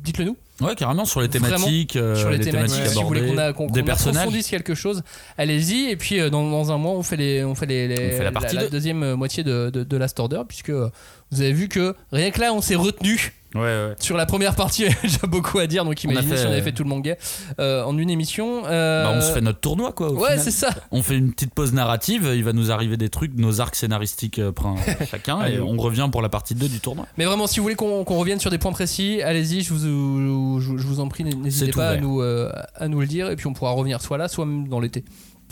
dites-le 0.03 0.25
nous. 0.25 0.37
Ouais, 0.59 0.73
carrément 0.73 1.05
sur 1.05 1.21
les 1.21 1.27
Vraiment, 1.27 1.49
thématiques, 1.57 1.95
euh, 1.97 2.15
sur 2.15 2.31
les, 2.31 2.39
thématiques, 2.39 2.73
si 2.77 2.81
vous 2.93 2.99
abordées, 3.01 3.19
voulez 3.19 3.31
qu'on 3.31 3.37
a- 3.37 3.53
qu'on- 3.53 3.67
des 3.67 3.81
qu'on 3.81 3.85
personnages. 3.85 4.17
approfondisse 4.23 4.47
quelque 4.49 4.73
chose, 4.73 5.03
allez-y. 5.37 5.91
Et 5.91 5.95
puis 5.97 6.19
euh, 6.19 6.31
dans, 6.31 6.49
dans 6.49 6.71
un 6.71 6.77
mois, 6.79 6.93
on 6.93 7.03
fait, 7.03 7.15
les, 7.15 7.43
on 7.43 7.53
fait, 7.53 7.67
les, 7.67 7.87
les- 7.87 8.13
On 8.13 8.17
fait 8.17 8.23
la 8.23 8.31
partie 8.31 8.57
deux. 8.57 8.67
deuxième 8.67 9.03
euh, 9.03 9.15
moitié 9.15 9.43
de, 9.43 9.69
de, 9.69 9.83
de 9.83 9.97
Last 9.97 10.19
Order, 10.19 10.41
puisque 10.47 10.69
euh, 10.71 10.89
vous 11.31 11.41
avez 11.41 11.53
vu 11.53 11.67
que 11.67 11.93
rien 12.11 12.31
que 12.31 12.39
là, 12.41 12.53
on 12.53 12.61
s'est 12.61 12.73
retenu 12.75 13.33
Ouais, 13.55 13.61
ouais. 13.61 13.95
Sur 13.99 14.17
la 14.17 14.25
première 14.25 14.55
partie, 14.55 14.85
j'ai 15.03 15.27
beaucoup 15.27 15.57
à 15.59 15.67
dire, 15.67 15.85
donc 15.85 15.97
On 16.05 16.09
imaginez 16.09 16.35
fait- 16.35 16.41
si 16.41 16.47
on 16.47 16.51
avait 16.51 16.61
fait 16.61 16.73
tout 16.73 16.83
le 16.83 16.89
manga 16.89 17.15
euh, 17.59 17.83
en 17.83 17.97
une 17.97 18.09
émission. 18.09 18.63
euh, 18.65 19.03
Bah, 19.05 19.13
on 19.17 19.21
se 19.21 19.31
fait 19.31 19.41
notre 19.41 19.59
tournoi, 19.59 19.93
quoi. 19.93 20.11
Ouais, 20.11 20.37
c'est 20.37 20.51
ça. 20.51 20.69
On 20.91 21.01
fait 21.01 21.17
une 21.17 21.31
petite 21.31 21.53
pause 21.53 21.71
narrative, 21.73 22.29
il 22.35 22.43
va 22.43 22.51
nous 22.53 22.71
arriver 22.71 22.97
des 22.97 23.09
trucs, 23.09 23.33
nos 23.35 23.61
arcs 23.61 23.75
scénaristiques 23.75 24.39
euh, 24.39 24.51
chacun, 25.09 25.45
et 25.45 25.59
on 25.59 25.77
revient 25.77 26.09
pour 26.11 26.21
la 26.21 26.29
partie 26.29 26.55
2 26.55 26.67
du 26.67 26.79
tournoi. 26.81 27.05
Mais 27.17 27.25
vraiment, 27.25 27.47
si 27.47 27.59
vous 27.59 27.63
voulez 27.63 27.75
qu'on 27.75 28.03
revienne 28.03 28.39
sur 28.39 28.51
des 28.51 28.57
points 28.57 28.73
précis, 28.73 29.21
allez-y, 29.21 29.61
je 29.61 29.73
vous, 29.73 30.59
je, 30.59 30.77
je 30.77 30.83
vous 30.87 30.99
en 30.99 31.07
prie, 31.07 31.23
n'hésitez 31.23 31.71
pas 31.71 31.89
à 31.91 31.97
nous, 31.97 32.21
euh, 32.21 32.51
à 32.75 32.87
nous 32.89 32.99
le 32.99 33.07
dire, 33.07 33.29
et 33.31 33.35
puis 33.37 33.47
on 33.47 33.53
pourra 33.53 33.71
revenir 33.71 34.01
soit 34.01 34.17
là, 34.17 34.27
soit 34.27 34.45
même 34.45 34.67
dans 34.67 34.79
l'été. 34.81 35.03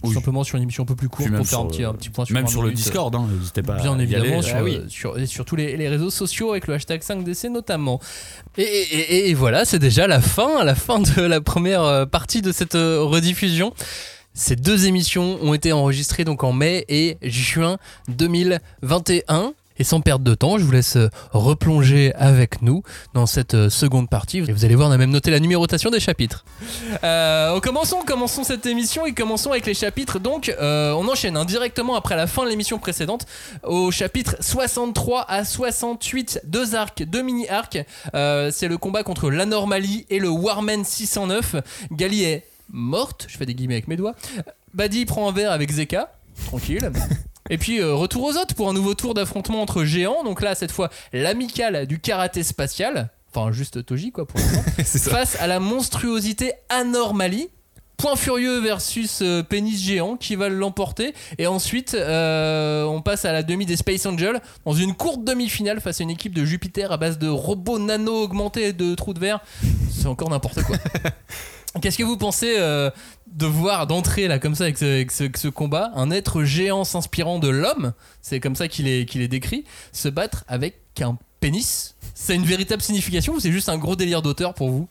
Tout 0.06 0.10
Oui. 0.10 0.16
simplement 0.16 0.44
sur 0.44 0.58
une 0.58 0.64
émission 0.64 0.84
un 0.84 0.86
peu 0.86 0.96
plus 0.96 1.10
courte 1.10 1.30
pour 1.32 1.46
faire 1.48 1.60
un 1.60 1.66
petit, 1.68 1.84
euh, 1.84 1.90
un 1.90 1.94
petit 1.94 2.10
point 2.10 2.26
sur 2.26 2.34
Même 2.34 2.46
20 2.46 2.50
sur 2.52 2.62
le 2.62 2.70
minutes. 2.70 2.84
Discord, 2.84 3.16
hein, 3.16 3.28
n'hésitez 3.38 3.62
pas 3.64 3.76
Bien 3.76 3.94
à 3.96 4.00
y 4.00 4.04
évidemment, 4.04 4.26
aller. 4.26 4.42
sur, 4.42 4.56
Ah 4.58 4.64
oui. 4.64 4.76
euh, 4.76 4.86
sur, 4.88 5.18
et 5.18 5.26
sur 5.26 5.46
tous 5.46 5.56
les, 5.56 5.76
les 5.78 5.90
réseaux 5.90 6.10
sociaux 6.10 6.52
avec 6.52 6.68
le 6.68 6.76
hashtag 6.76 7.02
5DC 7.02 7.50
notamment. 7.50 8.00
Et, 8.58 8.62
et- 8.64 9.30
et- 9.30 9.34
voilà, 9.34 9.66
c'est 9.66 9.80
déjà 9.80 10.08
la 10.08 10.22
fin, 10.22 10.64
la 10.64 10.76
fin 10.76 11.00
de 11.00 11.22
la 11.22 11.42
première 11.42 11.82
euh, 11.84 12.06
partie 12.06 12.42
de 12.42 12.52
cette 12.52 12.76
euh, 12.76 13.02
rediffusion. 13.04 13.74
Ces 14.34 14.56
deux 14.58 14.86
émissions 14.86 15.38
ont 15.42 15.54
été 15.54 15.72
enregistrées 15.72 16.26
donc 16.26 16.44
en 16.44 16.52
mai 16.52 16.84
et 16.90 17.18
juin 17.22 17.78
2021. 18.10 19.54
Et 19.78 19.84
sans 19.84 20.02
perdre 20.02 20.24
de 20.24 20.34
temps, 20.36 20.58
je 20.58 20.64
vous 20.64 20.72
laisse 20.72 20.96
euh, 20.96 21.10
replonger 21.32 22.14
avec 22.16 22.62
nous 22.62 22.84
dans 23.14 23.26
cette 23.26 23.56
euh, 23.56 23.70
seconde 23.70 24.10
partie. 24.10 24.40
Vous 24.40 24.66
allez 24.66 24.76
voir, 24.76 24.90
on 24.90 24.92
a 24.92 24.98
même 24.98 25.12
noté 25.12 25.32
la 25.32 25.40
numérotation 25.40 25.90
des 25.90 26.00
chapitres. 26.00 26.46
Euh, 27.04 27.60
commençons, 27.60 28.02
commençons 28.06 28.44
cette 28.44 28.66
émission 28.66 29.06
et 29.06 29.14
commençons 29.14 29.52
avec 29.52 29.66
les 29.66 29.74
chapitres. 29.74 30.20
Donc, 30.20 30.54
on 30.60 31.08
enchaîne 31.08 31.38
hein, 31.38 31.46
directement 31.46 31.96
après 31.96 32.16
la 32.16 32.28
fin 32.28 32.44
de 32.44 32.50
l'émission 32.50 32.80
précédente 32.80 33.26
au 33.64 33.92
chapitre 33.92 34.38
63 34.40 35.26
à 35.30 35.44
68, 35.44 36.42
deux 36.46 36.76
arcs, 36.76 37.04
deux 37.04 37.22
mini-arcs. 37.22 37.80
C'est 38.14 38.68
le 38.68 38.78
combat 38.78 39.04
contre 39.04 39.30
l'Anormalie 39.30 40.06
et 40.10 40.20
le 40.20 40.30
Warman 40.30 40.84
609. 40.84 41.58
Gali 41.92 42.24
est 42.24 42.46
morte, 42.72 43.26
je 43.30 43.38
fais 43.38 43.46
des 43.46 43.54
guillemets 43.54 43.76
avec 43.76 43.88
mes 43.88 43.98
doigts. 43.98 44.16
Buddy 44.74 45.06
prend 45.06 45.30
un 45.30 45.32
verre 45.32 45.52
avec 45.52 45.72
Zeka, 45.72 46.14
tranquille. 46.48 46.92
Et 47.52 47.60
puis 47.60 47.80
euh, 47.80 47.94
retour 47.94 48.24
aux 48.24 48.38
autres 48.38 48.56
pour 48.56 48.70
un 48.70 48.74
nouveau 48.74 48.96
tour 48.96 49.14
d'affrontement 49.14 49.62
entre 49.62 49.84
géants. 49.84 50.24
Donc 50.24 50.42
là, 50.42 50.56
cette 50.56 50.72
fois, 50.72 50.90
l'amical 51.14 51.86
du 51.86 52.00
karaté 52.00 52.44
spatial. 52.44 53.10
Enfin, 53.34 53.52
juste 53.52 53.86
Toji, 53.86 54.12
quoi, 54.12 54.26
pour 54.26 54.40
l'instant. 54.40 54.64
Face 55.12 55.38
à 55.40 55.48
la 55.48 55.60
monstruosité 55.60 56.54
Anormalie. 56.70 57.50
Point 57.98 58.18
furieux 58.18 58.60
versus 58.60 59.20
euh, 59.22 59.42
pénis 59.42 59.82
géant 59.82 60.18
qui 60.18 60.36
va 60.36 60.50
l'emporter. 60.50 61.14
Et 61.38 61.48
ensuite, 61.48 61.94
euh, 61.94 62.84
on 62.84 63.02
passe 63.02 63.24
à 63.24 63.32
la 63.32 63.42
demi 63.42 63.66
des 63.66 63.78
Space 63.78 64.06
Angels 64.06 64.42
dans 64.66 64.74
une 64.74 64.94
courte 64.94 65.24
demi-finale 65.24 65.80
face 65.80 66.02
à 66.02 66.04
une 66.04 66.10
équipe 66.10 66.34
de 66.34 66.44
Jupiter 66.44 66.92
à 66.92 66.98
base 66.98 67.20
de 67.20 67.30
robots 67.30 67.80
nano 67.80 68.24
augmentés 68.24 68.68
et 68.70 68.74
de 68.74 68.96
trous 68.96 69.14
de 69.14 69.20
verre. 69.20 69.40
C'est 69.92 70.08
encore 70.08 70.30
n'importe 70.30 70.64
quoi. 70.64 70.76
Qu'est-ce 71.82 71.98
que 71.98 72.04
vous 72.04 72.18
pensez 72.18 72.56
euh, 72.58 72.90
de 73.28 73.46
voir 73.46 73.86
d'entrer 73.86 74.28
là 74.28 74.40
comme 74.40 74.56
ça 74.56 74.64
avec 74.64 74.78
ce, 74.78 75.48
combat 75.50 75.92
un 75.96 76.10
être 76.10 76.44
géant 76.44 76.84
s'inspirant 76.84 77.40
de 77.40 77.50
l'homme, 77.50 77.94
c'est 78.22 78.40
comme 78.40 78.56
ça 78.56 78.68
qu'il 78.68 78.88
est, 78.88 79.06
qu'il 79.06 79.22
est 79.22 79.28
décrit, 79.28 79.66
se 79.92 80.08
battre 80.08 80.46
avec 80.48 80.76
un 81.02 81.18
pénis? 81.42 81.96
C'est 82.14 82.36
une 82.36 82.46
véritable 82.46 82.82
signification 82.82 83.34
ou 83.34 83.40
c'est 83.40 83.52
juste 83.52 83.70
un 83.70 83.78
gros 83.78 83.96
délire 83.96 84.22
d'auteur 84.22 84.54
pour 84.54 84.70
vous? 84.70 84.88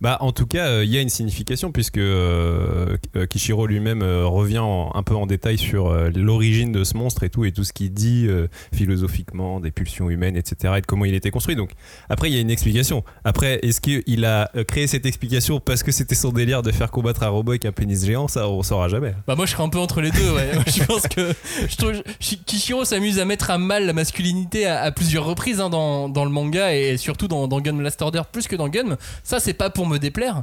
Bah, 0.00 0.18
en 0.20 0.32
tout 0.32 0.46
cas, 0.46 0.66
euh, 0.68 0.84
il 0.84 0.90
y 0.90 0.98
a 0.98 1.00
une 1.00 1.08
signification 1.08 1.72
puisque 1.72 1.98
euh, 1.98 2.96
euh, 3.16 3.26
Kishiro 3.26 3.66
lui-même 3.66 4.02
euh, 4.02 4.26
revient 4.26 4.58
en- 4.58 4.90
un 4.94 5.02
peu 5.02 5.14
en 5.14 5.26
détail 5.26 5.58
sur 5.58 5.92
l'origine 6.14 6.72
de 6.72 6.84
ce 6.84 6.96
monstre 6.96 7.22
et 7.22 7.30
tout, 7.30 7.44
et 7.44 7.52
tout 7.52 7.64
ce 7.64 7.72
qu'il 7.72 7.92
dit 7.92 8.28
philosophiquement 8.74 9.60
des 9.60 9.70
pulsions 9.70 10.10
humaines, 10.10 10.36
etc., 10.36 10.74
et 10.76 10.80
de 10.80 10.86
comment 10.86 11.04
il 11.04 11.14
était 11.14 11.30
construit. 11.30 11.56
Donc, 11.56 11.70
après, 12.08 12.30
il 12.30 12.34
y 12.34 12.38
a 12.38 12.40
une 12.40 12.50
explication. 12.50 13.02
Après, 13.24 13.58
est-ce 13.62 13.80
qu'il 13.80 14.24
a 14.24 14.50
créé 14.68 14.86
cette 14.86 15.06
explication 15.06 15.60
parce 15.60 15.82
que 15.82 15.92
c'était 15.92 16.14
son 16.14 16.30
délire 16.30 16.62
de 16.62 16.70
faire 16.72 16.90
combattre 16.90 17.22
un 17.22 17.28
robot 17.28 17.52
avec 17.52 17.64
un 17.64 17.72
pénis 17.72 18.04
géant? 18.04 18.28
Ça, 18.28 18.48
on 18.48 18.62
saura 18.62 18.88
jamais. 18.88 19.14
Bah 19.26 19.34
moi 19.34 19.46
je 19.46 19.52
serais 19.52 19.62
un 19.62 19.68
peu 19.68 19.78
entre 19.78 20.00
les 20.00 20.10
deux 20.10 20.30
ouais. 20.32 20.50
Je 20.66 20.84
pense 20.84 21.02
que 21.08 21.32
je 21.68 21.76
trouve 21.76 22.02
Kishiro 22.18 22.84
s'amuse 22.84 23.18
à 23.18 23.24
mettre 23.24 23.50
à 23.50 23.58
mal 23.58 23.86
la 23.86 23.92
masculinité 23.92 24.66
à, 24.66 24.82
à 24.82 24.90
plusieurs 24.92 25.24
reprises 25.24 25.60
hein, 25.60 25.70
dans, 25.70 26.08
dans 26.08 26.24
le 26.24 26.30
manga 26.30 26.74
et 26.74 26.96
surtout 26.96 27.28
dans, 27.28 27.48
dans 27.48 27.60
Gun 27.60 27.80
Last 27.80 28.02
Order 28.02 28.22
plus 28.30 28.46
que 28.46 28.56
dans 28.56 28.68
Gun. 28.68 28.96
Ça 29.24 29.40
c'est 29.40 29.54
pas 29.66 29.70
pour 29.70 29.86
me 29.86 29.98
déplaire, 29.98 30.42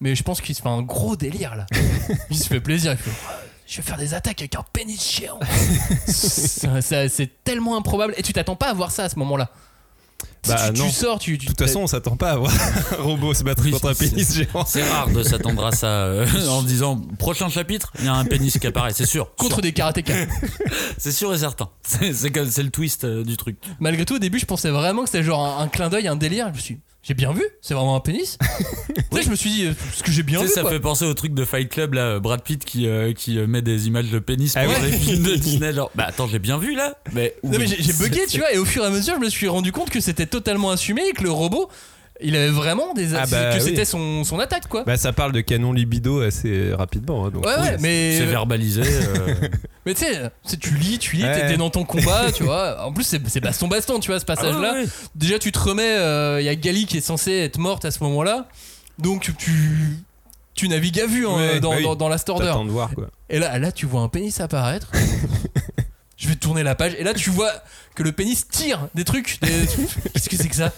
mais 0.00 0.14
je 0.14 0.22
pense 0.22 0.40
qu'il 0.40 0.54
se 0.54 0.62
fait 0.62 0.68
un 0.68 0.82
gros 0.82 1.16
délire 1.16 1.54
là. 1.54 1.66
Il 2.30 2.38
se 2.38 2.48
fait 2.48 2.60
plaisir, 2.60 2.92
il 2.92 2.98
fait 2.98 3.10
je 3.64 3.76
vais 3.78 3.82
faire 3.82 3.96
des 3.96 4.12
attaques 4.12 4.40
avec 4.40 4.54
un 4.54 4.64
pénis 4.70 5.16
géant. 5.16 5.40
C'est 6.06 7.44
tellement 7.44 7.76
improbable 7.76 8.12
et 8.18 8.22
tu 8.22 8.34
t'attends 8.34 8.56
pas 8.56 8.68
à 8.68 8.74
voir 8.74 8.90
ça 8.90 9.04
à 9.04 9.08
ce 9.08 9.18
moment-là. 9.20 9.50
Bah, 10.48 10.56
tu, 10.68 10.72
tu 10.74 10.80
non. 10.82 10.88
sors, 10.90 11.18
tu, 11.20 11.38
tu 11.38 11.46
De 11.46 11.50
toute 11.52 11.60
façon, 11.60 11.80
on 11.80 11.86
s'attend 11.86 12.16
pas 12.16 12.32
à 12.32 12.36
voir 12.36 12.52
un 12.98 13.02
robot 13.02 13.32
se 13.32 13.44
battre 13.44 13.62
Oui, 13.64 13.70
contre 13.70 13.90
un 13.90 13.94
c'est- 13.94 14.10
pénis 14.10 14.34
géant. 14.34 14.64
C'est 14.66 14.82
rare 14.82 15.08
de 15.08 15.22
s'attendre 15.22 15.64
à 15.64 15.70
ça 15.72 15.86
euh, 15.86 16.26
en 16.48 16.62
disant 16.62 17.00
prochain 17.18 17.48
chapitre, 17.48 17.92
il 18.00 18.06
y 18.06 18.08
a 18.08 18.14
un 18.14 18.24
pénis 18.24 18.58
qui 18.58 18.66
apparaît, 18.66 18.92
c'est 18.92 19.06
sûr. 19.06 19.34
contre 19.36 19.54
Sûr. 19.56 19.62
des 19.62 19.72
karatékas. 19.72 20.26
C'est 20.98 21.12
sûr 21.12 21.32
et 21.32 21.38
certain. 21.38 21.68
C'est 21.82 22.02
le 22.62 22.70
twist 22.70 23.04
euh, 23.04 23.22
du 23.24 23.36
truc. 23.36 23.56
Malgré 23.80 24.04
tout, 24.04 24.16
au 24.16 24.18
début, 24.18 24.38
je 24.40 24.46
pensais 24.46 24.70
vraiment 24.70 25.02
que 25.04 25.10
c'était 25.10 25.22
genre 25.24 25.44
un, 25.46 25.62
un 25.62 25.68
clin 25.68 25.88
d'œil, 25.88 26.08
un 26.08 26.16
délire. 26.16 26.48
Je 26.52 26.56
me 26.56 26.60
suis, 26.60 26.78
j'ai 27.04 27.14
bien 27.14 27.32
vu, 27.32 27.42
c'est 27.60 27.74
vraiment 27.74 27.94
un 27.96 28.00
pénis. 28.00 28.38
Tu 29.10 29.18
sais, 29.18 29.22
je 29.24 29.30
me 29.30 29.34
suis 29.36 29.50
dit, 29.50 29.66
euh, 29.66 29.72
ce 29.94 30.02
que 30.02 30.10
j'ai 30.12 30.22
bien 30.22 30.40
Tu 30.40 30.46
vu. 30.46 30.52
ça 30.52 30.62
quoi. 30.62 30.70
fait 30.70 30.80
penser 30.80 31.04
au 31.04 31.12
truc 31.14 31.34
de 31.34 31.44
Fight 31.44 31.68
Club, 31.68 31.94
là, 31.94 32.18
Brad 32.20 32.42
Pitt 32.42 32.64
qui, 32.64 32.86
euh, 32.86 33.12
qui 33.12 33.36
met 33.38 33.60
des 33.62 33.86
images 33.88 34.08
de 34.10 34.18
pénis 34.18 34.52
pour 34.54 34.62
Ah 34.64 34.68
ouais. 34.68 34.90
les 34.90 34.92
films 34.96 35.22
de 35.22 35.34
Disney. 35.34 35.72
Genre, 35.72 35.90
bah 35.94 36.06
attends, 36.08 36.26
j'ai 36.28 36.38
bien 36.38 36.58
vu 36.58 36.74
là 36.74 36.96
Mais, 37.12 37.34
Non, 37.44 37.58
mais 37.58 37.66
j'ai 37.66 37.92
bugué, 37.92 38.20
tu 38.28 38.38
vois, 38.38 38.52
et 38.54 38.58
au 38.58 38.64
fur 38.64 38.82
et 38.84 38.86
à 38.86 38.90
mesure, 38.90 39.14
je 39.16 39.20
me 39.20 39.28
suis 39.28 39.48
rendu 39.48 39.70
compte 39.72 39.90
que 39.90 40.00
c'était 40.00 40.26
totalement 40.32 40.70
assumé 40.70 41.02
et 41.08 41.12
que 41.12 41.22
le 41.22 41.30
robot, 41.30 41.68
il 42.20 42.34
avait 42.36 42.48
vraiment 42.50 42.94
des. 42.94 43.14
Ah 43.14 43.24
bah 43.30 43.50
que 43.52 43.56
oui. 43.56 43.60
c'était 43.62 43.84
son, 43.84 44.24
son 44.24 44.38
attaque, 44.40 44.66
quoi. 44.68 44.84
Bah, 44.84 44.96
ça 44.96 45.12
parle 45.12 45.32
de 45.32 45.40
canon 45.40 45.72
libido 45.72 46.20
assez 46.22 46.72
rapidement. 46.72 47.26
hein, 47.26 47.30
donc, 47.30 47.44
ouais, 47.46 47.52
oui, 47.58 47.64
ouais, 47.68 47.76
mais. 47.80 48.16
C'est 48.18 48.26
verbalisé. 48.26 48.82
euh, 48.86 49.34
Mais 49.86 49.94
tu 49.94 50.04
sais, 50.04 50.56
tu 50.60 50.74
lis, 50.74 50.98
tu 50.98 51.16
lis, 51.16 51.24
Ouais. 51.24 51.48
t'es 51.48 51.56
dans 51.56 51.70
ton 51.70 51.84
combat, 51.84 52.30
tu 52.32 52.44
vois. 52.44 52.84
En 52.86 52.92
plus, 52.92 53.04
c'est 53.04 53.20
c'est 53.28 53.40
baston-baston, 53.40 54.00
tu 54.00 54.10
vois, 54.10 54.20
ce 54.20 54.24
passage-là. 54.24 54.70
ah 54.72 54.74
ouais, 54.76 54.82
ouais. 54.84 54.88
Déjà, 55.14 55.38
tu 55.38 55.52
te 55.52 55.58
remets, 55.58 56.40
il 56.40 56.44
y 56.44 56.48
a 56.48 56.54
Gali 56.54 56.86
qui 56.86 56.96
est 56.98 57.00
censée 57.02 57.32
être 57.32 57.58
morte 57.58 57.84
à 57.84 57.90
ce 57.90 58.02
moment-là. 58.04 58.48
Donc, 58.98 59.30
tu. 59.38 59.52
Tu 60.54 60.68
navigues 60.68 61.00
à 61.00 61.06
vue 61.06 61.26
hein, 61.26 61.34
Ouais, 61.36 61.60
dans, 61.60 61.70
bah 61.70 61.76
oui. 61.78 61.82
dans, 61.84 61.96
dans. 61.96 62.10
T'attends 62.10 62.64
de 62.66 62.70
voir 62.70 62.90
quoi. 62.94 63.08
Et 63.30 63.38
là, 63.38 63.58
là, 63.58 63.72
tu 63.72 63.86
vois 63.86 64.02
un 64.02 64.08
pénis 64.08 64.38
apparaître. 64.38 64.92
Je 66.18 66.28
vais 66.28 66.36
tourner 66.36 66.62
la 66.62 66.74
page. 66.76 66.94
Et 66.98 67.02
là, 67.04 67.14
tu 67.14 67.30
vois 67.30 67.50
que 67.94 68.02
le 68.02 68.12
pénis 68.12 68.46
tire 68.48 68.88
des 68.94 69.04
trucs. 69.04 69.38
des- 69.42 69.48
Qu'est-ce 70.14 70.28
que 70.28 70.36
c'est 70.36 70.48
que 70.48 70.54
ça 70.56 70.72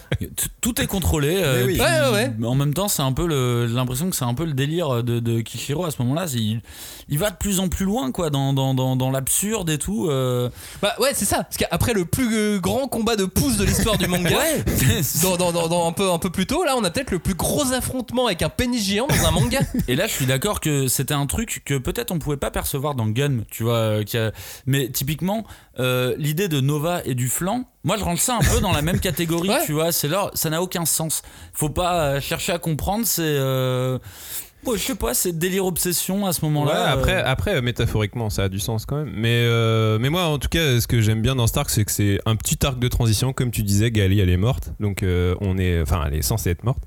Tout 0.61 0.81
est 0.81 0.87
contrôlé. 0.87 1.37
euh, 1.41 1.59
Mais 1.59 1.63
oui. 1.65 1.73
puis, 1.73 1.81
Ouais, 1.81 2.01
ouais, 2.01 2.11
ouais. 2.13 2.33
mais 2.37 2.47
En 2.47 2.55
même 2.55 2.73
temps, 2.73 2.87
c'est 2.87 3.01
un 3.01 3.13
peu 3.13 3.25
l'impression 3.67 4.09
que 4.09 4.15
c'est 4.15 4.25
un 4.25 4.33
peu 4.33 4.45
le 4.45 4.53
délire 4.53 5.03
de, 5.03 5.19
de 5.19 5.41
Kishiro 5.41 5.85
à 5.85 5.91
ce 5.91 6.01
moment-là. 6.01 6.27
c'est- 6.27 6.37
Il, 6.37 6.61
il 7.07 7.17
va 7.19 7.29
de 7.29 7.35
plus 7.37 7.59
en 7.59 7.69
plus 7.69 7.85
loin, 7.85 8.11
quoi, 8.11 8.29
dans, 8.29 8.51
dans, 8.53 8.73
dans, 8.73 8.95
dans 8.95 9.11
l'absurde 9.11 9.69
et 9.69 9.77
tout. 9.77 10.07
euh. 10.09 10.49
Bah 10.81 10.93
ouais, 10.99 11.11
c'est 11.13 11.25
ça. 11.25 11.43
Parce 11.43 11.57
qu'après 11.57 11.93
le 11.93 12.05
plus 12.05 12.27
euh, 12.35 12.59
grand 12.59 12.87
combat 12.87 13.15
de 13.15 13.25
pouce 13.25 13.57
de 13.57 13.63
l'histoire 13.65 13.97
du 13.97 14.07
manga, 14.07 14.37
dans, 15.21 15.37
dans- 15.37 15.51
dans- 15.51 15.67
dans 15.67 15.87
un, 15.87 15.91
peu, 15.91 16.11
un 16.11 16.19
peu 16.19 16.29
plus 16.29 16.45
tôt, 16.47 16.63
là, 16.63 16.75
on 16.77 16.83
a 16.83 16.89
peut-être 16.89 17.11
le 17.11 17.19
plus 17.19 17.35
gros 17.35 17.71
affrontement 17.73 18.25
avec 18.27 18.41
un 18.41 18.49
pénis 18.49 18.83
géant 18.83 19.07
dans 19.07 19.25
un 19.25 19.31
manga. 19.31 19.59
Et 19.87 19.95
là, 19.95 20.07
je 20.07 20.11
suis 20.13 20.25
d'accord 20.25 20.59
que 20.59 20.87
c'était 20.87 21.13
un 21.13 21.25
truc 21.27 21.61
que 21.65 21.77
peut-être 21.77 22.11
on 22.11 22.19
pouvait 22.19 22.37
pas 22.37 22.51
percevoir 22.51 22.95
dans 22.95 23.05
Gun, 23.07 23.39
tu 23.49 23.63
vois. 23.63 23.75
euh, 23.75 24.03
qui 24.03 24.17
a- 24.17 24.31
Mais 24.65 24.89
typiquement, 24.89 25.45
euh, 25.79 26.15
l'idée 26.17 26.47
de 26.47 26.61
Nova 26.61 27.01
et 27.05 27.15
du 27.15 27.27
flanc, 27.29 27.65
moi 27.83 27.97
je 27.97 28.03
range 28.03 28.19
ça 28.19 28.35
un 28.35 28.39
peu 28.53 28.61
dans 28.61 28.71
la 28.71 28.81
même 28.81 28.99
catégorie, 29.01 29.49
Ouais. 29.49 29.65
tu 29.65 29.73
vois. 29.73 29.91
C'est 29.91 30.07
là, 30.07 30.31
ça 30.33 30.49
n'a 30.49 30.61
aucun 30.61 30.85
sens. 30.85 31.21
Faut 31.53 31.69
pas 31.69 32.05
euh, 32.15 32.21
chercher 32.21 32.51
à 32.53 32.59
comprendre, 32.59 33.05
c'est. 33.05 33.21
euh, 33.23 33.99
je 34.75 34.81
sais 34.81 34.95
pas, 34.95 35.13
c'est 35.13 35.37
délire 35.37 35.65
obsession 35.65 36.25
à 36.25 36.33
ce 36.33 36.41
Ouais, 36.41 36.49
moment-là. 36.49 36.89
après, 36.91 37.15
euh, 37.15 37.23
après, 37.25 37.55
euh, 37.55 37.61
métaphoriquement, 37.61 38.29
ça 38.29 38.43
a 38.43 38.49
du 38.49 38.59
sens 38.59 38.85
quand 38.85 38.97
même. 38.97 39.11
Mais, 39.15 39.43
euh, 39.45 39.97
mais 39.99 40.09
moi, 40.09 40.23
en 40.25 40.37
tout 40.39 40.49
cas, 40.49 40.79
ce 40.79 40.87
que 40.87 41.01
j'aime 41.01 41.21
bien 41.21 41.35
dans 41.35 41.47
Stark, 41.47 41.69
c'est 41.69 41.85
que 41.85 41.91
c'est 41.91 42.19
un 42.25 42.35
petit 42.35 42.57
arc 42.65 42.79
de 42.79 42.87
transition. 42.87 43.33
Comme 43.33 43.51
tu 43.51 43.63
disais, 43.63 43.91
Gali, 43.91 44.19
elle 44.19 44.29
est 44.29 44.37
morte. 44.37 44.73
Donc, 44.79 45.03
euh, 45.03 45.35
on 45.41 45.57
est. 45.57 45.81
Enfin, 45.81 46.03
elle 46.07 46.15
est 46.15 46.21
censée 46.21 46.49
être 46.49 46.63
morte. 46.63 46.79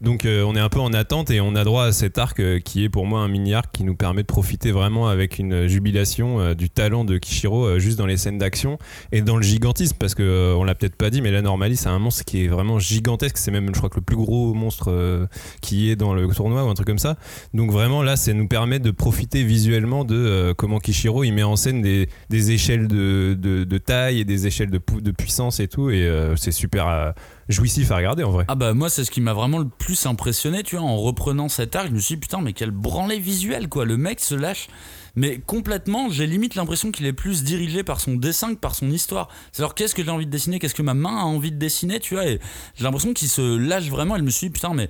Donc, 0.00 0.24
euh, 0.24 0.42
on 0.46 0.56
est 0.56 0.60
un 0.60 0.68
peu 0.68 0.80
en 0.80 0.92
attente 0.92 1.30
et 1.30 1.40
on 1.40 1.54
a 1.54 1.64
droit 1.64 1.84
à 1.84 1.92
cet 1.92 2.18
arc 2.18 2.40
qui 2.62 2.84
est 2.84 2.88
pour 2.88 3.06
moi 3.06 3.20
un 3.20 3.28
mini-arc 3.28 3.70
qui 3.72 3.84
nous 3.84 3.94
permet 3.94 4.22
de 4.22 4.26
profiter 4.26 4.72
vraiment 4.72 5.08
avec 5.08 5.38
une 5.38 5.66
jubilation 5.66 6.54
du 6.54 6.70
talent 6.70 7.04
de 7.04 7.18
Kishiro 7.18 7.78
juste 7.78 7.98
dans 7.98 8.06
les 8.06 8.16
scènes 8.16 8.38
d'action 8.38 8.78
et 9.12 9.20
dans 9.22 9.36
le 9.36 9.42
gigantisme. 9.42 9.96
Parce 9.98 10.14
que, 10.14 10.54
on 10.56 10.64
l'a 10.64 10.74
peut-être 10.74 10.96
pas 10.96 11.10
dit, 11.10 11.20
mais 11.22 11.30
la 11.30 11.42
Normalie, 11.42 11.76
c'est 11.76 11.88
un 11.88 11.98
monstre 11.98 12.24
qui 12.24 12.44
est 12.44 12.48
vraiment 12.48 12.78
gigantesque. 12.78 13.38
C'est 13.38 13.50
même, 13.50 13.68
je 13.68 13.78
crois, 13.78 13.90
que 13.90 13.96
le 13.96 14.02
plus 14.02 14.16
gros 14.16 14.54
monstre 14.54 15.26
qui 15.60 15.90
est 15.90 15.96
dans 15.96 16.14
le 16.14 16.26
tournoi 16.28 16.64
ou 16.64 16.68
un 16.68 16.74
truc 16.74 16.86
comme 16.86 16.98
ça. 16.98 17.16
Donc 17.54 17.70
vraiment 17.70 18.02
là, 18.02 18.16
ça 18.16 18.32
nous 18.32 18.48
permet 18.48 18.78
de 18.78 18.90
profiter 18.90 19.42
visuellement 19.42 20.04
de 20.04 20.14
euh, 20.14 20.54
comment 20.54 20.78
Kishiro 20.78 21.24
il 21.24 21.32
met 21.32 21.42
en 21.42 21.56
scène 21.56 21.82
des, 21.82 22.08
des 22.30 22.50
échelles 22.52 22.88
de, 22.88 23.34
de, 23.34 23.78
taille 23.78 24.20
et 24.20 24.24
des 24.24 24.46
échelles 24.46 24.70
de, 24.70 24.80
de 25.00 25.10
puissance 25.10 25.60
et 25.60 25.68
tout, 25.68 25.90
et 25.90 26.06
euh, 26.06 26.36
c'est 26.36 26.52
super 26.52 26.88
euh, 26.88 27.10
jouissif 27.48 27.90
à 27.90 27.96
regarder 27.96 28.24
en 28.24 28.30
vrai. 28.30 28.44
Ah 28.48 28.54
bah 28.54 28.74
moi 28.74 28.88
c'est 28.88 29.04
ce 29.04 29.10
qui 29.10 29.20
m'a 29.20 29.32
vraiment 29.32 29.58
le 29.58 29.68
plus 29.68 30.06
impressionné, 30.06 30.62
tu 30.62 30.76
vois, 30.76 30.84
en 30.84 30.96
reprenant 30.96 31.48
cet 31.48 31.76
arc, 31.76 31.88
je 31.88 31.92
me 31.92 31.98
suis 31.98 32.14
dit 32.16 32.20
putain 32.20 32.40
mais 32.40 32.52
quel 32.52 32.70
branlé 32.70 33.18
visuel 33.18 33.68
quoi, 33.68 33.84
le 33.84 33.96
mec 33.96 34.20
se 34.20 34.34
lâche, 34.34 34.68
mais 35.14 35.38
complètement, 35.38 36.10
j'ai 36.10 36.26
limite 36.26 36.54
l'impression 36.54 36.90
qu'il 36.90 37.06
est 37.06 37.12
plus 37.12 37.42
dirigé 37.42 37.82
par 37.82 38.00
son 38.00 38.16
dessin 38.16 38.54
que 38.54 38.60
par 38.60 38.74
son 38.74 38.90
histoire. 38.90 39.28
C'est 39.50 39.62
alors 39.62 39.74
qu'est-ce 39.74 39.94
que 39.94 40.04
j'ai 40.04 40.10
envie 40.10 40.26
de 40.26 40.30
dessiner, 40.30 40.58
qu'est-ce 40.58 40.74
que 40.74 40.82
ma 40.82 40.94
main 40.94 41.16
a 41.18 41.24
envie 41.24 41.52
de 41.52 41.58
dessiner, 41.58 42.00
tu 42.00 42.14
vois, 42.14 42.26
et 42.26 42.38
j'ai 42.74 42.84
l'impression 42.84 43.12
qu'il 43.14 43.28
se 43.28 43.56
lâche 43.56 43.88
vraiment, 43.88 44.16
et 44.16 44.18
je 44.18 44.24
me 44.24 44.30
suis 44.30 44.48
dit 44.48 44.52
putain 44.52 44.74
mais 44.74 44.88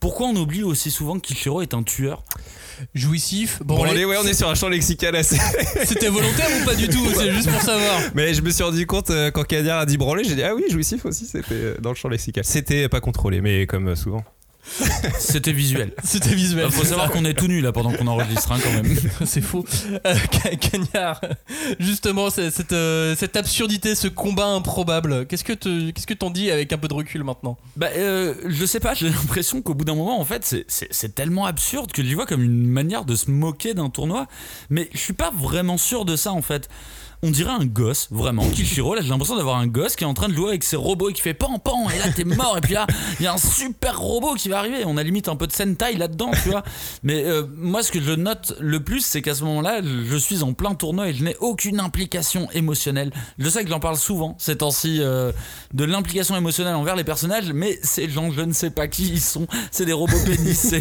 pourquoi 0.00 0.28
on 0.28 0.36
oublie 0.36 0.62
aussi 0.62 0.90
souvent 0.90 1.14
que 1.18 1.26
Kishiro 1.26 1.60
est 1.62 1.74
un 1.74 1.82
tueur? 1.82 2.22
Jouissif. 2.94 3.60
Bon, 3.64 3.76
Bon, 3.76 3.82
allez, 3.84 3.98
les- 3.98 4.04
ouais, 4.04 4.16
on 4.22 4.26
est 4.26 4.34
sur 4.34 4.48
un 4.48 4.54
champ 4.54 4.68
lexical 4.68 5.16
assez. 5.16 5.36
C'était 5.84 6.08
volontaire 6.08 6.46
ou 6.62 6.64
pas 6.64 6.74
du 6.76 6.88
tout? 6.88 7.04
C'est 7.14 7.32
juste 7.32 7.50
pour 7.50 7.60
savoir. 7.60 8.00
Mais 8.14 8.34
je 8.34 8.40
me 8.42 8.50
suis 8.50 8.62
rendu 8.62 8.86
compte 8.86 9.10
euh, 9.10 9.30
quand 9.32 9.42
Kadir 9.44 9.76
a 9.76 9.86
dit 9.86 9.96
branler, 9.98 10.22
j'ai 10.24 10.36
dit 10.36 10.42
ah 10.44 10.54
oui, 10.54 10.62
jouissif 10.70 11.04
aussi, 11.04 11.26
c'était 11.26 11.46
euh, 11.54 11.74
dans 11.80 11.90
le 11.90 11.96
champ 11.96 12.08
lexical. 12.08 12.44
C'était 12.44 12.88
pas 12.88 13.00
contrôlé, 13.00 13.40
mais 13.40 13.66
comme 13.66 13.88
euh, 13.88 13.96
souvent. 13.96 14.22
C'était 15.18 15.52
visuel. 15.52 15.92
C'était 16.04 16.34
visuel. 16.34 16.66
Il 16.66 16.72
faut 16.72 16.84
savoir 16.84 17.10
qu'on 17.10 17.24
est 17.24 17.34
tout 17.34 17.46
nu 17.48 17.60
là 17.60 17.72
pendant 17.72 17.92
qu'on 17.92 18.06
enregistre 18.06 18.52
hein, 18.52 18.58
quand 18.62 18.72
même. 18.72 18.96
C'est 19.24 19.40
faux. 19.40 19.64
Euh, 20.06 20.14
Ca- 20.32 20.56
Cagnard, 20.56 21.20
justement, 21.80 22.30
c'est- 22.30 22.50
cette, 22.50 22.72
euh, 22.72 23.14
cette 23.16 23.36
absurdité, 23.36 23.94
ce 23.94 24.08
combat 24.08 24.46
improbable, 24.46 25.26
qu'est-ce 25.26 25.44
que 25.44 25.52
te- 25.52 25.90
qu'est-ce 25.90 26.06
que 26.06 26.14
t'en 26.14 26.30
dis 26.30 26.50
avec 26.50 26.72
un 26.72 26.78
peu 26.78 26.88
de 26.88 26.94
recul 26.94 27.24
maintenant? 27.24 27.56
Bah, 27.76 27.88
euh, 27.96 28.34
je 28.46 28.64
sais 28.66 28.80
pas, 28.80 28.94
j'ai 28.94 29.08
l'impression 29.08 29.62
qu'au 29.62 29.74
bout 29.74 29.84
d'un 29.84 29.94
moment, 29.94 30.20
en 30.20 30.24
fait, 30.24 30.44
c'est- 30.68 31.08
tellement 31.14 31.46
absurde 31.46 31.90
que 31.92 32.04
j'y 32.04 32.14
vois 32.14 32.26
comme 32.26 32.42
une 32.42 32.66
manière 32.68 33.04
de 33.04 33.16
se 33.16 33.30
moquer 33.30 33.72
d'un 33.74 33.88
tournoi. 33.90 34.26
Mais 34.70 34.88
je 34.92 34.98
suis 34.98 35.14
pas 35.14 35.30
vraiment 35.34 35.78
sûr 35.78 36.04
de 36.04 36.16
ça, 36.16 36.32
en 36.32 36.42
fait. 36.42 36.68
On 37.22 37.30
dirait 37.30 37.50
un 37.50 37.64
gosse, 37.66 38.06
vraiment. 38.12 38.48
Kishiro, 38.48 38.94
là, 38.94 39.00
j'ai 39.02 39.08
l'impression 39.08 39.36
d'avoir 39.36 39.56
un 39.56 39.66
gosse 39.66 39.96
qui 39.96 40.04
est 40.04 40.06
en 40.06 40.14
train 40.14 40.28
de 40.28 40.34
jouer 40.34 40.50
avec 40.50 40.62
ses 40.62 40.76
robots 40.76 41.10
et 41.10 41.12
qui 41.12 41.20
fait 41.20 41.34
pan 41.34 41.58
pan, 41.58 41.90
et 41.90 41.98
là, 41.98 42.12
t'es 42.14 42.22
mort, 42.24 42.56
et 42.56 42.60
puis 42.60 42.74
là, 42.74 42.86
il 43.18 43.24
y 43.24 43.26
a 43.26 43.32
un 43.32 43.38
super 43.38 43.98
robot 43.98 44.34
qui 44.34 44.48
va 44.48 44.58
arriver. 44.60 44.84
On 44.86 44.96
a 44.96 45.02
limite 45.02 45.28
un 45.28 45.34
peu 45.34 45.48
de 45.48 45.52
Sentai 45.52 45.94
là-dedans, 45.94 46.30
tu 46.44 46.50
vois. 46.50 46.62
Mais 47.02 47.24
euh, 47.24 47.42
moi, 47.56 47.82
ce 47.82 47.90
que 47.90 48.00
je 48.00 48.12
note 48.12 48.54
le 48.60 48.78
plus, 48.84 49.00
c'est 49.04 49.20
qu'à 49.20 49.34
ce 49.34 49.42
moment-là, 49.44 49.80
je 49.82 50.16
suis 50.16 50.44
en 50.44 50.52
plein 50.52 50.74
tournoi 50.76 51.08
et 51.08 51.14
je 51.14 51.24
n'ai 51.24 51.36
aucune 51.40 51.80
implication 51.80 52.48
émotionnelle. 52.52 53.12
Je 53.38 53.48
sais 53.48 53.64
que 53.64 53.70
j'en 53.70 53.80
parle 53.80 53.96
souvent 53.96 54.36
ces 54.38 54.58
temps-ci 54.58 54.98
euh, 55.00 55.32
de 55.74 55.84
l'implication 55.84 56.36
émotionnelle 56.36 56.76
envers 56.76 56.94
les 56.94 57.04
personnages, 57.04 57.52
mais 57.52 57.80
ces 57.82 58.08
gens, 58.08 58.30
je 58.30 58.42
ne 58.42 58.52
sais 58.52 58.70
pas 58.70 58.86
qui 58.86 59.08
ils 59.08 59.20
sont. 59.20 59.48
C'est 59.72 59.86
des 59.86 59.92
robots 59.92 60.12
pénis. 60.24 60.72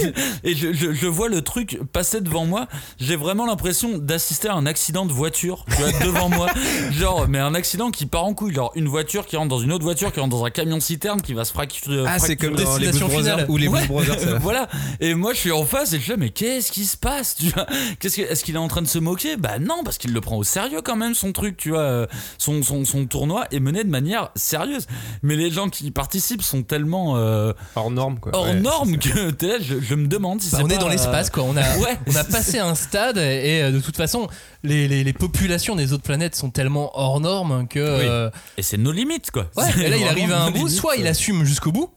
Et 0.43 0.55
je, 0.55 0.71
je- 0.71 0.93
je 0.93 1.07
vois 1.07 1.29
le 1.29 1.41
truc 1.41 1.79
passer 1.93 2.21
devant 2.21 2.45
moi. 2.45 2.67
J'ai 2.99 3.15
vraiment 3.15 3.47
l'impression 3.47 3.97
d'assister 3.97 4.49
à 4.49 4.53
un 4.53 4.67
accident 4.67 5.05
de 5.07 5.13
voiture, 5.13 5.65
tu 5.69 5.81
vois, 5.81 5.91
devant 6.05 6.26
moi. 6.29 6.47
Genre, 6.91 7.27
mais 7.27 7.39
un 7.39 7.53
accident 7.53 7.91
qui 7.91 8.05
part 8.05 8.25
en 8.25 8.33
couille. 8.33 8.53
Genre, 8.53 8.71
une 8.75 8.87
voiture 8.87 9.25
qui 9.25 9.35
rentre 9.37 9.49
dans 9.49 9.59
une 9.59 9.71
autre 9.71 9.83
voiture, 9.83 10.11
qui 10.11 10.19
rentre 10.19 10.35
dans 10.35 10.45
un 10.45 10.49
camion 10.49 10.79
citerne, 10.79 11.21
qui 11.21 11.33
va 11.33 11.45
se 11.45 11.51
fracturer. 11.53 12.03
Ah, 12.07 12.19
c'est 12.19 12.35
comme 12.35 12.55
dans 12.55 12.77
les 12.77 12.89
Blues 12.89 12.99
Brothers, 13.01 13.49
ou 13.49 13.57
les 13.57 13.67
Ouais, 13.67 13.85
Blues 13.87 13.87
Brothers. 14.07 14.39
voilà. 14.41 14.67
Et 14.99 15.13
moi, 15.13 15.33
je 15.33 15.39
suis 15.39 15.51
en 15.51 15.65
face 15.65 15.93
et 15.93 15.99
je 15.99 16.03
fais, 16.05 16.17
mais 16.17 16.29
qu'est-ce 16.29 16.71
qui 16.71 16.85
se 16.85 16.97
passe 16.97 17.35
tu 17.35 17.45
vois? 17.49 17.65
Qu'est-ce 17.99 18.17
que, 18.17 18.21
Est-ce 18.21 18.43
qu'il 18.43 18.55
est 18.55 18.59
en 18.59 18.67
train 18.67 18.81
de 18.81 18.87
se 18.87 18.99
moquer? 18.99 19.37
Bah 19.37 19.59
non, 19.59 19.83
parce 19.83 19.97
qu'il 19.97 20.13
le 20.13 20.21
prend 20.21 20.37
au 20.37 20.43
sérieux 20.43 20.81
quand 20.83 20.95
même, 20.95 21.13
son 21.13 21.31
truc, 21.31 21.57
tu 21.57 21.69
vois. 21.69 21.79
euh, 21.79 22.07
Son, 22.37 22.61
son, 22.63 22.85
son 22.85 23.05
tournoi 23.05 23.45
est 23.51 23.59
mené 23.59 23.83
de 23.83 23.89
manière 23.89 24.29
sérieuse. 24.35 24.87
Mais 25.23 25.35
les 25.35 25.51
gens 25.51 25.69
qui 25.69 25.85
y 25.87 25.91
participent 25.91 26.41
sont 26.43 26.63
tellement 26.63 27.17
euh, 27.17 27.53
Hors 27.75 27.91
norme, 27.91 28.19
quoi. 28.19 28.31
hors 28.35 28.45
Ouais, 28.45 28.53
norme 28.55 28.97
que 28.97 29.31
t'es 29.31 29.47
là, 29.47 29.55
je, 29.61 29.79
je 29.81 29.95
me 29.95 30.07
demande 30.07 30.41
si 30.41 30.49
Bah, 30.51 30.57
c'est 30.59 30.63
On 30.63 30.69
est 30.69 30.77
dans 30.77 30.87
l'espace, 30.89 31.29
quoi. 31.29 31.43
On 31.43 31.55
a, 31.57 31.61
Ouais. 31.77 31.97
on 32.07 32.15
a 32.15 32.23
passé 32.23 32.59
un 32.59 32.75
stade 32.75 33.17
et 33.17 33.61
euh, 33.61 33.71
de 33.71 33.79
toute 33.79 33.95
façon, 33.97 34.27
les, 34.63 34.87
les- 34.87 35.03
les 35.03 35.13
populations 35.13 35.75
des 35.75 35.93
autres 35.93 36.03
planètes 36.03 36.16
sont 36.35 36.49
tellement 36.49 36.91
hors 36.99 37.19
normes 37.19 37.67
que. 37.67 37.79
euh, 37.79 38.29
Et 38.57 38.61
c'est 38.63 38.77
nos 38.77 38.91
limites, 38.91 39.31
quoi. 39.31 39.47
Ouais, 39.55 39.69
et 39.83 39.89
là 39.89 39.97
il 39.97 40.07
arrive 40.07 40.31
à 40.31 40.43
un 40.43 40.51
bout, 40.51 40.57
limites. 40.57 40.73
soit 40.73 40.95
il 40.97 41.07
assume 41.07 41.43
jusqu'au 41.43 41.71
bout, 41.71 41.89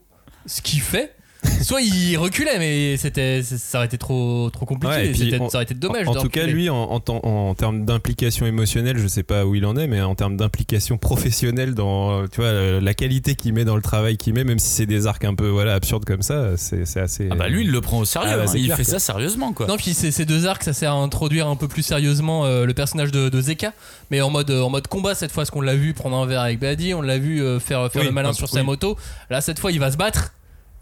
ce 0.45 0.61
qu'il 0.61 0.81
fait, 0.81 1.15
soit 1.61 1.81
il 1.81 2.17
reculait, 2.17 2.59
mais 2.59 2.97
c'était, 2.97 3.41
ça 3.43 3.79
aurait 3.79 3.87
été 3.87 3.97
trop, 3.97 4.49
trop 4.51 4.65
compliqué, 4.65 4.93
Ouais, 4.95 5.07
et 5.07 5.11
puis, 5.11 5.31
ça 5.31 5.55
aurait 5.55 5.63
été 5.63 5.73
dommage. 5.73 6.07
En, 6.07 6.13
tout 6.15 6.29
cas, 6.29 6.45
lui, 6.45 6.69
en, 6.69 6.75
en, 6.75 6.99
temps- 6.99 7.21
en 7.23 7.53
termes 7.55 7.85
d'implication 7.85 8.45
émotionnelle, 8.45 8.97
je 8.97 9.07
sais 9.07 9.23
pas 9.23 9.45
où 9.45 9.55
il 9.55 9.65
en 9.65 9.75
est, 9.75 9.87
mais 9.87 10.01
en 10.01 10.15
termes 10.15 10.37
d'implication 10.37 10.97
professionnelle 10.97 11.73
dans, 11.73 12.27
tu 12.27 12.41
vois, 12.41 12.51
la 12.79 12.93
qualité 12.93 13.35
qu'il 13.35 13.53
met 13.53 13.65
dans 13.65 13.75
le 13.75 13.81
travail 13.81 14.17
qu'il 14.17 14.33
met, 14.33 14.43
même 14.43 14.59
si 14.59 14.69
c'est 14.69 14.85
des 14.85 15.07
arcs 15.07 15.25
un 15.25 15.33
peu, 15.35 15.47
voilà, 15.47 15.73
absurdes 15.73 16.05
comme 16.05 16.21
ça, 16.21 16.57
c'est 16.57 16.85
c'est 16.85 16.99
assez. 16.99 17.27
Ah 17.31 17.35
bah 17.35 17.47
lui, 17.49 17.63
il 17.63 17.71
le 17.71 17.81
prend 17.81 17.99
au 17.99 18.05
sérieux. 18.05 18.29
Ah 18.33 18.37
bah, 18.37 18.45
hein. 18.47 18.53
il 18.55 18.65
clair, 18.65 18.77
fait 18.77 18.83
quoi. 18.83 18.93
ça 18.93 18.99
sérieusement, 18.99 19.53
quoi. 19.53 19.67
Non, 19.67 19.77
puis 19.77 19.93
ces, 19.93 20.11
ces 20.11 20.25
deux 20.25 20.45
arcs, 20.45 20.63
ça 20.63 20.73
sert 20.73 20.91
à 20.91 20.95
introduire 20.95 21.47
un 21.47 21.55
peu 21.55 21.67
plus 21.67 21.83
sérieusement 21.83 22.45
euh, 22.45 22.65
le 22.65 22.73
personnage 22.73 23.11
de, 23.11 23.29
de 23.29 23.41
Zeka, 23.41 23.73
mais 24.09 24.21
en 24.21 24.29
mode, 24.29 24.51
en 24.51 24.69
mode 24.69 24.87
combat 24.87 25.15
cette 25.15 25.31
fois, 25.31 25.41
parce 25.41 25.51
qu'on 25.51 25.61
l'a 25.61 25.75
vu 25.75 25.93
prendre 25.93 26.17
un 26.17 26.25
verre 26.25 26.41
avec 26.41 26.59
Buddy, 26.59 26.93
on 26.93 27.01
l'a 27.01 27.17
vu 27.17 27.41
euh, 27.41 27.59
faire, 27.59 27.91
faire 27.91 28.01
Oui, 28.01 28.07
le 28.07 28.13
malin 28.13 28.33
sur 28.33 28.49
sa 28.49 28.63
moto. 28.63 28.97
Là, 29.29 29.41
cette 29.41 29.59
fois, 29.59 29.71
il 29.71 29.79
va 29.79 29.91
se 29.91 29.97
battre. 29.97 30.33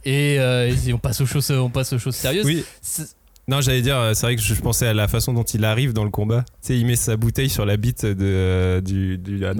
Et, 0.05 0.37
euh, 0.39 0.73
et 0.87 0.93
on 0.93 0.97
passe 0.99 1.21
aux 1.21 1.25
choses, 1.25 1.49
on 1.51 1.69
passe 1.69 1.93
aux 1.93 1.99
choses 1.99 2.15
sérieuses. 2.15 2.45
Oui. 2.45 2.63
Non, 3.47 3.61
j'allais 3.61 3.81
dire, 3.81 3.97
euh, 3.97 4.13
c'est 4.13 4.27
vrai 4.27 4.35
que 4.35 4.43
je 4.43 4.53
pensais 4.61 4.85
à 4.85 4.93
la 4.93 5.07
façon 5.07 5.33
dont 5.33 5.41
il 5.41 5.65
arrive 5.65 5.91
dans 5.91 6.03
le 6.03 6.11
combat. 6.11 6.41
Tu 6.61 6.67
sais, 6.67 6.77
il 6.77 6.85
met 6.85 6.95
sa 6.95 7.17
bouteille 7.17 7.49
sur 7.49 7.65
la 7.65 7.77
bite 7.77 8.05
de, 8.05 8.15
euh, 8.21 8.79
du, 8.79 9.17
du 9.17 9.43
euh, 9.43 9.53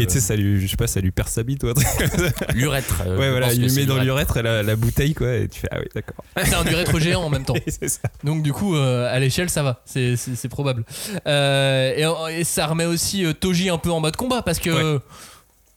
et 0.00 0.06
tu 0.08 0.14
sais, 0.14 0.20
ça 0.20 0.34
lui, 0.34 0.60
je 0.60 0.66
sais 0.66 0.76
pas, 0.76 0.88
ça 0.88 1.00
lui 1.00 1.12
perce 1.12 1.30
sa 1.34 1.44
bite 1.44 1.62
ou 1.62 1.68
un 1.68 1.74
truc 1.74 1.86
comme 1.96 2.08
ça. 2.26 2.32
L'urètre. 2.54 3.04
euh, 3.06 3.16
Ouais, 3.16 3.30
voilà, 3.30 3.52
il 3.52 3.62
lui 3.62 3.72
met 3.72 3.86
dans 3.86 4.02
l'urètre. 4.02 4.40
la, 4.42 4.64
la 4.64 4.74
bouteille, 4.74 5.14
quoi, 5.14 5.32
et 5.32 5.46
tu 5.46 5.60
fais, 5.60 5.68
ah 5.70 5.76
oui, 5.78 5.86
d'accord. 5.94 6.24
C'est 6.44 6.54
un 6.54 6.64
urètre 6.64 6.98
géant 6.98 7.22
en 7.22 7.30
même 7.30 7.44
temps. 7.44 7.54
ça. 7.68 8.00
Donc 8.24 8.42
du 8.42 8.52
coup, 8.52 8.74
euh, 8.74 9.14
à 9.14 9.20
l'échelle, 9.20 9.48
ça 9.48 9.62
va, 9.62 9.80
c'est, 9.84 10.16
probable. 10.48 10.84
Euh, 11.28 12.26
et, 12.30 12.40
et 12.40 12.44
ça 12.44 12.66
remet 12.66 12.86
aussi 12.86 13.24
euh, 13.24 13.32
Toji 13.32 13.68
un 13.68 13.78
peu 13.78 13.92
en 13.92 14.00
mode 14.00 14.16
combat 14.16 14.42
parce 14.42 14.58
que 14.58 14.94
Ouais. 14.96 15.00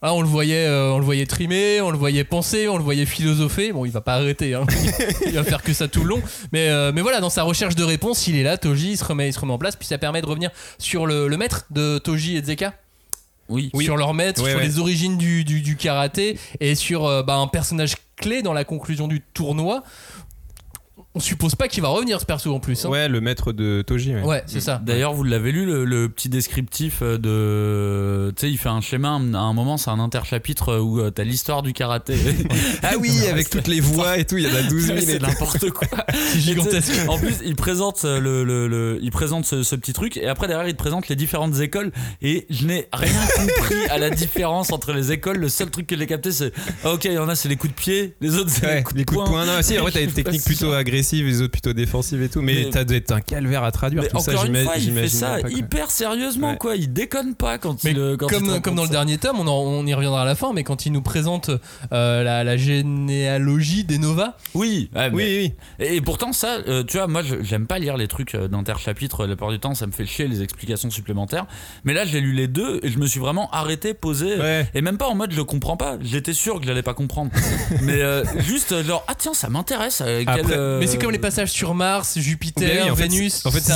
Ah, 0.02 0.14
on 0.14 0.22
le 0.22 0.28
voyait, 0.28 0.64
euh, 0.66 0.92
on 0.92 0.98
le 0.98 1.04
voyait 1.04 1.26
trimer, 1.26 1.80
on 1.82 1.90
le 1.90 1.98
voyait 1.98 2.24
penser, 2.24 2.68
on 2.68 2.76
le 2.78 2.82
voyait 2.82 3.04
philosopher. 3.06 3.72
Bon, 3.72 3.84
il 3.84 3.90
va 3.92 4.00
pas 4.00 4.14
arrêter, 4.14 4.54
hein. 4.54 4.64
il 5.26 5.32
va 5.32 5.44
faire 5.44 5.62
que 5.62 5.72
ça 5.74 5.88
tout 5.88 6.02
le 6.02 6.08
long. 6.08 6.22
Mais, 6.52 6.68
euh, 6.68 6.90
mais 6.94 7.02
voilà, 7.02 7.20
dans 7.20 7.28
sa 7.30 7.42
recherche 7.42 7.74
de 7.74 7.84
réponse, 7.84 8.26
il 8.26 8.36
est 8.36 8.42
là, 8.42 8.56
Toji, 8.56 8.92
il 8.92 8.96
se 8.96 9.04
remet, 9.04 9.28
il 9.28 9.32
se 9.32 9.38
remet 9.40 9.52
en 9.52 9.58
place, 9.58 9.76
puis 9.76 9.86
ça 9.86 9.98
permet 9.98 10.22
de 10.22 10.26
revenir 10.26 10.50
sur 10.78 11.06
le, 11.06 11.28
le 11.28 11.36
maître 11.36 11.66
de 11.70 11.98
Toji 11.98 12.36
et 12.36 12.42
Zeka. 12.42 12.72
Oui. 13.48 13.70
Sur 13.80 13.96
leur 13.96 14.14
maître, 14.14 14.42
Ouais, 14.44 14.50
sur 14.50 14.58
ouais. 14.60 14.64
les 14.64 14.78
origines 14.78 15.18
du, 15.18 15.42
du- 15.44 15.60
du 15.60 15.76
karaté 15.76 16.38
et 16.60 16.76
sur 16.76 17.04
euh, 17.06 17.22
bah, 17.24 17.34
un 17.34 17.48
personnage 17.48 17.94
clé 18.16 18.42
dans 18.42 18.52
la 18.52 18.64
conclusion 18.64 19.08
du 19.08 19.20
tournoi. 19.34 19.82
On 21.16 21.18
suppose 21.20 21.56
pas 21.56 21.66
qu'il 21.66 21.82
va 21.82 21.88
revenir 21.88 22.20
ce 22.20 22.24
perso 22.24 22.54
en 22.54 22.60
plus. 22.60 22.84
hein. 22.84 22.88
Ouais, 22.88 23.08
le 23.08 23.20
maître 23.20 23.52
de 23.52 23.82
Toji. 23.82 24.14
Ouais. 24.14 24.22
Ouais, 24.22 24.42
c'est 24.46 24.60
ça. 24.60 24.80
D'ailleurs, 24.84 25.12
vous 25.12 25.24
l'avez 25.24 25.50
lu, 25.50 25.66
le, 25.66 25.84
le 25.84 26.08
petit 26.08 26.28
descriptif 26.28 27.02
de. 27.02 28.32
Tu 28.36 28.40
sais, 28.46 28.50
il 28.52 28.58
fait 28.58 28.68
un 28.68 28.80
schéma, 28.80 29.08
à 29.10 29.38
un 29.38 29.52
moment, 29.52 29.76
c'est 29.76 29.90
un 29.90 29.98
interchapitre 29.98 30.80
où 30.80 31.00
euh, 31.00 31.10
t'as 31.10 31.24
l'histoire 31.24 31.62
du 31.62 31.72
karaté. 31.72 32.14
Ah 32.82 32.94
oui, 32.98 33.10
avec 33.30 33.50
toutes 33.50 33.66
les 33.68 33.80
voix 33.80 34.18
et 34.18 34.24
tout, 34.24 34.36
il 34.38 34.44
y 34.44 34.50
en 34.50 34.54
a 34.54 34.62
12 34.62 34.84
000. 34.86 34.98
et 34.98 35.00
c'est 35.02 35.18
n'importe 35.20 35.70
quoi. 35.70 35.88
C'est 36.32 36.38
gigantesque. 36.40 36.92
En 37.08 37.18
plus, 37.18 37.34
il 37.44 37.56
présente, 37.56 38.04
euh, 38.04 38.20
le, 38.20 38.44
le- 38.44 38.68
le- 38.68 38.98
il 39.02 39.10
présente 39.10 39.44
ce, 39.44 39.62
ce 39.62 39.74
petit 39.76 39.92
truc 39.92 40.16
et 40.16 40.26
après, 40.28 40.46
derrière, 40.48 40.68
il 40.68 40.72
te 40.74 40.78
présente 40.78 41.08
les 41.08 41.16
différentes 41.16 41.58
écoles. 41.60 41.90
Et 42.22 42.46
je 42.50 42.66
n'ai 42.66 42.88
rien 42.92 43.20
compris 43.36 43.76
à 43.90 43.98
la 43.98 44.10
différence 44.10 44.72
entre 44.72 44.92
les 44.92 45.12
écoles. 45.12 45.38
Le 45.38 45.48
seul 45.48 45.70
truc 45.70 45.86
que 45.86 45.96
j'ai 45.96 46.06
capté, 46.06 46.32
c'est 46.32 46.52
ah, 46.84 46.92
ok, 46.92 47.04
il 47.06 47.12
y 47.12 47.18
en 47.18 47.28
a, 47.28 47.34
c'est 47.34 47.48
les 47.48 47.56
coups 47.56 47.72
de 47.74 47.78
pied, 47.78 48.14
les 48.20 48.36
autres, 48.36 48.50
c'est 48.50 48.66
Ouais, 48.66 48.76
les 48.76 48.82
coups 48.82 48.94
de 48.94 48.98
les 49.00 49.04
coups 49.04 49.20
de 49.24 49.28
poing. 49.28 49.44
Non, 49.46 49.52
si, 49.62 49.78
en 49.78 49.82
vrai, 49.82 49.90
t'as 49.92 50.06
pas 50.06 50.12
techniques 50.12 50.44
plutôt 50.44 50.66
sûr. 50.66 50.74
Agressives, 51.00 51.26
les 51.26 51.40
autres 51.42 51.52
plutôt 51.52 51.72
défensives 51.72 52.22
et 52.22 52.28
tout. 52.28 52.42
Mais, 52.42 52.64
Mais- 52.66 52.72
ça 52.72 52.84
doit 52.84 52.96
être 52.96 53.12
un 53.12 53.20
calvaire 53.20 53.64
à 53.64 53.72
traduire. 53.72 54.02
Mais 54.02 54.08
tout 54.08 54.18
ça, 54.20 54.32
une 54.46 54.56
fois, 54.64 54.74
il 54.76 54.92
fait 54.92 55.08
ça 55.08 55.38
pas, 55.42 55.48
hyper 55.50 55.90
sérieusement, 55.90 56.50
Ouais. 56.52 56.56
quoi. 56.58 56.76
Il 56.76 56.92
déconne 56.92 57.34
pas 57.34 57.58
quand 57.58 57.82
Mais 57.84 57.92
il. 57.92 57.98
euh, 57.98 58.16
quand 58.16 58.26
comme, 58.28 58.60
comme 58.60 58.74
dans 58.74 58.82
le 58.84 58.88
dernier 58.90 59.18
tome, 59.18 59.40
on, 59.40 59.46
en- 59.46 59.60
on 59.62 59.86
y 59.86 59.94
reviendra 59.94 60.22
à 60.22 60.24
la 60.24 60.34
fin, 60.34 60.52
mais 60.52 60.64
quand 60.64 60.86
il 60.86 60.92
nous 60.92 61.02
présente 61.02 61.50
euh, 61.92 62.22
la, 62.22 62.44
la 62.44 62.56
généalogie 62.56 63.84
des 63.84 63.98
Nova, 63.98 64.36
Oui, 64.54 64.90
ouais, 64.94 65.10
mais- 65.10 65.14
Oui, 65.16 65.52
oui. 65.78 65.86
Et, 65.86 66.00
pourtant, 66.00 66.32
ça, 66.32 66.58
euh, 66.68 66.82
tu 66.84 66.96
vois, 66.96 67.06
moi, 67.06 67.22
j'aime 67.42 67.66
pas 67.66 67.78
lire 67.78 67.96
les 67.96 68.08
trucs 68.08 68.36
d'interchapitre. 68.36 69.22
La 69.22 69.28
plupart 69.28 69.50
du 69.50 69.58
temps, 69.58 69.74
ça 69.74 69.86
me 69.86 69.92
fait 69.92 70.06
chier 70.06 70.28
les 70.28 70.42
explications 70.42 70.90
supplémentaires. 70.90 71.46
Mais 71.84 71.92
là, 71.94 72.04
j'ai 72.04 72.20
lu 72.20 72.32
les 72.32 72.48
deux 72.48 72.80
et 72.82 72.88
je 72.90 72.98
me 72.98 73.06
suis 73.06 73.20
vraiment 73.20 73.50
arrêté, 73.50 73.94
posé. 73.94 74.38
Ouais. 74.38 74.68
Et 74.74 74.82
même 74.82 74.98
pas 74.98 75.06
en 75.08 75.14
mode 75.14 75.32
je 75.32 75.40
comprends 75.42 75.76
pas. 75.76 75.96
J'étais 76.00 76.32
sûr 76.32 76.60
que 76.60 76.66
j'allais 76.66 76.82
pas 76.82 76.94
comprendre. 76.94 77.30
mais 77.82 78.00
euh, 78.02 78.24
juste 78.40 78.82
genre, 78.84 79.04
ah 79.08 79.14
tiens, 79.16 79.34
ça 79.34 79.48
m'intéresse. 79.48 80.02
euh, 80.04 80.22
quel, 80.26 80.40
Après- 80.40 80.54
euh, 80.56 80.78
mais 80.80 80.86
c'est 80.90 80.98
comme 80.98 81.10
les 81.10 81.18
passages 81.18 81.50
sur 81.50 81.74
Mars, 81.74 82.18
Jupiter, 82.18 82.84
oui, 82.84 82.90
en 82.90 82.94
Vénus. 82.94 83.44
En 83.46 83.50
fait, 83.50 83.60
c'est 83.60 83.72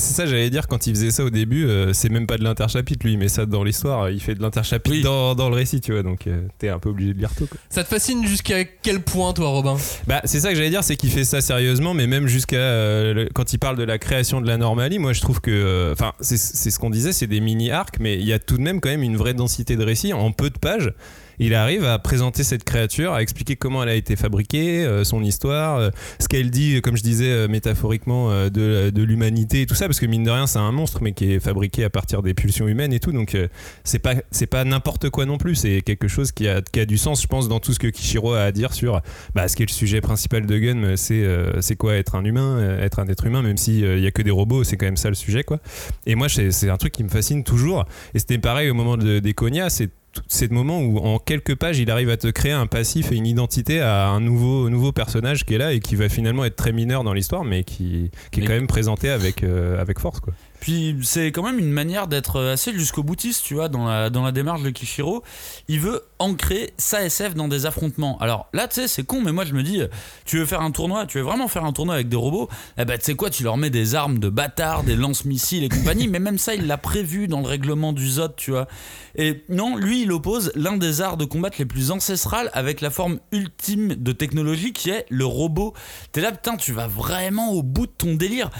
ça, 0.00 0.26
j'allais- 0.26 0.50
dire 0.50 0.66
quand 0.66 0.86
il 0.86 0.94
faisait 0.94 1.10
ça 1.10 1.24
au 1.24 1.30
début. 1.30 1.66
euh, 1.66 1.92
c'est 1.92 2.08
même 2.08 2.26
pas 2.26 2.38
de 2.38 2.44
l'interchapitre, 2.44 3.04
lui, 3.06 3.16
met 3.16 3.28
ça 3.28 3.44
dans 3.46 3.62
l'histoire. 3.64 4.10
Il 4.10 4.20
fait 4.20 4.34
de 4.34 4.42
l'interchapitre 4.42 4.96
Oui. 4.96 5.02
dans, 5.02 5.34
dans 5.34 5.48
le 5.50 5.54
récit, 5.56 5.80
tu 5.80 5.92
vois. 5.92 6.02
Donc, 6.02 6.26
euh, 6.26 6.40
t'es 6.58 6.68
un 6.68 6.78
peu 6.78 6.88
obligé 6.90 7.12
de 7.14 7.18
lire 7.18 7.30
tout. 7.36 7.46
Quoi. 7.46 7.58
Ça 7.70 7.84
te 7.84 7.88
fascine 7.88 8.26
jusqu'à 8.26 8.64
quel 8.64 9.00
point, 9.00 9.32
toi, 9.32 9.48
Robin? 9.48 9.76
Bah, 10.06 10.20
c'est 10.24 10.40
ça 10.40 10.48
que 10.50 10.54
j'allais 10.54 10.70
dire, 10.70 10.84
c'est 10.84 10.96
qu'il 10.96 11.10
fait 11.10 11.24
ça 11.24 11.40
sérieusement, 11.40 11.92
mais 11.94 12.06
même 12.06 12.26
jusqu'à 12.26 12.56
euh, 12.56 13.26
quand 13.34 13.52
il 13.52 13.58
parle 13.58 13.76
de 13.76 13.84
la 13.84 13.98
création 13.98 14.40
de 14.40 14.46
la 14.46 14.56
normalie, 14.56 14.98
moi 14.98 15.12
je 15.12 15.20
trouve 15.20 15.40
que, 15.40 15.90
enfin, 15.92 16.12
c'est 16.20 16.38
c'est 16.38 16.70
ce 16.70 16.78
qu'on 16.78 16.90
disait, 16.90 17.12
c'est 17.12 17.26
des 17.26 17.40
mini 17.40 17.70
arcs, 17.70 17.96
mais 18.00 18.14
il 18.16 18.24
y 18.26 18.32
a 18.32 18.38
tout 18.38 18.56
de 18.56 18.62
même 18.62 18.80
quand 18.80 18.88
même 18.88 19.02
une 19.02 19.16
vraie 19.16 19.34
densité 19.34 19.76
de 19.76 19.84
récit 19.84 20.12
en 20.12 20.32
peu 20.32 20.50
de 20.50 20.58
pages. 20.58 20.92
Il 21.40 21.54
arrive 21.54 21.84
à 21.84 21.98
présenter 21.98 22.42
cette 22.42 22.64
créature, 22.64 23.12
à 23.12 23.22
expliquer 23.22 23.56
comment 23.56 23.82
elle 23.82 23.88
a 23.88 23.94
été 23.94 24.16
fabriquée, 24.16 24.84
euh, 24.84 25.04
son 25.04 25.22
histoire, 25.22 25.78
euh, 25.78 25.90
ce 26.18 26.28
qu'elle 26.28 26.50
dit, 26.50 26.80
comme 26.82 26.96
je 26.96 27.02
disais 27.02 27.30
euh, 27.30 27.48
métaphoriquement, 27.48 28.48
de, 28.50 28.92
l'humanité 29.02 29.62
et 29.62 29.66
tout 29.66 29.74
ça, 29.74 29.86
parce 29.86 30.00
que 30.00 30.06
mine 30.06 30.24
de 30.24 30.30
rien, 30.30 30.46
c'est 30.46 30.58
un 30.58 30.72
monstre, 30.72 31.00
mais 31.02 31.12
qui 31.12 31.32
est 31.32 31.40
fabriqué 31.40 31.84
à 31.84 31.90
partir 31.90 32.22
des 32.22 32.34
pulsions 32.34 32.66
humaines 32.66 32.92
et 32.92 33.00
tout. 33.00 33.12
Donc 33.12 33.36
c'est 33.84 33.98
pas 33.98 34.14
c'est 34.30 34.46
pas 34.46 34.64
n'importe 34.64 35.08
quoi 35.10 35.24
non 35.24 35.38
plus. 35.38 35.54
C'est 35.54 35.82
quelque 35.82 36.08
chose 36.08 36.32
qui 36.32 36.48
a, 36.48 36.60
qui 36.60 36.80
a 36.80 36.84
du 36.84 36.98
sens, 36.98 37.22
je 37.22 37.26
pense, 37.26 37.48
dans 37.48 37.60
tout 37.60 37.72
ce 37.72 37.78
que 37.78 37.86
Kishiro 37.86 38.34
a 38.34 38.42
à 38.42 38.52
dire 38.52 38.72
sur 38.72 39.00
bah, 39.34 39.48
ce 39.48 39.56
qui 39.56 39.62
est 39.62 39.66
le 39.66 39.72
sujet 39.72 40.00
principal 40.00 40.46
de 40.46 40.58
Gun, 40.58 40.96
c'est 40.96 41.24
c'est 41.60 41.76
quoi 41.76 41.94
être 41.94 42.16
un 42.16 42.24
humain, 42.24 42.78
être 42.80 42.98
un 42.98 43.06
être 43.06 43.24
humain, 43.24 43.42
même 43.42 43.56
si 43.56 43.80
il 43.80 44.00
y 44.00 44.06
a 44.06 44.10
que 44.10 44.22
des 44.22 44.30
robots, 44.30 44.64
c'est 44.64 44.76
quand 44.76 44.86
même 44.86 44.96
ça 44.96 45.08
le 45.08 45.14
sujet, 45.14 45.44
quoi. 45.44 45.60
Et 46.06 46.14
moi, 46.14 46.28
c'est 46.28 46.50
c'est 46.50 46.70
un 46.70 46.76
truc 46.76 46.92
qui 46.92 47.04
me 47.04 47.08
fascine 47.08 47.44
toujours. 47.44 47.86
Et 48.14 48.18
c'était 48.18 48.38
pareil 48.38 48.68
au 48.70 48.74
moment 48.74 48.96
de, 48.96 49.20
des 49.20 49.34
Konya, 49.34 49.70
c'est 49.70 49.90
c'est 50.26 50.48
le 50.48 50.54
moment 50.54 50.80
où 50.80 50.98
en 50.98 51.18
quelques 51.18 51.54
pages 51.54 51.78
il 51.78 51.90
arrive 51.90 52.10
à 52.10 52.16
te 52.16 52.28
créer 52.28 52.52
un 52.52 52.66
passif 52.66 53.12
et 53.12 53.16
une 53.16 53.26
identité 53.26 53.80
à 53.80 54.08
un 54.08 54.20
nouveau, 54.20 54.68
nouveau 54.70 54.92
personnage 54.92 55.44
qui 55.44 55.54
est 55.54 55.58
là 55.58 55.72
et 55.72 55.80
qui 55.80 55.94
va 55.96 56.08
finalement 56.08 56.44
être 56.44 56.56
très 56.56 56.72
mineur 56.72 57.04
dans 57.04 57.12
l'histoire 57.12 57.44
mais 57.44 57.64
qui, 57.64 58.10
qui 58.32 58.40
est 58.40 58.42
Mais- 58.42 58.46
quand 58.48 58.54
même 58.54 58.66
présenté 58.66 59.08
avec, 59.10 59.42
euh, 59.44 59.80
avec 59.80 59.98
force 59.98 60.20
quoi. 60.20 60.32
Puis 60.60 60.96
c'est 61.02 61.28
quand 61.28 61.42
même 61.42 61.58
une 61.58 61.70
manière 61.70 62.08
d'être 62.08 62.40
assez 62.40 62.72
jusqu'au 62.72 63.02
boutiste, 63.02 63.44
tu 63.44 63.54
vois, 63.54 63.68
dans 63.68 63.86
la, 63.86 64.10
dans 64.10 64.22
la 64.22 64.32
démarche 64.32 64.62
de 64.62 64.70
Kishiro. 64.70 65.22
Il 65.68 65.80
veut 65.80 66.02
ancrer 66.18 66.72
sa 66.78 67.04
SF 67.04 67.34
dans 67.34 67.48
des 67.48 67.66
affrontements. 67.66 68.18
Alors 68.18 68.48
là, 68.52 68.66
tu 68.68 68.76
sais, 68.76 68.88
c'est 68.88 69.04
con, 69.04 69.20
mais 69.22 69.32
moi 69.32 69.44
je 69.44 69.54
me 69.54 69.62
dis, 69.62 69.80
tu 70.24 70.38
veux 70.38 70.46
faire 70.46 70.60
un 70.60 70.70
tournoi, 70.70 71.06
tu 71.06 71.18
veux 71.18 71.24
vraiment 71.24 71.48
faire 71.48 71.64
un 71.64 71.72
tournoi 71.72 71.94
avec 71.94 72.08
des 72.08 72.16
robots, 72.16 72.48
eh 72.76 72.84
ben 72.84 72.98
tu 72.98 73.04
sais 73.04 73.14
quoi, 73.14 73.30
tu 73.30 73.44
leur 73.44 73.56
mets 73.56 73.70
des 73.70 73.94
armes 73.94 74.18
de 74.18 74.28
bâtards, 74.28 74.82
des 74.82 74.96
lance-missiles 74.96 75.64
et 75.64 75.68
compagnie, 75.68 76.08
mais 76.08 76.18
même 76.18 76.38
ça, 76.38 76.54
il 76.54 76.66
l'a 76.66 76.78
prévu 76.78 77.28
dans 77.28 77.40
le 77.40 77.46
règlement 77.46 77.92
du 77.92 78.08
ZOT, 78.08 78.28
tu 78.36 78.50
vois. 78.50 78.66
Et 79.14 79.44
non, 79.48 79.76
lui, 79.76 80.02
il 80.02 80.12
oppose 80.12 80.52
l'un 80.54 80.76
des 80.76 81.00
arts 81.00 81.16
de 81.16 81.24
combattre 81.24 81.56
les 81.58 81.66
plus 81.66 81.90
ancestrales 81.90 82.50
avec 82.52 82.80
la 82.80 82.90
forme 82.90 83.18
ultime 83.32 83.94
de 83.94 84.12
technologie 84.12 84.72
qui 84.72 84.90
est 84.90 85.06
le 85.08 85.24
robot. 85.24 85.74
T'es 86.12 86.20
là, 86.20 86.32
putain, 86.32 86.56
tu 86.56 86.72
vas 86.72 86.86
vraiment 86.86 87.52
au 87.52 87.62
bout 87.62 87.86
de 87.86 87.92
ton 87.96 88.14
délire. 88.14 88.50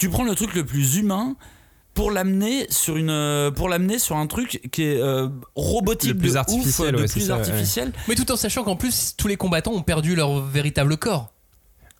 Tu 0.00 0.08
prends 0.08 0.24
le 0.24 0.34
truc 0.34 0.54
le 0.54 0.64
plus 0.64 0.96
humain 0.96 1.36
pour 1.94 2.10
l'amener 2.10 2.66
sur 2.70 2.96
une 2.96 3.10
euh, 3.10 3.50
pour 3.50 3.68
l'amener 3.68 3.98
sur 3.98 4.16
un 4.16 4.26
truc 4.26 4.60
qui 4.72 4.82
est 4.84 5.00
euh, 5.00 5.28
robotique 5.54 6.14
Le 6.14 6.18
plus 6.18 6.32
de 6.32 6.38
artificiel, 6.38 6.92
de 6.92 7.00
ouais, 7.02 7.06
plus 7.06 7.20
ça, 7.20 7.34
ouais. 7.34 7.40
artificiel 7.40 7.92
Mais 8.08 8.14
tout 8.14 8.30
en 8.32 8.36
sachant 8.36 8.64
qu'en 8.64 8.76
plus, 8.76 9.14
tous 9.16 9.28
les 9.28 9.36
combattants 9.36 9.72
ont 9.72 9.82
perdu 9.82 10.16
leur 10.16 10.40
véritable 10.40 10.96
corps. 10.96 11.32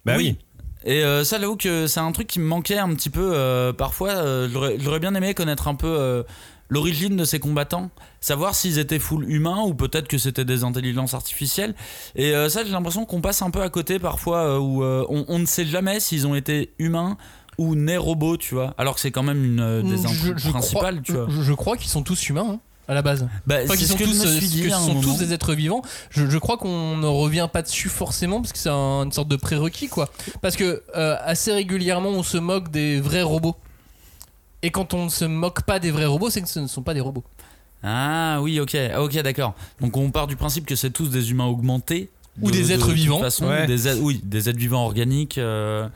Bah 0.06 0.14
oui. 0.16 0.38
Et 0.86 1.04
euh, 1.04 1.24
ça, 1.24 1.38
j'avoue 1.38 1.56
que 1.56 1.86
c'est 1.86 2.00
un 2.00 2.10
truc 2.12 2.26
qui 2.26 2.40
me 2.40 2.46
manquait 2.46 2.78
un 2.78 2.94
petit 2.94 3.10
peu 3.10 3.32
euh, 3.34 3.74
parfois. 3.74 4.10
euh, 4.12 4.48
j'aurais- 4.50 4.78
J'aurais 4.80 4.98
bien 5.00 5.14
aimé 5.14 5.34
connaître 5.34 5.68
un 5.68 5.74
peu 5.74 5.86
euh, 5.88 6.22
l'origine 6.70 7.16
de 7.16 7.24
ces 7.24 7.38
combattants, 7.38 7.90
savoir 8.20 8.54
s'ils 8.54 8.78
étaient 8.78 8.98
full 9.00 9.28
humains 9.30 9.60
ou 9.66 9.74
peut-être 9.74 10.08
que 10.08 10.16
c'était 10.16 10.46
des 10.46 10.64
intelligences 10.64 11.12
artificielles. 11.12 11.74
Et 12.14 12.34
euh, 12.34 12.48
ça, 12.48 12.64
j'ai 12.64 12.70
l'impression 12.70 13.04
qu'on 13.04 13.20
passe 13.20 13.42
un 13.42 13.50
peu 13.50 13.60
à 13.60 13.68
côté 13.68 13.98
parfois, 13.98 14.38
euh, 14.54 14.58
où 14.58 14.82
euh, 14.82 15.04
on, 15.10 15.26
on 15.28 15.38
ne 15.40 15.44
sait 15.46 15.66
jamais 15.66 16.00
s'ils 16.00 16.26
ont 16.26 16.34
été 16.34 16.72
humains 16.78 17.18
ou 17.58 17.74
nés 17.74 17.96
robots, 17.96 18.36
tu 18.36 18.54
vois. 18.54 18.74
Alors 18.78 18.94
que 18.94 19.00
c'est 19.00 19.10
quand 19.10 19.22
même 19.22 19.44
une 19.44 19.60
euh, 19.60 19.82
des 19.82 20.04
intrigues 20.06 20.38
principales, 20.50 21.02
crois, 21.02 21.02
tu 21.04 21.12
vois. 21.12 21.26
Je, 21.28 21.42
je 21.42 21.52
crois 21.52 21.76
qu'ils 21.76 21.90
sont 21.90 22.02
tous 22.02 22.28
humains. 22.28 22.46
hein, 22.54 22.60
à 22.88 22.94
la 22.94 23.02
base. 23.02 23.28
Bah, 23.46 23.56
Enfin, 23.62 23.76
qu'ils 23.76 23.86
sont, 23.86 23.96
que 23.96 24.02
tous, 24.02 24.24
euh, 24.26 24.40
que 24.40 24.70
sont 24.70 24.88
moment. 24.88 25.00
tous 25.02 25.18
des 25.18 25.32
êtres 25.32 25.54
vivants. 25.54 25.82
Je, 26.10 26.26
je 26.28 26.38
crois 26.38 26.56
qu'on 26.56 26.96
ne 26.96 27.06
revient 27.06 27.48
pas 27.52 27.62
dessus 27.62 27.88
forcément 27.88 28.40
parce 28.40 28.52
que 28.52 28.58
c'est 28.58 28.68
un- 28.68 29.04
une 29.04 29.12
sorte 29.12 29.28
de 29.28 29.36
prérequis 29.36 29.86
quoi. 29.88 30.10
Parce 30.42 30.56
que 30.56 30.82
euh, 30.96 31.16
assez 31.24 31.52
régulièrement 31.52 32.08
on 32.08 32.24
se 32.24 32.36
moque 32.36 32.70
des 32.72 33.00
vrais 33.00 33.22
robots. 33.22 33.54
Et 34.62 34.70
quand 34.70 34.92
on 34.92 35.04
ne 35.04 35.08
se 35.10 35.24
moque 35.24 35.62
pas 35.62 35.78
des 35.78 35.90
vrais 35.92 36.06
robots, 36.06 36.30
c'est 36.30 36.42
que 36.42 36.48
ce 36.48 36.58
ne 36.58 36.66
sont 36.66 36.82
pas 36.82 36.92
des 36.94 37.00
robots. 37.00 37.22
Ah 37.82 38.40
oui, 38.42 38.58
ok, 38.60 38.74
Ah, 38.92 39.02
ok, 39.02 39.14
d'accord. 39.22 39.54
Donc 39.80 39.96
on 39.96 40.10
part 40.10 40.26
du 40.26 40.34
principe 40.36 40.66
que 40.66 40.74
c'est 40.76 40.90
tous 40.90 41.08
des 41.10 41.30
humains 41.30 41.46
augmentés. 41.46 42.10
Ou 42.42 42.50
des 42.50 42.72
êtres 42.72 42.86
toute 42.86 42.94
vivants. 42.96 43.20
façon, 43.20 43.46
Ouais. 43.46 43.66
des 43.66 43.86
êtres- 43.88 44.00
oui, 44.02 44.20
des 44.24 44.48
êtres 44.48 44.58
vivants 44.58 44.84
organiques. 44.84 45.38
euh, 45.38 45.88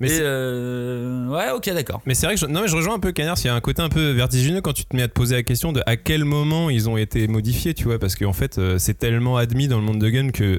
Mais 0.00 0.16
et 0.16 0.20
euh, 0.20 1.28
ouais, 1.28 1.50
ok, 1.50 1.70
d'accord. 1.74 2.00
Mais 2.06 2.14
c'est 2.14 2.26
vrai 2.26 2.34
que 2.34 2.40
je, 2.40 2.46
non, 2.46 2.62
mais 2.62 2.68
je 2.68 2.74
rejoins 2.74 2.94
un 2.94 2.98
peu 2.98 3.12
Cagnard, 3.12 3.36
il 3.38 3.46
y 3.46 3.50
a 3.50 3.54
un 3.54 3.60
côté 3.60 3.82
un 3.82 3.90
peu 3.90 4.10
vertigineux 4.12 4.62
quand 4.62 4.72
tu 4.72 4.86
te 4.86 4.96
mets 4.96 5.02
à 5.02 5.08
te 5.08 5.12
poser 5.12 5.36
la 5.36 5.42
question 5.42 5.72
de 5.72 5.82
à 5.84 5.96
quel 5.96 6.24
moment 6.24 6.70
ils 6.70 6.88
ont 6.88 6.96
été 6.96 7.28
modifiés, 7.28 7.74
tu 7.74 7.84
vois, 7.84 7.98
parce 7.98 8.16
qu'en 8.16 8.32
fait 8.32 8.58
euh, 8.58 8.78
c'est 8.78 8.94
tellement 8.94 9.36
admis 9.36 9.68
dans 9.68 9.76
le 9.76 9.84
monde 9.84 9.98
de 10.00 10.08
Gun 10.08 10.30
que 10.30 10.58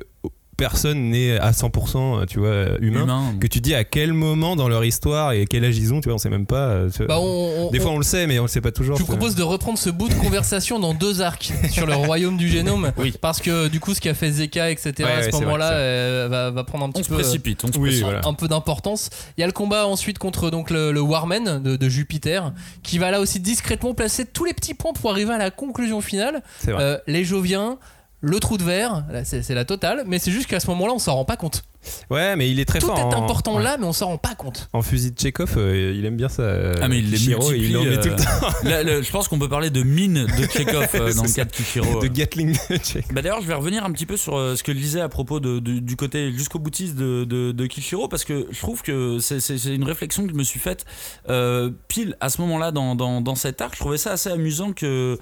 personne 0.62 1.10
n'est 1.10 1.38
à 1.40 1.52
100% 1.54 2.26
tu 2.28 2.38
vois 2.40 2.78
humain, 2.82 3.02
Humain. 3.04 3.34
que 3.40 3.48
tu 3.48 3.62
dis 3.62 3.74
à 3.74 3.84
quel 3.84 4.14
moment 4.14 4.56
dans 4.56 4.70
leur 4.70 4.86
histoire 4.86 5.32
et 5.34 5.46
quel 5.48 5.66
âge 5.66 5.76
ils 5.78 5.92
ont, 5.92 6.02
tu 6.02 6.06
vois, 6.10 6.16
on 6.16 6.20
sait 6.20 6.30
même 6.30 6.46
pas. 6.46 6.68
euh. 6.68 6.90
Bah, 7.08 7.18
on- 7.20 7.68
on- 7.68 7.72
Des 7.72 7.80
fois 7.80 7.90
on- 7.92 7.96
on 7.96 7.98
le 7.98 8.04
sait 8.04 8.28
mais 8.28 8.38
on 8.38 8.44
le 8.44 8.48
sait 8.48 8.62
pas 8.62 8.72
toujours. 8.72 8.96
Je 8.98 9.02
vous 9.02 9.08
propose 9.08 9.34
de 9.36 9.42
reprendre 9.42 9.80
ce 9.80 9.90
bout 9.90 10.08
de 10.08 10.14
conversation 10.14 10.78
dans 10.80 10.94
deux 10.94 11.22
arcs 11.22 11.52
sur 11.72 11.88
le 11.88 11.96
royaume 11.96 12.38
du 12.38 12.48
génome. 12.48 12.92
Oui. 12.98 13.12
Parce 13.20 13.42
que 13.42 13.68
du 13.70 13.80
coup, 13.80 13.94
ce 13.96 14.02
qu'a 14.02 14.14
fait 14.14 14.30
Zeka, 14.32 14.70
etc., 14.70 14.94
Ouais, 15.00 15.04
à 15.06 15.16
ouais, 15.18 15.24
ce 15.24 15.32
c'est 15.32 15.44
vrai. 15.44 15.58
euh, 15.62 16.28
va, 16.30 16.52
va 16.52 16.64
prendre 16.64 16.86
un 16.86 16.92
petit 16.92 17.04
peu. 17.10 17.16
euh, 17.16 17.20
précipite, 17.20 17.64
on 17.64 17.68
se 17.72 17.78
Oui, 17.80 17.86
précipite. 17.90 18.04
voilà. 18.06 18.22
un 18.28 18.34
peu 18.34 18.48
d'importance. 18.48 19.10
Il 19.38 19.42
y 19.42 19.44
a 19.44 19.48
le 19.48 19.54
combat 19.54 19.88
ensuite 19.88 20.20
contre 20.20 20.52
donc 20.52 20.70
le, 20.70 20.92
le 20.92 21.02
Warman 21.02 21.62
de, 21.64 21.76
de 21.76 21.90
Jupiter, 21.90 22.54
qui 22.84 23.00
va 23.00 23.10
là 23.10 23.20
aussi 23.20 23.40
discrètement 23.40 23.94
placer 23.96 24.26
tous 24.26 24.46
les 24.46 24.54
petits 24.54 24.74
points 24.76 24.94
pour 24.94 25.10
arriver 25.10 25.34
à 25.34 25.38
la 25.40 25.50
conclusion 25.50 26.02
finale. 26.02 26.44
Euh, 26.68 26.98
les 27.08 27.24
Joviens, 27.24 27.78
le 28.22 28.40
trou 28.40 28.58
de 28.58 28.64
verre, 28.64 29.04
là, 29.12 29.26
c'est 29.26 29.54
la 29.56 29.66
totale, 29.66 30.04
mais 30.06 30.20
c'est 30.20 30.32
juste 30.32 30.48
qu'à 30.48 30.60
ce 30.60 30.68
moment-là, 30.68 30.94
on 30.94 31.00
s'en 31.00 31.16
rend 31.16 31.26
pas 31.26 31.38
compte. 31.38 31.64
Ouais, 32.12 32.36
mais 32.36 32.52
il 32.52 32.60
est 32.60 32.66
très 32.66 32.78
Tout 32.78 32.86
fort. 32.86 33.00
est 33.00 33.02
en- 33.02 33.24
important 33.24 33.56
ouais. 33.58 33.64
là, 33.64 33.76
mais 33.80 33.88
on 33.88 33.94
s'en 33.94 34.06
rend 34.10 34.18
pas 34.20 34.36
compte. 34.36 34.70
En 34.72 34.84
fusil 34.84 35.12
de 35.14 35.20
Chekhov, 35.20 35.56
euh, 35.58 35.92
il 35.98 36.06
aime 36.06 36.16
bien 36.16 36.30
ça. 36.30 36.44
euh, 36.44 36.76
Ah 36.80 36.88
mais 36.88 37.00
il 37.00 37.06
les 37.10 37.18
multiplie. 37.36 37.70
il 37.70 37.76
en 37.78 37.84
met 37.84 37.98
tout 38.00 38.10
le 38.10 38.14
euh, 38.14 38.18
temps. 38.18 38.48
là, 38.70 38.84
le- 38.84 39.02
je 39.02 39.12
pense 39.12 39.28
qu'on 39.28 39.40
peut 39.40 39.50
parler 39.50 39.72
de 39.72 39.82
mine 39.82 40.28
de 40.28 40.44
Chekhov 40.48 40.88
euh, 40.94 41.12
dans 41.16 41.24
le 41.24 41.34
cas 41.36 41.46
de 41.46 41.52
Kishiro. 41.52 42.00
de 42.00 42.06
Gatling 42.08 42.52
de 42.70 42.76
Chekhov. 42.84 43.12
Bah 43.14 43.24
d'ailleurs, 43.24 43.42
je 43.42 43.48
vais 43.48 43.56
revenir 43.56 43.84
un 43.84 43.92
petit 43.92 44.06
peu 44.06 44.16
sur 44.16 44.38
euh, 44.38 44.56
ce 44.56 44.62
que 44.62 44.74
je 44.74 44.78
disais 44.78 45.02
à 45.02 45.10
propos 45.10 45.40
de, 45.40 45.58
de- 45.58 45.80
du 45.80 45.96
côté 45.96 46.32
jusqu'au 46.32 46.60
boutiste 46.60 46.94
de, 46.96 47.24
de, 47.26 47.66
Kishiro, 47.66 48.08
parce 48.08 48.26
que 48.26 48.46
je 48.52 48.60
trouve 48.60 48.84
que 48.84 49.18
c'est- 49.18 49.40
une 49.66 49.84
réflexion 49.84 50.24
que 50.28 50.30
je 50.32 50.38
me 50.38 50.44
suis 50.44 50.60
faite 50.60 50.86
euh, 51.30 51.72
pile 51.88 52.16
à 52.20 52.30
ce 52.30 52.40
moment-là 52.42 52.70
dans, 52.72 52.94
dans, 52.94 53.22
dans 53.22 53.34
cet 53.36 53.60
arc. 53.60 53.74
Je 53.74 53.80
trouvais 53.80 53.98
ça 53.98 54.12
assez 54.12 54.30
amusant 54.30 54.72
que 54.74 55.18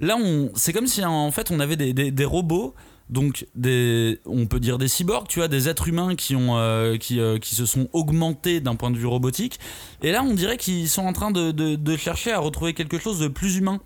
là, 0.00 0.16
on, 0.16 0.50
c'est 0.54 0.72
comme 0.72 0.86
si 0.86 1.04
en 1.04 1.30
fait 1.30 1.50
on 1.50 1.60
avait 1.60 1.76
des, 1.76 1.92
des, 1.92 2.24
robots. 2.24 2.74
Donc 3.10 3.46
des, 3.54 4.18
on 4.24 4.46
peut 4.46 4.60
dire 4.60 4.78
des 4.78 4.88
cyborgs, 4.88 5.28
tu 5.28 5.38
vois, 5.38 5.48
des 5.48 5.68
êtres 5.68 5.88
humains 5.88 6.14
qui 6.14 6.34
ont, 6.34 6.56
euh, 6.56 6.96
qui, 6.96 7.20
euh, 7.20 7.38
qui 7.38 7.54
se 7.54 7.66
sont 7.66 7.88
augmentés 7.92 8.60
d'un 8.60 8.76
point 8.76 8.90
de 8.90 8.96
vue 8.96 9.06
robotique. 9.06 9.60
Et 10.02 10.10
là, 10.10 10.22
on 10.22 10.32
dirait 10.32 10.56
qu'ils 10.56 10.88
sont 10.88 11.04
en 11.04 11.12
train 11.12 11.30
de, 11.30 11.50
de, 11.52 11.96
chercher 11.96 12.32
à 12.32 12.38
retrouver 12.38 12.72
quelque 12.72 12.98
chose 12.98 13.18
de 13.18 13.28
plus 13.28 13.56
humain 13.56 13.80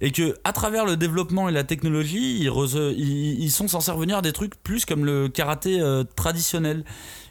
et 0.00 0.10
que 0.10 0.36
à 0.44 0.52
travers 0.52 0.86
le 0.86 0.96
développement 0.96 1.50
et 1.50 1.52
la 1.52 1.64
technologie, 1.64 2.40
ils, 2.40 3.38
ils, 3.40 3.50
sont 3.50 3.68
censés 3.68 3.90
revenir 3.90 4.18
à 4.18 4.22
des 4.22 4.32
trucs 4.32 4.54
plus 4.62 4.86
comme 4.86 5.04
le 5.04 5.28
karaté 5.28 5.80
euh, 5.80 6.04
traditionnel. 6.16 6.84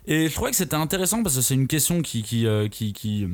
Et 0.06 0.30
je 0.30 0.34
trouvais 0.36 0.52
que 0.52 0.58
c'était 0.58 0.76
intéressant 0.76 1.24
parce 1.24 1.36
que 1.36 1.42
c'est 1.42 1.56
une 1.56 1.68
question 1.68 2.04
qui 2.04 2.22
qui, 2.22 2.46
qui, 2.70 2.94
qui, 2.94 3.28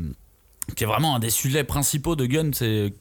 qui 0.76 0.84
est 0.84 0.88
vraiment 0.88 1.16
un 1.16 1.20
des 1.20 1.30
sujets 1.30 1.66
principaux 1.66 2.16
de 2.16 2.26
Gun, 2.26 2.52
c'est 2.54 2.94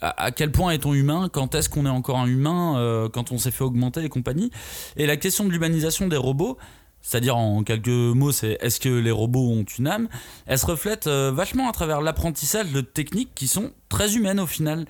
à, 0.00 0.30
quel 0.32 0.52
point 0.52 0.72
est-on 0.72 0.92
humain 0.92 1.28
Quand 1.32 1.54
est-ce 1.54 1.68
qu'on 1.68 1.86
est 1.86 1.90
encore 1.90 2.18
un 2.18 2.26
humain 2.26 2.78
euh, 2.78 3.08
Quand 3.08 3.32
on 3.32 3.38
s'est 3.38 3.50
fait 3.50 3.64
augmenter 3.64 4.02
et 4.04 4.08
compagnie? 4.08 4.50
Et 4.96 5.06
la 5.06 5.16
question 5.16 5.44
de 5.44 5.50
l'humanisation 5.50 6.08
des 6.08 6.16
robots, 6.16 6.58
c'est-à-dire 7.06 7.36
en 7.36 7.62
quelques 7.64 7.88
mots, 7.88 8.32
c'est 8.32 8.56
est-ce 8.62 8.80
que 8.80 8.88
les 8.88 9.10
robots 9.10 9.46
ont 9.50 9.64
une 9.78 9.86
âme? 9.86 10.08
Elle 10.46 10.58
se 10.58 10.64
reflète 10.64 11.06
euh, 11.06 11.30
vachement 11.30 11.68
à 11.68 11.72
travers 11.72 12.00
l'apprentissage 12.00 12.72
de 12.72 12.80
techniques 12.80 13.32
qui 13.34 13.46
sont 13.46 13.72
très 13.90 14.16
humaines 14.16 14.40
au 14.40 14.46
final. 14.46 14.86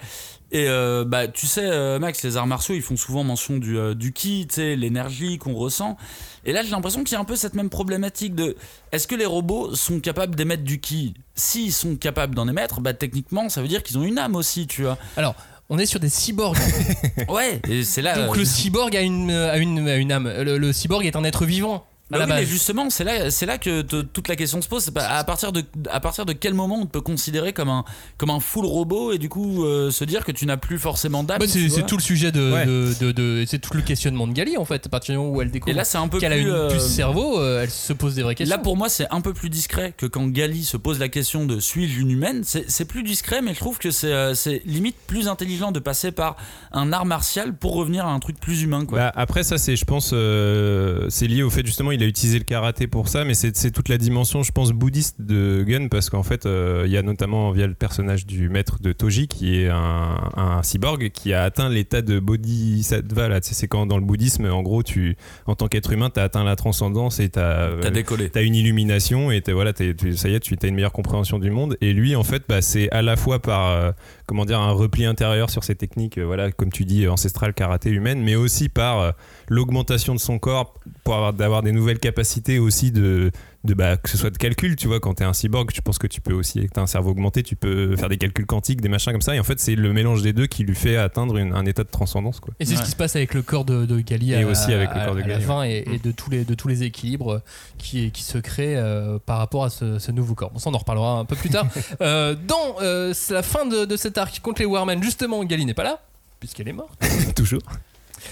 Et 0.53 0.69
euh, 0.69 1.05
bah 1.05 1.27
tu 1.27 1.49
sais 1.49 1.65
euh, 1.65 1.99
Max, 1.99 2.23
les 2.23 2.37
arts 2.37 2.47
martiaux 2.47 2.77
ils 2.77 2.83
font 2.83 2.97
souvent 2.97 3.25
mention 3.25 3.57
du, 3.57 3.77
euh, 3.77 3.95
du 3.95 4.13
ki, 4.13 4.47
l'énergie 4.57 5.39
qu'on 5.39 5.55
ressent. 5.55 5.97
Et 6.45 6.53
là 6.53 6.63
j'ai 6.63 6.71
l'impression 6.71 7.03
qu'il 7.03 7.15
y 7.15 7.17
a 7.17 7.21
un 7.21 7.25
peu 7.25 7.35
cette 7.35 7.55
même 7.55 7.69
problématique 7.69 8.37
de 8.37 8.55
est-ce 8.93 9.09
que 9.09 9.17
les 9.17 9.27
robots 9.27 9.75
sont 9.75 9.99
capables 9.99 10.37
d'émettre 10.37 10.63
du 10.63 10.79
ki? 10.79 11.15
S'ils 11.35 11.73
sont 11.73 11.97
capables 11.97 12.37
d'en 12.37 12.47
émettre, 12.47 12.81
bah 12.81 12.95
techniquement 12.95 13.49
ça 13.49 13.61
veut 13.61 13.69
dire 13.69 13.83
qu'ils 13.83 13.99
ont 13.99 14.05
une 14.05 14.19
âme 14.19 14.37
aussi, 14.37 14.69
tu 14.69 14.83
vois. 14.83 14.99
Alors, 15.17 15.35
on 15.69 15.79
est 15.79 15.87
sur 15.87 15.99
des 15.99 16.09
cyborgs. 16.09 16.59
Ouais, 17.29 17.61
c'est 17.83 18.03
là. 18.03 18.15
Donc 18.27 18.37
euh, 18.37 18.39
le 18.39 18.45
cyborg 18.45 18.95
a 18.95 19.01
une, 19.01 19.33
a 19.33 19.57
une, 19.57 19.89
a 19.89 19.97
une 19.97 20.13
âme. 20.13 20.29
Le, 20.29 20.59
le 20.59 20.73
cyborg 20.73 21.05
est 21.05 21.17
un 21.17 21.25
être 21.25 21.45
vivant. 21.45 21.85
À 22.13 22.19
Bah 22.19 22.25
oui, 22.29 22.33
mais 22.37 22.45
justement, 22.45 22.91
c'est 22.91 23.03
là, 23.03 23.31
c'est 23.31 23.47
là 23.47 23.57
que 23.57 23.81
te- 23.81 24.03
toute 24.03 24.29
la 24.29 24.37
question 24.37 24.61
se 24.61 24.69
pose. 24.69 24.85
C'est 24.85 24.93
pas 24.93 25.07
à 25.09 25.25
partir 25.25 25.53
de, 25.53 25.63
à 25.91 26.01
partir 26.01 26.27
de 26.27 26.35
quel 26.35 26.53
moment 26.53 26.79
on 26.83 26.85
te 26.87 26.91
peut 26.93 27.01
considérer 27.01 27.55
comme 27.55 27.71
un, 27.71 27.85
comme 28.19 28.29
un 28.29 28.41
full 28.41 28.67
robot 28.67 29.13
et 29.13 29.19
du 29.19 29.31
coup 29.31 29.65
euh, 29.65 29.91
se 29.91 30.05
dire 30.05 30.23
que 30.25 30.31
tu 30.31 30.45
n'as 30.45 30.59
plus 30.59 30.79
forcément 30.79 31.25
d'âme. 31.25 31.39
Bah, 31.39 31.47
c'est 31.49 31.87
tout 31.87 31.97
le 31.97 32.03
sujet 32.03 32.31
de, 32.31 32.53
Ouais. 32.53 32.67
de, 32.67 32.93
de- 33.01 33.13
de- 33.13 33.45
c'est 33.49 33.59
tout 33.59 33.73
le 33.75 33.81
questionnement 33.83 34.27
de 34.27 34.33
Gali 34.35 34.59
en 34.59 34.67
fait. 34.67 34.85
À 34.87 34.89
partir 34.91 35.15
du 35.15 35.19
moment 35.19 35.31
où 35.35 35.41
elle 35.41 35.51
découvre 35.51 35.71
Et 35.71 35.75
là, 35.75 35.85
c'est 35.85 35.97
un 35.97 36.09
peu 36.09 36.19
qu'elle 36.21 36.33
a 36.33 36.37
plus. 36.37 36.45
une 36.45 36.51
euh, 36.51 36.69
puce 36.71 36.87
cerveau, 36.87 37.41
euh, 37.41 37.63
elle 37.63 37.71
se 37.71 37.95
pose 37.95 38.15
des 38.15 38.23
vraies 38.23 38.35
questions. 38.35 38.55
Là, 38.55 38.63
pour 38.63 38.77
moi, 38.77 38.91
c'est 38.91 39.07
un 39.11 39.23
peu 39.23 39.33
plus 39.33 39.49
discret 39.49 39.95
que 39.97 40.05
quand 40.05 40.27
Gali 40.29 40.63
se 40.65 40.77
pose 40.77 40.99
la 40.99 41.09
question 41.09 41.47
de 41.47 41.59
suis-je 41.59 42.01
une 42.01 42.11
humaine. 42.11 42.43
C'est 42.45 42.71
c'est 42.71 42.85
plus 42.85 43.03
discret, 43.03 43.41
mais 43.41 43.55
je 43.55 43.61
trouve 43.61 43.79
que 43.79 43.91
c'est 43.91 44.13
euh, 44.13 44.35
c'est 44.35 44.61
limite 44.67 44.97
plus 45.07 45.27
intelligent 45.27 45.73
de 45.73 45.79
passer 45.81 46.13
par 46.13 46.37
un 46.71 46.93
art 46.93 47.07
martial 47.07 47.55
pour 47.57 47.75
revenir 47.75 48.05
à 48.07 48.11
un 48.13 48.21
truc 48.21 48.39
plus 48.39 48.61
humain. 48.63 48.85
Quoi. 48.85 48.99
Bah, 48.99 49.13
après 49.17 49.43
ça 49.43 49.57
c'est 49.57 49.75
je 49.75 49.85
pense 49.87 50.11
euh, 50.13 51.07
c'est 51.09 51.27
lié 51.27 51.43
au 51.43 51.49
fait 51.51 51.65
justement 51.65 51.93
il 51.95 52.03
a 52.03 52.07
utilisé 52.07 52.39
le 52.39 52.45
karaté 52.45 52.87
pour 52.87 53.09
ça, 53.09 53.25
mais 53.25 53.35
c'est 53.35 53.71
toute 53.71 53.89
la 53.89 53.99
dimension, 53.99 54.43
je 54.43 54.53
pense, 54.53 54.73
bouddhiste 54.73 55.21
de 55.21 55.65
Gun, 55.67 55.89
parce 55.89 56.11
qu'en 56.11 56.23
fait, 56.23 56.47
euh, 56.47 56.83
il 56.87 56.93
y 56.93 56.97
a 56.97 57.03
notamment 57.03 57.51
via 57.53 57.67
le 57.67 57.75
personnage 57.75 58.27
du 58.27 58.49
maître 58.49 58.79
de 58.83 58.93
Toji, 58.93 59.29
qui 59.29 59.57
est 59.61 59.69
un, 59.69 60.19
un 60.37 60.63
cyborg 60.63 61.11
qui 61.11 61.33
a 61.33 61.43
atteint 61.45 61.69
l'état 61.69 62.03
de 62.03 62.19
bodhisattva. 62.19 63.29
Là, 63.29 63.39
c'est 63.43 63.69
quand 63.69 63.87
dans 63.87 63.99
le 63.99 64.05
bouddhisme, 64.05 64.47
en 64.47 64.63
gros, 64.63 64.83
tu, 64.83 65.17
en 65.47 65.55
tant 65.55 65.69
qu'être 65.69 65.93
humain, 65.93 66.11
tu 66.13 66.21
as 66.21 66.25
atteint 66.25 66.45
la 66.45 66.57
transcendance 66.57 67.21
et 67.21 67.29
tu 67.29 67.39
as, 67.39 67.91
décollé. 67.91 68.31
T'as 68.31 68.43
une 68.43 68.55
illumination 68.55 69.31
et 69.31 69.43
voilà, 69.53 69.73
tu- 69.73 70.17
ça 70.17 70.29
y 70.29 70.35
est, 70.35 70.41
tu 70.41 70.57
as 70.63 70.67
une 70.67 70.75
meilleure 70.75 70.93
compréhension 70.93 71.39
du 71.39 71.51
monde. 71.51 71.77
Et 71.81 71.93
lui, 71.93 72.17
en 72.17 72.25
fait, 72.25 72.43
bah, 72.49 72.63
c'est 72.63 72.91
à 72.91 73.03
la 73.03 73.17
fois 73.17 73.41
par 73.41 73.71
euh, 73.71 73.93
comment 74.27 74.45
dire 74.45 74.61
un 74.61 74.73
repli 74.73 75.05
intérieur 75.05 75.51
sur 75.51 75.65
ses 75.65 75.75
techniques, 75.75 76.19
euh, 76.19 76.25
voilà, 76.25 76.51
comme 76.53 76.71
tu 76.71 76.85
dis, 76.85 77.09
ancestrales 77.09 77.55
karaté 77.55 77.91
humaine, 77.91 78.23
mais 78.23 78.37
aussi 78.37 78.69
par 78.69 79.01
euh, 79.01 79.11
l'augmentation 79.49 80.15
de 80.15 80.21
son 80.21 80.39
corps 80.39 80.75
pour 81.05 81.15
avoir 81.15 81.33
d'avoir 81.33 81.63
des 81.63 81.73
nouvelles 81.73 81.99
capacités 81.99 82.59
aussi 82.59 82.91
de 82.91 83.31
de 83.65 83.75
bah, 83.75 83.97
que 83.97 84.11
ce 84.11 84.19
soit 84.19 84.31
de 84.31 84.37
calcul, 84.37 84.77
tu 84.77 84.87
vois, 84.89 85.01
quand 85.01 85.15
t'es 85.15 85.25
un 85.25 85.33
cyborg, 85.33 85.71
je 85.75 85.81
pense 85.81 85.97
que 85.99 86.07
tu 86.07 86.21
peux 86.21 86.35
aussi, 86.35 86.69
t'as 86.73 86.83
un 86.83 86.87
cerveau 86.87 87.11
augmenté, 87.11 87.43
tu 87.43 87.57
peux 87.57 87.97
faire 87.97 88.09
des 88.11 88.19
calculs 88.19 88.45
quantiques, 88.47 88.81
des 88.83 88.89
machins 88.91 89.11
comme 89.13 89.23
ça. 89.23 89.35
Et 89.35 89.41
en 89.41 89.45
fait, 89.45 89.59
c'est 89.59 89.75
le 89.75 89.93
mélange 89.95 90.21
des 90.23 90.33
deux 90.35 90.47
qui 90.47 90.65
lui 90.65 90.75
fait 90.75 90.97
atteindre 90.99 91.39
une- 91.39 91.55
un 91.55 91.65
état 91.65 91.83
de 91.83 91.89
transcendance, 91.89 92.41
quoi. 92.41 92.53
Et 92.61 92.67
c'est 92.67 92.77
ce 92.77 92.83
qui 92.83 92.91
se 92.91 92.97
passe 92.97 93.17
avec 93.17 93.33
le 93.35 93.41
corps 93.43 93.65
de, 93.65 93.87
de 93.87 94.01
Gali 94.01 94.33
Et 94.33 94.43
à, 94.43 94.47
aussi 94.47 94.73
avec 94.73 94.91
le 94.91 94.95
corps 95.07 95.15
de 95.15 95.21
à 95.23 95.27
la 95.27 95.35
Gali, 95.35 95.45
fin 95.45 95.65
et, 95.65 95.85
et 95.93 95.99
de, 95.99 96.11
tous 96.11 96.29
les, 96.31 96.45
de 96.45 96.55
tous 96.55 96.69
les 96.69 96.83
équilibres 96.83 97.41
qui, 97.79 98.11
qui 98.11 98.23
se 98.23 98.37
créent 98.39 98.77
euh, 98.77 99.19
par 99.25 99.39
rapport 99.39 99.65
à 99.65 99.71
ce, 99.71 99.99
ce 99.99 100.13
nouveau 100.13 100.35
corps. 100.35 100.51
Bon, 100.51 100.59
ça, 100.59 100.69
on 100.71 100.75
en 100.75 100.79
reparlera 100.79 101.19
un 101.19 101.25
peu 101.25 101.37
plus 101.37 101.51
tard. 101.51 101.67
Euh, 102.01 102.35
dans 102.35 102.77
euh, 102.83 103.15
la 103.31 103.43
fin 103.43 103.65
de, 103.67 103.85
de 103.85 103.97
cet 103.97 104.19
arc 104.19 104.41
contre 104.41 104.61
les 104.61 104.67
Warmen, 104.67 105.03
justement, 105.03 105.43
Gali 105.45 105.65
n'est 105.65 105.75
pas 105.75 105.85
là, 105.85 106.01
puisqu'elle 106.41 106.69
est 106.69 106.73
morte. 106.73 106.99
Toujours. 107.37 107.63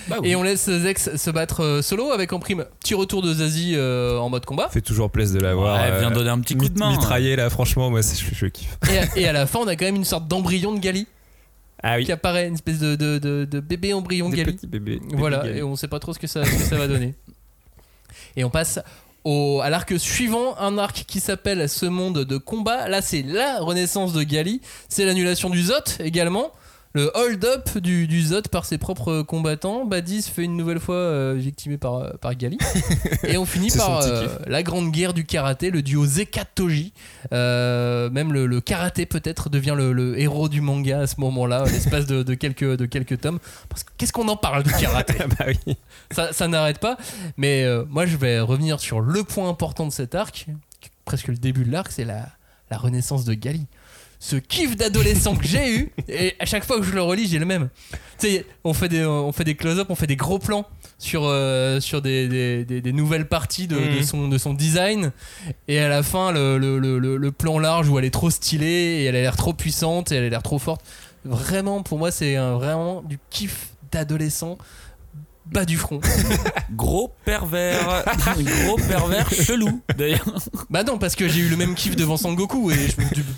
Bah 0.08 0.16
oui. 0.20 0.30
Et 0.30 0.36
on 0.36 0.42
laisse 0.42 0.68
Zex 0.70 1.16
se 1.16 1.30
battre 1.30 1.62
euh, 1.62 1.82
solo 1.82 2.10
avec 2.12 2.32
en 2.32 2.38
prime 2.40 2.64
petit 2.80 2.94
retour 2.94 3.22
de 3.22 3.32
Zazie 3.32 3.74
euh, 3.76 4.18
en 4.18 4.28
mode 4.30 4.44
combat. 4.44 4.68
Fait 4.68 4.80
toujours 4.80 5.10
plaisir 5.10 5.40
de 5.40 5.44
l'avoir. 5.44 5.80
Ouais, 5.80 5.88
elle 5.92 5.98
vient 6.00 6.10
euh, 6.10 6.14
donner 6.14 6.30
un 6.30 6.40
petit 6.40 6.56
coup 6.56 6.68
de 6.68 6.78
main. 6.78 6.90
Mitraillé 6.90 7.36
là, 7.36 7.48
franchement, 7.50 7.90
moi, 7.90 8.02
c'est- 8.02 8.22
je, 8.24 8.34
je 8.34 8.46
kiffe. 8.46 8.76
Et 8.92 8.98
à, 8.98 9.04
et 9.16 9.26
à 9.28 9.32
la 9.32 9.46
fin, 9.46 9.60
on 9.60 9.66
a 9.68 9.76
quand 9.76 9.84
même 9.84 9.96
une 9.96 10.04
sorte 10.04 10.26
d'embryon 10.28 10.72
de 10.72 10.80
Gali 10.80 11.06
Ah 11.82 12.00
qui 12.00 12.12
apparaît, 12.12 12.48
une 12.48 12.54
espèce 12.54 12.78
de, 12.78 12.96
de, 12.96 13.18
de- 13.18 13.44
de 13.44 13.60
bébé 13.60 13.92
embryon 13.92 14.28
de 14.30 14.34
Des 14.36 14.44
Gali. 14.44 14.58
bébés. 14.66 15.00
des 15.08 15.16
Voilà, 15.16 15.46
et 15.46 15.62
on 15.62 15.76
sait 15.76 15.88
pas 15.88 15.98
trop 15.98 16.12
ce 16.12 16.18
que 16.18 16.26
ça, 16.26 16.44
ce 16.44 16.50
que 16.50 16.56
ça 16.62 16.76
va 16.76 16.88
donner. 16.88 17.14
Et 18.36 18.44
on 18.44 18.50
passe 18.50 18.78
au, 19.24 19.60
à 19.62 19.70
l'arc 19.70 19.92
suivant, 19.98 20.56
un 20.58 20.78
arc 20.78 21.04
qui 21.06 21.20
s'appelle 21.20 21.68
Ce 21.68 21.86
monde 21.86 22.24
de 22.24 22.36
combat. 22.38 22.88
Là, 22.88 23.02
c'est 23.02 23.22
la 23.22 23.60
renaissance 23.60 24.12
de 24.12 24.22
Gali. 24.22 24.60
C'est 24.88 25.04
l'annulation 25.04 25.50
du 25.50 25.62
Zot 25.62 25.74
également. 26.00 26.52
Le 26.94 27.10
hold-up 27.14 27.78
du, 27.78 28.06
du 28.06 28.22
Zot 28.22 28.42
par 28.50 28.66
ses 28.66 28.76
propres 28.76 29.22
combattants. 29.22 29.86
Badis 29.86 30.22
fait 30.22 30.44
une 30.44 30.56
nouvelle 30.58 30.78
fois 30.78 30.96
euh, 30.96 31.34
victimé 31.38 31.78
par, 31.78 31.94
euh, 31.94 32.10
par 32.20 32.34
Gali. 32.34 32.58
Et 33.24 33.38
on 33.38 33.46
finit 33.46 33.70
par 33.70 34.00
euh, 34.02 34.26
la 34.46 34.62
grande 34.62 34.90
guerre 34.90 35.14
du 35.14 35.24
karaté, 35.24 35.70
le 35.70 35.80
duo 35.80 36.04
Zeka 36.04 36.44
Toji. 36.44 36.92
Euh, 37.32 38.10
même 38.10 38.32
le, 38.32 38.46
le 38.46 38.60
karaté 38.60 39.06
peut-être 39.06 39.48
devient 39.48 39.74
le, 39.74 39.92
le 39.94 40.20
héros 40.20 40.50
du 40.50 40.60
manga 40.60 41.00
à 41.00 41.06
ce 41.06 41.18
moment-là, 41.20 41.64
l'espace 41.64 42.04
de, 42.06 42.22
de 42.22 42.34
quelques, 42.34 42.76
de 42.76 42.84
quelques 42.84 43.20
tomes. 43.20 43.38
Parce 43.70 43.84
que 43.84 43.90
qu'est-ce 43.96 44.12
qu'on 44.12 44.28
en 44.28 44.36
parle 44.36 44.62
du 44.62 44.72
karaté? 44.72 45.14
Ah 45.20 45.26
bah 45.38 45.46
oui. 45.66 45.76
ça, 46.10 46.32
ça 46.32 46.46
n'arrête 46.48 46.78
pas. 46.78 46.96
Mais 47.36 47.64
moi, 47.88 48.06
je 48.06 48.16
vais 48.16 48.40
revenir 48.40 48.80
sur 48.80 49.00
le 49.00 49.24
point 49.24 49.48
important 49.48 49.86
de 49.86 49.92
cet 49.92 50.14
arc, 50.14 50.46
presque 51.04 51.28
le 51.28 51.36
début 51.36 51.64
de 51.64 51.70
l'arc, 51.72 51.90
c'est 51.90 52.04
la, 52.04 52.26
la 52.70 52.76
renaissance 52.76 53.24
de 53.24 53.34
Gali. 53.34 53.66
Ce 54.24 54.36
kiff 54.36 54.76
d'adolescent 54.76 55.34
que 55.34 55.44
j'ai 55.44 55.74
eu, 55.78 55.92
et 56.08 56.34
à 56.38 56.46
chaque 56.46 56.64
fois 56.64 56.76
que 56.78 56.84
je 56.84 56.92
le 56.92 57.02
relis, 57.02 57.26
j'ai 57.26 57.40
le 57.40 57.44
même. 57.44 57.70
Tu 58.20 58.28
sais, 58.28 58.46
on 58.62 58.72
fait 58.72 58.88
des, 58.88 59.04
on 59.04 59.32
fait 59.32 59.42
des 59.42 59.56
close-up, 59.56 59.88
on 59.90 59.96
fait 59.96 60.06
des 60.06 60.14
gros 60.14 60.38
plans 60.38 60.64
sur, 60.96 61.22
euh, 61.24 61.80
sur 61.80 62.00
des, 62.02 62.28
des- 62.28 62.64
des- 62.64 62.80
des 62.80 62.92
nouvelles 62.92 63.26
parties 63.26 63.66
de, 63.66 63.74
de 63.74 63.96
Mhm. 63.98 64.02
son, 64.04 64.28
de 64.28 64.38
son 64.38 64.54
design, 64.54 65.10
et 65.66 65.80
à 65.80 65.88
la 65.88 66.04
fin, 66.04 66.30
le, 66.30 66.56
le- 66.56 66.78
le- 66.78 67.16
le- 67.16 67.32
plan 67.32 67.58
large 67.58 67.88
où 67.88 67.98
elle 67.98 68.04
est 68.04 68.10
trop 68.10 68.30
stylée, 68.30 68.66
et 69.00 69.04
elle 69.06 69.16
a 69.16 69.22
l'air 69.22 69.36
trop 69.36 69.54
puissante, 69.54 70.12
et 70.12 70.14
elle 70.14 70.24
a 70.24 70.28
l'air 70.28 70.42
trop 70.44 70.60
forte. 70.60 70.82
Vraiment, 71.24 71.82
pour 71.82 71.98
moi, 71.98 72.12
c'est 72.12 72.36
vraiment 72.36 73.02
du 73.02 73.18
kiff 73.30 73.70
d'adolescent 73.90 74.56
bas 75.46 75.64
du 75.64 75.76
front. 75.76 76.00
Gros 76.72 77.12
pervers. 77.24 78.04
Gros 78.64 78.76
pervers 78.88 79.28
chelou, 79.32 79.80
d'ailleurs. 79.96 80.24
Bah 80.70 80.82
non, 80.84 80.98
parce 80.98 81.14
que 81.16 81.28
j'ai 81.28 81.40
eu 81.40 81.48
le 81.48 81.56
même 81.56 81.74
kiff 81.74 81.96
devant 81.96 82.16
Sangoku 82.16 82.70
et 82.70 82.74
je 82.88 83.14
du- 83.14 83.24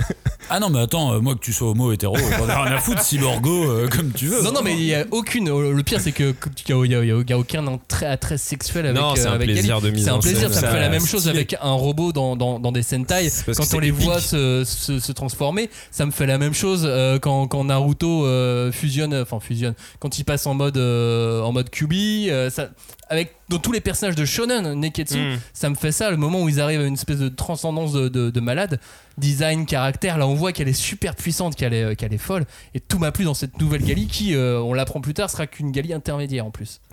Ah 0.50 0.60
non, 0.60 0.68
mais 0.68 0.80
attends, 0.80 1.14
euh, 1.14 1.20
moi 1.20 1.34
que 1.34 1.40
tu 1.40 1.54
sois 1.54 1.70
homo, 1.70 1.90
hétéro, 1.90 2.14
j'en 2.18 2.46
ai 2.48 2.52
rien 2.52 2.76
à 2.76 2.78
foutre, 2.78 3.00
cyborgo, 3.02 3.64
euh, 3.64 3.88
comme 3.88 4.12
tu 4.12 4.26
veux. 4.26 4.42
Non, 4.42 4.52
non, 4.52 4.60
mais 4.62 4.74
il 4.74 4.84
y 4.84 4.94
a 4.94 5.06
aucune. 5.10 5.48
Le 5.48 5.82
pire, 5.82 6.00
c'est 6.00 6.12
que 6.12 6.32
qu'il 6.54 6.76
y 6.76 6.94
a, 6.94 7.02
il 7.02 7.08
y 7.08 7.32
a- 7.32 7.34
a 7.34 7.38
aucun 7.38 7.64
attrait, 8.02 8.36
sexuel 8.36 8.84
avec. 8.86 9.00
Non, 9.00 9.14
c'est 9.16 9.26
euh, 9.26 9.30
un 9.30 9.34
avec 9.34 9.48
plaisir 9.50 9.80
de 9.80 9.88
mise 9.90 10.04
C'est 10.04 10.10
un 10.10 10.18
plaisir, 10.18 10.40
scène, 10.40 10.52
ça 10.52 10.60
me 10.60 10.66
ça, 10.66 10.72
fait 10.72 10.80
la 10.80 10.90
même 10.90 11.06
chose 11.06 11.22
stylé. 11.22 11.36
avec 11.38 11.56
un 11.62 11.72
robot 11.72 12.12
dans, 12.12 12.36
dans, 12.36 12.60
dans 12.60 12.72
des 12.72 12.82
Sentai. 12.82 13.30
Quand 13.56 13.74
on 13.74 13.78
les 13.78 13.90
voit 13.90 14.20
se, 14.20 14.64
se, 14.66 14.98
se 15.00 15.12
transformer, 15.12 15.70
ça 15.90 16.04
me 16.04 16.10
fait 16.10 16.26
la 16.26 16.36
même 16.36 16.54
chose 16.54 16.82
euh, 16.84 17.18
quand, 17.18 17.46
quand 17.48 17.64
Naruto 17.64 18.26
euh, 18.26 18.70
fusionne, 18.70 19.14
enfin 19.14 19.40
fusionne, 19.40 19.74
quand 19.98 20.18
il 20.18 20.24
passe 20.24 20.46
en 20.46 20.52
mode, 20.52 20.76
euh, 20.76 21.40
en 21.40 21.52
mode 21.52 21.70
Euh, 21.96 22.50
ça, 22.50 22.68
avec 23.08 23.34
dans 23.48 23.58
tous 23.58 23.72
les 23.72 23.80
personnages 23.80 24.14
de 24.16 24.24
Shonen, 24.24 24.74
Neketsu, 24.80 25.18
Mm. 25.18 25.38
ça 25.52 25.68
me 25.70 25.74
fait 25.74 25.92
ça, 25.92 26.10
le 26.10 26.16
moment 26.16 26.42
où 26.42 26.48
ils 26.48 26.60
arrivent 26.60 26.80
à 26.80 26.84
une 26.86 26.94
espèce 26.94 27.18
de 27.18 27.28
transcendance 27.28 27.92
de, 27.92 28.08
de, 28.08 28.30
de 28.30 28.40
malade, 28.40 28.80
design, 29.18 29.66
caractère, 29.66 30.18
là 30.18 30.26
on 30.26 30.34
voit 30.34 30.52
qu'elle 30.52 30.68
est 30.68 30.72
super 30.72 31.14
puissante, 31.14 31.54
qu'elle 31.56 31.74
est, 31.74 31.96
qu'elle 31.96 32.12
est 32.12 32.18
folle, 32.18 32.44
et 32.74 32.80
tout 32.80 32.98
m'a 32.98 33.12
plu 33.12 33.24
dans 33.24 33.34
cette 33.34 33.58
nouvelle 33.60 33.82
Gali 33.82 34.06
qui, 34.06 34.34
euh, 34.34 34.60
on 34.60 34.72
l'apprend 34.72 35.00
plus 35.00 35.14
tard, 35.14 35.30
sera 35.30 35.46
qu'une 35.46 35.70
Gali 35.72 35.92
intermédiaire 35.92 36.46
en 36.46 36.50
plus. 36.50 36.80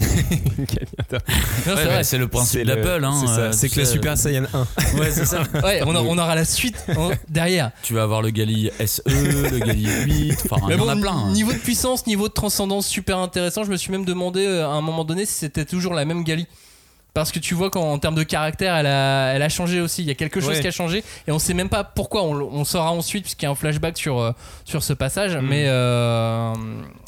C'est 1.64 1.72
Ouais, 1.73 1.85
vrai. 1.85 2.03
c'est 2.03 2.18
le 2.18 2.27
principe 2.27 2.65
d'Apple. 2.65 3.03
Hein, 3.06 3.52
c'est 3.53 3.68
euh, 3.68 3.69
que 3.69 3.80
la 3.80 3.85
Super 3.85 4.18
Saiyan 4.18 4.43
1. 4.53 4.68
Ouais, 4.99 5.11
c'est 5.11 5.26
ça. 5.26 5.43
Ouais, 5.64 5.81
on, 5.85 5.95
a- 5.95 5.99
on 6.02 6.18
aura 6.18 6.35
la 6.35 6.45
suite 6.45 6.84
hein, 6.89 7.11
derrière. 7.30 7.72
Tu 7.84 7.93
vas 7.93 8.03
avoir 8.03 8.22
le 8.22 8.30
Gali 8.31 8.69
SE, 8.85 9.02
le 9.06 9.60
Gali 9.60 9.88
8, 10.06 10.38
enfin, 10.45 10.65
il 10.68 10.72
y 10.72 10.76
en 10.76 10.77
bon, 10.85 10.89
a 10.89 10.95
plein. 10.95 11.11
hein. 11.15 11.31
niveau 11.31 11.53
de 11.53 11.57
puissance, 11.57 12.07
niveau 12.07 12.27
de 12.27 12.34
transcendance 12.34 12.88
super 12.88 13.18
intéressant, 13.19 13.64
je 13.64 13.72
me 13.72 13.77
suis 13.77 13.91
même 13.91 14.06
demandé 14.06 14.45
euh, 14.45 14.65
à 14.65 14.69
un 14.72 14.81
moment 14.81 15.06
donné 15.06 15.26
si 15.26 15.34
c'était 15.34 15.65
toujours 15.65 15.93
la 15.93 16.06
même 16.06 16.23
Gali. 16.23 16.48
Parce 17.14 17.32
que 17.34 17.40
tu 17.40 17.56
vois 17.56 17.70
qu'en 17.70 17.98
termes 18.00 18.16
de 18.16 18.24
caractère, 18.24 18.74
elle 18.76 18.86
a, 18.88 19.34
elle 19.34 19.42
a 19.42 19.50
changé 19.50 19.82
aussi. 19.82 20.02
Il 20.02 20.08
y 20.08 20.12
a 20.12 20.16
quelque 20.16 20.40
chose 20.40 20.52
Ouais. 20.56 20.62
qui 20.62 20.68
a 20.68 20.72
changé 20.72 21.04
et 21.28 21.32
on 21.32 21.40
sait 21.40 21.54
même 21.54 21.68
pas 21.68 21.84
pourquoi. 21.84 22.24
On, 22.24 22.36
on 22.42 22.64
saura 22.64 22.92
ensuite 22.94 23.24
puisqu'il 23.24 23.46
y 23.46 23.48
a 23.48 23.52
un 23.52 23.56
flashback 23.56 23.98
sur, 23.98 24.20
euh, 24.20 24.32
sur 24.64 24.82
ce 24.82 24.94
passage. 24.94 25.36
Mm. 25.36 25.42
Mais, 25.42 25.66
euh, 25.68 26.54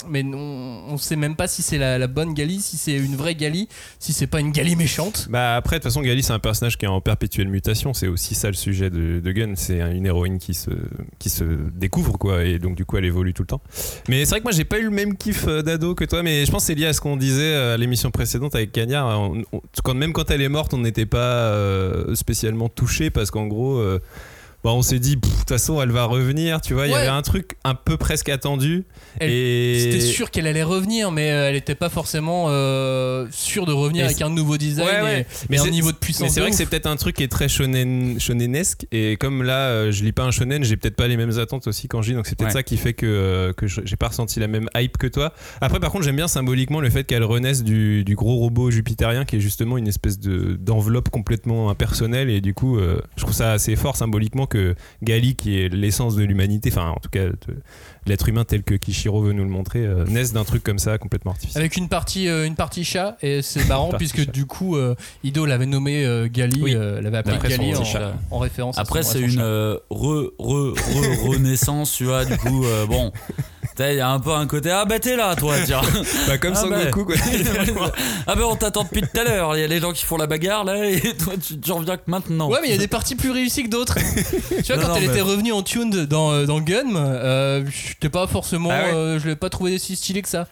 mais 0.09 0.23
on, 0.25 0.83
on 0.89 0.97
sait 0.97 1.15
même 1.15 1.35
pas 1.37 1.47
si 1.47 1.61
c'est 1.61 1.77
la, 1.77 1.97
la 1.97 2.07
bonne 2.07 2.33
Gali, 2.33 2.59
si 2.59 2.75
c'est 2.77 2.95
une 2.97 3.15
vraie 3.15 3.35
Gali, 3.35 3.69
si 3.99 4.11
c'est 4.11 4.27
pas 4.27 4.41
une 4.41 4.51
Gali 4.51 4.75
méchante. 4.75 5.27
Bah 5.29 5.55
après, 5.55 5.77
de 5.77 5.83
toute 5.83 5.91
façon, 5.91 6.01
Gali, 6.01 6.21
c'est 6.21 6.33
un 6.33 6.39
personnage 6.39 6.77
qui 6.77 6.83
est 6.85 6.89
en 6.89 6.99
perpétuelle 6.99 7.47
mutation. 7.47 7.93
C'est 7.93 8.07
aussi 8.07 8.35
ça 8.35 8.47
le 8.49 8.53
sujet 8.55 8.89
de, 8.89 9.21
de 9.21 9.31
Gun. 9.31 9.53
C'est 9.55 9.79
une 9.79 10.05
héroïne 10.05 10.37
qui 10.37 10.53
se, 10.53 10.71
qui 11.19 11.29
se 11.29 11.45
découvre, 11.73 12.17
quoi. 12.17 12.43
Et 12.43 12.59
donc, 12.59 12.75
du 12.75 12.83
coup, 12.85 12.97
elle 12.97 13.05
évolue 13.05 13.33
tout 13.33 13.43
le 13.43 13.47
temps. 13.47 13.61
Mais 14.09 14.25
c'est 14.25 14.31
vrai 14.31 14.39
que 14.39 14.43
moi, 14.45 14.51
j'ai 14.51 14.65
pas 14.65 14.79
eu 14.79 14.83
le 14.83 14.89
même 14.89 15.15
kiff 15.15 15.47
euh, 15.47 15.61
d'ado 15.61 15.95
que 15.95 16.03
toi. 16.03 16.23
Mais 16.23 16.45
je 16.45 16.51
pense 16.51 16.63
que 16.63 16.67
c'est 16.67 16.75
lié 16.75 16.87
à 16.87 16.93
ce 16.93 16.99
qu'on 16.99 17.15
disait 17.15 17.55
à 17.55 17.77
l'émission 17.77 18.11
précédente 18.11 18.53
avec 18.55 18.73
Cagnard. 18.73 19.07
On- 19.21 19.43
on- 19.53 19.61
quand, 19.83 19.92
même 19.93 20.13
quand 20.13 20.29
elle 20.31 20.41
est 20.41 20.49
morte, 20.49 20.73
on 20.73 20.79
n'était 20.79 21.05
pas 21.05 21.17
euh, 21.51 22.15
spécialement 22.15 22.69
touché 22.69 23.09
parce 23.09 23.31
qu'en 23.31 23.47
gros. 23.47 23.77
euh, 23.77 23.99
bah, 24.63 24.71
on 24.71 24.81
s'est 24.81 24.99
dit, 24.99 25.15
de 25.17 25.21
toute 25.21 25.49
façon, 25.49 25.81
elle 25.81 25.91
va 25.91 26.05
revenir, 26.05 26.61
tu 26.61 26.73
vois. 26.73 26.87
Il 26.87 26.91
y 26.91 26.95
avait 26.95 27.07
un 27.07 27.21
truc 27.21 27.57
un 27.63 27.75
peu 27.75 27.97
presque 27.97 28.29
attendu. 28.29 28.85
Elle- 29.19 29.29
et 29.31 29.79
C'était 29.79 29.99
sûr 29.99 30.31
qu'elle 30.31 30.47
allait 30.47 30.63
revenir, 30.63 31.11
mais 31.11 31.31
euh, 31.31 31.49
elle 31.49 31.55
était 31.55 31.75
pas 31.75 31.89
forcément 31.89 32.45
euh, 32.49 33.27
sûre 33.31 33.65
de 33.65 33.73
revenir 33.73 34.03
Et 34.03 34.05
avec 34.05 34.21
un 34.21 34.29
nouveau 34.29 34.57
design 34.57 34.87
Ouais, 34.87 35.01
ouais. 35.01 35.19
et, 35.21 35.25
Mais 35.49 35.57
et 35.57 35.59
un 35.59 35.63
c'est- 35.63 35.71
niveau 35.71 35.91
de 35.91 35.97
puissance. 35.97 36.23
Mais 36.23 36.29
c'est 36.29 36.39
vrai 36.39 36.49
que 36.49 36.55
c'est 36.55 36.65
peut-être 36.65 36.87
un 36.87 36.95
truc 36.95 37.15
qui 37.17 37.23
est 37.23 37.27
très 37.27 37.49
shonen, 37.49 38.19
shonenesque. 38.19 38.85
Et 38.91 39.17
comme 39.17 39.43
là, 39.43 39.67
euh, 39.67 39.91
je 39.91 40.03
lis 40.03 40.11
pas 40.13 40.23
un 40.23 40.31
shonen, 40.31 40.63
j'ai 40.63 40.77
peut-être 40.77 40.95
pas 40.95 41.07
les 41.07 41.17
mêmes 41.17 41.37
attentes 41.39 41.67
aussi 41.67 41.87
quand 41.87 42.01
je 42.01 42.09
lis. 42.11 42.15
Donc 42.15 42.25
c'est 42.27 42.35
peut-être 42.37 42.49
Ouais. 42.49 42.53
ça 42.53 42.63
qui 42.63 42.77
fait 42.77 42.93
que, 42.93 43.53
que 43.57 43.67
je- 43.67 43.81
j'ai 43.83 43.95
pas 43.97 44.07
ressenti 44.07 44.39
la 44.39 44.47
même 44.47 44.69
hype 44.75 44.97
que 44.97 45.07
toi. 45.07 45.33
Après, 45.61 45.79
par 45.79 45.91
contre, 45.91 46.05
j'aime 46.05 46.15
bien 46.15 46.27
symboliquement 46.27 46.79
le 46.79 46.89
fait 46.89 47.03
qu'elle 47.03 47.23
renaisse 47.23 47.63
du, 47.63 48.03
du 48.03 48.15
gros 48.15 48.35
robot 48.37 48.71
jupitérien 48.71 49.25
qui 49.25 49.35
est 49.35 49.39
justement 49.41 49.77
une 49.77 49.87
espèce 49.87 50.19
de, 50.19 50.53
d'enveloppe 50.59 51.09
complètement 51.09 51.69
impersonnelle. 51.69 52.29
Et 52.29 52.39
du 52.41 52.53
coup, 52.53 52.77
euh, 52.77 53.01
je 53.17 53.23
trouve 53.23 53.33
ça 53.35 53.51
assez 53.51 53.75
fort 53.75 53.95
symboliquement 53.97 54.45
que 54.53 54.75
Gali, 55.01 55.35
qui 55.35 55.59
est 55.59 55.69
l'essence 55.69 56.15
de 56.15 56.23
l'humanité, 56.23 56.69
enfin 56.71 56.89
en 56.89 56.99
tout 56.99 57.09
cas 57.09 57.25
de, 57.25 57.31
de 57.31 57.55
l'être 58.05 58.29
humain 58.29 58.43
tel 58.45 58.63
que 58.63 58.75
Kishiro 58.75 59.21
veut 59.21 59.33
nous 59.33 59.43
le 59.43 59.49
montrer, 59.49 59.85
euh, 59.85 60.05
naisse 60.05 60.33
d'un 60.33 60.43
truc 60.43 60.61
comme 60.63 60.79
ça 60.79 60.97
complètement 60.97 61.31
artificiel. 61.31 61.61
Avec 61.61 61.75
une 61.77 61.89
partie, 61.89 62.27
euh, 62.27 62.45
une 62.45 62.55
partie 62.55 62.83
chat, 62.83 63.17
et 63.21 63.41
c'est 63.41 63.67
marrant 63.67 63.91
puisque 63.97 64.25
chat. 64.25 64.31
du 64.31 64.45
coup, 64.45 64.75
euh, 64.77 64.95
Ido 65.23 65.45
l'avait 65.45 65.65
nommé 65.65 66.05
euh, 66.05 66.27
Gali, 66.31 66.61
Oui. 66.61 66.75
euh, 66.75 67.01
l'avait 67.01 67.17
appelé 67.17 67.37
Gali 67.49 67.75
en, 67.75 67.83
chat. 67.83 68.13
en 68.31 68.37
référence. 68.39 68.77
à 68.77 68.81
Après, 68.81 69.03
c'est 69.03 69.19
une 69.19 69.39
euh, 69.39 69.77
re, 69.89 70.31
re, 70.37 70.73
re, 70.73 71.27
renaissance, 71.29 71.91
tu 71.93 72.05
vois. 72.05 72.25
Du 72.25 72.37
coup, 72.37 72.63
euh, 72.65 72.85
bon, 72.85 73.11
il 73.79 73.95
y 73.95 73.99
a 73.99 74.09
un 74.09 74.19
peu 74.19 74.31
un 74.31 74.45
côté 74.47 74.69
Ah, 74.71 74.85
bah 74.85 74.99
t'es 74.99 75.15
là, 75.15 75.35
toi, 75.35 75.55
tiens. 75.65 75.81
Bah, 76.27 76.37
comme 76.37 76.53
Ah 76.55 76.59
Son 76.61 76.67
bah. 76.69 76.85
Goku, 76.85 77.05
quoi. 77.05 77.15
ah, 78.27 78.35
bah 78.35 78.43
on 78.47 78.55
t'attend 78.55 78.83
depuis 78.83 79.01
tout 79.01 79.19
à 79.19 79.23
l'heure. 79.23 79.55
Il 79.57 79.61
y 79.61 79.63
a 79.63 79.67
les 79.67 79.79
gens 79.79 79.91
qui 79.93 80.05
font 80.05 80.17
la 80.17 80.27
bagarre 80.27 80.63
là, 80.63 80.85
et 80.89 80.99
toi, 81.17 81.33
tu, 81.41 81.59
tu 81.59 81.71
reviens 81.71 81.97
que 81.97 82.03
maintenant. 82.07 82.49
Ouais, 82.49 82.59
mais 82.61 82.67
il 82.69 82.71
y 82.71 82.75
a 82.75 82.79
des 82.79 82.87
parties 82.87 83.15
plus 83.15 83.31
réussies 83.31 83.63
que 83.63 83.69
d'autres. 83.69 83.95
tu 83.95 84.63
vois, 84.63 84.75
Non, 84.77 84.81
quand 84.83 84.87
non, 84.89 84.95
elle 84.95 85.07
mais- 85.07 85.13
était 85.13 85.21
revenue 85.21 85.51
en 85.53 85.63
tuned 85.63 86.05
dans, 86.07 86.31
euh, 86.31 86.45
dans 86.45 86.59
Gun, 86.61 86.95
euh, 86.95 87.63
j'étais 87.69 88.09
pas 88.09 88.27
forcément. 88.27 88.69
Ah 88.71 88.83
ouais 88.85 88.93
euh, 88.93 89.19
je 89.19 89.27
l'ai 89.27 89.35
pas 89.35 89.49
trouvé 89.49 89.77
si 89.79 89.95
stylé 89.95 90.21
que 90.21 90.29
ça. 90.29 90.47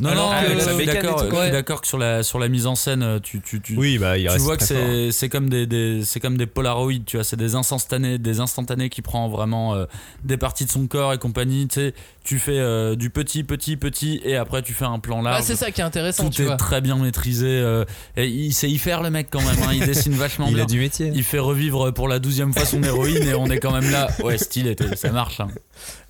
Non, 0.00 0.08
Alors 0.10 0.32
non, 0.34 0.40
mais 0.42 0.54
je 0.60 0.70
suis 0.70 0.86
d'accord, 0.86 1.22
ouais. 1.32 1.62
que 1.80 1.86
sur 1.86 1.98
la, 1.98 2.22
sur 2.24 2.38
la 2.40 2.48
mise 2.48 2.66
en 2.66 2.74
scène, 2.74 3.20
tu, 3.22 3.40
tu, 3.40 3.60
tu, 3.60 3.76
Oui, 3.76 3.98
bah 3.98 4.18
il 4.18 4.28
tu 4.28 4.38
vois 4.38 4.56
que 4.56 4.64
c'est 4.64 5.12
c'est 5.12 5.28
comme 5.28 5.48
des, 5.48 5.66
des 5.66 6.04
c'est 6.04 6.18
comme 6.18 6.36
des 6.36 6.46
polaroids 6.46 6.92
tu 7.06 7.16
vois 7.16 7.22
c'est 7.24 7.36
des 7.36 7.54
instantanés 7.54 8.18
des 8.18 8.40
instantanés 8.40 8.88
qui 8.88 9.02
prend 9.02 9.28
vraiment 9.28 9.74
euh, 9.74 9.84
des 10.24 10.36
parties 10.36 10.64
de 10.64 10.70
son 10.70 10.86
corps 10.88 11.12
et 11.12 11.18
compagnie 11.18 11.68
tu 11.68 11.74
sais 11.74 11.94
tu 12.24 12.38
fais 12.40 12.58
euh, 12.58 12.96
du 12.96 13.10
petit 13.10 13.44
petit 13.44 13.76
petit 13.76 14.20
et 14.24 14.34
après 14.36 14.62
tu 14.62 14.72
fais 14.72 14.84
un 14.84 14.98
plan 14.98 15.20
Ah, 15.20 15.30
large 15.30 15.44
c'est 15.44 15.56
ça 15.56 15.70
qui 15.70 15.80
est 15.80 15.84
intéressant, 15.84 16.24
tout 16.24 16.30
tu 16.30 16.42
est 16.42 16.46
vois. 16.46 16.56
très 16.56 16.80
bien 16.80 16.96
maîtrisé 16.96 17.46
euh, 17.48 17.84
et 18.16 18.26
il 18.26 18.52
sait 18.52 18.68
y 18.68 18.78
faire 18.78 19.02
le 19.02 19.10
mec 19.10 19.28
quand 19.30 19.42
même 19.42 19.56
hein, 19.64 19.72
il 19.74 19.80
dessine 19.86 20.14
vachement 20.14 20.46
Il 20.48 20.54
bien 20.54 20.64
a 20.64 20.66
du 20.66 20.78
métier. 20.80 21.12
il 21.14 21.22
fait 21.22 21.38
revivre 21.38 21.92
pour 21.92 22.08
la 22.08 22.18
douzième 22.18 22.52
fois 22.52 22.64
son 22.64 22.82
héroïne 22.82 23.22
et 23.22 23.34
on 23.34 23.46
est 23.46 23.58
quand 23.58 23.72
même 23.72 23.90
là 23.90 24.08
ouais 24.24 24.38
stylé 24.38 24.74
ça 24.96 25.12
marche 25.12 25.38
hein. 25.40 25.48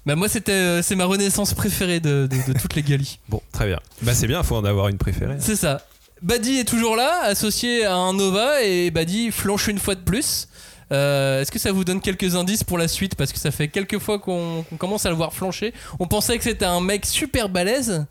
Bah, 0.06 0.16
moi, 0.16 0.28
c'était, 0.28 0.52
euh, 0.52 0.82
c'est 0.82 0.96
ma 0.96 1.04
renaissance 1.06 1.54
préférée 1.54 2.00
de, 2.00 2.28
de- 2.30 2.52
de 2.52 2.58
toutes 2.58 2.74
les 2.74 2.82
Gali. 2.82 3.18
Bon, 3.28 3.40
très 3.52 3.66
bien. 3.66 3.80
Bah 4.02 4.14
c'est 4.14 4.26
bien, 4.26 4.42
faut 4.42 4.56
en 4.56 4.64
avoir 4.64 4.88
une 4.88 4.98
préférée. 4.98 5.36
C'est 5.38 5.56
ça. 5.56 5.80
Buddy 6.22 6.58
est 6.58 6.64
toujours 6.68 6.96
là, 6.96 7.22
associé 7.24 7.84
à 7.84 7.94
un 7.96 8.12
Nova, 8.14 8.62
et 8.62 8.90
Buddy 8.90 9.30
flanche 9.30 9.68
une 9.68 9.78
fois 9.78 9.94
de 9.94 10.00
plus. 10.00 10.48
Euh, 10.92 11.40
Est-ce 11.40 11.50
que 11.50 11.58
ça 11.58 11.72
vous 11.72 11.84
donne 11.84 12.00
quelques 12.00 12.36
indices 12.36 12.62
pour 12.64 12.76
la 12.78 12.88
suite? 12.88 13.14
Parce 13.14 13.32
que 13.32 13.38
ça 13.38 13.50
fait 13.50 13.68
quelques 13.68 13.98
fois 13.98 14.18
qu'on 14.18 14.62
qu'on 14.68 14.76
commence 14.76 15.06
à 15.06 15.10
le 15.10 15.16
voir 15.16 15.32
flancher. 15.32 15.72
On 15.98 16.06
pensait 16.06 16.36
que 16.38 16.44
c'était 16.44 16.66
un 16.66 16.80
mec 16.80 17.06
super 17.06 17.48
balèze, 17.48 18.04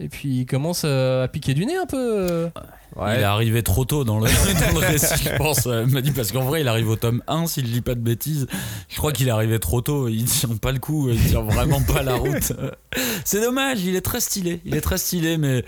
et 0.00 0.08
puis 0.08 0.40
il 0.40 0.46
commence 0.46 0.82
euh, 0.84 1.24
à 1.24 1.28
piquer 1.28 1.54
du 1.54 1.66
nez 1.66 1.76
un 1.76 1.86
peu. 1.86 1.96
euh. 1.96 2.48
il 2.96 3.20
est 3.20 3.22
arrivé 3.22 3.62
trop 3.62 3.84
tôt 3.84 4.02
dans 4.04 4.18
le, 4.18 4.26
dans 4.72 4.80
le 4.80 4.86
récit 4.86 5.24
je 5.24 5.36
pense 5.36 5.66
euh, 5.66 5.84
il 5.86 5.92
m'a 5.92 6.00
dit 6.00 6.10
parce 6.10 6.32
qu'en 6.32 6.42
vrai 6.42 6.62
il 6.62 6.68
arrive 6.68 6.88
au 6.88 6.96
tome 6.96 7.22
1 7.28 7.46
s'il 7.46 7.70
lit 7.70 7.80
pas 7.82 7.94
de 7.94 8.00
bêtises 8.00 8.46
je 8.88 8.96
crois 8.96 9.12
qu'il 9.12 9.28
est 9.28 9.32
arrivé 9.32 9.58
trop 9.58 9.80
tôt 9.80 10.08
il 10.08 10.24
tient 10.24 10.56
pas 10.56 10.72
le 10.72 10.78
coup 10.78 11.08
il 11.10 11.20
tient 11.22 11.42
vraiment 11.42 11.80
pas 11.82 12.02
la 12.02 12.14
route 12.16 12.52
c'est 13.24 13.40
dommage 13.40 13.84
il 13.84 13.94
est 13.94 14.00
très 14.00 14.20
stylé 14.20 14.60
il 14.64 14.74
est 14.74 14.80
très 14.80 14.98
stylé 14.98 15.36
mais 15.38 15.64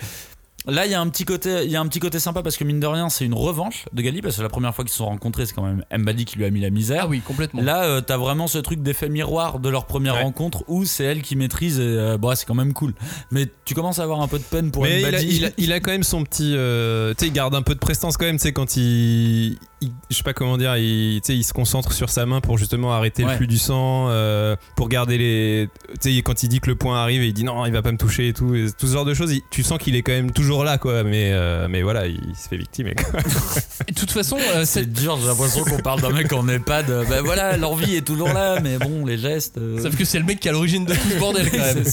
Là, 0.66 0.86
il 0.86 0.92
y 0.92 0.94
a 0.94 1.00
un 1.00 1.08
petit 1.08 1.24
côté, 1.24 1.64
il 1.64 1.70
y 1.70 1.76
a 1.76 1.80
un 1.80 1.86
petit 1.88 1.98
côté 1.98 2.20
sympa 2.20 2.42
parce 2.42 2.56
que 2.56 2.62
mine 2.64 2.78
de 2.78 2.86
rien, 2.86 3.08
c'est 3.08 3.24
une 3.24 3.34
revanche 3.34 3.84
de 3.92 4.00
Gali 4.02 4.22
parce 4.22 4.36
que 4.36 4.42
la 4.42 4.48
première 4.48 4.74
fois 4.74 4.84
qu'ils 4.84 4.92
se 4.92 4.98
sont 4.98 5.06
rencontrés, 5.06 5.44
c'est 5.46 5.54
quand 5.54 5.64
même 5.64 5.84
Mbadi 5.96 6.24
qui 6.24 6.38
lui 6.38 6.44
a 6.44 6.50
mis 6.50 6.60
la 6.60 6.70
misère. 6.70 7.02
Ah 7.04 7.08
oui, 7.08 7.20
complètement. 7.20 7.62
Là, 7.62 7.82
euh, 7.84 8.00
t'as 8.00 8.16
vraiment 8.16 8.46
ce 8.46 8.58
truc 8.58 8.80
d'effet 8.80 9.08
miroir 9.08 9.58
de 9.58 9.68
leur 9.68 9.86
première 9.86 10.14
Ouais. 10.14 10.22
rencontre 10.22 10.62
où 10.68 10.84
c'est 10.84 11.04
elle 11.04 11.22
qui 11.22 11.34
maîtrise 11.36 11.80
et 11.80 11.82
euh, 11.82 12.16
bon, 12.18 12.34
c'est 12.36 12.46
quand 12.46 12.54
même 12.54 12.72
cool. 12.74 12.94
Mais 13.32 13.46
tu 13.64 13.74
commences 13.74 13.98
à 13.98 14.04
avoir 14.04 14.20
un 14.22 14.28
peu 14.28 14.38
de 14.38 14.44
peine 14.44 14.70
pour 14.70 14.84
Mais 14.84 15.00
il 15.00 15.04
a, 15.06 15.08
Mbadi. 15.08 15.26
il 15.36 15.44
a- 15.46 15.50
il 15.58 15.72
a 15.72 15.80
quand 15.80 15.90
même 15.90 16.02
son 16.04 16.22
petit. 16.22 16.52
euh, 16.54 17.12
tu 17.14 17.24
sais, 17.24 17.26
il 17.28 17.32
garde 17.32 17.54
un 17.54 17.62
peu 17.62 17.74
de 17.74 17.80
prestance 17.80 18.16
quand 18.16 18.26
même, 18.26 18.36
tu 18.36 18.42
sais, 18.42 18.52
quand 18.52 18.76
il, 18.76 19.58
il- 19.80 19.90
Je 20.10 20.16
sais 20.16 20.22
pas 20.22 20.32
comment 20.32 20.56
dire, 20.58 20.76
il, 20.76 21.20
tu 21.22 21.26
sais, 21.32 21.36
il 21.36 21.42
se 21.42 21.52
concentre 21.52 21.92
sur 21.92 22.08
sa 22.08 22.24
main 22.24 22.40
pour 22.40 22.56
justement 22.56 22.92
arrêter 22.92 23.24
Ouais. 23.24 23.30
le 23.32 23.36
flux 23.36 23.46
du 23.48 23.58
sang, 23.58 24.06
euh, 24.10 24.54
pour 24.76 24.88
garder 24.88 25.18
les. 25.18 25.68
Tu 26.00 26.14
sais, 26.16 26.22
quand 26.22 26.42
il 26.44 26.48
dit 26.48 26.60
que 26.60 26.68
le 26.70 26.76
point 26.76 27.02
arrive 27.02 27.22
et 27.22 27.26
il 27.26 27.32
dit 27.32 27.42
non, 27.44 27.66
il 27.66 27.72
va 27.72 27.82
pas 27.82 27.90
me 27.90 27.98
toucher 27.98 28.28
et 28.28 28.32
tout, 28.32 28.54
et 28.54 28.66
tout 28.78 28.86
ce 28.86 28.92
genre 28.92 29.04
de 29.04 29.14
choses, 29.14 29.32
il- 29.32 29.42
tu 29.50 29.62
sens 29.64 29.78
qu'il 29.78 29.96
est 29.96 30.02
quand 30.02 30.12
même 30.12 30.30
toujours 30.30 30.51
là, 30.60 30.78
quoi. 30.78 31.02
Mais, 31.04 31.30
euh, 31.32 31.66
mais 31.68 31.82
voilà, 31.82 32.06
il, 32.06 32.18
se 32.36 32.48
fait 32.48 32.56
victime. 32.56 32.88
et 32.88 32.94
quoi. 32.94 33.20
Et 33.88 33.92
de 33.92 33.98
toute 33.98 34.10
façon, 34.12 34.36
euh, 34.36 34.60
C'est 34.64 34.80
cette- 34.80 34.92
dur, 34.92 35.18
j'ai 35.20 35.26
l'impression 35.28 35.64
qu'on 35.64 35.78
parle 35.78 36.00
d'un 36.02 36.10
mec 36.10 36.32
en 36.32 36.46
EHPAD. 36.48 37.06
Ben 37.08 37.22
voilà, 37.22 37.56
l'envie 37.56 37.96
est 37.96 38.06
toujours 38.06 38.28
là, 38.32 38.60
mais 38.60 38.78
bon, 38.78 39.04
les 39.06 39.18
gestes. 39.18 39.58
euh, 39.58 39.80
sauf 39.82 39.96
que 39.96 40.04
c'est 40.04 40.18
le 40.18 40.24
mec 40.24 40.40
qui 40.40 40.48
a 40.48 40.52
l'origine 40.52 40.84
de 40.84 40.94
tout 40.94 41.08
ce 41.12 41.18
bordel 41.18 41.50
quand 41.50 41.58
même. 41.58 41.84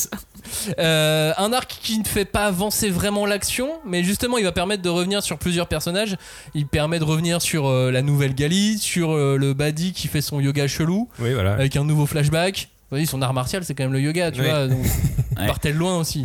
Euh, 0.79 1.31
un 1.37 1.53
arc 1.53 1.77
qui 1.83 1.99
ne 1.99 2.03
fait 2.05 2.25
pas 2.25 2.45
avancer 2.45 2.89
vraiment 2.89 3.27
l'action, 3.27 3.69
mais 3.85 4.03
justement 4.03 4.39
il 4.39 4.43
va 4.43 4.51
permettre 4.51 4.81
de 4.81 4.89
revenir 4.89 5.21
sur 5.21 5.37
plusieurs 5.37 5.67
personnages. 5.67 6.15
Il 6.55 6.65
permet 6.65 6.97
de 6.97 7.03
revenir 7.03 7.39
sur 7.39 7.67
euh, 7.67 7.91
la 7.91 8.01
nouvelle 8.01 8.33
Gali, 8.33 8.79
sur 8.79 9.11
euh, 9.11 9.37
le 9.37 9.53
Badi 9.53 9.93
qui 9.93 10.07
fait 10.07 10.21
son 10.21 10.39
yoga 10.39 10.67
chelou, 10.67 11.07
Oui, 11.19 11.33
voilà. 11.33 11.53
avec 11.53 11.75
un 11.75 11.83
nouveau 11.83 12.07
flashback. 12.07 12.69
Voyez, 12.89 13.05
son 13.05 13.21
art 13.21 13.33
martial 13.33 13.63
c'est 13.63 13.75
quand 13.75 13.83
même 13.83 13.93
le 13.93 14.01
yoga, 14.01 14.31
tu 14.31 14.41
Oui. 14.41 14.47
vois. 14.47 14.67
Donc, 14.67 14.79
il 15.31 15.39
Ouais. 15.41 15.47
partait 15.47 15.71
loin 15.73 15.97
aussi. 15.97 16.23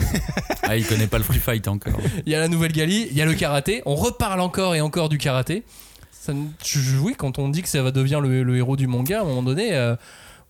Ah, 0.62 0.76
il 0.76 0.86
connaît 0.86 1.06
pas 1.06 1.18
le 1.18 1.24
free 1.24 1.38
fight 1.38 1.68
encore. 1.68 1.92
Il 2.26 2.32
y 2.32 2.34
a 2.34 2.40
la 2.40 2.48
nouvelle 2.48 2.72
Gali, 2.72 3.06
il 3.10 3.16
y 3.16 3.20
a 3.22 3.26
le 3.26 3.34
karaté. 3.34 3.82
On 3.86 3.94
reparle 3.94 4.40
encore 4.40 4.74
et 4.74 4.80
encore 4.80 5.08
du 5.10 5.18
karaté. 5.18 5.62
Ça, 6.10 6.32
oui, 7.02 7.14
quand 7.18 7.38
on 7.38 7.50
dit 7.50 7.60
que 7.62 7.68
ça 7.68 7.82
va 7.82 7.90
devenir 7.90 8.20
le, 8.22 8.42
le 8.42 8.56
héros 8.56 8.76
du 8.76 8.86
manga, 8.86 9.18
à 9.18 9.22
un 9.22 9.24
moment 9.26 9.42
donné, 9.42 9.74
euh, 9.74 9.94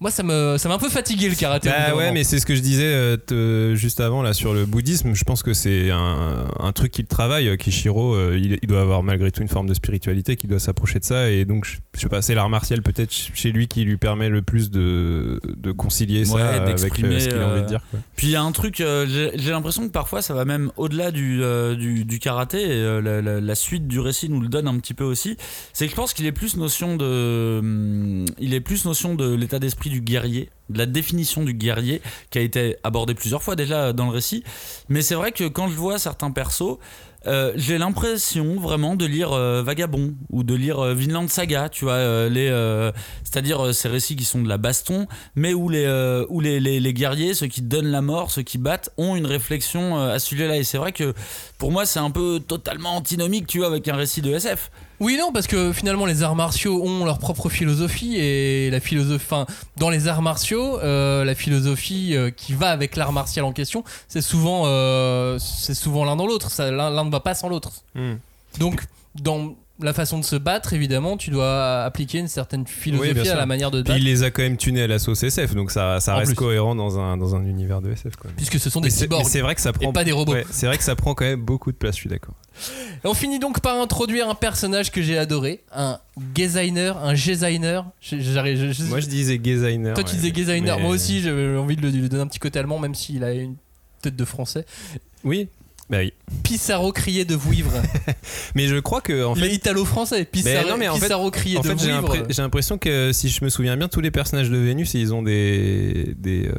moi 0.00 0.10
ça 0.10 0.22
me 0.22 0.56
ça 0.58 0.68
m'a 0.68 0.74
un 0.74 0.78
peu 0.78 0.88
fatigué 0.88 1.28
le 1.28 1.34
karaté. 1.34 1.68
Bah 1.68 1.94
ouais, 1.94 2.02
moment. 2.04 2.12
mais 2.14 2.24
c'est 2.24 2.38
ce 2.38 2.46
que 2.46 2.54
je 2.54 2.60
disais 2.60 2.84
euh, 2.86 3.16
te- 3.16 3.74
juste 3.74 4.00
avant 4.00 4.22
là 4.22 4.32
sur 4.34 4.52
le 4.54 4.66
bouddhisme. 4.66 5.14
Je 5.14 5.24
pense 5.24 5.42
que 5.42 5.54
c'est 5.54 5.90
un, 5.90 6.46
un 6.58 6.72
truc 6.72 6.92
qu'il 6.92 7.06
travaille. 7.06 7.56
Kishiro, 7.56 8.14
euh, 8.14 8.38
il, 8.40 8.58
il 8.62 8.68
doit 8.68 8.80
avoir 8.80 9.02
malgré 9.02 9.30
tout 9.30 9.42
une 9.42 9.48
forme 9.48 9.68
de 9.68 9.74
spiritualité 9.74 10.36
qui 10.36 10.46
doit 10.46 10.58
s'approcher 10.58 10.98
de 10.98 11.04
ça. 11.04 11.30
Et 11.30 11.44
donc, 11.44 11.64
je, 11.64 11.76
je 11.94 12.00
sais 12.00 12.08
pas, 12.08 12.22
c'est 12.22 12.34
l'art 12.34 12.48
martial 12.48 12.82
peut-être 12.82 13.12
chez 13.12 13.52
lui 13.52 13.68
qui 13.68 13.84
lui 13.84 13.96
permet 13.96 14.28
le 14.28 14.42
plus 14.42 14.70
de, 14.70 15.40
de 15.56 15.72
concilier 15.72 16.24
ça 16.24 16.48
avec 16.48 16.62
euh, 16.62 16.66
d'exprimer, 16.66 17.20
ce 17.20 17.28
qu'il 17.28 17.38
a 17.38 17.46
envie 17.48 17.60
de 17.60 17.64
euh, 17.64 17.68
dire. 17.68 17.80
quoi. 17.90 18.00
Puis 18.16 18.26
il 18.28 18.30
y 18.30 18.36
a 18.36 18.42
un 18.42 18.52
truc, 18.52 18.80
euh, 18.80 19.06
j'ai 19.08 19.30
j'ai 19.36 19.50
l'impression 19.50 19.86
que 19.86 19.92
parfois 19.92 20.22
ça 20.22 20.34
va 20.34 20.44
même 20.44 20.70
au-delà 20.76 21.10
du, 21.10 21.42
euh, 21.42 21.74
du, 21.76 22.04
du 22.04 22.18
karaté, 22.18 22.60
et 22.62 22.70
euh, 22.70 23.00
la, 23.00 23.22
la- 23.22 23.40
la 23.40 23.54
suite 23.54 23.86
du 23.86 24.00
récit 24.00 24.28
nous 24.28 24.40
le 24.40 24.48
donne 24.48 24.68
un 24.68 24.78
petit 24.78 24.94
peu 24.94 25.04
aussi. 25.04 25.36
C'est 25.72 25.86
que 25.86 25.90
je 25.90 25.96
pense 25.96 26.12
qu'il 26.14 26.26
est 26.26 26.32
plus 26.32 26.56
notion 26.56 26.96
de, 26.96 27.58
hum, 27.60 28.24
il 28.38 28.54
est 28.54 28.60
plus 28.60 28.84
notion 28.84 29.14
de 29.14 29.34
l'état 29.34 29.58
d'esprit 29.58 29.83
du 29.90 30.00
guerrier, 30.00 30.50
de 30.70 30.78
la 30.78 30.86
définition 30.86 31.44
du 31.44 31.54
guerrier 31.54 32.00
qui 32.30 32.38
a 32.38 32.40
été 32.40 32.76
abordé 32.82 33.14
plusieurs 33.14 33.42
fois 33.42 33.56
déjà 33.56 33.92
dans 33.92 34.06
le 34.06 34.12
récit. 34.12 34.44
Mais 34.88 35.02
c'est 35.02 35.14
vrai 35.14 35.32
que 35.32 35.44
quand 35.44 35.68
je 35.68 35.74
vois 35.74 35.98
certains 35.98 36.30
persos, 36.30 36.78
euh, 37.26 37.52
j'ai 37.56 37.78
l'impression 37.78 38.56
vraiment 38.56 38.96
de 38.96 39.06
lire 39.06 39.32
euh, 39.32 39.62
Vagabond 39.62 40.14
ou 40.30 40.44
de 40.44 40.54
lire 40.54 40.78
euh, 40.78 40.94
Vinland 40.94 41.28
Saga, 41.28 41.70
tu 41.70 41.86
vois, 41.86 42.28
les, 42.28 42.50
c'est-à-dire 43.22 43.74
ces 43.74 43.88
récits 43.88 44.16
qui 44.16 44.24
sont 44.24 44.42
de 44.42 44.48
la 44.48 44.58
baston, 44.58 45.06
mais 45.34 45.54
où 45.54 45.68
les, 45.68 45.86
où 46.28 46.40
les, 46.40 46.60
les, 46.60 46.80
les 46.80 46.92
guerriers, 46.92 47.34
ceux 47.34 47.46
qui 47.46 47.62
donnent 47.62 47.90
la 47.90 48.02
mort, 48.02 48.30
ceux 48.30 48.42
qui 48.42 48.58
battent, 48.58 48.90
ont 48.96 49.16
une 49.16 49.26
réflexion 49.26 49.96
à 49.96 50.18
ce 50.18 50.26
sujet-là. 50.28 50.56
Et 50.56 50.64
c'est 50.64 50.78
vrai 50.78 50.92
que 50.92 51.14
pour 51.58 51.72
moi, 51.72 51.86
c'est 51.86 51.98
un 51.98 52.10
peu 52.10 52.40
totalement 52.46 52.96
antinomique, 52.96 53.46
tu 53.46 53.58
vois, 53.58 53.68
avec 53.68 53.88
un 53.88 53.96
récit 53.96 54.20
de 54.20 54.32
SF. 54.32 54.70
Oui, 55.00 55.16
non, 55.18 55.32
parce 55.32 55.46
que 55.46 55.72
finalement, 55.72 56.06
les 56.06 56.22
arts 56.22 56.36
martiaux 56.36 56.82
ont 56.84 57.04
leur 57.04 57.18
propre 57.18 57.48
philosophie 57.48 58.16
et 58.16 58.70
la 58.70 58.80
philosophie, 58.80 59.24
enfin, 59.24 59.46
dans 59.76 59.90
les 59.90 60.08
arts 60.08 60.22
martiaux, 60.22 60.78
euh, 60.80 61.24
la 61.24 61.34
philosophie 61.34 62.14
euh, 62.14 62.30
qui 62.30 62.54
va 62.54 62.70
avec 62.70 62.96
l'art 62.96 63.12
martial 63.12 63.44
en 63.44 63.52
question, 63.52 63.84
c'est 64.08 64.22
souvent, 64.22 64.64
euh, 64.66 65.38
c'est 65.38 65.74
souvent 65.74 66.04
l'un 66.04 66.16
dans 66.16 66.26
l'autre. 66.26 66.50
Ça, 66.50 66.70
L'un 66.70 66.90
l'un 66.90 67.04
ne 67.04 67.10
va 67.10 67.20
pas 67.20 67.34
sans 67.34 67.48
l'autre. 67.48 67.72
Hmm. 67.94 68.14
Donc, 68.58 68.82
dans 69.16 69.54
la 69.80 69.92
façon 69.92 70.18
de 70.18 70.24
se 70.24 70.36
battre, 70.36 70.72
évidemment, 70.72 71.16
tu 71.16 71.30
dois 71.30 71.82
appliquer 71.82 72.18
une 72.18 72.28
certaine 72.28 72.66
philosophie 72.66 73.20
Oui, 73.20 73.28
à 73.28 73.34
la 73.34 73.46
manière 73.46 73.70
de 73.72 73.80
te 73.80 73.84
Puis 73.84 73.92
battre, 73.94 74.04
il 74.04 74.04
les 74.04 74.22
a 74.22 74.30
quand 74.30 74.42
même 74.42 74.56
tunés 74.56 74.82
à 74.82 74.86
la 74.86 74.98
sauce 75.00 75.22
SF, 75.24 75.54
donc 75.54 75.70
ça, 75.72 75.98
reste 75.98 76.34
cohérent 76.34 76.74
dans 76.76 76.98
un, 77.00 77.16
dans 77.16 77.34
un 77.34 77.44
univers 77.44 77.80
de 77.80 77.90
SF. 77.90 78.16
Quoi. 78.16 78.30
puisque 78.36 78.60
ce 78.60 78.70
sont 78.70 78.80
des 78.80 78.90
cyborgs 78.90 79.24
c'est 79.26 79.40
vrai 79.40 79.54
que 79.54 79.60
ça 79.60 79.72
prend. 79.72 79.90
et 79.90 79.92
pas 79.92 80.04
des 80.04 80.12
robots. 80.12 80.32
ouais, 80.32 80.46
c'est 80.50 80.66
vrai 80.66 80.78
que 80.78 80.84
ça 80.84 80.94
prend 80.94 81.14
quand 81.14 81.24
même 81.24 81.42
beaucoup 81.42 81.72
de 81.72 81.76
place, 81.76 81.96
je 81.96 82.00
suis 82.00 82.10
d'accord. 82.10 82.34
On 83.02 83.14
finit 83.14 83.40
donc 83.40 83.60
par 83.60 83.80
introduire 83.80 84.28
un 84.28 84.34
personnage 84.36 84.92
que 84.92 85.02
j'ai 85.02 85.18
adoré, 85.18 85.64
un 85.72 85.98
designer, 86.16 86.96
un 86.98 87.14
designer. 87.14 87.84
Moi 88.88 89.00
je 89.00 89.06
disais 89.08 89.38
designer. 89.38 89.94
Toi, 89.94 90.04
tu 90.04 90.14
disais 90.14 90.30
designer. 90.30 90.76
Mais- 90.76 90.82
Moi 90.82 90.94
aussi, 90.94 91.20
j'avais 91.20 91.56
envie 91.56 91.76
de 91.76 91.82
lui 91.88 92.08
donner 92.08 92.22
un 92.22 92.28
petit 92.28 92.38
côté 92.38 92.60
allemand, 92.60 92.78
même 92.78 92.94
s'il 92.94 93.24
a 93.24 93.32
une 93.32 93.56
tête 94.02 94.16
de 94.16 94.24
français. 94.24 94.64
Oui. 95.24 95.48
Bah 95.90 95.98
oui. 95.98 96.12
Pissarro 96.42 96.92
crié 96.92 97.24
de 97.26 97.34
vouivre. 97.34 97.70
Mais 98.54 98.66
je 98.68 98.76
crois 98.76 99.02
que 99.02 99.22
en 99.24 99.34
fait, 99.34 99.46
est 99.48 99.54
italo-français. 99.54 100.24
Pissarro, 100.24 100.64
Mais 100.64 100.70
non, 100.70 100.76
mais 100.78 100.88
en 100.88 100.94
fait- 100.94 101.00
Pissarro 101.02 101.26
En 101.26 101.30
de 101.30 101.36
fait, 101.36 101.54
j'ai 101.78 101.92
vouivre. 101.92 102.14
l'impre- 102.14 102.26
j'ai 102.30 102.40
l'impression 102.42 102.78
que 102.78 103.12
si 103.12 103.28
je 103.28 103.44
me 103.44 103.50
souviens 103.50 103.76
bien, 103.76 103.88
tous 103.88 104.00
les 104.00 104.10
personnages 104.10 104.48
de 104.48 104.56
Vénus, 104.56 104.94
ils 104.94 105.12
ont 105.12 105.22
des, 105.22 106.14
des 106.16 106.46
euh, 106.48 106.52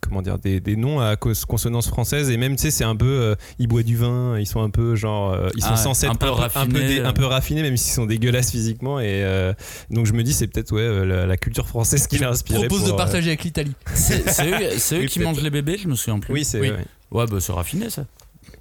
comment 0.00 0.22
dire, 0.22 0.38
des, 0.38 0.60
des 0.60 0.76
noms 0.76 1.00
à 1.00 1.16
consonance 1.16 1.88
française 1.88 2.30
et 2.30 2.36
même 2.36 2.54
tu 2.54 2.62
sais, 2.62 2.70
c'est 2.70 2.84
un 2.84 2.94
peu, 2.94 3.06
euh, 3.06 3.34
ils 3.58 3.66
boivent 3.66 3.82
du 3.84 3.96
vin, 3.96 4.38
ils 4.38 4.46
sont 4.46 4.62
un 4.62 4.70
peu 4.70 4.94
genre, 4.94 5.32
euh, 5.32 5.48
ils 5.56 5.62
sont 5.62 5.70
Ah, 5.72 5.76
censés 5.76 6.06
un 6.06 6.12
être 6.12 6.18
peu 6.20 6.30
raffinés. 6.30 6.86
dé- 6.86 7.00
un 7.00 7.12
peu 7.12 7.24
raffinés, 7.24 7.62
même 7.62 7.76
s'ils 7.76 7.92
sont 7.94 8.06
dégueulasses 8.06 8.52
physiquement 8.52 9.00
et 9.00 9.24
euh, 9.24 9.52
donc 9.90 10.06
je 10.06 10.12
me 10.12 10.22
dis 10.22 10.32
c'est 10.32 10.46
peut-être 10.46 10.72
ouais 10.72 10.82
euh, 10.82 11.04
la, 11.04 11.26
la 11.26 11.36
culture 11.36 11.66
française 11.66 12.06
qui 12.06 12.18
l'a 12.18 12.30
inspiré. 12.30 12.66
propose 12.68 12.82
de 12.84 12.90
pour, 12.90 12.94
euh, 12.94 12.98
partager 12.98 13.30
avec 13.30 13.42
l'Italie. 13.42 13.72
C'est 13.94 14.30
c'est 14.30 14.48
eux, 14.48 14.54
c'est 14.78 14.94
eux 14.96 15.00
Oui, 15.00 15.06
qui 15.08 15.18
peut-être. 15.18 15.28
mangent 15.28 15.42
les 15.42 15.50
bébés, 15.50 15.76
je 15.82 15.88
me 15.88 15.96
souviens 15.96 16.20
plus. 16.20 16.32
Oui, 16.32 16.44
c'est 16.44 16.60
Oui. 16.60 16.70
ouais. 16.70 16.84
Ouais, 17.10 17.26
bah 17.26 17.38
c'est 17.40 17.50
raffiné 17.52 17.90
ça. 17.90 18.04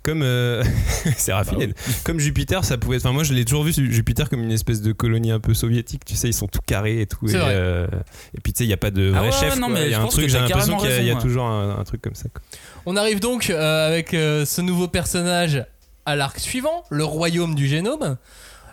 Comme 0.10 0.24
euh, 0.24 0.64
c'est 1.18 1.34
raffiné. 1.34 1.68
Bah 1.68 1.74
Comme 2.04 2.20
Jupiter, 2.20 2.66
ça 2.66 2.78
pouvait. 2.78 2.98
Enfin, 2.98 3.12
moi, 3.12 3.24
je 3.24 3.34
l'ai 3.34 3.46
toujours 3.46 3.64
vu 3.64 3.74
Jupiter 3.74 4.30
comme 4.30 4.42
une 4.44 4.52
espèce 4.52 4.82
de 4.82 4.92
colonie 4.92 5.32
un 5.32 5.40
peu 5.40 5.54
soviétique. 5.54 6.04
Tu 6.06 6.16
sais, 6.16 6.28
ils 6.30 6.34
sont 6.34 6.48
tout 6.48 6.60
carrés 6.66 7.02
et 7.02 7.06
tout. 7.08 7.28
Et, 7.30 7.34
euh, 7.36 7.88
et 8.36 8.42
puis 8.42 8.54
tu 8.54 8.60
sais, 8.60 8.64
il 8.66 8.70
y 8.70 8.74
a 8.74 8.78
pas 8.78 8.92
de 8.92 9.12
Ah 9.16 9.20
vrai 9.20 9.28
ouais, 9.30 9.40
chef. 9.40 9.56
non, 9.60 9.68
quoi. 9.68 9.76
mais 9.80 9.86
Il 9.86 9.92
y 9.92 9.94
a 9.94 10.02
un 10.02 10.08
truc. 10.08 10.28
J'ai 10.30 10.40
l'impression 10.40 10.78
qu'il 10.78 10.90
y 11.06 11.12
a- 11.12 11.14
y, 11.14 11.18
toujours 11.18 11.46
un, 11.46 11.78
un 11.80 11.84
truc 11.84 12.02
comme 12.02 12.16
ça. 12.16 12.30
quoi. 12.30 12.42
On 12.86 12.96
arrive 12.96 13.20
donc 13.20 13.50
euh, 13.50 13.88
avec 13.88 14.10
ce 14.12 14.62
nouveau 14.62 14.88
personnage 14.88 15.66
à 16.06 16.16
l'arc 16.16 16.40
suivant, 16.40 16.84
le 16.90 17.04
royaume 17.04 17.56
du 17.56 17.68
génome. 17.68 18.18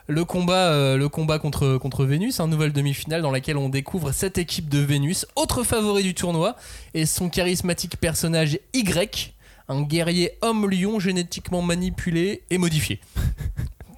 Le 0.09 0.25
combat, 0.25 0.71
euh, 0.71 0.97
le 0.97 1.09
combat 1.09 1.41
contre, 1.41 1.79
contre 1.79 2.05
Vénus, 2.05 2.39
un 2.39 2.47
nouvelle 2.47 2.73
demi-finale 2.73 3.23
dans 3.23 3.33
laquelle 3.33 3.57
on 3.57 3.69
découvre 3.69 4.13
cette 4.13 4.39
équipe 4.39 4.69
de 4.69 4.79
Vénus, 4.79 5.27
autre 5.35 5.65
favori 5.65 6.05
du 6.05 6.15
tournoi, 6.15 6.55
et 6.95 7.07
son 7.07 7.29
charismatique 7.29 7.97
personnage 7.97 8.57
Y, 8.73 9.35
un 9.69 9.83
guerrier 9.83 10.33
homme-lion 10.43 11.01
génétiquement 11.01 11.63
manipulé 11.63 12.43
et 12.51 12.59
modifié. 12.59 13.01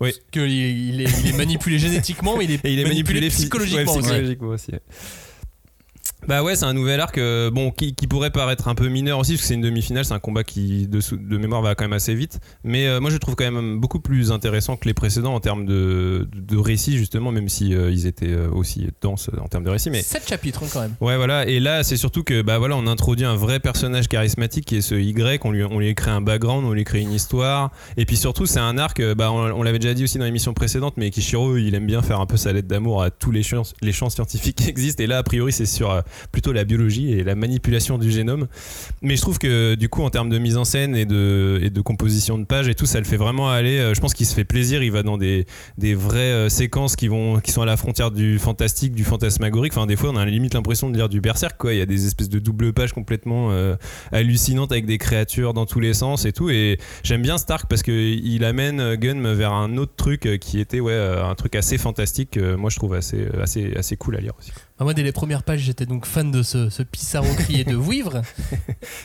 Oui. 0.01 0.11
Parce 0.13 0.23
que 0.31 0.39
il, 0.47 0.91
il 0.95 1.01
est, 1.01 1.11
il 1.25 1.31
est 1.31 1.37
manipulé 1.37 1.77
génétiquement, 1.81 2.37
mais 2.37 2.45
il 2.45 2.53
est, 2.53 2.65
Et 2.65 2.73
il 2.73 2.79
est 2.79 2.85
manipulé, 2.85 3.29
psychologiquement. 3.31 3.95
ouais, 3.95 3.99
aussi. 3.99 4.09
psychologiquement 4.09 4.49
aussi. 4.51 4.71
ouais. 4.71 4.81
Bah 6.27 6.43
ouais, 6.43 6.57
c'est 6.57 6.65
un 6.65 6.73
nouvel 6.73 7.01
arc 7.01 7.17
euh, 7.17 7.51
bon 7.51 7.71
qui, 7.71 7.95
qui 7.95 8.07
pourrait 8.07 8.31
paraître 8.31 8.69
un 8.69 8.75
peu 8.75 8.89
mineur 8.89 9.19
aussi 9.19 9.33
parce 9.33 9.43
que 9.43 9.49
c'est 9.49 9.55
une 9.55 9.61
demi-finale, 9.61 10.05
c'est 10.05 10.15
un 10.15 10.19
combat 10.19 10.45
qui 10.45 10.89
de, 10.89 11.01
de 11.17 11.39
mémoire 11.39 11.63
va 11.63 11.75
quand 11.75 11.85
même 11.85 11.93
assez 11.93 12.15
vite. 12.15 12.41
Mais 12.65 12.87
euh, 12.87 13.01
moi 13.01 13.11
je 13.11 13.15
le 13.15 13.21
trouve 13.21 13.37
quand 13.37 13.51
même 13.51 13.79
beaucoup 13.79 14.01
plus 14.01 14.33
intéressant 14.33 14.77
que 14.77 14.87
les 14.87 14.95
précédents 14.95 15.35
en 15.35 15.41
termes 15.41 15.65
de, 15.65 16.29
de, 16.33 16.41
de 16.41 16.57
récit 16.57 16.99
justement, 16.99 17.31
même 17.31 17.49
si 17.49 17.75
euh, 17.75 17.91
ils 17.91 18.07
étaient 18.07 18.35
aussi 18.35 18.89
denses 19.01 19.31
en 19.41 19.47
termes 19.47 19.65
de 19.65 19.71
récit. 19.71 19.91
Mais 19.91 20.03
7 20.03 20.29
chapitres 20.29 20.63
hein, 20.65 20.69
quand 20.73 20.81
même. 20.81 20.95
Ouais, 21.01 21.17
voilà. 21.17 21.47
Et 21.47 21.61
là, 21.61 21.83
c'est 21.85 21.97
surtout 21.97 22.25
que, 22.25 22.43
bah 22.43 22.59
voilà, 22.59 22.77
on 22.77 22.87
introduit 22.87 23.25
un 23.25 23.37
vrai 23.37 23.61
personnage 23.61 24.09
charismatique 24.09 24.67
qui 24.67 24.77
est 24.77 24.81
ce 24.83 24.97
Y. 24.97 25.45
On 25.45 25.53
lui, 25.53 25.65
on 25.65 25.79
lui 25.79 25.95
crée 25.95 26.11
un 26.11 26.21
background, 26.21 26.67
on 26.67 26.73
lui 26.73 26.85
crée 26.85 27.01
une 27.01 27.13
histoire. 27.13 27.71
Et 27.97 28.05
puis 28.05 28.17
surtout, 28.17 28.45
c'est 28.45 28.61
un 28.61 28.77
arc, 28.77 29.01
bah, 29.15 29.31
on, 29.33 29.53
on 29.53 29.63
l'avait 29.63 29.79
déjà 29.79 29.95
dit 29.95 30.05
aussi 30.05 30.19
dans 30.19 30.25
l'émission 30.25 30.53
précédente, 30.53 30.95
mais 30.97 31.11
Kishiro, 31.11 31.57
il 31.57 31.75
aime 31.75 31.87
bien 31.87 32.03
faire 32.03 32.21
un 32.21 32.27
peu 32.27 32.37
sa 32.37 32.53
lettre 32.53 32.69
d'amour 32.69 33.03
à 33.03 33.11
tous 33.11 33.31
les 33.31 33.43
champs, 33.43 33.63
les 33.81 33.93
champs 33.93 34.11
scientifiques 34.11 34.57
qui 34.57 34.69
existent. 34.69 35.03
Et 35.03 35.07
là, 35.07 35.19
a 35.19 35.23
priori, 35.23 35.53
c'est 35.53 35.67
sur 35.67 36.03
plutôt 36.33 36.53
la 36.53 36.65
biologie 36.65 37.13
et 37.13 37.25
la 37.25 37.35
manipulation 37.35 37.99
du 37.99 38.11
génome. 38.11 38.47
Mais 39.03 39.17
je 39.17 39.23
trouve 39.23 39.39
que, 39.39 39.75
du 39.75 39.89
coup, 39.89 40.03
en 40.03 40.11
termes 40.11 40.29
de 40.31 40.39
mise 40.39 40.57
en 40.57 40.65
scène 40.65 40.97
et 40.97 41.05
de, 41.07 41.59
et 41.63 41.71
de 41.71 41.81
composition 41.81 42.39
de 42.39 42.45
pages 42.45 42.69
et 42.69 42.75
tout, 42.75 42.87
ça 42.87 42.99
le 42.99 43.05
fait 43.05 43.17
vraiment 43.17 43.51
aller. 43.51 43.79
euh, 43.79 43.95
Je 43.95 44.01
pense 44.01 44.15
qu'il 44.15 44.27
se 44.27 44.35
fait 44.35 44.45
plaisir. 44.45 44.83
Il 44.83 44.93
va 44.93 45.03
dans 45.03 45.19
des, 45.19 45.47
des 45.77 45.95
vraies 45.95 46.19
euh, 46.19 46.49
séquences 46.49 46.97
qui, 46.97 47.09
vont, 47.09 47.41
qui 47.41 47.53
sont 47.53 47.63
à 47.63 47.67
la 47.67 47.77
frontière 47.77 48.11
du 48.11 48.39
fantastique, 48.39 48.95
du 48.95 49.05
fantasmagorique. 49.05 49.73
Enfin, 49.77 49.87
des 49.87 49.97
fois, 49.97 50.11
on 50.11 50.17
a 50.17 50.25
limite 50.25 50.55
l'impression 50.55 50.91
de 50.91 50.97
lire 50.97 51.09
du 51.09 51.21
berserk. 51.21 51.61
Il 51.65 51.77
y 51.77 51.81
a 51.81 51.87
des 51.87 52.07
espèces 52.07 52.29
de 52.29 52.39
double 52.39 52.73
pages 52.73 52.93
complètement 52.93 53.51
euh, 53.51 53.77
hallucinantes 54.13 54.73
avec 54.73 54.87
des 54.87 54.99
créatures 54.99 55.55
dans 55.55 55.67
tous 55.67 55.81
les 55.81 55.95
sens 55.95 56.25
et 56.25 56.33
tout. 56.33 56.51
Et 56.51 56.79
j'aime 57.03 57.23
bien 57.23 57.39
Stark 57.39 57.67
parce 57.69 57.83
qu'il 57.83 58.45
amène 58.45 58.95
Gunn 58.97 59.33
vers 59.33 59.53
un 59.53 59.77
autre 59.77 59.93
truc 59.97 60.29
qui 60.41 60.61
était, 60.61 60.81
ouais, 60.81 60.95
un 60.95 61.35
truc 61.35 61.55
assez 61.55 61.79
fantastique. 61.79 62.39
Moi, 62.39 62.71
je 62.71 62.77
trouve 62.77 62.95
assez, 62.95 63.27
assez, 63.41 63.75
assez 63.77 63.97
cool 63.97 64.17
à 64.17 64.21
lire 64.21 64.33
aussi. 64.39 64.53
Bah, 64.79 64.85
moi, 64.85 64.95
dès 64.95 65.03
les 65.03 65.11
premières 65.13 65.43
pages, 65.43 65.61
j'étais 65.61 65.87
donc 65.87 66.07
fan 66.07 66.31
de 66.31 66.43
ce, 66.45 66.71
ce 66.71 66.83
Pissarro 66.85 67.27
crié 67.35 67.65
de 67.65 67.75
Vouivre. 67.89 68.23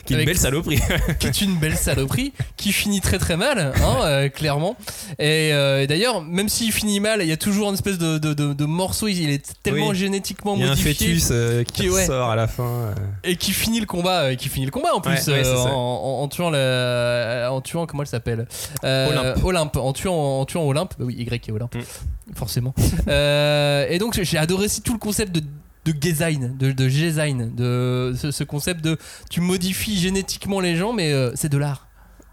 Qui 0.06 0.14
est 0.14 0.18
une 0.20 0.24
belle 0.24 0.38
saloperie. 0.38 0.78
qui 1.18 1.26
est 1.26 1.40
une 1.42 1.56
belle 1.56 1.76
saloperie, 1.76 2.32
qui 2.56 2.72
finit 2.72 3.00
très 3.00 3.18
très 3.18 3.36
mal, 3.36 3.72
hein, 3.82 3.96
euh, 4.04 4.28
clairement. 4.28 4.76
Et, 5.18 5.52
euh, 5.52 5.82
et 5.82 5.86
d'ailleurs, 5.88 6.22
même 6.22 6.48
s'il 6.48 6.70
finit 6.72 7.00
mal, 7.00 7.22
il 7.22 7.28
y 7.28 7.32
a 7.32 7.36
toujours 7.36 7.68
une 7.68 7.74
espèce 7.74 7.98
de, 7.98 8.18
de, 8.18 8.34
de- 8.34 8.52
de 8.52 8.64
morceau, 8.66 9.08
il 9.08 9.28
est 9.30 9.52
tellement 9.64 9.88
Oui. 9.88 9.96
génétiquement 9.96 10.54
Il 10.54 10.60
y 10.60 10.62
a 10.62 10.66
un 10.66 10.70
modifié. 10.70 10.94
fœtus 10.94 11.28
euh, 11.32 11.64
qui 11.64 11.82
qui- 11.82 11.90
ouais. 11.90 12.06
sort 12.06 12.30
à 12.30 12.36
la 12.36 12.46
fin. 12.46 12.94
Et 13.24 13.34
qui 13.36 13.52
finit 13.52 13.80
le 13.80 13.86
combat, 13.86 14.22
euh, 14.26 14.34
qui 14.36 14.48
finit 14.48 14.66
le 14.66 14.70
combat 14.70 14.94
en 14.94 15.00
plus, 15.00 15.26
Ouais, 15.26 15.42
ouais, 15.42 15.48
en, 15.48 15.70
en- 15.70 16.22
en 16.22 16.28
tuant 16.28 16.50
la, 16.50 17.48
en 17.50 17.60
tuant 17.60 17.86
comment 17.86 18.02
elle 18.04 18.08
s'appelle 18.08 18.46
Olympe. 18.84 19.44
Olympe, 19.44 19.76
en 19.76 19.92
tuant, 19.92 20.40
en 20.40 20.44
tuant 20.44 20.62
Olympe, 20.62 20.94
bah 20.98 21.04
oui, 21.06 21.14
Y 21.18 21.48
et 21.48 21.52
Olympe, 21.52 21.74
Mm. 21.74 22.34
forcément. 22.36 22.74
Et 23.08 23.98
donc 23.98 24.20
j'ai 24.22 24.38
adoré 24.38 24.66
aussi 24.66 24.80
tout 24.82 24.92
le 24.92 24.98
concept 25.00 25.34
de 25.34 25.42
de 25.84 25.94
Gezain, 26.00 26.50
de, 26.58 26.72
de 26.72 26.88
Gezain, 26.88 27.50
de 27.54 28.14
ce, 28.16 28.30
ce 28.30 28.44
concept 28.44 28.82
de 28.84 28.96
tu 29.30 29.40
modifies 29.40 29.98
génétiquement 29.98 30.60
les 30.60 30.76
gens, 30.76 30.92
mais 30.92 31.12
euh, 31.12 31.32
c'est 31.34 31.48
de 31.50 31.58
l'art. 31.58 31.88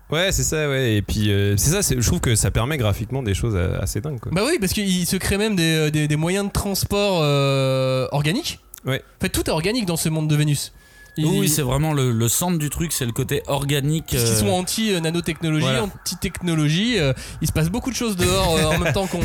Ouais, 0.09 0.31
c'est 0.33 0.43
ça, 0.43 0.67
ouais. 0.69 0.95
Et 0.95 1.01
puis, 1.01 1.31
euh, 1.31 1.55
c'est 1.57 1.81
ça, 1.81 1.95
je 1.97 2.05
trouve 2.05 2.19
que 2.19 2.35
ça 2.35 2.51
permet 2.51 2.77
graphiquement 2.77 3.23
des 3.23 3.33
choses 3.33 3.55
euh, 3.55 3.79
assez 3.81 4.01
dingues, 4.01 4.19
quoi. 4.19 4.31
Bah 4.33 4.41
oui, 4.45 4.57
parce 4.59 4.73
qu'il 4.73 5.05
se 5.05 5.15
crée 5.15 5.37
même 5.37 5.55
des, 5.55 5.89
des- 5.89 6.07
des 6.09 6.15
moyens 6.17 6.45
de 6.47 6.51
transport 6.51 7.19
euh, 7.23 8.07
organiques. 8.11 8.59
Ouais. 8.85 9.01
En 9.19 9.21
fait, 9.21 9.29
tout 9.29 9.45
est 9.47 9.49
organique 9.51 9.85
dans 9.85 9.95
ce 9.95 10.09
monde 10.09 10.27
de 10.27 10.35
Vénus. 10.35 10.73
Ils- 11.17 11.25
Oui, 11.25 11.49
c'est 11.49 11.61
vraiment 11.61 11.93
le, 11.93 12.11
le 12.11 12.29
centre 12.29 12.57
du 12.57 12.69
truc, 12.69 12.91
c'est 12.93 13.05
le 13.05 13.11
côté 13.11 13.43
organique. 13.47 14.05
Parce 14.11 14.23
qu'ils 14.23 14.33
euh, 14.33 14.39
sont 14.39 14.49
anti-nanotechnologie, 14.49 15.61
Voilà. 15.65 15.83
anti-technologie. 15.83 16.99
euh, 16.99 17.13
il 17.41 17.47
se 17.47 17.51
passe 17.51 17.69
beaucoup 17.69 17.89
de 17.91 17.95
choses 17.95 18.15
dehors 18.15 18.55
euh, 18.57 18.65
en 18.75 18.79
même 18.79 18.93
temps 18.93 19.07
qu'on 19.07 19.19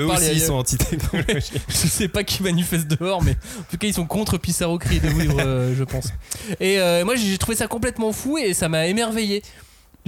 Eux 0.00 0.06
parle. 0.06 0.18
aussi, 0.18 0.32
ils 0.32 0.40
sont 0.40 0.54
anti-technologie. 0.54 1.52
je 1.68 1.74
sais 1.74 2.08
pas 2.08 2.24
qui 2.24 2.42
manifeste 2.42 2.88
dehors, 2.88 3.22
mais 3.22 3.32
en 3.32 3.62
tout 3.70 3.76
cas, 3.78 3.86
ils 3.86 3.94
sont 3.94 4.06
contre 4.06 4.36
Pissarro 4.38 4.78
Cri 4.78 5.00
de 5.00 5.08
Vouivre, 5.08 5.36
euh, 5.40 5.74
je 5.76 5.84
pense. 5.84 6.08
Et 6.60 6.78
euh, 6.80 7.04
moi, 7.04 7.14
j'ai 7.16 7.38
trouvé 7.38 7.56
ça 7.56 7.66
complètement 7.68 8.12
fou 8.12 8.38
et 8.38 8.52
ça 8.54 8.68
m'a 8.68 8.86
émerveillé. 8.86 9.42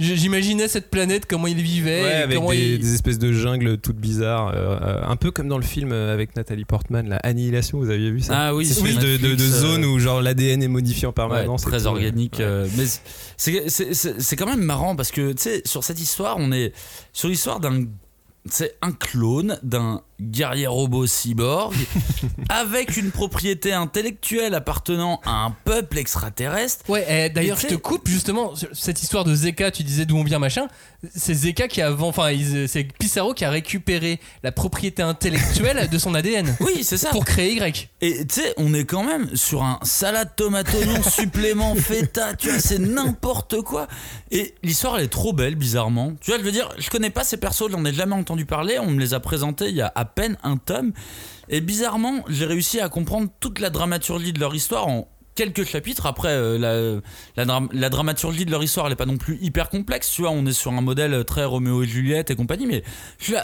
J'imaginais 0.01 0.67
cette 0.67 0.89
planète, 0.89 1.25
comment 1.27 1.47
il 1.47 1.61
vivait, 1.61 2.01
Ouais, 2.03 2.11
avec 2.13 2.35
comment 2.37 2.49
des, 2.51 2.73
il. 2.75 2.79
des 2.79 2.93
espèces 2.93 3.19
de 3.19 3.31
jungles 3.31 3.77
toutes 3.77 3.97
bizarres, 3.97 4.49
euh, 4.49 4.77
euh, 4.81 5.01
un 5.05 5.15
peu 5.15 5.31
comme 5.31 5.47
dans 5.47 5.57
le 5.57 5.63
film 5.63 5.91
euh, 5.91 6.13
avec 6.13 6.35
Nathalie 6.35 6.65
Portman, 6.65 7.07
la 7.07 7.17
Annihilation, 7.17 7.77
vous 7.79 7.89
aviez 7.89 8.09
vu 8.11 8.21
ça? 8.21 8.33
Ah 8.47 8.55
oui, 8.55 8.69
espèce 8.69 8.97
de, 8.97 9.17
de, 9.17 9.35
de 9.35 9.43
zone 9.43 9.85
où 9.85 9.99
genre 9.99 10.21
l'ADN 10.21 10.63
est 10.63 10.67
modifié 10.67 11.05
en 11.07 11.09
Ouais, 11.11 11.15
permanence. 11.15 11.63
et 11.63 11.65
très 11.67 11.85
organique. 11.85 12.35
ouais. 12.39 12.45
euh, 12.45 12.67
mais 12.77 12.85
c'est- 13.37 13.69
c'est 13.69 13.93
c'est- 13.93 14.19
c'est 14.21 14.35
quand 14.35 14.47
même 14.47 14.61
marrant 14.63 14.95
parce 14.95 15.11
que 15.11 15.31
tu 15.33 15.41
sais, 15.43 15.61
sur 15.65 15.83
cette 15.83 15.99
histoire, 16.01 16.37
on 16.39 16.51
est 16.51 16.73
sur 17.13 17.29
l'histoire 17.29 17.59
d'un. 17.59 17.85
C'est 18.49 18.75
un 18.81 18.91
clone 18.91 19.59
d'un 19.61 20.01
guerrier 20.19 20.65
robot 20.65 21.05
cyborg 21.05 21.75
avec 22.49 22.97
une 22.97 23.11
propriété 23.11 23.71
intellectuelle 23.71 24.55
appartenant 24.55 25.21
à 25.25 25.45
un 25.45 25.51
peuple 25.51 25.99
extraterrestre. 25.99 26.89
Ouais, 26.89 27.25
et 27.25 27.29
d'ailleurs, 27.29 27.59
je 27.59 27.67
te 27.67 27.75
coupe 27.75 28.07
justement 28.07 28.53
cette 28.73 29.03
histoire 29.03 29.25
de 29.25 29.35
Zeka. 29.35 29.69
Tu 29.69 29.83
disais 29.83 30.05
d'où 30.05 30.17
on 30.17 30.23
vient, 30.23 30.39
machin. 30.39 30.67
C'est 31.15 31.33
Zeka 31.33 31.67
qui 31.67 31.81
a, 31.81 31.91
enfin, 31.93 32.29
c'est 32.67 32.83
Pissarro 32.83 33.33
qui 33.33 33.43
a 33.43 33.49
récupéré 33.49 34.19
la 34.43 34.51
propriété 34.51 35.01
intellectuelle 35.01 35.89
de 35.89 35.97
son 35.97 36.13
ADN 36.13 36.55
Oui, 36.59 36.83
c'est 36.83 36.97
ça. 36.97 37.09
pour 37.09 37.25
créer 37.25 37.53
Y. 37.55 37.89
Et 38.01 38.25
tu 38.27 38.41
sais, 38.41 38.53
on 38.57 38.73
est 38.73 38.85
quand 38.85 39.03
même 39.03 39.35
sur 39.35 39.63
un 39.63 39.79
salade 39.81 40.35
tomate 40.35 40.71
oignon 40.75 41.01
supplément 41.01 41.73
feta, 41.75 42.35
tu 42.35 42.49
vois, 42.49 42.59
c'est 42.59 42.77
n'importe 42.79 43.61
quoi. 43.61 43.87
Et 44.29 44.53
l'histoire, 44.61 44.99
elle 44.99 45.05
est 45.05 45.07
trop 45.07 45.33
belle, 45.33 45.55
bizarrement. 45.55 46.13
Tu 46.21 46.29
vois, 46.31 46.39
je 46.39 46.43
veux 46.43 46.51
dire, 46.51 46.69
je 46.77 46.89
connais 46.89 47.09
pas 47.09 47.23
ces 47.23 47.37
persos, 47.37 47.71
j'en 47.71 47.83
ai 47.83 47.93
jamais 47.93 48.15
entendu 48.15 48.45
parler, 48.45 48.77
on 48.77 48.91
me 48.91 48.99
les 48.99 49.15
a 49.15 49.19
présentés 49.19 49.69
il 49.69 49.75
y 49.75 49.81
a 49.81 49.91
à 49.95 50.05
peine 50.05 50.37
un 50.43 50.57
tome. 50.57 50.91
Et 51.49 51.61
bizarrement, 51.61 52.23
j'ai 52.29 52.45
réussi 52.45 52.79
à 52.79 52.89
comprendre 52.89 53.27
toute 53.39 53.59
la 53.59 53.71
dramaturgie 53.71 54.33
de 54.33 54.39
leur 54.39 54.53
histoire 54.53 54.87
en 54.87 55.07
quelques 55.35 55.63
chapitres. 55.63 56.05
Après, 56.05 56.29
euh, 56.29 56.57
la, 56.57 57.01
la, 57.35 57.45
dra- 57.45 57.67
la 57.71 57.89
dramaturgie 57.89 58.45
de 58.45 58.51
leur 58.51 58.63
histoire, 58.63 58.85
elle 58.87 58.93
est 58.93 58.97
pas 58.97 59.05
non 59.05 59.17
plus 59.17 59.37
hyper 59.41 59.69
complexe. 59.69 60.11
Tu 60.11 60.21
vois, 60.21 60.31
on 60.31 60.45
est 60.45 60.53
sur 60.53 60.71
un 60.71 60.81
modèle 60.81 61.23
très 61.25 61.45
Roméo 61.45 61.83
et 61.83 61.87
Juliette 61.87 62.31
et 62.31 62.35
compagnie. 62.35 62.65
Mais 62.67 62.83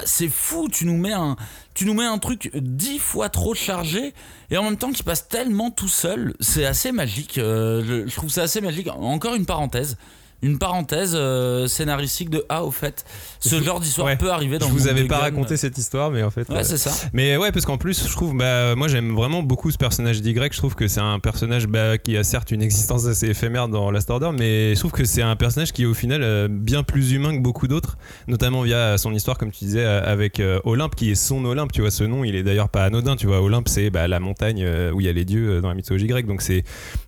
c'est 0.05 0.29
fou. 0.29 0.69
Tu 0.71 0.85
nous 0.85 0.97
mets 0.97 1.13
un, 1.13 1.35
tu 1.73 1.85
nous 1.85 1.93
mets 1.93 2.05
un 2.05 2.17
truc 2.17 2.51
dix 2.55 2.99
fois 2.99 3.29
trop 3.29 3.53
chargé 3.55 4.13
et 4.49 4.57
en 4.57 4.63
même 4.63 4.77
temps 4.77 4.91
qui 4.91 5.03
passe 5.03 5.27
tellement 5.27 5.71
tout 5.71 5.87
seul. 5.87 6.33
C'est 6.39 6.65
assez 6.65 6.91
magique. 6.91 7.37
Euh, 7.37 8.05
je 8.07 8.15
trouve 8.15 8.29
ça 8.29 8.43
assez 8.43 8.61
magique. 8.61 8.87
Encore 8.89 9.35
une 9.35 9.45
parenthèse. 9.45 9.97
Une 10.43 10.59
parenthèse 10.59 11.13
euh, 11.15 11.67
scénaristique 11.67 12.29
de 12.29 12.45
Ah, 12.47 12.63
au 12.63 12.69
fait, 12.69 13.05
ce 13.39 13.59
genre 13.61 13.79
d'histoire 13.79 14.05
Ouais. 14.07 14.17
peut 14.17 14.31
arriver 14.31 14.59
dans 14.59 14.67
Je 14.67 14.73
le 14.73 14.77
vous 14.79 14.87
avais 14.87 15.05
pas 15.05 15.17
raconté 15.17 15.57
cette 15.57 15.77
histoire, 15.79 16.11
mais 16.11 16.21
en 16.21 16.29
fait. 16.29 16.47
Ouais, 16.49 16.57
euh, 16.57 16.63
c'est 16.63 16.77
ça. 16.77 16.91
Mais 17.11 17.37
ouais, 17.37 17.51
parce 17.51 17.65
qu'en 17.65 17.77
plus, 17.79 18.07
je 18.07 18.11
trouve, 18.11 18.37
bah, 18.37 18.75
moi 18.75 18.87
j'aime 18.87 19.15
vraiment 19.15 19.41
beaucoup 19.41 19.71
ce 19.71 19.77
personnage 19.79 20.21
d'Y. 20.21 20.35
Je 20.35 20.57
trouve 20.57 20.75
que 20.75 20.87
c'est 20.87 20.99
un 20.99 21.17
personnage 21.19 21.65
bah, 21.67 21.97
qui 21.97 22.15
a 22.17 22.23
certes 22.23 22.51
une 22.51 22.61
existence 22.61 23.07
assez 23.07 23.29
éphémère 23.29 23.67
dans 23.67 23.89
Last 23.89 24.11
Order, 24.11 24.29
mais 24.37 24.75
je 24.75 24.79
trouve 24.79 24.91
que 24.91 25.05
c'est 25.05 25.23
un 25.23 25.35
personnage 25.35 25.71
qui 25.73 25.83
est 25.83 25.85
au 25.87 25.95
final 25.95 26.21
euh, 26.21 26.47
bien 26.47 26.83
plus 26.83 27.13
humain 27.13 27.35
que 27.35 27.41
beaucoup 27.41 27.67
d'autres, 27.67 27.97
notamment 28.27 28.61
via 28.61 28.97
son 28.99 29.13
histoire, 29.15 29.39
comme 29.39 29.51
tu 29.51 29.65
disais, 29.65 29.83
avec 29.83 30.39
Olympe, 30.65 30.93
qui 30.95 31.09
est 31.09 31.15
son 31.15 31.43
Olympe. 31.45 31.71
Tu 31.71 31.81
vois, 31.81 31.89
ce 31.89 32.03
nom, 32.03 32.23
il 32.23 32.35
est 32.35 32.43
d'ailleurs 32.43 32.69
pas 32.69 32.83
anodin. 32.83 33.15
Tu 33.15 33.25
vois, 33.25 33.41
Olympe, 33.41 33.69
c'est 33.69 33.89
bah, 33.89 34.07
la 34.07 34.19
montagne 34.19 34.63
où 34.93 35.01
il 35.01 35.07
y 35.07 35.09
a 35.09 35.13
les 35.13 35.25
dieux 35.25 35.61
dans 35.61 35.69
la 35.69 35.73
mythologie 35.75 36.05
grecque. 36.05 36.27
Donc 36.27 36.43
c'est 36.43 36.63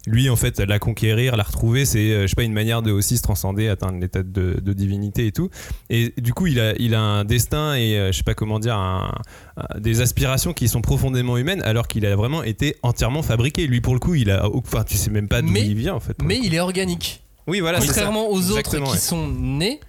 lui, 0.08 0.32
en 0.32 0.36
fait, 0.36 0.60
la 0.60 0.80
conquérir, 0.80 1.38
la 1.38 1.44
retrouver, 1.44 1.86
c'est, 1.86 2.24
je 2.24 2.28
sais 2.28 2.36
pas, 2.36 2.42
une 2.44 2.54
manière 2.54 2.82
de 2.82 2.92
aussi 2.92 3.19
se 3.20 3.24
transcender, 3.24 3.68
atteindre 3.70 4.00
l'état 4.00 4.24
de, 4.24 4.60
de 4.60 4.74
divinité 4.74 5.28
et 5.28 5.32
tout. 5.32 5.50
Et 5.92 6.14
du 6.18 6.34
coup, 6.34 6.48
il 6.48 6.60
a, 6.60 6.74
il 6.80 6.96
a 6.96 7.00
un 7.02 7.24
destin 7.26 7.76
et 7.76 7.96
euh, 7.98 8.12
je 8.12 8.18
sais 8.18 8.24
pas 8.24 8.34
comment 8.34 8.58
dire, 8.60 8.76
un- 8.76 9.14
un- 9.58 9.80
des 9.80 10.02
aspirations 10.02 10.54
qui 10.54 10.68
sont 10.68 10.82
profondément 10.82 11.38
humaines, 11.38 11.62
alors 11.64 11.88
qu'il 11.88 12.06
a 12.08 12.16
vraiment 12.16 12.42
été 12.42 12.76
entièrement 12.82 13.22
fabriqué. 13.22 13.68
Lui, 13.68 13.82
pour 13.82 13.94
le 13.94 14.00
coup, 14.00 14.16
il 14.16 14.32
a, 14.32 14.50
enfin, 14.54 14.84
tu 14.84 14.98
sais 14.98 15.12
même 15.12 15.28
pas 15.28 15.42
d'où 15.44 15.50
Mais- 15.52 15.66
il 15.68 15.76
vient 15.76 15.94
en 15.94 16.00
fait. 16.00 16.16
Mais 16.24 16.40
il 16.42 16.56
est 16.56 16.60
organique. 16.60 17.22
oui, 17.46 17.60
voilà, 17.60 17.80
ça. 17.82 17.88
Contrairement 17.88 18.30
aux 18.30 18.38
autres 18.52 18.58
Exactement, 18.60 18.86
qui 18.88 18.92
ouais. 18.94 18.98
sont 18.98 19.28
nés, 19.28 19.80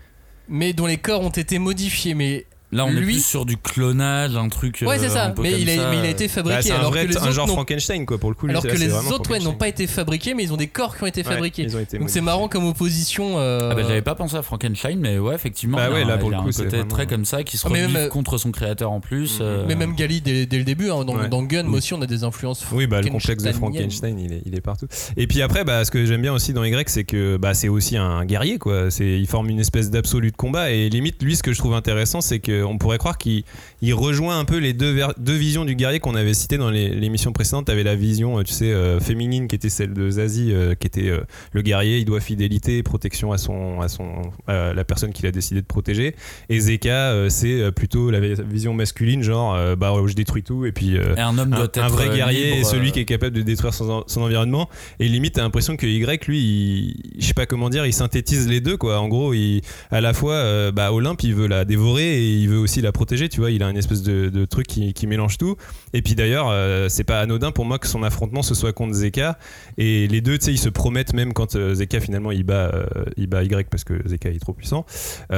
mais 0.48 0.72
dont 0.72 0.86
les 0.86 0.96
corps 0.98 1.22
ont 1.22 1.28
été 1.30 1.58
modifiés. 1.58 2.14
Mais 2.14 2.46
Là, 2.72 2.84
on 2.86 2.90
est 2.90 2.92
Lui- 3.00 3.14
plus 3.14 3.24
sur 3.24 3.44
du 3.46 3.56
clonage, 3.56 4.36
un 4.36 4.48
truc. 4.48 4.78
ouais, 4.82 4.96
euh, 4.96 4.98
c'est 5.00 5.08
ça. 5.08 5.24
un 5.26 5.30
peu 5.30 5.42
Mais 5.42 5.50
comme 5.52 5.60
il, 5.60 5.70
a, 5.70 5.76
ça. 5.76 5.90
mais 5.90 5.98
il 5.98 6.04
a 6.04 6.08
été 6.08 6.26
Bah, 6.26 6.32
fabriqué. 6.34 6.62
c'est 6.62 6.70
un 6.72 6.76
alors 6.76 6.90
vrai, 6.92 7.04
que 7.06 7.10
les 7.10 7.16
un 7.16 7.22
autres 7.22 7.32
genre 7.32 7.46
n'ont- 7.48 7.52
Frankenstein 7.54 8.06
quoi 8.06 8.18
pour 8.18 8.30
le 8.30 8.36
coup. 8.36 8.46
alors 8.48 8.62
que 8.62 8.68
les 8.68 8.92
autres 8.92 9.30
ouais, 9.30 9.38
n'ont 9.40 9.54
pas 9.54 9.68
été 9.68 9.86
fabriqués, 9.86 10.34
mais 10.34 10.44
ils 10.44 10.52
ont 10.52 10.56
des 10.56 10.68
corps 10.68 10.96
qui 10.96 11.02
ont 11.02 11.06
été 11.06 11.22
fabriqués. 11.24 11.66
ont 11.74 11.78
été 11.80 11.98
Donc 11.98 12.10
c'est 12.10 12.20
marrant 12.20 12.48
comme 12.48 12.66
opposition. 12.66 13.38
euh, 13.38 13.70
Ah 13.72 13.74
bah, 13.74 13.82
j'avais 13.82 14.02
pas 14.02 14.14
pensé 14.14 14.36
à 14.36 14.42
Frankenstein, 14.42 14.98
mais 15.00 15.18
ouais, 15.18 15.34
effectivement. 15.34 15.78
Bah 15.78 15.90
ouais, 15.90 16.04
là, 16.04 16.16
pour 16.18 16.28
il 16.30 16.32
y 16.32 16.34
le 16.36 16.40
a 16.40 16.42
coup, 16.42 16.48
un 16.48 16.52
c'est 16.52 16.64
côté 16.64 16.76
vraiment- 16.76 16.90
très 16.90 17.06
comme 17.06 17.24
ça 17.24 17.42
qui 17.42 17.56
se 17.56 17.66
Ah, 17.66 17.70
mais 17.72 17.80
rebiffe 17.82 17.94
même, 17.96 18.06
euh, 18.06 18.08
contre 18.08 18.38
son 18.38 18.52
créateur 18.52 18.90
en 18.92 19.00
plus. 19.00 19.40
Mhm. 19.40 19.46
euh, 19.46 19.64
Mais 19.66 19.74
même 19.74 19.94
Gali 19.94 20.20
dès, 20.20 20.46
dès 20.46 20.58
le 20.58 20.64
début, 20.64 20.90
hein, 20.90 21.04
dans, 21.04 21.16
Ouais. 21.16 21.28
dans 21.28 21.42
Gun, 21.42 21.64
moi 21.64 21.78
aussi, 21.78 21.92
on 21.94 22.02
a 22.02 22.06
des 22.06 22.22
influences. 22.24 22.64
Oui, 22.72 22.86
bah, 22.86 23.00
le 23.00 23.08
complexe 23.10 23.42
de. 23.42 23.50
Frankenstein, 23.52 24.18
il 24.18 24.32
est, 24.32 24.42
il 24.46 24.54
est 24.54 24.60
partout. 24.60 24.86
Et 25.16 25.26
puis 25.26 25.42
après, 25.42 25.64
bah, 25.64 25.84
ce 25.84 25.90
que 25.90 26.04
j'aime 26.06 26.22
bien 26.22 26.32
aussi 26.32 26.52
dans 26.52 26.62
Y, 26.64 26.88
c'est 26.88 27.04
que 27.04 27.36
bah, 27.36 27.52
c'est 27.54 27.68
aussi 27.68 27.96
un 27.96 28.24
guerrier, 28.24 28.58
quoi. 28.58 28.90
C'est, 28.90 29.18
il 29.18 29.26
forme 29.26 29.50
une 29.50 29.60
espèce 29.60 29.90
d'absolu 29.90 30.30
de 30.30 30.36
combat. 30.36 30.70
Et 30.70 30.88
limite, 30.88 31.20
lui, 31.22 31.34
ce 31.36 31.42
que 31.42 31.52
je 31.52 31.58
trouve 31.58 31.74
intéressant, 31.74 32.20
c'est 32.20 32.38
que 32.38 32.59
qu'on 32.62 32.78
pourrait 32.78 32.98
croire 32.98 33.18
qu'il 33.18 33.42
il 33.82 33.94
rejoint 33.94 34.38
un 34.38 34.44
peu 34.44 34.58
les 34.58 34.72
deux, 34.72 34.92
ver- 34.92 35.14
deux 35.18 35.34
visions 35.36 35.64
du 35.64 35.74
guerrier 35.74 36.00
qu'on 36.00 36.14
avait 36.14 36.34
citées 36.34 36.58
dans 36.58 36.70
l'émission 36.70 37.32
précédente. 37.32 37.66
T'avais 37.66 37.82
la 37.82 37.96
vision, 37.96 38.38
euh, 38.38 38.42
tu 38.42 38.52
sais, 38.52 38.72
euh, 38.72 39.00
féminine 39.00 39.48
qui 39.48 39.56
était 39.56 39.68
celle 39.68 39.92
de 39.94 40.10
Zazie, 40.10 40.52
euh, 40.52 40.74
qui 40.74 40.86
était 40.86 41.08
euh, 41.08 41.20
le 41.52 41.62
guerrier, 41.62 41.98
il 41.98 42.04
doit 42.04 42.20
fidélité 42.20 42.78
et 42.78 42.82
protection 42.82 43.32
à 43.32 43.38
son, 43.38 43.80
à 43.80 43.88
son, 43.88 44.22
à 44.46 44.72
la 44.74 44.84
personne 44.84 45.12
qu'il 45.12 45.26
a 45.26 45.30
décidé 45.32 45.60
de 45.60 45.66
protéger. 45.66 46.14
Et 46.48 46.60
Zeka, 46.60 47.28
c'est 47.30 47.70
plutôt 47.72 48.10
la 48.10 48.20
vision 48.20 48.74
masculine, 48.74 49.22
genre, 49.22 49.56
bah, 49.76 49.94
je 50.06 50.14
détruis 50.14 50.42
tout 50.42 50.66
et 50.66 50.72
puis. 50.72 50.96
Et 50.96 51.20
un 51.20 51.36
homme 51.38 51.50
doit 51.50 51.64
être 51.64 51.78
un 51.82 51.88
vrai 51.88 52.08
guerrier 52.08 52.44
libre, 52.46 52.56
et 52.58 52.64
celui 52.64 52.92
qui 52.92 53.00
est 53.00 53.04
capable 53.04 53.36
de 53.36 53.42
détruire 53.42 53.74
son, 53.74 53.88
en- 53.90 54.04
son 54.06 54.22
environnement 54.22 54.68
et 54.98 55.08
limite 55.08 55.34
t'as 55.34 55.42
l'impression 55.42 55.76
que 55.76 55.86
Y 55.86 56.26
lui 56.26 56.96
je 57.18 57.24
sais 57.26 57.34
pas 57.34 57.46
comment 57.46 57.70
dire 57.70 57.86
il 57.86 57.92
synthétise 57.92 58.48
les 58.48 58.60
deux 58.60 58.76
quoi 58.76 58.98
en 59.00 59.08
gros 59.08 59.32
il, 59.34 59.60
à 59.90 60.00
la 60.00 60.12
fois 60.12 60.70
bah, 60.72 60.92
Olympe 60.92 61.22
il 61.22 61.34
veut 61.34 61.46
la 61.46 61.64
dévorer 61.64 62.18
et 62.18 62.32
il 62.34 62.48
veut 62.50 62.58
aussi 62.58 62.80
la 62.80 62.92
protéger 62.92 63.28
tu 63.28 63.40
vois 63.40 63.50
il 63.50 63.62
a 63.62 63.70
une 63.70 63.76
espèce 63.76 64.02
de, 64.02 64.28
de 64.28 64.44
truc 64.44 64.66
qui, 64.66 64.92
qui 64.92 65.06
mélange 65.06 65.38
tout. 65.38 65.56
Et 65.92 66.02
puis 66.02 66.14
d'ailleurs 66.14 66.48
euh, 66.50 66.88
c'est 66.88 67.04
pas 67.04 67.20
anodin 67.20 67.50
pour 67.52 67.64
moi 67.64 67.78
que 67.78 67.86
son 67.86 68.02
affrontement 68.02 68.42
ce 68.42 68.54
soit 68.54 68.72
contre 68.72 68.94
Zeka. 68.94 69.38
Et 69.78 70.06
les 70.08 70.20
deux 70.20 70.38
tu 70.38 70.46
sais 70.46 70.52
ils 70.52 70.58
se 70.58 70.68
promettent 70.68 71.12
même 71.14 71.32
quand 71.32 71.56
euh, 71.56 71.74
Zeka 71.74 72.00
finalement 72.00 72.30
il 72.32 72.44
bat, 72.44 72.70
euh, 72.74 72.84
il 73.16 73.26
bat 73.26 73.42
Y 73.44 73.68
parce 73.68 73.84
que 73.84 73.94
Zeka 74.06 74.30
est 74.30 74.38
trop 74.40 74.52
puissant. 74.52 74.84
Tu 74.88 75.34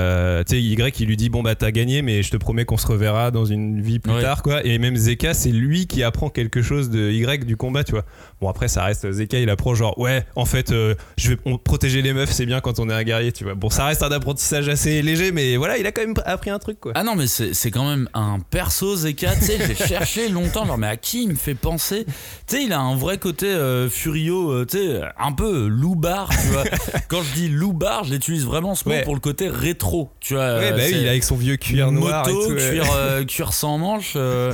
sais 0.46 0.60
Y 0.62 1.00
il 1.00 1.06
lui 1.06 1.16
dit 1.16 1.28
bon 1.28 1.42
bah 1.42 1.54
t'as 1.54 1.70
gagné 1.70 2.02
mais 2.02 2.22
je 2.22 2.30
te 2.30 2.36
promets 2.36 2.64
qu'on 2.64 2.76
se 2.76 2.86
reverra 2.86 3.30
dans 3.30 3.44
une 3.44 3.80
vie 3.80 3.98
plus 3.98 4.12
Ouais. 4.12 4.20
tard 4.20 4.42
quoi. 4.42 4.64
Et 4.66 4.78
même 4.78 4.96
Zeka 4.96 5.34
c'est 5.34 5.50
lui 5.50 5.86
qui 5.86 6.02
apprend 6.02 6.28
quelque 6.30 6.60
chose 6.62 6.90
de 6.90 7.10
Y 7.10 7.44
du 7.46 7.56
combat 7.56 7.84
tu 7.84 7.92
vois. 7.92 8.04
Bon 8.40 8.48
après 8.48 8.68
ça 8.68 8.84
reste 8.84 9.10
Zeka 9.10 9.38
il 9.38 9.48
apprend 9.50 9.74
genre 9.74 9.98
ouais 9.98 10.24
en 10.36 10.44
fait 10.44 10.70
je 11.16 11.28
vais 11.30 11.36
on- 11.44 11.58
protéger 11.58 12.02
les 12.02 12.12
meufs 12.12 12.30
c'est 12.32 12.46
bien 12.46 12.60
quand 12.60 12.78
on 12.78 12.88
est 12.90 12.94
un 12.94 13.02
guerrier 13.04 13.32
tu 13.32 13.44
vois. 13.44 13.54
Bon 13.54 13.70
ça 13.70 13.86
reste 13.86 14.02
un 14.02 14.10
apprentissage 14.12 14.68
assez 14.68 15.02
léger 15.02 15.32
mais 15.32 15.56
voilà 15.56 15.78
il 15.78 15.86
a 15.86 15.92
quand 15.92 16.02
même 16.02 16.14
appris 16.24 16.50
un 16.50 16.58
truc 16.58 16.78
quoi. 16.80 16.92
Ah 16.94 17.01
non, 17.04 17.14
mais 17.16 17.26
c'est 17.26 17.70
quand 17.70 17.88
même 17.88 18.08
un 18.14 18.38
perso 18.40 18.96
Zeka, 18.96 19.34
tu 19.36 19.44
sais, 19.46 19.58
j'ai 19.66 19.74
cherché 19.86 20.28
longtemps, 20.28 20.64
genre, 20.66 20.78
mais 20.78 20.86
à 20.88 20.96
qui 20.96 21.22
il 21.22 21.28
me 21.30 21.34
fait 21.34 21.54
penser? 21.54 22.04
Tu 22.06 22.56
sais, 22.56 22.64
il 22.64 22.72
a 22.72 22.80
un 22.80 22.96
vrai 22.96 23.18
côté 23.18 23.46
euh, 23.46 23.88
Furio, 23.88 24.50
euh, 24.50 24.66
tu 24.66 24.78
sais, 24.78 25.00
un 25.18 25.32
peu 25.32 25.66
loupard, 25.66 26.28
tu 26.30 26.48
vois. 26.48 26.64
Quand 27.08 27.22
je 27.22 27.32
dis 27.34 27.48
loupard, 27.48 28.04
je 28.04 28.12
l'utilise 28.12 28.44
vraiment 28.44 28.74
ce 28.74 28.88
mot 28.88 28.94
Ouais. 28.94 29.02
pour 29.04 29.14
le 29.14 29.20
côté 29.20 29.48
rétro, 29.48 30.10
tu 30.20 30.34
vois. 30.34 30.58
ouais 30.58 30.70
bah 30.72 30.76
oui 30.84 30.92
il 31.00 31.06
a 31.06 31.10
avec 31.10 31.24
son 31.24 31.36
vieux 31.36 31.56
cuir 31.56 31.90
noir 31.92 32.28
et 32.28 32.32
moto, 32.32 32.46
tout, 32.48 32.52
ouais. 32.54 32.68
cuir, 32.70 32.84
euh, 32.94 33.24
cuir 33.26 33.52
sans 33.52 33.78
manche. 33.78 34.12
euh, 34.16 34.52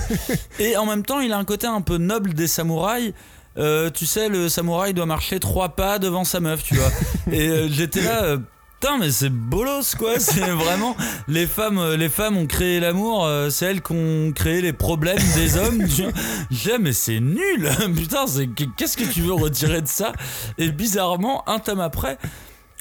et 0.61 0.77
en 0.77 0.87
même 0.87 1.05
temps, 1.05 1.21
il 1.21 1.33
a 1.33 1.39
un 1.39 1.45
côté 1.45 1.67
un 1.67 1.81
peu 1.81 1.97
noble 1.99 2.35
des 2.35 2.47
samouraïs. 2.47 3.13
Tu 3.95 4.07
sais, 4.07 4.29
le 4.29 4.49
samouraï 4.49 4.95
doit 4.95 5.07
marcher 5.07 5.41
trois 5.41 5.71
pas 5.71 5.99
devant 5.99 6.23
sa 6.25 6.39
meuf, 6.39 6.63
tu 6.63 6.77
vois. 6.77 6.91
et 7.33 7.69
j'étais 7.71 8.03
là. 8.03 8.37
Putain, 8.81 8.99
mais 8.99 9.11
c'est 9.11 9.29
bolos 9.31 9.95
quoi! 9.99 10.15
C'est 10.21 10.41
vraiment. 10.51 10.97
Les 11.27 11.47
femmes, 11.49 11.79
euh, 11.79 11.97
les 11.97 12.09
femmes 12.09 12.37
ont 12.37 12.47
créé 12.47 12.79
l'amour, 12.79 13.25
euh, 13.27 13.51
c'est 13.51 13.67
elles 13.67 13.83
qui 13.83 13.93
ont 13.93 14.31
créé 14.33 14.61
les 14.61 14.73
problèmes 14.73 15.19
des 15.35 15.57
hommes. 15.59 15.85
tu 15.89 16.03
vois. 16.03 16.13
J'ai, 16.51 16.79
mais 16.79 16.93
c'est 16.93 17.19
nul! 17.21 17.69
Putain, 17.97 18.27
c'est- 18.29 18.49
qu'est-ce 18.77 18.97
que 18.97 19.05
tu 19.11 19.23
veux 19.23 19.33
retirer 19.33 19.81
de 19.83 19.89
ça? 19.89 20.13
Et 20.59 20.71
bizarrement, 20.71 21.43
un 21.49 21.59
tome 21.59 21.81
après, 21.81 22.19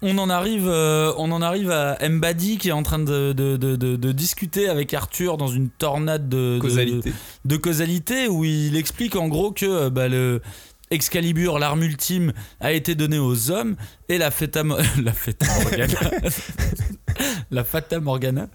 on 0.04 0.20
en 0.20 0.30
arrive, 0.30 0.68
euh, 0.68 1.12
on 1.18 1.32
en 1.32 1.42
arrive 1.42 1.72
à 1.72 1.98
Mbadi 2.08 2.60
qui 2.60 2.70
est 2.70 2.74
en 2.74 2.84
train 2.84 3.00
de, 3.00 3.34
de, 3.34 3.58
de, 3.58 3.76
de- 3.76 3.96
de 3.96 4.12
discuter 4.12 4.70
avec 4.70 4.94
Arthur 4.94 5.38
dans 5.38 5.48
une 5.48 5.70
tornade 5.70 6.30
de, 6.30 6.60
causalité 6.62 7.12
de 7.46 7.58
causalité 7.58 8.28
où 8.28 8.46
il 8.46 8.76
explique 8.76 9.16
en 9.16 9.28
gros 9.28 9.52
que 9.52 9.90
bah, 9.90 10.08
le 10.08 10.42
Excalibur, 10.90 11.60
l'arme 11.60 11.84
ultime, 11.84 12.32
a 12.60 12.72
été 12.72 12.96
donnée 12.96 13.20
aux 13.20 13.52
hommes 13.52 13.76
et 14.10 14.18
la 14.18 14.32
Feta, 14.32 14.64
Mo- 14.64 14.78
la 15.04 15.14
Feta 15.14 15.46
Morgana, 15.64 16.00
la 17.52 17.64
Fata 17.64 18.00
Morgana 18.00 18.48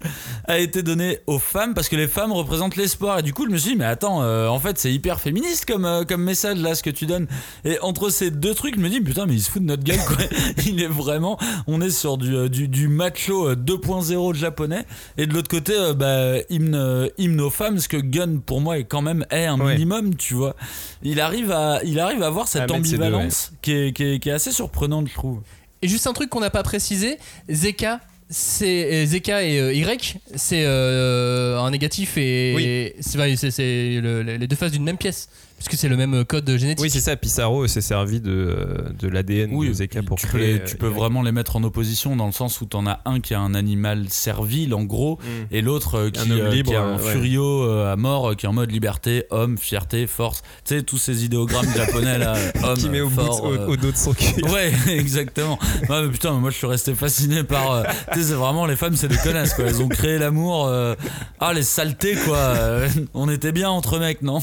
a 0.47 0.59
été 0.59 0.83
donnée 0.83 1.19
aux 1.27 1.39
femmes 1.39 1.73
parce 1.73 1.89
que 1.89 1.95
les 1.95 2.07
femmes 2.07 2.31
représentent 2.31 2.75
l'espoir. 2.75 3.19
Et 3.19 3.21
du 3.21 3.33
coup, 3.33 3.45
je 3.45 3.51
me 3.51 3.57
suis 3.57 3.71
dit, 3.71 3.77
mais 3.77 3.85
attends, 3.85 4.21
euh, 4.23 4.47
en 4.47 4.59
fait, 4.59 4.77
c'est 4.77 4.91
hyper 4.93 5.19
féministe 5.19 5.65
comme, 5.65 5.85
euh, 5.85 6.03
comme 6.03 6.23
message 6.23 6.59
là, 6.59 6.75
ce 6.75 6.83
que 6.83 6.89
tu 6.89 7.05
donnes. 7.05 7.27
Et 7.65 7.79
entre 7.81 8.09
ces 8.09 8.31
deux 8.31 8.53
trucs, 8.53 8.75
je 8.75 8.79
me 8.81 8.89
dis, 8.89 9.01
putain, 9.01 9.25
mais 9.25 9.33
il 9.33 9.41
se 9.41 9.49
fout 9.51 9.61
de 9.61 9.67
notre 9.67 9.83
gueule, 9.83 9.99
quoi. 10.07 10.17
il 10.65 10.81
est 10.81 10.87
vraiment, 10.87 11.37
on 11.67 11.81
est 11.81 11.89
sur 11.89 12.17
du, 12.17 12.35
euh, 12.35 12.49
du, 12.49 12.67
du 12.67 12.87
macho 12.87 13.49
euh, 13.49 13.55
2.0 13.55 14.33
de 14.33 14.37
japonais. 14.37 14.85
Et 15.17 15.25
de 15.27 15.33
l'autre 15.33 15.49
côté, 15.49 15.73
euh, 15.75 15.93
bah, 15.93 16.37
hymne, 16.49 17.09
hymne 17.17 17.41
aux 17.41 17.49
femmes, 17.49 17.79
ce 17.79 17.87
que 17.87 17.97
Gun, 17.97 18.37
pour 18.45 18.61
moi, 18.61 18.77
est 18.79 18.83
quand 18.85 19.01
même 19.01 19.25
est 19.31 19.45
un 19.45 19.59
Ouais. 19.59 19.73
minimum, 19.73 20.15
tu 20.15 20.33
vois. 20.33 20.55
Il 21.03 21.21
arrive 21.21 21.51
à, 21.51 21.79
il 21.83 21.99
arrive 21.99 22.21
à 22.23 22.27
avoir 22.27 22.47
cette 22.47 22.63
À 22.63 22.67
deux, 22.67 22.73
ambivalence 22.73 23.51
qui, 23.61 23.71
est, 23.71 23.93
qui, 23.93 24.03
est, 24.03 24.19
qui 24.19 24.29
est 24.29 24.33
assez 24.33 24.51
surprenante, 24.51 25.07
je 25.07 25.13
trouve. 25.13 25.39
Et 25.81 25.87
juste 25.87 26.07
un 26.07 26.13
truc 26.13 26.29
qu'on 26.29 26.39
n'a 26.41 26.49
pas 26.49 26.63
précisé, 26.63 27.17
Zeka, 27.49 27.99
c'est 28.35 28.91
euh, 28.91 29.05
Zeka 29.05 29.43
et 29.43 29.59
euh, 29.59 29.73
Y, 29.73 30.17
c'est 30.35 30.63
euh, 30.65 31.59
un 31.59 31.69
négatif 31.69 32.17
et 32.17 32.95
c'est 32.99 33.35
c'est- 33.37 33.51
c'est 33.51 33.99
le- 34.01 34.23
les 34.23 34.47
deux 34.47 34.55
faces 34.55 34.71
d'une 34.71 34.83
même 34.83 34.97
pièce, 34.97 35.29
puisque 35.65 35.79
c'est 35.79 35.87
le 35.89 35.97
même 35.97 36.13
euh, 36.13 36.23
code 36.23 36.49
génétique. 36.57 36.81
oui 36.81 36.89
c'est 36.89 36.99
ça 36.99 37.15
Pissarro 37.15 37.67
s'est 37.67 37.81
servi 37.81 38.19
de, 38.19 38.31
euh, 38.31 38.89
de 38.99 39.07
l'ADN 39.07 39.49
Oui, 39.53 39.69
de 39.69 39.73
Zeka 39.73 40.03
pour 40.03 40.17
tu 40.17 40.27
peux, 40.27 40.37
créer 40.37 40.53
les- 40.59 40.63
tu 40.65 40.75
peux 40.75 40.87
euh, 40.87 40.89
vraiment 40.89 41.21
les 41.21 41.31
mettre 41.31 41.55
en 41.55 41.63
opposition 41.63 42.15
dans 42.15 42.25
le 42.25 42.31
sens 42.31 42.59
où 42.61 42.65
t'en 42.65 42.85
as 42.87 42.99
un 43.05 43.19
qui 43.19 43.33
a 43.33 43.39
un 43.39 43.53
animal 43.53 44.05
servile 44.09 44.73
en 44.73 44.83
gros 44.83 45.19
Mm. 45.23 45.55
et 45.55 45.61
l'autre 45.61 45.95
euh, 45.95 46.09
qui, 46.09 46.19
Un 46.19 46.31
homme 46.31 46.39
euh, 46.41 46.49
libre, 46.49 46.69
qui 46.71 46.75
a 46.75 46.81
euh, 46.83 46.95
un 46.95 46.97
ouais. 46.97 47.11
furio 47.13 47.63
euh, 47.63 47.91
à 47.91 47.95
mort 47.95 48.31
euh, 48.31 48.35
qui 48.35 48.45
est 48.45 48.49
en 48.49 48.53
mode 48.53 48.71
liberté, 48.71 49.25
homme, 49.29 49.57
fierté, 49.57 50.07
force. 50.07 50.41
Tu 50.65 50.75
sais, 50.75 50.83
tous 50.83 50.97
ces 50.97 51.23
idéogrammes 51.25 51.67
japonais 51.77 52.17
là, 52.17 52.35
homme, 52.63 52.77
qui 52.77 52.89
met 52.89 53.01
au, 53.01 53.09
bout 53.09 53.21
fort. 53.21 53.43
au- 53.43 53.53
euh, 53.53 53.67
au 53.67 53.77
dos 53.77 53.91
de 53.91 53.97
son 53.97 54.13
cuir 54.13 54.33
Ouais, 54.51 54.71
exactement. 54.89 55.57
Ouais, 55.89 56.01
mais 56.05 56.09
putain, 56.11 56.33
mais 56.33 56.39
moi 56.39 56.49
je 56.49 56.57
suis 56.57 56.67
resté 56.67 56.93
fasciné 56.95 57.43
par. 57.43 57.71
euh, 57.71 57.83
tu 58.13 58.19
sais, 58.19 58.27
c'est 58.29 58.33
vraiment 58.33 58.65
les 58.65 58.75
femmes, 58.75 58.95
c'est 58.95 59.07
des 59.07 59.17
connasses 59.17 59.53
quoi. 59.53 59.65
Elles 59.65 59.81
ont 59.81 59.87
créé 59.89 60.17
l'amour. 60.17 60.65
euh, 60.67 60.95
ah, 61.39 61.53
les 61.53 61.63
saletés 61.63 62.15
quoi. 62.25 62.37
Euh, 62.37 62.89
on 63.13 63.29
était 63.29 63.51
bien 63.51 63.69
entre 63.69 63.99
mecs, 63.99 64.21
non? 64.21 64.39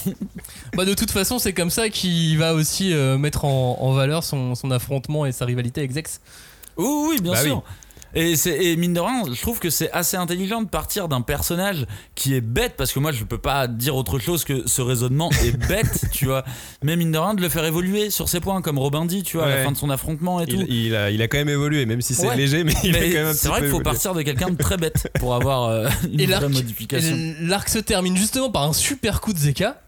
Bah, 0.77 0.85
de 0.85 0.95
toute 0.95 1.10
façon, 1.13 1.39
c'est 1.39 1.53
comme 1.53 1.71
ça 1.71 1.89
qu'il 1.89 2.37
va 2.39 2.55
aussi 2.55 2.93
euh, 2.93 3.19
mettre 3.19 3.45
en, 3.45 3.77
en 3.81 3.93
valeur 3.93 4.25
son, 4.25 4.55
son 4.55 4.71
affrontement 4.71 5.27
et 5.27 5.33
sa 5.33 5.45
rivalité 5.45 5.81
avec 5.81 5.93
Zex. 5.93 6.21
Oui, 6.77 6.87
oui, 7.11 7.21
bien 7.21 7.33
Bah 7.33 7.43
sûr. 7.43 7.63
Et, 8.13 8.35
et 8.49 8.75
mine 8.75 8.93
de 8.93 8.99
rien, 8.99 9.23
je 9.33 9.41
trouve 9.41 9.61
que 9.61 9.71
c'est 9.71 9.89
assez 9.93 10.17
intelligent 10.17 10.63
de 10.63 10.67
partir 10.69 11.07
d'un 11.07 11.21
personnage 11.21 11.87
qui 12.17 12.35
est 12.35 12.41
bête, 12.41 12.75
parce 12.77 12.93
que 12.93 12.99
moi 12.99 13.13
je 13.13 13.23
peux 13.23 13.39
pas 13.39 13.69
dire 13.69 13.95
autre 13.95 14.19
chose 14.19 14.43
que 14.43 14.67
ce 14.67 14.83
raisonnement 14.83 15.31
est 15.45 15.57
bête, 15.69 16.07
tu 16.11 16.25
vois. 16.25 16.43
Mais 16.83 16.97
mine 16.97 17.13
de 17.13 17.19
rien, 17.19 17.35
de 17.35 17.41
le 17.41 17.49
faire 17.49 17.65
évoluer 17.65 18.11
sur 18.11 18.29
ses 18.29 18.41
points, 18.41 18.63
comme 18.63 18.81
Robin 18.81 19.05
dit, 19.05 19.23
tu 19.23 19.37
vois, 19.37 19.47
à 19.47 19.51
la 19.51 19.63
fin 19.63 19.71
de 19.71 19.77
son 19.77 19.91
affrontement 19.91 20.41
et 20.41 20.47
tout. 20.47 20.57
il, 20.69 20.87
il 20.87 20.97
a, 20.97 21.13
il 21.13 21.23
a 21.23 21.29
quand 21.29 21.39
même 21.39 21.49
évolué 21.51 21.87
même 21.87 22.01
si 22.03 22.15
c'est 22.15 22.27
Ouais. 22.27 22.37
léger 22.37 22.65
mais 22.65 22.73
il 22.83 22.97
a 22.97 23.01
Mais 23.01 23.11
quand 23.11 23.19
même 23.19 23.27
un 23.29 23.33
c'est 23.33 23.47
vrai 23.47 23.59
qu'il 23.61 23.69
faut 23.69 23.77
évolué. 23.77 23.85
partir 23.85 24.13
de 24.15 24.23
quelqu'un 24.23 24.51
de 24.51 24.57
très 24.57 24.77
bête 24.77 25.09
pour 25.21 25.37
avoir 25.37 25.67
euh, 25.69 25.89
une 26.13 26.19
Et 26.19 26.27
vraie 26.27 26.41
l'arc, 26.41 26.49
modification. 26.53 27.15
et 27.15 27.37
l'arc 27.43 27.69
se 27.69 27.79
termine 27.79 28.17
justement 28.17 28.51
par 28.51 28.65
un 28.65 28.73
super 28.73 29.21
coup 29.21 29.33
de 29.33 29.39
Zeka, 29.39 29.81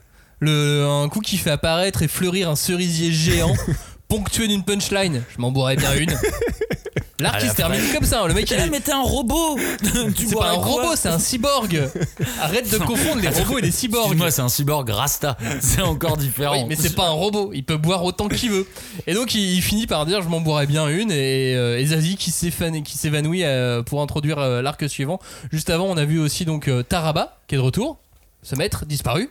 le, 0.43 0.85
un 0.87 1.09
coup 1.09 1.21
qui 1.21 1.37
fait 1.39 1.51
apparaître 1.51 2.03
et 2.03 2.09
fleurir 2.09 2.51
un 2.51 2.57
cerisier 2.57 3.13
géant, 3.13 3.55
ponctué 4.09 4.49
d'une 4.49 4.65
punchline. 4.65 5.23
Je 5.35 5.41
m'en 5.41 5.53
bourrais 5.53 5.77
bien 5.77 5.95
une. 5.95 6.11
L'arc 7.21 7.37
Ah, 7.37 7.41
il 7.41 7.47
la 7.47 7.51
se 7.53 7.57
termine 7.57 7.81
comme 7.95 8.05
ça, 8.05 8.23
hein. 8.23 8.27
le 8.27 8.35
mec 8.35 8.51
il 8.51 8.57
Eh, 8.59 8.63
est. 8.63 8.71
mais 8.71 8.81
t'es 8.81 8.91
un 8.91 9.03
robot 9.03 9.57
Tu 10.17 10.27
C'est 10.27 10.33
boirais 10.33 10.57
pas 10.57 10.57
un 10.57 10.59
robot, 10.59 10.97
c'est 10.97 11.09
un 11.11 11.21
cyborg. 11.21 11.89
Arrête 12.41 12.69
de 12.73 12.79
confondre 12.79 13.21
les 13.21 13.29
robots 13.29 13.59
et 13.59 13.63
les 13.63 13.71
cyborgs. 13.71 14.17
Moi, 14.17 14.33
c'est 14.33 14.43
un 14.43 14.49
cyborg 14.49 14.91
Rasta. 14.91 15.37
C'est 15.61 15.83
encore 15.83 16.17
différent. 16.17 16.55
Oui, 16.57 16.65
mais 16.69 16.75
c'est 16.75 16.97
pas 16.97 17.07
un 17.07 17.13
robot, 17.13 17.53
il 17.55 17.63
peut 17.65 17.77
boire 17.77 18.03
autant 18.03 18.27
qu'il 18.27 18.51
veut. 18.51 18.67
Et 19.07 19.15
donc 19.15 19.37
il, 19.37 19.55
il 19.55 19.63
finit 19.63 19.87
par 19.87 20.05
dire 20.07 20.21
je 20.23 20.29
m'en 20.29 20.41
boirais 20.41 20.67
bien 20.67 20.89
une 20.89 21.13
et, 21.13 21.55
euh, 21.55 21.79
et 21.79 21.87
Zazie 21.87 22.17
qui 22.17 22.33
qui 22.33 22.99
s'évanouit 22.99 23.45
euh, 23.45 23.85
pour 23.85 24.03
introduire 24.03 24.41
euh, 24.41 24.61
l'arc 24.61 24.89
suivant. 24.89 25.21
Juste 25.53 25.71
avant 25.71 25.85
on 25.87 25.97
a 25.97 26.05
vu 26.05 26.19
aussi 26.19 26.45
donc 26.45 26.67
euh, 26.67 26.83
Taraba 26.83 27.39
qui 27.47 27.55
est 27.55 27.59
de 27.59 27.63
retour, 27.63 27.99
ce 28.43 28.57
maître 28.57 28.85
disparu. 28.85 29.31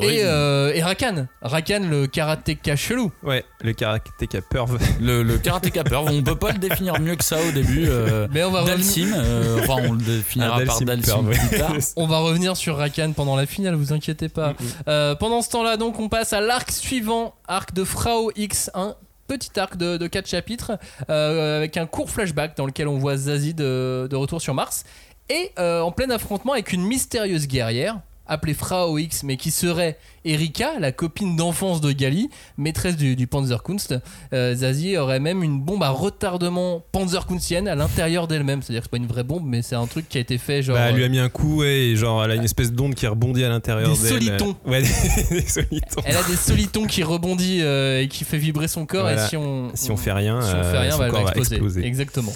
Et, 0.00 0.24
euh, 0.24 0.72
et 0.74 0.82
Rakan, 0.82 1.26
Rakan 1.40 1.80
le 1.88 2.06
karatéka 2.06 2.74
chelou. 2.76 3.12
ouais 3.22 3.44
le 3.62 3.72
karatéka 3.72 4.40
perv 4.42 4.76
Le, 5.00 5.22
le 5.22 5.38
karatéka 5.38 5.84
peur, 5.84 6.04
on 6.04 6.22
peut 6.22 6.34
pas 6.36 6.50
le 6.52 6.58
définir 6.58 6.98
mieux 7.00 7.14
que 7.14 7.24
ça 7.24 7.36
au 7.48 7.52
début. 7.52 7.86
euh, 7.88 8.26
Mais 8.32 8.42
on 8.42 8.50
va 8.50 8.62
revenir, 8.62 8.76
Dalsim, 8.78 9.12
euh, 9.16 9.60
enfin 9.62 9.82
on 9.88 9.92
le 9.92 9.98
définira 10.02 10.58
Ah, 10.60 10.64
par 10.66 10.80
Dalsim 10.80 11.24
Perv, 11.24 11.48
plus 11.48 11.58
tard. 11.58 11.72
on 11.96 12.06
va 12.06 12.18
revenir 12.18 12.56
sur 12.56 12.76
Rakan 12.76 13.12
pendant 13.12 13.36
la 13.36 13.46
finale, 13.46 13.74
vous 13.76 13.92
inquiétez 13.92 14.28
pas. 14.28 14.50
Mm, 14.50 14.56
Euh, 14.88 15.14
pendant 15.14 15.42
ce 15.42 15.50
temps-là, 15.50 15.76
donc, 15.76 16.00
on 16.00 16.08
passe 16.08 16.32
à 16.32 16.40
l'arc 16.40 16.70
suivant, 16.72 17.34
arc 17.46 17.72
de 17.72 17.84
Frau 17.84 18.32
X1. 18.32 18.94
Petit 19.26 19.58
arc 19.58 19.76
de, 19.78 19.96
de 19.96 20.06
4 20.06 20.28
chapitres 20.28 20.72
euh, 21.08 21.56
avec 21.56 21.78
un 21.78 21.86
court 21.86 22.10
flashback 22.10 22.56
dans 22.58 22.66
lequel 22.66 22.88
on 22.88 22.98
voit 22.98 23.16
Zazie 23.16 23.54
de, 23.54 24.06
de 24.10 24.16
retour 24.16 24.42
sur 24.42 24.52
Mars 24.52 24.84
et 25.30 25.50
euh, 25.58 25.80
en 25.80 25.92
plein 25.92 26.10
affrontement 26.10 26.52
avec 26.52 26.74
une 26.74 26.82
mystérieuse 26.84 27.48
guerrière 27.48 27.96
appelée 28.26 28.54
Frau 28.54 28.96
X 28.98 29.22
mais 29.22 29.36
qui 29.36 29.50
serait 29.50 29.98
Erika, 30.24 30.78
la 30.80 30.90
copine 30.92 31.36
d'enfance 31.36 31.80
de 31.82 31.92
Gali, 31.92 32.30
maîtresse 32.56 32.96
du, 32.96 33.14
du 33.16 33.26
Panzerkunst. 33.26 33.94
Euh, 34.32 34.54
Zazie 34.54 34.96
aurait 34.96 35.20
même 35.20 35.42
une 35.42 35.60
bombe 35.60 35.82
à 35.82 35.90
retardement 35.90 36.82
panzerkunstienne 36.92 37.68
à 37.68 37.74
l'intérieur 37.74 38.26
d'elle-même, 38.26 38.62
c'est-à-dire 38.62 38.80
que 38.80 38.86
c'est 38.86 38.90
pas 38.90 38.96
une 38.96 39.06
vraie 39.06 39.22
bombe 39.24 39.42
mais 39.44 39.60
c'est 39.60 39.74
un 39.76 39.86
truc 39.86 40.08
qui 40.08 40.16
a 40.16 40.20
été 40.22 40.38
fait 40.38 40.62
genre 40.62 40.76
Bah, 40.76 40.86
elle 40.88 40.96
lui 40.96 41.04
a 41.04 41.08
mis 41.08 41.18
un 41.18 41.28
coup 41.28 41.60
ouais, 41.60 41.88
et 41.88 41.96
genre 41.96 42.24
elle 42.24 42.30
a 42.30 42.34
une 42.36 42.44
espèce 42.44 42.72
d'onde 42.72 42.94
qui 42.94 43.06
rebondit 43.06 43.44
à 43.44 43.48
l'intérieur 43.50 43.92
Des 43.94 43.98
d'elle. 44.02 44.08
solitons. 44.12 44.56
Ouais, 44.66 44.80
des, 44.82 44.88
des 45.40 45.46
solitons. 45.46 46.02
Elle 46.06 46.16
a 46.16 46.22
des 46.22 46.36
solitons 46.36 46.86
qui 46.86 47.02
rebondit 47.02 47.60
euh, 47.60 48.00
et 48.00 48.08
qui 48.08 48.24
fait 48.24 48.38
vibrer 48.38 48.68
son 48.68 48.86
corps 48.86 49.02
Voilà. 49.02 49.24
et 49.26 49.28
si 49.28 49.36
on 49.36 49.70
Si 49.74 49.90
on 49.90 49.96
fait 49.98 50.12
rien, 50.12 50.40
si 50.40 50.48
on 50.48 50.62
fait 50.62 50.76
euh, 50.76 50.80
rien, 50.80 50.90
son 50.92 50.98
bah, 50.98 51.04
elle 51.06 51.10
corps 51.10 51.20
va 51.20 51.24
va 51.26 51.30
exploser. 51.32 51.54
exploser. 51.56 51.84
Exactement. 51.86 52.32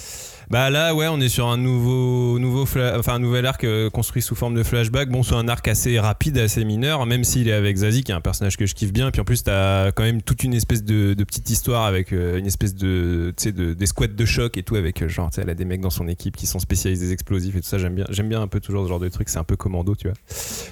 Bah 0.49 0.71
là, 0.71 0.95
ouais, 0.95 1.07
on 1.07 1.19
est 1.21 1.29
sur 1.29 1.45
un 1.45 1.57
nouveau, 1.57 2.39
nouveau 2.39 2.63
enfin, 2.63 3.13
un 3.13 3.19
nouvel 3.19 3.45
arc 3.45 3.63
euh, 3.63 3.91
construit 3.91 4.23
sous 4.23 4.33
forme 4.33 4.55
de 4.55 4.63
flashback. 4.63 5.09
Bon, 5.09 5.21
c'est 5.21 5.35
un 5.35 5.47
arc 5.47 5.67
assez 5.67 5.99
rapide, 5.99 6.39
assez 6.39 6.65
mineur, 6.65 7.05
même 7.05 7.23
s'il 7.23 7.49
est 7.49 7.53
avec 7.53 7.77
Zazie, 7.77 8.03
qui 8.03 8.11
est 8.11 8.15
un 8.15 8.19
personnage 8.21 8.57
que 8.57 8.65
je 8.65 8.73
kiffe 8.73 8.91
bien. 8.91 9.11
Puis 9.11 9.21
en 9.21 9.25
plus, 9.25 9.43
t'as 9.43 9.91
quand 9.91 10.01
même 10.01 10.23
toute 10.23 10.43
une 10.43 10.55
espèce 10.55 10.83
de, 10.83 11.13
de 11.13 11.23
petite 11.23 11.51
histoire 11.51 11.85
avec 11.85 12.13
euh, 12.13 12.39
une 12.39 12.47
espèce 12.47 12.73
de, 12.73 13.31
tu 13.37 13.43
sais, 13.43 13.51
de, 13.51 13.75
d'escouade 13.75 14.15
de 14.15 14.25
choc 14.25 14.57
et 14.57 14.63
tout, 14.63 14.75
avec 14.75 15.03
euh, 15.03 15.07
genre, 15.07 15.29
tu 15.29 15.35
sais, 15.35 15.41
elle 15.43 15.51
a 15.51 15.53
des 15.53 15.65
mecs 15.65 15.81
dans 15.81 15.91
son 15.91 16.07
équipe 16.07 16.35
qui 16.35 16.47
sont 16.47 16.57
spécialisés 16.57 17.05
des 17.05 17.13
explosifs 17.13 17.55
et 17.55 17.61
tout 17.61 17.67
ça. 17.67 17.77
J'aime 17.77 17.93
bien, 17.93 18.05
j'aime 18.09 18.27
bien 18.27 18.41
un 18.41 18.47
peu 18.47 18.59
toujours 18.59 18.85
ce 18.85 18.89
genre 18.89 18.99
de 18.99 19.09
truc. 19.09 19.29
C'est 19.29 19.37
un 19.37 19.43
peu 19.43 19.55
commando, 19.55 19.95
tu 19.95 20.07
vois. 20.07 20.17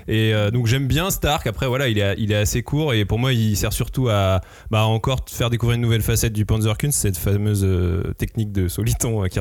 Et 0.07 0.33
euh, 0.33 0.49
donc 0.49 0.65
j'aime 0.65 0.87
bien 0.87 1.11
cet 1.11 1.25
arc. 1.25 1.45
Après, 1.45 1.67
voilà, 1.67 1.87
il 1.87 1.99
est, 1.99 2.15
il 2.17 2.31
est 2.31 2.35
assez 2.35 2.63
court 2.63 2.95
et 2.95 3.05
pour 3.05 3.19
moi, 3.19 3.31
il 3.31 3.55
sert 3.55 3.73
surtout 3.73 4.09
à 4.09 4.41
bah, 4.71 4.85
encore 4.85 5.19
faire 5.27 5.51
découvrir 5.51 5.75
une 5.75 5.83
nouvelle 5.83 6.01
facette 6.01 6.33
du 6.33 6.47
Panzerkunst, 6.47 6.97
cette 6.97 7.17
fameuse 7.17 7.63
euh, 7.63 8.13
technique 8.17 8.51
de 8.51 8.67
soliton 8.67 9.23
euh, 9.23 9.27
qui 9.27 9.39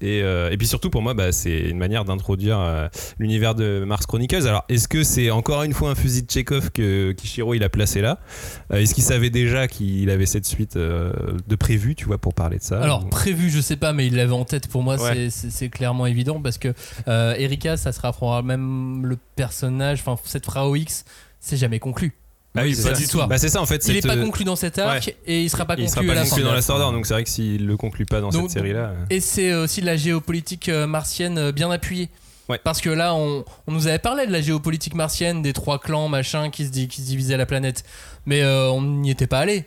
Et, 0.00 0.22
euh, 0.22 0.50
et 0.50 0.56
puis 0.56 0.66
surtout, 0.66 0.88
pour 0.90 1.02
moi, 1.02 1.12
bah, 1.14 1.32
c'est 1.32 1.58
une 1.58 1.78
manière 1.78 2.04
d'introduire 2.04 2.58
euh, 2.58 2.88
l'univers 3.18 3.54
de 3.54 3.84
Mars 3.86 4.06
Chronicles. 4.06 4.46
Alors, 4.46 4.64
est-ce 4.68 4.88
que 4.88 5.02
c'est 5.04 5.30
encore 5.30 5.62
une 5.62 5.72
fois 5.74 5.90
un 5.90 5.94
fusil 5.94 6.22
de 6.22 6.30
Chekhov 6.30 6.70
que 6.70 7.12
Kishiro 7.12 7.54
il 7.54 7.62
a 7.62 7.68
placé 7.68 8.00
là? 8.00 8.18
Euh, 8.72 8.76
Est-ce 8.76 8.94
qu'il 8.94 9.04
savait 9.04 9.30
déjà 9.30 9.68
qu'il 9.68 10.08
avait 10.10 10.26
cette 10.26 10.46
suite 10.46 10.76
de 10.78 11.56
prévu, 11.58 11.94
tu 11.94 12.06
vois, 12.06 12.18
pour 12.18 12.32
parler 12.34 12.58
de 12.58 12.62
ça? 12.62 12.80
Alors 12.80 13.04
Ou- 13.04 13.08
prévu, 13.08 13.50
je 13.50 13.60
sais 13.60 13.76
pas, 13.76 13.92
mais 13.92 14.06
il 14.06 14.16
l'avait 14.16 14.32
en 14.32 14.44
tête. 14.44 14.68
Pour 14.68 14.82
moi, 14.82 14.96
Ouais. 15.02 15.28
c'est- 15.30 15.68
clairement 15.68 16.06
évident 16.06 16.40
parce 16.40 16.58
que 16.58 16.72
Erika, 17.06 17.76
ça 17.76 17.92
sera 17.92 18.12
probablement 18.12 18.46
même 18.46 19.04
le 19.06 19.16
personnage, 19.34 20.00
enfin 20.06 20.16
cette 20.24 20.44
Frau 20.44 20.76
X, 20.76 21.04
c'est 21.40 21.56
jamais 21.56 21.78
conclu. 21.80 22.12
Ah 22.56 22.62
oui, 22.64 22.74
c'est. 22.74 23.16
Bah, 23.28 23.38
c'est 23.38 23.48
ça 23.48 23.60
en 23.60 23.66
fait. 23.66 23.84
Il 23.88 23.96
est 23.96 24.00
cette, 24.02 24.06
pas 24.10 24.16
euh, 24.16 24.24
conclu 24.24 24.44
dans 24.44 24.56
cet 24.56 24.78
arc 24.78 25.14
et 25.26 25.42
il 25.42 25.50
sera 25.50 25.64
pas 25.64 25.74
il 25.74 25.84
conclu 25.84 25.90
sera 25.90 26.00
à 26.00 26.06
pas 26.06 26.14
la 26.14 26.22
conclu 26.28 26.42
fin. 26.42 26.48
dans 26.48 26.54
la 26.54 26.62
Sword 26.62 26.80
Art, 26.80 26.92
donc 26.92 27.06
c'est 27.06 27.14
vrai 27.14 27.24
que 27.24 27.30
s'il 27.30 27.66
le 27.66 27.76
conclut 27.76 28.06
pas 28.06 28.20
dans 28.20 28.30
Donc- 28.30 28.50
cette 28.50 28.58
série-là. 28.58 28.78
euh, 28.90 29.04
Et 29.10 29.20
c'est 29.20 29.54
aussi 29.54 29.80
de 29.80 29.86
la 29.86 29.96
géopolitique 29.96 30.68
euh, 30.68 30.86
martienne 30.86 31.38
euh, 31.38 31.52
bien 31.52 31.70
appuyée. 31.70 32.08
Ouais. 32.48 32.60
Parce 32.62 32.80
que 32.80 32.90
là, 32.90 33.12
on, 33.14 33.44
on 33.66 33.72
nous 33.72 33.88
avait 33.88 33.98
parlé 33.98 34.24
de 34.26 34.30
la 34.32 34.40
géopolitique 34.40 34.94
martienne, 34.94 35.42
des 35.42 35.52
trois 35.52 35.80
clans, 35.80 36.08
machin, 36.08 36.48
qui 36.50 36.64
se, 36.64 36.70
di- 36.70 36.86
qui 36.86 37.02
se 37.02 37.06
divisaient 37.08 37.36
la 37.36 37.46
planète. 37.46 37.82
Mais 38.24 38.42
euh, 38.42 38.70
on 38.70 38.82
n'y 38.82 39.10
était 39.10 39.26
pas 39.26 39.40
allé. 39.40 39.64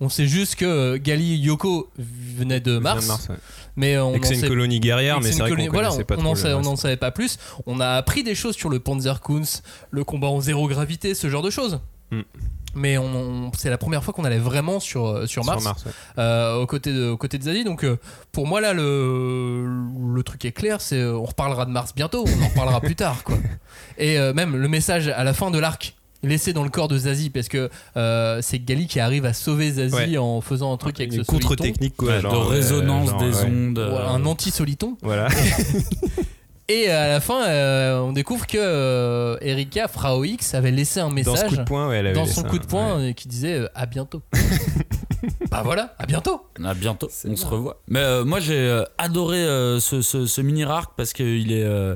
On 0.00 0.08
sait 0.08 0.26
juste 0.26 0.56
que 0.56 0.64
euh, 0.64 0.98
Gali 0.98 1.36
Yoko 1.36 1.90
venait 1.98 2.58
de 2.60 2.78
Mars. 2.78 3.06
Mars, 3.06 3.28
ouais. 3.28 3.36
Mais 3.76 3.98
on 3.98 4.14
Et 4.14 4.18
que 4.20 4.26
c'est 4.26 4.32
en 4.32 4.36
une 4.36 4.40
sait- 4.42 4.48
colonie 4.48 4.80
guerrière, 4.80 5.18
mais 5.20 5.26
c'est 5.26 5.32
c'est 5.32 5.34
une 5.34 5.40
vrai 5.42 5.50
qu'on 5.50 5.56
colonie- 5.56 5.68
voilà, 5.68 5.88
connaissait 5.88 6.04
pas 6.04 6.14
on 6.14 6.18
trop 6.18 6.28
n'en 6.30 6.34
savait, 6.34 6.54
on 6.54 6.56
reste. 6.58 6.70
n'en 6.70 6.76
savait 6.76 6.96
pas 6.96 7.10
plus. 7.10 7.38
On 7.66 7.80
a 7.80 7.88
appris 7.90 8.22
des 8.24 8.34
choses 8.34 8.56
sur 8.56 8.70
le 8.70 8.80
Panzerkunst, 8.80 9.62
le 9.90 10.02
combat 10.04 10.28
en 10.28 10.40
zéro 10.40 10.66
gravité, 10.68 11.14
ce 11.14 11.28
genre 11.28 11.42
de 11.42 11.50
choses. 11.50 11.80
Hmm. 12.12 12.22
Mais 12.74 12.96
on, 12.96 13.04
on- 13.04 13.52
c'est 13.56 13.68
la 13.68 13.76
première 13.76 14.02
fois 14.02 14.14
qu'on 14.14 14.24
allait 14.24 14.38
vraiment 14.38 14.80
sur, 14.80 15.06
euh, 15.06 15.26
sur 15.26 15.44
Mars, 15.44 15.60
Sur 15.62 15.70
Mars, 15.72 15.84
ouais. 15.84 15.92
euh, 16.18 16.54
aux, 16.56 16.66
côtés 16.66 16.92
de, 16.92 17.08
aux 17.08 17.16
côtés 17.18 17.36
de 17.38 17.42
Zadie. 17.42 17.64
Donc 17.64 17.84
euh, 17.84 17.98
pour 18.32 18.46
moi, 18.46 18.60
là, 18.62 18.72
le, 18.72 19.66
le 20.14 20.22
truc 20.22 20.44
est 20.46 20.52
clair 20.52 20.80
c'est 20.80 21.04
on 21.04 21.24
reparlera 21.24 21.66
de 21.66 21.70
Mars 21.70 21.92
bientôt, 21.94 22.24
on 22.26 22.42
en 22.42 22.48
reparlera 22.48 22.80
plus 22.80 22.94
tard. 22.96 23.24
Quoi. 23.24 23.36
Et 23.98 24.18
euh, 24.18 24.32
même 24.32 24.56
le 24.56 24.68
message 24.68 25.08
à 25.08 25.24
la 25.24 25.34
fin 25.34 25.50
de 25.50 25.58
l'arc. 25.58 25.94
Laissé 26.24 26.52
dans 26.52 26.62
le 26.62 26.70
corps 26.70 26.86
de 26.86 26.96
Zazie 26.96 27.30
parce 27.30 27.48
que 27.48 27.68
euh, 27.96 28.38
c'est 28.42 28.60
Gali 28.60 28.86
qui 28.86 29.00
arrive 29.00 29.24
à 29.26 29.32
sauver 29.32 29.72
Zazie 29.72 29.94
Ouais. 30.12 30.18
en 30.18 30.40
faisant 30.40 30.72
un 30.72 30.76
truc 30.76 31.00
avec 31.00 31.12
Une 31.12 31.24
ce 31.24 31.28
contre-technique, 31.28 31.96
quoi. 31.96 32.10
Ouais, 32.12 32.20
genre, 32.20 32.32
de 32.32 32.38
euh, 32.38 32.48
résonance 32.48 33.10
genre, 33.10 33.20
des 33.20 33.34
ouais. 33.38 33.44
ondes. 33.46 33.78
Euh, 33.80 34.06
un 34.08 34.24
anti-soliton. 34.24 34.96
Voilà. 35.02 35.26
Et 36.68 36.88
à 36.88 37.08
la 37.08 37.20
fin, 37.20 37.44
euh, 37.46 38.00
on 38.00 38.12
découvre 38.12 38.46
que 38.46 38.56
euh, 38.58 39.36
Erika 39.40 39.88
Frau 39.88 40.24
X 40.24 40.54
avait 40.54 40.70
laissé 40.70 41.00
un 41.00 41.04
Dans 41.04 41.10
ce 41.10 41.14
message 41.14 41.50
coup 41.50 41.56
de 41.56 41.62
poing, 41.64 41.88
ouais, 41.88 41.96
elle 41.98 42.06
avait 42.06 42.14
dans 42.14 42.24
son 42.24 42.44
un- 42.44 42.48
coup 42.48 42.58
de 42.58 42.66
poing 42.66 42.98
ouais. 42.98 43.14
qui 43.14 43.28
disait 43.28 43.54
euh, 43.60 43.68
à 43.74 43.86
bientôt. 43.86 44.22
bah 45.50 45.62
voilà, 45.64 45.94
à 45.98 46.06
bientôt. 46.06 46.40
À 46.64 46.74
bientôt, 46.74 47.08
on 47.28 47.36
se 47.36 47.46
revoit. 47.46 47.80
Mais 47.88 48.00
euh, 48.00 48.24
moi 48.24 48.40
j'ai 48.40 48.56
euh, 48.56 48.84
adoré 48.98 49.38
euh, 49.38 49.80
ce, 49.80 50.02
ce, 50.02 50.26
ce 50.26 50.40
mini 50.40 50.64
arc 50.64 50.92
parce 50.96 51.12
qu'il 51.12 51.52
est, 51.52 51.64
euh, 51.64 51.94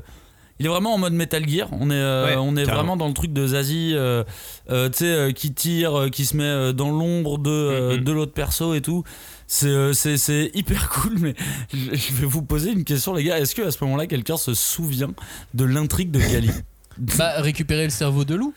il 0.59 0.65
est 0.65 0.69
vraiment 0.69 0.93
en 0.93 0.97
mode 0.97 1.13
Metal 1.13 1.47
Gear. 1.47 1.69
On 1.71 1.89
est, 1.89 1.93
euh, 1.95 2.25
Ouais, 2.25 2.35
on 2.37 2.55
est 2.55 2.63
carrément. 2.65 2.75
vraiment 2.75 2.97
dans 2.97 3.07
le 3.07 3.13
truc 3.13 3.33
de 3.33 3.47
Zazie, 3.47 3.93
euh, 3.95 4.23
euh, 4.69 4.89
tu 4.89 4.97
sais, 4.99 5.05
euh, 5.05 5.31
qui 5.31 5.53
tire, 5.53 5.97
euh, 5.97 6.09
qui 6.09 6.25
se 6.25 6.35
met 6.35 6.43
euh, 6.43 6.73
dans 6.73 6.89
l'ombre 6.91 7.37
de, 7.37 7.49
euh, 7.49 7.97
Mhm. 7.97 8.03
de 8.03 8.11
l'autre 8.11 8.33
perso 8.33 8.73
et 8.73 8.81
tout. 8.81 9.03
C'est, 9.47 9.67
euh, 9.67 9.93
c'est, 9.93 10.17
c'est 10.17 10.51
hyper 10.53 10.89
cool, 10.93 11.17
mais 11.19 11.33
je 11.73 11.95
je 11.95 12.13
vais 12.13 12.25
vous 12.27 12.41
poser 12.41 12.71
une 12.71 12.83
question, 12.83 13.13
les 13.13 13.23
gars. 13.23 13.39
Est-ce 13.39 13.55
que 13.55 13.61
à 13.61 13.71
ce 13.71 13.83
moment-là, 13.85 14.05
quelqu'un 14.07 14.37
se 14.37 14.53
souvient 14.53 15.11
de 15.53 15.63
l'intrigue 15.65 16.11
de 16.11 16.19
Gali 16.19 16.51
Bah 16.97 17.41
récupérer 17.41 17.83
le 17.85 17.89
cerveau 17.91 18.25
de 18.25 18.35
loup. 18.35 18.53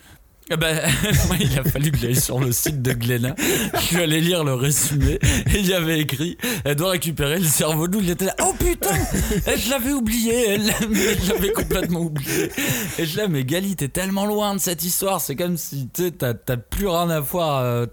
Ah 0.49 0.57
bah, 0.57 0.73
moi, 1.27 1.37
il 1.39 1.57
a 1.57 1.63
fallu 1.63 1.91
que 1.91 1.97
j'aille 1.97 2.19
sur 2.19 2.39
le 2.39 2.51
site 2.51 2.81
de 2.81 2.91
Glénat. 2.91 3.35
Je 3.75 3.79
suis 3.79 3.97
allé 3.97 4.19
lire 4.19 4.43
le 4.43 4.53
résumé 4.53 5.17
et 5.53 5.59
il 5.59 5.67
y 5.67 5.73
avait 5.73 5.99
écrit 6.01 6.37
Elle 6.65 6.75
doit 6.75 6.89
récupérer 6.89 7.39
le 7.39 7.45
cerveau 7.45 7.87
de 7.87 7.93
loup. 7.93 8.01
Il 8.03 8.09
était 8.09 8.25
là 8.25 8.35
Oh 8.43 8.53
putain 8.59 8.89
Eh, 9.47 9.57
Je 9.57 9.69
l'avais 9.69 9.93
oublié 9.93 10.49
elle, 10.49 10.65
l'avais 11.29 11.53
complètement 11.53 12.01
oublié. 12.01 12.51
Et 12.97 13.05
je 13.05 13.15
là, 13.17 13.29
mais 13.29 13.45
Gali, 13.45 13.77
t'es 13.77 13.87
tellement 13.87 14.25
loin 14.25 14.53
de 14.55 14.59
cette 14.59 14.83
histoire. 14.83 15.21
C'est 15.21 15.35
comme 15.37 15.55
si 15.55 15.87
tu 15.93 16.03
sais, 16.05 16.11
t'as 16.11 16.33
t'as 16.33 16.57
plus 16.57 16.87
rien 16.87 17.09
à 17.09 17.21
voir. 17.21 17.59
euh, 17.59 17.85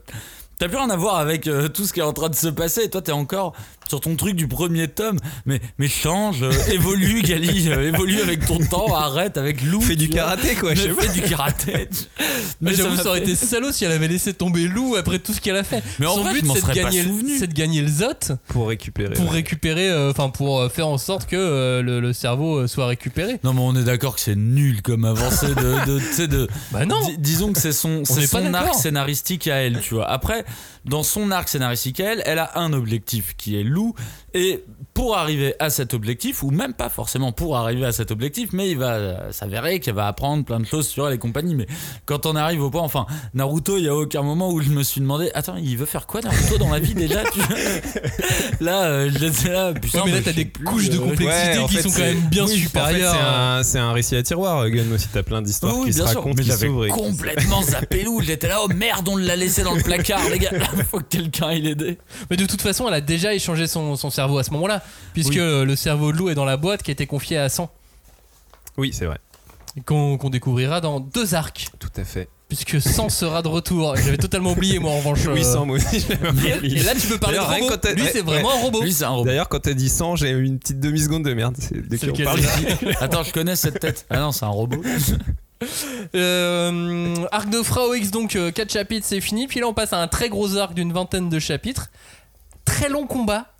T'as 0.59 0.67
plus 0.67 0.77
rien 0.77 0.91
à 0.91 0.97
voir 0.97 1.19
avec 1.19 1.47
euh, 1.47 1.69
tout 1.69 1.85
ce 1.85 1.93
qui 1.93 2.01
est 2.01 2.03
en 2.03 2.13
train 2.13 2.29
de 2.29 2.35
se 2.35 2.49
passer 2.49 2.83
et 2.83 2.91
toi 2.91 3.01
t'es 3.01 3.13
encore 3.13 3.55
sur 3.89 4.01
ton 4.01 4.17
truc 4.17 4.37
du 4.37 4.47
premier 4.49 4.89
tome. 4.89 5.19
Mais, 5.47 5.61
mais 5.79 5.89
change, 5.89 6.43
euh, 6.43 6.53
évolue 6.73 7.23
Gali, 7.25 7.69
euh, 7.71 7.89
évolue 7.89 8.21
avec 8.21 8.47
ton 8.47 8.59
temps, 8.59 8.95
arrête 8.95 9.37
avec 9.37 9.63
Lou. 9.63 9.81
Fais 9.81 9.97
du 9.97 10.09
karaté, 10.09 10.55
quoi, 10.55 10.75
je 10.75 10.83
sais 10.83 10.89
Fais 10.91 11.21
du 11.21 11.23
karaté. 11.29 11.89
Mais 12.61 12.75
j'avoue, 12.75 12.97
m'a 12.97 13.03
ça 13.03 13.11
aurait 13.11 13.21
fait- 13.21 13.31
été 13.33 13.35
salaud 13.37 13.71
si 13.73 13.85
elle 13.85 13.93
avait 13.93 14.09
laissé 14.09 14.35
tomber 14.35 14.67
loup 14.67 14.97
après 14.97 15.19
tout 15.19 15.33
ce 15.33 15.41
qu'elle 15.41 15.57
a 15.57 15.63
fait. 15.65 15.83
Mais 15.99 16.07
en 16.07 16.15
Son 16.17 16.23
vrai, 16.23 16.33
but 16.35 16.41
je 16.41 16.47
m'en 16.47 16.55
c'est 16.55 16.67
de 16.67 16.73
gagner, 16.73 17.03
le- 17.03 17.47
de 17.47 17.53
gagner 17.53 17.81
le 17.83 17.89
Zot 17.89 18.35
Pour 18.49 18.69
récupérer. 18.69 19.15
pour 19.15 19.27
ouais. 19.27 19.31
récupérer, 19.33 19.89
euh, 19.89 20.11
enfin 20.11 20.29
pour 20.29 20.71
faire 20.73 20.89
en 20.89 20.99
sorte 20.99 21.27
que 21.29 21.37
euh, 21.37 21.83
le, 21.83 22.01
le 22.01 22.13
cerveau 22.13 22.67
soit 22.67 22.87
récupéré. 22.87 23.39
Non 23.45 23.53
mais 23.55 23.61
on 23.63 23.77
est 23.77 23.85
d'accord 23.85 24.15
que 24.17 24.21
c'est 24.21 24.35
nul 24.37 24.83
comme 24.83 25.05
avancée 25.05 25.47
de, 25.55 25.87
de, 25.87 26.01
sais, 26.01 26.27
de 26.29 26.49
Bah 26.73 26.85
non. 26.85 27.01
Di- 27.07 27.19
disons 27.19 27.53
que 27.53 27.61
c'est 27.61 27.73
son, 27.73 28.05
c'est 28.05 28.21
n'est 28.21 28.27
pas 28.27 28.41
son 28.43 28.55
arc 28.55 28.75
scénaristique 28.75 29.47
à 29.47 29.57
elle, 29.57 29.81
tu 29.81 29.95
vois. 29.95 30.09
Après, 30.11 30.45
dans 30.89 31.03
son 31.03 31.31
arc 31.31 31.49
scénaristique 31.49 32.01
elle, 32.01 32.23
elle 32.27 32.39
a 32.39 32.59
un 32.59 32.73
objectif 32.73 33.37
qui 33.37 33.59
est 33.59 33.63
Lou. 33.63 33.95
Et 34.35 34.65
pour 34.99 35.17
arriver 35.17 35.55
à 35.61 35.71
cet 35.71 35.95
objectif, 35.95 36.43
ou 36.43 36.51
même 36.51 36.75
pas 36.75 36.89
forcément 36.89 37.31
pour 37.31 37.57
arriver 37.57 37.87
à 37.87 37.93
cet 37.93 38.11
objectif, 38.11 38.49
mais 38.53 38.69
il 38.69 38.79
va 38.79 38.95
euh, 38.95 39.31
s'avérer 39.31 39.79
qu'elle 39.79 39.95
va 39.95 40.09
apprendre 40.09 40.45
plein 40.45 40.59
de 40.59 40.67
choses 40.67 40.89
sur 40.89 41.07
elle 41.07 41.15
et 41.15 41.19
compagnie. 41.19 41.55
Mais 41.55 41.69
quand 42.05 42.27
on 42.27 42.35
arrive 42.35 42.65
au 42.65 42.69
point, 42.69 42.83
enfin, 42.83 43.07
Naruto, 43.33 43.77
il 43.77 43.85
y 43.85 43.89
a 43.89 43.95
aucun 43.95 44.23
moment 44.23 44.51
où 44.51 44.61
je 44.61 44.71
me 44.71 44.83
suis 44.83 45.01
demandé, 45.01 45.31
attends, 45.35 45.55
il 45.55 45.77
veut 45.77 45.87
faire 45.87 46.09
quoi 46.09 46.21
Naruto 46.21 46.59
dans 46.59 46.73
la 46.73 46.81
vie 46.81 46.95
déjà 46.95 47.23
tu 47.33 47.39
Là, 48.61 48.87
euh, 48.87 49.11
j'étais 49.17 49.53
là, 49.53 49.73
putain, 49.73 50.01
Ouais, 50.01 50.07
mais 50.07 50.11
là 50.11 50.19
je 50.19 50.25
t'as 50.25 50.33
des 50.33 50.47
plus, 50.47 50.65
couches 50.65 50.91
de 50.91 50.97
euh, 50.97 51.11
complexité 51.11 51.59
Ouais, 51.59 51.67
qui 51.69 51.75
fait, 51.77 51.83
sont 51.83 51.91
quand 51.91 52.01
même 52.01 52.29
bien 52.29 52.45
oui, 52.47 52.59
supérieures. 52.59 53.15
En 53.15 53.59
fait, 53.59 53.63
c'est 53.63 53.79
un, 53.79 53.93
récit 53.93 54.17
à 54.17 54.25
tiroir, 54.25 54.69
Gun 54.69 54.91
aussi. 54.93 55.07
T'as 55.13 55.23
plein 55.23 55.43
d'histoires 55.43 55.77
Oui, 55.77 55.87
qui 55.87 55.93
se 55.93 55.99
bien 55.99 56.09
sûr, 56.09 56.23
racontent, 56.23 56.35
mais 56.37 56.43
j'avais 56.43 56.89
complètement 56.89 57.63
zappé 57.71 58.03
Lou. 58.03 58.21
J'étais 58.21 58.49
là, 58.49 58.59
oh 58.65 58.69
merde, 58.75 59.09
on 59.09 59.17
l'a 59.17 59.37
laissé 59.37 59.63
dans 59.63 59.75
le 59.75 59.83
placard, 59.83 60.29
les 60.29 60.41
gars. 60.41 60.51
Faut 60.91 60.99
que 60.99 61.05
quelqu'un 61.05 61.53
il 61.53 61.69
aide. 61.69 61.99
Mais 62.31 62.37
de 62.37 62.47
toute 62.47 62.63
façon, 62.63 62.89
elle 62.89 62.95
a 62.95 63.01
déjà 63.01 63.33
échangé 63.33 63.69
son, 63.69 63.95
son 63.95 64.11
cerveau 64.11 64.39
à 64.39 64.43
ce 64.43 64.51
moment-là, 64.51 64.83
puisque 65.15 65.31
Oui. 65.33 65.39
euh, 65.41 65.65
le 65.65 65.77
cerveau 65.77 66.13
de 66.13 66.17
loup 66.19 66.29
est 66.31 66.35
dans 66.35 66.45
la 66.45 66.57
boîte 66.57 66.83
qui 66.83 66.91
a 66.91 66.93
été 66.93 67.07
confié 67.07 67.39
à 67.39 67.49
100, 67.49 67.71
Oui, 68.77 68.91
c'est 68.93 69.07
vrai. 69.07 69.19
qu'on 69.87 70.17
découvrira 70.31 70.81
dans 70.81 71.01
deux 71.01 71.35
arcs, 71.35 71.69
Tout 71.79 71.89
à 71.97 72.05
fait. 72.05 72.29
puisque 72.49 72.81
100 72.81 73.09
sera 73.11 73.43
de 73.43 73.49
retour. 73.49 73.95
J'avais 73.97 74.17
totalement 74.17 74.53
oublié, 74.53 74.79
moi, 74.79 74.91
en 74.93 74.97
revanche. 74.99 75.27
euh, 75.27 75.35
800, 75.35 75.67
moi 75.67 75.77
aussi, 75.77 76.07
Et, 76.65 76.69
là, 76.83 76.95
tu 77.01 77.07
peux 77.07 77.19
parler 77.19 77.39
de 77.39 77.43
robot. 77.43 77.77
Lui, 77.95 78.05
c'est 78.13 78.23
vraiment 78.23 78.51
un 78.53 78.61
robot. 78.61 78.83
Lui, 78.83 78.93
c'est 78.93 79.05
un 79.05 79.11
robot. 79.11 79.27
D'ailleurs, 79.27 79.49
quand 79.49 79.61
t'as 79.61 79.75
dit 79.75 79.89
100, 79.89 80.17
j'ai 80.17 80.31
eu 80.31 80.45
une 80.45 80.59
petite 80.59 80.81
demi-seconde 80.81 81.25
de 81.25 81.35
merde. 81.35 81.57
Dès 81.71 81.99
qu'on 81.99 82.17
parle. 82.25 82.41
Attends, 83.01 83.23
je 83.23 83.33
connais 83.33 83.57
cette 83.57 83.79
tête. 83.81 84.07
Ah 84.11 84.21
non, 84.21 84.33
c'est 84.33 84.45
un 84.45 84.49
robot. 84.49 84.83
Euh, 86.15 87.27
arc 87.33 87.51
de 87.51 87.63
Frau 87.63 87.93
X, 87.95 88.13
donc 88.13 88.39
4 88.55 88.73
chapitres, 88.73 89.05
c'est 89.09 89.21
fini. 89.21 89.49
Puis 89.49 89.59
là, 89.61 89.67
on 89.67 89.75
passe 89.75 89.93
à 89.93 90.01
un 90.01 90.07
très 90.09 90.29
gros 90.29 90.57
arc 90.57 90.73
d'une 90.75 90.93
vingtaine 90.93 91.29
de 91.29 91.39
chapitres. 91.41 91.91
Très 92.65 92.89
long 92.89 93.07
combat. 93.09 93.53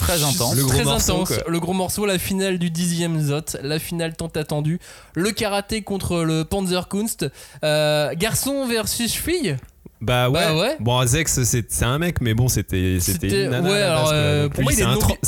Très 0.00 0.22
intense. 0.22 0.56
Le 0.56 0.62
gros 0.64 0.72
très 0.72 0.84
morceau, 0.84 1.14
intense. 1.22 1.40
Le 1.46 1.60
gros 1.60 1.72
morceau, 1.72 2.06
la 2.06 2.18
finale 2.18 2.58
du 2.58 2.70
dixième 2.70 3.20
Zot, 3.20 3.58
la 3.62 3.78
finale 3.78 4.16
tant 4.16 4.28
attendue. 4.28 4.80
Le 5.14 5.30
karaté 5.30 5.82
contre 5.82 6.22
le 6.22 6.44
Panzerkunst. 6.44 7.26
Euh, 7.64 8.14
garçon 8.14 8.66
versus 8.66 9.12
fille. 9.14 9.56
Bah 10.00 10.30
ouais. 10.30 10.40
Bah 10.40 10.56
ouais. 10.56 10.76
Bon, 10.80 11.06
Zex, 11.06 11.42
c'est 11.42 11.84
un 11.84 11.98
mec, 11.98 12.22
mais 12.22 12.32
bon, 12.32 12.48
c'était 12.48 12.96
c'était 13.00 13.48
ouais, 13.48 13.82
alors, 13.82 14.10
euh, 14.12 14.48
pour 14.48 14.62
moi, 14.62 14.72
c'est 14.72 14.82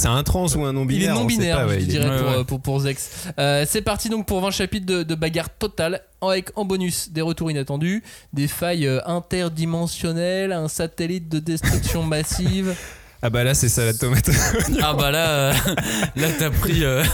un, 0.09 0.23
trans 0.23 0.47
ou 0.57 0.65
un 0.65 0.73
non 0.73 0.86
Il 0.89 0.94
est 0.94 0.99
binaire. 1.01 1.15
non 1.15 1.24
binaire, 1.27 1.69
je 1.69 1.85
dirais, 1.85 2.19
pour, 2.19 2.28
ouais. 2.28 2.36
euh, 2.39 2.44
pour, 2.44 2.61
pour 2.61 2.81
Zex. 2.81 3.28
Euh, 3.39 3.66
c'est 3.69 3.82
parti 3.82 4.09
donc 4.09 4.27
pour 4.27 4.40
20 4.40 4.51
chapitres 4.51 4.86
de, 4.86 5.03
de 5.03 5.15
bagarre 5.15 5.51
totale, 5.51 6.01
avec 6.23 6.51
en 6.57 6.65
bonus 6.65 7.11
des 7.12 7.20
retours 7.20 7.51
inattendus, 7.51 8.03
des 8.32 8.49
failles 8.49 8.89
interdimensionnelles, 9.05 10.53
un 10.53 10.69
satellite 10.69 11.28
de 11.28 11.39
destruction 11.39 12.03
massive. 12.07 12.74
Ah 13.24 13.31
bah 13.31 13.44
là, 13.44 13.55
c'est 13.55 13.69
salade 13.69 13.99
tomate. 13.99 14.31
Ah 14.82 14.94
bah 14.94 15.11
là, 15.12 15.28
euh, 15.31 15.53
là 16.16 16.28
t'as 16.39 16.51
pris, 16.51 16.82
euh, 16.85 17.05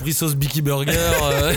pris 0.00 0.12
sauce 0.12 0.34
Bicky 0.34 0.60
Burger. 0.60 0.92
euh. 1.22 1.52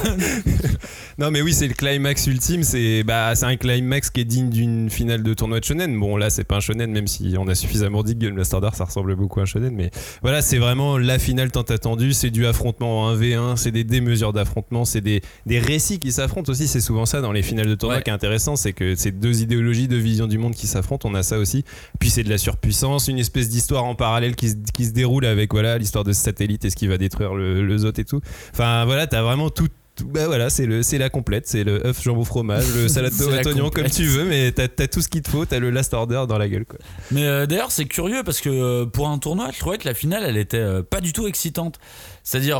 Non 1.19 1.29
mais 1.29 1.41
oui 1.43 1.53
c'est 1.53 1.67
le 1.67 1.75
climax 1.75 2.25
ultime 2.25 2.63
c'est 2.63 3.03
bah 3.03 3.35
c'est 3.35 3.45
un 3.45 3.55
climax 3.55 4.09
qui 4.09 4.21
est 4.21 4.25
digne 4.25 4.49
d'une 4.49 4.89
finale 4.89 5.21
de 5.21 5.33
tournoi 5.35 5.59
de 5.59 5.63
shonen 5.65 5.99
bon 5.99 6.17
là 6.17 6.31
c'est 6.31 6.43
pas 6.43 6.55
un 6.55 6.59
shonen 6.59 6.91
même 6.91 7.05
si 7.05 7.35
on 7.37 7.47
a 7.47 7.53
suffisamment 7.53 8.01
dit 8.01 8.17
que 8.17 8.59
Dark 8.59 8.75
ça 8.75 8.85
ressemble 8.85 9.15
beaucoup 9.15 9.39
à 9.39 9.43
un 9.43 9.45
shonen 9.45 9.75
mais 9.75 9.91
voilà 10.23 10.41
c'est 10.41 10.57
vraiment 10.57 10.97
la 10.97 11.19
finale 11.19 11.51
tant 11.51 11.61
attendue 11.61 12.13
c'est 12.13 12.31
du 12.31 12.47
affrontement 12.47 13.03
en 13.03 13.15
1v1 13.15 13.57
c'est 13.57 13.69
des 13.69 13.83
démesures 13.83 14.33
d'affrontement 14.33 14.85
c'est 14.85 15.01
des, 15.01 15.21
des 15.45 15.59
récits 15.59 15.99
qui 15.99 16.11
s'affrontent 16.11 16.51
aussi 16.51 16.67
c'est 16.67 16.81
souvent 16.81 17.05
ça 17.05 17.21
dans 17.21 17.31
les 17.31 17.43
finales 17.43 17.67
de 17.67 17.75
tournoi 17.75 17.97
Ouais. 17.97 18.03
qui 18.03 18.09
est 18.09 18.13
intéressant 18.13 18.55
c'est 18.55 18.73
que 18.73 18.95
c'est 18.95 19.11
deux 19.11 19.43
idéologies 19.43 19.87
deux 19.87 19.97
visions 19.99 20.25
du 20.25 20.39
monde 20.39 20.55
qui 20.55 20.65
s'affrontent 20.65 21.07
on 21.07 21.13
a 21.13 21.21
ça 21.21 21.37
aussi 21.37 21.63
puis 21.99 22.09
c'est 22.09 22.23
de 22.23 22.29
la 22.29 22.39
surpuissance 22.39 23.07
une 23.07 23.19
espèce 23.19 23.49
d'histoire 23.49 23.62
en 23.71 23.95
parallèle 23.95 24.35
qui 24.35 24.49
se, 24.49 24.55
qui 24.73 24.85
se 24.85 24.91
déroule 24.91 25.25
avec 25.25 25.51
voilà 25.53 25.77
l'histoire 25.77 26.03
de 26.03 26.13
ce 26.13 26.21
satellite 26.21 26.65
et 26.65 26.69
ce 26.69 26.75
qui 26.75 26.87
va 26.87 26.97
détruire 26.97 27.33
le, 27.33 27.65
le 27.65 27.77
Zot 27.77 27.93
et 27.97 28.05
tout 28.05 28.21
enfin 28.51 28.85
voilà 28.85 29.07
t'as 29.07 29.21
vraiment 29.21 29.49
tout 29.49 29.67
bah 30.01 30.25
voilà, 30.25 30.49
c'est 30.49 30.65
le, 30.65 30.81
c'est 30.81 30.97
la 30.97 31.09
complète, 31.09 31.47
c'est 31.47 31.63
le 31.63 31.85
œuf 31.85 32.01
jambon 32.01 32.23
fromage, 32.23 32.65
le 32.75 32.87
salade 32.89 33.13
tomate 33.15 33.45
oignon 33.45 33.69
comme 33.69 33.89
tu 33.89 34.05
veux, 34.05 34.25
mais 34.25 34.51
t'as, 34.51 34.67
t'as 34.67 34.87
tout 34.87 35.01
ce 35.01 35.07
qu'il 35.07 35.21
te 35.21 35.29
faut, 35.29 35.45
t'as 35.45 35.59
le 35.59 35.69
last 35.69 35.93
order 35.93 36.23
dans 36.27 36.37
la 36.37 36.49
gueule 36.49 36.65
quoi. 36.65 36.79
Mais 37.11 37.25
euh, 37.25 37.45
d'ailleurs, 37.45 37.71
c'est 37.71 37.85
curieux 37.85 38.23
parce 38.23 38.41
que 38.41 38.49
euh, 38.49 38.85
pour 38.85 39.07
un 39.07 39.19
tournoi, 39.19 39.49
je 39.53 39.59
trouvais 39.59 39.77
que 39.77 39.87
la 39.87 39.93
finale, 39.93 40.23
elle 40.25 40.37
était 40.37 40.57
euh, 40.57 40.81
pas 40.81 40.99
du 40.99 41.13
tout 41.13 41.27
excitante. 41.27 41.79
C'est-à-dire, 42.23 42.59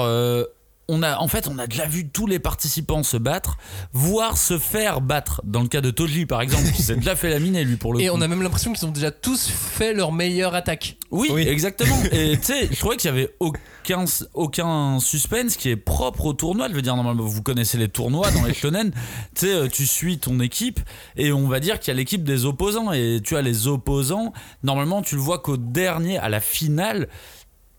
on 0.90 1.02
a, 1.02 1.18
en 1.18 1.28
fait, 1.30 1.48
on 1.48 1.58
a 1.60 1.68
déjà 1.68 1.86
vu 1.86 2.10
tous 2.10 2.28
les 2.28 2.40
participants 2.40 3.04
se 3.04 3.16
battre, 3.18 3.58
voire 3.94 4.38
se 4.38 4.58
faire 4.58 5.00
battre. 5.00 5.42
Dans 5.46 5.62
le 5.62 5.68
cas 5.70 5.80
de 5.82 5.92
Toji, 5.92 6.26
par 6.26 6.42
exemple, 6.42 6.70
qui 6.76 6.82
s'est 6.82 6.96
déjà 6.98 7.16
fait 7.16 7.30
laminer, 7.30 7.64
lui, 7.64 7.78
pour 7.78 7.94
le 7.94 8.02
Et 8.02 8.08
coup. 8.08 8.14
on 8.16 8.22
a 8.22 8.28
même 8.28 8.42
l'impression 8.42 8.74
qu'ils 8.74 8.86
ont 8.86 8.92
déjà 8.92 9.10
tous 9.12 9.48
fait 9.50 9.94
leur 9.94 10.12
meilleure 10.12 10.56
attaque. 10.56 10.98
Oui, 11.10 11.30
Oui. 11.32 11.48
exactement. 11.48 11.98
Et 12.12 12.38
tu 12.38 12.44
sais, 12.44 12.68
je 12.70 12.78
trouvais 12.78 12.98
qu'il 12.98 13.10
y 13.10 13.14
avait 13.14 13.34
aucun, 13.40 14.04
aucun 14.34 15.00
suspense 15.00 15.56
qui 15.56 15.70
est 15.70 15.76
propre 15.78 16.26
au 16.26 16.34
tournoi. 16.34 16.68
Je 16.70 16.74
veux 16.74 16.82
dire, 16.82 16.96
normalement, 16.98 17.24
vous 17.24 17.42
connaissez 17.44 17.78
les 17.78 17.88
tournois 17.88 18.30
dans 18.32 18.44
les 18.44 18.54
shonen. 18.54 18.92
Tu 19.36 19.48
sais, 19.48 19.54
euh, 19.54 19.68
tu 19.70 19.86
suis 19.86 20.18
ton 20.20 20.40
équipe 20.42 20.80
et 21.16 21.32
on 21.32 21.48
va 21.48 21.60
dire 21.62 21.80
qu'il 21.80 21.94
y 21.94 21.96
a 21.96 21.98
l'équipe 21.98 22.24
des 22.26 22.46
opposants. 22.46 22.92
Et 22.92 23.22
tu 23.24 23.38
as 23.38 23.42
les 23.42 23.68
opposants. 23.68 24.34
Normalement, 24.64 25.02
tu 25.02 25.16
le 25.16 25.22
vois 25.22 25.40
qu'au 25.40 25.56
dernier, 25.58 26.18
à 26.18 26.28
la 26.30 26.42
finale. 26.42 27.08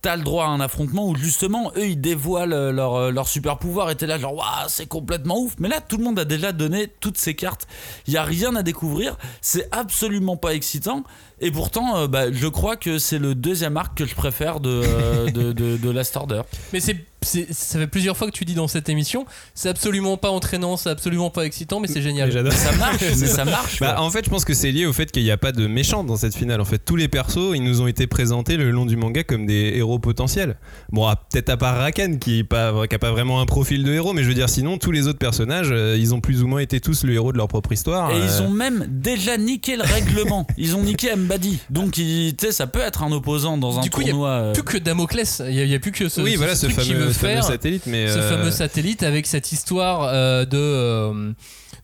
T'as 0.05 0.17
le 0.17 0.23
droit 0.23 0.45
à 0.45 0.49
un 0.49 0.61
affrontement 0.61 1.09
où 1.09 1.17
justement 1.17 1.73
eux 1.79 1.87
ils 1.87 1.99
dévoilent 1.99 2.53
euh, 2.53 2.73
leur, 2.73 2.95
euh, 2.95 3.11
leur 3.11 3.27
super 3.27 3.57
pouvoir 3.57 3.89
et 3.91 3.95
t'es 3.97 4.07
là 4.07 4.19
genre 4.19 4.35
waouh 4.35 4.69
c'est 4.69 4.85
complètement 4.85 5.39
ouf. 5.41 5.55
Mais 5.59 5.67
là 5.69 5.81
tout 5.81 5.97
le 5.97 6.05
monde 6.05 6.19
a 6.19 6.27
déjà 6.27 6.53
donné 6.53 6.89
toutes 7.01 7.17
ses 7.17 7.35
cartes. 7.35 7.67
Il 8.07 8.13
y 8.13 8.19
a 8.19 8.23
rien 8.23 8.55
à 8.55 8.63
découvrir. 8.63 9.17
C'est 9.41 9.67
absolument 9.75 10.37
pas 10.37 10.53
excitant. 10.55 11.05
Et 11.41 11.51
pourtant 11.51 11.97
euh, 11.97 12.07
bah, 12.07 12.31
je 12.31 12.47
crois 12.49 12.77
que 12.77 12.99
c'est 12.99 13.19
le 13.19 13.35
deuxième 13.35 13.79
arc 13.79 13.97
que 13.97 14.05
je 14.05 14.15
préfère 14.15 14.61
de, 14.61 14.83
euh, 14.85 15.31
de, 15.31 15.53
de, 15.53 15.79
de 15.79 15.91
Last 15.91 16.15
Order. 16.19 16.43
Mais 16.75 16.81
c'est, 16.81 16.93
c'est- 16.93 17.07
ça 17.25 17.79
fait 17.79 17.87
plusieurs 17.87 18.17
fois 18.17 18.27
que 18.29 18.33
tu 18.33 18.45
dis 18.45 18.55
dans 18.55 18.69
cette 18.69 18.89
émission, 18.89 19.27
c'est 19.55 19.69
absolument 19.69 20.17
pas 20.17 20.31
entraînant, 20.31 20.77
c'est 20.77 20.91
absolument 20.91 21.31
pas 21.31 21.45
excitant, 21.45 21.81
mais 21.81 21.89
c'est 21.89 22.03
génial. 22.03 22.31
J'adore. 22.31 22.53
ça 22.53 22.73
marche 22.73 23.01
mais 23.01 23.27
ça 23.27 23.45
marche 23.45 23.81
Bah, 23.81 24.01
en 24.01 24.11
fait, 24.11 24.25
je 24.25 24.31
pense 24.31 24.45
que 24.45 24.55
c'est 24.55 24.71
lié 24.71 24.87
au 24.87 24.93
fait 24.93 25.11
qu'il 25.11 25.23
n'y 25.23 25.31
a 25.31 25.37
pas 25.37 25.53
de 25.53 25.67
méchants 25.67 26.05
dans 26.05 26.17
cette 26.17 26.35
finale. 26.35 26.61
En 26.61 26.65
fait, 26.65 26.79
tous 26.79 26.97
les 26.97 27.09
persos, 27.09 27.55
ils 27.55 27.63
nous 27.63 27.81
ont 27.81 27.87
été 27.87 28.07
présentés 28.07 28.57
le 28.57 28.71
long 28.71 28.87
du 28.87 28.97
manga 28.97 29.25
comme 29.25 29.47
des 29.47 29.73
héros 29.77 29.99
potentiels. 29.99 30.57
Bon, 30.91 31.11
peut-être 31.31 31.51
à 31.51 31.57
part 31.57 31.77
Rakan 31.77 32.17
qui 32.19 32.39
n'a 32.39 32.45
pas, 32.45 32.87
qui 32.87 32.95
a 32.95 32.99
pas 32.99 33.11
vraiment 33.11 33.41
un 33.41 33.47
profil 33.47 33.85
de 33.85 33.93
héros, 33.93 34.13
mais 34.13 34.23
je 34.23 34.29
veux 34.29 34.35
dire, 34.35 34.49
sinon, 34.49 34.79
tous 34.79 34.93
les 34.93 35.09
autres 35.09 35.19
personnages, 35.19 35.69
euh, 35.71 35.97
ils 35.99 36.15
ont 36.15 36.21
plus 36.21 36.43
ou 36.43 36.47
moins 36.47 36.61
été 36.61 36.81
tous 36.81 37.05
le 37.05 37.13
héros 37.13 37.33
de 37.33 37.39
leur 37.39 37.49
propre 37.49 37.73
histoire. 37.73 38.11
Et 38.11 38.15
Euh, 38.15 38.27
ils 38.27 38.43
ont 38.43 38.51
même 38.51 38.87
déjà 38.89 39.37
niqué 39.37 39.77
le 39.77 39.83
règlement. 39.83 40.47
Ils 40.57 40.77
ont 40.77 40.83
niqué 40.83 41.15
Mbadi. 41.15 41.59
Donc, 41.71 41.93
tu 41.93 42.31
sais, 42.41 42.53
ça 42.53 42.67
peut 42.67 42.81
être 42.81 43.03
un 43.03 43.13
opposant 43.13 43.59
dans 43.59 43.79
un 43.79 43.83
Du 43.83 43.91
coup, 43.91 44.01
il 44.03 44.09
y 44.09 44.11
a 44.11 44.15
euh, 44.15 44.53
Plus 44.53 44.63
que 44.63 44.79
Damoclès, 44.79 45.43
il 45.47 45.55
y, 45.55 45.75
a 45.75 45.79
plus 45.79 45.93
que 45.93 46.09
ce, 46.09 46.21
oui, 46.21 46.37
voilà 46.37 46.55
ce 46.55 46.69
fameux, 46.69 47.13
fameux 47.15 47.43
satellite, 47.43 47.87
mais 47.87 48.09
ce 48.09 48.19
euh, 48.19 48.37
fameux 48.37 48.51
satellite 48.51 49.03
avec 49.03 49.27
cette 49.27 49.53
histoire 49.53 50.05
euh, 50.13 50.45
de, 50.45 50.57
euh, 50.57 51.33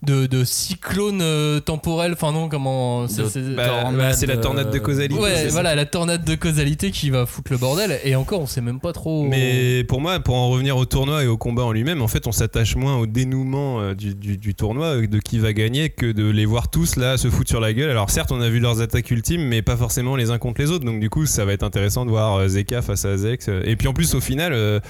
de 0.02 0.26
de 0.26 0.44
cyclone 0.44 1.20
euh, 1.20 1.60
temporel 1.60 2.12
enfin 2.14 2.32
non 2.32 2.48
comment 2.48 3.06
c'est- 3.08 3.38
bah, 3.54 3.90
bah, 3.92 4.12
la 4.26 4.36
tornade 4.38 4.70
de 4.70 4.78
causalité. 4.78 5.20
ouais 5.20 5.44
ça. 5.44 5.48
voilà 5.50 5.74
la 5.74 5.84
tornade 5.84 6.24
de 6.24 6.34
causalité 6.36 6.90
qui 6.90 7.10
va 7.10 7.26
foutre 7.26 7.52
le 7.52 7.58
bordel 7.58 7.98
et 8.04 8.14
encore 8.16 8.40
on 8.40 8.46
sait 8.46 8.60
même 8.62 8.80
pas 8.80 8.92
trop 8.94 9.24
Mais 9.24 9.84
pour 9.84 10.00
moi, 10.00 10.18
pour 10.20 10.36
en 10.36 10.48
revenir 10.48 10.76
au 10.78 10.86
tournoi 10.86 11.22
et 11.24 11.26
au 11.26 11.36
combat 11.36 11.64
en 11.64 11.72
lui-même, 11.72 12.00
en 12.02 12.08
fait, 12.08 12.26
on 12.26 12.32
s'attache 12.32 12.76
moins 12.76 12.96
au 12.96 13.06
dénouement 13.06 13.92
du, 13.92 14.14
du- 14.14 14.38
du 14.38 14.54
tournoi, 14.54 14.96
de 15.06 15.18
qui 15.18 15.38
va 15.38 15.52
gagner, 15.52 15.90
que 15.90 16.10
de 16.12 16.28
les 16.30 16.46
voir 16.46 16.70
tous 16.70 16.96
là 16.96 17.18
se 17.18 17.28
foutre 17.28 17.50
sur 17.50 17.60
la 17.60 17.72
gueule. 17.74 17.90
Alors 17.90 18.08
certes, 18.10 18.32
on 18.32 18.40
a 18.40 18.48
vu 18.48 18.58
leurs 18.60 18.80
attaques 18.80 19.10
ultimes, 19.10 19.42
mais 19.42 19.60
pas 19.62 19.76
forcément 19.76 20.16
les 20.16 20.30
uns 20.30 20.38
contre 20.38 20.60
les 20.62 20.70
autres. 20.70 20.84
Donc 20.84 21.00
du 21.00 21.10
coup, 21.10 21.26
ça 21.26 21.44
va 21.44 21.52
être 21.52 21.62
intéressant 21.62 22.04
de 22.06 22.10
voir 22.10 22.48
Zeka 22.48 22.80
face 22.82 23.04
à 23.04 23.16
Zex. 23.18 23.48
Et 23.64 23.76
puis 23.76 23.86
en 23.88 23.92
plus, 23.92 24.14
au 24.14 24.20
final. 24.20 24.52
euh, 24.54 24.80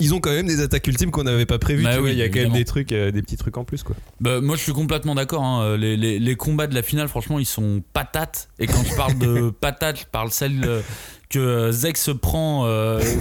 ils 0.00 0.14
ont 0.14 0.20
quand 0.20 0.30
même 0.32 0.46
des 0.46 0.60
attaques 0.60 0.86
ultimes 0.86 1.10
qu'on 1.10 1.24
n'avait 1.24 1.46
pas 1.46 1.58
prévues. 1.58 1.82
Bah 1.84 1.90
tu 1.94 1.98
vois, 2.00 2.06
oui, 2.08 2.12
il 2.12 2.18
y 2.18 2.22
a 2.22 2.28
quand 2.28 2.40
même 2.40 2.52
des 2.52 2.64
trucs, 2.64 2.92
euh, 2.92 3.10
des 3.10 3.22
petits 3.22 3.36
trucs 3.36 3.56
en 3.56 3.64
plus, 3.64 3.82
quoi. 3.82 3.96
Bah, 4.20 4.40
moi 4.40 4.56
je 4.56 4.62
suis 4.62 4.72
complètement 4.72 5.14
d'accord. 5.14 5.42
hein. 5.44 5.76
Les, 5.76 5.96
les- 5.96 6.18
les 6.18 6.36
combats 6.36 6.66
de 6.66 6.74
la 6.74 6.82
finale, 6.82 7.08
franchement, 7.08 7.38
ils 7.38 7.44
sont 7.46 7.82
patates. 7.92 8.48
Et 8.58 8.66
quand 8.66 8.82
je 8.84 8.94
parle 8.94 9.18
de 9.18 9.50
patates, 9.60 10.00
je 10.00 10.06
parle 10.06 10.30
celle 10.30 10.62
euh, 10.64 10.80
que 11.30 11.38
euh, 11.38 11.72
Zek 11.72 11.96
se 11.96 12.10
prend. 12.10 12.66
euh, 12.66 13.00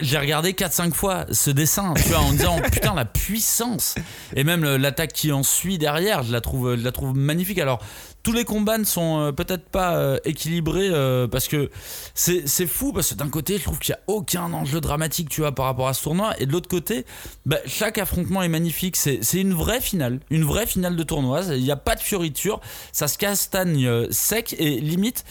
J'ai 0.00 0.16
regardé 0.16 0.52
4-5 0.52 0.92
fois 0.94 1.26
ce 1.30 1.50
dessin, 1.50 1.92
tu 1.96 2.08
vois, 2.08 2.20
en 2.20 2.32
me 2.32 2.36
disant 2.38 2.58
putain 2.72 2.94
la 2.94 3.04
puissance. 3.04 3.96
Et 4.34 4.42
même 4.42 4.64
l'attaque 4.76 5.12
qui 5.12 5.30
en 5.30 5.42
suit 5.42 5.76
derrière, 5.76 6.22
je 6.22 6.32
la 6.32 6.40
trouve, 6.40 6.74
je 6.76 6.82
la 6.82 6.90
trouve 6.90 7.14
magnifique. 7.14 7.58
Alors 7.58 7.84
tous 8.24 8.32
les 8.32 8.44
combats 8.44 8.78
ne 8.78 8.84
sont 8.84 9.20
euh, 9.20 9.30
peut-être 9.32 9.68
pas 9.68 9.94
euh, 9.96 10.18
équilibrés 10.24 10.88
euh, 10.90 11.28
parce 11.28 11.46
que 11.46 11.70
c'est 12.14 12.66
fou 12.66 12.92
parce 12.92 13.10
que 13.10 13.14
d'un 13.14 13.28
côté 13.28 13.58
je 13.58 13.62
trouve 13.62 13.78
qu'il 13.78 13.92
n'y 13.94 14.00
a 14.00 14.02
aucun 14.08 14.52
enjeu 14.52 14.80
dramatique 14.80 15.28
tu 15.28 15.42
vois 15.42 15.52
par 15.54 15.66
rapport 15.66 15.86
à 15.86 15.94
ce 15.94 16.02
tournoi 16.02 16.34
et 16.40 16.46
de 16.46 16.52
l'autre 16.52 16.68
côté 16.68 17.04
bah, 17.46 17.58
chaque 17.66 17.98
affrontement 17.98 18.42
est 18.42 18.48
magnifique. 18.48 18.96
C'est 18.96 19.20
une 19.34 19.52
vraie 19.54 19.80
finale 19.80 20.18
une 20.30 20.42
vraie 20.44 20.66
finale 20.66 20.96
de 20.96 21.02
tournoi 21.04 21.42
il 21.54 21.62
n'y 21.62 21.70
a 21.70 21.76
pas 21.76 21.94
de 21.94 22.00
fioriture 22.00 22.60
ça 22.92 23.06
se 23.06 23.18
castagne 23.18 24.10
sec 24.10 24.56
et 24.58 24.80
limite 24.80 25.24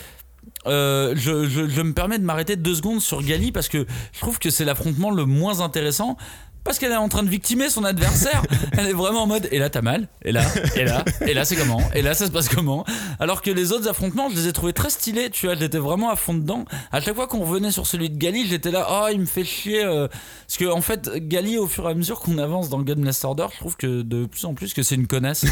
je, 0.66 1.14
je- 1.50 1.68
je 1.68 1.82
me 1.82 1.94
permets 1.94 2.20
de 2.20 2.24
m'arrêter 2.24 2.56
deux 2.56 2.76
secondes 2.76 3.02
sur 3.02 3.22
Gali 3.22 3.52
parce 3.52 3.68
que 3.68 3.86
je 4.14 4.20
trouve 4.20 4.40
que 4.40 4.50
c'est 4.50 4.66
l'affrontement 4.66 5.12
le 5.12 5.26
moins 5.26 5.60
intéressant 5.62 6.16
parce 6.64 6.80
qu'elle 6.80 6.92
est 6.92 6.96
en 6.96 7.10
train 7.10 7.24
de 7.24 7.30
victimer 7.30 7.70
son 7.70 7.84
adversaire. 7.84 8.42
Elle 8.78 8.88
est 8.88 8.94
vraiment 8.94 9.24
en 9.24 9.28
mode 9.28 9.48
et 9.52 9.60
là 9.60 9.70
t'as 9.70 9.82
mal, 9.82 10.08
et 10.24 10.32
là, 10.32 10.44
et 10.76 10.84
là, 10.86 11.04
et 11.28 11.34
là 11.34 11.46
c'est 11.46 11.56
comment, 11.56 11.82
et 11.94 12.02
là 12.02 12.14
ça 12.14 12.26
se 12.26 12.32
passe 12.32 12.50
comment? 12.50 12.86
Alors 13.20 13.42
que 13.42 13.52
les 13.52 13.72
autres 13.72 13.88
affrontements, 13.90 14.30
je 14.30 14.36
les 14.36 14.48
ai 14.48 14.54
trouvés 14.54 14.74
très 14.74 14.90
stylés, 14.90 15.30
tu 15.30 15.46
vois, 15.46 15.56
j'étais 15.56 15.78
vraiment 15.78 16.10
à 16.10 16.16
fond 16.16 16.34
dedans. 16.34 16.66
À 16.92 17.02
chaque 17.02 17.16
fois 17.16 17.28
qu'on 17.28 17.40
revenait 17.44 17.72
sur 17.72 17.86
celui 17.88 18.10
de 18.10 18.18
Gali, 18.18 18.48
j'étais 18.48 18.72
là, 18.72 18.88
oh 18.90 19.08
il 19.12 19.20
me 19.20 19.26
fait 19.26 19.44
chier. 19.44 19.84
euh, 19.84 20.08
parce 20.08 20.58
que 20.58 20.66
en 20.72 20.82
fait, 20.82 21.10
Gali, 21.28 21.58
au 21.58 21.68
fur 21.68 21.88
et 21.88 21.92
à 21.92 21.94
mesure 21.96 22.20
qu'on 22.20 22.38
avance 22.38 22.70
dans 22.70 22.78
le 22.78 22.84
Gun 22.84 23.04
Last 23.04 23.24
Order, 23.26 23.46
je 23.54 23.58
trouve 23.60 23.76
que 23.78 24.02
de 24.02 24.26
plus 24.26 24.46
en 24.46 24.54
plus 24.54 24.74
que 24.74 24.84
c'est 24.84 24.96
une 24.96 25.08
connasse. 25.08 25.46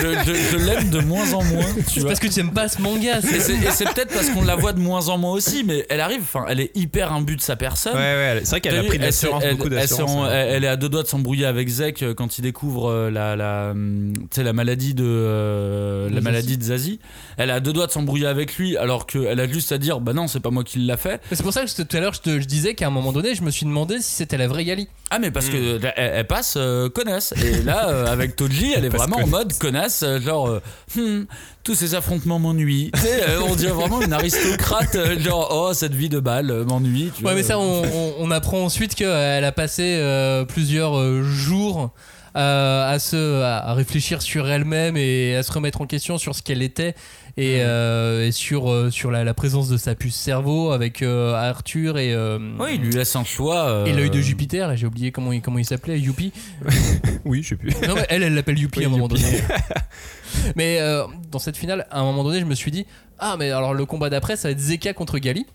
Je, 0.00 0.06
je- 0.26 0.34
je 0.52 0.56
l'aime 0.56 0.90
de 0.90 1.00
moins 1.00 1.32
en 1.34 1.44
moins, 1.44 1.64
tu 1.74 1.82
c'est 1.94 2.00
vois. 2.00 2.08
parce 2.10 2.20
que 2.20 2.28
tu 2.28 2.40
aimes 2.40 2.52
pas 2.54 2.68
ce 2.68 2.80
manga 2.80 3.18
Et 3.18 3.22
c'est- 3.22 3.40
c'est 3.40 3.52
et 3.54 3.70
c'est 3.72 3.84
peut-être 3.92 4.12
parce 4.14 4.30
qu'on 4.30 4.42
la 4.42 4.56
voit 4.56 4.72
de 4.72 4.80
moins 4.80 5.08
en 5.08 5.18
moins 5.18 5.32
aussi, 5.32 5.64
mais 5.64 5.86
elle 5.90 6.00
arrive, 6.00 6.22
enfin, 6.22 6.44
elle 6.48 6.60
est 6.60 6.70
hyper 6.76 7.12
imbue 7.12 7.36
de 7.36 7.40
sa 7.42 7.56
personne. 7.56 7.94
Ouais, 7.94 7.98
ouais, 7.98 8.40
c'est 8.44 8.50
vrai 8.50 8.60
qu'elle 8.60 8.76
a 8.78 8.84
pris 8.84 8.98
de 8.98 9.04
l'assurance, 9.04 9.44
beaucoup 9.56 9.68
d'assurance. 9.68 10.28
Elle, 10.52 10.64
est 10.64 10.68
à 10.68 10.76
deux 10.76 10.88
doigts 10.88 11.02
de 11.02 11.08
s'embrouiller 11.08 11.46
avec 11.46 11.68
Zek 11.68 12.02
euh, 12.02 12.14
quand 12.14 12.38
il 12.38 12.42
découvre 12.42 12.90
euh, 12.90 13.10
la, 13.10 13.36
la, 13.36 13.70
hum, 13.70 14.12
la 14.36 14.52
maladie 14.52 14.94
de 14.94 15.04
euh, 15.06 16.10
la 16.10 16.20
maladie 16.20 16.56
de 16.56 16.62
Zazie. 16.62 17.00
Elle 17.36 17.50
à 17.50 17.60
deux 17.60 17.72
doigts 17.72 17.86
de 17.86 17.92
s'embrouiller 17.92 18.26
avec 18.26 18.56
lui, 18.56 18.76
alors 18.76 19.06
qu'elle 19.06 19.38
a 19.40 19.48
juste 19.48 19.72
à 19.72 19.78
dire 19.78 20.00
bah 20.00 20.12
non, 20.12 20.26
c'est 20.28 20.40
pas 20.40 20.50
moi 20.50 20.64
qui 20.64 20.78
l'a 20.78 20.96
fait. 20.96 21.20
C'est 21.32 21.42
pour 21.42 21.52
ça 21.52 21.64
que 21.64 21.82
tout 21.82 21.96
à 21.96 22.00
l'heure 22.00 22.14
je, 22.14 22.20
te- 22.20 22.40
je 22.40 22.46
disais 22.46 22.74
qu'à 22.74 22.86
un 22.86 22.90
moment 22.90 23.12
donné 23.12 23.34
je 23.34 23.42
me 23.42 23.50
suis 23.50 23.66
demandé 23.66 23.96
si 24.00 24.12
c'était 24.12 24.36
la 24.36 24.48
vraie 24.48 24.64
Gali 24.64 24.88
Ah 25.10 25.18
mais 25.18 25.30
parce 25.30 25.46
Hmm. 25.46 25.52
que 25.52 25.80
elle, 25.96 26.12
elle 26.14 26.26
passe 26.26 26.54
euh, 26.56 26.88
connasse 26.88 27.32
et 27.42 27.62
là 27.62 27.88
euh, 27.90 28.06
avec 28.12 28.36
Toji 28.36 28.72
elle 28.76 28.84
est 28.84 28.88
vraiment 28.88 29.16
en 29.18 29.26
mode 29.26 29.52
connasse 29.58 30.02
euh, 30.02 30.20
genre 30.20 30.48
euh, 30.48 30.60
Hmm, 30.96 31.24
tous 31.64 31.74
ces 31.74 31.94
affrontements 31.94 32.38
m'ennuient 32.38 32.90
euh, 33.04 33.40
on 33.48 33.54
dirait 33.54 33.72
vraiment 33.72 34.02
une 34.02 34.12
aristocrate 34.12 34.94
euh, 34.94 35.18
genre 35.18 35.48
oh 35.50 35.72
cette 35.74 35.94
vie 35.94 36.08
de 36.08 36.20
balle 36.20 36.50
euh, 36.50 36.64
m'ennuie 36.64 37.04
Ouais, 37.16 37.20
vois. 37.22 37.34
mais 37.34 37.42
ça, 37.42 37.58
on, 37.58 37.82
on- 37.82 38.14
on 38.18 38.30
apprend 38.30 38.62
ensuite 38.64 38.94
qu'elle 38.94 39.44
a 39.44 39.52
passé 39.52 39.82
euh, 39.96 40.44
plusieurs 40.44 40.98
euh, 40.98 41.22
jours 41.22 41.90
euh, 42.36 42.90
à, 42.94 42.98
se, 42.98 43.42
à 43.42 43.58
à 43.68 43.74
réfléchir 43.74 44.22
sur 44.22 44.48
elle-même 44.48 44.96
et 44.96 45.36
à 45.36 45.42
se 45.42 45.52
remettre 45.52 45.80
en 45.82 45.86
question 45.86 46.16
sur 46.18 46.34
ce 46.34 46.42
qu'elle 46.42 46.62
était 46.62 46.94
et, 47.36 47.62
euh, 47.62 48.26
et 48.26 48.32
sur, 48.32 48.70
euh, 48.70 48.90
sur 48.90 49.10
la, 49.10 49.24
la 49.24 49.34
présence 49.34 49.68
de 49.68 49.76
sa 49.76 49.94
puce 49.94 50.14
cerveau 50.14 50.72
avec 50.72 51.02
euh, 51.02 51.34
Arthur 51.34 51.98
et, 51.98 52.12
euh, 52.12 52.38
Oui, 52.58 52.72
il 52.74 52.82
lui 52.82 52.92
laisse 52.92 53.16
un 53.16 53.24
choix 53.24 53.68
euh, 53.68 53.86
et 53.86 53.92
l'œil 53.92 54.10
de 54.10 54.20
Jupiter. 54.20 54.68
Là, 54.68 54.76
j'ai 54.76 54.86
oublié 54.86 55.12
comment 55.12 55.32
il, 55.32 55.40
comment 55.40 55.58
il 55.58 55.64
s'appelait, 55.64 55.98
Youpi. 55.98 56.32
Oui, 57.24 57.42
je 57.42 57.50
sais 57.50 57.56
plus. 57.56 57.70
Non, 57.86 57.94
mais 57.94 58.06
elle, 58.08 58.22
elle 58.22 58.34
l'appelle 58.34 58.58
Youpi 58.58 58.80
Oui, 58.80 58.84
à 58.84 58.88
un 58.88 58.90
moment 58.90 59.08
donné. 59.08 59.22
mais 60.56 60.78
euh, 60.80 61.04
dans 61.30 61.38
cette 61.38 61.56
finale, 61.56 61.86
à 61.90 62.00
un 62.00 62.04
moment 62.04 62.24
donné, 62.24 62.40
je 62.40 62.44
me 62.44 62.54
suis 62.54 62.70
dit 62.70 62.86
Ah, 63.18 63.36
mais 63.38 63.50
alors 63.50 63.74
le 63.74 63.86
combat 63.86 64.10
d'après, 64.10 64.36
ça 64.36 64.48
va 64.48 64.52
être 64.52 64.58
Zeka 64.60 64.92
contre 64.92 65.18
Gali. 65.18 65.46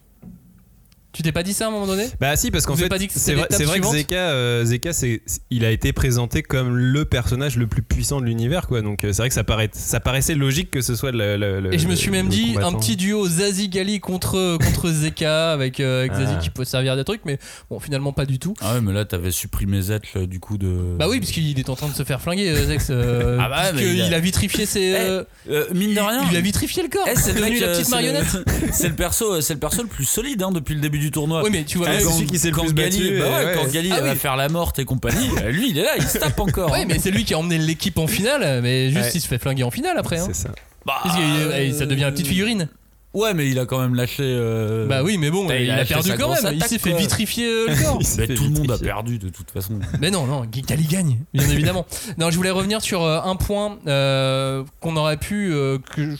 Tu 1.18 1.24
t'es 1.24 1.32
pas 1.32 1.42
dit 1.42 1.54
ça 1.54 1.66
à 1.66 1.68
un 1.70 1.72
moment 1.72 1.88
donné 1.88 2.08
Bah 2.20 2.36
si 2.36 2.52
parce 2.52 2.68
qu'en 2.68 2.76
fait 2.76 2.90
pas 2.90 3.00
dit 3.00 3.08
que 3.08 3.14
c'est 3.16 3.34
vrai, 3.34 3.48
vrai 3.52 3.80
que 3.80 3.88
Zeka, 3.88 4.16
euh, 4.16 4.64
Zeka 4.66 4.94
c'est, 4.94 5.24
il 5.50 5.66
a 5.66 5.72
été 5.72 5.92
présenté 5.92 6.44
comme 6.44 6.78
le 6.78 7.06
personnage 7.06 7.58
le 7.58 7.66
plus 7.66 7.82
puissant 7.82 8.22
de 8.22 8.26
l'univers 8.28 8.68
quoi 8.68 8.84
donc 8.84 9.04
euh, 9.04 9.14
c'est 9.14 9.24
vrai 9.24 9.30
que 9.30 9.34
ça, 9.34 9.44
paraît, 9.44 9.70
ça 9.74 10.00
paraissait 10.00 10.36
logique 10.36 10.70
que 10.70 10.82
ce 10.82 10.96
soit 10.96 11.12
le, 11.12 11.36
le- 11.36 11.60
le- 11.60 11.74
Et 11.74 11.80
je 11.80 11.88
me 11.88 11.96
suis 11.96 12.12
même 12.12 12.28
dit 12.30 12.56
un 12.62 12.72
petit 12.74 12.96
duo 12.96 13.28
Zazie 13.28 13.68
Gali 13.70 14.00
contre, 14.00 14.58
contre 14.64 14.90
Zeka 14.92 15.52
avec, 15.54 15.80
euh, 15.80 16.02
avec 16.02 16.14
Zazie 16.14 16.34
Ah. 16.38 16.40
qui 16.40 16.52
peut 16.52 16.66
servir 16.66 16.96
des 16.96 17.04
trucs, 17.04 17.22
mais 17.26 17.40
bon, 17.72 17.80
finalement 17.80 18.14
pas 18.14 18.26
du 18.28 18.38
tout. 18.38 18.54
Ah 18.62 18.76
ouais, 18.76 18.82
mais 18.82 18.94
là, 18.94 19.04
t'avais 19.06 19.32
supprimé 19.32 19.82
Zettel 19.82 20.28
du 20.28 20.40
coup 20.40 20.58
de. 20.60 20.96
Bah 21.00 21.08
oui, 21.10 21.18
puisqu'il 21.20 21.58
est 21.60 21.70
en 21.70 21.76
train 21.76 21.88
de 21.90 21.94
se 21.96 22.04
faire 22.04 22.22
flinguer, 22.22 22.50
euh, 22.50 22.66
Zex. 22.68 22.88
euh, 22.92 23.38
Ah 23.42 23.50
bah, 23.50 23.72
mais 23.74 23.84
il 23.96 24.14
a... 24.14 24.18
a- 24.18 24.20
vitrifié 24.20 24.66
ses. 24.68 24.94
euh, 24.94 25.24
Euh, 25.50 25.66
mine 25.74 25.96
de 25.96 26.00
rien. 26.00 26.22
Il 26.30 26.38
a 26.38 26.42
vitrifié 26.42 26.84
le 26.84 26.90
corps. 26.90 27.08
Eh, 27.12 27.16
c'est 27.16 27.34
le 27.34 27.40
devenu 27.40 27.60
la 27.60 27.68
euh, 27.68 27.74
petite 27.78 27.90
marionnette. 27.90 28.38
C'est 28.72 28.90
le 28.90 28.96
perso, 28.96 29.40
c'est 29.42 29.54
le 29.54 29.60
perso 29.60 29.82
le 29.82 29.88
plus 29.88 30.04
solide 30.06 30.44
hein, 30.44 30.52
depuis 30.52 30.76
le 30.76 30.82
début 30.82 31.00
du 31.00 31.07
tournoi. 31.12 31.44
Oui, 31.44 31.50
mais 31.52 31.64
tu 31.64 31.78
vois, 31.78 31.90
mais 31.90 32.00
c'est 32.00 32.26
qui 32.26 32.38
s'est 32.40 32.50
le 32.50 32.56
quand 32.56 32.66
plus 32.66 32.74
Gali, 32.74 32.98
battu, 32.98 33.20
bah 33.20 33.26
et 33.26 33.30
ouais, 33.30 33.46
ouais. 33.46 33.54
quand 33.56 33.72
Gali 33.72 33.90
Ah 33.94 34.02
va 34.02 34.12
oui. 34.12 34.16
faire 34.18 34.36
la 34.36 34.50
morte 34.50 34.80
et 34.80 34.86
compagnie, 34.86 35.30
euh, 35.44 35.50
lui 35.52 35.70
il 35.72 35.78
est 35.78 35.84
là, 35.84 35.92
il 35.98 36.04
se 36.04 36.18
tape 36.18 36.40
encore. 36.40 36.72
Ouais, 36.72 36.82
hein. 36.82 36.86
mais 36.88 37.00
c'est 37.00 37.12
lui 37.12 37.24
qui 37.26 37.34
a 37.34 37.40
emmené 37.40 37.58
l'équipe 37.58 37.98
en 37.98 38.08
finale, 38.08 38.62
mais 38.62 38.90
juste 38.90 39.02
Ouais. 39.06 39.12
il 39.16 39.22
se 39.22 39.28
fait 39.28 39.40
flinguer 39.40 39.64
en 39.64 39.72
finale 39.72 39.98
après. 39.98 40.20
Hein. 40.20 40.26
c'est 40.28 40.36
ça 40.48 40.50
Bah, 40.86 40.96
Parce 41.04 41.16
que, 41.18 41.22
euh, 41.22 41.72
ça 41.74 41.86
devient 41.86 42.04
la 42.04 42.12
petite 42.12 42.28
figurine. 42.28 42.68
Ouais, 43.14 43.34
mais 43.34 43.50
il 43.50 43.58
a 43.58 43.66
quand 43.66 43.80
même 43.80 43.96
lâché. 43.96 44.22
euh, 44.22 44.86
Bah 44.86 45.02
oui, 45.02 45.18
mais 45.18 45.32
bon, 45.32 45.50
il, 45.50 45.62
il 45.64 45.72
a 45.72 45.86
perdu 45.86 46.12
quand 46.20 46.30
même. 46.30 46.54
Il 46.54 46.64
s'est 46.66 46.78
fait 46.78 46.94
vitrifier 46.94 47.48
euh, 47.48 47.66
le 47.70 47.76
corps. 47.84 48.00
Mais 48.20 48.28
tout 48.28 48.44
le 48.44 48.50
monde 48.52 48.70
a 48.70 48.78
perdu 48.78 49.18
de 49.18 49.30
toute 49.30 49.50
façon. 49.50 49.80
Mais 50.00 50.12
non, 50.12 50.28
non, 50.28 50.46
Gali 50.46 50.86
gagne, 50.86 51.18
bien 51.34 51.50
évidemment. 51.50 51.86
Non, 52.20 52.30
je 52.30 52.36
voulais 52.36 52.52
revenir 52.52 52.82
sur 52.82 53.04
un 53.08 53.36
point 53.38 53.80
euh, 53.88 54.64
qu'on 54.82 54.96
aurait 54.98 55.18
pu, 55.18 55.52
que 55.96 56.16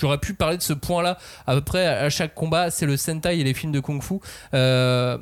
j'aurais 0.00 0.18
pu 0.18 0.34
parler 0.34 0.56
de 0.56 0.62
ce 0.62 0.72
point-là 0.72 1.18
à 1.46 1.54
peu 1.54 1.60
près 1.60 1.86
à 1.86 2.08
chaque 2.10 2.34
combat, 2.34 2.70
c'est 2.70 2.86
le 2.86 2.96
Sentai 2.96 3.38
et 3.38 3.44
les 3.44 3.54
films 3.54 3.72
de 3.72 3.80
Kung 3.80 4.02
Fu. 4.02 4.14
Euh, 4.54 5.18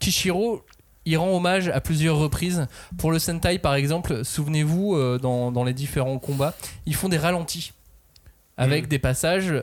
Kishiro, 0.00 0.64
il 1.06 1.16
rend 1.16 1.34
hommage 1.36 1.68
à 1.68 1.80
plusieurs 1.80 2.16
reprises. 2.18 2.66
Pour 2.98 3.10
le 3.12 3.18
Sentai, 3.18 3.58
par 3.58 3.74
exemple, 3.74 4.24
souvenez-vous, 4.24 4.94
euh, 4.96 5.18
dans, 5.18 5.50
dans 5.52 5.64
les 5.64 5.72
différents 5.72 6.18
combats, 6.18 6.54
ils 6.86 6.94
font 6.94 7.08
des 7.08 7.18
ralentis 7.18 7.72
avec 8.56 8.84
Mm. 8.84 8.88
des 8.88 8.98
passages. 8.98 9.54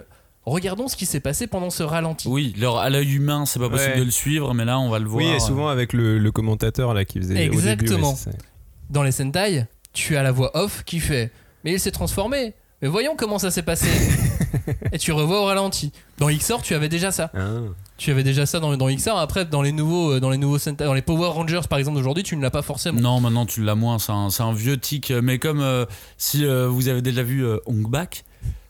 Regardons 0.45 0.87
ce 0.87 0.95
qui 0.95 1.05
s'est 1.05 1.19
passé 1.19 1.45
pendant 1.45 1.69
ce 1.69 1.83
ralenti. 1.83 2.27
Oui, 2.29 2.55
leur, 2.57 2.77
à 2.77 2.89
l'œil 2.89 3.15
humain, 3.15 3.45
c'est 3.45 3.59
pas 3.59 3.69
possible 3.69 3.91
Ouais. 3.93 3.99
de 3.99 4.03
le 4.05 4.11
suivre, 4.11 4.53
mais 4.53 4.63
là 4.63 4.79
on 4.79 4.89
va 4.89 4.97
le 4.99 5.05
voir. 5.05 5.25
oui 5.25 5.29
et 5.35 5.39
souvent 5.41 5.67
avec 5.67 5.91
le, 5.91 6.19
le 6.19 6.31
commentateur 6.31 6.93
là 6.93 7.03
qui 7.03 7.19
faisait 7.19 7.33
au 7.33 7.37
début, 7.37 7.55
Exactement. 7.57 8.15
c'est 8.15 8.31
ça. 8.31 8.37
dans 8.89 9.03
les 9.03 9.11
Sentai, 9.11 9.65
tu 9.91 10.15
as 10.15 10.23
la 10.23 10.31
voix 10.31 10.55
off 10.55 10.83
qui 10.85 10.99
fait 11.01 11.31
Mais 11.65 11.73
il 11.73 11.79
s'est 11.81 11.91
transformé. 11.91 12.53
Mais 12.81 12.87
voyons 12.87 13.15
comment 13.17 13.39
ça 13.39 13.51
s'est 13.51 13.63
passé. 13.63 13.87
et 14.91 14.97
tu 14.97 15.11
revois 15.11 15.41
au 15.41 15.45
ralenti. 15.45 15.91
Dans 16.17 16.29
XOR, 16.29 16.61
tu 16.61 16.73
avais 16.73 16.89
déjà 16.89 17.11
ça. 17.11 17.31
Ah. 17.35 17.59
Tu 17.97 18.11
avais 18.11 18.23
déjà 18.23 18.45
ça 18.45 18.59
dans, 18.59 18.75
dans 18.77 18.93
XOR. 18.93 19.17
Après, 19.17 19.45
dans 19.45 19.61
les 19.61 19.71
nouveaux, 19.71 20.13
euh, 20.13 20.19
dans 20.19 20.29
les 20.29 20.37
nouveaux 20.37 20.59
Sentai, 20.59 20.85
dans 20.85 20.93
les 20.93 21.01
Power 21.01 21.29
Rangers 21.29 21.61
par 21.69 21.79
exemple 21.79 21.97
d'aujourd'hui, 21.97 22.23
tu 22.23 22.35
ne 22.37 22.41
l'as 22.41 22.51
pas 22.51 22.61
forcément. 22.61 22.99
Non, 22.99 23.19
maintenant 23.19 23.45
tu 23.45 23.63
l'as 23.63 23.75
moins, 23.75 23.99
c'est 23.99 24.11
un, 24.11 24.29
c'est 24.29 24.43
un 24.43 24.53
vieux 24.53 24.77
tic. 24.77 25.11
Mais 25.11 25.39
comme 25.39 25.61
euh, 25.61 25.85
si 26.17 26.45
euh, 26.45 26.67
vous 26.67 26.87
avez 26.87 27.01
déjà 27.01 27.23
vu 27.23 27.45
euh, 27.45 27.57
Hong 27.65 27.89
Bak, 27.89 28.25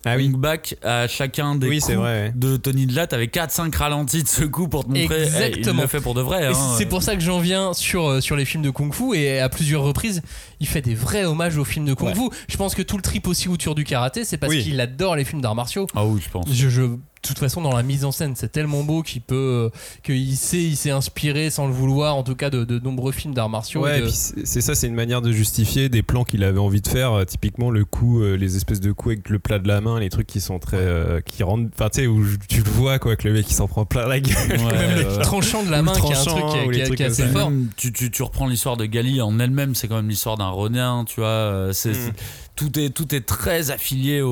ah 0.07 0.15
oui 0.17 0.29
Bak, 0.29 0.75
à 0.83 1.07
chacun 1.07 1.55
des 1.55 1.67
Oui, 1.67 1.79
coups 1.79 1.93
vrai, 1.95 2.23
ouais. 2.25 2.31
de 2.35 2.57
Tony 2.57 2.85
Dlat, 2.85 3.07
t'avais 3.07 3.25
4-5 3.27 3.75
ralentis 3.75 4.23
de 4.23 4.27
ce 4.27 4.43
coup 4.43 4.67
pour 4.67 4.83
te 4.85 4.89
montrer. 4.89 5.03
eh, 5.09 5.21
il 5.21 5.23
Exactement. 5.23 5.81
le 5.83 5.87
fait 5.87 6.01
pour 6.01 6.13
de 6.13 6.21
vrai. 6.21 6.45
Hein. 6.47 6.53
c'est 6.77 6.85
pour 6.85 7.03
ça 7.03 7.15
que 7.15 7.21
j'en 7.21 7.39
viens 7.39 7.73
sur, 7.73 8.07
euh, 8.09 8.21
sur 8.21 8.35
les 8.35 8.45
films 8.45 8.63
de 8.63 8.69
Kung 8.69 8.93
Fu 8.93 9.15
et 9.15 9.39
à 9.39 9.49
plusieurs 9.49 9.83
reprises, 9.83 10.21
il 10.59 10.67
fait 10.67 10.81
des 10.81 10.95
vrais 10.95 11.25
hommages 11.25 11.57
aux 11.57 11.65
films 11.65 11.85
de 11.85 11.93
Kung 11.93 12.15
Fu. 12.15 12.29
Je 12.47 12.57
pense 12.57 12.75
que 12.75 12.81
tout 12.81 12.95
le 12.97 13.03
trip 13.03 13.27
aussi 13.27 13.49
autour 13.49 13.75
du 13.75 13.83
karaté, 13.83 14.23
c'est 14.23 14.37
parce 14.37 14.51
Oui. 14.53 14.63
qu'il 14.63 14.79
adore 14.79 15.15
les 15.15 15.25
films 15.25 15.41
d'arts 15.41 15.55
martiaux. 15.55 15.87
Ah 15.95 16.05
oui, 16.05 16.21
je 16.23 16.29
pense. 16.29 16.45
Je, 16.51 16.69
je- 16.69 16.95
de 17.23 17.27
toute 17.27 17.39
façon, 17.39 17.61
dans 17.61 17.75
la 17.75 17.83
mise 17.83 18.05
en 18.05 18.11
scène, 18.11 18.33
c'est 18.35 18.51
tellement 18.51 18.83
beau 18.83 19.01
qu'il 19.01 19.21
peut, 19.21 19.71
euh, 19.73 19.77
qu'il 20.03 20.35
sait, 20.37 20.61
il 20.63 20.75
s'est 20.77 20.91
inspiré 20.91 21.49
sans 21.49 21.67
le 21.67 21.73
vouloir, 21.73 22.15
en 22.15 22.23
tout 22.23 22.35
cas, 22.35 22.49
de, 22.49 22.63
de 22.63 22.79
nombreux 22.79 23.11
films 23.11 23.33
d'arts 23.33 23.49
martiaux. 23.49 23.81
Ouais, 23.83 23.99
de- 24.01 24.05
puis 24.05 24.13
c'est 24.45 24.61
ça, 24.61 24.75
c'est 24.75 24.87
une 24.87 24.93
manière 24.95 25.21
de 25.21 25.31
justifier 25.31 25.89
des 25.89 26.03
plans 26.03 26.23
qu'il 26.23 26.43
avait 26.43 26.59
envie 26.59 26.81
de 26.81 26.87
faire. 26.87 27.13
euh, 27.13 27.25
typiquement, 27.25 27.71
le 27.71 27.85
coup, 27.85 28.21
euh, 28.21 28.35
les 28.35 28.55
espèces 28.55 28.79
de 28.79 28.91
coups 28.91 29.13
avec 29.15 29.29
le 29.29 29.39
plat 29.39 29.59
de 29.59 29.67
la 29.67 29.81
main, 29.81 29.99
les 29.99 30.09
trucs 30.09 30.27
qui 30.27 30.39
sont 30.41 30.59
très. 30.59 30.77
euh, 30.77 31.19
qui 31.21 31.43
rendent. 31.43 31.69
Enfin, 31.73 31.89
tu 31.89 32.01
sais, 32.01 32.07
où 32.07 32.23
tu 32.47 32.61
le 32.61 32.69
vois, 32.69 32.99
quoi, 32.99 33.15
que 33.15 33.27
le 33.27 33.33
mec 33.33 33.49
il 33.49 33.53
s'en 33.53 33.67
prend 33.67 33.85
plein 33.85 34.07
la 34.07 34.19
gueule. 34.19 34.35
Ouais, 34.49 34.57
même 34.77 34.99
le 34.99 35.07
ouais. 35.17 35.21
tranchant 35.23 35.63
de 35.63 35.71
la 35.71 35.81
main, 35.81 35.93
qui 35.93 36.11
est 36.11 36.15
un 36.15 36.23
truc 36.23 36.43
qui 36.73 36.79
est, 36.79 36.89
qui 36.89 36.95
qui 36.95 37.03
assez 37.03 37.25
fort. 37.27 37.51
Tu, 37.77 37.91
tu, 37.91 38.11
tu 38.11 38.23
reprends 38.23 38.47
l'histoire 38.47 38.77
de 38.77 38.85
Gali 38.85 39.21
en 39.21 39.39
elle-même, 39.39 39.75
c'est 39.75 39.87
quand 39.87 39.95
même 39.95 40.09
l'histoire 40.09 40.37
d'un 40.37 40.49
Ronin, 40.49 41.03
tu 41.07 41.19
vois. 41.19 41.27
euh, 41.29 41.73
C'est, 41.73 41.87
Mm. 41.97 42.11
Tout, 42.57 42.77
est, 42.77 42.89
tout 42.89 43.15
est 43.15 43.25
très 43.25 43.71
affilié 43.71 44.21
au, 44.21 44.29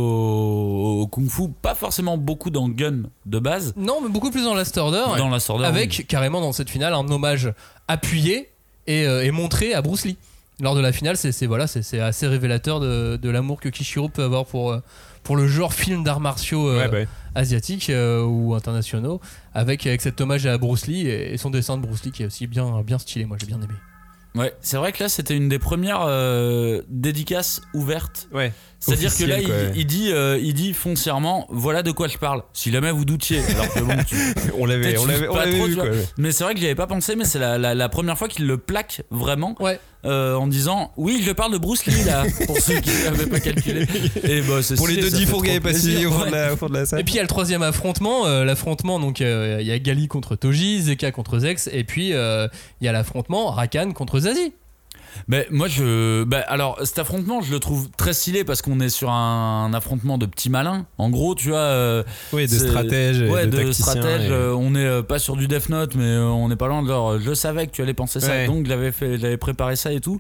au 1.01 1.07
Kung 1.07 1.29
Fu, 1.29 1.43
pas 1.61 1.75
forcément 1.75 2.17
beaucoup 2.17 2.49
dans 2.49 2.67
Gun 2.67 3.03
de 3.25 3.39
base, 3.39 3.73
Non, 3.77 3.99
mais 4.03 4.09
beaucoup 4.09 4.31
plus 4.31 4.43
dans 4.43 4.53
Last 4.55 4.77
Order. 4.77 5.03
dans 5.17 5.29
la 5.29 5.39
Order. 5.49 5.65
avec 5.65 6.05
carrément 6.07 6.41
dans 6.41 6.51
cette 6.51 6.69
finale 6.69 6.93
un 6.93 7.07
hommage 7.09 7.53
appuyé 7.87 8.49
et, 8.87 9.05
euh, 9.07 9.23
et 9.23 9.31
montré 9.31 9.73
à 9.73 9.81
Bruce 9.81 10.05
Lee. 10.05 10.17
Lors 10.61 10.73
de 10.75 10.79
la 10.79 10.91
finale, 10.93 11.17
c'est 11.17 11.45
voilà, 11.47 11.65
assez 11.65 12.27
révélateur 12.27 12.79
de, 12.79 13.17
de 13.21 13.29
l'amour 13.29 13.59
que 13.59 13.67
Kishiro 13.69 14.07
peut 14.09 14.23
avoir 14.23 14.45
pour, 14.45 14.71
euh, 14.71 14.79
pour 15.23 15.35
le 15.35 15.47
genre 15.47 15.73
film 15.73 16.03
d'arts 16.03 16.21
martiaux 16.21 16.69
euh, 16.69 16.89
Ouais, 16.89 17.05
bah, 17.05 17.11
asiatiques 17.35 17.89
euh, 17.89 18.23
ou 18.23 18.53
internationaux, 18.55 19.19
avec, 19.53 19.85
avec 19.85 20.01
cet 20.01 20.21
hommage 20.21 20.45
à 20.45 20.57
Bruce 20.57 20.87
Lee 20.87 21.07
et, 21.07 21.33
et 21.33 21.37
son 21.37 21.49
dessin 21.49 21.75
de 21.77 21.81
Bruce 21.85 22.05
Lee 22.05 22.11
qui 22.11 22.23
est 22.23 22.27
aussi 22.27 22.47
bien, 22.47 22.81
bien 22.83 22.97
stylé. 22.97 23.25
Moi, 23.25 23.35
j'ai 23.39 23.47
bien 23.47 23.57
aimé. 23.57 23.73
Ouais, 24.35 24.53
c'est 24.61 24.77
vrai 24.77 24.91
que 24.91 25.01
là, 25.03 25.09
c'était 25.09 25.35
une 25.35 25.47
des 25.49 25.59
premières 25.59 26.01
euh, 26.05 26.81
dédicaces 26.89 27.61
ouvertes. 27.73 28.27
ouais. 28.33 28.51
C'est-à-dire 28.77 29.17
que 29.17 29.23
là, 29.23 29.39
il, 29.39 29.49
ouais. 29.49 29.83
dit, 29.83 30.11
euh, 30.11 30.37
il 30.39 30.53
dit 30.53 30.71
foncièrement, 30.73 31.47
voilà 31.49 31.81
de 31.81 31.89
quoi 31.91 32.07
je 32.07 32.19
parle. 32.19 32.43
Si 32.53 32.71
jamais 32.71 32.91
vous 32.91 33.03
doutiez, 33.05 33.39
alors 33.55 33.73
que 33.73 33.79
bon, 33.79 33.95
tu- 34.07 34.15
On 34.59 34.65
l'avait, 34.67 34.95
on 34.99 35.05
l'avait. 35.07 35.27
Mais 36.19 36.31
c'est 36.31 36.43
vrai 36.43 36.53
que 36.53 36.59
j'y 36.59 36.67
avais 36.67 36.75
pas 36.75 36.85
pensé, 36.85 37.15
mais 37.15 37.25
c'est 37.25 37.39
la, 37.39 37.57
la- 37.57 37.73
la 37.73 37.89
première 37.89 38.15
fois 38.15 38.27
qu'il 38.27 38.45
le 38.45 38.57
plaque 38.57 39.01
vraiment 39.09 39.55
Ouais. 39.59 39.79
Euh, 40.05 40.35
en 40.35 40.47
disant 40.47 40.91
oui, 40.97 41.21
je 41.25 41.31
parle 41.31 41.51
de 41.53 41.57
Bruce 41.57 41.85
Lee 41.85 42.03
là, 42.05 42.23
pour 42.45 42.57
ceux 42.59 42.79
qui 42.79 42.89
n'avaient 43.03 43.25
pas 43.27 43.39
calculé. 43.39 43.87
Et 44.23 44.41
bah, 44.41 44.61
c'est 44.61 44.75
Pour 44.75 44.87
les 44.87 44.97
deux 44.97 45.09
fours 45.25 45.43
qui 45.43 45.49
avaient 45.51 46.05
au 46.05 46.11
fond 46.11 46.21
ouais. 46.23 46.29
de 46.29 46.35
la- 46.35 46.53
au 46.53 46.57
fond 46.57 46.67
de 46.69 46.73
la 46.73 46.85
salle. 46.85 46.99
Et 46.99 47.03
puis 47.03 47.13
il 47.13 47.17
y 47.17 47.19
a 47.19 47.23
le 47.23 47.27
troisième 47.27 47.63
affrontement, 47.63 48.25
euh, 48.27 48.43
l'affrontement 48.45 48.99
donc 48.99 49.21
euh, 49.21 49.57
il 49.61 49.67
y 49.67 49.71
a 49.71 49.79
Gali 49.79 50.07
contre 50.07 50.35
Toji, 50.35 50.81
Zeka 50.81 51.11
contre 51.11 51.39
Zex, 51.39 51.69
et 51.71 51.83
puis 51.83 52.13
euh, 52.13 52.47
il 52.81 52.85
y 52.85 52.87
a 52.87 52.91
l'affrontement 52.91 53.51
Rakan 53.51 53.91
contre 53.93 54.19
Zazie. 54.19 54.53
Mais 55.27 55.47
moi, 55.51 55.67
je. 55.67 56.23
Bah, 56.23 56.43
alors, 56.47 56.79
cet 56.83 56.99
affrontement, 56.99 57.41
je 57.41 57.51
le 57.51 57.59
trouve 57.59 57.89
très 57.97 58.13
stylé 58.13 58.43
parce 58.43 58.61
qu'on 58.61 58.79
est 58.79 58.89
sur 58.89 59.09
un, 59.11 59.71
affrontement 59.73 60.17
de 60.17 60.25
petits 60.25 60.49
malins. 60.49 60.85
En 60.97 61.09
gros, 61.09 61.35
tu 61.35 61.49
vois. 61.49 61.57
euh, 61.59 62.03
Oui, 62.33 62.43
de 62.43 62.47
c'est- 62.51 62.67
stratège, 62.67 63.21
et 63.21 63.29
Ouais, 63.29 63.45
de, 63.47 63.51
de, 63.51 63.57
tacticien, 63.57 63.85
stratège. 63.93 64.29
et- 64.29 64.33
euh, 64.33 64.53
on 64.55 64.71
n'est 64.71 64.85
euh, 64.85 65.01
pas 65.01 65.19
sur 65.19 65.35
du 65.35 65.47
Death 65.47 65.69
Note, 65.69 65.95
mais 65.95 66.03
euh, 66.05 66.25
on 66.27 66.49
n'est 66.49 66.55
pas 66.55 66.67
loin 66.67 66.81
de 66.83 66.87
leur. 66.87 67.19
Je 67.19 67.33
savais 67.33 67.67
que 67.67 67.71
tu 67.71 67.81
allais 67.81 67.93
penser 67.93 68.19
ça, 68.19 68.29
Ouais. 68.31 68.47
donc 68.47 68.65
j'avais 68.67 68.91
fait, 68.91 69.17
j'avais 69.17 69.37
préparé 69.37 69.75
ça 69.75 69.91
et 69.91 69.99
tout. 70.01 70.19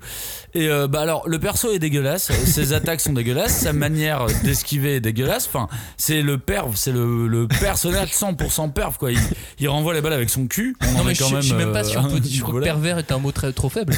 Et 0.53 0.69
euh, 0.69 0.87
bah 0.87 1.01
alors, 1.01 1.27
le 1.27 1.39
perso 1.39 1.71
est 1.71 1.79
dégueulasse, 1.79 2.31
ses 2.45 2.73
attaques 2.73 3.01
sont 3.01 3.13
dégueulasses, 3.13 3.57
sa 3.59 3.73
manière 3.73 4.25
d'esquiver 4.43 4.95
est 4.95 5.01
dégueulasse. 5.01 5.47
Enfin, 5.47 5.67
c'est 5.97 6.21
le 6.21 6.37
perv, 6.37 6.71
c'est 6.75 6.91
le, 6.91 7.27
le 7.27 7.47
personnage 7.47 8.09
100% 8.11 8.71
perv 8.71 8.97
quoi. 8.97 9.11
Il, 9.11 9.19
il 9.59 9.67
renvoie 9.69 9.93
les 9.93 10.01
balles 10.01 10.13
avec 10.13 10.29
son 10.29 10.47
cul. 10.47 10.75
On 10.81 10.97
Non 10.99 11.03
mais 11.03 11.13
je, 11.15 11.23
quand 11.23 11.29
je 11.35 11.41
suis 11.41 11.53
même, 11.53 11.71
pas 11.71 11.79
euh, 11.81 11.89
sûr. 11.89 12.07
Je 12.23 12.41
crois 12.41 12.59
que 12.59 12.63
pervers 12.63 12.97
est 12.97 13.11
un 13.11 13.17
mot 13.19 13.31
très 13.31 13.51
trop 13.53 13.69
faible. 13.69 13.93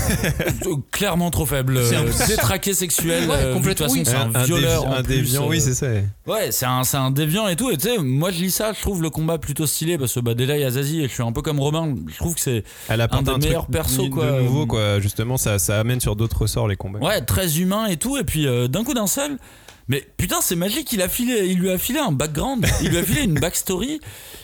Euh, 0.88 0.97
clairement 0.97 1.30
trop 1.31 1.45
faible. 1.45 1.80
C'est 1.85 1.95
un- 1.95 2.05
euh, 2.05 2.27
Détraqué 2.27 2.73
sexuel. 2.73 3.30
Ouais, 3.30 3.35
euh, 3.35 3.49
de 3.49 3.53
complètement, 3.55 3.88
toute 3.88 3.95
façon, 4.05 4.19
oui. 4.19 4.31
c'est 4.31 4.38
un, 4.39 4.43
violeur. 4.43 4.88
un 4.91 5.01
déviant, 5.01 5.43
euh, 5.43 5.49
oui, 5.49 5.61
c'est 5.61 5.73
ça. 5.73 5.88
Ouais, 6.26 6.51
c'est 6.51 6.65
un, 6.65 6.84
c'est 6.84 6.97
un 6.97 7.11
déviant 7.11 7.47
et 7.47 7.55
tout. 7.55 7.69
Et 7.69 7.77
tu 7.77 7.88
sais, 7.88 7.97
moi 7.99 8.31
je 8.31 8.39
lis 8.41 8.51
ça, 8.51 8.73
je 8.73 8.81
trouve 8.81 9.01
le 9.01 9.09
combat 9.09 9.38
plutôt 9.38 9.68
stylé 9.68 9.97
parce 9.97 10.14
que 10.14 10.19
bah, 10.19 10.34
déjà 10.34 10.55
il 10.57 10.61
y 10.61 10.65
a 10.65 10.72
Zazie 10.72 11.01
et 11.03 11.07
je 11.07 11.14
suis 11.14 11.23
un 11.23 11.31
peu 11.31 11.41
comme 11.41 11.59
Romain. 11.59 11.95
Je 12.07 12.15
trouve 12.18 12.35
que 12.35 12.41
c'est 12.41 12.64
Elle 12.89 13.01
apporte 13.01 13.23
des 13.23 13.30
un, 13.30 13.34
truc 13.34 13.43
meilleurs 13.45 13.68
persos, 13.68 14.05
de 14.05 14.09
quoi. 14.09 14.41
nouveau, 14.41 14.65
quoi. 14.65 14.99
Justement, 14.99 15.38
ça, 15.38 15.59
ça 15.59 15.80
amène 15.80 15.99
sur 15.99 16.15
d'autres 16.15 16.41
ressorts 16.41 16.68
les 16.68 16.76
combats. 16.76 16.99
ouais, 16.99 17.22
très 17.22 17.59
humain 17.59 17.85
et 17.88 17.97
tout. 17.97 18.18
Et 18.18 18.23
puis 18.23 18.47
euh, 18.47 18.68
d'un 18.68 18.84
coup 18.84 18.93
d'un 18.93 19.07
seul. 19.07 19.38
Mais 19.89 20.05
putain, 20.18 20.41
c'est 20.41 20.55
magique, 20.57 20.91
il, 20.91 21.01
a 21.01 21.07
filé, 21.09 21.47
il 21.47 21.59
lui 21.59 21.72
a 21.72 21.77
filé 21.77 21.99
un 21.99 22.11
background, 22.11 22.65
il 22.81 22.89
lui 22.89 22.97
a 22.97 23.03
filé 23.03 23.23
une 23.23 23.35
backstory. 23.35 23.99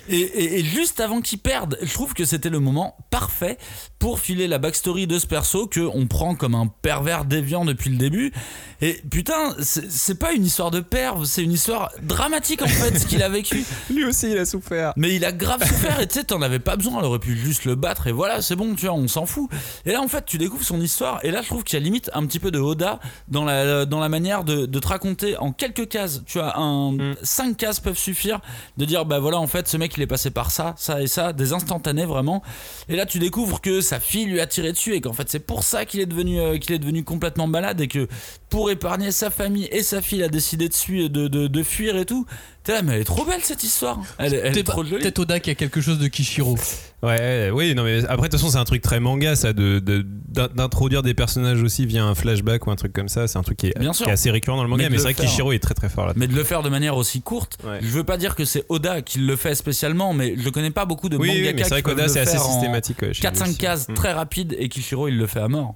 Et, 0.10 0.18
et- 0.20 0.60
et 0.60 0.64
juste 0.66 1.00
avant 1.00 1.22
qu'il 1.22 1.40
perde, 1.40 1.78
je 1.82 1.94
trouve 1.94 2.14
que 2.14 2.26
c'était 2.26 2.50
le 2.50 2.60
moment 2.60 2.98
parfait 3.10 3.58
pour 4.00 4.20
filer 4.20 4.48
la 4.50 4.58
backstory 4.58 5.08
de 5.08 5.18
ce 5.18 5.26
perso 5.28 5.66
que 5.68 5.80
on 5.80 6.08
prend 6.08 6.36
comme 6.36 6.56
un 6.56 6.68
pervers 6.68 7.24
déviant 7.26 7.64
depuis 7.64 7.90
le 7.90 7.96
début. 7.98 8.34
Et 8.82 9.02
putain, 9.10 9.56
c'est 9.62 9.90
c'est 9.90 10.16
pas 10.20 10.34
une 10.34 10.46
histoire 10.46 10.72
de 10.72 10.82
perve, 10.82 11.24
c'est 11.26 11.42
une 11.44 11.54
histoire 11.54 11.90
dramatique 12.02 12.62
en 12.62 12.68
fait, 12.68 13.00
ce 13.00 13.06
qu'il 13.06 13.24
a 13.24 13.30
vécu. 13.30 13.64
Lui 13.90 14.04
aussi, 14.04 14.30
il 14.32 14.38
a 14.38 14.46
souffert. 14.46 14.92
Mais 14.98 15.16
il 15.16 15.24
a 15.24 15.32
grave 15.32 15.66
souffert 15.66 16.02
et 16.02 16.08
tu 16.08 16.16
sais, 16.16 16.26
t'en 16.26 16.42
avais 16.42 16.60
pas 16.60 16.76
besoin, 16.76 17.00
elle 17.00 17.06
aurait 17.06 17.20
pu 17.20 17.38
juste 17.38 17.64
le 17.64 17.76
battre 17.76 18.08
et 18.08 18.12
voilà, 18.12 18.42
c'est 18.42 18.58
bon, 18.58 18.76
tu 18.76 18.86
vois, 18.88 18.96
on 18.96 19.08
s'en 19.08 19.26
fout. 19.26 19.50
Et 19.86 19.92
là, 19.94 20.02
en 20.02 20.08
fait, 20.10 20.26
tu 20.26 20.38
découvres 20.38 20.66
son 20.66 20.82
histoire 20.82 21.24
et 21.24 21.32
là, 21.32 21.42
je 21.42 21.48
trouve 21.48 21.64
qu'il 21.64 21.80
y 21.80 21.82
a 21.82 21.84
limite 21.84 22.10
un 22.14 22.26
petit 22.26 22.40
peu 22.40 22.52
de 22.52 22.60
Oda 22.60 23.00
dans 23.30 23.46
la, 23.46 23.86
dans 23.86 24.00
la 24.02 24.10
manière 24.10 24.44
de, 24.44 24.66
de 24.66 24.80
te 24.80 24.88
raconter 24.88 25.33
en 25.40 25.52
quelques 25.52 25.88
cases. 25.90 26.22
Tu 26.26 26.38
vois, 26.40 26.58
un, 26.58 26.92
Mm. 26.94 27.16
cinq 27.24 27.58
cases 27.58 27.80
peuvent 27.80 27.98
suffire 27.98 28.40
de 28.78 28.86
dire, 28.86 29.06
bah 29.06 29.20
voilà, 29.20 29.40
en 29.40 29.48
fait, 29.48 29.68
ce 29.68 29.78
mec, 29.78 29.94
il 29.98 30.04
est 30.04 30.08
passé 30.08 30.32
par 30.32 30.52
ça, 30.52 30.74
ça 30.78 31.02
et 31.02 31.08
ça, 31.08 31.34
des 31.34 31.54
instantanés 31.54 32.06
vraiment. 32.06 32.42
Et 32.90 32.96
là, 32.96 33.06
tu 33.06 33.20
découvres 33.20 33.62
que 33.62 33.82
sa 33.82 34.00
fille 34.00 34.26
lui 34.26 34.40
a 34.40 34.48
tiré 34.48 34.72
dessus 34.72 34.94
et 34.96 35.02
qu'en 35.02 35.14
fait, 35.14 35.30
c'est 35.30 35.40
pour 35.40 35.64
ça 35.64 35.86
qu'il 35.86 36.00
est 36.00 36.06
devenu, 36.06 36.40
euh, 36.40 36.58
qu'il 36.58 36.74
est 36.74 36.80
devenu 36.80 37.04
complètement 37.04 37.48
malade 37.48 37.82
et 37.82 37.88
que 37.88 38.08
pour 38.54 38.70
épargner 38.70 39.10
sa 39.12 39.32
famille 39.32 39.68
et 39.72 39.82
sa 39.82 40.00
fille 40.00 40.22
a 40.22 40.28
décidé 40.28 40.70
de, 40.70 40.74
suivre, 40.76 41.10
de, 41.10 41.28
de, 41.28 41.48
de 41.48 41.64
fuir 41.64 41.98
et 41.98 42.06
tout. 42.06 42.28
T'es 42.62 42.72
là, 42.74 42.82
mais 42.84 42.94
elle 42.94 43.02
est 43.02 43.04
trop 43.04 43.26
belle 43.26 43.42
cette 43.42 43.64
histoire. 43.64 44.00
Elle, 44.20 44.36
est 44.36 44.64
trop 44.64 44.84
jolie. 44.86 45.02
peut-être 45.02 45.18
Oda 45.18 45.40
qui 45.40 45.50
a 45.50 45.56
quelque 45.56 45.82
chose 45.82 45.98
de 45.98 46.08
Kishiro. 46.08 46.56
Ouais, 47.02 47.50
oui, 47.52 47.74
non, 47.74 47.84
mais 47.84 48.06
après, 48.06 48.28
de 48.28 48.32
toute 48.32 48.40
façon, 48.40 48.52
c'est 48.52 48.60
un 48.60 48.64
truc 48.64 48.84
très 48.84 49.00
manga, 49.00 49.36
ça, 49.36 49.54
de, 49.54 49.80
de- 49.80 50.06
d'introduire 50.54 51.02
des 51.02 51.16
personnages 51.16 51.64
aussi 51.64 51.88
via 51.88 52.06
un 52.06 52.14
flashback 52.14 52.68
ou 52.68 52.72
un 52.72 52.76
truc 52.76 52.94
comme 52.94 53.10
ça. 53.10 53.28
C'est 53.28 53.40
un 53.40 53.42
truc 53.42 53.58
qui 53.58 53.68
est, 53.68 53.80
Bien 53.80 53.90
qui 53.92 53.98
sûr. 53.98 54.08
est 54.08 54.12
assez 54.12 54.30
récurrent 54.30 54.56
dans 54.58 54.64
le 54.64 54.70
manga, 54.70 54.84
Mais 54.84 54.90
mais, 54.92 54.96
de 54.98 55.02
c'est 55.02 55.12
vrai 55.12 55.14
que. 55.16 55.22
Kishiro 55.24 55.52
est 55.52 55.58
très 55.60 55.74
très 55.74 55.90
fort 55.90 56.06
là. 56.06 56.14
Mais 56.16 56.28
de 56.28 56.36
le 56.36 56.44
faire 56.44 56.62
de 56.62 56.70
manière 56.70 56.96
aussi 56.96 57.22
courte, 57.24 57.58
Ouais. 57.66 57.80
je 57.82 57.88
veux 57.88 58.04
pas 58.04 58.18
dire 58.18 58.36
que 58.36 58.46
c'est 58.46 58.66
Oda 58.70 59.02
qui 59.02 59.18
le 59.18 59.36
fait 59.36 59.56
spécialement, 59.56 60.14
mais 60.14 60.36
je 60.38 60.48
connais 60.50 60.72
pas 60.72 60.86
beaucoup 60.86 61.10
de 61.10 61.18
Oui, 61.18 61.30
oui, 61.32 61.38
mangaka 61.40 61.56
mais 61.58 61.64
c'est 61.64 61.70
vrai 61.72 61.82
qu'Oda, 61.82 62.08
c'est 62.08 62.20
assez 62.20 62.38
systématique. 62.38 63.02
ouais, 63.02 63.14
chez 63.16 63.28
lui 63.28 63.36
4-5 63.36 63.44
aussi. 63.50 63.58
cases 63.58 63.90
Mm. 63.90 63.94
très 63.96 64.14
rapides 64.14 64.56
et 64.60 64.70
Kishiro 64.70 65.08
il 65.08 65.18
le 65.18 65.26
fait 65.28 65.40
à 65.42 65.48
mort. 65.48 65.76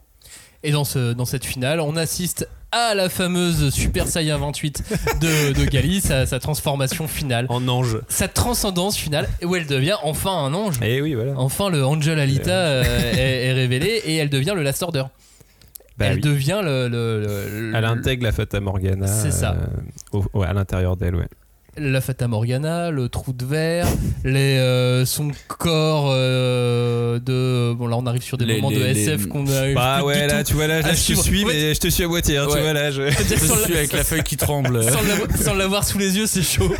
Et 0.67 0.71
dans, 0.71 0.83
ce, 0.83 1.13
dans 1.13 1.23
cette 1.25 1.45
finale, 1.45 1.79
on 1.79 1.95
assiste 1.95 2.47
à 2.73 2.93
la 2.93 3.07
fameuse 3.07 3.69
Super 3.73 4.05
Saiyan 4.07 4.37
28 4.37 4.83
de, 5.21 5.53
de 5.53 5.65
Gali, 5.65 6.01
sa, 6.01 6.25
sa 6.25 6.39
transformation 6.39 7.07
finale, 7.07 7.45
En 7.47 7.65
ange. 7.69 7.99
sa 8.09 8.27
transcendance 8.27 8.97
finale, 8.97 9.29
où 9.43 9.55
elle 9.55 9.65
devient 9.65 9.95
enfin 10.03 10.31
un 10.31 10.53
ange. 10.53 10.75
Et 10.81 11.01
oui, 11.01 11.13
voilà. 11.13 11.33
Enfin, 11.37 11.69
le 11.69 11.85
Angel 11.85 12.19
Alita 12.19 12.51
euh, 12.51 12.83
est, 13.13 13.45
est 13.47 13.53
révélé 13.53 14.01
et 14.05 14.17
elle 14.17 14.29
devient 14.29 14.51
le 14.55 14.63
Last 14.63 14.83
Order. 14.83 15.03
Bah 15.97 16.07
elle 16.07 16.15
oui. 16.15 16.21
devient 16.21 16.59
le. 16.61 16.89
le- 16.89 17.21
le- 17.21 17.71
Elle 17.73 17.81
le- 17.81 17.87
intègre 17.87 18.23
la 18.25 18.31
Fata 18.33 18.59
Morgana. 18.59 19.07
C'est 19.07 19.31
ça. 19.31 19.53
euh, 19.55 20.17
au- 20.33 20.39
ouais, 20.39 20.47
à 20.47 20.53
l'intérieur 20.53 20.97
d'elle, 20.97 21.15
ouais. 21.15 21.27
La 21.77 22.01
Fata 22.01 22.27
Morgana, 22.27 22.91
le 22.91 23.09
trou 23.09 23.33
de 23.33 23.45
verre, 23.45 23.87
les, 24.23 24.57
euh, 24.57 25.05
son 25.05 25.31
corps 25.47 26.09
euh, 26.11 27.19
de. 27.19 27.73
Bon, 27.73 27.87
là, 27.87 27.97
on 27.97 28.05
arrive 28.05 28.21
sur 28.23 28.37
des 28.37 28.45
Les- 28.45 28.55
moments 28.55 28.71
de 28.71 28.77
les- 28.83 29.03
SF 29.03 29.27
qu'on 29.27 29.45
a. 29.47 29.73
Bah 29.73 30.03
ouais, 30.03 30.27
là, 30.27 30.43
tu 30.43 30.53
vois, 30.53 30.67
là, 30.67 30.81
je 30.81 30.89
te 30.89 31.19
suis, 31.19 31.43
Ouais. 31.45 31.53
mais 31.53 31.73
je 31.73 31.79
te 31.79 31.87
suis 31.87 32.03
à 32.03 32.07
moitié, 32.07 32.37
hein, 32.37 32.47
tu 32.51 32.59
vois, 32.59 32.73
là, 32.73 32.91
je... 32.91 33.09
Je 33.09 33.35
Sans 33.45 33.55
suis 33.57 33.73
la- 33.73 33.79
avec 33.79 33.93
la 33.93 34.03
feuille 34.03 34.23
qui 34.23 34.37
tremble. 34.37 34.81
Sans 35.43 35.53
l'avoir- 35.53 35.83
sous 35.83 35.97
les 35.97 36.17
yeux, 36.17 36.25
c'est 36.27 36.41
chaud. 36.43 36.73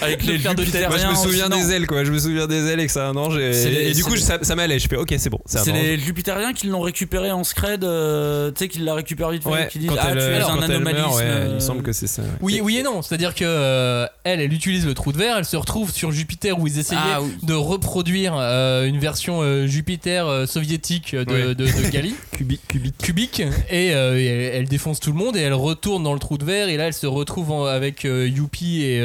avec 0.00 0.24
les 0.24 0.38
faire 0.38 0.54
de. 0.54 0.62
Moi, 0.88 0.98
je 0.98 1.06
me 1.06 1.14
souviens 1.14 1.48
non. 1.48 1.56
des 1.58 1.72
ailes, 1.72 1.86
quoi. 1.86 2.04
Je 2.04 2.12
me 2.12 2.18
souviens 2.18 2.46
des 2.46 2.66
ailes 2.66 2.80
et 2.80 2.86
que 2.86 2.92
c'est 2.92 3.00
un 3.00 3.16
ange. 3.16 3.36
Et, 3.38 3.92
du 3.92 4.04
coup, 4.04 4.16
ça, 4.16 4.38
ça 4.42 4.54
m'allait. 4.54 4.78
Je 4.78 4.88
fais, 4.88 4.96
ok, 4.96 5.14
c'est 5.18 5.30
bon, 5.30 5.38
c'est 5.46 5.72
les 5.72 5.98
Jupitériens 5.98 6.52
qui 6.52 6.66
l'ont 6.66 6.80
récupéré 6.80 7.30
en 7.30 7.44
scred, 7.44 7.84
euh, 7.84 8.50
tu 8.50 8.58
sais, 8.64 8.68
qu'ils 8.68 8.84
la 8.84 8.94
récupèrent 8.94 9.30
vite 9.30 9.42
qui 9.70 9.78
disent 9.78 9.90
Ah, 9.98 10.08
tu 10.12 10.18
es 10.18 10.40
un 10.42 10.62
anomalisme. 10.62 11.22
il 11.48 11.54
me 11.54 11.60
semble 11.60 11.82
que 11.82 11.92
c'est 11.92 12.06
ça. 12.06 12.22
Oui, 12.40 12.60
oui 12.62 12.78
et 12.78 12.82
non. 12.82 13.02
C'est-à-dire 13.02 13.34
que 13.34 13.44
euh, 13.44 14.06
elle, 14.24 14.40
elle 14.40 14.52
utilise 14.52 14.86
le 14.86 14.94
trou 14.94 15.12
de 15.12 15.18
verre, 15.18 15.36
elle 15.38 15.44
se 15.44 15.56
retrouve 15.56 15.90
sur 15.92 16.12
Jupiter 16.12 16.58
où 16.58 16.66
ils 16.66 16.78
essayaient 16.78 17.00
Ah, 17.02 17.20
oui. 17.22 17.30
de 17.42 17.54
reproduire 17.54 18.34
euh, 18.36 18.84
une 18.86 18.98
version 18.98 19.40
euh, 19.42 19.66
Jupiter 19.66 20.26
euh, 20.26 20.46
soviétique 20.46 21.14
de, 21.14 21.32
Ouais. 21.32 21.54
de, 21.54 21.66
de 21.66 21.90
Gali. 21.90 22.14
Cubique, 22.32 22.60
cubique. 22.68 22.98
cubique 22.98 23.40
et, 23.70 23.86
et 23.88 23.88
elle, 23.88 24.54
elle 24.54 24.68
défonce 24.68 25.00
tout 25.00 25.10
le 25.12 25.18
monde 25.18 25.36
et 25.36 25.40
elle 25.40 25.54
retourne 25.54 26.02
dans 26.02 26.14
le 26.14 26.20
trou 26.20 26.38
de 26.38 26.44
verre 26.44 26.68
et 26.68 26.76
là 26.76 26.86
elle 26.86 26.94
se 26.94 27.06
retrouve 27.06 27.50
en- 27.50 27.64
avec 27.64 28.04
Youpi 28.04 28.82
et, 28.82 28.96
et, 28.98 29.00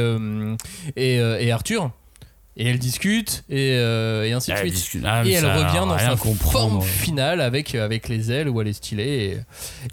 euh, 1.19 1.38
et 1.39 1.52
Arthur 1.52 1.91
et 2.60 2.68
elle 2.70 2.80
discute 2.80 3.44
et, 3.50 3.74
euh, 3.76 4.26
et 4.26 4.34
ainsi 4.34 4.52
de 4.52 4.56
Ah, 4.56 4.60
suite. 4.62 4.74
discute. 4.74 5.04
Ah, 5.06 5.24
et 5.26 5.32
elle 5.32 5.46
revient 5.46 5.86
dans 5.88 5.98
sa 5.98 6.15
comprendre. 6.15 6.52
forme 6.52 6.81
finale 6.81 7.40
avec, 7.40 7.76
avec 7.76 8.10
les 8.10 8.31
ailes 8.31 8.49
où 8.49 8.60
elle 8.62 8.68
est 8.68 8.73
stylée 8.73 9.38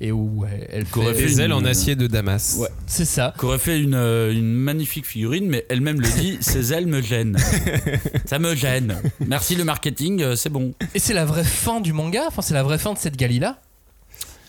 et, 0.01 0.07
et 0.07 0.13
où 0.13 0.45
elle, 0.51 0.69
elle 0.73 0.87
fait- 0.87 1.13
Des 1.27 1.41
ailes 1.43 1.53
en 1.53 1.65
acier 1.65 1.95
de 1.95 2.07
Damas. 2.07 2.57
Ouais. 2.59 2.69
C'est 2.87 3.05
ça. 3.05 3.35
Qu'aurait 3.39 3.59
fait 3.59 3.79
une, 3.79 3.95
euh, 3.95 4.33
une 4.33 4.53
magnifique 4.53 5.07
figurine, 5.07 5.47
mais 5.47 5.67
elle-même 5.69 6.01
le 6.01 6.09
dit, 6.21 6.39
ses 6.41 6.73
ailes 6.73 6.87
me 6.87 7.01
gênent. 7.03 7.37
Ça 8.27 8.39
me 8.39 8.55
gêne. 8.55 8.97
Merci 9.27 9.55
le 9.57 9.65
marketing, 9.65 10.23
euh, 10.23 10.35
c'est 10.37 10.49
bon. 10.51 10.73
Et 10.95 10.99
c'est 10.99 11.15
la 11.15 11.25
vraie 11.25 11.45
fin 11.45 11.81
du 11.81 11.93
manga, 11.93 12.23
enfin 12.27 12.43
c'est 12.43 12.55
la 12.55 12.63
vraie 12.63 12.79
fin 12.79 12.93
de 12.95 12.99
cette 12.99 13.17
Gali 13.17 13.39
là. 13.39 13.59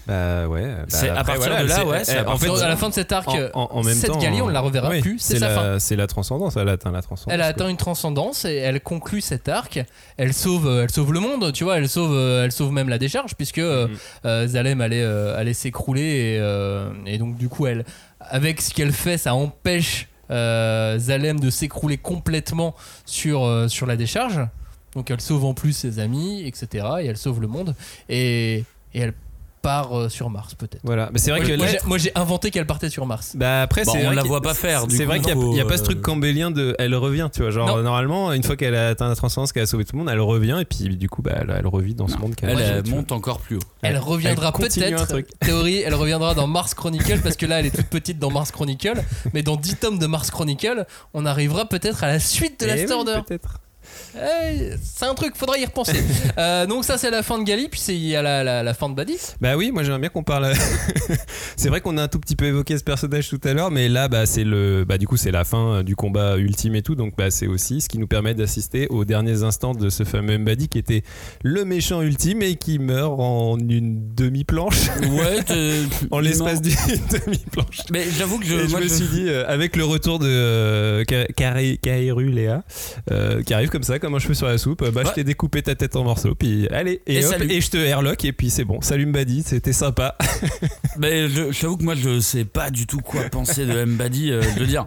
Bah 0.08 0.48
ouais. 0.48 0.61
bah, 0.67 0.85
C'est- 0.88 1.09
à 1.09 1.24
partir 1.24 1.50
de 1.58 1.66
là, 1.67 1.85
ouais, 1.85 1.98
à 2.17 2.30
en 2.30 2.38
fait, 2.38 2.50
à 2.50 2.67
la 2.69 2.75
fin 2.77 2.90
de 2.90 2.93
cet 2.93 3.11
arc, 3.11 3.27
en, 3.27 3.50
en- 3.59 3.67
en 3.72 3.84
même 3.84 3.95
cette 3.95 4.11
temps, 4.11 4.19
Gali 4.19 4.42
on 4.42 4.48
ne 4.48 4.51
la 4.51 4.59
reverra 4.59 4.90
oui, 4.90 5.01
plus, 5.01 5.17
c'est 5.19 5.40
la- 5.40 5.50
fin. 5.50 5.80
C'est 5.80 5.95
la 5.95 6.06
transcendance, 6.08 6.56
elle 6.58 6.69
a 6.69 6.74
atteint 6.74 6.92
la 6.92 7.01
transcendance. 7.01 7.34
Elle 7.34 7.42
a 7.42 7.45
quoi. 7.53 7.64
atteint 7.64 7.69
une 7.69 7.77
transcendance 7.77 8.45
et 8.45 8.56
elle 8.56 8.82
conclut 8.82 9.22
cet 9.22 9.50
arc. 9.50 9.84
Elle 10.17 10.34
sauve, 10.34 10.67
euh, 10.67 10.84
elle 10.84 10.92
sauve 10.92 11.11
le 11.11 11.19
monde, 11.19 11.51
tu 11.53 11.64
vois. 11.64 11.77
Elle 11.80 11.90
sauve, 11.90 12.14
euh, 12.14 12.43
elle 12.45 12.51
sauve 12.51 12.72
même 12.72 12.88
la 12.90 12.98
décharge 13.00 13.35
puisque 13.35 13.58
euh, 13.58 13.88
Mhm. 13.88 13.95
euh, 14.25 14.48
Zalem 14.48 14.82
allait, 14.82 15.01
euh, 15.01 15.35
allait 15.38 15.53
s'écrouler 15.53 16.01
et, 16.35 16.40
euh, 16.40 16.90
et 17.08 17.17
donc 17.17 17.35
du 17.38 17.50
coup 17.50 17.66
elle, 17.66 17.84
avec 18.19 18.61
ce 18.61 18.74
qu'elle 18.74 18.92
fait, 18.93 19.17
ça 19.17 19.34
empêche 19.34 20.08
euh, 20.32 20.98
Zalem 21.00 21.40
de 21.40 21.50
s'écrouler 21.50 21.98
complètement 21.98 22.75
sur 23.06 23.43
euh, 23.45 23.67
sur 23.67 23.85
la 23.88 23.95
décharge. 23.95 24.40
Donc 24.95 25.09
elle 25.11 25.19
sauve 25.22 25.45
en 25.45 25.53
plus 25.53 25.74
ses 25.74 26.00
amis, 26.00 26.43
etc. 26.48 26.85
Et 27.01 27.06
elle 27.08 27.17
sauve 27.17 27.42
le 27.42 27.48
monde 27.48 27.75
et, 28.08 28.64
et 28.93 29.00
elle 29.00 29.14
part 29.65 29.97
euh, 29.97 30.09
sur 30.09 30.29
Mars 30.29 30.53
peut-être. 30.55 30.81
Voilà, 30.83 31.09
mais 31.11 31.19
c'est 31.19 31.31
vrai 31.31 31.41
que 31.41 31.47
moi, 31.57 31.65
l'être- 31.65 31.81
j'ai- 31.83 31.87
moi, 31.89 31.97
j'ai 31.97 32.11
inventé 32.15 32.51
qu'elle 32.51 32.67
partait 32.67 32.89
sur 32.89 33.05
Mars. 33.05 33.33
Bah 33.35 33.63
après, 33.63 33.83
Bon, 33.83 33.93
c'est 33.93 33.99
on 33.99 34.05
vrai 34.05 34.15
la 34.15 34.21
qu'il- 34.21 34.29
voit 34.29 34.41
pas 34.41 34.53
faire, 34.53 34.85
du 34.87 34.95
C'est 34.95 35.03
coup, 35.03 35.09
vrai 35.09 35.19
qu'il 35.19 35.35
n'y 35.35 35.59
a, 35.59 35.63
faut, 35.63 35.67
pas 35.69 35.73
euh, 35.73 35.77
ce 35.77 35.83
truc 35.83 36.01
cambélien 36.01 36.51
de 36.51 36.75
elle 36.77 36.93
revient, 36.95 37.29
tu 37.33 37.41
vois. 37.41 37.51
Genre 37.51 37.67
Non. 37.67 37.81
normalement, 37.83 38.31
une 38.33 38.43
fois 38.43 38.55
qu'elle 38.55 38.75
a 38.75 38.89
atteint 38.89 39.07
la 39.09 39.15
transcendance, 39.15 39.51
qu'elle 39.51 39.63
a 39.63 39.65
sauvé 39.65 39.83
tout 39.85 39.93
le 39.95 39.99
monde, 40.03 40.09
elle 40.11 40.19
revient 40.21 40.57
et 40.61 40.65
puis 40.65 40.95
du 40.95 41.09
coup, 41.09 41.21
bah, 41.21 41.31
elle, 41.41 41.55
elle 41.57 41.67
revit 41.67 41.95
dans 41.95 42.07
ce 42.07 42.17
monde 42.17 42.35
qu'elle 42.35 42.51
Elle 42.51 42.57
a 42.57 42.61
euh, 42.61 42.69
créé, 42.73 42.83
tu 42.83 42.89
vois. 42.91 42.99
monte 42.99 43.11
encore 43.11 43.39
plus 43.39 43.55
haut. 43.57 43.59
Elle 43.81 43.97
reviendra 43.97 44.47
Elle 44.55 44.61
continue 44.63 44.85
un 44.85 44.89
peut-être, 44.89 45.07
truc. 45.07 45.27
théorie, 45.39 45.77
elle 45.81 45.95
reviendra 45.95 46.33
dans 46.35 46.47
Mars 46.47 46.73
Chronicle 46.73 47.19
parce 47.21 47.35
que 47.35 47.45
là 47.45 47.59
elle 47.59 47.65
est 47.65 47.75
toute 47.75 47.87
petite 47.87 48.19
dans 48.19 48.29
Mars 48.31 48.51
Chronicle, 48.51 49.01
mais 49.33 49.41
dans 49.41 49.55
10 49.55 49.75
tomes 49.77 49.97
de 49.99 50.05
Mars 50.07 50.29
Chronicle, 50.31 50.85
on 51.13 51.25
arrivera 51.25 51.65
peut-être 51.67 52.03
à 52.03 52.07
la 52.07 52.19
suite 52.19 52.59
de 52.59 52.65
Eh 52.65 52.67
la 52.67 52.75
oui, 52.75 52.91
Order. 52.91 53.19
peut-être. 53.27 53.59
Eh, 54.17 54.72
c'est 54.83 55.06
un 55.06 55.14
truc, 55.14 55.35
faudra 55.35 55.57
y 55.57 55.65
repenser. 55.65 55.93
Euh, 56.38 56.65
donc 56.65 56.83
ça 56.83 56.98
c'est 56.98 57.11
la 57.11 57.24
fin 57.24 57.38
de 57.40 57.43
Gali, 57.45 57.69
puis 57.69 57.80
c'est- 57.80 57.95
il 57.95 58.06
y 58.07 58.15
a 58.15 58.22
la, 58.22 58.43
la- 58.43 58.61
la 58.64 58.74
fin 58.74 58.90
de 58.90 58.93
Buddy. 58.95 59.15
Bah 59.40 59.56
oui, 59.56 59.72
moi 59.72 59.83
j'aimerais 59.83 59.99
bien 60.01 60.09
qu'on 60.09 60.24
parle. 60.24 60.51
c'est 61.56 61.69
vrai 61.69 61.80
qu'on 61.82 61.98
a 61.98 62.03
un 62.03 62.07
tout 62.07 62.19
petit 62.19 62.35
peu 62.35 62.45
évoqué 62.45 62.77
ce 62.77 62.83
personnage 62.83 63.30
tout 63.30 63.40
à 63.45 63.53
l'heure, 63.53 63.72
mais 63.72 63.88
là, 63.88 64.07
bah 64.07 64.25
c'est 64.25 64.43
le, 64.43 64.83
bah 64.85 64.98
du 64.98 65.07
coup 65.07 65.15
c'est 65.17 65.32
la 65.32 65.43
fin 65.45 65.75
euh, 65.75 65.83
du 65.83 65.95
combat 65.95 66.38
ultime 66.38 66.75
et 66.75 66.82
tout, 66.82 66.95
donc 66.95 67.14
bah 67.17 67.32
c'est 67.32 67.48
aussi 67.48 67.80
ce 67.82 67.88
qui 67.90 67.98
nous 67.99 68.07
permet 68.07 68.33
d'assister 68.33 68.88
aux 68.90 69.06
derniers 69.06 69.43
instants 69.43 69.74
de 69.74 69.90
ce 69.90 70.03
fameux 70.03 70.38
Mbadi 70.38 70.67
qui 70.67 70.77
était 70.77 71.03
le 71.43 71.64
méchant 71.64 72.01
ultime 72.01 72.41
et 72.41 72.56
qui 72.56 72.80
meurt 72.80 73.17
en 73.19 73.57
une 73.57 74.14
demi-planche, 74.14 74.88
Ouais, 75.11 75.41
t'es- 75.43 75.83
en 76.11 76.19
l'espace 76.19 76.61
d'une 76.61 76.75
demi-planche. 77.11 77.80
Mais 77.91 78.03
j'avoue 78.17 78.40
que 78.40 78.45
je, 78.45 78.67
je 78.67 78.75
me 78.75 78.82
je- 78.83 78.88
suis 78.88 79.07
dit, 79.07 79.25
euh, 79.30 79.45
avec 79.48 79.75
le 79.77 79.85
retour 79.85 80.19
de 80.19 80.27
euh, 80.30 81.03
Kaeru 81.06 82.30
Léa, 82.30 82.64
euh, 83.11 83.41
qui 83.43 83.53
arrive 83.53 83.69
comme 83.69 83.83
ça, 83.85 83.99
comme 83.99 84.15
un 84.15 84.19
cheveu 84.19 84.33
sur 84.33 84.47
la 84.47 84.57
soupe, 84.57 84.83
bah 84.91 85.03
je 85.05 85.11
t'ai 85.11 85.23
découpé 85.23 85.61
ta 85.61 85.75
tête 85.75 85.95
en 85.95 86.03
morceaux, 86.03 86.35
puis 86.35 86.67
allez, 86.69 87.01
et, 87.07 87.19
Et 87.19 87.25
hop, 87.25 87.35
et 87.49 87.61
je 87.61 87.69
te 87.69 87.77
airlock, 87.77 88.25
et 88.25 88.33
puis 88.33 88.49
c'est 88.49 88.65
bon. 88.65 88.81
Salut 88.81 89.05
Mbadi, 89.05 89.43
c'était 89.45 89.73
sympa. 89.73 90.17
Mais 90.97 91.27
je- 91.30 91.51
j'avoue 91.51 91.77
que 91.77 91.83
moi 91.83 91.95
je 91.95 92.19
sais 92.19 92.45
pas 92.45 92.69
du 92.72 92.88
tout 92.88 92.99
quoi 92.99 93.22
penser 93.30 93.65
de 93.65 93.85
Mbadi. 93.85 94.31
euh, 94.31 94.41
je 94.55 94.59
veux 94.59 94.67
dire, 94.67 94.85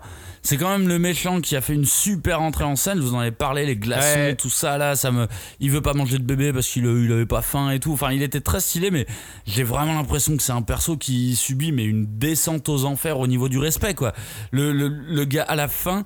c'est 0.49 0.57
quand 0.57 0.71
même 0.71 0.89
le 0.89 0.99
méchant 0.99 1.43
qui 1.43 1.57
a 1.57 1.61
fait 1.61 1.75
une 1.75 1.85
super 1.85 2.41
entrée 2.41 2.65
en 2.65 2.75
scène. 2.75 3.01
Vous 3.01 3.15
en 3.15 3.19
avez 3.19 3.33
parlé, 3.33 3.67
les 3.67 3.77
glaçons, 3.77 4.19
Ouais. 4.19 4.35
tout 4.35 4.49
ça 4.49 4.79
là. 4.79 4.97
Ça 4.97 5.11
me, 5.11 5.27
il 5.61 5.71
veut 5.71 5.83
pas 5.83 5.93
manger 5.93 6.17
de 6.19 6.23
bébé 6.25 6.55
parce 6.55 6.67
qu'il 6.69 6.85
il 6.87 7.13
avait 7.13 7.27
pas 7.27 7.43
faim 7.43 7.71
et 7.71 7.81
tout. 7.81 7.93
Enfin, 7.93 8.13
il 8.13 8.23
était 8.23 8.41
très 8.41 8.61
stylé, 8.61 8.91
mais 8.91 9.07
j'ai 9.47 9.63
vraiment 9.63 9.93
l'impression 9.95 10.35
que 10.39 10.43
c'est 10.43 10.53
un 10.53 10.63
perso 10.63 10.97
qui 10.97 11.37
subit 11.37 11.71
mais 11.71 11.85
une 11.85 12.07
descente 12.19 12.67
aux 12.71 12.87
enfers 12.87 13.19
au 13.21 13.27
niveau 13.27 13.51
du 13.51 13.59
respect 13.59 13.93
quoi. 13.93 14.15
Le, 14.51 14.73
le, 14.73 14.89
le 14.89 15.25
gars 15.27 15.43
à 15.45 15.55
la 15.55 15.69
fin, 15.69 16.05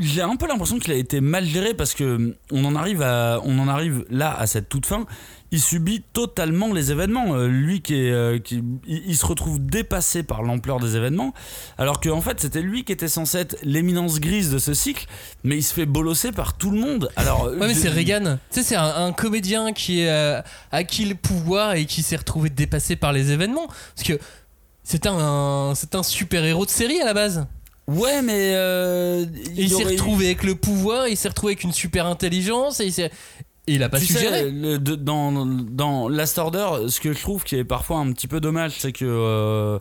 j'ai 0.00 0.20
un 0.20 0.36
peu 0.36 0.46
l'impression 0.46 0.78
qu'il 0.78 0.92
a 0.92 0.96
été 0.96 1.22
mal 1.22 1.46
géré 1.46 1.72
parce 1.72 1.94
que 1.94 2.36
on 2.52 2.62
en 2.66 2.76
arrive 2.76 3.00
à, 3.00 3.40
on 3.42 3.58
en 3.58 3.68
arrive 3.68 4.04
là 4.10 4.36
à 4.38 4.46
cette 4.46 4.68
toute 4.68 4.84
fin 4.84 5.06
il 5.52 5.60
subit 5.60 6.02
totalement 6.12 6.72
les 6.72 6.90
événements. 6.90 7.34
Euh, 7.34 7.46
lui 7.48 7.80
qui 7.80 7.94
est, 7.94 8.10
euh, 8.10 8.38
qui, 8.38 8.62
il, 8.86 9.02
il 9.06 9.16
se 9.16 9.24
retrouve 9.26 9.60
dépassé 9.60 10.22
par 10.22 10.42
l'ampleur 10.42 10.80
des 10.80 10.96
événements, 10.96 11.32
alors 11.78 12.00
qu'en 12.00 12.20
fait 12.20 12.40
c'était 12.40 12.62
lui 12.62 12.84
qui 12.84 12.92
était 12.92 13.08
censé 13.08 13.38
être 13.38 13.56
l'éminence 13.62 14.18
grise 14.20 14.50
de 14.50 14.58
ce 14.58 14.74
cycle, 14.74 15.06
mais 15.44 15.56
il 15.56 15.62
se 15.62 15.72
fait 15.74 15.86
bolosser 15.86 16.32
par 16.32 16.56
tout 16.56 16.70
le 16.70 16.78
monde. 16.80 17.10
Alors, 17.16 17.44
Ouais 17.44 17.66
mais 17.68 17.74
c'est 17.74 17.88
Reagan. 17.88 18.38
Tu 18.50 18.60
sais 18.60 18.62
c'est 18.62 18.76
un, 18.76 19.06
un 19.06 19.12
comédien 19.12 19.72
qui 19.72 20.00
est 20.00 20.10
euh, 20.10 20.40
acquis 20.72 21.04
le 21.04 21.14
pouvoir 21.14 21.74
et 21.74 21.86
qui 21.86 22.02
s'est 22.02 22.16
retrouvé 22.16 22.50
dépassé 22.50 22.96
par 22.96 23.12
les 23.12 23.30
événements 23.30 23.66
parce 23.94 24.06
que 24.06 24.18
c'est 24.82 25.06
un 25.06 25.72
c'est 25.74 25.94
un 25.94 26.02
super 26.02 26.44
héros 26.44 26.64
de 26.66 26.70
série 26.70 27.00
à 27.00 27.04
la 27.04 27.14
base. 27.14 27.46
Ouais, 27.88 28.20
mais 28.20 28.50
euh, 28.54 29.24
il 29.56 29.68
s'est 29.68 29.76
aurait- 29.76 29.84
retrouvé 29.92 30.26
avec 30.26 30.42
le 30.42 30.56
pouvoir, 30.56 31.06
il 31.06 31.16
s'est 31.16 31.28
retrouvé 31.28 31.52
avec 31.52 31.62
une 31.62 31.72
super 31.72 32.06
intelligence 32.06 32.80
et 32.80 32.86
il 32.86 32.92
s'est 32.92 33.12
et 33.68 33.74
il 33.74 33.82
a 33.82 33.88
pas 33.88 33.98
tu 33.98 34.06
sais, 34.06 34.50
le- 34.50 34.78
de- 34.78 34.94
dans, 34.94 35.44
dans 35.46 36.08
Last 36.08 36.38
Order, 36.38 36.88
ce 36.88 37.00
que 37.00 37.12
je 37.12 37.20
trouve 37.20 37.42
qui 37.44 37.56
est 37.56 37.64
parfois 37.64 37.98
un 37.98 38.12
petit 38.12 38.28
peu 38.28 38.40
dommage, 38.40 38.74
c'est 38.78 38.92
que 38.92 39.04
euh, 39.04 39.78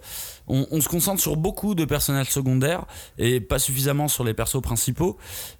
on, 0.47 0.65
on 0.71 0.81
se 0.81 0.89
concentre 0.89 1.21
sur 1.21 1.35
beaucoup 1.37 1.75
de 1.75 1.85
personnages 1.85 2.29
secondaires 2.29 2.85
et 3.17 3.39
pas 3.41 3.59
suffisamment 3.59 4.07
sur 4.07 4.23
les 4.23 4.33
persos 4.33 4.61
principaux. 4.61 5.17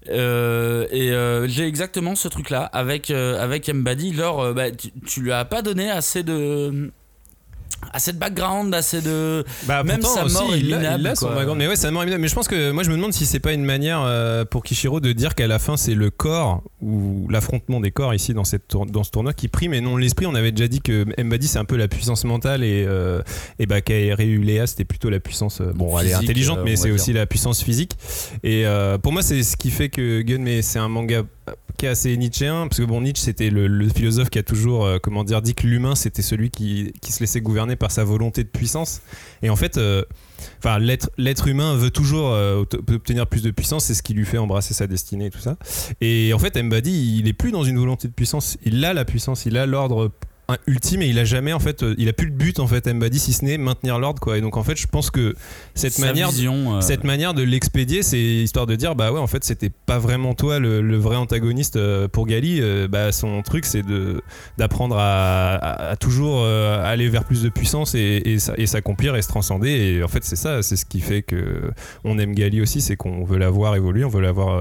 Euh, 0.10 0.88
et 0.92 1.12
euh, 1.12 1.48
j'ai 1.48 1.66
exactement 1.66 2.16
ce 2.16 2.28
truc-là 2.28 2.64
avec 2.64 3.12
avec 3.12 3.70
Mbadi. 3.72 4.14
Genre, 4.14 4.40
euh, 4.42 4.54
bah, 4.54 4.72
tu, 4.72 4.92
tu 5.06 5.22
lui 5.22 5.32
as 5.32 5.45
pas 5.45 5.62
donné 5.62 5.90
assez 5.92 6.24
de 6.24 6.92
assez 7.94 8.12
de 8.14 8.18
background, 8.18 8.74
assez 8.74 9.02
de. 9.02 9.44
Bah, 9.68 9.84
Même 9.84 10.00
pourtant, 10.00 10.16
sa 10.16 10.26
aussi, 10.26 10.34
mort 10.36 10.54
est 10.56 10.60
il, 10.60 10.74
a, 10.74 10.78
minable, 10.78 11.02
il 11.02 11.08
a 11.08 11.16
son 11.16 11.28
background. 11.34 11.58
Mais 11.58 11.68
ouais, 11.68 11.76
sa 11.76 11.92
mort 11.92 12.02
est 12.04 12.06
minable. 12.06 12.22
Mais 12.22 12.28
je 12.28 12.36
pense 12.36 12.48
que 12.48 12.72
moi, 12.72 12.84
je 12.84 12.90
me 12.90 12.95
demande 12.95 13.14
si 13.14 13.26
c'est 13.26 13.40
pas 13.40 13.54
une 13.54 13.64
manière 13.64 14.02
euh, 14.04 14.44
pour 14.45 14.64
Kishiro 14.64 15.00
de 15.00 15.12
dire 15.12 15.36
qu'à 15.36 15.48
la 15.48 15.60
fin, 15.60 15.78
c'est 15.78 15.94
le 15.95 16.10
corps 16.10 16.64
ou 16.82 17.28
l'affrontement 17.30 17.80
des 17.80 17.92
corps 17.92 18.14
ici 18.14 18.34
dans, 18.34 18.44
cette 18.44 18.68
tour- 18.68 18.86
dans 18.86 19.04
ce 19.04 19.12
tournoi 19.12 19.34
qui 19.34 19.48
prime 19.48 19.74
et 19.74 19.82
non 19.82 19.98
l'esprit. 19.98 20.26
On 20.26 20.36
avait 20.36 20.52
déjà 20.52 20.68
dit 20.68 20.82
que 20.82 21.06
Mbadi, 21.22 21.48
c'est 21.48 21.60
un 21.60 21.66
peu 21.66 21.78
la 21.78 21.88
puissance 21.88 22.24
mentale 22.26 22.64
et, 22.64 22.86
euh, 22.88 23.22
et 23.60 23.66
bah, 23.66 23.82
Kairi 23.82 24.26
Ulea, 24.30 24.68
c'était 24.68 24.86
plutôt 24.86 25.10
la 25.10 25.20
puissance. 25.20 25.62
euh, 25.62 25.72
bon, 25.74 25.98
elle 26.00 26.08
est 26.08 26.14
intelligente, 26.14 26.60
euh, 26.60 26.64
mais 26.66 26.76
c'est 26.76 26.92
aussi 26.92 27.14
la 27.14 27.26
puissance 27.26 27.64
physique. 27.64 27.94
Et 28.44 28.66
euh, 28.66 28.98
pour 28.98 29.12
moi, 29.14 29.22
c'est 29.22 29.44
ce 29.44 29.56
qui 29.58 29.70
fait 29.72 29.90
que 29.90 30.22
Gun, 30.22 30.40
mais 30.40 30.62
c'est 30.62 30.80
un 30.80 30.88
manga 30.90 31.24
qui 31.77 31.85
est 31.85 31.90
assez 31.90 32.15
nietzschéen 32.17 32.67
parce 32.67 32.80
que 32.80 32.85
bon 32.85 33.01
Nietzsche 33.01 33.24
c'était 33.24 33.49
le, 33.49 33.90
philosophe 33.90 34.30
qui 34.30 34.40
a 34.40 34.43
toujours 34.43 34.85
euh, 34.85 34.98
comment 35.01 35.24
dire 35.24 35.41
dit 35.41 35.53
que 35.53 35.67
l'humain 35.67 35.95
c'était 35.95 36.22
celui 36.22 36.49
qui, 36.49 36.93
qui 37.01 37.11
se 37.11 37.19
laissait 37.19 37.41
gouverner 37.41 37.75
par 37.75 37.91
sa 37.91 38.03
volonté 38.03 38.43
de 38.43 38.49
puissance. 38.49 39.01
Et 39.41 39.49
en 39.49 39.56
fait 39.56 39.77
euh, 39.77 40.03
l'être 41.17 41.48
humain 41.48 41.75
veut 41.75 41.91
toujours 41.91 42.32
euh, 42.32 42.64
obtenir 42.90 43.27
plus 43.27 43.43
de 43.43 43.51
puissance 43.51 43.85
c'est 43.85 43.93
ce 43.93 44.03
qui 44.03 44.14
lui 44.14 44.25
fait 44.25 44.38
embrasser 44.38 44.74
sa 44.74 44.88
destinée 44.88 45.27
et 45.27 45.32
tout 45.32 45.40
ça. 45.40 45.57
Et 46.01 46.33
en 46.33 46.40
fait 46.40 46.61
Mbadi 46.61 47.19
il 47.19 47.27
est 47.27 47.33
plus 47.33 47.51
dans 47.51 47.64
une 47.64 47.77
volonté 47.77 48.07
de 48.07 48.14
puissance. 48.14 48.57
Il 48.64 48.83
a 48.85 48.93
la 48.93 49.06
puissance 49.06 49.45
il 49.45 49.57
a 49.57 49.65
l'ordre 49.65 50.11
ultime 50.67 51.01
et 51.01 51.07
il 51.07 51.17
a 51.19 51.24
jamais 51.25 51.53
en 51.53 51.59
fait 51.59 51.82
euh, 51.83 51.95
il 51.98 52.07
a 52.07 52.14
plus 52.14 52.27
le 52.27 52.32
but 52.33 52.59
en 52.59 52.67
fait 52.67 52.85
Mbadi 52.88 53.17
si 53.19 53.33
ce 53.33 53.43
n'est 53.43 53.57
maintenir 53.57 53.98
l'ordre 53.99 54.19
quoi 54.19 54.38
et 54.38 54.41
donc 54.41 54.57
en 54.57 54.64
fait 54.64 54.75
je 54.77 54.85
pense 54.88 55.09
que 55.09 55.33
cette 55.74 55.93
Sa 55.93 56.06
manière 56.06 56.30
vision, 56.30 56.77
euh, 56.77 56.82
cette 56.82 57.03
manière 57.03 57.33
de 57.33 57.41
l'expédier, 57.41 58.03
c'est 58.03 58.19
histoire 58.19 58.67
de 58.67 58.75
dire 58.75 58.95
bah 58.95 59.11
ouais 59.11 59.19
en 59.19 59.27
fait 59.27 59.43
c'était 59.43 59.72
pas 59.72 59.98
vraiment 59.98 60.33
toi 60.35 60.59
le, 60.59 60.82
le 60.82 60.98
vrai 60.98 61.15
antagoniste 61.15 61.77
euh, 61.77 62.07
pour 62.07 62.27
Gali. 62.27 62.61
Bah 62.90 63.11
son 63.11 63.41
truc 63.41 63.65
c'est 63.65 63.82
de 63.83 64.22
d'apprendre 64.57 64.98
à, 64.98 65.56
à- 65.56 65.90
à 65.91 65.95
toujours 65.95 66.45
aller 66.45 67.09
vers 67.09 67.24
plus 67.24 67.41
de 67.41 67.49
puissance 67.49 67.95
et, 67.95 68.22
et, 68.25 68.40
s'a- 68.40 68.53
et 68.57 68.65
s'accomplir 68.67 69.15
et 69.15 69.22
se 69.22 69.27
transcender. 69.27 69.69
Et 69.72 70.03
en 70.03 70.07
fait 70.07 70.24
c'est 70.24 70.35
ça, 70.35 70.61
c'est 70.61 70.75
ce 70.75 70.85
qui 70.85 70.99
fait 71.01 71.22
que 71.22 71.72
on 72.03 72.19
aime 72.19 72.33
Gali 72.35 72.61
aussi, 72.61 72.82
c'est 72.82 72.95
qu'on 72.95 73.24
veut 73.24 73.38
la 73.38 73.49
voir 73.49 73.75
évoluer, 73.75 74.03
on 74.06 74.09
veut 74.09 74.22
la 74.22 74.32
voir 74.32 74.59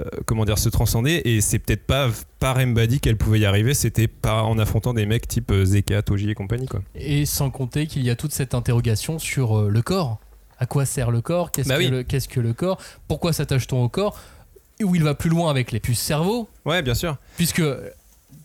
euh, 0.00 0.04
comment 0.26 0.44
dire 0.44 0.58
se 0.58 0.68
transcender. 0.68 1.22
Et 1.24 1.40
c'est 1.40 1.58
peut-être 1.58 1.84
pas 1.86 2.08
par 2.38 2.58
Mbadi 2.64 2.98
qu'elle 3.00 3.16
pouvait 3.16 3.38
y 3.40 3.44
arriver, 3.46 3.72
c'était 3.74 4.08
pas 4.08 4.42
en 4.42 4.58
affrontant 4.58 4.92
des 4.94 5.06
mecs 5.12 5.28
type 5.28 5.50
euh, 5.52 5.64
Zeka, 5.64 6.02
Toji 6.02 6.30
et 6.30 6.34
compagnie 6.34 6.66
quoi. 6.66 6.80
Et 6.94 7.26
sans 7.26 7.50
compter 7.50 7.86
qu'il 7.86 8.02
y 8.02 8.10
a 8.10 8.16
toute 8.16 8.32
cette 8.32 8.54
interrogation 8.54 9.18
sur 9.18 9.58
euh, 9.58 9.68
le 9.68 9.82
corps. 9.82 10.18
À 10.58 10.66
quoi 10.66 10.84
sert 10.86 11.10
le 11.10 11.20
corps? 11.20 11.50
Qu'est-ce 11.50 11.68
Bah 11.68 11.76
que, 11.76 11.82
oui. 11.82 11.90
le- 11.90 12.02
qu'est-ce 12.02 12.28
que 12.28 12.40
le 12.40 12.52
corps? 12.52 12.78
Pourquoi 13.08 13.32
s'attache-t-on 13.32 13.82
au 13.82 13.88
corps? 13.88 14.18
Où 14.82 14.94
il 14.94 15.02
va 15.04 15.14
plus 15.14 15.30
loin 15.30 15.50
avec 15.50 15.70
les 15.72 15.80
puces 15.80 16.00
cerveau? 16.00 16.48
Ouais 16.64 16.82
bien 16.82 16.94
sûr. 16.94 17.16
Puisque 17.36 17.62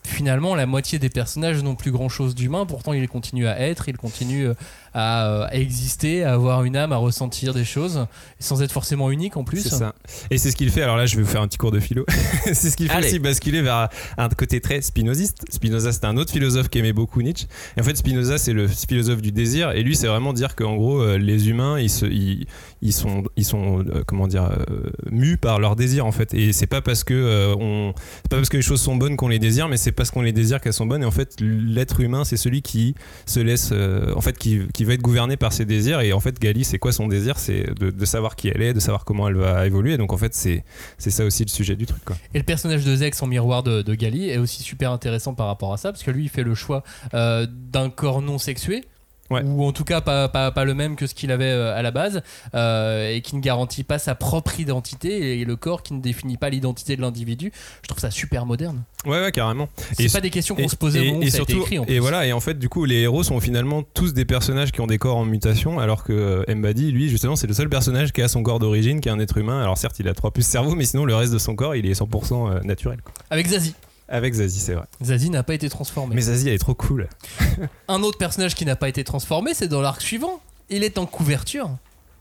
finalement 0.04 0.56
la 0.56 0.66
moitié 0.66 1.00
des 1.00 1.10
personnages 1.10 1.62
n'ont 1.64 1.76
plus 1.76 1.92
grand 1.92 2.10
chose 2.10 2.34
d'humain, 2.36 2.66
pourtant 2.66 2.94
ils 2.94 3.08
continuent 3.10 3.48
à 3.48 3.60
être, 3.60 3.90
ils 3.90 3.98
continuent 3.98 4.48
euh, 4.50 4.54
à, 4.98 5.28
euh, 5.28 5.48
à 5.48 5.56
exister, 5.56 6.24
à 6.24 6.34
avoir 6.34 6.64
une 6.64 6.76
âme, 6.76 6.92
à 6.92 6.98
ressentir 6.98 7.54
des 7.54 7.64
choses, 7.64 8.08
sans 8.40 8.64
être 8.64 8.72
forcément 8.72 9.12
uniques 9.12 9.38
en 9.38 9.44
plus. 9.44 9.62
C'est 9.62 9.76
ça. 9.76 9.94
Et 10.32 10.40
c'est 10.40 10.50
ce 10.50 10.56
qu'il 10.56 10.72
fait. 10.72 10.82
Alors 10.82 10.98
là, 10.98 11.06
je 11.06 11.16
vais 11.16 11.22
vous 11.22 11.30
faire 11.30 11.44
un 11.44 11.48
petit 11.48 11.60
cours 11.60 11.72
de 11.72 11.80
philo. 11.80 12.04
c'est 12.46 12.72
ce 12.72 12.76
qu'il 12.76 12.88
fait 12.90 12.96
Allez. 12.96 13.08
aussi 13.08 13.20
basculer 13.20 13.62
vers 13.62 13.90
un 14.18 14.30
côté 14.30 14.60
très 14.60 14.82
spinoziste. 14.82 15.46
Spinoza, 15.52 15.92
c'est 15.92 16.06
un 16.06 16.18
autre 16.18 16.32
philosophe 16.32 16.70
qui 16.70 16.80
aimait 16.80 16.94
beaucoup 16.94 17.22
Nietzsche. 17.22 17.46
Et 17.78 17.82
en 17.82 17.84
fait, 17.84 17.96
Spinoza, 17.96 18.40
c'est 18.40 18.54
le 18.54 18.68
philosophe 18.68 19.22
du 19.22 19.32
désir. 19.32 19.72
Et 19.72 19.84
lui, 19.84 19.96
c'est 19.96 20.08
vraiment 20.08 20.34
dire 20.34 20.56
qu'en 20.56 20.76
gros, 20.76 21.00
euh, 21.00 21.20
les 21.20 21.48
humains, 21.48 21.80
ils, 21.80 21.92
se, 21.92 22.08
ils, 22.08 22.48
ils 22.82 22.94
sont, 22.94 23.24
ils 23.36 23.46
sont 23.46 23.80
euh, 23.80 24.04
comment 24.06 24.28
dire, 24.28 24.50
euh, 24.52 24.90
mus 25.12 25.38
par 25.38 25.60
leur 25.60 25.76
désir 25.76 26.06
en 26.06 26.12
fait. 26.12 26.34
Et 26.34 26.54
c'est 26.54 26.68
pas 26.68 26.82
parce 26.82 27.04
que 27.04 27.14
euh, 27.14 27.56
on, 27.60 27.94
pas 28.30 28.38
parce 28.38 28.50
que 28.50 28.58
les 28.58 28.64
choses 28.64 28.82
sont 28.82 28.96
bonnes 28.96 29.16
qu'on 29.16 29.28
les 29.28 29.40
désire, 29.40 29.68
mais 29.68 29.78
c'est 29.78 29.92
parce 29.92 30.12
qu'on 30.12 30.22
les 30.22 30.32
désire 30.32 30.62
qu'elles 30.62 30.74
sont 30.74 30.86
bonnes. 30.86 31.04
Et 31.04 31.06
en 31.06 31.12
fait, 31.12 31.36
l'être 31.40 32.00
humain, 32.00 32.24
c'est 32.24 32.38
celui 32.38 32.62
qui 32.62 32.96
se 33.26 33.40
laisse, 33.40 33.72
en 33.72 34.22
fait, 34.22 34.38
qui, 34.38 34.62
qui 34.74 34.86
va 34.88 34.94
être 34.94 35.02
gouverné 35.02 35.38
par 35.38 35.54
ses 35.54 35.66
désirs. 35.66 36.02
Et 36.02 36.14
en 36.14 36.20
fait, 36.20 36.40
Gali, 36.40 36.64
c'est 36.64 36.80
quoi 36.80 36.92
son 36.92 37.08
désir? 37.08 37.38
C'est 37.40 37.74
de, 37.80 38.06
savoir 38.06 38.36
qui 38.36 38.48
elle 38.48 38.62
est, 38.62 38.74
de 38.74 38.80
savoir 38.80 39.06
comment 39.06 39.28
elle 39.28 39.36
va 39.36 39.66
évoluer. 39.66 39.98
Donc 39.98 40.14
en 40.14 40.18
fait, 40.18 40.34
c'est 40.34 40.64
ça 40.98 41.26
aussi 41.26 41.44
le 41.44 41.50
sujet 41.50 41.76
du 41.76 41.86
truc. 41.86 42.02
Et 42.34 42.38
le 42.38 42.44
personnage 42.44 42.86
de 42.86 42.96
Zex 42.96 43.22
en 43.22 43.28
miroir 43.28 43.64
de, 43.64 43.82
de 43.82 43.96
Gali 43.96 44.30
est 44.30 44.38
aussi 44.38 44.64
super 44.64 44.92
intéressant 44.92 45.34
par 45.34 45.48
rapport 45.48 45.74
à 45.74 45.78
ça, 45.78 45.92
parce 45.92 46.04
que 46.04 46.12
lui, 46.12 46.24
il 46.24 46.30
fait 46.30 46.44
le 46.44 46.56
choix 46.56 46.84
euh, 47.14 47.46
d'un 47.50 47.90
corps 47.90 48.22
non 48.22 48.38
sexué. 48.38 48.84
Ouais. 49.30 49.42
Ou 49.44 49.66
en 49.66 49.72
tout 49.74 49.84
cas 49.84 50.00
pas, 50.02 50.30
pas, 50.30 50.52
pas 50.52 50.64
le 50.64 50.74
même 50.74 50.96
que 50.96 51.06
ce 51.06 51.14
qu'il 51.14 51.32
avait 51.32 51.46
euh, 51.52 51.76
à 51.76 51.82
la 51.82 51.92
base, 51.92 52.22
euh, 52.56 53.10
et 53.14 53.22
qui 53.22 53.36
ne 53.36 53.42
garantit 53.42 53.84
pas 53.84 54.00
sa 54.00 54.16
propre 54.16 54.60
identité, 54.60 55.40
et 55.40 55.46
le 55.46 55.56
corps 55.58 55.84
qui 55.84 55.94
ne 55.94 56.02
définit 56.02 56.38
pas 56.38 56.50
l'identité 56.50 56.96
de 56.96 57.02
l'individu. 57.02 57.52
Je 57.82 57.88
trouve 57.90 58.00
ça 58.00 58.10
super 58.12 58.46
moderne. 58.46 58.84
Ouais, 59.06 59.20
ouais, 59.22 59.32
carrément. 59.32 59.68
C'est 59.94 60.06
Et- 60.06 60.10
pas 60.10 60.22
des 60.22 60.30
questions 60.30 60.56
qu'on 60.56 60.64
et- 60.64 60.68
se 60.70 60.76
posait 60.76 61.00
au 61.00 61.04
et, 61.04 61.08
moment 61.08 61.20
où 61.20 61.24
et 61.24 61.28
été 61.28 61.36
surtout, 61.36 61.62
écrit. 61.62 61.80
En 61.80 61.84
et 61.84 61.86
plus. 61.88 62.00
voilà, 62.00 62.26
et 62.26 62.32
en 62.34 62.40
fait, 62.40 62.58
du 62.58 62.70
coup, 62.70 62.86
les 62.86 63.02
héros 63.02 63.24
sont 63.24 63.40
finalement 63.40 63.84
tous 63.84 64.14
des 64.14 64.26
personnages 64.26 64.72
qui 64.72 64.80
ont 64.82 64.88
des 64.88 64.98
corps 64.98 65.18
en 65.18 65.26
mutation, 65.26 65.80
alors 65.80 66.04
que 66.04 66.14
euh, 66.14 66.56
Mbadi, 66.56 66.92
lui, 66.92 67.10
justement, 67.10 67.36
c'est 67.36 67.48
le 67.48 67.54
seul 67.54 67.70
personnage 67.70 68.14
qui 68.14 68.22
a 68.22 68.28
son 68.28 68.44
corps 68.44 68.60
d'origine, 68.60 69.02
qui 69.02 69.10
est 69.10 69.12
un 69.12 69.20
être 69.20 69.38
humain. 69.38 69.62
Alors 69.62 69.78
certes, 69.78 70.00
il 70.00 70.08
a 70.08 70.14
trois 70.14 70.32
puces 70.32 70.48
cerveau, 70.48 70.74
mais 70.76 70.86
sinon, 70.86 71.04
le 71.06 71.16
reste 71.16 71.34
de 71.34 71.38
son 71.38 71.56
corps, 71.56 71.76
il 71.76 71.86
est 71.86 71.94
100% 71.94 72.50
euh, 72.50 72.60
naturel. 72.62 73.00
quoi. 73.04 73.14
Avec 73.30 73.48
Zazie. 73.48 73.76
Avec 74.10 74.34
Zazie, 74.36 74.60
c'est 74.60 74.74
vrai. 74.74 74.86
Zazie 75.04 75.30
n'a 75.30 75.44
pas 75.44 75.54
été 75.54 75.70
transformé. 75.70 76.16
Mais 76.16 76.22
Zazie, 76.22 76.48
elle 76.48 76.54
est 76.56 76.60
trop 76.60 76.74
cool. 76.76 77.08
Un 77.88 78.04
autre 78.04 78.18
personnage 78.18 78.56
qui 78.56 78.66
n'a 78.66 78.76
pas 78.76 78.88
été 78.90 79.04
transformé, 79.04 79.54
c'est 79.54 79.68
dans 79.68 79.82
l'arc 79.82 80.02
suivant. 80.02 80.42
Il 80.70 80.84
est 80.84 80.98
en 80.98 81.06
couverture. 81.06 81.70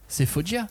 C'est 0.08 0.26
Foggia. 0.26 0.66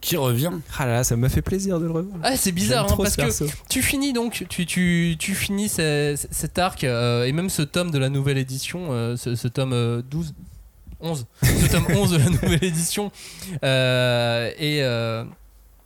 Qui 0.00 0.16
revient? 0.16 0.50
Ah 0.78 0.86
là 0.86 0.92
là, 0.94 1.04
ça 1.04 1.16
m'a 1.16 1.28
fait 1.28 1.42
plaisir 1.42 1.78
de 1.78 1.84
le 1.84 1.92
revoir. 1.92 2.18
Ah, 2.22 2.36
c'est 2.36 2.50
bizarre, 2.52 2.90
hein, 2.90 2.96
parce 2.96 3.10
ce 3.12 3.16
que 3.16 3.22
perso. 3.22 3.46
tu 3.68 3.82
finis 3.82 4.12
donc, 4.12 4.44
tu, 4.48 4.66
tu, 4.66 5.16
tu 5.18 5.34
finis 5.34 5.68
ce- 5.68 6.18
cet 6.30 6.58
arc 6.58 6.82
euh, 6.84 7.24
et 7.24 7.32
même 7.32 7.48
ce 7.50 7.62
tome 7.62 7.90
de 7.90 7.98
la 7.98 8.08
nouvelle 8.08 8.38
édition, 8.38 8.88
euh, 8.90 9.16
ce, 9.16 9.34
ce 9.36 9.46
tome 9.48 9.72
euh, 9.74 10.02
12, 10.10 10.34
11, 11.00 11.26
ce 11.42 11.66
tome 11.70 11.86
11 11.94 12.10
de 12.10 12.16
la 12.16 12.24
nouvelle 12.30 12.64
édition, 12.64 13.12
euh, 13.62 14.50
et, 14.58 14.82
euh, 14.82 15.24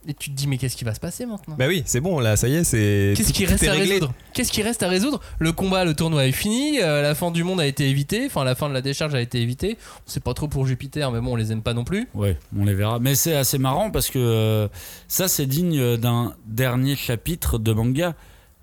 et 0.07 0.13
tu 0.13 0.31
te 0.31 0.35
dis, 0.35 0.47
mais 0.47 0.57
qu'est-ce 0.57 0.77
qui 0.77 0.85
va 0.85 0.93
se 0.93 0.99
passer 0.99 1.25
maintenant? 1.25 1.55
Bah 1.57 1.65
oui, 1.67 1.83
c'est 1.85 1.99
bon, 1.99 2.19
là, 2.19 2.37
ça 2.37 2.47
y 2.47 2.55
est, 2.55 2.63
c'est. 2.63 3.13
Qu'est-ce 3.15 3.33
qui 3.33 3.45
reste 3.45 3.63
est 3.63 3.67
à 3.67 3.73
résoudre? 3.73 4.13
Qu'est-ce 4.33 4.51
qui 4.51 4.61
reste 4.61 4.81
à 4.81 4.87
résoudre? 4.87 5.19
Le 5.39 5.51
combat, 5.51 5.83
le 5.83 5.93
tournoi 5.93 6.25
est 6.25 6.31
fini, 6.31 6.79
euh, 6.81 7.01
la 7.01 7.13
fin 7.13 7.29
du 7.31 7.43
monde 7.43 7.59
a 7.59 7.67
été 7.67 7.89
évitée, 7.89 8.25
enfin 8.25 8.43
la 8.43 8.55
fin 8.55 8.69
de 8.69 8.73
la 8.73 8.81
décharge 8.81 9.13
a 9.15 9.21
été 9.21 9.41
évitée. 9.41 9.77
On 10.07 10.09
sait 10.09 10.21
pas 10.21 10.33
trop 10.33 10.47
pour 10.47 10.65
Jupiter, 10.65 11.11
mais 11.11 11.19
bon, 11.19 11.33
on 11.33 11.35
les 11.35 11.51
aime 11.51 11.61
pas 11.61 11.73
non 11.73 11.83
plus. 11.83 12.07
Ouais, 12.13 12.37
on 12.57 12.63
les 12.63 12.73
verra. 12.73 12.99
Mais 12.99 13.15
c'est 13.15 13.35
assez 13.35 13.57
marrant 13.57 13.91
parce 13.91 14.09
que 14.09 14.19
euh, 14.19 14.67
ça, 15.07 15.27
c'est 15.27 15.45
digne 15.45 15.97
d'un 15.97 16.33
dernier 16.45 16.95
chapitre 16.95 17.57
de 17.57 17.73
manga. 17.73 18.15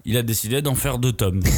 Il 0.06 0.16
a 0.18 0.22
décidé 0.22 0.60
d'en 0.62 0.74
faire 0.74 0.98
deux 0.98 1.12
tomes. 1.12 1.40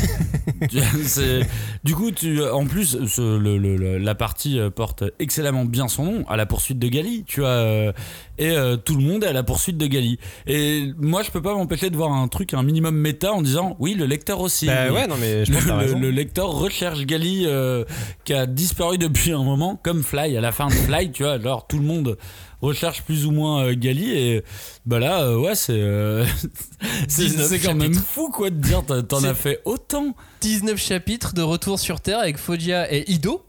Du 1.84 1.94
coup, 1.94 2.10
tu, 2.10 2.42
en 2.44 2.66
plus, 2.66 2.96
ce- 3.06 3.38
le- 3.38 3.58
le- 3.58 3.76
le- 3.76 3.98
la 3.98 4.14
partie 4.14 4.58
euh, 4.58 4.70
porte 4.70 5.04
excellemment 5.18 5.64
bien 5.64 5.88
son 5.88 6.04
nom, 6.04 6.24
à 6.28 6.36
la 6.36 6.46
poursuite 6.46 6.78
de 6.78 6.88
Gali, 6.88 7.24
tu 7.26 7.40
vois, 7.40 7.48
euh, 7.50 7.92
et 8.38 8.50
euh, 8.50 8.76
tout 8.76 8.96
le 8.96 9.02
monde 9.02 9.24
est 9.24 9.28
à 9.28 9.32
la 9.32 9.42
poursuite 9.42 9.76
de 9.76 9.86
Gali. 9.86 10.18
Et 10.46 10.92
moi, 10.98 11.22
je 11.22 11.30
peux 11.30 11.42
pas 11.42 11.54
m'empêcher 11.54 11.90
de 11.90 11.96
voir 11.96 12.12
un 12.12 12.28
truc, 12.28 12.54
un 12.54 12.62
minimum 12.62 12.96
méta, 12.96 13.32
en 13.32 13.42
disant, 13.42 13.76
oui, 13.78 13.94
le 13.94 14.06
lecteur 14.06 14.40
aussi. 14.40 14.66
Bah 14.66 14.86
Oui. 14.88 14.94
ouais, 14.94 15.06
non, 15.06 15.16
mais 15.20 15.44
je 15.44 15.52
pense 15.52 15.62
que 15.64 15.68
t'as 15.68 15.84
le, 15.98 16.10
lecteur 16.10 16.48
recherche 16.50 17.04
Gali 17.04 17.44
euh, 17.46 17.84
qui 18.24 18.32
a 18.34 18.46
disparu 18.46 18.98
depuis 18.98 19.32
un 19.32 19.42
moment, 19.44 19.78
comme 19.82 20.02
Fly 20.02 20.36
à 20.36 20.40
la 20.40 20.52
fin 20.52 20.68
de 20.68 20.72
Fly, 20.72 21.12
tu 21.12 21.22
vois. 21.22 21.32
Alors 21.34 21.66
tout 21.66 21.78
le 21.78 21.84
monde 21.84 22.16
recherche 22.62 23.02
plus 23.02 23.26
ou 23.26 23.30
moins 23.32 23.64
euh, 23.66 23.74
Gali 23.74 24.10
et 24.12 24.42
bah 24.86 24.98
là, 24.98 25.22
euh, 25.22 25.36
ouais, 25.38 25.54
c'est 25.54 25.72
euh, 25.72 26.24
c'est 27.08 27.26
19 27.26 27.48
c'est 27.48 27.58
quand 27.60 27.74
même 27.74 27.94
fou 27.94 28.30
quoi 28.30 28.50
de 28.50 28.56
dire 28.56 28.82
t'en- 28.84 29.22
as 29.24 29.34
fait 29.34 29.60
autant. 29.64 30.14
19 30.40 30.76
chapitres 30.80 31.34
de 31.34 31.42
retour 31.42 31.78
sur 31.78 32.00
Terre 32.00 32.18
avec 32.20 32.38
Foggia 32.38 32.92
et 32.92 33.10
Ido, 33.10 33.44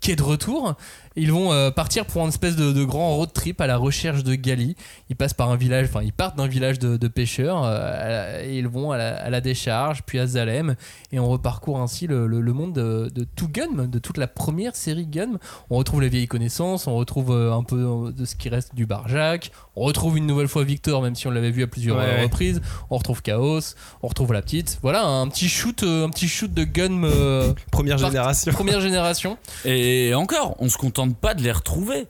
qui 0.00 0.10
est 0.12 0.16
de 0.16 0.22
retour. 0.22 0.74
Ils 1.16 1.30
vont 1.32 1.52
euh, 1.52 1.70
partir 1.70 2.06
pour 2.06 2.22
une 2.22 2.28
espèce 2.28 2.56
de, 2.56 2.72
de 2.72 2.84
grand 2.84 3.16
road 3.16 3.32
trip 3.32 3.60
à 3.60 3.66
la 3.66 3.76
recherche 3.76 4.24
de 4.24 4.34
Gali. 4.34 4.76
Ils 5.10 5.16
passent 5.16 5.34
par 5.34 5.50
un 5.50 5.56
village, 5.56 5.86
enfin 5.88 6.02
ils 6.02 6.12
partent 6.12 6.36
d'un 6.36 6.46
village 6.46 6.78
de, 6.78 6.96
de 6.96 7.08
pêcheurs 7.08 7.62
euh, 7.64 8.42
et 8.44 8.58
ils 8.58 8.68
vont 8.68 8.92
à 8.92 8.96
la, 8.98 9.16
à 9.16 9.30
la 9.30 9.40
décharge, 9.40 10.02
puis 10.04 10.18
à 10.18 10.26
Zalem, 10.26 10.74
et 11.12 11.18
on 11.18 11.28
reparcourt 11.28 11.80
ainsi 11.80 12.06
le, 12.06 12.26
le- 12.26 12.40
le 12.40 12.52
monde 12.52 12.72
de, 12.72 13.10
de 13.14 13.26
tout 13.36 13.48
Gun, 13.48 13.86
de 13.86 13.98
toute 13.98 14.16
la 14.18 14.26
première 14.26 14.74
série 14.76 15.06
Gun. 15.06 15.38
On 15.70 15.76
retrouve 15.76 16.00
les 16.00 16.08
vieilles 16.08 16.28
connaissances, 16.28 16.86
on 16.86 16.94
retrouve 16.96 17.30
euh, 17.32 17.52
un 17.52 17.62
peu 17.62 18.12
de 18.16 18.24
ce 18.24 18.34
qui 18.34 18.48
reste 18.48 18.74
du 18.74 18.86
Barjac, 18.86 19.50
on 19.76 19.82
retrouve 19.82 20.16
une 20.18 20.26
nouvelle 20.26 20.48
fois 20.48 20.64
Victor, 20.64 21.02
même 21.02 21.14
si 21.14 21.26
on 21.26 21.30
l'avait 21.30 21.50
vu 21.50 21.62
à 21.62 21.66
plusieurs 21.66 21.96
Ouais, 21.98 22.22
reprises. 22.22 22.60
On 22.90 22.96
retrouve 22.98 23.22
Chaos, 23.22 23.60
on 24.02 24.08
retrouve 24.08 24.32
la 24.32 24.42
petite. 24.42 24.78
Voilà 24.82 25.04
un 25.04 25.28
petit 25.28 25.48
shoot, 25.48 25.82
un 25.82 26.08
petit 26.10 26.28
shoot 26.28 26.52
de 26.52 26.64
Gun. 26.64 27.04
euh, 27.04 27.52
Première 27.70 27.96
Part- 27.98 28.10
génération. 28.10 28.52
Première 28.52 28.80
génération. 28.80 29.36
Et 29.64 30.12
encore, 30.14 30.56
on 30.58 30.68
se 30.68 30.76
contente 30.78 31.01
pas 31.10 31.34
de 31.34 31.42
les 31.42 31.52
retrouver. 31.52 32.06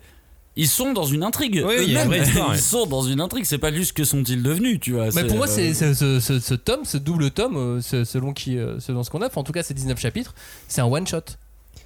Ils 0.55 0.69
sont 0.69 0.93
dans 0.93 1.07
une 1.07 1.23
intrigue. 1.23 1.62
Oui, 1.67 1.77
il 1.83 1.93
y 1.93 1.97
a 1.97 2.03
une 2.05 2.09
eux-mêmes. 2.09 2.21
vraie 2.21 2.29
histoire, 2.29 2.51
ouais. 2.51 2.57
Ils 2.57 2.61
sont 2.61 2.87
dans 2.87 3.03
une 3.03 3.21
intrigue. 3.23 3.45
C'est 3.47 3.57
pas 3.57 3.73
juste 3.73 3.95
que 3.95 4.05
sont-ils 4.05 4.43
devenus, 4.43 4.81
tu 4.81 4.93
vois. 4.93 5.09
Mais 5.15 5.25
pour 5.27 5.39
moi, 5.39 5.49
euh, 5.49 5.73
c'est 5.73 5.95
ce, 5.95 6.21
ce- 6.21 6.39
ce 6.41 6.55
tome, 6.55 6.85
ce 6.85 6.99
double 6.99 7.31
tome, 7.31 7.57
euh, 7.57 7.81
selon, 7.81 8.35
qui, 8.35 8.59
euh, 8.59 8.79
selon 8.79 9.03
ce 9.03 9.09
qu'on 9.09 9.23
a, 9.23 9.29
enfin, 9.29 9.41
en 9.41 9.45
tout 9.45 9.53
cas, 9.53 9.62
c'est 9.62 9.73
19 9.73 9.99
chapitres, 9.99 10.35
c'est 10.69 10.83
un 10.83 10.87
one 10.87 11.07
shot. 11.07 11.23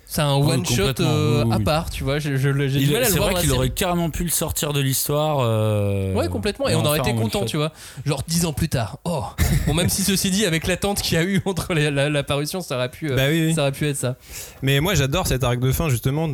C'est 0.09 0.21
un 0.23 0.37
Oui, 0.37 0.53
one 0.53 0.65
shot 0.65 0.77
complètement, 0.77 1.07
euh, 1.09 1.43
oui, 1.43 1.49
oui. 1.51 1.55
à 1.57 1.59
part, 1.59 1.91
tu 1.91 2.05
vois. 2.05 2.21
je- 2.21 2.37
je 2.37 2.49
le- 2.49 2.69
J'ai 2.69 2.79
Il- 2.79 2.87
du 2.87 2.93
mal 2.93 3.03
à 3.03 3.07
le 3.09 3.13
C'est 3.13 3.19
vrai 3.19 3.35
qu'il 3.35 3.51
aurait 3.53 3.71
carrément 3.71 4.09
pu 4.09 4.23
le 4.23 4.31
sortir 4.31 4.73
de 4.73 4.81
l'histoire. 4.81 5.39
euh, 5.41 6.15
Ouais, 6.15 6.29
complètement. 6.29 6.69
Et 6.69 6.77
on 6.77 6.85
aurait 6.85 7.01
été 7.01 7.13
content, 7.13 7.41
shot. 7.41 7.47
tu 7.47 7.57
vois. 7.57 7.73
Genre 8.05 8.23
dix 8.29 8.47
ans 8.47 8.53
plus 8.53 8.69
tard. 8.69 8.99
Oh. 9.05 9.25
Bon, 9.67 9.75
même 9.75 9.89
si 9.89 10.03
ceci 10.03 10.31
dit, 10.31 10.47
avec 10.47 10.69
l'attente 10.69 11.03
qu'il 11.03 11.15
y 11.19 11.21
a 11.21 11.25
eu 11.25 11.41
entre 11.45 11.75
les- 11.75 11.91
la, 11.91 12.09
la 12.09 12.23
parution, 12.23 12.61
ça 12.61 12.77
aurait 12.77 12.89
pu, 12.91 13.11
euh, 13.11 13.17
Bah 13.17 13.25
oui, 13.29 13.47
oui. 13.47 13.55
ça 13.55 13.63
aurait 13.63 13.73
pu 13.73 13.87
être 13.89 13.97
ça. 13.97 14.17
Mais 14.63 14.79
moi 14.81 14.95
j'adore 14.95 15.27
cet 15.27 15.43
arc 15.43 15.59
de 15.59 15.73
fin 15.73 15.89
justement, 15.89 16.29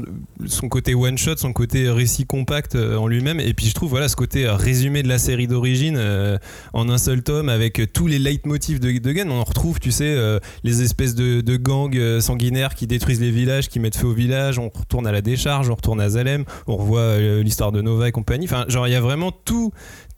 son 0.47 0.69
côté 0.69 0.95
one 0.95 1.17
shot, 1.17 1.37
son 1.39 1.55
côté 1.55 1.89
récit 1.89 2.27
compact 2.27 2.75
euh, 2.75 2.97
en 2.97 3.07
lui-même, 3.07 3.41
et 3.41 3.55
puis 3.55 3.67
je 3.67 3.75
trouve 3.75 3.89
voilà 3.91 4.09
ce 4.11 4.17
côté 4.17 4.47
résumé 4.49 5.03
de 5.03 5.09
la 5.09 5.19
série 5.19 5.47
d'origine 5.47 5.97
euh, 5.99 6.37
en 6.75 6.91
un 6.91 6.99
seul 6.99 7.23
tome 7.23 7.49
avec 7.49 7.81
tous 7.95 8.07
les 8.07 8.19
leitmotifs 8.19 8.81
de, 8.81 8.99
de 8.99 9.13
Gun. 9.13 9.31
On 9.31 9.41
en 9.41 9.45
retrouve, 9.45 9.81
tu 9.81 9.93
sais, 9.93 10.05
euh, 10.11 10.39
les 10.63 10.83
espèces 10.83 11.15
de, 11.15 11.41
de 11.41 11.57
gangs 11.57 12.21
sanguinaires 12.21 12.75
qui 12.75 12.87
détruisent 12.87 13.21
les 13.21 13.31
villages, 13.31 13.62
qui 13.69 13.81
mettent 13.81 13.97
feu 13.97 14.09
aux 14.09 14.15
villages. 14.15 14.59
On 14.59 14.69
retourne 14.69 15.07
à 15.07 15.13
la 15.13 15.21
décharge, 15.21 15.71
on 15.71 15.75
retourne 15.75 16.01
à 16.01 16.09
Zalem, 16.11 16.45
on 16.67 16.77
revoit 16.77 17.01
euh, 17.01 17.43
l'histoire 17.43 17.73
de 17.73 17.81
Nova 17.81 18.09
et 18.09 18.13
compagnie. 18.13 18.47
Enfin, 18.47 18.65
genre 18.69 18.87
il 18.87 18.93
y 18.93 18.97
a 18.97 19.01
vraiment 19.01 19.33
tout 19.33 19.73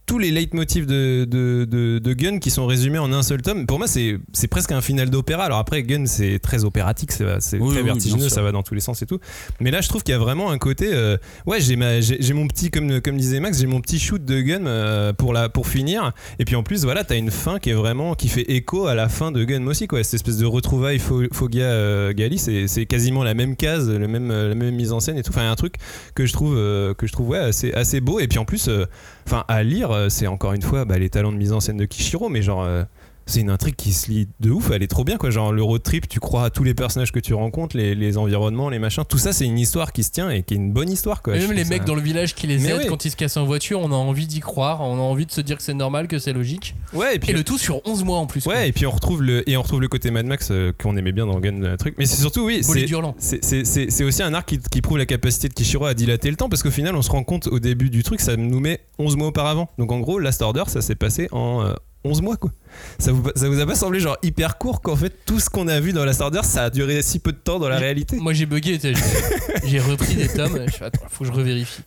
tous 0.06 0.18
les 0.18 0.30
leitmotifs 0.30 0.86
de, 0.86 1.24
de, 1.24 1.64
de, 1.64 1.98
de 1.98 2.12
Gun 2.12 2.38
qui 2.38 2.50
sont 2.50 2.66
résumés 2.66 2.98
en 2.98 3.12
un 3.12 3.22
seul 3.22 3.40
tome. 3.40 3.64
Pour 3.66 3.78
moi, 3.78 3.88
c'est 3.88 4.18
presque 4.50 4.72
un 4.72 4.82
final 4.82 5.08
d'opéra. 5.08 5.44
Alors 5.44 5.58
après, 5.58 5.82
Gun, 5.82 6.04
c'est 6.06 6.38
très 6.40 6.64
opératique, 6.64 7.10
c'est 7.12 7.24
Oui, 7.58 7.70
très 7.70 7.80
oui, 7.80 7.86
vertigineux, 7.86 8.28
ça 8.28 8.42
va 8.42 8.52
dans 8.52 8.62
tous 8.62 8.74
les 8.74 8.80
sens 8.80 9.00
et 9.00 9.06
tout. 9.06 9.18
Mais 9.60 9.70
là, 9.70 9.80
je 9.80 9.88
trouve 9.88 10.02
qu'il 10.02 10.12
y 10.12 10.16
a 10.16 10.18
vraiment 10.18 10.50
un 10.50 10.58
côté. 10.58 10.90
euh, 10.92 11.16
ouais, 11.46 11.58
j'ai 11.60 11.76
mon 12.34 12.46
petit, 12.48 12.70
comme, 12.70 13.00
comme 13.00 13.16
disait 13.16 13.40
Max, 13.40 13.58
j'ai 13.58 13.66
mon 13.66 13.80
petit 13.80 13.98
shoot 13.98 14.22
de 14.22 14.40
Gun 14.42 14.66
euh, 14.66 15.12
pour, 15.14 15.32
la, 15.32 15.48
pour 15.48 15.66
finir. 15.68 16.12
Et 16.38 16.44
puis 16.44 16.54
en 16.56 16.62
plus, 16.62 16.84
voilà, 16.84 17.04
t'as 17.04 17.16
une 17.16 17.30
fin 17.30 17.58
qui 17.58 17.70
est 17.70 17.74
vraiment. 17.74 18.14
qui 18.14 18.28
fait 18.28 18.50
écho 18.52 18.86
à 18.86 18.94
la 18.94 19.08
fin 19.08 19.32
de 19.32 19.42
Gun 19.44 19.66
aussi, 19.66 19.86
quoi. 19.86 20.04
Cette 20.04 20.14
espèce 20.14 20.36
de 20.36 20.44
retrouvaille 20.46 20.98
Fo- 20.98 21.32
Fogia 21.32 21.64
euh, 21.64 22.12
Gali, 22.12 22.38
c'est 22.38 22.86
quasiment 22.86 23.24
la 23.24 23.32
même 23.32 23.56
case, 23.56 23.88
le 23.90 24.06
même, 24.06 24.30
euh, 24.30 24.50
la 24.50 24.54
même 24.54 24.74
mise 24.74 24.92
en 24.92 25.00
scène 25.00 25.16
et 25.16 25.22
tout. 25.22 25.30
Enfin, 25.30 25.50
un 25.50 25.56
truc 25.56 25.76
que 26.14 26.26
je 26.26 26.32
trouve, 26.34 26.54
que 26.54 27.06
je 27.06 27.12
trouve 27.12 27.30
ouais, 27.30 27.38
assez, 27.38 27.72
assez 27.72 28.00
beau. 28.00 28.20
Et 28.20 28.28
puis 28.28 28.38
en 28.38 28.44
plus, 28.44 28.68
enfin, 29.26 29.44
à 29.48 29.62
lire, 29.62 29.90
euh, 29.90 30.08
c'est 30.08 30.26
encore 30.26 30.52
une 30.52 30.62
fois 30.62 30.84
bah, 30.84 30.98
les 30.98 31.10
talents 31.10 31.32
de 31.32 31.36
mise 31.36 31.52
en 31.52 31.60
scène 31.60 31.76
de 31.76 31.84
Kishiro, 31.84 32.28
mais 32.28 32.42
genre. 32.42 32.66
C'est 33.26 33.40
une 33.40 33.50
intrigue 33.50 33.76
qui 33.76 33.92
se 33.92 34.10
lit 34.10 34.28
de 34.40 34.50
ouf, 34.50 34.70
elle 34.70 34.82
est 34.82 34.88
trop 34.88 35.04
bien 35.04 35.16
quoi. 35.16 35.30
Genre 35.30 35.52
le 35.52 35.62
road 35.62 35.82
trip, 35.82 36.08
tu 36.08 36.20
crois 36.20 36.44
à 36.44 36.50
tous 36.50 36.64
les 36.64 36.74
personnages 36.74 37.12
que 37.12 37.20
tu 37.20 37.34
rencontres, 37.34 37.76
les, 37.76 37.94
les 37.94 38.18
environnements, 38.18 38.68
les 38.70 38.78
machins, 38.78 39.04
tout 39.08 39.18
ça 39.18 39.32
c'est 39.32 39.46
une 39.46 39.58
histoire 39.58 39.92
qui 39.92 40.02
se 40.02 40.10
tient 40.10 40.30
et 40.30 40.42
qui 40.42 40.54
est 40.54 40.56
une 40.56 40.72
bonne 40.72 40.90
histoire 40.90 41.22
quoi. 41.22 41.36
Et 41.36 41.40
même 41.40 41.52
les 41.52 41.64
mecs 41.64 41.84
dans 41.84 41.94
le 41.94 42.00
village 42.02 42.34
qui 42.34 42.46
les 42.46 42.58
Mais 42.58 42.68
aident 42.70 42.88
quand 42.88 43.04
ils 43.04 43.10
se 43.10 43.16
cassent 43.16 43.36
en 43.36 43.44
voiture, 43.44 43.80
on 43.80 43.90
a 43.92 43.96
envie 43.96 44.26
d'y 44.26 44.40
croire, 44.40 44.80
on 44.82 44.96
a 44.96 45.00
envie 45.02 45.26
de 45.26 45.32
se 45.32 45.40
dire 45.40 45.56
que 45.56 45.62
c'est 45.62 45.74
normal, 45.74 46.08
que 46.08 46.18
c'est 46.18 46.32
logique. 46.32 46.74
Ouais, 46.92 47.16
et 47.16 47.18
puis 47.18 47.30
Et 47.30 47.34
le 47.34 47.44
tout 47.44 47.58
sur 47.58 47.80
11 47.86 48.04
mois 48.04 48.18
en 48.18 48.26
plus. 48.26 48.44
quoi. 48.44 48.54
Ouais, 48.54 48.68
et 48.68 48.72
puis 48.72 48.86
on 48.86 48.90
retrouve 48.90 49.22
le 49.22 49.48
et 49.48 49.56
on 49.56 49.62
retrouve 49.62 49.80
le 49.80 49.88
côté 49.88 50.10
Mad 50.10 50.26
Max 50.26 50.48
euh, 50.50 50.72
qu'on 50.80 50.96
aimait 50.96 51.12
bien 51.12 51.26
dans 51.26 51.40
Gun 51.40 51.62
euh, 51.62 51.76
truc. 51.76 51.94
Mais 51.98 52.06
c'est 52.06 52.20
surtout 52.20 52.44
oui, 52.44 52.62
c'est 52.62 54.04
aussi 54.04 54.22
un 54.22 54.34
arc 54.34 54.48
qui, 54.48 54.58
qui 54.58 54.80
prouve 54.82 54.98
la 54.98 55.06
capacité 55.06 55.48
de 55.48 55.54
Kishiro 55.54 55.86
à 55.86 55.94
dilater 55.94 56.30
le 56.30 56.36
temps 56.36 56.48
parce 56.48 56.62
qu'au 56.62 56.70
final 56.70 56.94
on 56.96 57.02
se 57.02 57.10
rend 57.10 57.24
compte 57.24 57.46
au 57.48 57.58
début 57.58 57.90
du 57.90 58.02
truc 58.02 58.20
ça 58.20 58.36
nous 58.36 58.60
met 58.60 58.80
11 58.98 59.16
mois 59.16 59.28
auparavant. 59.28 59.68
Donc 59.78 59.92
en 59.92 60.00
gros 60.00 60.18
Last 60.18 60.42
Order 60.42 60.64
ça 60.66 60.82
s'est 60.82 60.94
passé 60.94 61.28
en 61.32 61.62
euh, 61.64 61.72
11 62.04 62.20
mois 62.22 62.36
quoi. 62.36 62.50
Ça 62.98 63.12
vous, 63.12 63.22
ça 63.34 63.48
vous 63.48 63.58
a 63.60 63.66
pas 63.66 63.74
semblé 63.74 63.98
genre 64.00 64.18
hyper 64.22 64.58
court 64.58 64.82
qu'en 64.82 64.96
fait 64.96 65.12
tout 65.24 65.40
ce 65.40 65.48
qu'on 65.48 65.68
a 65.68 65.80
vu 65.80 65.92
dans 65.92 66.04
Last 66.04 66.20
Order 66.20 66.40
ça 66.42 66.64
a 66.64 66.70
duré 66.70 67.00
si 67.02 67.18
peu 67.18 67.32
de 67.32 67.38
temps 67.38 67.58
dans 67.58 67.68
la 67.68 67.78
réalité? 67.78 68.16
Moi 68.16 68.32
j'ai 68.34 68.46
bugué, 68.46 68.78
j'ai- 68.80 68.94
j'ai 69.64 69.80
repris 69.80 70.14
des 70.14 70.28
tomes, 70.28 70.58
je 70.66 70.72
fais 70.72 70.84
attends, 70.84 71.06
faut 71.08 71.24
que 71.24 71.30
je 71.30 71.34
revérifie. 71.34 71.82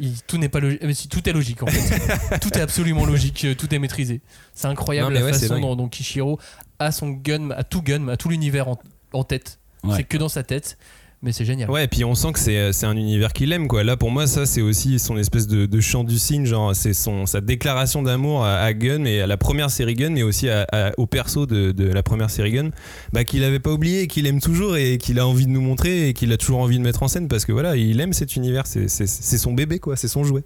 Il- 0.00 0.22
Tout 0.26 0.38
n'est 0.38 0.48
pas 0.48 0.60
logique, 0.60 0.80
mais 0.82 0.94
si 0.94 1.08
tout 1.08 1.28
est 1.28 1.32
logique 1.32 1.62
en 1.62 1.66
fait. 1.66 2.38
tout 2.38 2.56
est 2.56 2.60
absolument 2.62 3.04
logique, 3.04 3.44
euh, 3.44 3.54
tout 3.54 3.74
est 3.74 3.78
maîtrisé. 3.78 4.22
C'est 4.54 4.68
incroyable 4.68 5.08
Non, 5.08 5.12
mais 5.14 5.20
la 5.20 5.26
ouais, 5.26 5.32
c'est 5.34 5.40
façon 5.40 5.54
dingue. 5.54 5.62
dont, 5.62 5.76
dont 5.76 5.88
Kishiro 5.88 6.38
a 6.78 6.90
son 6.92 7.10
gun, 7.10 7.50
a 7.50 7.62
tout 7.64 7.82
gun, 7.82 8.08
a 8.08 8.16
tout 8.16 8.28
l'univers 8.30 8.68
en, 8.68 8.78
en 9.12 9.24
tête. 9.24 9.58
Ouais. 9.84 9.96
C'est 9.96 10.04
que 10.04 10.16
dans 10.16 10.28
sa 10.30 10.42
tête, 10.44 10.78
mais 11.22 11.32
c'est 11.32 11.44
génial. 11.44 11.70
Ouais, 11.70 11.84
et 11.84 11.88
puis 11.88 12.04
on 12.04 12.14
sent 12.14 12.32
que 12.32 12.38
c'est 12.38 12.72
c'est 12.72 12.86
un 12.86 12.96
univers 12.96 13.32
qu'il 13.32 13.52
aime, 13.52 13.68
quoi. 13.68 13.84
Là, 13.84 13.96
pour 13.96 14.10
moi, 14.10 14.26
ça, 14.26 14.46
c'est 14.46 14.60
aussi 14.60 14.98
son 14.98 15.16
espèce 15.16 15.46
de, 15.46 15.80
chant 15.80 16.04
du 16.04 16.18
cygne, 16.18 16.44
genre, 16.44 16.74
c'est 16.74 16.92
sa 16.94 17.40
déclaration 17.40 18.02
d'amour 18.02 18.44
à, 18.44 18.56
à 18.56 18.72
Gun 18.72 19.04
et 19.04 19.20
à 19.20 19.26
la 19.26 19.36
première 19.36 19.70
série 19.70 19.94
Gun, 19.94 20.10
mais 20.10 20.22
aussi 20.22 20.48
au 20.96 21.06
perso 21.06 21.46
de, 21.46 21.72
de 21.72 21.84
la 21.84 22.02
première 22.02 22.30
série 22.30 22.52
Gun, 22.52 22.70
bah, 23.12 23.24
qu'il 23.24 23.44
avait 23.44 23.60
pas 23.60 23.70
oublié, 23.72 24.06
qu'il 24.06 24.26
aime 24.26 24.40
toujours 24.40 24.76
et 24.76 24.98
qu'il 24.98 25.18
a 25.18 25.26
envie 25.26 25.46
de 25.46 25.50
nous 25.50 25.60
montrer 25.60 26.08
et 26.08 26.12
qu'il 26.14 26.32
a 26.32 26.36
toujours 26.36 26.60
envie 26.60 26.78
de 26.78 26.82
mettre 26.82 27.02
en 27.02 27.08
scène 27.08 27.28
parce 27.28 27.44
que 27.44 27.52
voilà, 27.52 27.76
il 27.76 28.00
aime 28.00 28.12
cet 28.12 28.36
univers, 28.36 28.66
c'est 28.66 28.88
son 28.88 29.52
bébé, 29.52 29.78
quoi, 29.78 29.96
c'est 29.96 30.08
son 30.08 30.24
jouet. 30.24 30.44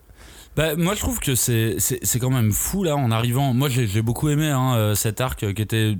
Bah, 0.56 0.74
moi 0.74 0.94
je 0.94 1.00
trouve 1.00 1.20
que 1.20 1.34
c'est 1.34 1.76
c'est 1.78 2.18
quand 2.18 2.30
même 2.30 2.50
fou 2.50 2.82
là 2.82 2.96
en 2.96 3.10
arrivant. 3.10 3.52
Moi 3.52 3.68
j'ai 3.68 3.86
j'ai 3.86 4.00
beaucoup 4.00 4.30
aimé 4.30 4.46
hein, 4.48 4.74
euh, 4.74 4.94
cet 4.94 5.20
arc 5.20 5.52
qui 5.52 5.60
était. 5.62 5.96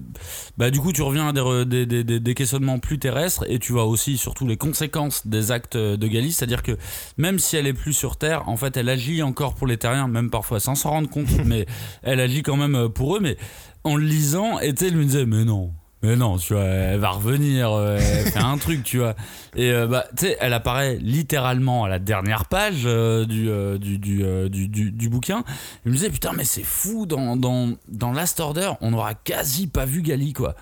Bah 0.57 0.71
du 0.71 0.81
coup 0.81 0.93
tu 0.95 1.03
reviens 1.03 1.29
à 1.29 1.33
des, 1.67 1.85
des, 1.85 2.05
des, 2.05 2.21
des- 2.21 2.35
questionnements 2.35 2.79
plus 2.79 2.99
terrestres 2.99 3.45
et 3.49 3.59
tu 3.59 3.73
vois 3.73 3.85
aussi 3.85 4.17
surtout 4.17 4.47
les 4.47 4.57
conséquences 4.57 5.27
des 5.27 5.53
actes 5.53 5.77
de 5.77 6.07
Gali. 6.07 6.33
C'est-à-dire 6.33 6.63
que 6.63 6.79
même 7.19 7.39
si 7.39 7.57
elle 7.59 7.67
est 7.67 7.75
plus 7.75 7.93
sur 7.93 8.17
Terre, 8.17 8.49
en 8.49 8.57
fait 8.57 8.79
elle 8.79 8.89
agit 8.89 9.23
encore 9.23 9.55
pour 9.55 9.67
les 9.67 9.77
Terriens, 9.77 10.09
même 10.09 10.31
parfois 10.31 10.59
sans 10.59 10.75
s'en 10.75 10.89
rendre 10.91 11.11
compte, 11.11 11.29
mais 11.45 11.67
elle 12.03 12.21
agit 12.21 12.43
quand 12.43 12.57
même 12.57 12.77
euh, 12.77 12.89
pour 12.89 13.15
eux. 13.17 13.21
Mais 13.21 13.37
en 13.85 13.97
le 13.97 14.05
lisant, 14.05 14.59
et 14.59 14.73
tu 14.75 14.85
sais, 14.85 14.91
elle 14.91 14.97
me 14.97 15.05
disait 15.05 15.27
mais 15.27 15.45
non. 15.45 15.73
Mais 16.07 16.17
non, 16.17 16.39
tu 16.39 16.55
vois, 16.55 16.63
elle 16.65 17.01
va 17.01 17.11
revenir, 17.11 17.73
euh, 17.73 17.99
elle 17.99 18.27
fait 18.33 18.39
un 18.39 18.57
truc, 18.59 18.83
tu 18.85 18.99
vois. 18.99 19.15
Et 19.57 19.71
euh, 19.71 19.87
bah, 19.87 20.05
tu 20.17 20.27
sais, 20.27 20.37
elle 20.41 20.53
apparaît 20.53 20.97
littéralement 21.01 21.85
à 21.85 21.89
la 21.89 21.99
dernière 21.99 22.45
page 22.47 22.83
euh, 22.85 23.25
du, 23.25 23.49
du, 23.79 23.99
du, 23.99 24.49
du, 24.49 24.69
du- 24.69 24.91
du 24.93 25.09
bouquin. 25.09 25.43
Je 25.85 25.91
me 25.91 25.95
disais, 25.97 26.11
putain, 26.11 26.31
mais 26.37 26.45
c'est 26.45 26.63
fou, 26.63 27.07
dans, 27.07 27.37
dans, 27.37 27.71
dans 27.89 28.13
Last 28.13 28.39
Order, 28.41 28.73
on 28.81 28.93
aura 28.93 29.15
quasi 29.15 29.67
pas 29.67 29.85
vu 29.85 30.03
Gali, 30.03 30.33
quoi. 30.33 30.55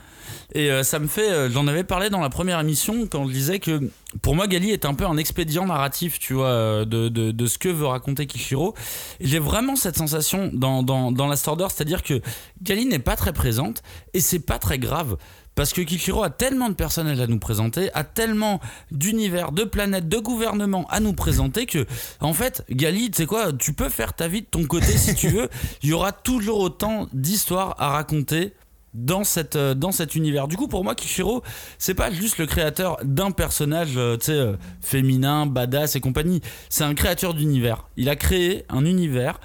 Et 0.54 0.70
euh, 0.70 0.84
ça 0.84 1.00
me 1.00 1.08
fait. 1.08 1.30
euh, 1.30 1.50
J'en 1.50 1.66
avais 1.66 1.82
parlé 1.82 2.10
dans 2.10 2.20
la 2.20 2.30
première 2.30 2.60
émission 2.60 3.08
quand 3.10 3.26
je 3.26 3.32
disais 3.32 3.58
que 3.58 3.90
pour 4.22 4.36
moi, 4.36 4.46
Gali 4.46 4.70
est 4.70 4.84
un 4.84 4.94
peu 4.94 5.04
un 5.04 5.16
expédient 5.16 5.66
narratif, 5.66 6.20
tu 6.20 6.34
vois, 6.34 6.46
euh, 6.46 6.84
de, 6.84 7.08
de, 7.08 7.46
ce 7.46 7.58
que 7.58 7.68
veut 7.68 7.86
raconter 7.86 8.26
Kishiro. 8.26 8.74
J'ai 9.20 9.40
vraiment 9.40 9.74
cette 9.74 9.96
sensation 9.96 10.50
dans, 10.52 10.84
dans, 10.84 11.10
dans 11.10 11.26
Last 11.26 11.44
c'est-à-dire 11.44 12.04
que 12.04 12.20
Gali 12.62 12.86
n'est 12.86 13.00
pas 13.00 13.16
très 13.16 13.32
présente 13.32 13.82
et 14.12 14.20
c'est 14.20 14.38
pas 14.38 14.58
très 14.58 14.78
grave. 14.78 15.16
Parce 15.56 15.72
que 15.72 15.82
Kishiro 15.82 16.22
a 16.22 16.30
tellement 16.30 16.68
de 16.68 16.74
personnages 16.74 17.20
à 17.20 17.26
nous 17.28 17.38
présenter, 17.38 17.88
a 17.94 18.02
tellement 18.02 18.60
d'univers, 18.90 19.52
de 19.52 19.62
planètes, 19.64 20.08
de 20.08 20.18
gouvernements 20.18 20.86
à 20.88 20.98
nous 21.00 21.12
présenter 21.12 21.66
que, 21.66 21.86
en 22.20 22.32
fait, 22.32 22.64
Gali, 22.70 23.10
tu 23.10 23.18
sais 23.18 23.26
quoi, 23.26 23.52
tu 23.52 23.72
peux 23.72 23.88
faire 23.88 24.14
ta 24.14 24.26
vie 24.28 24.42
de 24.42 24.46
ton 24.46 24.64
côté 24.64 24.86
si 24.96 25.14
tu 25.14 25.28
veux. 25.28 25.48
Il 25.82 25.90
y 25.90 25.92
aura 25.92 26.12
toujours 26.12 26.58
autant 26.58 27.08
d'histoires 27.12 27.74
à 27.78 27.90
raconter 27.90 28.52
dans, 28.94 29.24
cette, 29.24 29.56
euh, 29.56 29.74
dans 29.74 29.92
cet 29.92 30.14
univers. 30.14 30.48
Du 30.48 30.56
coup, 30.56 30.68
pour 30.68 30.84
moi, 30.84 30.94
Kishiro, 30.94 31.42
c'est 31.78 31.94
pas 31.94 32.10
juste 32.10 32.38
le 32.38 32.46
créateur 32.46 32.96
d'un 33.02 33.30
personnage, 33.30 33.96
euh, 33.96 34.16
euh, 34.28 34.56
féminin, 34.80 35.46
badass 35.46 35.96
et 35.96 36.00
compagnie. 36.00 36.40
C'est 36.68 36.84
un 36.84 36.94
créateur 36.94 37.34
d'univers. 37.34 37.88
Il 37.96 38.08
a 38.08 38.16
créé 38.16 38.64
un 38.68 38.84
univers 38.84 39.40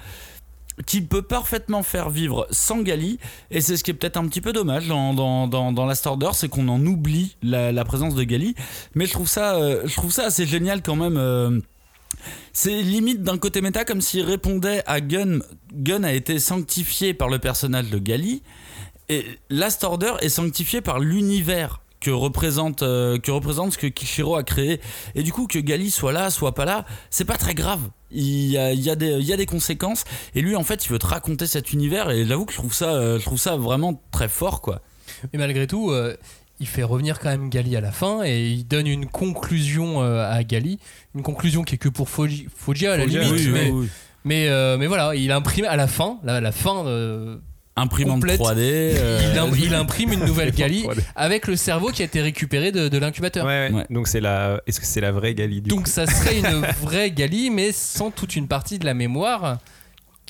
qu'il 0.86 1.06
peut 1.06 1.22
parfaitement 1.22 1.82
faire 1.82 2.10
vivre 2.10 2.46
sans 2.50 2.82
Gali 2.82 3.18
et 3.50 3.60
c'est 3.60 3.76
ce 3.76 3.84
qui 3.84 3.90
est 3.90 3.94
peut-être 3.94 4.16
un 4.16 4.26
petit 4.26 4.40
peu 4.40 4.52
dommage 4.52 4.88
dans, 4.88 5.14
dans, 5.14 5.46
dans, 5.46 5.72
dans 5.72 5.86
Last 5.86 6.08
c'est 6.32 6.48
qu'on 6.48 6.68
en 6.68 6.84
oublie 6.84 7.36
la, 7.42 7.72
la 7.72 7.84
présence 7.84 8.14
de 8.14 8.22
Gali 8.24 8.54
mais 8.94 9.06
je 9.06 9.12
trouve 9.12 9.28
ça, 9.28 9.56
euh, 9.56 9.82
je 9.84 9.94
trouve 9.94 10.12
ça 10.12 10.26
assez 10.26 10.46
génial 10.46 10.82
quand 10.82 10.96
même 10.96 11.16
euh, 11.16 11.60
c'est 12.52 12.82
limite 12.82 13.22
d'un 13.22 13.38
côté 13.38 13.60
méta 13.60 13.84
comme 13.84 14.00
s'il 14.00 14.22
répondait 14.22 14.82
à 14.86 15.00
Gun 15.00 15.40
Gun 15.72 16.02
a 16.02 16.12
été 16.12 16.38
sanctifié 16.38 17.14
par 17.14 17.28
le 17.28 17.38
personnage 17.38 17.90
de 17.90 17.98
Gali 17.98 18.42
et 19.10 19.26
Last 19.50 19.84
Order 19.84 20.12
est 20.20 20.28
sanctifié 20.28 20.80
par 20.80 20.98
l'univers 21.00 21.80
que 22.00 22.10
représente, 22.10 22.82
euh, 22.82 23.18
que 23.18 23.30
représente 23.30 23.74
ce 23.74 23.78
que 23.78 23.86
Kishiro 23.86 24.36
a 24.36 24.42
créé. 24.42 24.80
Et 25.14 25.22
du 25.22 25.32
coup, 25.32 25.46
que 25.46 25.58
Gali 25.58 25.90
soit 25.90 26.12
là, 26.12 26.30
soit 26.30 26.54
pas 26.54 26.64
là, 26.64 26.86
c'est 27.10 27.26
pas 27.26 27.36
très 27.36 27.54
grave. 27.54 27.80
Il 28.10 28.46
y, 28.46 28.56
a, 28.56 28.72
il, 28.72 28.80
y 28.80 28.88
a 28.88 28.96
des, 28.96 29.10
il 29.18 29.26
y 29.26 29.32
a 29.32 29.36
des 29.36 29.44
conséquences. 29.46 30.04
Et 30.34 30.40
lui, 30.40 30.56
en 30.56 30.62
fait, 30.64 30.86
il 30.86 30.90
veut 30.90 30.98
te 30.98 31.06
raconter 31.06 31.46
cet 31.46 31.72
univers. 31.72 32.10
Et 32.10 32.24
j'avoue 32.24 32.46
que 32.46 32.52
je 32.52 32.58
trouve, 32.58 32.72
ça, 32.72 32.94
euh, 32.94 33.18
je 33.18 33.24
trouve 33.24 33.38
ça 33.38 33.56
vraiment 33.56 34.02
très 34.10 34.28
fort, 34.28 34.62
quoi. 34.62 34.80
Mais 35.32 35.38
malgré 35.38 35.66
tout, 35.66 35.90
euh, 35.90 36.16
il 36.58 36.66
fait 36.66 36.82
revenir 36.82 37.18
quand 37.18 37.28
même 37.28 37.50
Gali 37.50 37.76
à 37.76 37.80
la 37.80 37.92
fin 37.92 38.22
et 38.22 38.46
il 38.48 38.64
donne 38.66 38.86
une 38.86 39.06
conclusion 39.06 40.02
euh, 40.02 40.24
à 40.24 40.42
Gali. 40.44 40.78
Une 41.14 41.22
conclusion 41.22 41.64
qui 41.64 41.74
est 41.74 41.78
que 41.78 41.88
pour 41.88 42.08
Foggia 42.08 42.92
à 42.92 42.96
la 42.96 43.04
Foggia, 43.04 43.22
limite. 43.22 43.40
oui, 43.40 43.48
mais, 43.52 43.70
oui, 43.70 43.80
oui. 43.80 43.88
mais, 44.24 44.48
euh, 44.48 44.78
mais 44.78 44.86
voilà, 44.86 45.14
il 45.14 45.32
imprime 45.32 45.64
à 45.66 45.76
la 45.76 45.86
fin, 45.86 46.18
la 46.22 46.52
fin. 46.52 46.84
Imprimante 47.80 48.20
Complète. 48.20 48.40
3D. 48.40 48.56
euh, 48.58 49.20
il, 49.32 49.38
im- 49.38 49.50
il 49.58 49.74
imprime 49.82 50.12
une 50.12 50.24
nouvelle 50.24 50.52
Gali 50.52 50.84
3D. 50.84 51.00
avec 51.16 51.46
le 51.46 51.56
cerveau 51.56 51.88
qui 51.88 52.02
a 52.02 52.04
été 52.04 52.20
récupéré 52.20 52.72
de, 52.72 52.88
de 52.88 52.98
l'incubateur. 52.98 53.44
Ouais, 53.46 53.68
ouais. 53.70 53.76
Ouais. 53.76 53.86
Donc 53.90 54.06
c'est 54.08 54.20
la. 54.20 54.60
Est-ce 54.66 54.80
que 54.80 54.86
c'est 54.86 55.00
la 55.00 55.12
vraie 55.12 55.34
Gali 55.34 55.60
du 55.62 55.68
Donc 55.70 55.88
ça 55.88 56.06
serait 56.06 56.38
une 56.38 56.64
vraie 56.82 57.10
Gali, 57.10 57.50
mais 57.50 57.72
sans 57.72 58.10
toute 58.10 58.36
une 58.36 58.46
partie 58.48 58.78
de 58.78 58.84
la 58.86 58.94
mémoire 58.94 59.58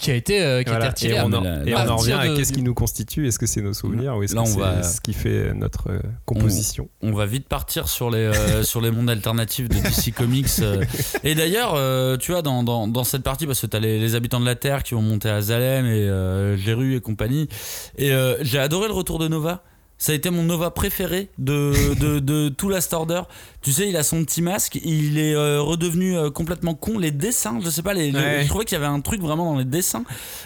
qui 0.01 0.11
a 0.11 0.15
été, 0.15 0.43
euh, 0.43 0.63
qui 0.63 0.71
a 0.71 0.73
été 0.73 0.79
Voilà. 0.79 0.89
retirée. 0.89 1.15
Et 1.17 1.21
on 1.21 1.33
en, 1.33 1.41
la- 1.41 1.65
et 1.67 1.75
on 1.75 1.79
en 1.79 1.87
partir 1.87 2.17
revient 2.19 2.33
à 2.33 2.37
qu'est-ce 2.37 2.53
qui 2.53 2.63
nous 2.63 2.75
constitue 2.75 3.27
Est-ce 3.29 3.39
que 3.39 3.47
c'est 3.47 3.61
nos 3.63 3.73
souvenirs 3.75 4.17
ou 4.17 4.23
est-ce 4.23 4.35
Là, 4.35 4.43
que 4.43 4.49
on 4.49 4.53
c'est 4.53 4.59
va- 4.61 4.83
ce 4.83 5.01
qui 5.01 5.13
fait 5.13 5.53
notre 5.55 5.91
euh, 5.91 5.99
composition 6.25 6.89
On 7.03 7.13
va 7.13 7.27
vite 7.27 7.49
partir 7.49 7.89
sur 7.89 8.11
les, 8.11 8.19
euh, 8.19 8.63
sur 8.63 8.81
les 8.81 8.91
mondes 8.91 9.11
alternatifs 9.11 9.69
de 9.69 9.75
DC 9.75 10.13
Comics. 10.15 10.47
euh. 10.61 10.85
Et 11.25 11.35
d'ailleurs, 11.35 11.75
euh, 11.75 12.17
tu 12.17 12.33
vois, 12.33 12.43
dans, 12.43 12.63
dans, 12.63 12.89
dans 12.89 13.05
cette 13.05 13.23
partie, 13.23 13.47
parce 13.47 13.61
que 13.61 13.67
tu 13.67 13.77
as 13.77 13.81
les, 13.81 13.99
les 13.99 14.15
habitants 14.15 14.41
de 14.41 14.47
la 14.47 14.55
Terre 14.57 14.83
qui 14.83 14.95
vont 14.95 15.03
monter 15.03 15.29
à 15.29 15.41
Zalem 15.41 15.87
et 15.87 16.09
euh, 16.09 16.57
Géru 16.57 16.97
et 16.97 17.01
compagnie. 17.01 17.49
Et 17.97 18.13
euh, 18.13 18.37
j'ai 18.43 18.59
adoré 18.59 18.89
le 18.89 18.95
retour 18.95 19.19
de 19.19 19.29
Nova. 19.29 19.63
Ça 20.01 20.13
a 20.13 20.15
été 20.15 20.31
mon 20.31 20.43
Nova 20.43 20.71
préféré 20.71 21.29
de, 21.39 21.95
de, 21.95 22.19
de 22.21 22.49
tout 22.49 22.71
Last 22.71 22.95
Order. 22.95 23.21
Tu 23.61 23.71
sais, 23.71 23.87
il 23.89 23.97
a 23.99 24.03
son 24.03 24.25
petit 24.25 24.41
masque, 24.41 24.81
il 24.83 25.19
est 25.19 25.35
euh, 25.35 25.61
redevenu 25.61 26.17
euh, 26.17 26.31
complètement 26.31 26.75
con. 26.75 26.99
Les 26.99 27.11
dessins, 27.11 27.61
je 27.63 27.69
sais 27.69 27.83
pas, 27.83 27.93
les, 27.93 28.11
Ouais. 28.11 28.41
je 28.43 28.49
trouvais 28.49 28.65
qu'il 28.65 28.77
y 28.79 28.81
avait 28.83 28.91
un 28.91 29.03
truc 29.03 29.21
vraiment 29.21 29.53
dans 29.53 29.59
les 29.59 29.67
dessins 29.67 30.05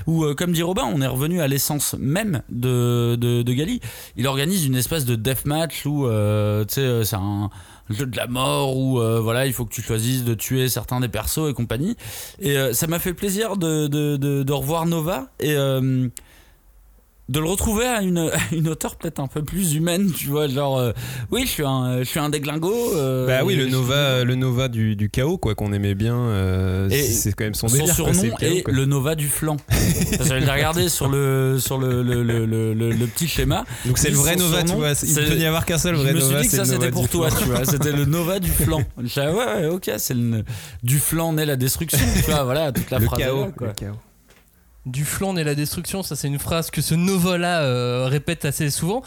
où, 0.09 0.25
euh, 0.25 0.35
comme 0.35 0.53
dit 0.53 0.63
Robin, 0.65 0.83
on 0.93 1.01
est 1.01 1.07
revenu 1.07 1.41
à 1.41 1.47
l'essence 1.47 1.95
même 1.99 2.43
de, 2.51 3.17
de, 3.17 3.43
de 3.43 3.53
Gali. 3.53 3.81
Il 4.17 4.27
organise 4.27 4.67
une 4.67 4.75
espèce 4.75 5.05
de 5.05 5.15
deathmatch 5.15 5.87
où, 5.87 6.09
tu 6.09 6.75
sais, 6.75 7.05
c'est 7.05 7.15
un 7.17 7.49
jeu 7.91 8.07
de 8.07 8.17
la 8.17 8.27
mort 8.27 8.77
où 8.77 8.99
euh, 8.99 9.21
voilà 9.21 9.47
il 9.47 9.53
faut 9.53 9.67
que 9.67 9.73
tu 9.75 9.83
choisisses 9.83 10.25
de 10.25 10.33
tuer 10.33 10.69
certains 10.71 11.01
des 11.01 11.09
persos 11.09 11.51
et 11.51 11.53
compagnie 11.53 11.97
et 12.41 12.57
euh, 12.57 12.73
ça 12.73 12.87
m'a 12.87 12.99
fait 12.99 13.13
plaisir 13.13 13.59
de, 13.59 13.89
de, 13.89 14.17
de, 14.17 14.43
de 14.43 14.53
revoir 14.55 14.87
Nova 14.87 15.27
et 15.39 15.53
euh, 15.53 16.09
de 17.31 17.41
le 17.41 17.47
retrouver 17.47 17.87
à 17.87 18.03
une, 18.03 18.19
à 18.19 18.33
une 18.53 18.69
hauteur 18.69 18.97
peut-être 18.97 19.19
un 19.19 19.27
peu 19.29 19.43
plus 19.43 19.75
humaine 19.75 20.13
tu 20.13 20.29
vois 20.29 20.47
genre 20.47 20.79
euh, 20.79 20.93
oui 21.31 21.43
je 21.47 21.51
suis 21.51 21.65
un 21.65 22.01
je 22.01 22.05
suis 22.05 22.21
un 22.21 22.29
déglingo 22.29 22.73
euh, 22.95 23.27
Bah 23.27 23.45
oui, 23.45 23.57
le 23.57 23.65
je- 23.67 23.71
Nova, 23.71 24.25
le 24.25 24.35
Nova 24.35 24.69
du, 24.69 24.95
du 24.95 25.09
chaos, 25.09 25.39
quoi, 25.39 25.55
qu'on 25.55 25.73
aimait 25.73 25.95
bien. 25.95 26.15
euh, 26.17 26.89
c'est 26.91 27.33
quand 27.33 27.45
même 27.45 27.55
son, 27.55 27.69
son 27.69 27.77
délire. 27.77 27.95
quoi, 27.97 28.13
surnom 28.13 28.37
chaos, 28.37 28.53
est 28.57 28.63
quoi. 28.63 28.75
le 28.75 28.85
Nova 28.85 29.15
du 29.15 29.29
flanc. 29.29 29.57
J'avais 30.27 30.51
regardé 30.51 30.89
sur 30.91 31.09
le 31.09 31.57
sur 31.59 31.79
le, 31.79 32.03
le, 32.03 32.23
le, 32.23 32.45
le, 32.45 32.75
le- 32.75 32.91
le 32.93 33.07
petit 33.07 33.27
schéma. 33.27 33.65
Donc 33.87 33.97
c'est 33.99 34.11
le 34.11 34.17
vrai 34.17 34.37
Nova, 34.37 34.61
tu 34.61 34.69
surnom, 34.69 34.81
vois. 34.83 34.91
Il 34.91 34.97
c'est- 34.97 35.25
peut 35.25 35.35
n'y 35.37 35.47
avoir 35.47 35.65
qu'un 35.65 35.79
seul 35.79 35.95
Je 35.97 36.03
vrai 36.03 36.13
me 36.13 36.19
Nova. 36.21 36.31
suis 36.41 36.43
dit 36.43 36.49
que 36.51 36.57
ça 36.57 36.71
c'était 36.71 36.91
pour 36.91 37.09
toi, 37.09 37.29
tu 37.31 37.45
vois. 37.45 37.65
C'était 37.65 37.93
le 37.93 38.05
Nova 38.05 38.39
du 38.39 38.51
flanc. 38.51 38.83
Je 38.99 39.03
disais, 39.05 39.29
ouais, 39.29 39.33
ouais, 39.63 39.67
ok, 39.69 39.91
c'est 39.97 40.15
le 40.15 40.43
du 40.83 40.99
flanc 40.99 41.33
naît 41.33 41.47
la 41.47 41.57
destruction, 41.57 41.99
tu 42.17 42.31
vois. 42.31 42.45
Voilà, 42.45 42.71
toute 42.73 42.91
la 42.91 43.01
phrase. 43.01 43.19
chaos. 43.19 43.41
là, 43.47 43.51
quoi. 43.57 43.67
le 43.69 43.73
chaos. 43.73 43.97
Du 44.87 45.05
flanc 45.05 45.37
et 45.37 45.45
la 45.45 45.55
destruction, 45.55 46.03
ça 46.03 46.15
c'est 46.17 46.29
une 46.29 46.39
phrase 46.39 46.71
que 46.71 46.83
ce 46.83 46.95
Nova-là 46.95 47.63
euh, 47.63 48.07
répète 48.07 48.45
assez 48.45 48.69
souvent. 48.71 49.03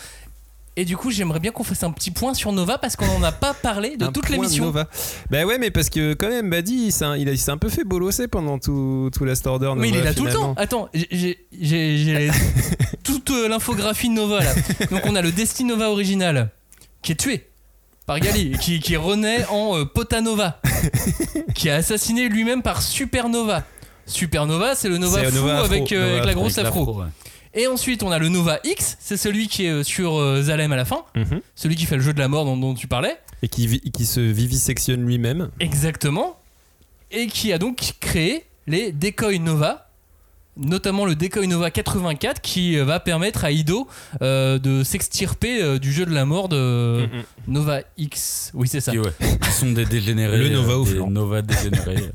Et 0.80 0.86
du 0.86 0.96
coup, 0.96 1.10
j'aimerais 1.10 1.40
bien 1.40 1.52
qu'on 1.52 1.64
fasse 1.64 1.82
un 1.82 1.92
petit 1.92 2.12
point 2.12 2.36
sur 2.36 2.52
Nova 2.52 2.78
parce 2.78 2.96
qu'on 2.96 3.08
n'en 3.08 3.24
a 3.24 3.32
pas 3.32 3.56
parlé 3.56 3.98
de 3.98 4.06
Un 4.06 4.12
toute 4.12 4.30
l'émission. 4.30 4.66
Nova. 4.66 4.88
Bah 5.32 5.44
ouais, 5.44 5.58
mais 5.58 5.72
parce 5.72 5.90
que 5.90 6.14
quand 6.14 6.30
même, 6.30 6.52
Buddy, 6.52 6.86
il 6.88 6.92
s'est 6.92 7.06
il 7.20 7.50
un 7.50 7.58
peu 7.58 7.70
fait 7.70 7.84
bolosser 7.84 8.28
pendant 8.28 8.60
tout, 8.60 9.10
tout 9.12 9.26
Last 9.26 9.48
Order. 9.48 9.74
Mais 9.76 9.90
il 9.90 9.96
Nova, 9.96 10.04
est 10.04 10.08
là 10.10 10.14
tout 10.14 10.26
le 10.26 10.34
temps. 10.34 10.54
Attends, 10.56 10.88
j'ai- 10.94 11.40
toute 13.04 13.32
euh, 13.32 13.48
l'infographie 13.48 14.10
de 14.10 14.14
Nova 14.14 14.44
là. 14.44 14.54
Donc 14.92 15.02
on 15.06 15.16
a 15.16 15.22
le 15.24 15.32
Destiny 15.32 15.70
Nova 15.70 15.90
original 15.90 16.52
qui 17.02 17.14
est 17.14 17.16
tué 17.16 17.48
par 18.06 18.20
Gali, 18.20 18.52
qui, 18.60 18.80
qui 18.80 18.96
renaît 18.98 19.46
en 19.50 19.78
euh, 19.80 19.86
Potanova, 19.86 20.62
qui 21.56 21.70
a 21.72 21.76
assassiné 21.76 22.30
lui-même 22.30 22.62
par 22.62 22.82
Supernova. 22.84 23.64
Supernova, 24.08 24.74
c'est 24.76 24.90
le 24.90 24.98
Nova 24.98 25.24
fou 25.24 25.36
Nova 25.36 25.54
afro, 25.60 25.66
avec, 25.66 25.92
euh, 25.92 25.96
Nova 26.00 26.12
avec 26.14 26.24
la 26.26 26.30
afro, 26.32 26.40
grosse 26.42 26.58
Avec 26.58 26.70
afro. 26.72 27.00
ouais. 27.02 27.06
Et 27.54 27.68
ensuite, 27.68 28.04
on 28.04 28.12
a 28.12 28.20
le 28.20 28.30
Nova 28.30 28.60
X, 28.64 28.98
c'est 29.00 29.18
celui 29.18 29.48
qui 29.48 29.66
est 29.66 29.70
euh, 29.72 29.84
sur 29.84 30.16
euh, 30.20 30.42
Zalem 30.44 30.72
à 30.72 30.76
la 30.76 30.86
fin, 30.86 31.04
Mhm. 31.16 31.42
celui 31.56 31.76
qui 31.76 31.86
fait 31.86 31.96
le 31.96 32.02
jeu 32.02 32.14
de 32.14 32.20
la 32.20 32.28
mort 32.28 32.46
dont, 32.46 32.58
dont 32.58 32.74
tu 32.74 32.88
parlais. 32.88 33.18
Et 33.42 33.48
qui, 33.48 33.68
vi- 33.68 33.92
qui 33.92 34.06
se 34.06 34.20
vivisectionne 34.20 35.06
lui-même. 35.06 35.50
Exactement. 35.60 36.40
Et 37.12 37.28
qui 37.28 37.54
a 37.54 37.58
donc 37.58 37.94
créé 38.00 38.44
les 38.68 38.92
Decoy 38.92 39.40
Nova, 39.40 39.90
notamment 40.58 41.06
le 41.06 41.16
Decoy 41.16 41.48
Nova 41.48 41.70
84 41.72 42.42
qui 42.42 42.78
va 42.78 43.00
permettre 43.00 43.46
à 43.46 43.52
Ido 43.52 43.88
euh, 44.22 44.58
de 44.60 44.84
s'extirper 44.84 45.62
euh, 45.62 45.80
du 45.80 45.94
jeu 45.94 46.06
de 46.06 46.14
la 46.14 46.26
mort 46.26 46.50
de 46.50 47.08
Nova 47.48 47.80
X. 47.98 48.52
Oui, 48.56 48.68
c'est 48.68 48.82
ça. 48.82 48.92
Ouais, 48.92 49.12
ils 49.22 49.52
sont 49.54 49.72
des 49.72 49.86
dégénérés. 49.90 50.38
Le 50.38 50.50
Nova 50.50 50.74
euh, 50.74 51.00
au. 51.02 51.10
Nova 51.10 51.42
dégénérés. 51.42 52.10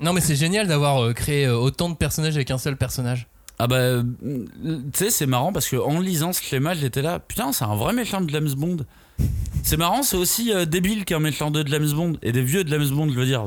Non, 0.00 0.12
mais 0.12 0.20
c'est 0.20 0.36
génial 0.36 0.66
d'avoir 0.66 1.02
euh, 1.02 1.12
créé 1.12 1.46
euh, 1.46 1.56
autant 1.56 1.88
de 1.88 1.94
personnages 1.94 2.36
avec 2.36 2.50
un 2.50 2.58
seul 2.58 2.76
personnage. 2.76 3.26
Ah 3.58 3.66
bah, 3.66 3.76
euh, 3.76 4.02
tu 4.22 4.82
sais, 4.92 5.10
c'est 5.10 5.24
marrant 5.24 5.52
parce 5.52 5.68
que 5.68 5.76
en 5.76 5.98
lisant 6.00 6.34
ce 6.34 6.42
schéma, 6.42 6.74
j'étais 6.74 7.00
là, 7.00 7.18
putain, 7.18 7.52
c'est 7.52 7.64
un 7.64 7.74
vrai 7.74 7.94
méchant 7.94 8.20
de 8.20 8.28
James 8.28 8.52
Bond. 8.54 8.78
C'est 9.62 9.78
marrant, 9.78 10.02
c'est 10.02 10.18
aussi 10.18 10.52
débile 10.66 11.06
qu'un 11.06 11.20
méchant 11.20 11.50
de 11.50 11.66
James 11.66 11.90
Bond 11.90 12.18
et 12.22 12.32
des 12.32 12.42
vieux 12.42 12.64
de 12.64 12.68
James 12.68 12.88
Bond, 12.90 13.08
je 13.08 13.14
veux 13.14 13.24
dire. 13.24 13.46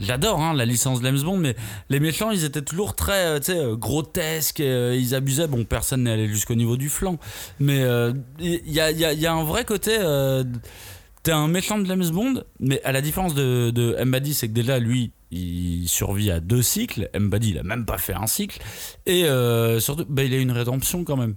J'adore 0.00 0.40
hein, 0.40 0.52
la 0.54 0.66
licence 0.66 1.00
James 1.02 1.20
Bond, 1.20 1.36
mais 1.36 1.54
les 1.88 2.00
méchants, 2.00 2.32
ils 2.32 2.44
étaient 2.44 2.62
toujours 2.62 2.96
très, 2.96 3.38
tu 3.38 3.52
sais, 3.52 3.58
grotesques, 3.74 4.58
ils 4.58 5.14
abusaient. 5.14 5.46
Bon, 5.46 5.64
personne 5.64 6.02
n'est 6.02 6.10
allé 6.10 6.28
jusqu'au 6.28 6.56
niveau 6.56 6.76
du 6.76 6.88
flanc, 6.88 7.16
mais 7.60 7.86
il 8.40 8.60
y, 8.66 8.80
a, 8.80 9.32
un 9.32 9.44
vrai 9.44 9.64
côté. 9.64 9.96
T'es 11.22 11.32
un 11.32 11.48
méchant 11.48 11.78
de 11.78 11.86
James 11.86 12.10
Bond, 12.10 12.42
mais 12.58 12.82
à 12.82 12.90
la 12.90 13.00
différence 13.00 13.34
de, 13.34 13.70
de 13.70 13.96
c'est 14.32 14.48
que 14.48 14.52
déjà 14.52 14.80
lui, 14.80 15.12
il 15.30 15.88
survit 15.88 16.30
à 16.30 16.40
deux 16.40 16.62
cycles. 16.62 17.10
Mbadi, 17.18 17.50
il 17.50 17.58
a 17.58 17.62
même 17.62 17.84
pas 17.84 17.98
fait 17.98 18.14
un 18.14 18.26
cycle. 18.26 18.60
Et 19.06 19.24
euh, 19.24 19.80
surtout, 19.80 20.04
bah, 20.08 20.24
il 20.24 20.32
a 20.34 20.38
une 20.38 20.52
rédemption 20.52 21.04
quand 21.04 21.16
même. 21.16 21.34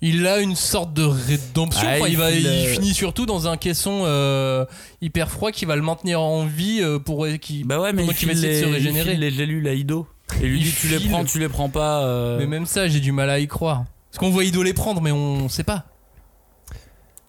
Il 0.00 0.26
a 0.26 0.40
une 0.40 0.56
sorte 0.56 0.92
de 0.92 1.02
rédemption. 1.04 1.86
Ah, 1.88 1.94
Enfin, 1.96 2.06
il, 2.08 2.12
il 2.12 2.18
va, 2.18 2.30
il 2.30 2.46
euh, 2.46 2.66
finit 2.74 2.92
surtout 2.94 3.26
dans 3.26 3.48
un 3.48 3.56
caisson 3.56 4.02
euh, 4.04 4.64
hyper 5.00 5.30
froid 5.30 5.50
qui 5.52 5.64
va 5.64 5.76
le 5.76 5.82
maintenir 5.82 6.20
en 6.20 6.44
vie 6.44 6.80
euh, 6.82 6.98
pour 6.98 7.26
Bah 7.64 7.80
ouais, 7.80 7.92
mais 7.92 8.02
pendant 8.02 8.12
il 8.12 8.18
qu'il 8.18 8.26
va 8.28 8.32
essayer 8.34 8.52
de 8.52 8.58
se 8.58 8.64
les, 8.64 8.68
il 8.70 8.74
régénérer. 8.74 9.10
file 9.12 9.20
les 9.20 9.30
gélules 9.30 9.68
à 9.68 9.74
Ido. 9.74 10.06
Et 10.42 10.46
lui 10.46 10.58
Il 10.60 10.64
dit 10.64 10.72
tu 10.78 10.88
les 10.88 11.00
prends, 11.00 11.24
tu 11.24 11.38
les 11.38 11.48
prends 11.48 11.68
pas. 11.70 12.36
Mais 12.38 12.46
même 12.46 12.66
ça, 12.66 12.88
j'ai 12.88 13.00
du 13.00 13.12
mal 13.12 13.30
à 13.30 13.38
y 13.38 13.46
croire. 13.46 13.84
Parce 14.10 14.18
qu'on 14.18 14.30
voit 14.30 14.44
Ido 14.44 14.62
les 14.62 14.74
prendre, 14.74 15.00
mais 15.00 15.10
on 15.12 15.48
sait 15.48 15.64
pas. 15.64 15.84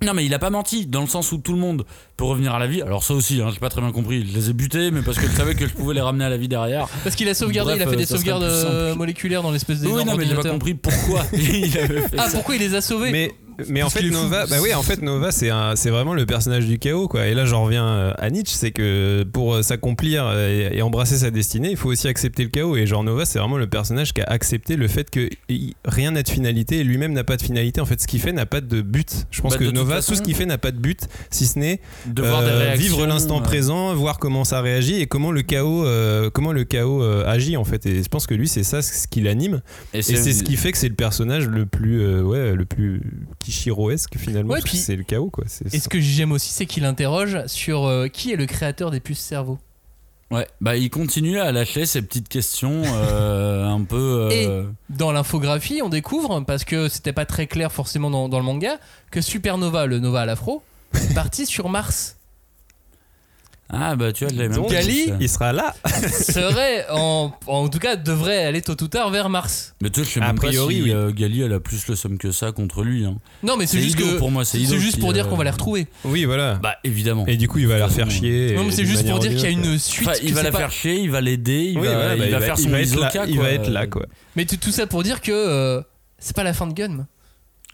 Non, 0.04 0.14
mais 0.14 0.26
il 0.26 0.34
a 0.34 0.40
pas 0.40 0.50
menti, 0.50 0.86
dans 0.86 1.02
le 1.02 1.08
sens 1.08 1.32
où 1.32 1.38
tout 1.38 1.54
le 1.54 1.58
monde 1.58 1.86
peut 2.18 2.26
revenir 2.26 2.54
à 2.54 2.60
la 2.60 2.68
vie. 2.68 2.82
Alors 2.82 3.04
ça 3.04 3.14
aussi, 3.14 3.42
hein, 3.42 3.50
j'ai 3.54 3.60
pas 3.60 3.70
très 3.70 3.80
bien 3.82 3.92
compris. 3.92 4.28
Je 4.28 4.36
les 4.38 4.50
ai 4.50 4.54
butés, 4.54 4.92
mais 4.92 5.02
parce 5.02 5.18
que 5.18 5.26
je 5.26 5.32
savais 5.32 5.56
que 5.56 5.68
je 5.68 5.74
pouvais 5.74 5.94
les 5.94 6.02
ramener 6.02 6.26
à 6.26 6.30
la 6.30 6.38
vie 6.38 6.50
derrière. 6.50 6.88
Parce 7.04 7.16
qu'il 7.16 7.30
a 7.30 7.34
sauvegardé, 7.34 7.76
Bref, 7.76 7.80
il 7.80 7.88
a 7.88 7.90
fait 7.90 7.96
euh, 7.96 8.00
des 8.00 8.06
serait 8.06 8.18
sauvegardes 8.20 8.44
euh, 8.44 8.96
moléculaires 8.96 9.42
dans 9.42 9.52
l'espèce 9.52 9.80
de. 9.82 9.88
Oui, 9.88 10.04
non, 10.04 10.18
mais 10.18 10.26
j'ai 10.26 10.36
pas 10.36 10.50
compris 10.50 10.74
pourquoi 10.74 11.24
il 11.34 11.78
avait 11.78 12.02
fait 12.02 12.18
Ah, 12.18 12.28
ça. 12.30 12.38
pourquoi 12.38 12.56
il 12.56 12.62
les 12.62 12.76
a 12.76 12.82
sauvés 12.82 13.12
Mais, 13.12 13.32
mais 13.70 13.84
en 13.84 13.90
fait. 13.90 14.02
Nova, 14.10 14.46
bah 14.48 14.58
oui, 14.62 14.74
en 14.74 14.84
fait, 14.84 15.02
Nova, 15.02 15.32
c'est 15.32 15.50
un- 15.50 15.76
c'est 15.76 15.90
vraiment 15.90 16.14
le 16.14 16.26
personnage 16.26 16.66
du 16.66 16.80
chaos, 16.80 17.08
quoi. 17.08 17.28
Et 17.28 17.34
là, 17.34 17.46
j'en 17.46 17.64
reviens 17.64 17.86
euh, 17.88 18.14
à 18.18 18.30
Nietzsche, 18.30 18.56
c'est 18.56 18.72
que 18.72 19.24
pour 19.24 19.56
euh, 19.56 19.62
s'accomplir 19.62 20.26
euh, 20.26 20.70
et, 20.72 20.78
et 20.78 20.82
embrasser 20.82 21.18
sa 21.18 21.32
destinée, 21.32 21.72
il 21.72 21.78
faut 21.78 21.90
aussi 21.90 22.08
accepter 22.08 22.44
le 22.44 22.50
chaos. 22.50 22.76
Et 22.78 22.86
genre, 22.86 23.04
Nova, 23.04 23.26
c'est 23.26 23.40
vraiment 23.40 23.58
le 23.58 23.68
personnage 23.68 24.14
qui 24.14 24.22
a 24.22 24.26
accepté 24.26 24.76
le 24.76 24.88
fait 24.88 25.10
que 25.10 25.30
rien 25.86 26.12
n'a 26.12 26.24
de 26.24 26.30
finalité 26.30 26.80
et 26.80 26.84
lui-même 26.84 27.14
n'a 27.14 27.24
pas 27.24 27.38
de 27.38 27.42
finalité. 27.42 27.82
En 27.82 27.86
fait, 27.86 28.02
ce 28.02 28.08
qu'il 28.08 28.20
fait 28.20 28.34
n'a 28.34 28.46
pas 28.46 28.62
de 28.62 28.82
but. 28.82 29.26
Je 29.32 29.42
pense 29.42 29.54
Bah, 29.54 29.60
que 29.60 29.66
Nova, 29.66 29.96
façon- 29.96 30.12
tout 30.14 30.18
ce 30.18 30.24
qu'il 30.24 30.36
fait 30.36 30.46
n'a 30.46 30.58
pas 30.58 30.72
de 30.72 30.78
but, 30.80 31.08
si 31.30 31.46
ce 31.46 31.58
n'est 31.60 31.80
De 32.06 32.22
voir 32.22 32.42
des 32.42 32.50
euh, 32.50 32.58
réactions, 32.60 32.82
vivre 32.84 33.06
l'instant 33.08 33.40
euh, 33.40 33.44
présent, 33.44 33.94
voir 33.96 34.20
comment 34.20 34.44
ça 34.44 34.62
réagit 34.62 34.96
et 35.02 35.08
comment 35.08 35.32
le 35.32 35.42
chaos, 35.42 35.86
euh, 35.86 36.30
comment 36.30 36.52
le 36.52 36.64
chaos 36.64 37.02
euh, 37.02 37.26
agit 37.26 37.58
en 37.58 37.64
fait. 37.64 37.86
Et 37.86 38.04
je 38.04 38.08
pense 38.10 38.28
que 38.28 38.34
lui, 38.34 38.48
c'est 38.48 38.64
ça 38.64 38.82
ce 38.82 39.08
qui 39.08 39.22
l'anime. 39.22 39.62
Et 39.94 40.00
Et 40.00 40.02
c'est 40.02 40.34
ce 40.34 40.44
qui 40.44 40.56
fait 40.58 40.72
que 40.72 40.78
c'est 40.78 40.90
le 40.90 40.96
personnage 40.96 41.48
le 41.48 41.66
plus, 41.66 42.02
euh, 42.02 42.22
ouais, 42.22 42.54
le 42.54 42.66
plus 42.66 43.02
Kishiroesque 43.46 44.18
finalement. 44.18 44.50
Ouais, 44.54 44.60
parce 44.60 44.66
que 44.66 44.70
puis- 44.72 44.78
c'est 44.80 44.96
le 44.96 45.04
chaos 45.04 45.30
quoi. 45.30 45.44
C'est 45.48 45.74
Et 45.74 45.80
ce 45.80 45.88
que 45.88 46.00
j'aime 46.00 46.32
aussi, 46.32 46.52
c'est 46.52 46.66
qu'il 46.66 46.84
interroge 46.86 47.46
sur 47.48 47.86
euh, 47.86 48.08
qui 48.08 48.32
est 48.32 48.36
le 48.36 48.46
créateur 48.46 48.90
des 48.92 49.00
puces 49.00 49.20
cerveau. 49.20 49.58
Ouais, 50.32 50.48
bah 50.60 50.76
il 50.76 50.90
continue 50.90 51.40
à 51.40 51.52
lâcher 51.52 51.86
ces 51.86 52.02
petites 52.02 52.28
questions 52.28 52.82
euh, 52.84 53.64
un 53.68 53.84
peu. 53.84 54.28
euh, 54.32 54.64
Dans 54.90 55.12
l'infographie, 55.12 55.82
on 55.84 55.90
découvre, 55.90 56.40
parce 56.42 56.64
que 56.64 56.90
c'était 56.90 57.14
pas 57.14 57.26
très 57.28 57.46
clair 57.46 57.72
forcément 57.72 58.10
dans, 58.10 58.28
dans 58.28 58.40
le 58.40 58.46
manga, 58.46 58.80
que 59.12 59.22
Supernova, 59.22 59.86
le 59.86 60.00
Nova 60.00 60.22
à 60.22 60.26
l'afro, 60.26 60.64
est 60.96 61.14
parti 61.14 61.46
sur 61.46 61.70
Mars. 61.70 62.18
Ah 63.68 63.96
bah 63.96 64.14
tu 64.14 64.26
vois, 64.26 64.34
même 64.36 64.54
Donc, 64.54 64.70
Gali- 64.72 65.12
il 65.20 65.28
sera 65.28 65.52
là. 65.52 65.74
Serait, 66.12 66.86
en, 66.92 67.32
en 67.48 67.68
tout 67.68 67.80
cas, 67.80 67.96
devrait 67.96 68.46
aller 68.46 68.62
tôt 68.62 68.74
ou 68.82 68.88
tard 68.88 69.10
vers 69.10 69.28
Mars. 69.28 69.74
Mais 69.82 69.90
tu 69.90 70.02
sais, 70.02 70.06
je 70.08 70.14
sais 70.14 70.22
A 70.22 70.28
même 70.28 70.36
priori, 70.36 70.76
pas 70.76 70.82
si 70.82 70.84
oui. 70.84 70.92
euh, 70.94 71.12
Gali 71.12 71.42
elle 71.42 71.54
a 71.54 71.60
plus 71.60 71.88
le 71.88 71.96
somme 71.96 72.18
que 72.20 72.32
ça 72.32 72.52
contre 72.52 72.84
lui. 72.84 73.06
Hein. 73.06 73.16
Non, 73.42 73.58
mais 73.58 73.66
c'est 73.66 73.80
juste 73.82 73.96
que. 73.98 74.18
pour 74.20 74.30
moi, 74.30 74.46
c'est 74.46 74.60
Ido 74.60 74.78
juste 74.78 74.96
qui, 74.96 75.02
pour 75.02 75.14
dire 75.14 75.26
euh, 75.26 75.30
qu'on 75.30 75.36
va 75.38 75.44
les 75.44 75.50
retrouver. 75.50 75.88
Oui 76.04 76.26
voilà. 76.26 76.56
Bah 76.62 76.76
évidemment. 76.84 77.26
Et 77.26 77.38
du 77.38 77.48
coup 77.48 77.58
il 77.60 77.68
va 77.68 77.80
la 77.80 77.90
faire 77.90 78.10
chier. 78.10 78.54
non, 78.56 78.64
mais 78.66 78.72
c'est 78.72 78.86
juste 78.86 79.08
pour 79.10 79.20
dire 79.20 79.32
qu'il 79.32 79.42
y 79.42 79.46
a 79.46 79.50
une 79.50 79.80
suite. 79.80 80.08
Enfin, 80.08 80.18
il 80.22 80.30
que 80.30 80.36
va 80.36 80.40
c'est 80.42 80.46
la 80.46 80.52
pas- 80.52 80.58
faire 80.60 80.72
chier, 80.72 81.00
il 81.00 81.10
va 81.10 81.22
l'aider, 81.22 81.72
il, 81.74 81.80
Oui, 81.80 81.88
va, 81.88 81.94
voilà, 81.96 82.16
il 82.16 82.32
va 82.32 82.42
faire 82.42 82.58
son 82.58 82.66
il 82.66 82.70
va 82.72 82.82
être 82.82 82.96
là. 82.96 83.12
Il 83.28 83.36
quoi. 83.36 83.44
va 83.46 83.52
être 83.52 83.70
là 83.70 83.88
quoi. 83.88 84.06
Mais 84.36 84.46
tout 84.46 84.58
tout 84.58 84.72
ça 84.72 84.86
pour 84.86 85.02
dire 85.04 85.22
que 85.22 85.32
euh, 85.32 85.82
c'est 86.20 86.36
pas 86.36 86.44
la 86.44 86.54
fin 86.54 86.68
de 86.68 86.74
Gun. 86.74 87.08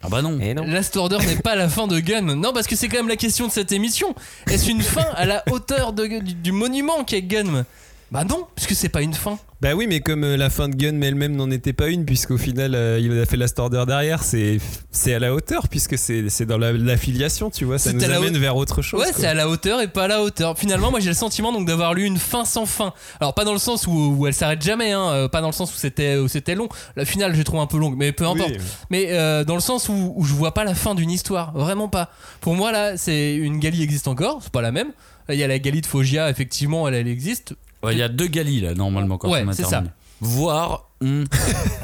Ah 0.04 0.10
bah 0.10 0.22
non. 0.22 0.40
Et 0.42 0.54
non. 0.54 0.66
Last 0.66 0.98
Order 0.98 1.18
n'est 1.26 1.36
pas 1.36 1.56
la 1.56 1.70
fin 1.70 1.86
de 1.88 2.00
Gun. 2.00 2.22
Non, 2.36 2.54
parce 2.54 2.66
que 2.68 2.76
c'est 2.76 2.88
quand 2.88 2.98
même 2.98 3.08
la 3.08 3.16
question 3.18 3.48
de 3.48 3.52
cette 3.52 3.72
émission. 3.72 4.16
Est-ce 4.48 4.70
une 4.70 4.82
fin 4.82 5.06
à 5.16 5.26
la 5.26 5.44
hauteur 5.52 5.94
de- 5.94 6.08
du, 6.08 6.34
du 6.34 6.52
monument 6.52 7.04
qu'est 7.04 7.22
Gun? 7.22 7.66
Bah 8.12 8.26
non, 8.26 8.46
puisque 8.56 8.76
c'est 8.76 8.90
pas 8.90 9.02
une 9.02 9.14
fin. 9.14 9.40
Bah 9.62 9.74
oui 9.76 9.86
mais 9.88 10.00
comme 10.02 10.24
euh, 10.24 10.36
la 10.38 10.50
fin 10.50 10.68
de 10.68 10.76
Gun 10.76 10.94
mais 10.94 11.08
elle-même 11.08 11.36
n'en 11.36 11.50
était 11.52 11.72
pas 11.72 11.88
une 11.88 12.04
puisqu'au 12.04 12.38
final 12.38 12.74
euh, 12.76 13.00
il 13.00 13.18
a 13.18 13.26
fait 13.28 13.38
la 13.38 13.46
order 13.58 13.84
derrière 13.86 14.24
c'est 14.24 14.58
c'est 14.90 15.14
à 15.14 15.20
la 15.20 15.36
hauteur 15.36 15.68
puisque 15.70 16.00
c'est 16.00 16.30
c'est 16.30 16.48
dans 16.48 16.58
la- 16.58 16.72
l'affiliation 16.74 17.52
tu 17.52 17.64
vois 17.66 17.78
ça 17.78 17.94
nous 17.94 18.04
amène 18.04 18.38
vers 18.40 18.56
autre 18.58 18.82
chose. 18.82 19.00
Ouais, 19.00 19.12
c'est 19.16 19.28
à 19.28 19.34
la 19.36 19.48
hauteur 19.48 19.80
et 19.80 19.88
pas 19.88 20.06
à 20.06 20.08
la 20.08 20.24
hauteur. 20.24 20.58
Finalement, 20.58 20.90
moi 20.92 21.00
j'ai 21.00 21.10
le 21.10 21.16
sentiment 21.16 21.54
donc 21.54 21.68
d'avoir 21.68 21.94
lu 21.94 22.04
une 22.06 22.18
fin 22.18 22.44
sans 22.44 22.66
fin. 22.66 22.92
Alors 23.22 23.34
pas 23.36 23.46
dans 23.46 23.54
le 23.54 23.60
sens 23.60 23.86
où, 23.88 24.16
où 24.18 24.28
elle 24.28 24.34
s'arrête 24.34 24.62
jamais, 24.64 24.92
hein, 24.92 25.10
euh, 25.12 25.28
pas 25.30 25.40
dans 25.42 25.48
le 25.48 25.54
sens 25.54 25.74
où 25.74 25.78
c'était 25.78 26.18
où 26.18 26.28
c'était 26.28 26.56
long. 26.56 26.68
La 26.96 27.06
finale, 27.06 27.34
j'ai 27.36 27.44
trouvé 27.44 27.62
un 27.62 27.68
peu 27.68 27.78
longue, 27.78 27.96
mais 27.96 28.12
peu 28.12 28.26
importe. 28.26 28.50
Oui. 28.52 28.58
Mais 28.90 29.06
euh, 29.12 29.44
dans 29.46 29.56
le 29.56 29.62
sens 29.62 29.88
où, 29.90 30.14
où 30.18 30.26
je 30.26 30.34
vois 30.34 30.54
pas 30.56 30.64
la 30.66 30.74
fin 30.76 30.96
d'une 30.96 31.12
histoire, 31.12 31.54
vraiment 31.54 31.88
pas. 31.88 32.10
Pour 32.42 32.56
moi 32.56 32.72
là, 32.74 32.98
c'est 32.98 33.36
une 33.36 33.60
Gali 33.60 33.84
existe 33.84 34.08
encore, 34.08 34.40
c'est 34.42 34.52
pas 34.52 34.62
la 34.62 34.72
même. 34.72 34.92
Il 35.30 35.36
y 35.36 35.44
a 35.44 35.48
la 35.48 35.60
Gali 35.60 35.82
de 35.82 35.86
Fogia, 35.86 36.30
effectivement, 36.32 36.88
elle, 36.88 36.96
elle 36.96 37.08
existe. 37.08 37.54
Ouais, 37.84 37.94
Il 37.94 37.98
y 38.00 38.04
a 38.04 38.10
deux 38.10 38.28
Gali 38.28 38.62
là 38.62 38.74
normalement 38.74 39.18
quand 39.18 39.30
Ouais, 39.30 39.44
on 39.46 39.50
a 39.50 39.54
c'est 39.54 39.64
terminé. 39.64 39.90
ça. 39.90 39.96
Voir. 40.24 40.92
hmm. 41.02 41.24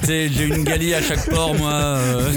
Tu 0.02 0.06
sais, 0.06 0.30
j'ai 0.30 0.46
une 0.46 0.64
Gali 0.64 0.94
à 0.94 1.02
chaque 1.02 1.28
port 1.30 1.56
moi. 1.56 1.72
euh, 1.74 2.30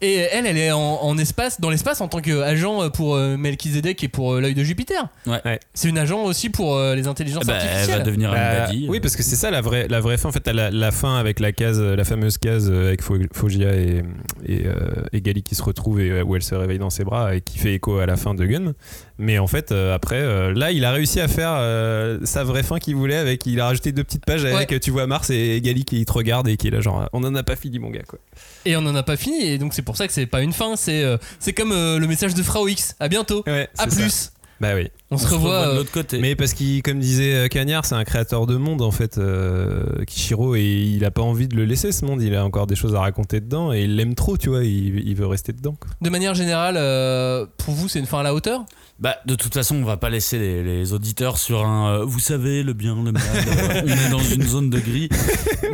Et 0.00 0.14
elle, 0.14 0.46
elle 0.46 0.58
est 0.58 0.70
en, 0.72 0.80
en 0.80 1.18
espace, 1.18 1.60
dans 1.60 1.70
l'espace 1.70 2.00
en 2.00 2.08
tant 2.08 2.20
qu'agent 2.20 2.88
pour 2.90 3.16
euh, 3.16 3.36
Melchizedek 3.36 4.02
et 4.04 4.08
pour 4.08 4.34
euh, 4.34 4.40
l'œil 4.40 4.54
de 4.54 4.62
Jupiter. 4.62 5.08
Ouais. 5.26 5.40
Ouais. 5.44 5.58
C'est 5.74 5.88
une 5.88 5.98
agent 5.98 6.22
aussi 6.24 6.50
pour 6.50 6.76
euh, 6.76 6.94
les 6.94 7.06
intelligences 7.08 7.46
Bah, 7.46 7.54
elle 7.60 7.66
artificielles. 7.68 7.98
va 7.98 8.04
devenir 8.04 8.30
Bah, 8.32 8.36
un 8.38 8.58
daddy. 8.66 8.86
oui, 8.88 9.00
parce 9.00 9.16
que 9.16 9.22
c'est 9.24 9.36
ça 9.36 9.50
la 9.50 9.60
vraie, 9.60 9.88
la 9.88 10.00
vraie 10.00 10.16
fin. 10.18 10.28
En 10.28 10.32
fait, 10.32 10.40
t'as 10.40 10.52
la, 10.52 10.70
la 10.70 10.90
fin 10.92 11.16
avec 11.18 11.40
la 11.40 11.52
case, 11.52 11.80
la 11.80 12.04
fameuse 12.04 12.38
case 12.38 12.68
euh, 12.70 12.88
avec 12.88 13.02
Fo- 13.02 13.26
Fogia 13.32 13.74
et, 13.74 14.02
et, 14.46 14.66
euh, 14.66 14.72
et 15.12 15.20
Gali 15.20 15.42
qui 15.42 15.54
se 15.56 15.62
retrouvent 15.62 16.00
et 16.00 16.10
euh, 16.10 16.22
où 16.24 16.36
elle 16.36 16.42
se 16.42 16.54
réveille 16.54 16.78
dans 16.78 16.90
ses 16.90 17.04
bras 17.04 17.34
et 17.34 17.40
qui 17.40 17.58
fait 17.58 17.74
écho 17.74 17.98
à 17.98 18.06
la 18.06 18.16
fin 18.16 18.34
de 18.34 18.44
Gun. 18.44 18.72
Mais 19.20 19.38
en 19.38 19.48
fait, 19.48 19.72
euh, 19.72 19.94
après, 19.94 20.20
euh, 20.20 20.52
là, 20.54 20.70
il 20.70 20.84
a 20.84 20.92
réussi 20.92 21.18
à 21.20 21.26
faire 21.26 21.52
euh, 21.54 22.18
sa 22.22 22.44
vraie 22.44 22.62
fin 22.62 22.78
qu'il 22.78 22.94
voulait 22.94 23.16
avec. 23.16 23.44
Il 23.46 23.60
a 23.60 23.66
rajouté 23.66 23.90
deux 23.90 24.04
petites 24.04 24.24
pages 24.24 24.44
avec 24.44 24.70
Ouais. 24.70 24.78
tu 24.80 24.92
vois 24.92 25.06
Mars 25.08 25.28
et 25.30 25.60
Gali 25.60 25.84
qui 25.84 26.04
te 26.04 26.12
regarde 26.12 26.46
et 26.46 26.56
qui 26.56 26.68
est 26.68 26.70
là, 26.70 26.80
genre, 26.80 27.08
on 27.12 27.24
en 27.24 27.34
a 27.34 27.42
pas 27.42 27.56
fini, 27.56 27.78
mon 27.80 27.90
gars, 27.90 28.04
quoi. 28.06 28.20
Et 28.64 28.76
on 28.76 28.80
en 28.86 28.94
a 28.94 29.02
pas 29.02 29.16
fini, 29.16 29.42
et 29.44 29.58
donc 29.58 29.74
c'est 29.74 29.82
pour 29.82 29.96
ça 29.96 30.06
que 30.06 30.12
c'est 30.12 30.26
pas 30.26 30.40
une 30.42 30.52
fin, 30.52 30.76
c'est 30.76 31.02
euh, 31.02 31.16
c'est 31.40 31.52
comme 31.52 31.72
euh, 31.72 31.98
le 31.98 32.06
message 32.06 32.34
de 32.34 32.42
Frau 32.44 32.68
X. 32.68 32.94
À 33.00 33.08
bientôt. 33.08 33.42
Ouais, 33.46 33.68
À 33.76 33.88
ça. 33.88 33.96
plus. 33.96 34.30
Bah 34.60 34.74
oui. 34.74 34.88
On, 35.12 35.18
se 35.18 35.28
revoit. 35.28 35.68
de 35.70 35.76
l'autre 35.76 35.92
côté. 35.92 36.18
Mais 36.18 36.34
parce 36.34 36.52
qu'il, 36.52 36.82
comme 36.82 36.98
disait 36.98 37.48
Cagnard, 37.48 37.84
c'est 37.84 37.94
un 37.94 38.02
créateur 38.02 38.44
de 38.46 38.56
monde 38.56 38.82
en 38.82 38.90
fait, 38.90 39.16
euh, 39.16 40.04
Kishiro, 40.04 40.56
et 40.56 40.62
il 40.64 41.04
a 41.04 41.12
pas 41.12 41.22
envie 41.22 41.46
de 41.46 41.54
le 41.54 41.64
laisser 41.64 41.92
ce 41.92 42.04
monde. 42.04 42.20
Il 42.22 42.34
a 42.34 42.44
encore 42.44 42.66
des 42.66 42.74
choses 42.74 42.96
à 42.96 43.00
raconter 43.00 43.40
dedans 43.40 43.72
et 43.72 43.82
il 43.84 43.94
l'aime 43.94 44.16
trop, 44.16 44.36
tu 44.36 44.48
vois. 44.48 44.64
Il, 44.64 45.06
il 45.08 45.14
veut 45.14 45.26
rester 45.28 45.52
dedans. 45.52 45.76
quoi. 45.78 45.88
de 46.00 46.10
manière 46.10 46.34
générale, 46.34 46.74
euh, 46.76 47.46
pour 47.58 47.74
vous, 47.74 47.88
c'est 47.88 48.00
une 48.00 48.06
fin 48.06 48.18
à 48.18 48.22
la 48.24 48.34
hauteur? 48.34 48.64
Bah, 48.98 49.16
de 49.26 49.36
toute 49.36 49.54
façon, 49.54 49.76
on 49.76 49.84
va 49.84 49.96
pas 49.96 50.10
laisser 50.10 50.38
les, 50.38 50.62
les 50.64 50.92
auditeurs 50.92 51.38
sur 51.38 51.64
un. 51.64 52.00
euh, 52.00 52.04
vous 52.04 52.18
savez, 52.18 52.64
le 52.64 52.72
bien, 52.72 52.96
le 53.02 53.12
mal. 53.12 53.22
euh, 53.24 53.82
on 53.84 53.88
est 53.88 54.10
dans 54.10 54.18
une 54.18 54.42
zone 54.42 54.70
de 54.70 54.80
gris. 54.80 55.08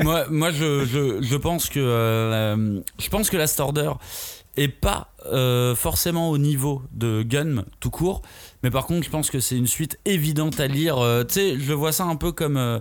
moi, 0.02 0.26
moi, 0.28 0.50
je, 0.50 0.84
je, 0.84 1.22
je 1.22 1.36
pense 1.36 1.70
que 1.70 1.80
euh, 1.80 2.30
la- 2.56 2.82
je 3.02 3.08
pense 3.08 3.30
que 3.30 3.36
Last 3.38 3.60
Order 3.60 3.92
est 4.56 4.68
pas 4.68 5.08
forcément 5.74 6.28
au 6.30 6.36
niveau 6.38 6.82
de 6.92 7.22
Gun 7.22 7.64
tout 7.80 7.90
court, 7.90 8.20
mais 8.62 8.70
par 8.70 8.84
contre, 8.86 9.04
je 9.06 9.10
pense 9.10 9.30
que 9.30 9.40
c'est 9.40 9.56
une 9.56 9.66
suite 9.66 9.98
évidente 10.04 10.60
à 10.60 10.66
lire. 10.66 10.96
Tu 11.26 11.34
sais, 11.34 11.58
je 11.58 11.72
vois 11.72 11.92
ça 11.92 12.04
un 12.04 12.16
peu 12.16 12.30
comme. 12.30 12.80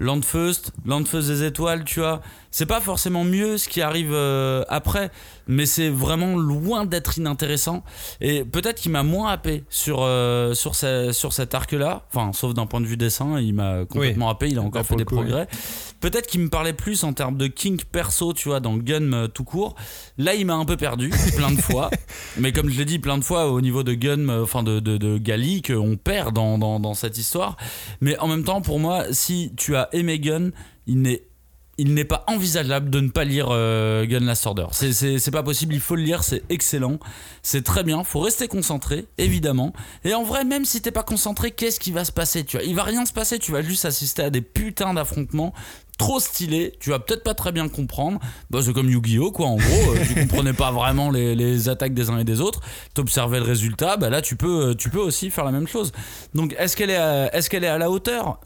Landfeust, 0.00 0.70
Landfeust 0.86 1.26
des 1.26 1.42
étoiles, 1.42 1.82
tu 1.84 1.98
vois. 1.98 2.20
C'est 2.50 2.66
pas 2.66 2.80
forcément 2.80 3.24
mieux 3.24 3.58
ce 3.58 3.68
qui 3.68 3.82
arrive 3.82 4.12
euh, 4.12 4.64
après, 4.68 5.10
mais 5.46 5.66
c'est 5.66 5.90
vraiment 5.90 6.36
loin 6.36 6.86
d'être 6.86 7.18
inintéressant. 7.18 7.84
Et 8.20 8.44
peut-être 8.44 8.80
qu'il 8.80 8.90
m'a 8.92 9.02
moins 9.02 9.30
happé 9.30 9.64
sur, 9.68 9.98
euh, 10.00 10.54
sur, 10.54 10.74
ce- 10.74 11.12
sur 11.12 11.32
cet 11.32 11.54
arc-là, 11.54 12.06
enfin, 12.12 12.32
sauf 12.32 12.54
d'un 12.54 12.66
point 12.66 12.80
de 12.80 12.86
vue 12.86 12.96
dessin, 12.96 13.38
il 13.38 13.52
m'a 13.54 13.84
complètement 13.84 14.30
happé, 14.30 14.48
il 14.48 14.58
a 14.58 14.62
encore 14.62 14.84
fait 14.86 14.96
des 14.96 15.02
oui. 15.02 15.14
progrès. 15.16 15.46
Peut-être 16.00 16.26
qu'il 16.26 16.40
me 16.40 16.48
parlait 16.48 16.72
plus 16.72 17.04
en 17.04 17.12
termes 17.12 17.36
de 17.36 17.48
kink 17.48 17.84
perso, 17.84 18.32
tu 18.32 18.48
vois, 18.48 18.60
dans 18.60 18.76
Gun 18.76 19.12
euh, 19.12 19.28
tout 19.28 19.44
court. 19.44 19.74
Là, 20.16 20.34
il 20.34 20.46
m'a 20.46 20.54
un 20.54 20.64
peu 20.64 20.76
perdu, 20.76 21.10
plein 21.36 21.50
de 21.50 21.60
fois. 21.60 21.90
Mais 22.38 22.52
comme 22.52 22.70
je 22.70 22.78
l'ai 22.78 22.84
dit 22.84 22.98
plein 22.98 23.18
de 23.18 23.24
fois, 23.24 23.50
au 23.50 23.60
niveau 23.60 23.82
de 23.82 23.94
Gun, 23.94 24.28
enfin 24.42 24.62
de, 24.62 24.80
de, 24.80 24.96
de 24.96 25.18
Gali, 25.18 25.60
qu'on 25.62 25.96
perd 25.96 26.34
dans, 26.34 26.56
dans, 26.58 26.80
dans 26.80 26.94
cette 26.94 27.18
histoire. 27.18 27.56
Mais 28.00 28.16
en 28.18 28.28
même 28.28 28.44
temps, 28.44 28.60
pour 28.62 28.78
moi, 28.78 29.04
si 29.12 29.52
tu 29.56 29.76
as 29.76 29.88
aimé 29.92 30.18
Gun, 30.18 30.50
il 30.86 31.02
n'est 31.02 31.22
il 31.78 31.94
n'est 31.94 32.04
pas 32.04 32.24
envisageable 32.26 32.90
de 32.90 33.00
ne 33.00 33.08
pas 33.08 33.24
lire 33.24 33.48
euh, 33.50 34.04
Gun 34.04 34.20
Last 34.20 34.46
Order. 34.46 34.66
C'est- 34.72 35.30
pas 35.30 35.42
possible, 35.42 35.74
il 35.74 35.80
faut 35.80 35.94
le 35.94 36.02
lire, 36.02 36.24
c'est 36.24 36.42
excellent, 36.48 36.98
c'est 37.42 37.62
très 37.62 37.84
bien, 37.84 38.02
faut 38.02 38.20
rester 38.20 38.48
concentré, 38.48 39.04
évidemment. 39.18 39.72
Et 40.04 40.14
en 40.14 40.24
vrai, 40.24 40.44
même 40.44 40.64
si 40.64 40.80
t'es 40.80 40.90
pas 40.90 41.02
concentré, 41.02 41.50
qu'est-ce 41.50 41.78
qui 41.78 41.92
va 41.92 42.04
se 42.04 42.12
passer 42.12 42.44
tu 42.44 42.56
vois? 42.56 42.66
Il 42.66 42.74
va 42.74 42.82
rien 42.82 43.04
se 43.04 43.12
passer, 43.12 43.38
tu 43.38 43.52
vas 43.52 43.62
juste 43.62 43.84
assister 43.84 44.22
à 44.22 44.30
des 44.30 44.40
putains 44.40 44.94
d'affrontements 44.94 45.52
trop 45.98 46.20
stylés, 46.20 46.74
tu 46.80 46.90
vas 46.90 46.98
peut-être 46.98 47.24
pas 47.24 47.34
très 47.34 47.52
bien 47.52 47.68
comprendre. 47.68 48.20
Bah, 48.50 48.60
c'est 48.64 48.72
comme 48.72 48.88
Yu-Gi-Oh! 48.88 49.32
quoi, 49.32 49.46
en 49.46 49.56
gros, 49.56 49.92
euh, 49.92 50.04
tu 50.06 50.14
comprenais 50.14 50.52
pas 50.52 50.70
vraiment 50.72 51.10
les, 51.10 51.68
attaques 51.68 51.94
des 51.94 52.08
uns 52.08 52.18
et 52.18 52.24
des 52.24 52.40
autres, 52.40 52.60
t'observais 52.94 53.38
le 53.38 53.44
résultat, 53.44 53.96
bah 53.96 54.08
là 54.08 54.22
tu 54.22 54.36
peux, 54.36 54.74
euh, 54.74 54.98
aussi 54.98 55.30
faire 55.30 55.44
la 55.44 55.52
même 55.52 55.68
chose. 55.68 55.92
Donc 56.34 56.54
est-ce 56.58 56.76
qu'elle 56.76 56.90
est 56.90 57.68
à 57.68 57.78
la 57.78 57.90
hauteur? 57.90 58.40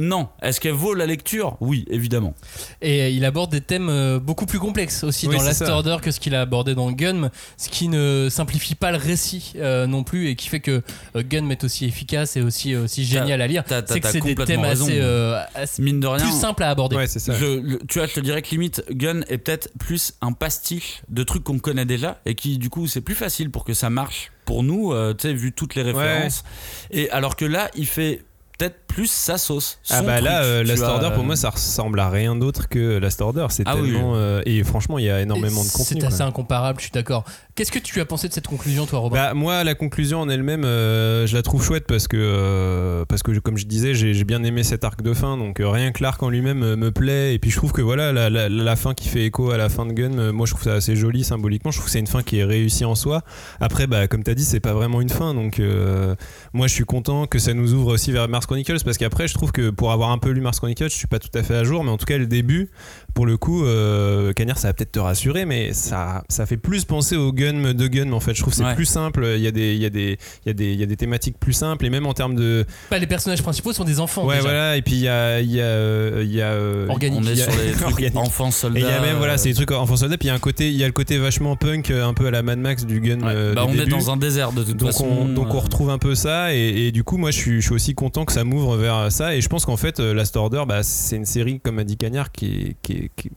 Non. 0.00 0.28
Est-ce 0.42 0.60
qu'elle 0.60 0.72
vaut 0.72 0.94
la 0.94 1.06
lecture? 1.06 1.56
Oui, 1.60 1.84
évidemment. 1.90 2.34
Et 2.82 3.10
il 3.10 3.24
aborde 3.24 3.50
des 3.50 3.60
thèmes 3.60 3.88
euh, 3.88 4.18
beaucoup 4.18 4.46
plus 4.46 4.58
complexes 4.58 5.04
aussi 5.04 5.28
Oui, 5.28 5.36
dans 5.36 5.42
Last 5.42 5.64
ça. 5.64 5.72
Order 5.74 5.98
que 6.02 6.10
ce 6.10 6.18
qu'il 6.20 6.34
a 6.34 6.40
abordé 6.40 6.74
dans 6.74 6.90
Gun, 6.90 7.30
ce 7.56 7.68
qui 7.68 7.88
ne 7.88 8.28
simplifie 8.30 8.74
pas 8.74 8.90
le 8.90 8.96
récit 8.98 9.52
euh, 9.56 9.86
non 9.86 10.02
plus 10.02 10.28
et 10.28 10.36
qui 10.36 10.48
fait 10.48 10.60
que 10.60 10.82
euh, 11.16 11.22
Gun 11.22 11.48
est 11.50 11.62
aussi 11.64 11.84
efficace 11.84 12.36
et 12.36 12.40
aussi, 12.42 12.74
aussi 12.74 13.04
génial 13.04 13.40
à 13.42 13.46
lire. 13.46 13.62
C'est 13.86 14.00
que 14.00 14.08
c'est 14.08 14.20
des 14.20 14.34
thèmes 14.34 14.60
raison. 14.62 14.86
assez, 14.86 14.98
euh, 15.00 15.40
assez 15.54 15.82
Mine 15.82 16.00
de 16.00 16.06
rien. 16.06 16.24
plus 16.24 16.32
simples 16.38 16.62
à 16.62 16.70
aborder. 16.70 16.96
Ouais, 16.96 17.06
ça. 17.06 17.32
Je- 17.34 17.60
le- 17.60 17.78
tu 17.88 17.98
vois, 17.98 18.06
je 18.08 18.14
te 18.14 18.20
dirais 18.20 18.42
que 18.42 18.50
limite, 18.50 18.82
Gun 18.90 19.20
est 19.28 19.38
peut-être 19.38 19.70
plus 19.78 20.14
un 20.22 20.32
pastiche 20.32 21.02
de 21.08 21.22
trucs 21.22 21.44
qu'on 21.44 21.58
connaît 21.58 21.84
déjà 21.84 22.20
et 22.26 22.34
qui, 22.34 22.58
du 22.58 22.70
coup, 22.70 22.86
c'est 22.86 23.00
plus 23.02 23.14
facile 23.14 23.50
pour 23.50 23.64
que 23.64 23.74
ça 23.74 23.90
marche 23.90 24.32
pour 24.46 24.62
nous, 24.62 24.92
euh, 24.92 25.14
tu 25.14 25.28
sais, 25.28 25.34
vu 25.34 25.52
toutes 25.52 25.74
les 25.74 25.82
références. 25.82 26.42
Et 26.90 27.10
alors 27.10 27.36
que 27.36 27.44
là, 27.44 27.70
il 27.76 27.86
fait 27.86 28.22
peut-être 28.58 28.79
plus 28.94 29.10
sa 29.10 29.38
sauce. 29.38 29.78
Ah 29.88 30.02
bah 30.02 30.20
là, 30.20 30.42
euh, 30.42 30.64
Last 30.64 30.82
Order 30.82 31.10
pour 31.14 31.24
moi 31.24 31.36
ça 31.36 31.50
ressemble 31.50 32.00
à 32.00 32.10
rien 32.10 32.34
d'autre 32.36 32.68
que 32.68 32.98
Last 32.98 33.20
Order. 33.20 33.46
C'est 33.50 33.62
Ah 33.66 33.76
oui. 33.76 33.90
tellement 33.92 34.16
euh, 34.16 34.42
et 34.46 34.62
franchement 34.64 34.98
il 34.98 35.04
y 35.04 35.10
a 35.10 35.20
énormément 35.20 35.62
de 35.64 35.70
contenu. 35.70 36.00
C'est 36.00 36.06
assez 36.06 36.16
quoi. 36.18 36.26
incomparable, 36.26 36.78
je 36.80 36.84
suis 36.84 36.92
d'accord. 36.92 37.24
Qu'est-ce 37.54 37.72
que 37.72 37.78
tu 37.78 38.00
as 38.00 38.04
pensé 38.06 38.26
de 38.28 38.32
cette 38.32 38.46
conclusion, 38.46 38.86
toi, 38.86 38.98
Robin? 39.00 39.16
Bah 39.16 39.34
moi 39.34 39.64
la 39.64 39.74
conclusion 39.74 40.20
en 40.20 40.28
elle-même 40.28 40.64
euh, 40.64 41.26
je 41.26 41.36
la 41.36 41.42
trouve 41.42 41.62
chouette 41.62 41.86
parce 41.86 42.08
que 42.08 42.16
euh, 42.16 43.04
parce 43.06 43.22
que 43.22 43.38
comme 43.38 43.56
je 43.58 43.66
disais 43.66 43.94
j'ai 43.94 44.24
bien 44.24 44.42
aimé 44.44 44.62
cet 44.64 44.84
arc 44.84 45.02
de 45.02 45.14
fin 45.14 45.36
donc 45.36 45.60
euh, 45.60 45.68
rien 45.68 45.92
que 45.92 46.02
l'arc 46.02 46.22
en 46.22 46.28
lui-même 46.30 46.62
euh, 46.62 46.76
me 46.76 46.90
plaît 46.90 47.34
et 47.34 47.38
puis 47.38 47.50
je 47.50 47.56
trouve 47.56 47.72
que 47.72 47.82
voilà 47.82 48.12
la, 48.12 48.30
la- 48.30 48.48
la 48.48 48.76
fin 48.76 48.94
qui 48.94 49.08
fait 49.08 49.24
écho 49.26 49.50
à 49.50 49.56
la 49.56 49.68
fin 49.68 49.86
de 49.86 49.92
Gun 49.92 50.18
euh, 50.18 50.32
moi 50.32 50.46
je 50.46 50.52
trouve 50.52 50.64
ça 50.64 50.74
assez 50.74 50.96
joli 50.96 51.22
symboliquement 51.24 51.70
je 51.70 51.76
trouve 51.78 51.86
que 51.86 51.92
c'est 51.92 51.98
une 52.00 52.06
fin 52.06 52.22
qui 52.22 52.38
est 52.38 52.44
réussie 52.44 52.84
en 52.84 52.94
soi 52.94 53.22
après 53.60 53.86
bah 53.86 54.08
comme 54.08 54.22
t'as 54.22 54.34
dit 54.34 54.44
c'est 54.44 54.60
pas 54.60 54.72
vraiment 54.72 55.00
une 55.00 55.08
fin 55.10 55.34
donc 55.34 55.60
euh, 55.60 56.14
moi 56.52 56.66
je 56.66 56.74
suis 56.74 56.84
content 56.84 57.26
que 57.26 57.38
ça 57.38 57.52
nous 57.54 57.74
ouvre 57.74 57.92
aussi 57.92 58.10
vers 58.12 58.28
Mars 58.28 58.46
Chronicles 58.46 58.79
parce 58.84 58.98
qu'après 58.98 59.28
je 59.28 59.34
trouve 59.34 59.52
que 59.52 59.70
pour 59.70 59.92
avoir 59.92 60.10
un 60.10 60.18
peu 60.18 60.30
lu 60.30 60.40
Mars 60.40 60.58
Chronicles 60.58 60.90
je 60.90 60.94
suis 60.96 61.06
pas 61.06 61.18
tout 61.18 61.28
à 61.34 61.42
fait 61.42 61.54
à 61.56 61.64
jour 61.64 61.84
mais 61.84 61.90
en 61.90 61.96
tout 61.98 62.06
cas 62.06 62.18
le 62.18 62.26
début 62.26 62.70
pour 63.14 63.26
le 63.26 63.36
coup 63.36 63.64
euh, 63.64 64.32
Cagnard 64.32 64.58
ça 64.58 64.68
va 64.68 64.74
peut-être 64.74 64.92
te 64.92 64.98
rassurer 64.98 65.44
mais 65.44 65.72
ça 65.72 66.24
ça 66.28 66.46
fait 66.46 66.56
plus 66.56 66.84
penser 66.84 67.16
au 67.16 67.32
Gun 67.32 67.72
de 67.74 67.86
Gun 67.88 68.12
en 68.12 68.20
fait 68.20 68.34
je 68.34 68.40
trouve 68.40 68.52
que 68.52 68.56
c'est 68.56 68.64
Ouais. 68.64 68.74
plus 68.74 68.84
simple 68.84 69.26
il 69.36 69.42
y 69.42 69.46
a 69.46 69.50
des 69.50 69.74
il 69.74 69.80
y 69.80 69.86
a 69.86 69.90
des 69.90 70.18
il 70.44 70.48
y 70.48 70.50
a 70.50 70.52
des 70.52 70.72
il 70.72 70.78
y 70.80 70.82
a 70.82 70.86
des 70.86 70.96
thématiques 70.96 71.38
plus 71.38 71.52
simples 71.52 71.84
et 71.86 71.90
même 71.90 72.06
en 72.06 72.12
termes 72.14 72.34
de 72.34 72.64
Bah, 72.90 72.98
Les 72.98 73.06
personnages 73.06 73.42
principaux 73.42 73.72
sont 73.72 73.84
des 73.84 74.00
enfants. 74.00 74.24
ouais 74.26 74.36
déjà. 74.36 74.48
voilà 74.48 74.76
et 74.76 74.82
puis 74.82 74.94
il 74.94 75.00
y 75.00 75.08
a 75.08 75.40
il 75.40 75.50
y 75.50 75.60
a 75.60 75.64
euh, 75.64 76.22
il 76.24 76.32
y 76.32 76.40
a 76.42 76.50
euh, 76.50 76.88
Organique. 76.88 77.20
On 77.20 77.26
est 77.26 77.32
il 77.32 77.38
y 77.38 77.42
a- 77.42 77.50
sur 77.50 77.60
les 77.62 77.72
trucs 77.72 78.16
enfants 78.16 78.50
soldats. 78.50 78.78
et 78.80 78.82
il 78.82 78.88
y 78.88 78.92
a 78.92 79.00
même 79.00 79.16
voilà 79.16 79.34
euh, 79.34 79.36
c'est 79.38 79.48
des 79.48 79.54
trucs 79.54 79.70
enfants 79.72 79.96
soldats 79.96 80.16
puis 80.18 80.26
il 80.28 80.30
y 80.30 80.32
a 80.32 80.34
un 80.34 80.38
côté 80.38 80.70
il 80.70 80.76
y 80.76 80.84
a 80.84 80.86
le 80.86 80.92
côté 80.92 81.18
vachement 81.18 81.56
punk 81.56 81.90
euh, 81.90 82.06
un 82.06 82.14
peu 82.14 82.26
à 82.26 82.30
la 82.30 82.42
Mad 82.42 82.58
Max 82.58 82.84
du 82.84 83.00
Gun 83.00 83.20
ouais. 83.20 83.32
euh, 83.34 83.54
bah, 83.54 83.64
on 83.66 83.72
est 83.74 83.86
dans 83.86 84.10
un 84.10 84.16
désert 84.16 84.52
de 84.52 84.62
toute 84.62 84.76
donc 84.76 84.88
façon. 84.92 85.06
on, 85.06 85.24
donc 85.28 85.48
on 85.54 85.56
euh, 85.56 85.60
retrouve 85.60 85.90
un 85.90 85.98
peu 85.98 86.14
ça 86.14 86.54
et, 86.54 86.58
et 86.86 86.92
du 86.92 87.02
coup 87.04 87.16
moi 87.16 87.30
je 87.30 87.36
suis, 87.38 87.60
je 87.60 87.66
suis 87.66 87.74
aussi 87.74 87.94
content 87.94 88.24
que 88.24 88.32
ça 88.32 88.44
m'ouvre 88.44 88.69
vers 88.76 89.10
ça. 89.12 89.34
Et 89.36 89.40
je 89.40 89.48
pense 89.48 89.64
qu'en 89.64 89.76
fait 89.76 90.00
euh, 90.00 90.14
Last 90.14 90.36
Order 90.36 90.64
bah, 90.66 90.82
c'est 90.82 91.16
une 91.16 91.24
série 91.26 91.60
comme 91.60 91.78
a 91.78 91.84
dit 91.84 91.96
Cagnard 91.96 92.32
qui 92.32 92.46
est, 92.46 92.76
qui 92.82 92.92
est- 92.92 93.10
qui 93.16 93.28
est- 93.28 93.30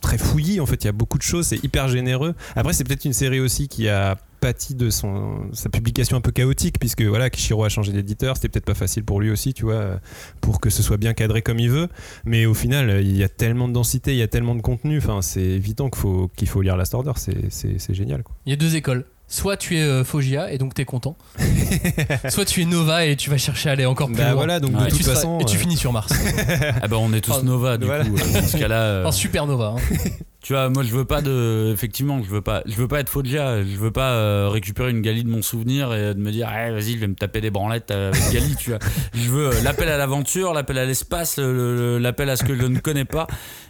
très 0.00 0.16
fouillie 0.16 0.58
en 0.60 0.64
fait. 0.64 0.84
Il 0.84 0.86
y 0.86 0.88
a 0.88 0.92
beaucoup 0.92 1.18
de 1.18 1.22
choses 1.22 1.48
c'est 1.48 1.62
hyper 1.62 1.86
généreux. 1.88 2.34
Après 2.54 2.72
c'est 2.72 2.82
peut-être 2.84 3.04
une 3.04 3.12
série 3.12 3.40
aussi 3.40 3.68
qui 3.68 3.88
a 3.90 4.16
pâti 4.40 4.74
de 4.74 4.88
son 4.88 5.48
sa 5.52 5.68
publication 5.68 6.16
un 6.16 6.22
peu 6.22 6.30
chaotique 6.30 6.78
puisque 6.78 7.02
voilà 7.02 7.28
Kishiro 7.28 7.62
a 7.62 7.68
changé 7.68 7.92
d'éditeur. 7.92 8.36
C'était 8.36 8.48
peut-être 8.48 8.64
pas 8.64 8.72
facile 8.74 9.04
pour 9.04 9.20
lui 9.20 9.30
aussi 9.30 9.52
tu 9.52 9.64
vois 9.64 10.00
pour 10.40 10.60
que 10.60 10.70
ce 10.70 10.82
soit 10.82 10.96
bien 10.96 11.12
cadré 11.12 11.42
comme 11.42 11.58
il 11.58 11.68
veut. 11.70 11.88
Mais 12.24 12.46
au 12.46 12.54
final 12.54 13.02
il 13.02 13.14
y 13.16 13.22
a 13.22 13.28
tellement 13.28 13.68
de 13.68 13.74
densité 13.74 14.12
il 14.12 14.18
y 14.18 14.22
a 14.22 14.28
tellement 14.28 14.54
de 14.54 14.62
contenu. 14.62 14.96
Enfin 14.96 15.20
c'est 15.20 15.42
évident 15.42 15.90
qu'il 15.90 16.00
faut 16.00 16.30
qu'il 16.36 16.48
faut 16.48 16.62
lire 16.62 16.78
Last 16.78 16.94
Order. 16.94 17.12
C'est 17.16 17.94
génial 17.94 18.22
quoi. 18.22 18.34
Il 18.46 18.50
y 18.50 18.52
a 18.54 18.56
deux 18.56 18.76
écoles. 18.76 19.04
Soit 19.28 19.56
tu 19.56 19.76
es 19.76 19.82
euh, 19.82 20.04
Fogia 20.04 20.52
et 20.52 20.58
donc 20.58 20.74
t'es 20.74 20.84
content. 20.84 21.16
Soit 22.28 22.44
tu 22.44 22.62
es 22.62 22.64
Nova 22.64 23.06
et 23.06 23.16
tu 23.16 23.28
vas 23.28 23.38
chercher 23.38 23.68
à 23.70 23.72
aller 23.72 23.84
encore 23.86 24.06
plus 24.06 24.16
bah 24.16 24.26
loin. 24.26 24.34
voilà 24.34 24.60
donc 24.60 24.72
de 24.72 24.84
et, 24.84 24.88
toute 24.88 24.98
tu 24.98 25.02
seras- 25.02 25.16
façon 25.16 25.40
et 25.40 25.44
tu 25.44 25.56
euh, 25.56 25.60
finis 25.60 25.76
sur 25.76 25.92
Mars. 25.92 26.12
Ah 26.82 26.86
bah 26.88 26.96
on 27.00 27.12
est 27.12 27.20
tous 27.20 27.32
Oh, 27.40 27.42
Nova 27.42 27.76
du 27.76 27.86
voilà. 27.86 28.04
coup. 28.04 28.16
euh, 28.16 28.40
dans 28.40 28.46
ce 28.46 28.56
cas-là. 28.56 28.80
euh, 28.82 29.10
supernova. 29.10 29.74
hein. 29.76 29.96
Tu 30.42 30.52
vois, 30.52 30.68
moi 30.68 30.84
je 30.84 30.92
veux 30.94 31.04
pas 31.04 31.22
de. 31.22 31.72
Effectivement, 31.72 32.22
je 32.22 32.28
veux 32.30 32.40
pas. 32.40 32.62
Je 32.66 32.76
veux 32.76 32.86
pas 32.86 33.00
être 33.00 33.08
Foggia. 33.08 33.64
Je 33.64 33.76
veux 33.76 33.90
pas 33.90 34.12
euh, 34.12 34.48
récupérer 34.48 34.90
une 34.92 35.02
Gali 35.02 35.24
de 35.24 35.28
mon 35.28 35.42
souvenir 35.42 35.92
et 35.92 36.14
de 36.14 36.20
me 36.20 36.30
dire, 36.30 36.48
eh, 36.56 36.70
vas-y, 36.70 36.92
je 36.92 36.98
vais 36.98 37.08
me 37.08 37.16
taper 37.16 37.40
des 37.40 37.50
branlettes 37.50 37.90
euh, 37.90 38.12
avec 38.12 38.32
Gali. 38.32 38.54
tu 38.54 38.70
vois. 38.70 38.78
Je 39.12 39.28
veux 39.28 39.48
euh, 39.48 39.62
l'appel 39.64 39.88
à 39.88 39.96
l'aventure, 39.98 40.54
l'appel 40.54 40.78
à 40.78 40.84
l'espace, 40.84 41.36
le- 41.38 41.52
le- 41.76 41.98
l'appel 41.98 42.30
à 42.30 42.36
ce 42.36 42.44
que 42.44 42.54
je 42.54 42.62
ne 42.64 42.78
connais 42.78 43.04
pas. 43.04 43.26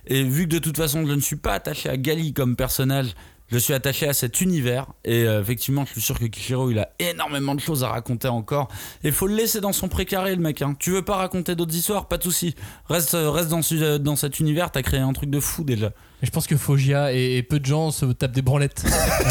Et 0.06 0.22
vu 0.22 0.42
que 0.44 0.50
de 0.50 0.58
toute 0.58 0.76
façon 0.76 1.06
je 1.06 1.14
ne 1.14 1.20
suis 1.22 1.36
pas 1.36 1.54
attaché 1.54 1.88
à 1.88 1.96
Gali 1.96 2.34
comme 2.34 2.56
personnage. 2.56 3.14
Je 3.48 3.58
suis 3.58 3.74
attaché 3.74 4.08
à 4.08 4.12
cet 4.12 4.40
univers 4.40 4.86
et 5.04 5.22
euh, 5.22 5.40
effectivement, 5.40 5.84
je 5.84 5.92
suis 5.92 6.00
sûr 6.00 6.18
que 6.18 6.24
Kishiro 6.24 6.70
il 6.70 6.80
a 6.80 6.88
énormément 6.98 7.54
de 7.54 7.60
choses 7.60 7.84
à 7.84 7.88
raconter 7.88 8.26
encore. 8.26 8.66
Et 9.04 9.12
faut 9.12 9.28
le 9.28 9.36
laisser 9.36 9.60
dans 9.60 9.72
son 9.72 9.86
précaré, 9.88 10.34
le 10.34 10.42
mec. 10.42 10.62
Hein. 10.62 10.74
Tu 10.78 10.90
veux 10.90 11.02
pas 11.04 11.16
raconter 11.16 11.54
d'autres 11.54 11.74
histoires, 11.76 12.08
pas 12.08 12.18
de 12.18 12.24
souci. 12.24 12.56
Reste, 12.88 13.14
euh, 13.14 13.30
reste 13.30 13.48
dans, 13.48 13.62
ce- 13.62 13.98
dans 13.98 14.16
cet 14.16 14.40
univers. 14.40 14.72
T'as 14.72 14.82
créé 14.82 14.98
un 14.98 15.12
truc 15.12 15.30
de 15.30 15.38
fou 15.38 15.62
déjà. 15.62 15.92
Et 16.22 16.26
je 16.26 16.30
pense 16.30 16.46
que 16.46 16.56
Fogia 16.56 17.12
et, 17.12 17.36
et 17.36 17.42
peu 17.42 17.60
de 17.60 17.66
gens 17.66 17.90
se 17.90 18.06
tapent 18.06 18.32
des 18.32 18.42
branlettes. 18.42 18.84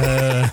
Euh, 0.03 0.43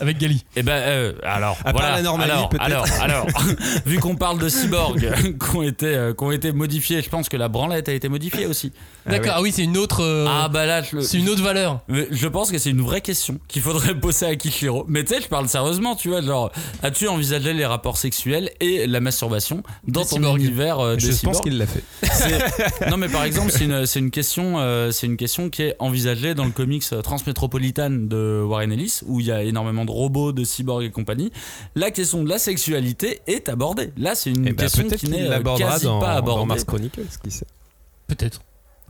avec 0.00 0.18
Gali. 0.18 0.44
Et 0.54 0.62
ben 0.62 0.72
euh, 0.74 1.12
alors 1.24 1.56
À 1.64 1.72
part 1.72 1.80
voilà. 1.82 2.02
la 2.02 2.10
alors, 2.24 2.48
peut-être. 2.50 2.62
alors 2.62 2.86
alors 3.00 3.26
vu 3.86 3.98
qu'on 3.98 4.14
parle 4.14 4.38
de 4.38 4.48
cyborgs 4.48 5.10
qui 5.50 5.56
ont 5.56 5.62
été 5.62 5.86
euh, 5.86 6.12
qui 6.14 6.24
ont 6.24 6.30
été 6.30 6.52
modifiés, 6.52 7.00
je 7.02 7.08
pense 7.08 7.28
que 7.28 7.36
la 7.36 7.48
branlette 7.48 7.88
a 7.88 7.92
été 7.94 8.08
modifiée 8.08 8.46
aussi. 8.46 8.72
D'accord, 9.06 9.32
ah 9.36 9.42
oui, 9.42 9.50
c'est 9.50 9.64
une 9.64 9.78
autre. 9.78 10.02
euh, 10.04 10.26
Ah 10.28 10.48
bah 10.48 10.66
là 10.66 10.82
c'est 11.00 11.16
une 11.18 11.28
autre 11.30 11.42
valeur. 11.42 11.80
Mais 11.88 12.06
je 12.10 12.28
pense 12.28 12.50
que 12.52 12.58
c'est 12.58 12.70
une 12.70 12.82
vraie 12.82 13.00
question 13.00 13.38
qu'il 13.48 13.62
faudrait 13.62 13.94
poser 13.94 14.26
à 14.26 14.36
Kishiro. 14.36 14.84
Mais 14.88 15.02
tu 15.04 15.14
sais, 15.14 15.22
je 15.22 15.28
parle 15.28 15.48
sérieusement, 15.48 15.96
tu 15.96 16.10
vois, 16.10 16.20
genre, 16.20 16.52
as-tu 16.82 17.08
envisagé 17.08 17.54
les 17.54 17.64
rapports 17.66 17.96
sexuels 17.96 18.50
et 18.60 18.86
la 18.86 19.00
masturbation 19.00 19.62
dans 19.86 20.02
Des 20.02 20.08
ton 20.08 20.16
cyborgs. 20.16 20.40
univers 20.40 20.78
euh, 20.80 20.94
de 20.96 21.00
Je 21.00 21.12
pense 21.22 21.40
qu'il 21.40 21.56
l'a 21.58 21.66
fait. 21.66 21.82
Non, 22.90 22.98
mais 22.98 23.08
par 23.08 23.24
exemple, 23.24 23.50
c'est 23.50 23.64
une, 23.64 23.86
c'est 23.86 23.98
une 24.00 24.10
question, 24.10 24.58
euh, 24.58 24.90
c'est 24.90 25.06
une 25.06 25.16
question 25.16 25.48
qui 25.48 25.62
est 25.62 25.76
envisagée 25.78 26.34
dans 26.34 26.44
le 26.44 26.50
comics 26.50 26.84
euh, 26.92 27.02
Transmétropolitan 27.02 27.90
de 27.90 28.42
Warren 28.46 28.72
Ellis, 28.72 29.00
où 29.06 29.20
il 29.20 29.26
y 29.26 29.32
a 29.32 29.42
énormément 29.42 29.84
de 29.84 29.90
robots, 29.90 30.32
de 30.32 30.44
cyborgs 30.44 30.82
et 30.84 30.90
compagnie. 30.90 31.32
La 31.74 31.90
question 31.90 32.22
de 32.22 32.28
la 32.28 32.38
sexualité 32.38 33.20
est 33.26 33.48
abordée. 33.48 33.92
Là, 33.96 34.14
c'est 34.14 34.30
une 34.30 34.46
Et 34.48 34.52
bah, 34.52 34.64
question 34.64 34.88
qui 34.88 35.08
n'est 35.08 35.28
euh, 35.28 35.40
quasi 35.56 35.84
dans, 35.84 36.00
pas 36.00 36.12
dans 36.12 36.18
abordée. 36.18 36.46
Mars 36.46 36.64
Chronicles, 36.64 37.02
qui 37.22 37.30
sait. 37.30 37.46
Peut-être. 38.06 38.40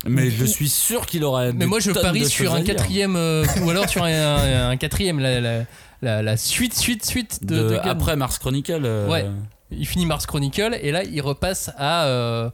Mais 0.07 0.31
je 0.31 0.45
suis 0.45 0.69
sûr 0.69 1.07
qu'il 1.07 1.25
aura. 1.25 1.51
Mais 1.53 1.67
moi, 1.67 1.81
je 1.81 1.91
parie 1.91 2.25
sur 2.29 2.55
un 2.55 2.63
quatrième. 2.63 3.17
euh, 3.17 3.45
ou 3.65 3.71
alors 3.71 3.89
sur 3.89 4.05
un, 4.05 4.13
un- 4.13 4.71
un 4.71 4.77
quatrième, 4.77 5.19
la, 5.19 5.41
la, 5.41 5.65
la- 6.03 6.23
la 6.23 6.37
suite, 6.37 6.75
suite, 6.75 7.05
suite 7.05 7.45
de. 7.45 7.57
De- 7.57 7.63
de 7.71 7.75
Gunn. 7.75 7.89
après 7.89 8.15
Mars 8.17 8.39
Chronicle. 8.39 8.83
euh, 8.85 9.09
Ouais. 9.09 9.27
Il 9.71 9.87
finit 9.87 10.07
Mars 10.07 10.25
Chronicle 10.25 10.79
et 10.81 10.93
là, 10.93 11.03
il 11.05 11.21
repasse 11.21 11.71
à 11.77 12.07
euh, 12.07 12.49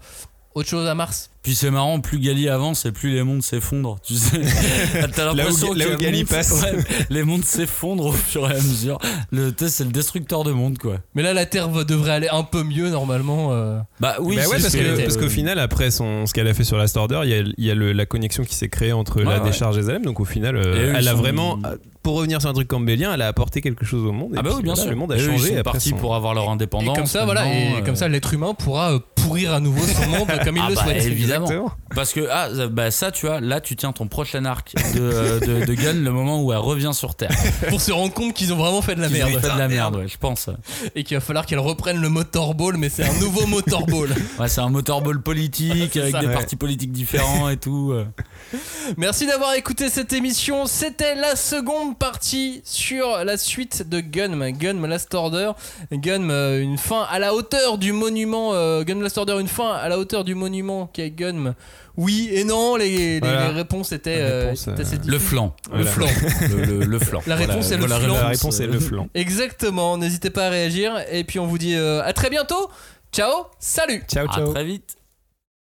autre 0.55 0.69
chose 0.69 0.89
à 0.89 0.95
Mars. 0.95 1.31
Puis 1.45 1.55
c'est 1.55 1.71
marrant, 1.71 2.01
plus 2.01 2.19
Gali 2.19 2.49
avance 2.49 2.87
et 2.87 2.91
plus 2.91 3.11
les 3.15 3.23
mondes 3.23 3.43
s'effondrent. 3.43 3.99
Tu 4.03 4.15
sais, 4.15 4.41
t'as 5.15 5.27
Là 5.27 5.33
l'impression 5.35 5.75
là 5.75 5.85
que 5.85 5.95
où 5.95 5.99
Gali 5.99 6.19
mondes- 6.21 6.29
passe. 6.29 6.63
ouais, 6.63 6.73
les 7.11 7.23
mondes 7.23 7.45
s'effondrent 7.45 8.07
au 8.07 8.13
fur 8.13 8.51
et 8.51 8.55
à 8.55 8.61
mesure. 8.61 8.99
Le 9.31 9.53
c'est 9.59 9.85
le 9.85 9.91
destructeur 9.91 10.43
de 10.43 10.53
monde, 10.53 10.79
quoi. 10.79 10.97
Mais 11.15 11.23
là, 11.23 11.35
la 11.35 11.45
Terre 11.47 11.69
va- 11.69 11.85
devrait 11.85 12.13
aller 12.13 12.29
un 12.33 12.45
peu 12.45 12.63
mieux 12.63 12.89
normalement. 12.89 13.51
euh. 13.53 13.79
Bah 14.01 14.17
oui, 14.21 14.37
Bah 14.37 14.43
c'est 14.43 14.49
ouais, 14.49 14.61
parce 14.63 14.75
que- 14.75 15.03
parce 15.03 15.17
qu'au 15.19 15.29
final, 15.29 15.59
après 15.59 15.91
son, 15.91 16.25
ce 16.27 16.33
qu'elle 16.33 16.49
a 16.49 16.55
fait 16.55 16.65
sur 16.65 16.79
Last 16.79 16.97
Order, 16.97 17.21
il 17.25 17.31
y 17.31 17.35
a, 17.35 17.39
il 17.59 17.65
y 17.65 17.71
a 17.71 17.75
le- 17.75 17.93
la 17.93 18.07
connexion 18.07 18.43
qui 18.43 18.55
s'est 18.55 18.71
créée 18.71 18.93
entre 18.95 19.19
Ouais, 19.19 19.25
la 19.25 19.43
ouais. 19.43 19.51
décharge 19.51 19.77
et 19.77 19.83
Zalem. 19.83 20.03
Donc 20.03 20.21
au 20.21 20.25
final, 20.25 20.57
euh, 20.57 20.93
Et 20.95 20.97
elle 20.99 21.09
a 21.09 21.15
vraiment, 21.15 21.59
pour 22.03 22.15
revenir 22.17 22.41
sur 22.41 22.49
un 22.49 22.55
truc 22.55 22.69
campbellien, 22.69 23.13
elle 23.13 23.21
a 23.23 23.27
apporté 23.29 23.61
quelque 23.61 23.85
chose 23.85 24.07
au 24.07 24.13
monde. 24.13 24.33
et 24.35 24.39
Ah 24.39 24.43
bah 24.43 24.49
puis 24.51 24.57
oui, 24.59 24.63
bien 24.63 24.73
voilà, 24.73 24.83
sûr. 24.83 24.91
Le 24.91 24.97
monde 24.97 25.13
a 25.13 25.17
Et 25.17 25.21
changé. 25.21 25.51
Ils 25.53 25.57
sont 25.59 25.63
partis 25.63 25.91
son- 25.91 25.97
pour 25.97 26.15
avoir 26.15 26.33
leur 26.33 26.45
Et 26.45 26.49
indépendance. 26.49 26.97
comme 26.97 27.05
ça, 27.07 27.27
voilà, 27.27 27.47
et 27.47 27.83
comme 27.85 27.91
euh, 27.93 27.97
ça, 27.97 28.09
l'être 28.09 28.33
humain 28.33 28.55
pourra 28.59 28.95
euh, 28.95 28.99
pourrir 29.15 29.53
à 29.55 29.61
nouveau 29.61 29.85
son 29.87 30.07
monde 30.09 30.29
comme 30.45 30.57
il 30.57 30.63
Ah 30.65 30.69
le 30.71 30.75
bah, 30.75 30.83
souhaite. 30.85 31.05
évidemment. 31.07 31.34
Exactement. 31.43 31.73
Parce 31.95 32.13
que 32.13 32.29
ah, 32.31 32.49
bah 32.71 32.91
ça, 32.91 33.11
tu 33.11 33.27
vois, 33.27 33.41
là, 33.41 33.61
tu 33.61 33.77
tiens 33.77 33.93
ton 33.93 34.07
prochain 34.09 34.45
arc 34.45 34.75
de, 34.95 35.01
euh, 35.01 35.41
de, 35.41 35.65
de 35.67 35.75
Gunn, 35.75 36.03
le 36.05 36.11
moment 36.11 36.43
où 36.43 36.53
elle 36.53 36.59
revient 36.59 36.91
sur 36.93 37.15
Terre. 37.15 37.31
Pour 37.69 37.81
se 37.81 37.93
rendre 37.93 38.13
compte 38.13 38.35
qu'ils 38.35 38.53
ont 38.53 38.57
vraiment 38.57 38.83
fait 38.83 38.95
de 38.95 39.01
la 39.01 39.09
Ils 39.09 39.23
ont 39.23 39.27
merde. 39.29 39.41
fait 39.41 39.53
de 39.53 39.59
la 39.59 39.69
merde, 39.69 39.97
ouais, 39.97 40.09
je 40.09 40.19
pense. 40.19 40.51
Et 40.95 41.05
qu'il 41.05 41.17
va 41.17 41.21
falloir 41.21 41.47
qu'elle 41.47 41.59
reprenne 41.61 42.01
le 42.01 42.09
motorball, 42.09 42.77
mais 42.77 42.89
c'est 42.89 43.05
un 43.05 43.19
nouveau 43.21 43.47
motorball. 43.47 44.11
Ouais, 44.39 44.49
c'est 44.49 44.61
un 44.61 44.69
motorball 44.71 45.21
politique 45.23 45.97
avec 45.97 46.13
ça. 46.13 46.21
des 46.21 46.27
Ouais. 46.27 46.33
partis 46.33 46.57
politiques 46.57 46.93
différents 46.93 47.49
et 47.49 47.57
tout. 47.57 47.95
Euh. 48.55 48.92
Merci 48.97 49.26
d'avoir 49.26 49.55
écouté 49.55 49.89
cette 49.89 50.12
émission. 50.12 50.66
C'était 50.66 51.15
la 51.15 51.36
seconde 51.36 51.99
partie 51.99 52.62
sur 52.65 53.24
la 53.24 53.36
suite 53.36 53.89
de 53.89 54.00
Gunm. 54.00 54.50
Gunm 54.52 54.86
Last 54.86 55.15
Order. 55.15 55.52
Gunm, 55.92 56.31
euh, 56.31 56.60
une 56.60 56.78
fin 56.78 57.07
à 57.10 57.18
la 57.18 57.34
hauteur 57.34 57.78
du 57.78 57.92
monument. 57.92 58.50
Euh, 58.55 58.83
Gunm 58.84 59.02
Last 59.02 59.18
Order, 59.18 59.36
une 59.41 59.49
fin 59.49 59.73
à 59.73 59.89
la 59.89 59.99
hauteur 59.99 60.24
du 60.24 60.34
monument 60.34 60.86
qui 60.86 61.00
est 61.02 61.10
Gunm. 61.10 61.55
Oui 61.97 62.28
et 62.33 62.42
non, 62.42 62.74
les, 62.74 62.89
les- 62.89 63.20
Voilà. 63.20 63.49
les 63.49 63.55
réponses 63.55 63.92
étaient, 63.92 64.16
euh, 64.18 64.44
réponse, 64.47 64.66
étaient 64.66 64.81
assez 64.83 64.97
Le 64.97 65.02
difficiles. 65.02 65.20
flanc. 65.20 65.55
Le 65.73 65.84
flanc. 65.84 66.07
Le, 66.50 66.65
le- 66.65 66.84
le 66.84 66.99
flanc. 66.99 67.20
La 67.26 67.36
réponse 67.36 67.70
est 67.70 67.76
le 67.76 67.86
flanc. 67.86 68.00
La 68.15 68.26
réponse 68.28 68.58
est 68.60 68.66
le 68.66 68.81
flanc. 68.81 69.08
Exactement. 69.15 69.97
N'hésitez 69.97 70.31
pas 70.31 70.47
à 70.47 70.50
réagir. 70.50 70.92
Et 71.12 71.23
puis 71.23 71.39
on 71.39 71.47
vous 71.47 71.58
dit 71.58 71.76
euh, 71.76 72.02
à 72.02 72.12
très 72.12 72.31
bientôt. 72.31 72.68
Ciao, 73.12 73.47
salut 73.60 74.02
Ciao, 74.12 74.26
À 74.28 74.34
ciao. 74.34 74.52
très 74.52 74.65
vite. 74.65 74.97